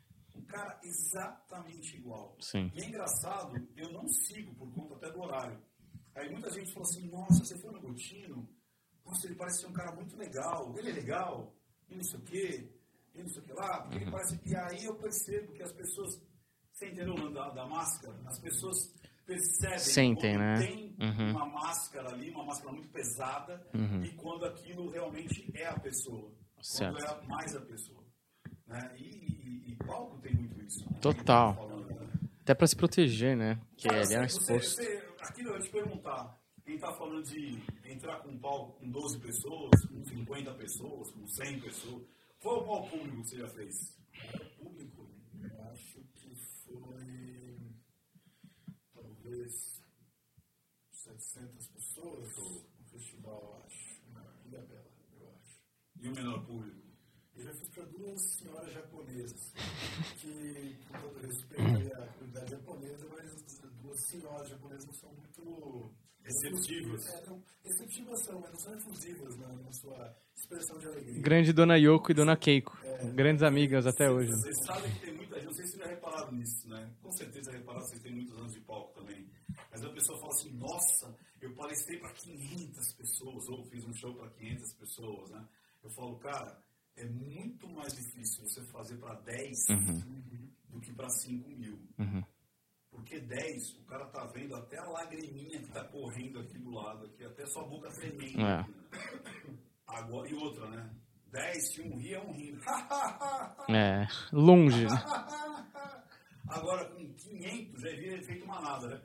Cara 0.50 0.80
exatamente 0.84 1.96
igual. 1.98 2.36
Sim. 2.40 2.72
E 2.76 2.82
é 2.82 2.88
engraçado, 2.88 3.54
eu 3.78 3.92
não 3.92 4.08
sigo 4.08 4.54
por 4.56 4.72
conta 4.74 4.96
até 4.96 5.12
do 5.12 5.22
horário. 5.22 5.62
Aí 6.16 6.30
muita 6.32 6.50
gente 6.50 6.74
falou 6.74 6.90
assim, 6.90 7.08
nossa, 7.08 7.46
você 7.46 7.58
foi 7.60 7.72
no 7.72 7.80
Gotino? 7.82 8.50
Nossa, 9.06 9.28
ele 9.28 9.36
parece 9.36 9.62
ser 9.62 9.68
um 9.68 9.74
cara 9.74 9.94
muito 9.96 10.16
legal. 10.18 10.76
Ele 10.78 10.90
é 10.90 10.94
legal, 10.94 11.54
e 11.88 11.96
não 11.96 12.04
sei 12.04 12.20
o 12.20 12.24
quê, 12.24 12.70
e 13.16 13.22
não 13.22 13.30
sei 13.30 13.42
o 13.42 13.46
que 13.46 13.54
lá. 13.54 13.82
Porque 13.84 13.98
ele 13.98 14.12
parece... 14.12 14.40
E 14.46 14.56
aí 14.56 14.86
eu 14.86 14.96
percebo 14.96 15.54
que 15.54 15.64
as 15.64 15.72
pessoas... 15.72 16.20
Você 16.74 16.88
entendeu 16.90 17.14
o 17.14 17.30
da, 17.34 17.50
da 17.50 17.66
máscara? 17.68 18.16
As 18.26 18.40
pessoas 18.40 18.94
percebem 19.26 19.80
Sentem, 19.80 20.38
né? 20.38 20.56
tem 20.60 20.96
Uhum. 21.00 21.32
uma 21.32 21.46
máscara 21.46 22.10
ali, 22.10 22.30
uma 22.32 22.46
máscara 22.46 22.72
muito 22.74 22.90
pesada, 22.90 23.66
Uhum. 23.74 24.04
e 24.04 24.16
quando 24.16 24.46
aquilo 24.46 24.90
realmente 24.90 25.50
é 25.56 25.68
a 25.68 25.80
pessoa. 25.80 26.32
Certo. 26.62 26.98
Quando 26.98 27.24
é 27.24 27.28
mais 27.28 27.56
a 27.56 27.62
pessoa. 27.62 27.99
Né? 28.70 28.96
E, 28.98 29.04
e, 29.04 29.72
e 29.72 29.76
palco 29.76 30.18
tem 30.22 30.34
muito 30.34 30.62
isso. 30.62 30.86
Total. 31.02 31.56
Falando, 31.56 31.88
né? 31.90 32.08
Até 32.44 32.54
pra 32.54 32.68
se 32.68 32.76
proteger, 32.76 33.36
né? 33.36 33.60
Que 33.78 33.88
Cara, 33.90 34.04
ele 34.04 34.14
é 34.14 34.20
um 34.22 34.30
você- 34.30 34.38
exposto. 34.54 34.76
você- 34.84 35.10
aquilo 35.22 35.50
eu 35.50 35.56
ia 35.56 35.62
te 35.62 35.70
perguntar. 35.70 36.40
Quem 36.64 36.78
tá 36.78 36.94
falando 36.94 37.24
de 37.26 37.58
entrar 37.84 38.20
com 38.22 38.30
um 38.30 38.38
palco 38.40 38.80
com 38.80 38.90
12 38.92 39.20
pessoas, 39.20 39.86
com 39.88 40.04
50 40.06 40.54
pessoas, 40.54 41.12
com 41.12 41.28
100 41.28 41.60
pessoas. 41.62 42.04
Qual 42.40 42.58
é 42.58 42.64
o 42.64 42.68
maior 42.68 42.90
público 42.90 43.22
que 43.24 43.30
você 43.30 43.38
já 43.38 43.48
fez? 43.50 43.98
público, 44.58 45.10
eu 45.42 45.64
acho 45.72 46.00
que 46.14 46.36
foi 46.66 47.58
talvez 48.94 49.82
700 50.92 51.68
pessoas 51.68 52.36
no 52.38 52.86
festival, 52.92 53.42
eu 53.42 53.66
acho, 53.66 54.02
na 54.14 54.24
Ilha 54.46 54.62
Bela, 54.66 54.92
eu 55.20 55.30
acho. 55.30 55.60
E 56.02 56.08
o 56.10 56.14
menor 56.16 56.46
público? 56.46 56.79
Eu 57.50 57.56
já 57.56 57.62
fiz 57.62 57.70
para 57.70 57.86
duas 57.86 58.22
senhoras 58.38 58.74
japonesas, 58.74 59.54
que, 60.18 60.78
com 60.88 61.00
todo 61.00 61.20
respeito 61.20 61.94
à 61.96 62.08
comunidade 62.08 62.52
japonesa, 62.52 63.08
mas 63.10 63.26
as 63.64 63.74
duas 63.82 64.08
senhoras 64.08 64.50
japonesas 64.50 64.86
não 64.86 64.94
são 64.94 65.14
muito... 65.14 65.92
Receptivas. 66.22 67.08
É, 67.08 67.26
não, 67.26 67.44
receptivas 67.64 68.24
são, 68.24 68.40
mas 68.40 68.52
não 68.52 68.60
são 68.60 68.76
efusivas 68.76 69.38
na, 69.38 69.48
na 69.48 69.72
sua 69.74 70.16
expressão 70.36 70.78
de 70.78 70.88
alegria. 70.90 71.22
Grande 71.24 71.52
Dona 71.52 71.76
Yoko 71.76 72.12
e 72.12 72.14
Dona 72.14 72.38
Keiko. 72.38 72.78
Grandes 73.16 73.42
amigas 73.42 73.88
até 73.88 74.12
hoje. 74.12 74.30
Vocês 74.30 74.66
sabem 74.68 74.92
que 74.94 75.00
tem 75.00 75.16
muita 75.16 75.36
gente, 75.38 75.46
não 75.46 75.54
sei 75.54 75.66
se 75.66 75.72
vocês 75.72 75.84
já 75.84 75.90
repararam 75.90 76.32
nisso, 76.34 76.70
né? 76.70 76.94
Com 77.02 77.12
certeza 77.12 77.52
já 77.52 77.58
repararam, 77.58 77.86
vocês 77.88 78.02
têm 78.04 78.14
muitos 78.14 78.38
anos 78.38 78.54
de 78.54 78.60
palco 78.62 78.94
também. 78.94 79.28
Mas 79.72 79.84
a 79.84 79.90
pessoa 79.90 80.20
fala 80.20 80.34
assim, 80.34 80.52
nossa, 80.52 81.18
eu 81.42 81.52
palestrei 81.56 81.98
para 81.98 82.14
500 82.14 82.94
pessoas, 82.94 83.50
ou 83.50 83.66
fiz 83.66 83.84
um 83.86 83.94
show 83.96 84.14
para 84.14 84.30
500 84.30 84.74
pessoas, 84.74 85.32
né? 85.32 85.48
Eu 85.82 85.90
falo, 85.92 86.20
cara, 86.20 86.62
é 87.02 87.06
muito 87.10 87.68
mais 87.70 87.94
difícil 87.94 88.44
você 88.46 88.62
fazer 88.72 88.98
para 88.98 89.16
10 89.22 89.70
Uhum. 89.70 90.50
do 90.70 90.80
que 90.82 90.94
para 90.94 91.10
5 91.10 91.50
mil. 91.50 91.80
Uhum. 91.98 92.24
Porque 92.92 93.20
10, 93.20 93.76
o 93.80 93.84
cara 93.86 94.06
tá 94.08 94.26
vendo 94.34 94.56
até 94.56 94.78
a 94.80 94.86
lagriminha 94.90 95.60
que 95.62 95.72
tá 95.72 95.84
correndo 95.86 96.40
aqui 96.40 96.58
do 96.60 96.72
lado, 96.72 97.06
aqui, 97.06 97.24
até 97.24 97.46
sua 97.46 97.64
boca 97.68 97.90
tremendo. 97.92 98.42
É. 98.42 98.66
Agora, 99.88 100.30
e 100.30 100.34
outra, 100.36 100.70
né? 100.70 100.90
10, 101.32 101.74
se 101.74 101.82
um 101.82 101.98
ri, 101.98 102.14
é 102.14 102.20
um 102.22 102.32
rindo. 102.32 102.60
É. 103.70 104.08
Longe, 104.34 104.86
né? 104.86 105.04
Agora, 106.50 106.86
com 106.90 107.14
500, 107.14 107.82
já 107.82 107.90
havia 107.90 108.24
feito 108.24 108.44
uma 108.46 108.60
nada, 108.62 108.88
né? 108.88 109.02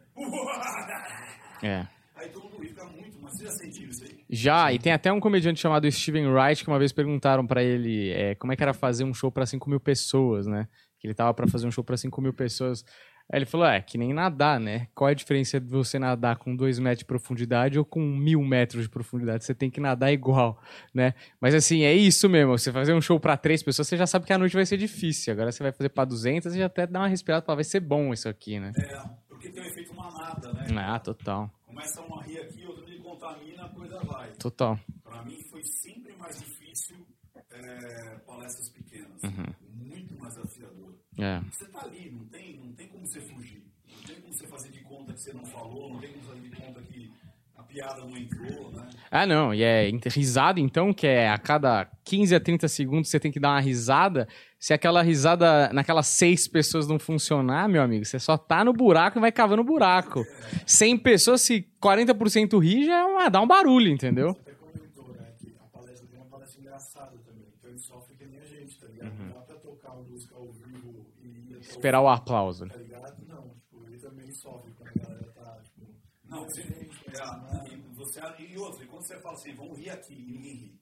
É. 1.62 1.88
Aí 2.16 2.28
todo 2.28 2.44
mundo 2.44 2.62
fica 2.62 2.84
muito, 2.84 3.18
mas 3.20 3.34
você 3.34 3.44
já 3.44 3.50
sentiu 3.50 3.88
isso 3.88 4.04
aí? 4.04 4.24
Já, 4.30 4.72
e 4.72 4.78
tem 4.78 4.92
até 4.92 5.12
um 5.12 5.20
comediante 5.20 5.60
chamado 5.60 5.90
Steven 5.90 6.28
Wright 6.28 6.62
que 6.62 6.70
uma 6.70 6.78
vez 6.78 6.92
perguntaram 6.92 7.46
pra 7.46 7.62
ele 7.62 8.10
é, 8.10 8.34
como 8.34 8.52
é 8.52 8.56
que 8.56 8.62
era 8.62 8.72
fazer 8.72 9.04
um 9.04 9.12
show 9.12 9.30
pra 9.30 9.46
5 9.46 9.68
mil 9.68 9.80
pessoas, 9.80 10.46
né? 10.46 10.68
Que 10.98 11.06
ele 11.06 11.14
tava 11.14 11.34
pra 11.34 11.46
fazer 11.46 11.66
um 11.66 11.70
show 11.70 11.84
pra 11.84 11.96
5 11.96 12.20
mil 12.20 12.32
pessoas. 12.32 12.84
Aí 13.30 13.38
ele 13.38 13.46
falou: 13.46 13.66
é, 13.66 13.80
que 13.80 13.96
nem 13.96 14.12
nadar, 14.12 14.60
né? 14.60 14.86
Qual 14.94 15.08
é 15.08 15.12
a 15.12 15.14
diferença 15.14 15.58
de 15.58 15.66
você 15.66 15.98
nadar 15.98 16.36
com 16.36 16.54
2 16.54 16.78
metros 16.78 17.00
de 17.00 17.04
profundidade 17.06 17.78
ou 17.78 17.84
com 17.84 18.00
mil 18.00 18.42
metros 18.42 18.82
de 18.82 18.88
profundidade? 18.88 19.44
Você 19.44 19.54
tem 19.54 19.70
que 19.70 19.80
nadar 19.80 20.12
igual, 20.12 20.60
né? 20.92 21.14
Mas 21.40 21.54
assim, 21.54 21.84
é 21.84 21.94
isso 21.94 22.28
mesmo. 22.28 22.56
Você 22.56 22.70
fazer 22.70 22.92
um 22.92 23.00
show 23.00 23.18
pra 23.18 23.36
três 23.36 23.62
pessoas, 23.62 23.88
você 23.88 23.96
já 23.96 24.06
sabe 24.06 24.26
que 24.26 24.32
a 24.32 24.38
noite 24.38 24.54
vai 24.54 24.66
ser 24.66 24.76
difícil. 24.76 25.32
Agora 25.32 25.50
você 25.50 25.62
vai 25.62 25.72
fazer 25.72 25.88
pra 25.88 26.04
200 26.04 26.54
e 26.54 26.58
já 26.58 26.66
até 26.66 26.86
dá 26.86 27.00
uma 27.00 27.08
respirada 27.08 27.44
pra 27.44 27.54
vai 27.54 27.64
ser 27.64 27.80
bom 27.80 28.12
isso 28.12 28.28
aqui, 28.28 28.60
né? 28.60 28.72
É, 28.76 28.98
porque 29.28 29.48
tem 29.48 29.62
o 29.62 29.66
efeito 29.66 29.94
manada, 29.94 30.52
né? 30.52 30.66
Ah, 30.76 30.98
total. 30.98 31.50
Começa 31.74 32.00
uma 32.02 32.22
rir 32.22 32.38
aqui, 32.38 32.64
outro 32.64 32.84
me 32.88 33.00
contamina, 33.00 33.64
a 33.64 33.68
coisa 33.68 33.98
vai. 34.04 34.30
Total. 34.34 34.78
Pra 35.02 35.24
mim 35.24 35.42
foi 35.50 35.60
sempre 35.64 36.14
mais 36.16 36.38
difícil 36.38 37.04
é, 37.50 38.18
palestras 38.24 38.68
pequenas. 38.68 39.20
Uhum. 39.24 39.52
Muito 39.72 40.16
mais 40.16 40.36
desafiador. 40.36 40.94
É. 41.18 41.40
Você 41.50 41.66
tá 41.66 41.82
ali, 41.82 42.12
não 42.12 42.24
tem, 42.26 42.56
não 42.58 42.72
tem 42.74 42.86
como 42.86 43.04
você 43.04 43.20
fugir. 43.20 43.64
Não 43.92 44.02
tem 44.04 44.20
como 44.20 44.32
você 44.32 44.46
fazer 44.46 44.70
de 44.70 44.80
conta 44.82 45.12
que 45.14 45.20
você 45.20 45.32
não 45.32 45.44
falou, 45.46 45.92
não 45.92 45.98
tem 45.98 46.12
como 46.12 46.24
fazer 46.26 46.40
de 46.42 46.50
conta 46.50 46.80
que 46.82 47.12
a 47.56 47.62
piada 47.64 48.00
não 48.02 48.16
entrou, 48.16 48.70
né? 48.70 48.88
Ah, 49.10 49.26
não, 49.26 49.52
e 49.52 49.64
é 49.64 49.90
risada, 50.06 50.60
então, 50.60 50.94
que 50.94 51.08
é 51.08 51.28
a 51.28 51.38
cada 51.38 51.90
15 52.04 52.36
a 52.36 52.40
30 52.40 52.68
segundos 52.68 53.10
você 53.10 53.18
tem 53.18 53.32
que 53.32 53.40
dar 53.40 53.50
uma 53.50 53.60
risada. 53.60 54.28
Se 54.64 54.72
aquela 54.72 55.02
risada 55.02 55.70
naquelas 55.74 56.06
seis 56.06 56.48
pessoas 56.48 56.88
não 56.88 56.98
funcionar, 56.98 57.68
meu 57.68 57.82
amigo, 57.82 58.02
você 58.02 58.18
só 58.18 58.38
tá 58.38 58.64
no 58.64 58.72
buraco 58.72 59.18
e 59.18 59.20
vai 59.20 59.30
cavando 59.30 59.60
o 59.60 59.64
buraco. 59.64 60.24
100 60.64 60.96
pessoas, 61.00 61.42
se 61.42 61.68
40% 61.82 62.58
rir, 62.62 62.86
já 62.86 63.00
é 63.00 63.04
uma, 63.04 63.28
dá 63.28 63.42
um 63.42 63.46
barulho, 63.46 63.90
entendeu? 63.90 64.32
Você 64.32 64.40
até 64.40 64.52
comentou, 64.52 65.12
né, 65.12 65.34
que 65.38 65.54
a 65.60 65.64
palestra 65.66 66.06
tem 66.06 66.18
uma 66.18 66.28
palestra 66.28 66.58
engraçada 66.58 67.10
também. 67.26 67.46
Então 67.58 67.70
ele 67.70 67.78
sofre 67.78 68.16
que 68.16 68.24
nem 68.24 68.40
a 68.40 68.44
gente, 68.46 68.80
tá 68.80 68.86
ligado? 68.86 69.12
Não 69.18 69.28
dá 69.34 69.40
pra 69.42 69.56
tocar 69.56 69.92
uma 69.92 70.02
música 70.08 70.34
ao 70.34 70.50
vivo 70.50 71.12
e 71.22 71.26
ir 71.26 71.44
até 71.48 71.54
Uhum. 71.56 71.60
Esperar 71.60 72.00
o 72.00 72.08
aplauso. 72.08 72.66
Tá 72.66 72.78
ligado? 72.78 73.22
Não, 73.28 73.50
tipo, 73.50 73.86
ele 73.86 73.98
também 73.98 74.32
sofre 74.32 74.72
quando 74.78 74.98
a 74.98 75.04
galera 75.04 75.32
tá, 75.34 75.60
tipo... 75.62 75.82
Não, 76.26 76.42
você, 76.42 76.62
é, 76.62 77.68
e, 77.70 77.94
você, 77.94 78.20
e 78.38 78.56
outro, 78.56 78.82
e 78.82 78.86
quando 78.86 79.02
você 79.02 79.20
fala 79.20 79.34
assim, 79.34 79.54
vamos 79.54 79.78
rir 79.78 79.90
aqui, 79.90 80.14
e 80.14 80.32
ninguém 80.32 80.54
ri. 80.54 80.80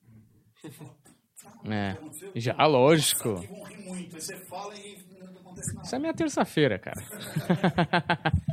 É. 1.65 1.97
Já, 2.35 2.55
lógico. 2.67 3.45
Isso 5.83 5.95
é 5.95 5.99
minha 5.99 6.15
terça-feira, 6.15 6.79
cara. 6.79 7.01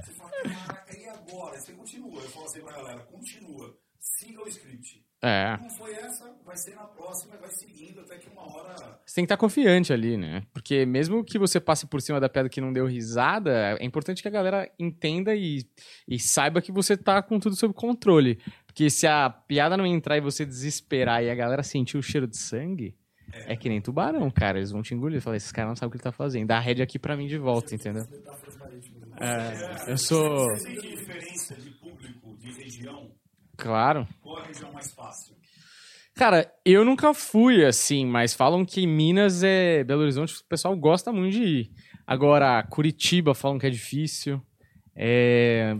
Você 0.03 0.13
fala, 0.13 0.31
caraca, 0.43 0.97
e 0.97 1.05
agora? 1.07 1.59
Você 1.59 1.73
continua. 1.73 2.21
Eu 2.21 2.29
falo 2.29 2.45
assim 2.45 2.61
pra 2.61 2.73
galera, 2.73 2.99
continua. 3.03 3.77
siga 3.99 4.41
o 4.43 4.47
script. 4.47 5.03
É. 5.21 5.57
Não 5.57 5.69
foi 5.71 5.91
essa, 5.95 6.33
vai 6.45 6.55
ser 6.55 6.75
na 6.75 6.83
próxima, 6.85 7.35
vai 7.37 7.49
seguindo 7.51 7.99
até 8.01 8.17
que 8.17 8.29
uma 8.29 8.41
hora. 8.55 8.75
Você 9.05 9.15
tem 9.15 9.23
que 9.25 9.25
estar 9.25 9.37
confiante 9.37 9.91
ali, 9.91 10.15
né? 10.15 10.43
Porque 10.53 10.85
mesmo 10.85 11.25
que 11.25 11.37
você 11.37 11.59
passe 11.59 11.85
por 11.87 12.01
cima 12.01 12.19
da 12.21 12.29
pedra 12.29 12.47
que 12.49 12.61
não 12.61 12.71
deu 12.71 12.85
risada, 12.85 13.77
é 13.79 13.83
importante 13.83 14.21
que 14.21 14.27
a 14.27 14.31
galera 14.31 14.71
entenda 14.79 15.35
e, 15.35 15.65
e 16.07 16.17
saiba 16.19 16.61
que 16.61 16.71
você 16.71 16.95
tá 16.95 17.21
com 17.21 17.37
tudo 17.39 17.55
sob 17.55 17.73
controle. 17.73 18.39
Porque 18.69 18.88
se 18.88 19.07
a 19.07 19.31
piada 19.31 19.75
não 19.75 19.85
entrar 19.85 20.15
e 20.17 20.22
você 20.22 20.45
desesperar 20.45 21.23
e 21.23 21.30
a 21.30 21.35
galera 21.35 21.64
sentir 21.64 21.98
o 21.98 22.03
cheiro 22.03 22.27
de 22.27 22.38
sangue, 22.38 22.95
é, 23.48 23.56
que 23.56 23.67
nem 23.67 23.81
tubarão, 23.81 24.30
cara. 24.30 24.59
Eles 24.59 24.69
vão 24.69 24.83
te 24.83 24.93
engolir. 24.93 25.19
Fala, 25.22 25.35
esse 25.35 25.51
cara 25.51 25.67
não 25.67 25.75
sabe 25.75 25.88
o 25.88 25.91
que 25.91 25.98
ele 25.98 26.03
tá 26.03 26.11
fazendo. 26.11 26.48
Dá 26.48 26.57
a 26.57 26.59
rédea 26.61 26.83
aqui 26.83 26.99
pra 26.99 27.17
mim 27.17 27.25
de 27.25 27.38
volta, 27.38 27.73
entendeu? 27.73 28.06
É, 29.19 29.91
eu 29.91 29.98
sou. 29.98 30.45
Você 30.49 30.72
diferença 30.73 31.56
de 31.56 31.72
público, 31.72 32.38
de 32.38 32.51
região? 32.51 33.11
Claro. 33.57 34.07
Qual 34.22 34.38
a 34.38 34.45
região 34.45 34.72
mais 34.72 34.93
fácil? 34.93 35.35
Cara, 36.14 36.53
eu 36.64 36.85
nunca 36.85 37.11
fui 37.14 37.65
assim, 37.65 38.06
mas 38.06 38.35
falam 38.35 38.64
que 38.64 38.85
Minas 38.85 39.41
é 39.41 39.83
Belo 39.83 40.01
Horizonte, 40.01 40.35
o 40.35 40.45
pessoal 40.48 40.75
gosta 40.77 41.11
muito 41.11 41.33
de 41.33 41.43
ir. 41.43 41.72
Agora, 42.06 42.61
Curitiba 42.64 43.33
falam 43.33 43.57
que 43.57 43.65
é 43.65 43.69
difícil. 43.69 44.39
É. 44.95 45.75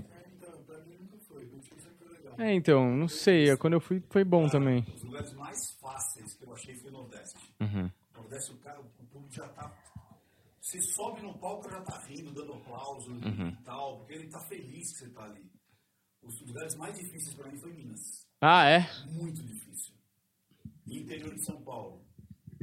É, 2.40 2.54
então, 2.54 2.96
não 2.96 3.08
sei. 3.08 3.56
Quando 3.58 3.74
eu 3.74 3.82
fui, 3.82 4.02
foi 4.10 4.24
bom 4.24 4.48
também. 4.48 4.86
Os 4.96 5.04
lugares 5.04 5.34
mais 5.34 5.72
fáceis 5.74 6.34
que 6.36 6.46
eu 6.46 6.54
achei 6.54 6.76
foi 6.76 6.90
o 6.90 6.94
Nordeste. 6.94 7.38
Uhum. 7.60 7.92
Nordeste, 8.16 8.52
o 8.54 8.58
cara, 8.58 8.80
o 8.80 9.06
público 9.08 9.34
já 9.34 9.48
tá. 9.50 9.72
Você 10.62 10.82
sobe 10.82 11.22
no 11.22 11.38
palco, 11.38 11.70
já 11.70 11.82
tá 11.82 11.98
rindo, 12.08 12.32
dando 12.34 12.54
aplauso 12.54 13.12
Uhum. 13.12 13.50
e 13.50 13.64
tal, 13.64 13.98
porque 14.00 14.14
ele 14.14 14.28
tá 14.30 14.40
feliz 14.48 14.92
que 14.94 15.00
você 15.00 15.10
tá 15.10 15.24
ali. 15.24 15.50
Os 16.22 16.40
lugares 16.42 16.76
mais 16.76 16.98
difíceis 16.98 17.34
pra 17.34 17.50
mim 17.50 17.58
foi 17.58 17.74
Minas. 17.74 18.28
Ah, 18.42 18.66
é? 18.66 18.88
Muito 19.08 19.42
difícil. 19.44 19.94
E 20.86 21.00
interior 21.00 21.34
de 21.34 21.44
São 21.46 21.62
Paulo. 21.62 22.06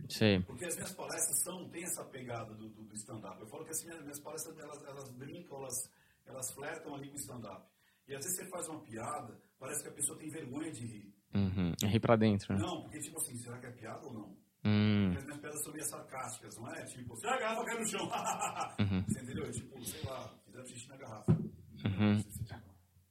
Sei. 0.09 0.41
Porque 0.41 0.65
as 0.67 0.75
minhas 0.77 0.93
palestras 0.93 1.43
são, 1.43 1.69
tem 1.69 1.83
essa 1.85 2.05
pegada 2.05 2.55
do, 2.55 2.69
do, 2.69 2.83
do 2.85 2.95
stand-up. 2.95 3.41
Eu 3.41 3.47
falo 3.49 3.65
que 3.65 3.71
as 3.73 3.83
minhas, 3.83 4.01
minhas 4.03 4.21
palestras, 4.21 4.57
elas, 4.59 4.85
elas 4.85 5.11
brincam, 5.11 5.59
elas, 5.59 5.91
elas 6.27 6.51
flertam 6.53 6.95
ali 6.95 7.09
com 7.09 7.15
o 7.15 7.21
stand-up. 7.21 7.67
E 8.07 8.15
às 8.15 8.23
vezes 8.25 8.37
você 8.39 8.47
faz 8.47 8.69
uma 8.69 8.81
piada, 8.83 9.41
parece 9.59 9.83
que 9.83 9.89
a 9.89 9.93
pessoa 9.93 10.19
tem 10.19 10.29
vergonha 10.31 10.71
de 10.71 10.87
rir. 10.87 11.15
Uhum. 11.35 11.73
Ri 11.83 12.01
pra 12.01 12.17
dentro, 12.17 12.55
né? 12.55 12.61
Não, 12.61 12.83
porque 12.83 12.99
tipo 13.01 13.19
assim, 13.19 13.37
será 13.37 13.59
que 13.59 13.67
é 13.67 13.71
piada 13.71 14.07
ou 14.07 14.13
não? 14.15 14.37
Hum. 14.65 15.13
Porque 15.13 15.19
as 15.19 15.25
minhas 15.25 15.41
piadas 15.41 15.63
são 15.63 15.73
meio 15.73 15.85
sarcásticas, 15.85 16.57
não 16.57 16.69
é? 16.73 16.85
Tipo, 16.85 17.17
se 17.17 17.27
a 17.27 17.39
garrafa 17.39 17.65
cai 17.65 17.79
no 17.79 17.87
chão. 17.89 18.11
Uhum. 18.81 19.05
Você 19.09 19.21
entendeu? 19.23 19.51
Tipo, 19.53 19.85
sei 19.85 20.03
lá, 20.05 20.29
fizeram 20.45 20.67
xixi 20.67 20.89
na 20.89 20.97
garrafa. 20.97 21.33
Uhum. 21.33 22.23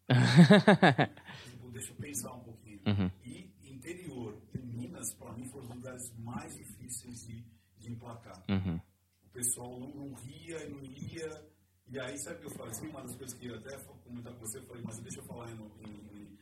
Tipo, 1.50 1.72
deixa 1.72 1.92
eu 1.92 1.96
pensar 1.98 2.34
um 2.34 2.40
pouquinho. 2.44 2.80
Uhum. 2.86 3.12
E 3.24 3.52
interior, 3.64 4.38
em 4.54 4.62
Minas, 4.66 5.14
pra 5.16 5.32
mim, 5.34 5.46
foram 5.46 5.66
os 5.68 5.76
lugares 5.76 6.14
mais 6.20 6.56
difíceis 6.56 7.26
de, 7.26 7.44
de 7.80 7.92
emplacar. 7.92 8.44
Uhum. 8.50 8.80
O 9.24 9.30
pessoal 9.30 9.80
não, 9.80 9.90
não 9.90 10.14
ria 10.16 10.64
e 10.66 10.70
não 10.70 10.84
ia. 10.84 11.46
E 11.88 12.00
aí, 12.00 12.18
sabe 12.20 12.38
o 12.38 12.40
que 12.42 12.46
eu 12.48 12.52
falei? 12.58 12.90
Uma 12.90 13.02
das 13.02 13.16
coisas 13.16 13.38
que 13.38 13.48
eu 13.48 13.56
até 13.56 13.78
comentar 14.04 14.34
com 14.34 14.40
você, 14.40 14.58
eu 14.60 14.66
falei, 14.66 14.84
mas 14.84 15.00
deixa 15.00 15.20
eu 15.20 15.24
falar 15.26 15.50
em, 15.52 15.56
em- 15.56 16.22
em- 16.22 16.35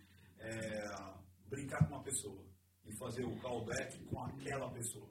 é, 0.44 1.14
brincar 1.50 1.80
com 1.88 1.96
uma 1.96 2.04
pessoa 2.04 2.44
e 2.86 2.94
fazer 2.98 3.24
o 3.24 3.36
callback 3.38 4.00
com 4.06 4.22
aquela 4.22 4.70
pessoa. 4.70 5.10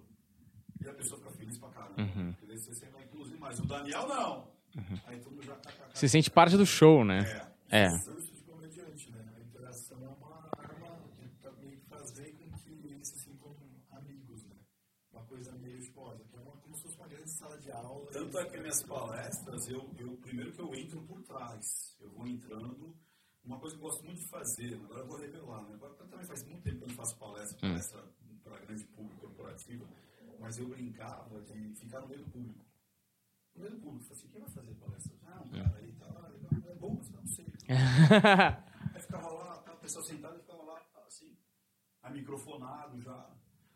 E 0.80 0.88
a 0.88 0.94
pessoa 0.94 1.18
fica 1.20 1.32
feliz 1.32 1.58
pra 1.58 1.68
caramba. 1.70 2.02
Uhum. 2.02 2.34
Você 2.48 2.74
sempre 2.74 2.94
vai 2.94 3.04
inclusive 3.04 3.38
mais. 3.38 3.58
O 3.60 3.66
Daniel 3.66 4.08
não. 4.08 4.52
Aí 5.06 5.20
todo 5.20 5.34
mundo 5.34 5.44
já 5.44 5.54
tá 5.56 5.70
Você 5.92 6.08
sente 6.08 6.30
parte 6.30 6.56
do 6.56 6.66
show, 6.66 7.04
né? 7.04 7.20
É. 7.70 7.84
É 7.84 7.90
se 7.90 8.10
né? 8.10 8.16
É 8.16 8.16
se. 8.16 8.22
Tanto 18.12 18.38
é 18.38 18.44
que 18.44 18.58
minhas 18.58 18.82
palestras, 18.82 19.68
eu, 19.68 19.90
eu 19.98 20.16
primeiro 20.18 20.52
que 20.52 20.60
eu 20.60 20.74
entro 20.74 21.00
por 21.02 21.22
trás. 21.22 21.96
Eu 22.00 22.10
vou 22.10 22.26
entrando. 22.26 22.94
Uma 23.44 23.58
coisa 23.58 23.76
que 23.76 23.82
eu 23.82 23.88
gosto 23.88 24.04
muito 24.04 24.20
de 24.20 24.28
fazer, 24.28 24.74
agora 24.74 25.00
eu 25.00 25.06
vou 25.06 25.18
revelar, 25.18 25.62
né? 25.64 25.74
Agora 25.74 25.94
também 25.94 26.26
faz 26.26 26.44
muito 26.44 26.62
tempo 26.62 26.78
que 26.78 26.84
eu 26.84 26.88
não 26.88 26.94
faço 26.94 27.18
palestra, 27.18 27.56
Hum. 27.56 27.70
palestra 27.72 28.04
para 28.44 28.58
grande 28.60 28.84
público 28.86 29.20
corporativo, 29.20 29.88
mas 30.40 30.58
eu 30.58 30.68
brincava 30.68 31.40
de 31.42 31.74
ficar 31.74 32.00
no 32.00 32.08
meio 32.08 32.24
do 32.24 32.30
público. 32.30 32.64
No 33.54 33.62
meio 33.62 33.74
do 33.74 33.80
público, 33.80 34.04
falei 34.04 34.18
assim, 34.18 34.28
quem 34.30 34.40
vai 34.40 34.50
fazer 34.50 34.74
palestra? 34.74 35.16
Ah, 35.26 35.42
um 35.44 35.50
cara 35.50 35.76
aí 35.78 35.92
tá 35.94 36.06
lá, 36.06 36.28
legal, 36.28 36.50
é 36.70 36.74
bom, 36.76 36.94
mas 36.96 37.10
não 37.10 37.26
sei. 37.26 37.46
aí 38.94 39.00
ficava 39.02 39.28
lá, 39.28 39.54
a 39.66 39.76
pessoa 39.76 40.04
sentada 40.04 40.36
e 40.36 40.40
ficava 40.40 40.62
lá, 40.62 40.80
assim, 41.06 41.36
aí 42.02 42.12
microfonado 42.12 43.00
já. 43.00 43.30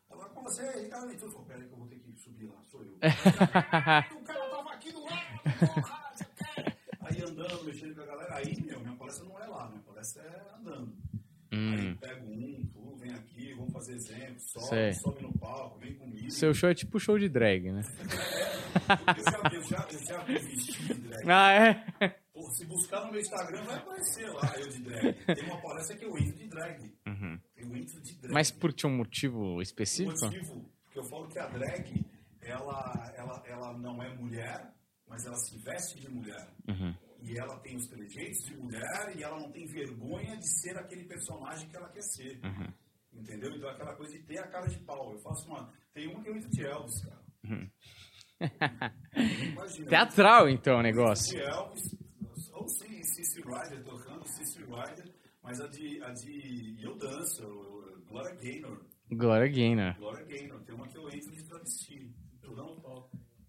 Agora 0.09 0.31
com 0.31 0.43
você, 0.45 0.63
Ricardo 0.81 1.07
Leitura, 1.09 1.33
falou, 1.33 1.47
peraí 1.47 1.67
que 1.67 1.73
eu 1.73 1.79
vou 1.79 1.89
ter 1.89 1.99
que 1.99 2.17
subir 2.21 2.47
lá, 2.47 2.63
sou 2.71 2.85
eu. 2.85 2.95
o 2.97 4.25
cara 4.25 4.51
tava 4.51 4.73
aqui 4.73 4.93
do 4.93 5.03
lado, 5.03 5.43
porra? 5.43 6.07
Aí 7.01 7.23
andando, 7.23 7.65
mexendo 7.65 7.95
com 7.95 8.03
a 8.03 8.07
galera, 8.07 8.35
aí, 8.37 8.61
meu, 8.63 8.81
palestra 9.07 9.25
não 9.25 9.41
é 9.41 9.47
lá, 9.47 9.69
minha 9.69 9.83
palestra 9.83 10.23
é 10.23 10.59
andando. 10.59 10.93
Aí 11.53 11.59
Hum. 11.59 11.97
pego 11.97 12.27
um, 12.27 12.67
tu, 12.73 12.97
vem 12.97 13.15
aqui, 13.15 13.55
vamos 13.55 13.73
fazer 13.73 13.95
exemplo, 13.95 14.41
sobe, 14.41 14.67
Sei. 14.67 14.93
sobe 14.95 15.23
no 15.23 15.33
palco, 15.39 15.79
vem 15.79 15.95
comigo. 15.95 16.31
Seu 16.31 16.53
show 16.53 16.69
é 16.69 16.75
tipo 16.75 16.99
show 16.99 17.17
de 17.19 17.29
drag, 17.29 17.71
né? 17.71 17.83
Eu 19.17 19.23
já, 19.23 19.51
eu 19.55 19.63
já, 19.63 19.89
eu 19.91 20.05
já 20.05 20.25
me 20.25 20.39
vesti 20.39 20.83
de 20.83 20.95
drag. 20.95 21.25
Ah, 21.29 21.53
é? 21.53 22.09
Pô, 22.33 22.43
se 22.51 22.67
buscar 22.67 23.05
no 23.07 23.13
meu 23.13 23.21
Instagram, 23.21 23.63
vai 23.65 23.77
aparecer 23.77 24.29
lá, 24.29 24.53
eu 24.59 24.69
de 24.69 24.81
drag. 24.83 25.15
Tem 25.25 25.45
uma 25.45 25.61
palestra 25.63 25.97
que 25.97 26.05
eu 26.05 26.19
entro 26.19 26.37
de 26.37 26.49
drag. 26.49 26.95
Uhum. 27.07 27.41
Eu 27.57 27.77
entro 27.77 28.01
de 28.03 28.15
drag. 28.17 28.35
Mas 28.35 28.51
por 28.51 28.73
tinha 28.73 28.91
um 28.93 28.97
motivo 28.97 29.63
específico? 29.63 30.27
motivo, 30.27 30.65
porque 30.85 30.99
eu 30.99 31.05
falo 31.05 31.29
que 31.29 31.39
a 31.39 31.47
drag, 31.47 32.05
ela, 32.43 33.15
ela, 33.17 33.43
ela 33.47 33.79
não 33.79 34.03
é 34.03 34.15
mulher, 34.15 34.75
mas 35.09 35.25
ela 35.25 35.37
se 35.37 35.57
veste 35.59 36.01
de 36.01 36.11
mulher. 36.11 36.49
Uhum. 36.69 36.95
E 37.23 37.39
ela 37.39 37.59
tem 37.61 37.77
os 37.77 37.87
trejeitos 37.87 38.45
de 38.45 38.57
mulher 38.57 39.17
e 39.17 39.23
ela 39.23 39.39
não 39.39 39.51
tem 39.51 39.67
vergonha 39.67 40.37
de 40.37 40.61
ser 40.61 40.77
aquele 40.79 41.05
personagem 41.05 41.69
que 41.69 41.77
ela 41.77 41.89
quer 41.89 42.03
ser. 42.03 42.41
Uhum. 42.45 42.73
Entendeu? 43.13 43.51
Então 43.55 43.69
é 43.69 43.73
aquela 43.73 43.95
coisa 43.95 44.13
de 44.13 44.23
ter 44.25 44.39
a 44.39 44.47
cara 44.47 44.67
de 44.67 44.79
pau. 44.81 45.13
Eu 45.13 45.19
faço 45.21 45.49
uma. 45.49 45.73
Tem 45.93 46.07
uma 46.07 46.23
que 46.23 46.29
eu 46.29 46.37
entro 46.37 46.51
de 46.51 46.65
Elvis, 46.65 47.05
cara. 47.05 47.23
Uhum. 47.45 47.71
Imagina. 49.53 49.89
Teatral, 49.89 50.49
então, 50.49 50.79
o 50.79 50.83
negócio. 50.83 51.37
De 51.37 51.43
Elvis, 51.43 51.97
ou 52.53 52.69
sim, 52.69 53.03
Cici 53.03 53.41
Rider 53.41 53.83
tocando, 53.83 54.27
Cici 54.29 54.61
Rider, 54.61 55.13
mas 55.43 55.61
a 55.61 55.67
de. 55.69 56.03
A 56.03 56.13
de 56.13 56.77
eu 56.83 56.97
danço, 56.97 57.43
Gloria 58.07 58.35
Gaynor. 58.35 58.85
Glória 59.11 59.49
Gaynor. 59.49 59.97
Gloria 59.97 60.25
Gaynor. 60.27 60.61
Tem 60.65 60.75
uma 60.75 60.89
que 60.89 60.99
eu 60.99 61.09
entro 61.09 61.33
de 61.33 61.45
travesti. 61.45 62.15
Eu 62.43 62.55
não 62.55 62.77
no 62.77 63.09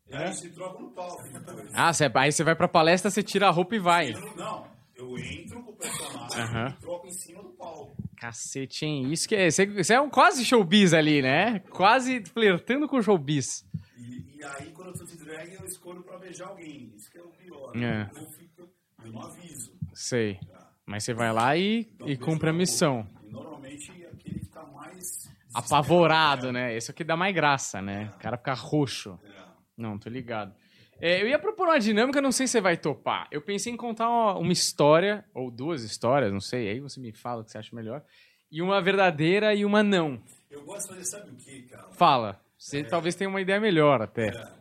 É? 0.10 0.18
aí 0.28 0.34
se 0.34 0.50
troca 0.50 0.82
no 0.82 0.90
palco 0.92 1.24
depois. 1.24 1.70
Ah, 1.74 1.92
cê, 1.94 2.10
aí 2.14 2.32
você 2.32 2.44
vai 2.44 2.56
pra 2.56 2.68
palestra, 2.68 3.12
você 3.12 3.22
tira 3.22 3.48
a 3.48 3.52
roupa 3.52 3.76
e 3.76 3.80
vai. 3.80 4.12
Eu 4.14 4.22
não, 4.22 4.36
não, 4.36 4.68
eu 4.96 5.18
entro 5.18 5.62
com 5.64 5.72
o 5.72 5.76
personagem 5.76 6.42
Aham. 6.42 6.70
e 6.70 6.82
troco 6.82 7.08
em 7.08 7.12
cima 7.12 7.44
do 7.44 7.50
palco. 7.50 7.96
Cacete, 8.18 8.86
hein? 8.86 9.12
Isso 9.12 9.28
que 9.28 9.36
é. 9.36 9.50
Você 9.50 9.94
é 9.94 10.02
um 10.02 10.10
quase 10.10 10.44
showbiz 10.44 10.94
ali, 10.94 11.22
né? 11.22 11.60
Quase 11.70 12.24
flertando 12.26 12.88
com 12.88 13.02
showbiz. 13.02 13.64
E, 13.96 14.38
e 14.38 14.44
aí, 14.44 14.72
quando 14.72 14.88
eu 14.88 14.94
tô 14.94 15.06
de 15.06 15.18
drag, 15.18 15.54
eu 15.54 15.66
escolho 15.66 16.02
pra 16.04 16.18
beijar 16.18 16.48
alguém. 16.48 16.92
Isso 16.96 17.12
que 17.12 17.18
é 17.20 17.22
o 17.22 17.28
pior. 17.28 17.76
É. 17.76 18.10
Eu, 18.16 18.26
fico, 18.32 18.70
eu 19.04 19.12
não 19.12 19.22
aviso. 19.22 19.72
Sei. 19.94 20.40
Mas 20.86 21.04
você 21.04 21.14
vai 21.14 21.32
lá 21.32 21.56
e, 21.56 21.88
e 22.06 22.18
cumpre 22.18 22.50
a 22.50 22.54
missão. 22.54 23.06
E 23.24 23.32
normalmente 23.32 23.92
aquele 23.92 24.40
que 24.40 24.48
tá 24.48 24.64
mais. 24.64 25.30
Apavorado, 25.54 26.52
né? 26.52 26.76
Esse 26.76 26.90
é 26.90 26.94
o 26.94 26.96
que 26.96 27.04
dá 27.04 27.16
mais 27.16 27.36
graça, 27.36 27.82
né? 27.82 28.12
O 28.16 28.20
cara 28.20 28.38
fica 28.38 28.54
roxo. 28.54 29.20
É. 29.24 29.37
Não, 29.78 29.98
tô 29.98 30.10
ligado. 30.10 30.56
É, 31.00 31.22
eu 31.22 31.28
ia 31.28 31.38
propor 31.38 31.68
uma 31.68 31.80
dinâmica, 31.80 32.20
não 32.20 32.32
sei 32.32 32.48
se 32.48 32.54
você 32.54 32.62
vai 32.62 32.76
topar. 32.76 33.28
Eu 33.32 33.42
pensei 33.42 33.72
em 33.72 33.78
contar 33.78 34.10
uma, 34.10 34.38
uma 34.38 34.52
história, 34.52 35.24
ou 35.34 35.52
duas 35.52 35.84
histórias, 35.84 36.34
não 36.34 36.42
sei, 36.42 36.70
aí 36.70 36.80
você 36.80 37.00
me 37.00 37.14
fala 37.14 37.42
o 37.42 37.46
que 37.46 37.52
você 37.52 37.60
acha 37.60 37.76
melhor. 37.76 38.04
E 38.52 38.62
uma 38.62 38.82
verdadeira 38.82 39.54
e 39.54 39.64
uma 39.64 39.84
não. 39.84 40.20
Eu 40.50 40.64
gosto 40.64 40.88
de 40.88 40.96
fazer, 40.96 41.06
sabe 41.06 41.32
o 41.32 41.36
que, 41.36 41.64
cara? 41.64 41.92
Fala. 41.92 42.42
Você 42.58 42.84
talvez 42.84 43.14
tenha 43.14 43.30
uma 43.30 43.40
ideia 43.40 43.60
melhor 43.60 44.02
até. 44.02 44.30
É. 44.30 44.54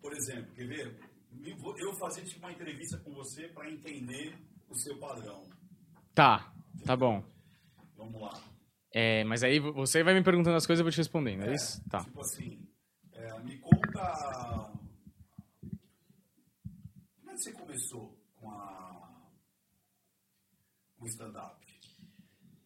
Por 0.00 0.12
exemplo, 0.12 0.46
quer 0.54 0.66
ver? 0.66 0.96
Eu 1.78 1.92
fazer 1.94 2.22
tipo 2.22 2.38
uma 2.38 2.52
entrevista 2.52 2.96
com 2.98 3.12
você 3.12 3.48
pra 3.48 3.70
entender 3.70 4.34
o 4.70 4.74
seu 4.74 4.96
padrão. 4.96 5.42
Tá, 6.14 6.52
tá 6.86 6.96
bom. 6.96 7.22
Vamos 7.96 8.20
lá. 8.20 8.40
É, 8.92 9.24
mas 9.24 9.42
aí 9.42 9.58
você 9.58 10.02
vai 10.02 10.14
me 10.14 10.22
perguntando 10.22 10.56
as 10.56 10.66
coisas 10.66 10.80
e 10.80 10.82
eu 10.82 10.84
vou 10.84 10.92
te 10.92 10.98
respondendo, 10.98 11.42
é, 11.42 11.54
isso? 11.54 11.82
Tá. 11.90 12.04
Tipo 12.04 12.20
assim, 12.20 12.63
é, 13.24 13.40
me 13.42 13.58
conta. 13.58 14.70
Como 17.20 17.30
é 17.30 17.34
que 17.34 17.38
você 17.38 17.52
começou 17.52 18.18
com 18.36 18.50
a. 18.50 19.22
com 20.96 21.04
o 21.04 21.08
stand-up? 21.08 21.64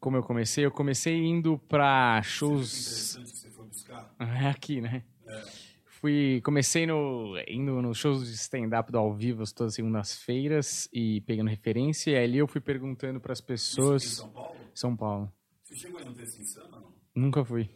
Como 0.01 0.17
eu 0.17 0.23
comecei? 0.23 0.65
Eu 0.65 0.70
comecei 0.70 1.17
indo 1.17 1.59
pra 1.59 2.23
shows. 2.23 3.17
interessante 3.17 3.33
que 3.33 3.39
você 3.39 3.51
foi 3.51 3.67
buscar. 3.67 4.15
É 4.19 4.47
aqui, 4.49 4.81
né? 4.81 5.05
É. 5.27 5.69
Fui, 5.85 6.41
comecei 6.45 6.87
no, 6.87 7.35
indo 7.49 7.83
nos 7.83 7.99
shows 7.99 8.25
de 8.25 8.33
stand-up 8.35 8.93
do 8.93 8.99
Ao 8.99 9.12
Vivo 9.12 9.43
todas 9.53 9.73
as 9.73 9.75
segundas-feiras 9.75 10.89
e 10.93 11.20
pegando 11.23 11.51
referência. 11.51 12.12
E 12.12 12.17
ali 12.17 12.39
eu 12.39 12.47
fui 12.47 12.61
perguntando 12.61 13.20
pras 13.20 13.41
pessoas. 13.41 14.05
Isso 14.05 14.12
em 14.12 14.25
São 14.25 14.31
Paulo? 14.31 14.57
São 14.75 14.97
Paulo. 14.97 15.33
Você 15.65 15.75
chegou 15.75 15.99
aí 15.99 16.05
no 16.05 16.15
Terça 16.15 16.41
Insana 16.41 16.77
ou 16.77 16.83
não? 16.83 16.95
Nunca 17.17 17.45
fui. 17.45 17.69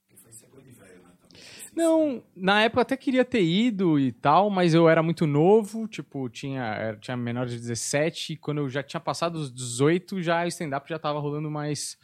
Porque 0.00 0.20
foi 0.20 0.32
isso 0.32 0.44
é 0.44 0.48
coisa 0.48 0.66
de 0.66 0.72
velho, 0.72 1.00
né? 1.02 1.12
Também. 1.20 1.42
Não, 1.78 2.24
na 2.34 2.62
época 2.62 2.80
eu 2.80 2.82
até 2.82 2.96
queria 2.96 3.24
ter 3.24 3.40
ido 3.40 4.00
e 4.00 4.10
tal, 4.10 4.50
mas 4.50 4.74
eu 4.74 4.88
era 4.88 5.00
muito 5.00 5.28
novo, 5.28 5.86
tipo, 5.86 6.28
tinha, 6.28 6.96
tinha 7.00 7.16
menor 7.16 7.46
de 7.46 7.54
17, 7.56 8.32
e 8.32 8.36
quando 8.36 8.58
eu 8.58 8.68
já 8.68 8.82
tinha 8.82 8.98
passado 8.98 9.36
os 9.36 9.52
18, 9.54 10.20
já 10.20 10.42
o 10.44 10.48
stand-up 10.48 10.88
já 10.88 10.98
tava 10.98 11.20
rolando 11.20 11.48
mais. 11.48 11.96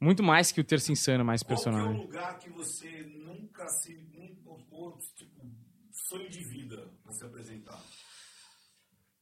Muito 0.00 0.22
mais 0.22 0.50
que 0.50 0.60
o 0.60 0.64
Terça 0.64 0.90
Insana, 0.90 1.22
mais 1.22 1.42
Qual 1.42 1.46
que 1.46 1.52
é 1.52 1.54
o 1.54 1.56
personagem. 1.56 2.00
lugar 2.00 2.38
que 2.38 2.48
você 2.48 2.88
nunca 3.22 3.68
se... 3.68 3.94
Nunca, 3.94 4.98
tipo, 5.14 5.46
sonho 5.92 6.30
de 6.30 6.42
vida 6.42 6.90
pra 7.02 7.12
se 7.12 7.24
apresentar? 7.24 7.78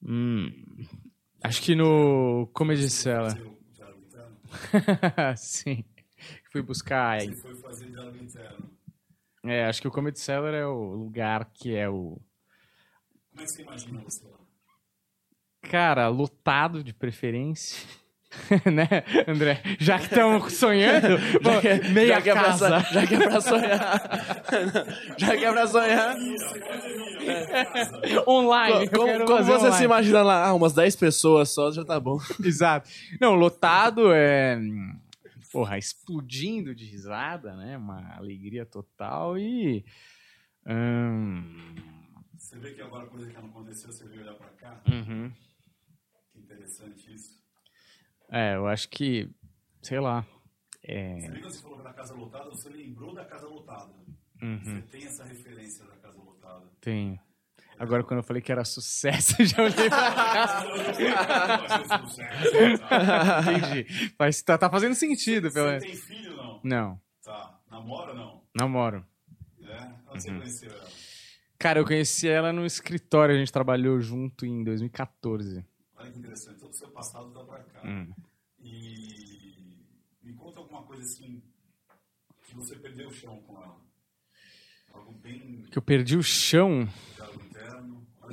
Hum, 0.05 0.53
acho 1.43 1.63
que 1.63 1.75
no 1.75 2.49
Comedy 2.53 2.89
Cellar. 2.91 3.41
Sim. 5.37 5.85
Fui 6.51 6.63
buscar. 6.63 7.21
Você 7.21 7.35
foi 7.37 7.55
fazer 7.57 7.91
diálogo 7.91 8.17
interno. 8.19 8.71
É, 9.45 9.65
acho 9.67 9.81
que 9.83 9.89
o 9.89 9.91
Comedy 9.91 10.21
Cellar 10.21 10.55
é 10.55 10.67
o 10.67 10.95
lugar 10.95 11.51
que 11.53 11.75
é 11.75 11.89
o. 11.89 12.21
Como 13.31 13.41
é 13.41 13.45
que 13.45 13.49
você 13.51 13.63
imagina 13.63 14.01
você 14.01 14.25
lá? 14.27 14.39
Cara, 15.63 16.09
lotado 16.09 16.83
de 16.83 16.93
preferência. 16.93 17.87
né, 18.65 18.89
André? 19.29 19.63
Já 19.79 19.99
que 19.99 20.05
estamos 20.07 20.55
sonhando, 20.55 21.19
Já 21.43 21.61
que, 21.61 21.89
meia 21.91 22.09
já 22.15 22.23
que 22.23 22.31
é 22.31 22.33
pra 22.33 22.43
casa. 22.45 22.81
já 22.81 23.07
que 23.07 23.15
é 23.15 23.29
pra 23.29 23.41
sonhar. 23.41 24.11
já 25.19 25.37
que 25.37 25.45
é 25.45 25.53
pra 25.53 25.67
sonhar. 25.67 26.17
online. 28.27 28.89
Como, 28.89 29.25
como 29.27 29.45
você 29.45 29.53
online. 29.53 29.77
se 29.77 29.85
imagina 29.85 30.23
lá? 30.23 30.47
Ah, 30.47 30.55
umas 30.55 30.73
10 30.73 30.97
pessoas 30.97 31.51
só 31.51 31.71
já 31.71 31.85
tá 31.85 32.01
bom. 32.01 32.19
Exato. 32.43 32.89
Não, 33.21 33.35
lotado 33.35 34.13
é. 34.13 34.59
Porra, 35.53 35.77
explodindo 35.79 36.75
de 36.75 36.85
risada, 36.85 37.55
né? 37.55 37.77
Uma 37.77 38.15
alegria 38.17 38.65
total 38.65 39.39
e. 39.39 39.85
hum, 40.67 41.75
Você 42.37 42.59
vê 42.59 42.73
que 42.75 42.81
agora 42.81 43.07
coisa 43.07 43.31
que 43.31 43.35
não 43.35 43.49
aconteceu, 43.49 43.93
você 43.93 44.07
veio 44.09 44.23
olhar 44.23 44.35
pra 44.35 44.49
cá? 44.49 44.83
uhum. 44.89 45.31
Que 46.33 46.39
interessante 46.39 47.13
isso. 47.15 47.43
É, 48.31 48.57
eu 48.57 48.67
acho 48.67 48.89
que. 48.89 49.29
Sei 49.83 50.01
lá. 50.01 50.27
É, 50.83 51.21
Você 51.21 51.29
viu 51.31 51.43
que 51.47 51.53
você 51.53 51.63
falou 51.63 51.83
da 51.83 51.93
casa 51.93 52.15
lotada, 52.15 52.49
você 52.51 52.69
lembrou 52.69 53.15
da 53.15 53.25
casa 53.25 53.47
lotada. 53.47 53.93
Uhum. 54.41 54.59
Você 54.65 54.83
tem 54.83 55.05
essa 55.05 55.25
referência 55.25 55.85
da 55.85 55.97
casa 55.97 56.19
lotada. 56.19 56.67
tenho. 56.81 57.21
Agora, 57.83 58.05
quando 58.05 58.19
eu 58.19 58.23
falei 58.23 58.41
que 58.41 58.53
era 58.53 58.65
sucesso, 58.65 59.35
eu 59.43 59.47
já 59.47 59.63
olhei 59.65 59.91
pra 59.91 60.13
cá. 60.13 60.63
Entendi. 63.43 63.87
Mas 64.17 64.41
tá, 64.41 64.57
tá 64.57 64.71
fazendo 64.71 64.95
sentido, 64.95 65.51
pelo 65.51 65.67
Você 65.67 65.71
menos. 65.73 65.85
tem 65.85 65.97
filho 65.97 66.37
não? 66.37 66.61
Não, 66.63 67.01
Tá. 67.25 67.59
Namora 67.69 68.15
não? 68.15 68.41
namoro. 68.55 69.05
É? 69.65 69.89
Onde 70.15 70.23
você 70.23 70.31
Uhum. 70.31 70.39
conheceu 70.39 70.71
ela? 70.71 70.89
Cara, 71.59 71.81
eu 71.81 71.85
conheci 71.85 72.29
ela 72.29 72.53
no 72.53 72.65
escritório, 72.65 73.35
a 73.35 73.39
gente 73.39 73.53
trabalhou 73.53 74.01
junto 74.01 74.47
em 74.47 74.63
2014. 74.63 75.65
Olha 75.97 76.09
que 76.11 76.19
interessante. 76.21 76.61
Todo 76.61 76.71
o 76.71 76.75
seu 76.75 76.89
passado 76.89 77.33
dá 77.33 77.43
pra 77.43 77.59
cá. 77.59 77.81
Hum. 77.85 78.13
E 78.61 79.85
me 80.23 80.33
conta 80.35 80.61
alguma 80.61 80.85
coisa 80.85 81.03
assim 81.03 81.43
que 82.47 82.55
você 82.55 82.77
perdeu 82.77 83.09
o 83.09 83.13
chão 83.13 83.43
com 83.45 83.61
ela. 83.61 83.77
Algo 84.95 85.13
bem 85.15 85.65
Que 85.71 85.79
eu 85.79 85.83
perdi 85.83 86.17
o 86.17 86.23
chão. 86.23 86.89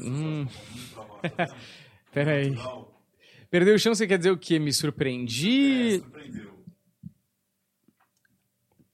aí. 2.16 2.50
Natural. 2.52 2.96
Perdeu 3.50 3.76
o 3.76 3.80
chão, 3.80 3.96
você 3.96 4.06
quer 4.08 4.18
dizer 4.18 4.32
o 4.32 4.38
quê? 4.38 4.60
Me 4.60 4.70
É, 4.70 4.74
surpreendi? 4.74 6.00
surpreendeu. 6.00 6.60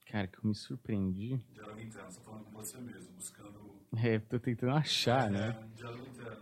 Cara, 0.06 0.28
que 0.28 0.38
eu 0.38 0.46
me 0.48 0.56
surpreendi. 0.56 1.40
Diálogo 1.54 1.82
interno. 1.82 2.12
Você 2.12 2.20
falando 2.22 2.44
com 2.46 2.52
você 2.52 2.78
mesmo, 2.80 3.10
buscando. 3.16 3.76
É, 4.02 4.20
tô 4.20 4.40
tentando 4.40 4.74
achar, 4.74 5.30
né? 5.30 5.50
É, 5.50 5.78
diálogo 5.78 6.06
interno. 6.08 6.32
né? 6.32 6.38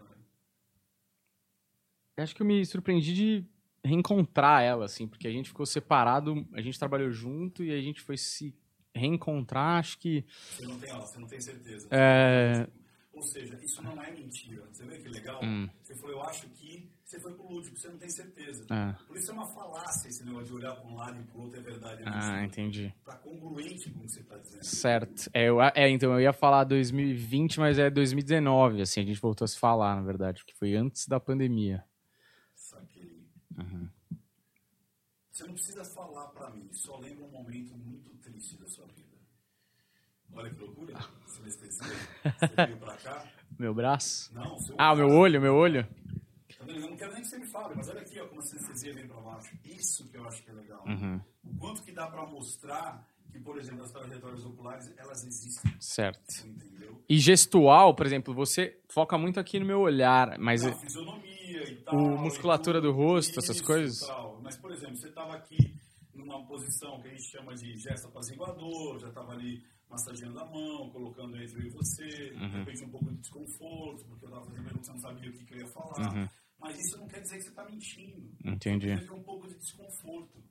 Acho 2.17 2.35
que 2.35 2.41
eu 2.41 2.45
me 2.45 2.63
surpreendi 2.65 3.13
de 3.13 3.45
reencontrar 3.83 4.61
ela, 4.61 4.85
assim, 4.85 5.07
porque 5.07 5.27
a 5.27 5.31
gente 5.31 5.49
ficou 5.49 5.65
separado, 5.65 6.47
a 6.53 6.61
gente 6.61 6.77
trabalhou 6.77 7.11
junto 7.11 7.63
e 7.63 7.71
a 7.71 7.81
gente 7.81 8.01
foi 8.01 8.17
se 8.17 8.55
reencontrar, 8.95 9.79
acho 9.79 9.97
que. 9.97 10.23
Você 10.51 10.67
não 10.67 10.79
tem, 10.79 10.93
ó, 10.93 10.99
você 11.01 11.19
não 11.19 11.27
tem 11.27 11.41
certeza. 11.41 11.87
É. 11.89 12.67
Ou 13.23 13.27
seja, 13.27 13.57
isso 13.63 13.81
não 13.81 14.03
é 14.03 14.11
mentira. 14.11 14.67
Você 14.69 14.85
vê 14.85 14.97
que 14.97 15.07
legal? 15.07 15.39
Hum. 15.41 15.69
Você 15.81 15.95
falou, 15.95 16.11
eu 16.11 16.23
acho 16.23 16.49
que 16.49 16.91
você 17.05 17.19
foi 17.21 17.33
pro 17.33 17.47
lúdico, 17.47 17.77
você 17.79 17.87
não 17.87 17.97
tem 17.97 18.09
certeza. 18.09 18.65
Ah. 18.69 18.97
Por 19.07 19.17
isso 19.17 19.31
é 19.31 19.33
uma 19.33 19.47
falácia 19.47 20.09
esse 20.09 20.25
negócio 20.25 20.47
de 20.47 20.53
olhar 20.53 20.73
para 20.73 20.85
um 20.85 20.93
lado 20.95 21.21
e 21.21 21.23
pro 21.23 21.39
outro 21.39 21.57
é 21.61 21.63
verdade. 21.63 22.01
É 22.01 22.03
Ah, 22.05 22.43
entendi. 22.43 22.93
Tá 23.05 23.15
congruente 23.15 23.89
com 23.91 23.99
o 23.99 24.03
que 24.03 24.11
você 24.11 24.23
tá 24.23 24.37
dizendo. 24.37 24.61
Certo. 24.65 25.29
É, 25.33 25.45
eu- 25.47 25.61
é, 25.61 25.89
então 25.89 26.11
eu 26.13 26.19
ia 26.19 26.33
falar 26.33 26.65
2020, 26.65 27.59
mas 27.61 27.79
é 27.79 27.89
2019, 27.89 28.81
assim, 28.81 28.99
a 28.99 29.05
gente 29.05 29.21
voltou 29.21 29.45
a 29.45 29.47
se 29.47 29.57
falar, 29.57 29.95
na 29.95 30.01
verdade, 30.01 30.39
porque 30.41 30.53
foi 30.53 30.75
antes 30.75 31.07
da 31.07 31.17
pandemia. 31.17 31.81
Saquei. 32.55 33.25
Uhum. 33.57 33.89
Você 35.31 35.43
não 35.47 35.53
precisa 35.53 35.83
falar 35.83 36.27
pra 36.27 36.49
mim, 36.51 36.69
só 36.73 36.97
lembra 36.97 37.25
um 37.25 37.31
momento 37.31 37.75
muito 37.77 38.13
triste 38.17 38.57
da 38.57 38.67
sua 38.67 38.85
vida. 38.87 39.17
Olha 40.33 40.49
que 40.53 40.59
loucura. 40.59 40.93
Sinestesia. 41.51 41.95
Você 42.39 42.65
veio 42.65 42.77
pra 42.77 42.95
cá. 42.97 43.25
Meu 43.59 43.73
braço? 43.73 44.33
Não, 44.33 44.57
seu 44.59 44.75
Ah, 44.77 44.93
o 44.93 44.95
meu 44.95 45.05
braço. 45.07 45.21
olho, 45.21 45.41
meu 45.41 45.53
olho? 45.55 45.83
Tá 46.57 46.65
vendo? 46.65 46.79
Eu 46.79 46.89
não 46.89 46.97
quero 46.97 47.13
nem 47.13 47.21
que 47.21 47.27
você 47.27 47.37
me 47.37 47.45
fale, 47.45 47.75
mas 47.75 47.87
olha 47.87 48.01
aqui, 48.01 48.19
ó, 48.19 48.27
como 48.27 48.41
a 48.41 48.43
sinestesia 48.43 48.93
vem 48.95 49.07
pra 49.07 49.17
baixo. 49.21 49.55
Isso 49.63 50.09
que 50.09 50.17
eu 50.17 50.27
acho 50.27 50.41
que 50.43 50.49
é 50.49 50.53
legal. 50.53 50.83
Uhum. 50.87 51.21
O 51.43 51.57
quanto 51.59 51.83
que 51.83 51.91
dá 51.91 52.07
pra 52.07 52.25
mostrar 52.25 53.07
que, 53.31 53.39
por 53.39 53.57
exemplo, 53.59 53.83
as 53.83 53.91
trajetórias 53.91 54.43
oculares, 54.43 54.91
elas 54.97 55.23
existem. 55.23 55.71
Certo. 55.79 56.47
Entendeu? 56.47 57.03
E 57.07 57.17
gestual, 57.19 57.93
por 57.95 58.05
exemplo, 58.07 58.33
você 58.33 58.79
foca 58.89 59.17
muito 59.19 59.39
aqui 59.39 59.59
no 59.59 59.65
meu 59.67 59.79
olhar, 59.81 60.37
mas. 60.39 60.65
A 60.65 60.73
fisionomia 60.73 61.69
e 61.69 61.75
tal. 61.75 61.95
O 61.95 62.17
musculatura 62.17 62.81
do 62.81 62.91
rosto, 62.91 63.37
essas 63.39 63.61
coisas? 63.61 63.99
Mas, 64.41 64.57
por 64.57 64.71
exemplo, 64.71 64.95
você 64.97 65.09
estava 65.09 65.35
aqui 65.35 65.75
numa 66.13 66.43
posição 66.47 66.99
que 67.01 67.07
a 67.07 67.11
gente 67.11 67.23
chama 67.23 67.53
de 67.53 67.77
gesto 67.77 68.07
apaziguador, 68.07 68.97
já 68.99 69.09
estava 69.09 69.33
ali 69.33 69.63
massageando 69.93 70.39
a 70.39 70.45
mão, 70.45 70.89
colocando 70.89 71.37
entre 71.41 71.61
eu 71.61 71.67
e 71.67 71.69
você, 71.69 72.05
de 72.07 72.33
Uhum. 72.43 72.49
repente 72.49 72.83
um 72.83 72.89
pouco 72.89 73.11
de 73.11 73.17
desconforto, 73.19 74.05
porque 74.05 74.25
eu 74.25 74.29
estava 74.29 74.45
fazendo 74.45 74.63
pergunta, 74.65 74.85
você 74.85 74.91
não 74.91 74.99
sabia 74.99 75.29
o 75.29 75.33
que, 75.33 75.45
que 75.45 75.53
eu 75.53 75.57
ia 75.59 75.67
falar. 75.67 76.13
Uhum. 76.15 76.29
Mas 76.59 76.79
isso 76.79 76.97
não 76.97 77.07
quer 77.07 77.21
dizer 77.21 77.37
que 77.37 77.43
você 77.43 77.49
está 77.49 77.65
mentindo. 77.65 78.31
Entendi. 78.43 78.87
Significa 78.87 79.15
um 79.15 79.23
pouco 79.23 79.47
de 79.47 79.55
desconforto. 79.55 80.43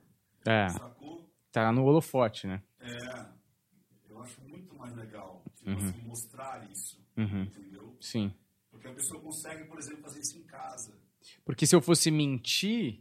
É. 0.47 0.69
Sacou? 0.71 1.31
Tá 1.51 1.71
no 1.73 1.85
holofote, 1.85 2.47
né? 2.47 2.63
É. 2.81 3.27
Eu 4.09 4.21
acho 4.23 4.41
muito 4.43 4.75
mais 4.75 4.95
legal 4.97 5.43
tipo, 5.57 5.71
Uhum. 5.71 5.89
assim, 5.89 6.03
mostrar 6.03 6.71
isso. 6.71 7.01
Uhum. 7.17 7.43
Entendeu? 7.43 7.97
Sim. 8.01 8.33
Porque 8.71 8.89
a 8.89 8.93
pessoa 8.95 9.21
consegue, 9.23 9.65
por 9.65 9.79
exemplo, 9.79 10.03
fazer 10.03 10.21
isso 10.21 10.39
em 10.39 10.43
casa. 10.45 10.97
Porque 11.45 11.67
se 11.67 11.75
eu 11.75 11.81
fosse 11.81 12.11
mentir, 12.11 13.01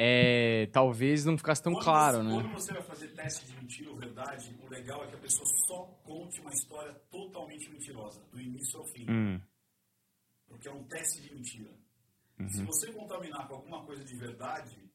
é, 0.00 0.66
talvez 0.66 1.24
não 1.24 1.36
ficasse 1.36 1.60
tão 1.60 1.72
Quando 1.72 1.84
claro, 1.84 2.18
você, 2.18 2.24
né? 2.24 2.34
Quando 2.34 2.52
você 2.52 2.72
vai 2.72 2.82
fazer 2.82 3.08
teste 3.08 3.46
de 3.46 3.56
mentira 3.56 3.90
ou 3.90 3.96
verdade, 3.96 4.56
o 4.62 4.68
legal 4.70 5.02
é 5.02 5.08
que 5.08 5.16
a 5.16 5.18
pessoa 5.18 5.44
só 5.66 5.84
conte 6.04 6.40
uma 6.40 6.52
história 6.52 6.94
totalmente 7.10 7.68
mentirosa, 7.68 8.22
do 8.30 8.40
início 8.40 8.78
ao 8.78 8.86
fim. 8.86 9.10
Hum. 9.10 9.40
Porque 10.46 10.68
é 10.68 10.72
um 10.72 10.84
teste 10.84 11.20
de 11.22 11.34
mentira. 11.34 11.70
Uhum. 12.38 12.48
Se 12.48 12.64
você 12.64 12.92
contaminar 12.92 13.48
com 13.48 13.56
alguma 13.56 13.84
coisa 13.84 14.04
de 14.04 14.14
verdade, 14.14 14.88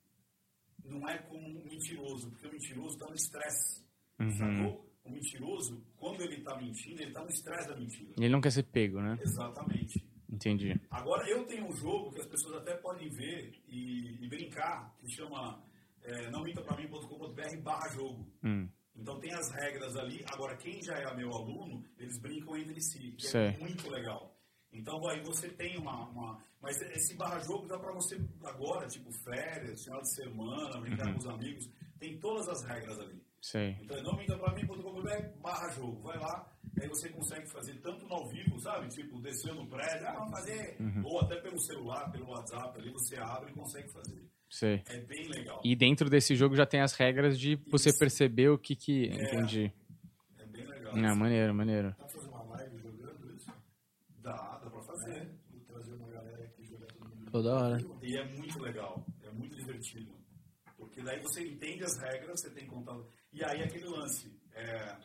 não 0.85 1.07
é 1.09 1.17
como 1.17 1.45
um 1.49 1.65
mentiroso, 1.65 2.30
porque 2.30 2.48
o 2.48 2.51
mentiroso 2.51 2.95
está 2.95 3.06
no 3.06 3.15
estresse. 3.15 3.83
Uhum. 4.19 4.32
Sacou? 4.32 4.93
O 5.03 5.11
mentiroso, 5.11 5.85
quando 5.98 6.22
ele 6.22 6.38
está 6.38 6.56
mentindo, 6.56 7.01
ele 7.01 7.09
está 7.09 7.22
no 7.22 7.30
estresse 7.30 7.67
da 7.67 7.75
mentira. 7.75 8.14
Ele 8.17 8.30
não 8.30 8.40
quer 8.40 8.51
ser 8.51 8.64
pego, 8.64 9.01
né? 9.01 9.17
Exatamente. 9.22 10.02
Entendi. 10.50 10.80
Agora, 10.92 11.28
eu 11.30 11.46
tenho 11.46 11.66
um 11.68 11.74
jogo 11.74 12.12
que 12.12 12.20
as 12.22 12.28
pessoas 12.28 12.56
até 12.62 12.76
podem 12.76 13.10
ver 13.10 13.54
e, 13.68 14.24
e 14.24 14.28
brincar, 14.28 14.94
que 15.00 15.10
chama 15.10 15.64
é, 16.04 16.30
nãomintapravim.com.br 16.32 17.62
barra 17.62 17.90
jogo. 17.90 18.26
Hum. 18.44 18.68
Então 18.96 19.20
tem 19.20 19.34
as 19.34 19.50
regras 19.52 19.96
ali. 19.96 20.24
Agora, 20.32 20.56
quem 20.58 20.82
já 20.84 20.96
é 20.98 21.16
meu 21.16 21.32
aluno, 21.34 21.84
eles 21.98 22.20
brincam 22.20 22.56
entre 22.58 22.80
si, 22.82 23.12
que 23.18 23.38
é 23.38 23.58
muito 23.58 23.90
legal. 23.90 24.36
Então 24.72 25.08
aí 25.08 25.22
você 25.24 25.50
tem 25.50 25.78
uma, 25.78 26.08
uma- 26.10 26.44
Mas 26.62 26.80
esse 26.82 27.16
barra 27.16 27.40
jogo 27.40 27.68
dá 27.68 27.78
pra 27.78 27.92
você 27.94 28.18
agora, 28.44 28.88
tipo 28.88 29.12
férias, 29.24 29.84
final 29.84 30.02
de 30.02 30.16
semana, 30.16 30.80
brincar 30.80 31.08
Uhum. 31.08 31.14
com 31.14 31.20
os 31.20 31.28
amigos. 31.28 31.70
Tem 32.00 32.18
todas 32.20 32.48
as 32.50 32.64
regras 32.64 33.00
ali. 33.00 33.22
Sei. 33.44 33.76
Então, 33.82 34.02
não 34.04 34.16
minta 34.16 34.38
pra 34.38 34.54
mim.com.br 34.54 35.42
barra 35.42 35.70
jogo. 35.72 36.02
Vai 36.02 36.18
lá, 36.18 36.50
aí 36.82 36.88
você 36.88 37.10
consegue 37.10 37.46
fazer 37.52 37.74
tanto 37.82 38.08
no 38.08 38.14
ao 38.14 38.30
vivo, 38.30 38.58
sabe? 38.58 38.88
Tipo, 38.88 39.20
descendo 39.20 39.56
no 39.56 39.68
prédio, 39.68 40.08
ah, 40.08 40.14
vamos 40.14 40.32
fazer. 40.32 40.78
Uhum. 40.80 41.02
Ou 41.04 41.20
até 41.20 41.36
pelo 41.42 41.60
celular, 41.60 42.10
pelo 42.10 42.30
WhatsApp, 42.30 42.80
ali 42.80 42.90
você 42.90 43.18
abre 43.18 43.52
e 43.52 43.54
consegue 43.54 43.92
fazer. 43.92 44.24
Sei. 44.50 44.82
É 44.88 44.98
bem 45.02 45.28
legal. 45.28 45.60
E 45.62 45.76
dentro 45.76 46.10
desse 46.10 46.38
jogo 46.38 46.56
já 46.56 46.66
tem 46.66 46.80
as 46.80 46.94
regras 46.94 47.38
de 47.38 47.58
você 47.68 47.92
perceber 47.92 48.48
o 48.48 48.58
que 48.58 48.78
que... 48.78 49.08
Entendi. 49.08 49.74
É 50.40 50.46
bem 50.46 50.66
legal. 50.66 50.96
Maneiro, 51.14 51.54
maneiro. 51.54 51.90
Dá 51.90 51.96
pra 51.96 52.08
fazer 52.08 52.30
uma 52.30 52.44
live 52.44 52.78
jogando 52.78 53.36
isso? 53.36 53.52
Dá, 54.20 54.32
dá 54.64 54.70
pra 54.70 54.82
fazer. 54.84 55.30
Vou 55.52 55.60
trazer 55.68 55.94
uma 55.96 56.08
galera 56.08 56.46
aqui 56.46 56.64
jogar 56.64 56.88
todo 56.88 57.10
mundo. 57.10 57.30
Toda 57.30 57.56
hora. 57.56 57.78
E 58.02 58.16
é 58.16 58.24
muito 58.24 58.62
legal, 58.62 59.06
é 59.22 59.32
muito 59.32 59.58
divertido. 59.58 60.23
Porque 60.94 61.02
Porque 61.02 61.02
daí 61.02 61.20
você 61.22 61.42
entende 61.42 61.84
as 61.84 61.98
regras, 61.98 62.40
você 62.40 62.52
tem 62.52 62.68
contato. 62.68 63.08
E 63.32 63.44
aí 63.44 63.64
aquele 63.64 63.86
lance. 63.86 64.32
É, 64.54 64.96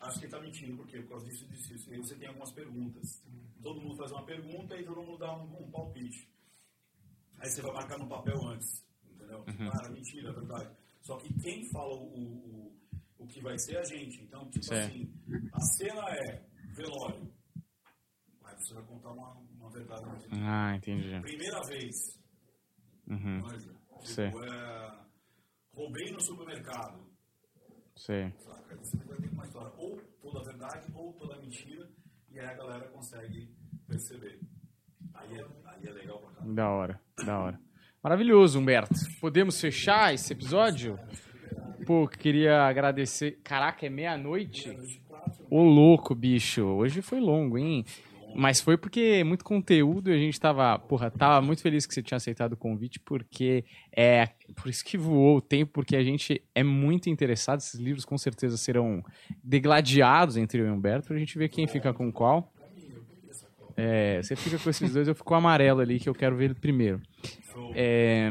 acho 0.00 0.18
que 0.18 0.24
ele 0.24 0.32
tá 0.32 0.40
mentindo, 0.40 0.76
por 0.76 0.86
quê? 0.88 1.00
Por 1.00 1.10
causa 1.10 1.26
disso 1.26 1.44
e 1.44 1.48
disso, 1.48 1.68
disso. 1.68 1.90
E 1.90 1.94
aí 1.94 1.98
você 2.00 2.16
tem 2.16 2.28
algumas 2.28 2.52
perguntas. 2.52 3.22
Todo 3.62 3.80
mundo 3.80 3.96
faz 3.96 4.10
uma 4.10 4.24
pergunta 4.24 4.76
e 4.76 4.84
todo 4.84 5.02
mundo 5.02 5.18
dá 5.18 5.36
um, 5.36 5.62
um 5.62 5.70
palpite. 5.70 6.28
Aí 7.38 7.48
você 7.48 7.62
vai 7.62 7.72
marcar 7.72 7.98
no 7.98 8.08
papel 8.08 8.36
antes. 8.48 8.84
Entendeu? 9.08 9.38
Uhum. 9.38 9.70
Cara, 9.70 9.90
mentira, 9.90 10.30
é 10.30 10.32
verdade. 10.32 10.76
Só 11.02 11.16
que 11.18 11.32
quem 11.34 11.70
fala 11.70 11.94
o, 11.94 12.02
o, 12.02 12.76
o 13.18 13.26
que 13.28 13.40
vai 13.40 13.56
ser 13.58 13.76
é 13.76 13.80
a 13.80 13.84
gente. 13.84 14.22
Então, 14.24 14.50
tipo 14.50 14.64
Certo. 14.64 14.86
assim, 14.86 15.14
a 15.52 15.60
cena 15.60 16.02
é 16.10 16.44
velório. 16.74 17.32
Aí 18.44 18.56
você 18.56 18.74
vai 18.74 18.84
contar 18.84 19.12
uma, 19.12 19.34
uma 19.34 19.70
verdade. 19.70 20.04
Ah, 20.32 20.74
entendi. 20.76 21.20
Primeira 21.20 21.60
vez. 21.68 21.94
Uhum. 23.06 23.40
Manja. 24.08 24.26
Tipo, 24.30 24.44
é, 24.44 24.92
roubei 25.74 26.10
no 26.12 26.20
supermercado. 26.20 26.98
Saca? 27.94 28.14
Aí 28.70 28.76
Você 28.78 28.96
vai 28.98 29.16
ter 29.16 29.28
uma 29.28 29.44
história. 29.44 29.72
Ou 29.78 30.00
toda 30.20 30.40
a 30.40 30.42
verdade, 30.42 30.86
ou 30.94 31.12
toda 31.14 31.34
a 31.34 31.38
mentira. 31.38 31.88
E 32.30 32.38
aí 32.38 32.46
a 32.46 32.54
galera 32.54 32.88
consegue 32.88 33.54
perceber. 33.88 34.40
Aí 35.14 35.38
é, 35.38 35.44
aí 35.64 35.86
é 35.86 35.90
legal 35.90 36.18
pra 36.18 36.30
caramba. 36.30 36.54
Da 36.54 36.68
hora, 36.70 37.00
da 37.24 37.38
hora. 37.38 37.60
Maravilhoso, 38.02 38.58
Humberto. 38.60 38.94
Podemos 39.20 39.60
fechar 39.60 40.14
esse 40.14 40.32
episódio? 40.32 40.98
Pô, 41.86 42.06
queria 42.06 42.62
agradecer. 42.66 43.40
Caraca, 43.42 43.86
é 43.86 43.88
meia-noite? 43.88 44.76
Ô, 45.50 45.62
louco, 45.62 46.14
bicho. 46.14 46.62
Hoje 46.64 47.00
foi 47.00 47.20
longo, 47.20 47.56
hein? 47.56 47.84
Mas 48.38 48.60
foi 48.60 48.76
porque 48.76 49.00
é 49.00 49.24
muito 49.24 49.42
conteúdo 49.42 50.10
e 50.10 50.14
a 50.14 50.18
gente 50.18 50.38
tava, 50.38 50.78
porra, 50.78 51.10
tava 51.10 51.40
muito 51.40 51.62
feliz 51.62 51.86
que 51.86 51.94
você 51.94 52.02
tinha 52.02 52.16
aceitado 52.16 52.52
o 52.52 52.56
convite, 52.56 53.00
porque 53.00 53.64
é 53.90 54.28
por 54.54 54.68
isso 54.68 54.84
que 54.84 54.98
voou 54.98 55.38
o 55.38 55.40
tempo, 55.40 55.72
porque 55.72 55.96
a 55.96 56.02
gente 56.04 56.42
é 56.54 56.62
muito 56.62 57.08
interessado. 57.08 57.60
Esses 57.60 57.80
livros 57.80 58.04
com 58.04 58.18
certeza 58.18 58.58
serão 58.58 59.02
degladiados 59.42 60.36
entre 60.36 60.60
eu 60.60 60.66
e 60.66 60.70
o 60.70 60.74
Humberto, 60.74 61.08
pra 61.08 61.16
gente 61.16 61.38
ver 61.38 61.48
quem 61.48 61.66
fica 61.66 61.94
com 61.94 62.12
qual. 62.12 62.52
É, 63.74 64.20
você 64.22 64.36
fica 64.36 64.58
com 64.58 64.68
esses 64.68 64.92
dois, 64.92 65.08
eu 65.08 65.14
fico 65.14 65.26
com 65.26 65.34
o 65.34 65.38
amarelo 65.38 65.80
ali, 65.80 65.98
que 65.98 66.08
eu 66.08 66.14
quero 66.14 66.36
ver 66.36 66.46
ele 66.46 66.54
primeiro. 66.54 67.00
É, 67.74 68.28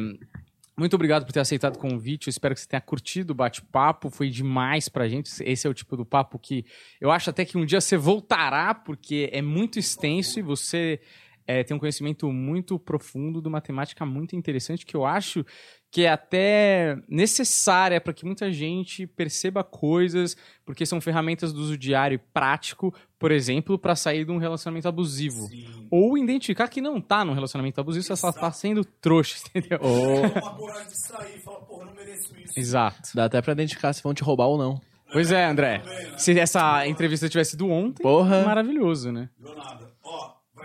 muito 0.77 0.93
obrigado 0.95 1.25
por 1.25 1.31
ter 1.31 1.39
aceitado 1.39 1.75
o 1.75 1.79
convite. 1.79 2.27
Eu 2.27 2.31
espero 2.31 2.53
que 2.53 2.61
você 2.61 2.67
tenha 2.67 2.81
curtido 2.81 3.31
o 3.31 3.35
bate-papo. 3.35 4.09
Foi 4.09 4.29
demais 4.29 4.89
pra 4.89 5.07
gente. 5.07 5.31
Esse 5.43 5.65
é 5.65 5.69
o 5.69 5.73
tipo 5.73 5.95
do 5.95 6.05
papo 6.05 6.37
que 6.37 6.65
eu 6.99 7.11
acho 7.11 7.29
até 7.29 7.45
que 7.45 7.57
um 7.57 7.65
dia 7.65 7.79
você 7.79 7.95
voltará, 7.95 8.73
porque 8.73 9.29
é 9.31 9.41
muito 9.41 9.79
extenso 9.79 10.37
e 10.37 10.41
você 10.41 10.99
é, 11.47 11.63
tem 11.63 11.75
um 11.75 11.79
conhecimento 11.79 12.31
muito 12.31 12.79
profundo 12.79 13.41
de 13.41 13.47
uma 13.47 13.61
temática 13.61 14.05
muito 14.05 14.35
interessante 14.35 14.85
que 14.85 14.95
eu 14.95 15.05
acho 15.05 15.45
que 15.91 16.03
é 16.03 16.09
até 16.09 16.97
necessária 17.07 18.01
para 18.01 18.11
que 18.11 18.25
muita 18.25 18.51
gente 18.51 19.07
perceba 19.07 19.63
coisas, 19.63 20.35
porque 20.65 20.85
são 20.85 20.99
ferramentas 20.99 21.53
do 21.53 21.61
uso 21.61 21.77
diário 21.77 22.15
e 22.15 22.17
prático, 22.17 22.93
por 23.17 23.31
exemplo, 23.31 23.79
para 23.79 23.95
sair 23.95 24.25
de 24.25 24.31
um 24.31 24.37
relacionamento 24.37 24.89
abusivo. 24.89 25.47
Ou 25.89 26.17
identificar 26.17 26.67
que 26.67 26.81
não 26.81 26.99
tá 26.99 27.23
num 27.23 27.31
relacionamento 27.31 27.79
abusivo, 27.79 28.03
você 28.03 28.15
só 28.17 28.29
tá 28.33 28.51
sendo 28.51 28.83
trouxa, 28.83 29.37
entendeu? 29.55 29.79
Uma 29.81 30.55
coragem 30.55 30.89
de 30.89 30.97
sair 30.97 31.37
e 31.37 31.39
falar, 31.39 31.59
porra, 31.59 31.85
não 31.85 31.93
mereço 31.93 32.37
isso. 32.41 32.59
Exato. 32.59 33.11
Dá 33.15 33.25
até 33.25 33.41
pra 33.41 33.53
identificar 33.53 33.93
se 33.93 34.03
vão 34.03 34.13
te 34.13 34.21
roubar 34.21 34.47
ou 34.47 34.57
não. 34.57 34.81
Pois 35.13 35.31
é, 35.31 35.45
André. 35.45 35.81
Se 36.17 36.37
essa 36.37 36.85
entrevista 36.85 37.29
tivesse 37.29 37.51
sido 37.51 37.69
ontem, 37.69 38.03
Porra. 38.03 38.43
maravilhoso, 38.43 39.13
né? 39.13 39.29
Deu 39.39 39.55
nada. 39.55 39.94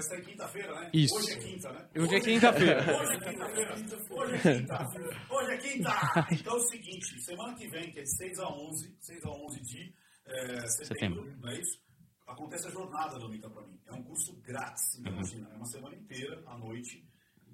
Vai 0.00 0.08
sair 0.08 0.24
quinta-feira, 0.24 0.80
né? 0.80 0.90
Isso. 0.94 1.14
Hoje 1.14 1.32
é 1.32 1.36
quinta, 1.36 1.72
né? 1.72 1.88
Hoje 1.94 2.14
é 2.14 2.20
quinta-feira. 2.20 2.80
Hoje 2.98 3.12
é 3.12 3.18
quinta-feira. 3.20 3.74
Hoje 4.10 4.34
é 4.34 4.56
quinta. 4.56 4.88
Hoje 5.30 5.50
é 5.52 5.56
quinta. 5.58 5.90
Então 6.32 6.54
é 6.54 6.56
o 6.56 6.60
seguinte, 6.68 7.20
semana 7.22 7.54
que 7.54 7.68
vem, 7.68 7.92
que 7.92 8.00
é 8.00 8.02
de 8.02 8.16
6 8.16 8.38
a 8.38 8.48
11, 8.48 8.96
6 8.98 9.24
a 9.26 9.30
11 9.30 9.60
de 9.60 9.94
eh, 10.26 10.66
setembro, 10.68 11.22
Setembro. 11.24 11.36
não 11.42 11.50
é 11.50 11.60
isso? 11.60 11.78
Acontece 12.26 12.68
a 12.68 12.70
jornada 12.70 13.18
do 13.18 13.28
Mita 13.28 13.50
pra 13.50 13.62
mim. 13.66 13.78
É 13.86 13.92
um 13.92 14.02
curso 14.02 14.34
grátis, 14.40 14.94
Uhum. 15.00 15.12
imagina. 15.12 15.50
É 15.52 15.56
uma 15.56 15.66
semana 15.66 15.94
inteira, 15.94 16.42
à 16.46 16.56
noite, 16.56 17.04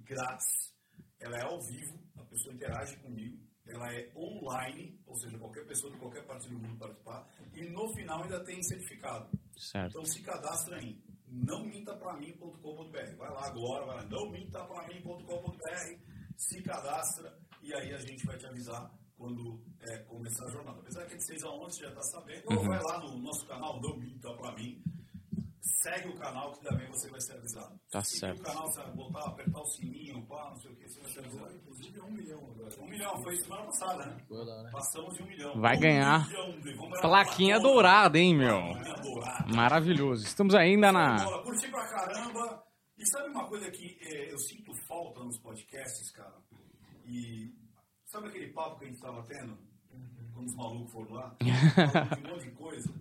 grátis. 0.05 0.73
Ela 1.19 1.39
é 1.39 1.43
ao 1.43 1.61
vivo, 1.63 1.99
a 2.17 2.25
pessoa 2.27 2.55
interage 2.55 2.97
comigo. 2.99 3.39
Ela 3.67 3.93
é 3.93 4.09
online, 4.15 4.97
ou 5.05 5.17
seja, 5.17 5.37
qualquer 5.37 5.67
pessoa 5.67 5.93
de 5.93 5.99
qualquer 5.99 6.25
parte 6.25 6.49
do 6.49 6.57
mundo 6.57 6.79
participar. 6.79 7.27
E 7.55 7.63
no 7.71 7.93
final 7.95 8.23
ainda 8.23 8.39
tem 8.45 8.63
certificado. 8.63 9.29
Certo. 9.57 9.89
Então 9.91 10.05
se 10.05 10.23
cadastra 10.23 10.77
em 11.29 11.45
nãomintapramim.com.br. 11.45 13.17
Vai 13.19 13.31
lá 13.31 13.47
agora, 13.47 13.87
vai 13.87 13.97
lá, 13.97 14.05
nãomintapramim.com.br, 14.05 16.01
se 16.37 16.63
cadastra 16.63 17.39
e 17.63 17.75
aí 17.75 17.93
a 17.95 17.99
gente 17.99 18.25
vai 18.27 18.37
te 18.37 18.47
avisar 18.47 18.91
quando 19.17 19.61
é, 19.81 19.99
começar 20.05 20.45
a 20.47 20.51
jornada. 20.51 20.79
Apesar 20.81 21.07
que 21.07 21.15
é 21.15 21.17
de 21.17 21.27
6 21.27 21.43
a 21.45 21.51
11 21.51 21.81
já 21.81 21.89
está 21.89 22.03
sabendo, 22.03 22.45
ou 22.51 22.59
Uhum. 22.59 22.69
vai 22.69 22.81
lá 22.83 23.01
no 23.01 23.19
nosso 23.19 23.47
canal 23.47 23.81
Não 23.81 23.97
Minta 23.97 24.33
Pra 24.35 24.53
Mim, 24.55 24.83
segue 25.87 26.09
o 26.09 26.17
canal 26.19 26.53
que 26.53 26.61
também 26.63 26.87
você 26.89 27.09
vai 27.11 27.21
ser 27.21 27.35
avisado. 27.35 27.81
Tá 27.91 28.03
Seguir 28.03 28.19
certo. 28.21 28.41
o 28.41 28.43
canal, 28.45 28.67
você 28.67 28.83
vai 28.83 28.93
botar, 28.93 29.27
apertar 29.29 29.61
o 29.61 29.67
sininho, 29.67 30.27
pá, 30.27 30.51
não 30.51 30.57
sei 30.57 30.73
o 30.73 30.77
que, 30.77 30.89
você 30.89 31.01
vai 31.01 31.11
ser 31.11 31.21
avisado. 31.21 31.55
Inclusive 31.57 31.99
é 31.99 32.03
um 32.03 32.11
milhão 32.11 32.39
agora. 32.51 32.81
Um 32.81 32.87
milhão, 32.89 33.23
foi 33.23 33.37
semana 33.37 33.63
passada, 33.67 34.07
né? 34.07 34.71
Passamos 34.73 35.15
de 35.15 35.23
um 35.23 35.27
milhão. 35.27 35.61
Vai 35.61 35.77
Um 35.77 35.81
ganhar 35.81 36.27
milhão 36.29 36.61
vamos 36.77 37.01
plaquinha 37.01 37.61
dourada, 37.61 38.19
hein, 38.19 38.37
meu? 38.37 38.61
plaquinha 38.61 38.95
dourada. 39.03 39.55
Maravilhoso. 39.55 40.25
Estamos 40.25 40.55
ainda 40.55 40.91
na. 40.93 41.17
Bola, 41.25 41.43
curti 41.45 41.71
pra 41.71 41.87
caramba. 41.89 42.65
E 42.99 43.07
sabe 43.11 43.29
uma 43.29 43.47
coisa 43.47 43.71
que 43.71 43.99
eh, 44.01 44.33
eu 44.33 44.39
sinto 44.39 44.73
falta 44.89 45.23
nos 45.23 45.39
podcasts, 45.39 46.11
cara? 46.13 46.35
E 47.05 47.55
sabe 48.07 48.29
aquele 48.29 48.53
papo 48.53 48.79
que 48.79 48.87
a 48.87 48.89
gente 48.89 49.01
tava 49.01 49.23
tendo? 49.25 49.57
Quando 50.33 50.47
os 50.49 50.55
malucos 50.57 50.93
foram 50.93 51.13
lá? 51.13 51.37
Falando 51.93 52.17
de 52.17 52.27
um 52.27 52.31
monte 52.33 52.45
de 52.45 52.51
coisa. 52.53 52.95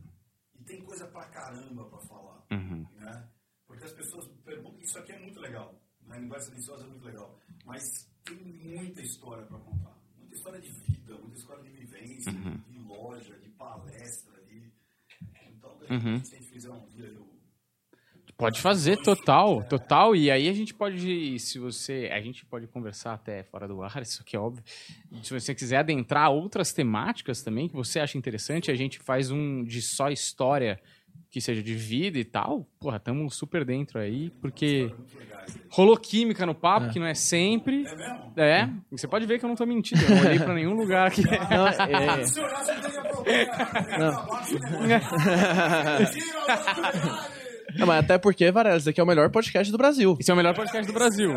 E 0.60 0.64
tem 0.64 0.84
coisa 0.84 1.08
pra 1.08 1.26
caramba 1.30 1.86
pra 1.90 2.00
falar. 2.08 2.35
Uhum. 2.52 2.86
Né? 2.96 3.30
Porque 3.68 3.84
as 3.86 3.94
pessoas 3.94 4.28
perguntam. 4.44 4.80
Isso 4.82 4.98
aqui 5.00 5.12
é 5.12 5.20
muito 5.20 5.40
legal. 5.40 5.74
Né? 6.08 6.20
Linguagem 6.20 6.48
silenciosa 6.48 6.84
é 6.84 6.88
muito 6.88 7.06
legal. 7.06 7.38
Mas 7.66 7.82
tem 8.24 8.38
muita 8.38 9.02
história 9.02 9.46
pra 9.46 9.58
contar. 9.60 9.98
Muita 10.18 10.36
história 10.36 10.60
de 10.62 10.72
vida, 10.72 11.18
muita 11.18 11.38
história 11.38 11.64
de 11.64 11.70
vivência, 11.70 12.32
Uhum. 12.32 12.58
de 12.58 12.78
loja, 12.80 13.38
de 13.40 13.50
palestra. 13.50 14.42
De... 14.44 14.72
Então, 15.50 15.78
de 15.78 15.94
Uhum. 15.94 16.24
se 16.24 16.36
a 16.36 16.38
gente 16.40 16.50
fizer 16.52 16.70
um 16.72 16.86
dia, 16.88 17.08
eu 17.08 17.36
Pode 18.38 18.60
fazer, 18.62 18.98
total, 19.02 19.64
total. 19.64 20.14
E 20.14 20.30
aí 20.30 20.50
a 20.50 20.54
gente 20.54 20.74
pode, 20.74 21.40
se 21.40 21.58
você. 21.58 22.10
A 22.12 22.20
gente 22.20 22.46
pode 22.46 22.68
conversar 22.68 23.14
até 23.14 23.44
fora 23.44 23.66
do 23.66 23.82
ar, 23.82 24.02
isso 24.02 24.26
que 24.26 24.36
é 24.36 24.40
óbvio. 24.40 24.62
Se 25.24 25.34
você 25.34 25.56
quiser 25.56 25.78
adentrar 25.78 26.30
outras 26.32 26.74
temáticas 26.74 27.42
também 27.42 27.70
que 27.70 27.74
você 27.74 27.98
acha 27.98 28.18
interessante, 28.18 28.70
a 28.70 28.76
gente 28.76 29.00
faz 29.00 29.32
um 29.32 29.64
de 29.64 29.82
só 29.82 30.10
história 30.10 30.82
que 31.36 31.42
seja 31.42 31.62
de 31.62 31.76
vida 31.76 32.18
e 32.18 32.24
tal. 32.24 32.66
Porra, 32.80 32.98
tamo 32.98 33.30
super 33.30 33.66
dentro 33.66 34.00
aí, 34.00 34.30
porque 34.42 34.90
rolou 35.68 35.98
química 35.98 36.46
no 36.46 36.56
papo, 36.56 36.90
que 36.94 36.98
não 36.98 37.06
é 37.06 37.14
sempre. 37.14 37.86
É 37.86 37.94
mesmo? 37.94 38.34
É, 38.38 38.70
você 38.90 39.06
pode 39.06 39.26
ver 39.26 39.38
que 39.38 39.44
eu 39.44 39.50
não 39.50 39.56
tô 39.58 39.66
mentindo, 39.66 40.02
eu 40.02 40.12
não 40.12 40.20
olhei 40.22 40.40
pra 40.40 40.54
nenhum 40.54 40.74
lugar 40.76 41.08
aqui. 41.08 41.24
Não, 41.24 41.68
é- 41.68 42.24
Se 42.24 42.40
olhasse, 42.40 42.72
não 42.72 42.82
teria 42.82 43.02
problema. 43.02 44.22
Não, 47.78 47.86
mas 47.86 48.00
até 48.06 48.18
porque, 48.18 48.50
Varela, 48.50 48.78
esse 48.78 48.90
aqui 48.90 49.02
é 49.02 49.04
o 49.04 49.08
melhor 49.08 49.30
podcast 49.30 49.70
do 49.70 49.78
Brasil. 49.78 50.16
Esse 50.18 50.32
é 50.32 50.34
o 50.34 50.38
melhor 50.38 50.56
podcast 50.56 50.88
do 50.88 50.94
Brasil. 50.94 51.34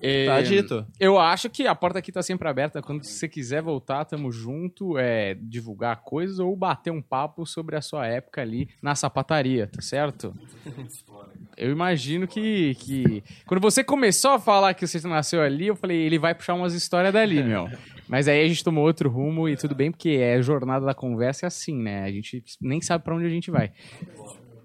É, 0.00 0.26
Tá 0.26 0.40
dito. 0.40 0.86
Eu 0.98 1.18
acho 1.18 1.50
que 1.50 1.66
a 1.66 1.74
porta 1.74 1.98
aqui 1.98 2.12
tá 2.12 2.22
sempre 2.22 2.48
aberta. 2.48 2.80
Quando 2.80 3.04
você 3.04 3.28
quiser 3.28 3.62
voltar, 3.62 4.04
tamo 4.04 4.30
junto, 4.30 4.96
é, 4.98 5.34
divulgar 5.34 6.02
coisas 6.02 6.38
ou 6.38 6.54
bater 6.54 6.90
um 6.90 7.02
papo 7.02 7.44
sobre 7.46 7.76
a 7.76 7.82
sua 7.82 8.06
época 8.06 8.40
ali 8.40 8.68
na 8.82 8.94
sapataria, 8.94 9.66
tá 9.66 9.80
certo? 9.80 10.34
Eu 11.56 11.72
imagino 11.72 12.28
que, 12.28 12.76
que... 12.76 13.24
Quando 13.44 13.60
você 13.60 13.82
começou 13.82 14.30
a 14.30 14.38
falar 14.38 14.74
que 14.74 14.86
você 14.86 15.04
nasceu 15.08 15.42
ali, 15.42 15.66
eu 15.66 15.74
falei, 15.74 15.96
ele 15.98 16.16
vai 16.16 16.32
puxar 16.32 16.54
umas 16.54 16.72
histórias 16.72 17.12
dali, 17.12 17.42
meu. 17.42 17.68
Mas 18.06 18.28
aí 18.28 18.44
a 18.44 18.48
gente 18.48 18.62
tomou 18.62 18.86
outro 18.86 19.10
rumo 19.10 19.48
e 19.48 19.56
tudo 19.56 19.74
bem, 19.74 19.90
porque 19.90 20.10
é 20.10 20.34
a 20.34 20.40
jornada 20.40 20.86
da 20.86 20.94
conversa 20.94 21.46
é 21.46 21.48
assim, 21.48 21.76
né? 21.76 22.04
A 22.04 22.12
gente 22.12 22.44
nem 22.60 22.80
sabe 22.80 23.02
pra 23.02 23.12
onde 23.12 23.26
a 23.26 23.28
gente 23.28 23.50
vai. 23.50 23.72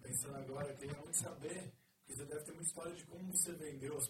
Pensando 0.03 0.36
agora, 0.38 0.68
eu 0.70 0.76
queria 0.76 0.95
muito 1.02 1.18
saber, 1.18 1.74
porque 2.06 2.14
você 2.16 2.26
deve 2.26 2.42
ter 2.42 2.52
uma 2.52 2.62
história 2.62 2.94
de 2.94 3.03
como 3.06 3.32
você 3.32 3.52
vendeu 3.53 3.98
as 3.98 4.08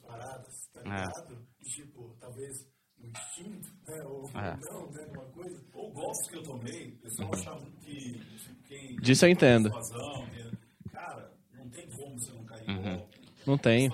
tá 0.94 1.26
É. 1.30 1.34
E, 1.62 1.70
tipo, 1.70 2.16
talvez 2.20 2.68
no 3.00 3.10
instinto, 3.10 3.70
né? 3.88 4.04
Ou 4.04 4.30
É. 4.30 4.58
não, 4.72 4.92
né? 4.92 5.06
Uma 5.14 5.26
coisa. 5.26 5.64
Ou 5.74 5.92
golpes 5.92 6.30
que 6.30 6.36
eu 6.38 6.44
tomei, 6.44 6.90
o 6.90 6.98
pessoal 6.98 7.34
achava 7.34 7.66
que 7.82 8.22
quem. 8.68 8.96
Disso 8.98 9.26
eu 9.26 9.30
entendo. 9.30 9.72
Persuasão, 9.72 10.26
que- 10.28 10.90
Cara, 10.92 11.32
não 11.54 11.70
tem 11.70 11.88
como 11.90 12.20
você 12.20 12.32
não 12.32 12.46
cair 12.46 12.70
em 12.70 12.76
Uhum. 12.78 12.98
golpe. 12.98 13.24
Não 13.46 13.58
tem. 13.58 13.90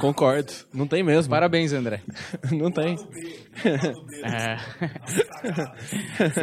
Concordo. 0.00 0.52
Não 0.74 0.88
tem 0.88 1.04
mesmo. 1.04 1.30
Parabéns, 1.30 1.72
André. 1.72 2.02
Não 2.52 2.70
tem. 2.72 2.96
É. 4.24 4.56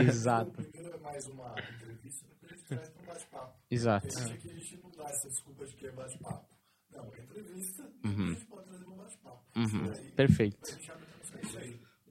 Exato. 0.02 0.52
Primeiro 0.52 0.96
é 0.96 1.00
mais 1.00 1.26
uma 1.28 1.54
entrevista, 1.60 2.26
depois 2.30 2.52
a 2.52 2.56
gente 2.56 2.66
traz 2.66 2.90
pra 2.90 3.02
um 3.02 3.06
bate-papo. 3.08 3.54
Exato. 3.70 4.08
Aqui 4.08 4.50
a 4.50 4.54
gente 4.54 4.78
não 4.82 4.90
dá 4.92 5.04
essa 5.10 5.28
desculpa 5.30 5.66
de 5.66 5.76
que 5.76 5.88
é 5.88 5.92
bate-papo. 5.92 6.46
Não, 6.92 7.14
é 7.14 7.20
entrevista, 7.22 7.84
Uhum. 8.06 8.24
a 8.24 8.34
gente 8.34 8.46
pode 8.46 8.68
trazer 8.70 8.86
um 8.86 8.96
bate-papo. 8.96 9.45
Uhum. 9.56 9.92
Aí, 9.92 10.12
Perfeito. 10.12 10.78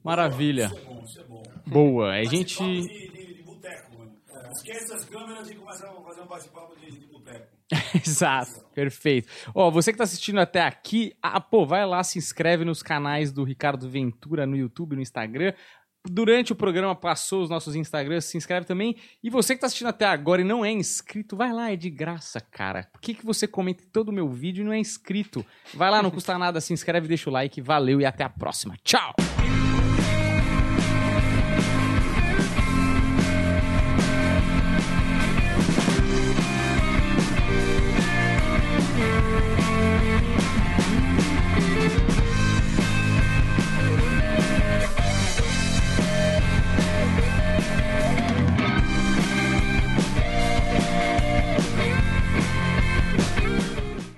Maravilha. 0.03 0.65
Isso 0.65 0.77
é 0.77 0.81
bom, 0.81 1.03
isso 1.03 1.19
é 1.19 1.23
bom. 1.23 1.43
Boa. 1.65 2.11
A 2.11 2.23
gente. 2.23 2.63
De, 2.63 2.87
de, 2.87 3.33
de 3.35 3.43
boteco, 3.43 3.97
mano. 3.97 4.13
Esquece 4.55 4.93
as 4.93 5.05
câmeras 5.05 5.49
e 5.49 5.55
começa 5.55 5.87
a 5.87 6.01
fazer 6.03 6.21
um 6.21 6.27
bate-papo 6.27 6.79
de, 6.79 6.91
de 6.91 7.07
boteco. 7.07 7.55
Exato, 7.95 8.63
perfeito. 8.73 9.27
Ó, 9.53 9.71
você 9.71 9.91
que 9.91 9.97
tá 9.97 10.03
assistindo 10.03 10.39
até 10.39 10.61
aqui, 10.61 11.15
ah, 11.21 11.41
pô, 11.41 11.65
vai 11.65 11.85
lá, 11.85 12.03
se 12.03 12.19
inscreve 12.19 12.63
nos 12.63 12.83
canais 12.83 13.31
do 13.31 13.43
Ricardo 13.43 13.89
Ventura 13.89 14.45
no 14.45 14.55
YouTube, 14.55 14.95
no 14.95 15.01
Instagram. 15.01 15.53
Durante 16.09 16.51
o 16.51 16.55
programa 16.55 16.95
passou 16.95 17.43
os 17.43 17.49
nossos 17.49 17.75
Instagrams, 17.75 18.25
se 18.25 18.37
inscreve 18.37 18.65
também. 18.65 18.95
E 19.23 19.29
você 19.29 19.55
que 19.55 19.61
tá 19.61 19.67
assistindo 19.67 19.87
até 19.87 20.05
agora 20.05 20.41
e 20.41 20.45
não 20.45 20.63
é 20.63 20.71
inscrito, 20.71 21.35
vai 21.35 21.51
lá, 21.51 21.71
é 21.71 21.75
de 21.75 21.89
graça, 21.89 22.39
cara. 22.39 22.87
Por 22.91 23.01
que, 23.01 23.13
que 23.13 23.25
você 23.25 23.47
comenta 23.47 23.83
todo 23.91 24.09
o 24.09 24.13
meu 24.13 24.29
vídeo 24.29 24.61
e 24.61 24.65
não 24.65 24.73
é 24.73 24.79
inscrito? 24.79 25.45
Vai 25.73 25.89
lá, 25.89 26.01
não 26.01 26.11
custa 26.11 26.37
nada, 26.37 26.61
se 26.61 26.73
inscreve, 26.73 27.07
deixa 27.07 27.29
o 27.29 27.33
like, 27.33 27.61
valeu 27.61 27.99
e 27.99 28.05
até 28.05 28.23
a 28.23 28.29
próxima. 28.29 28.75
Tchau! 28.83 29.15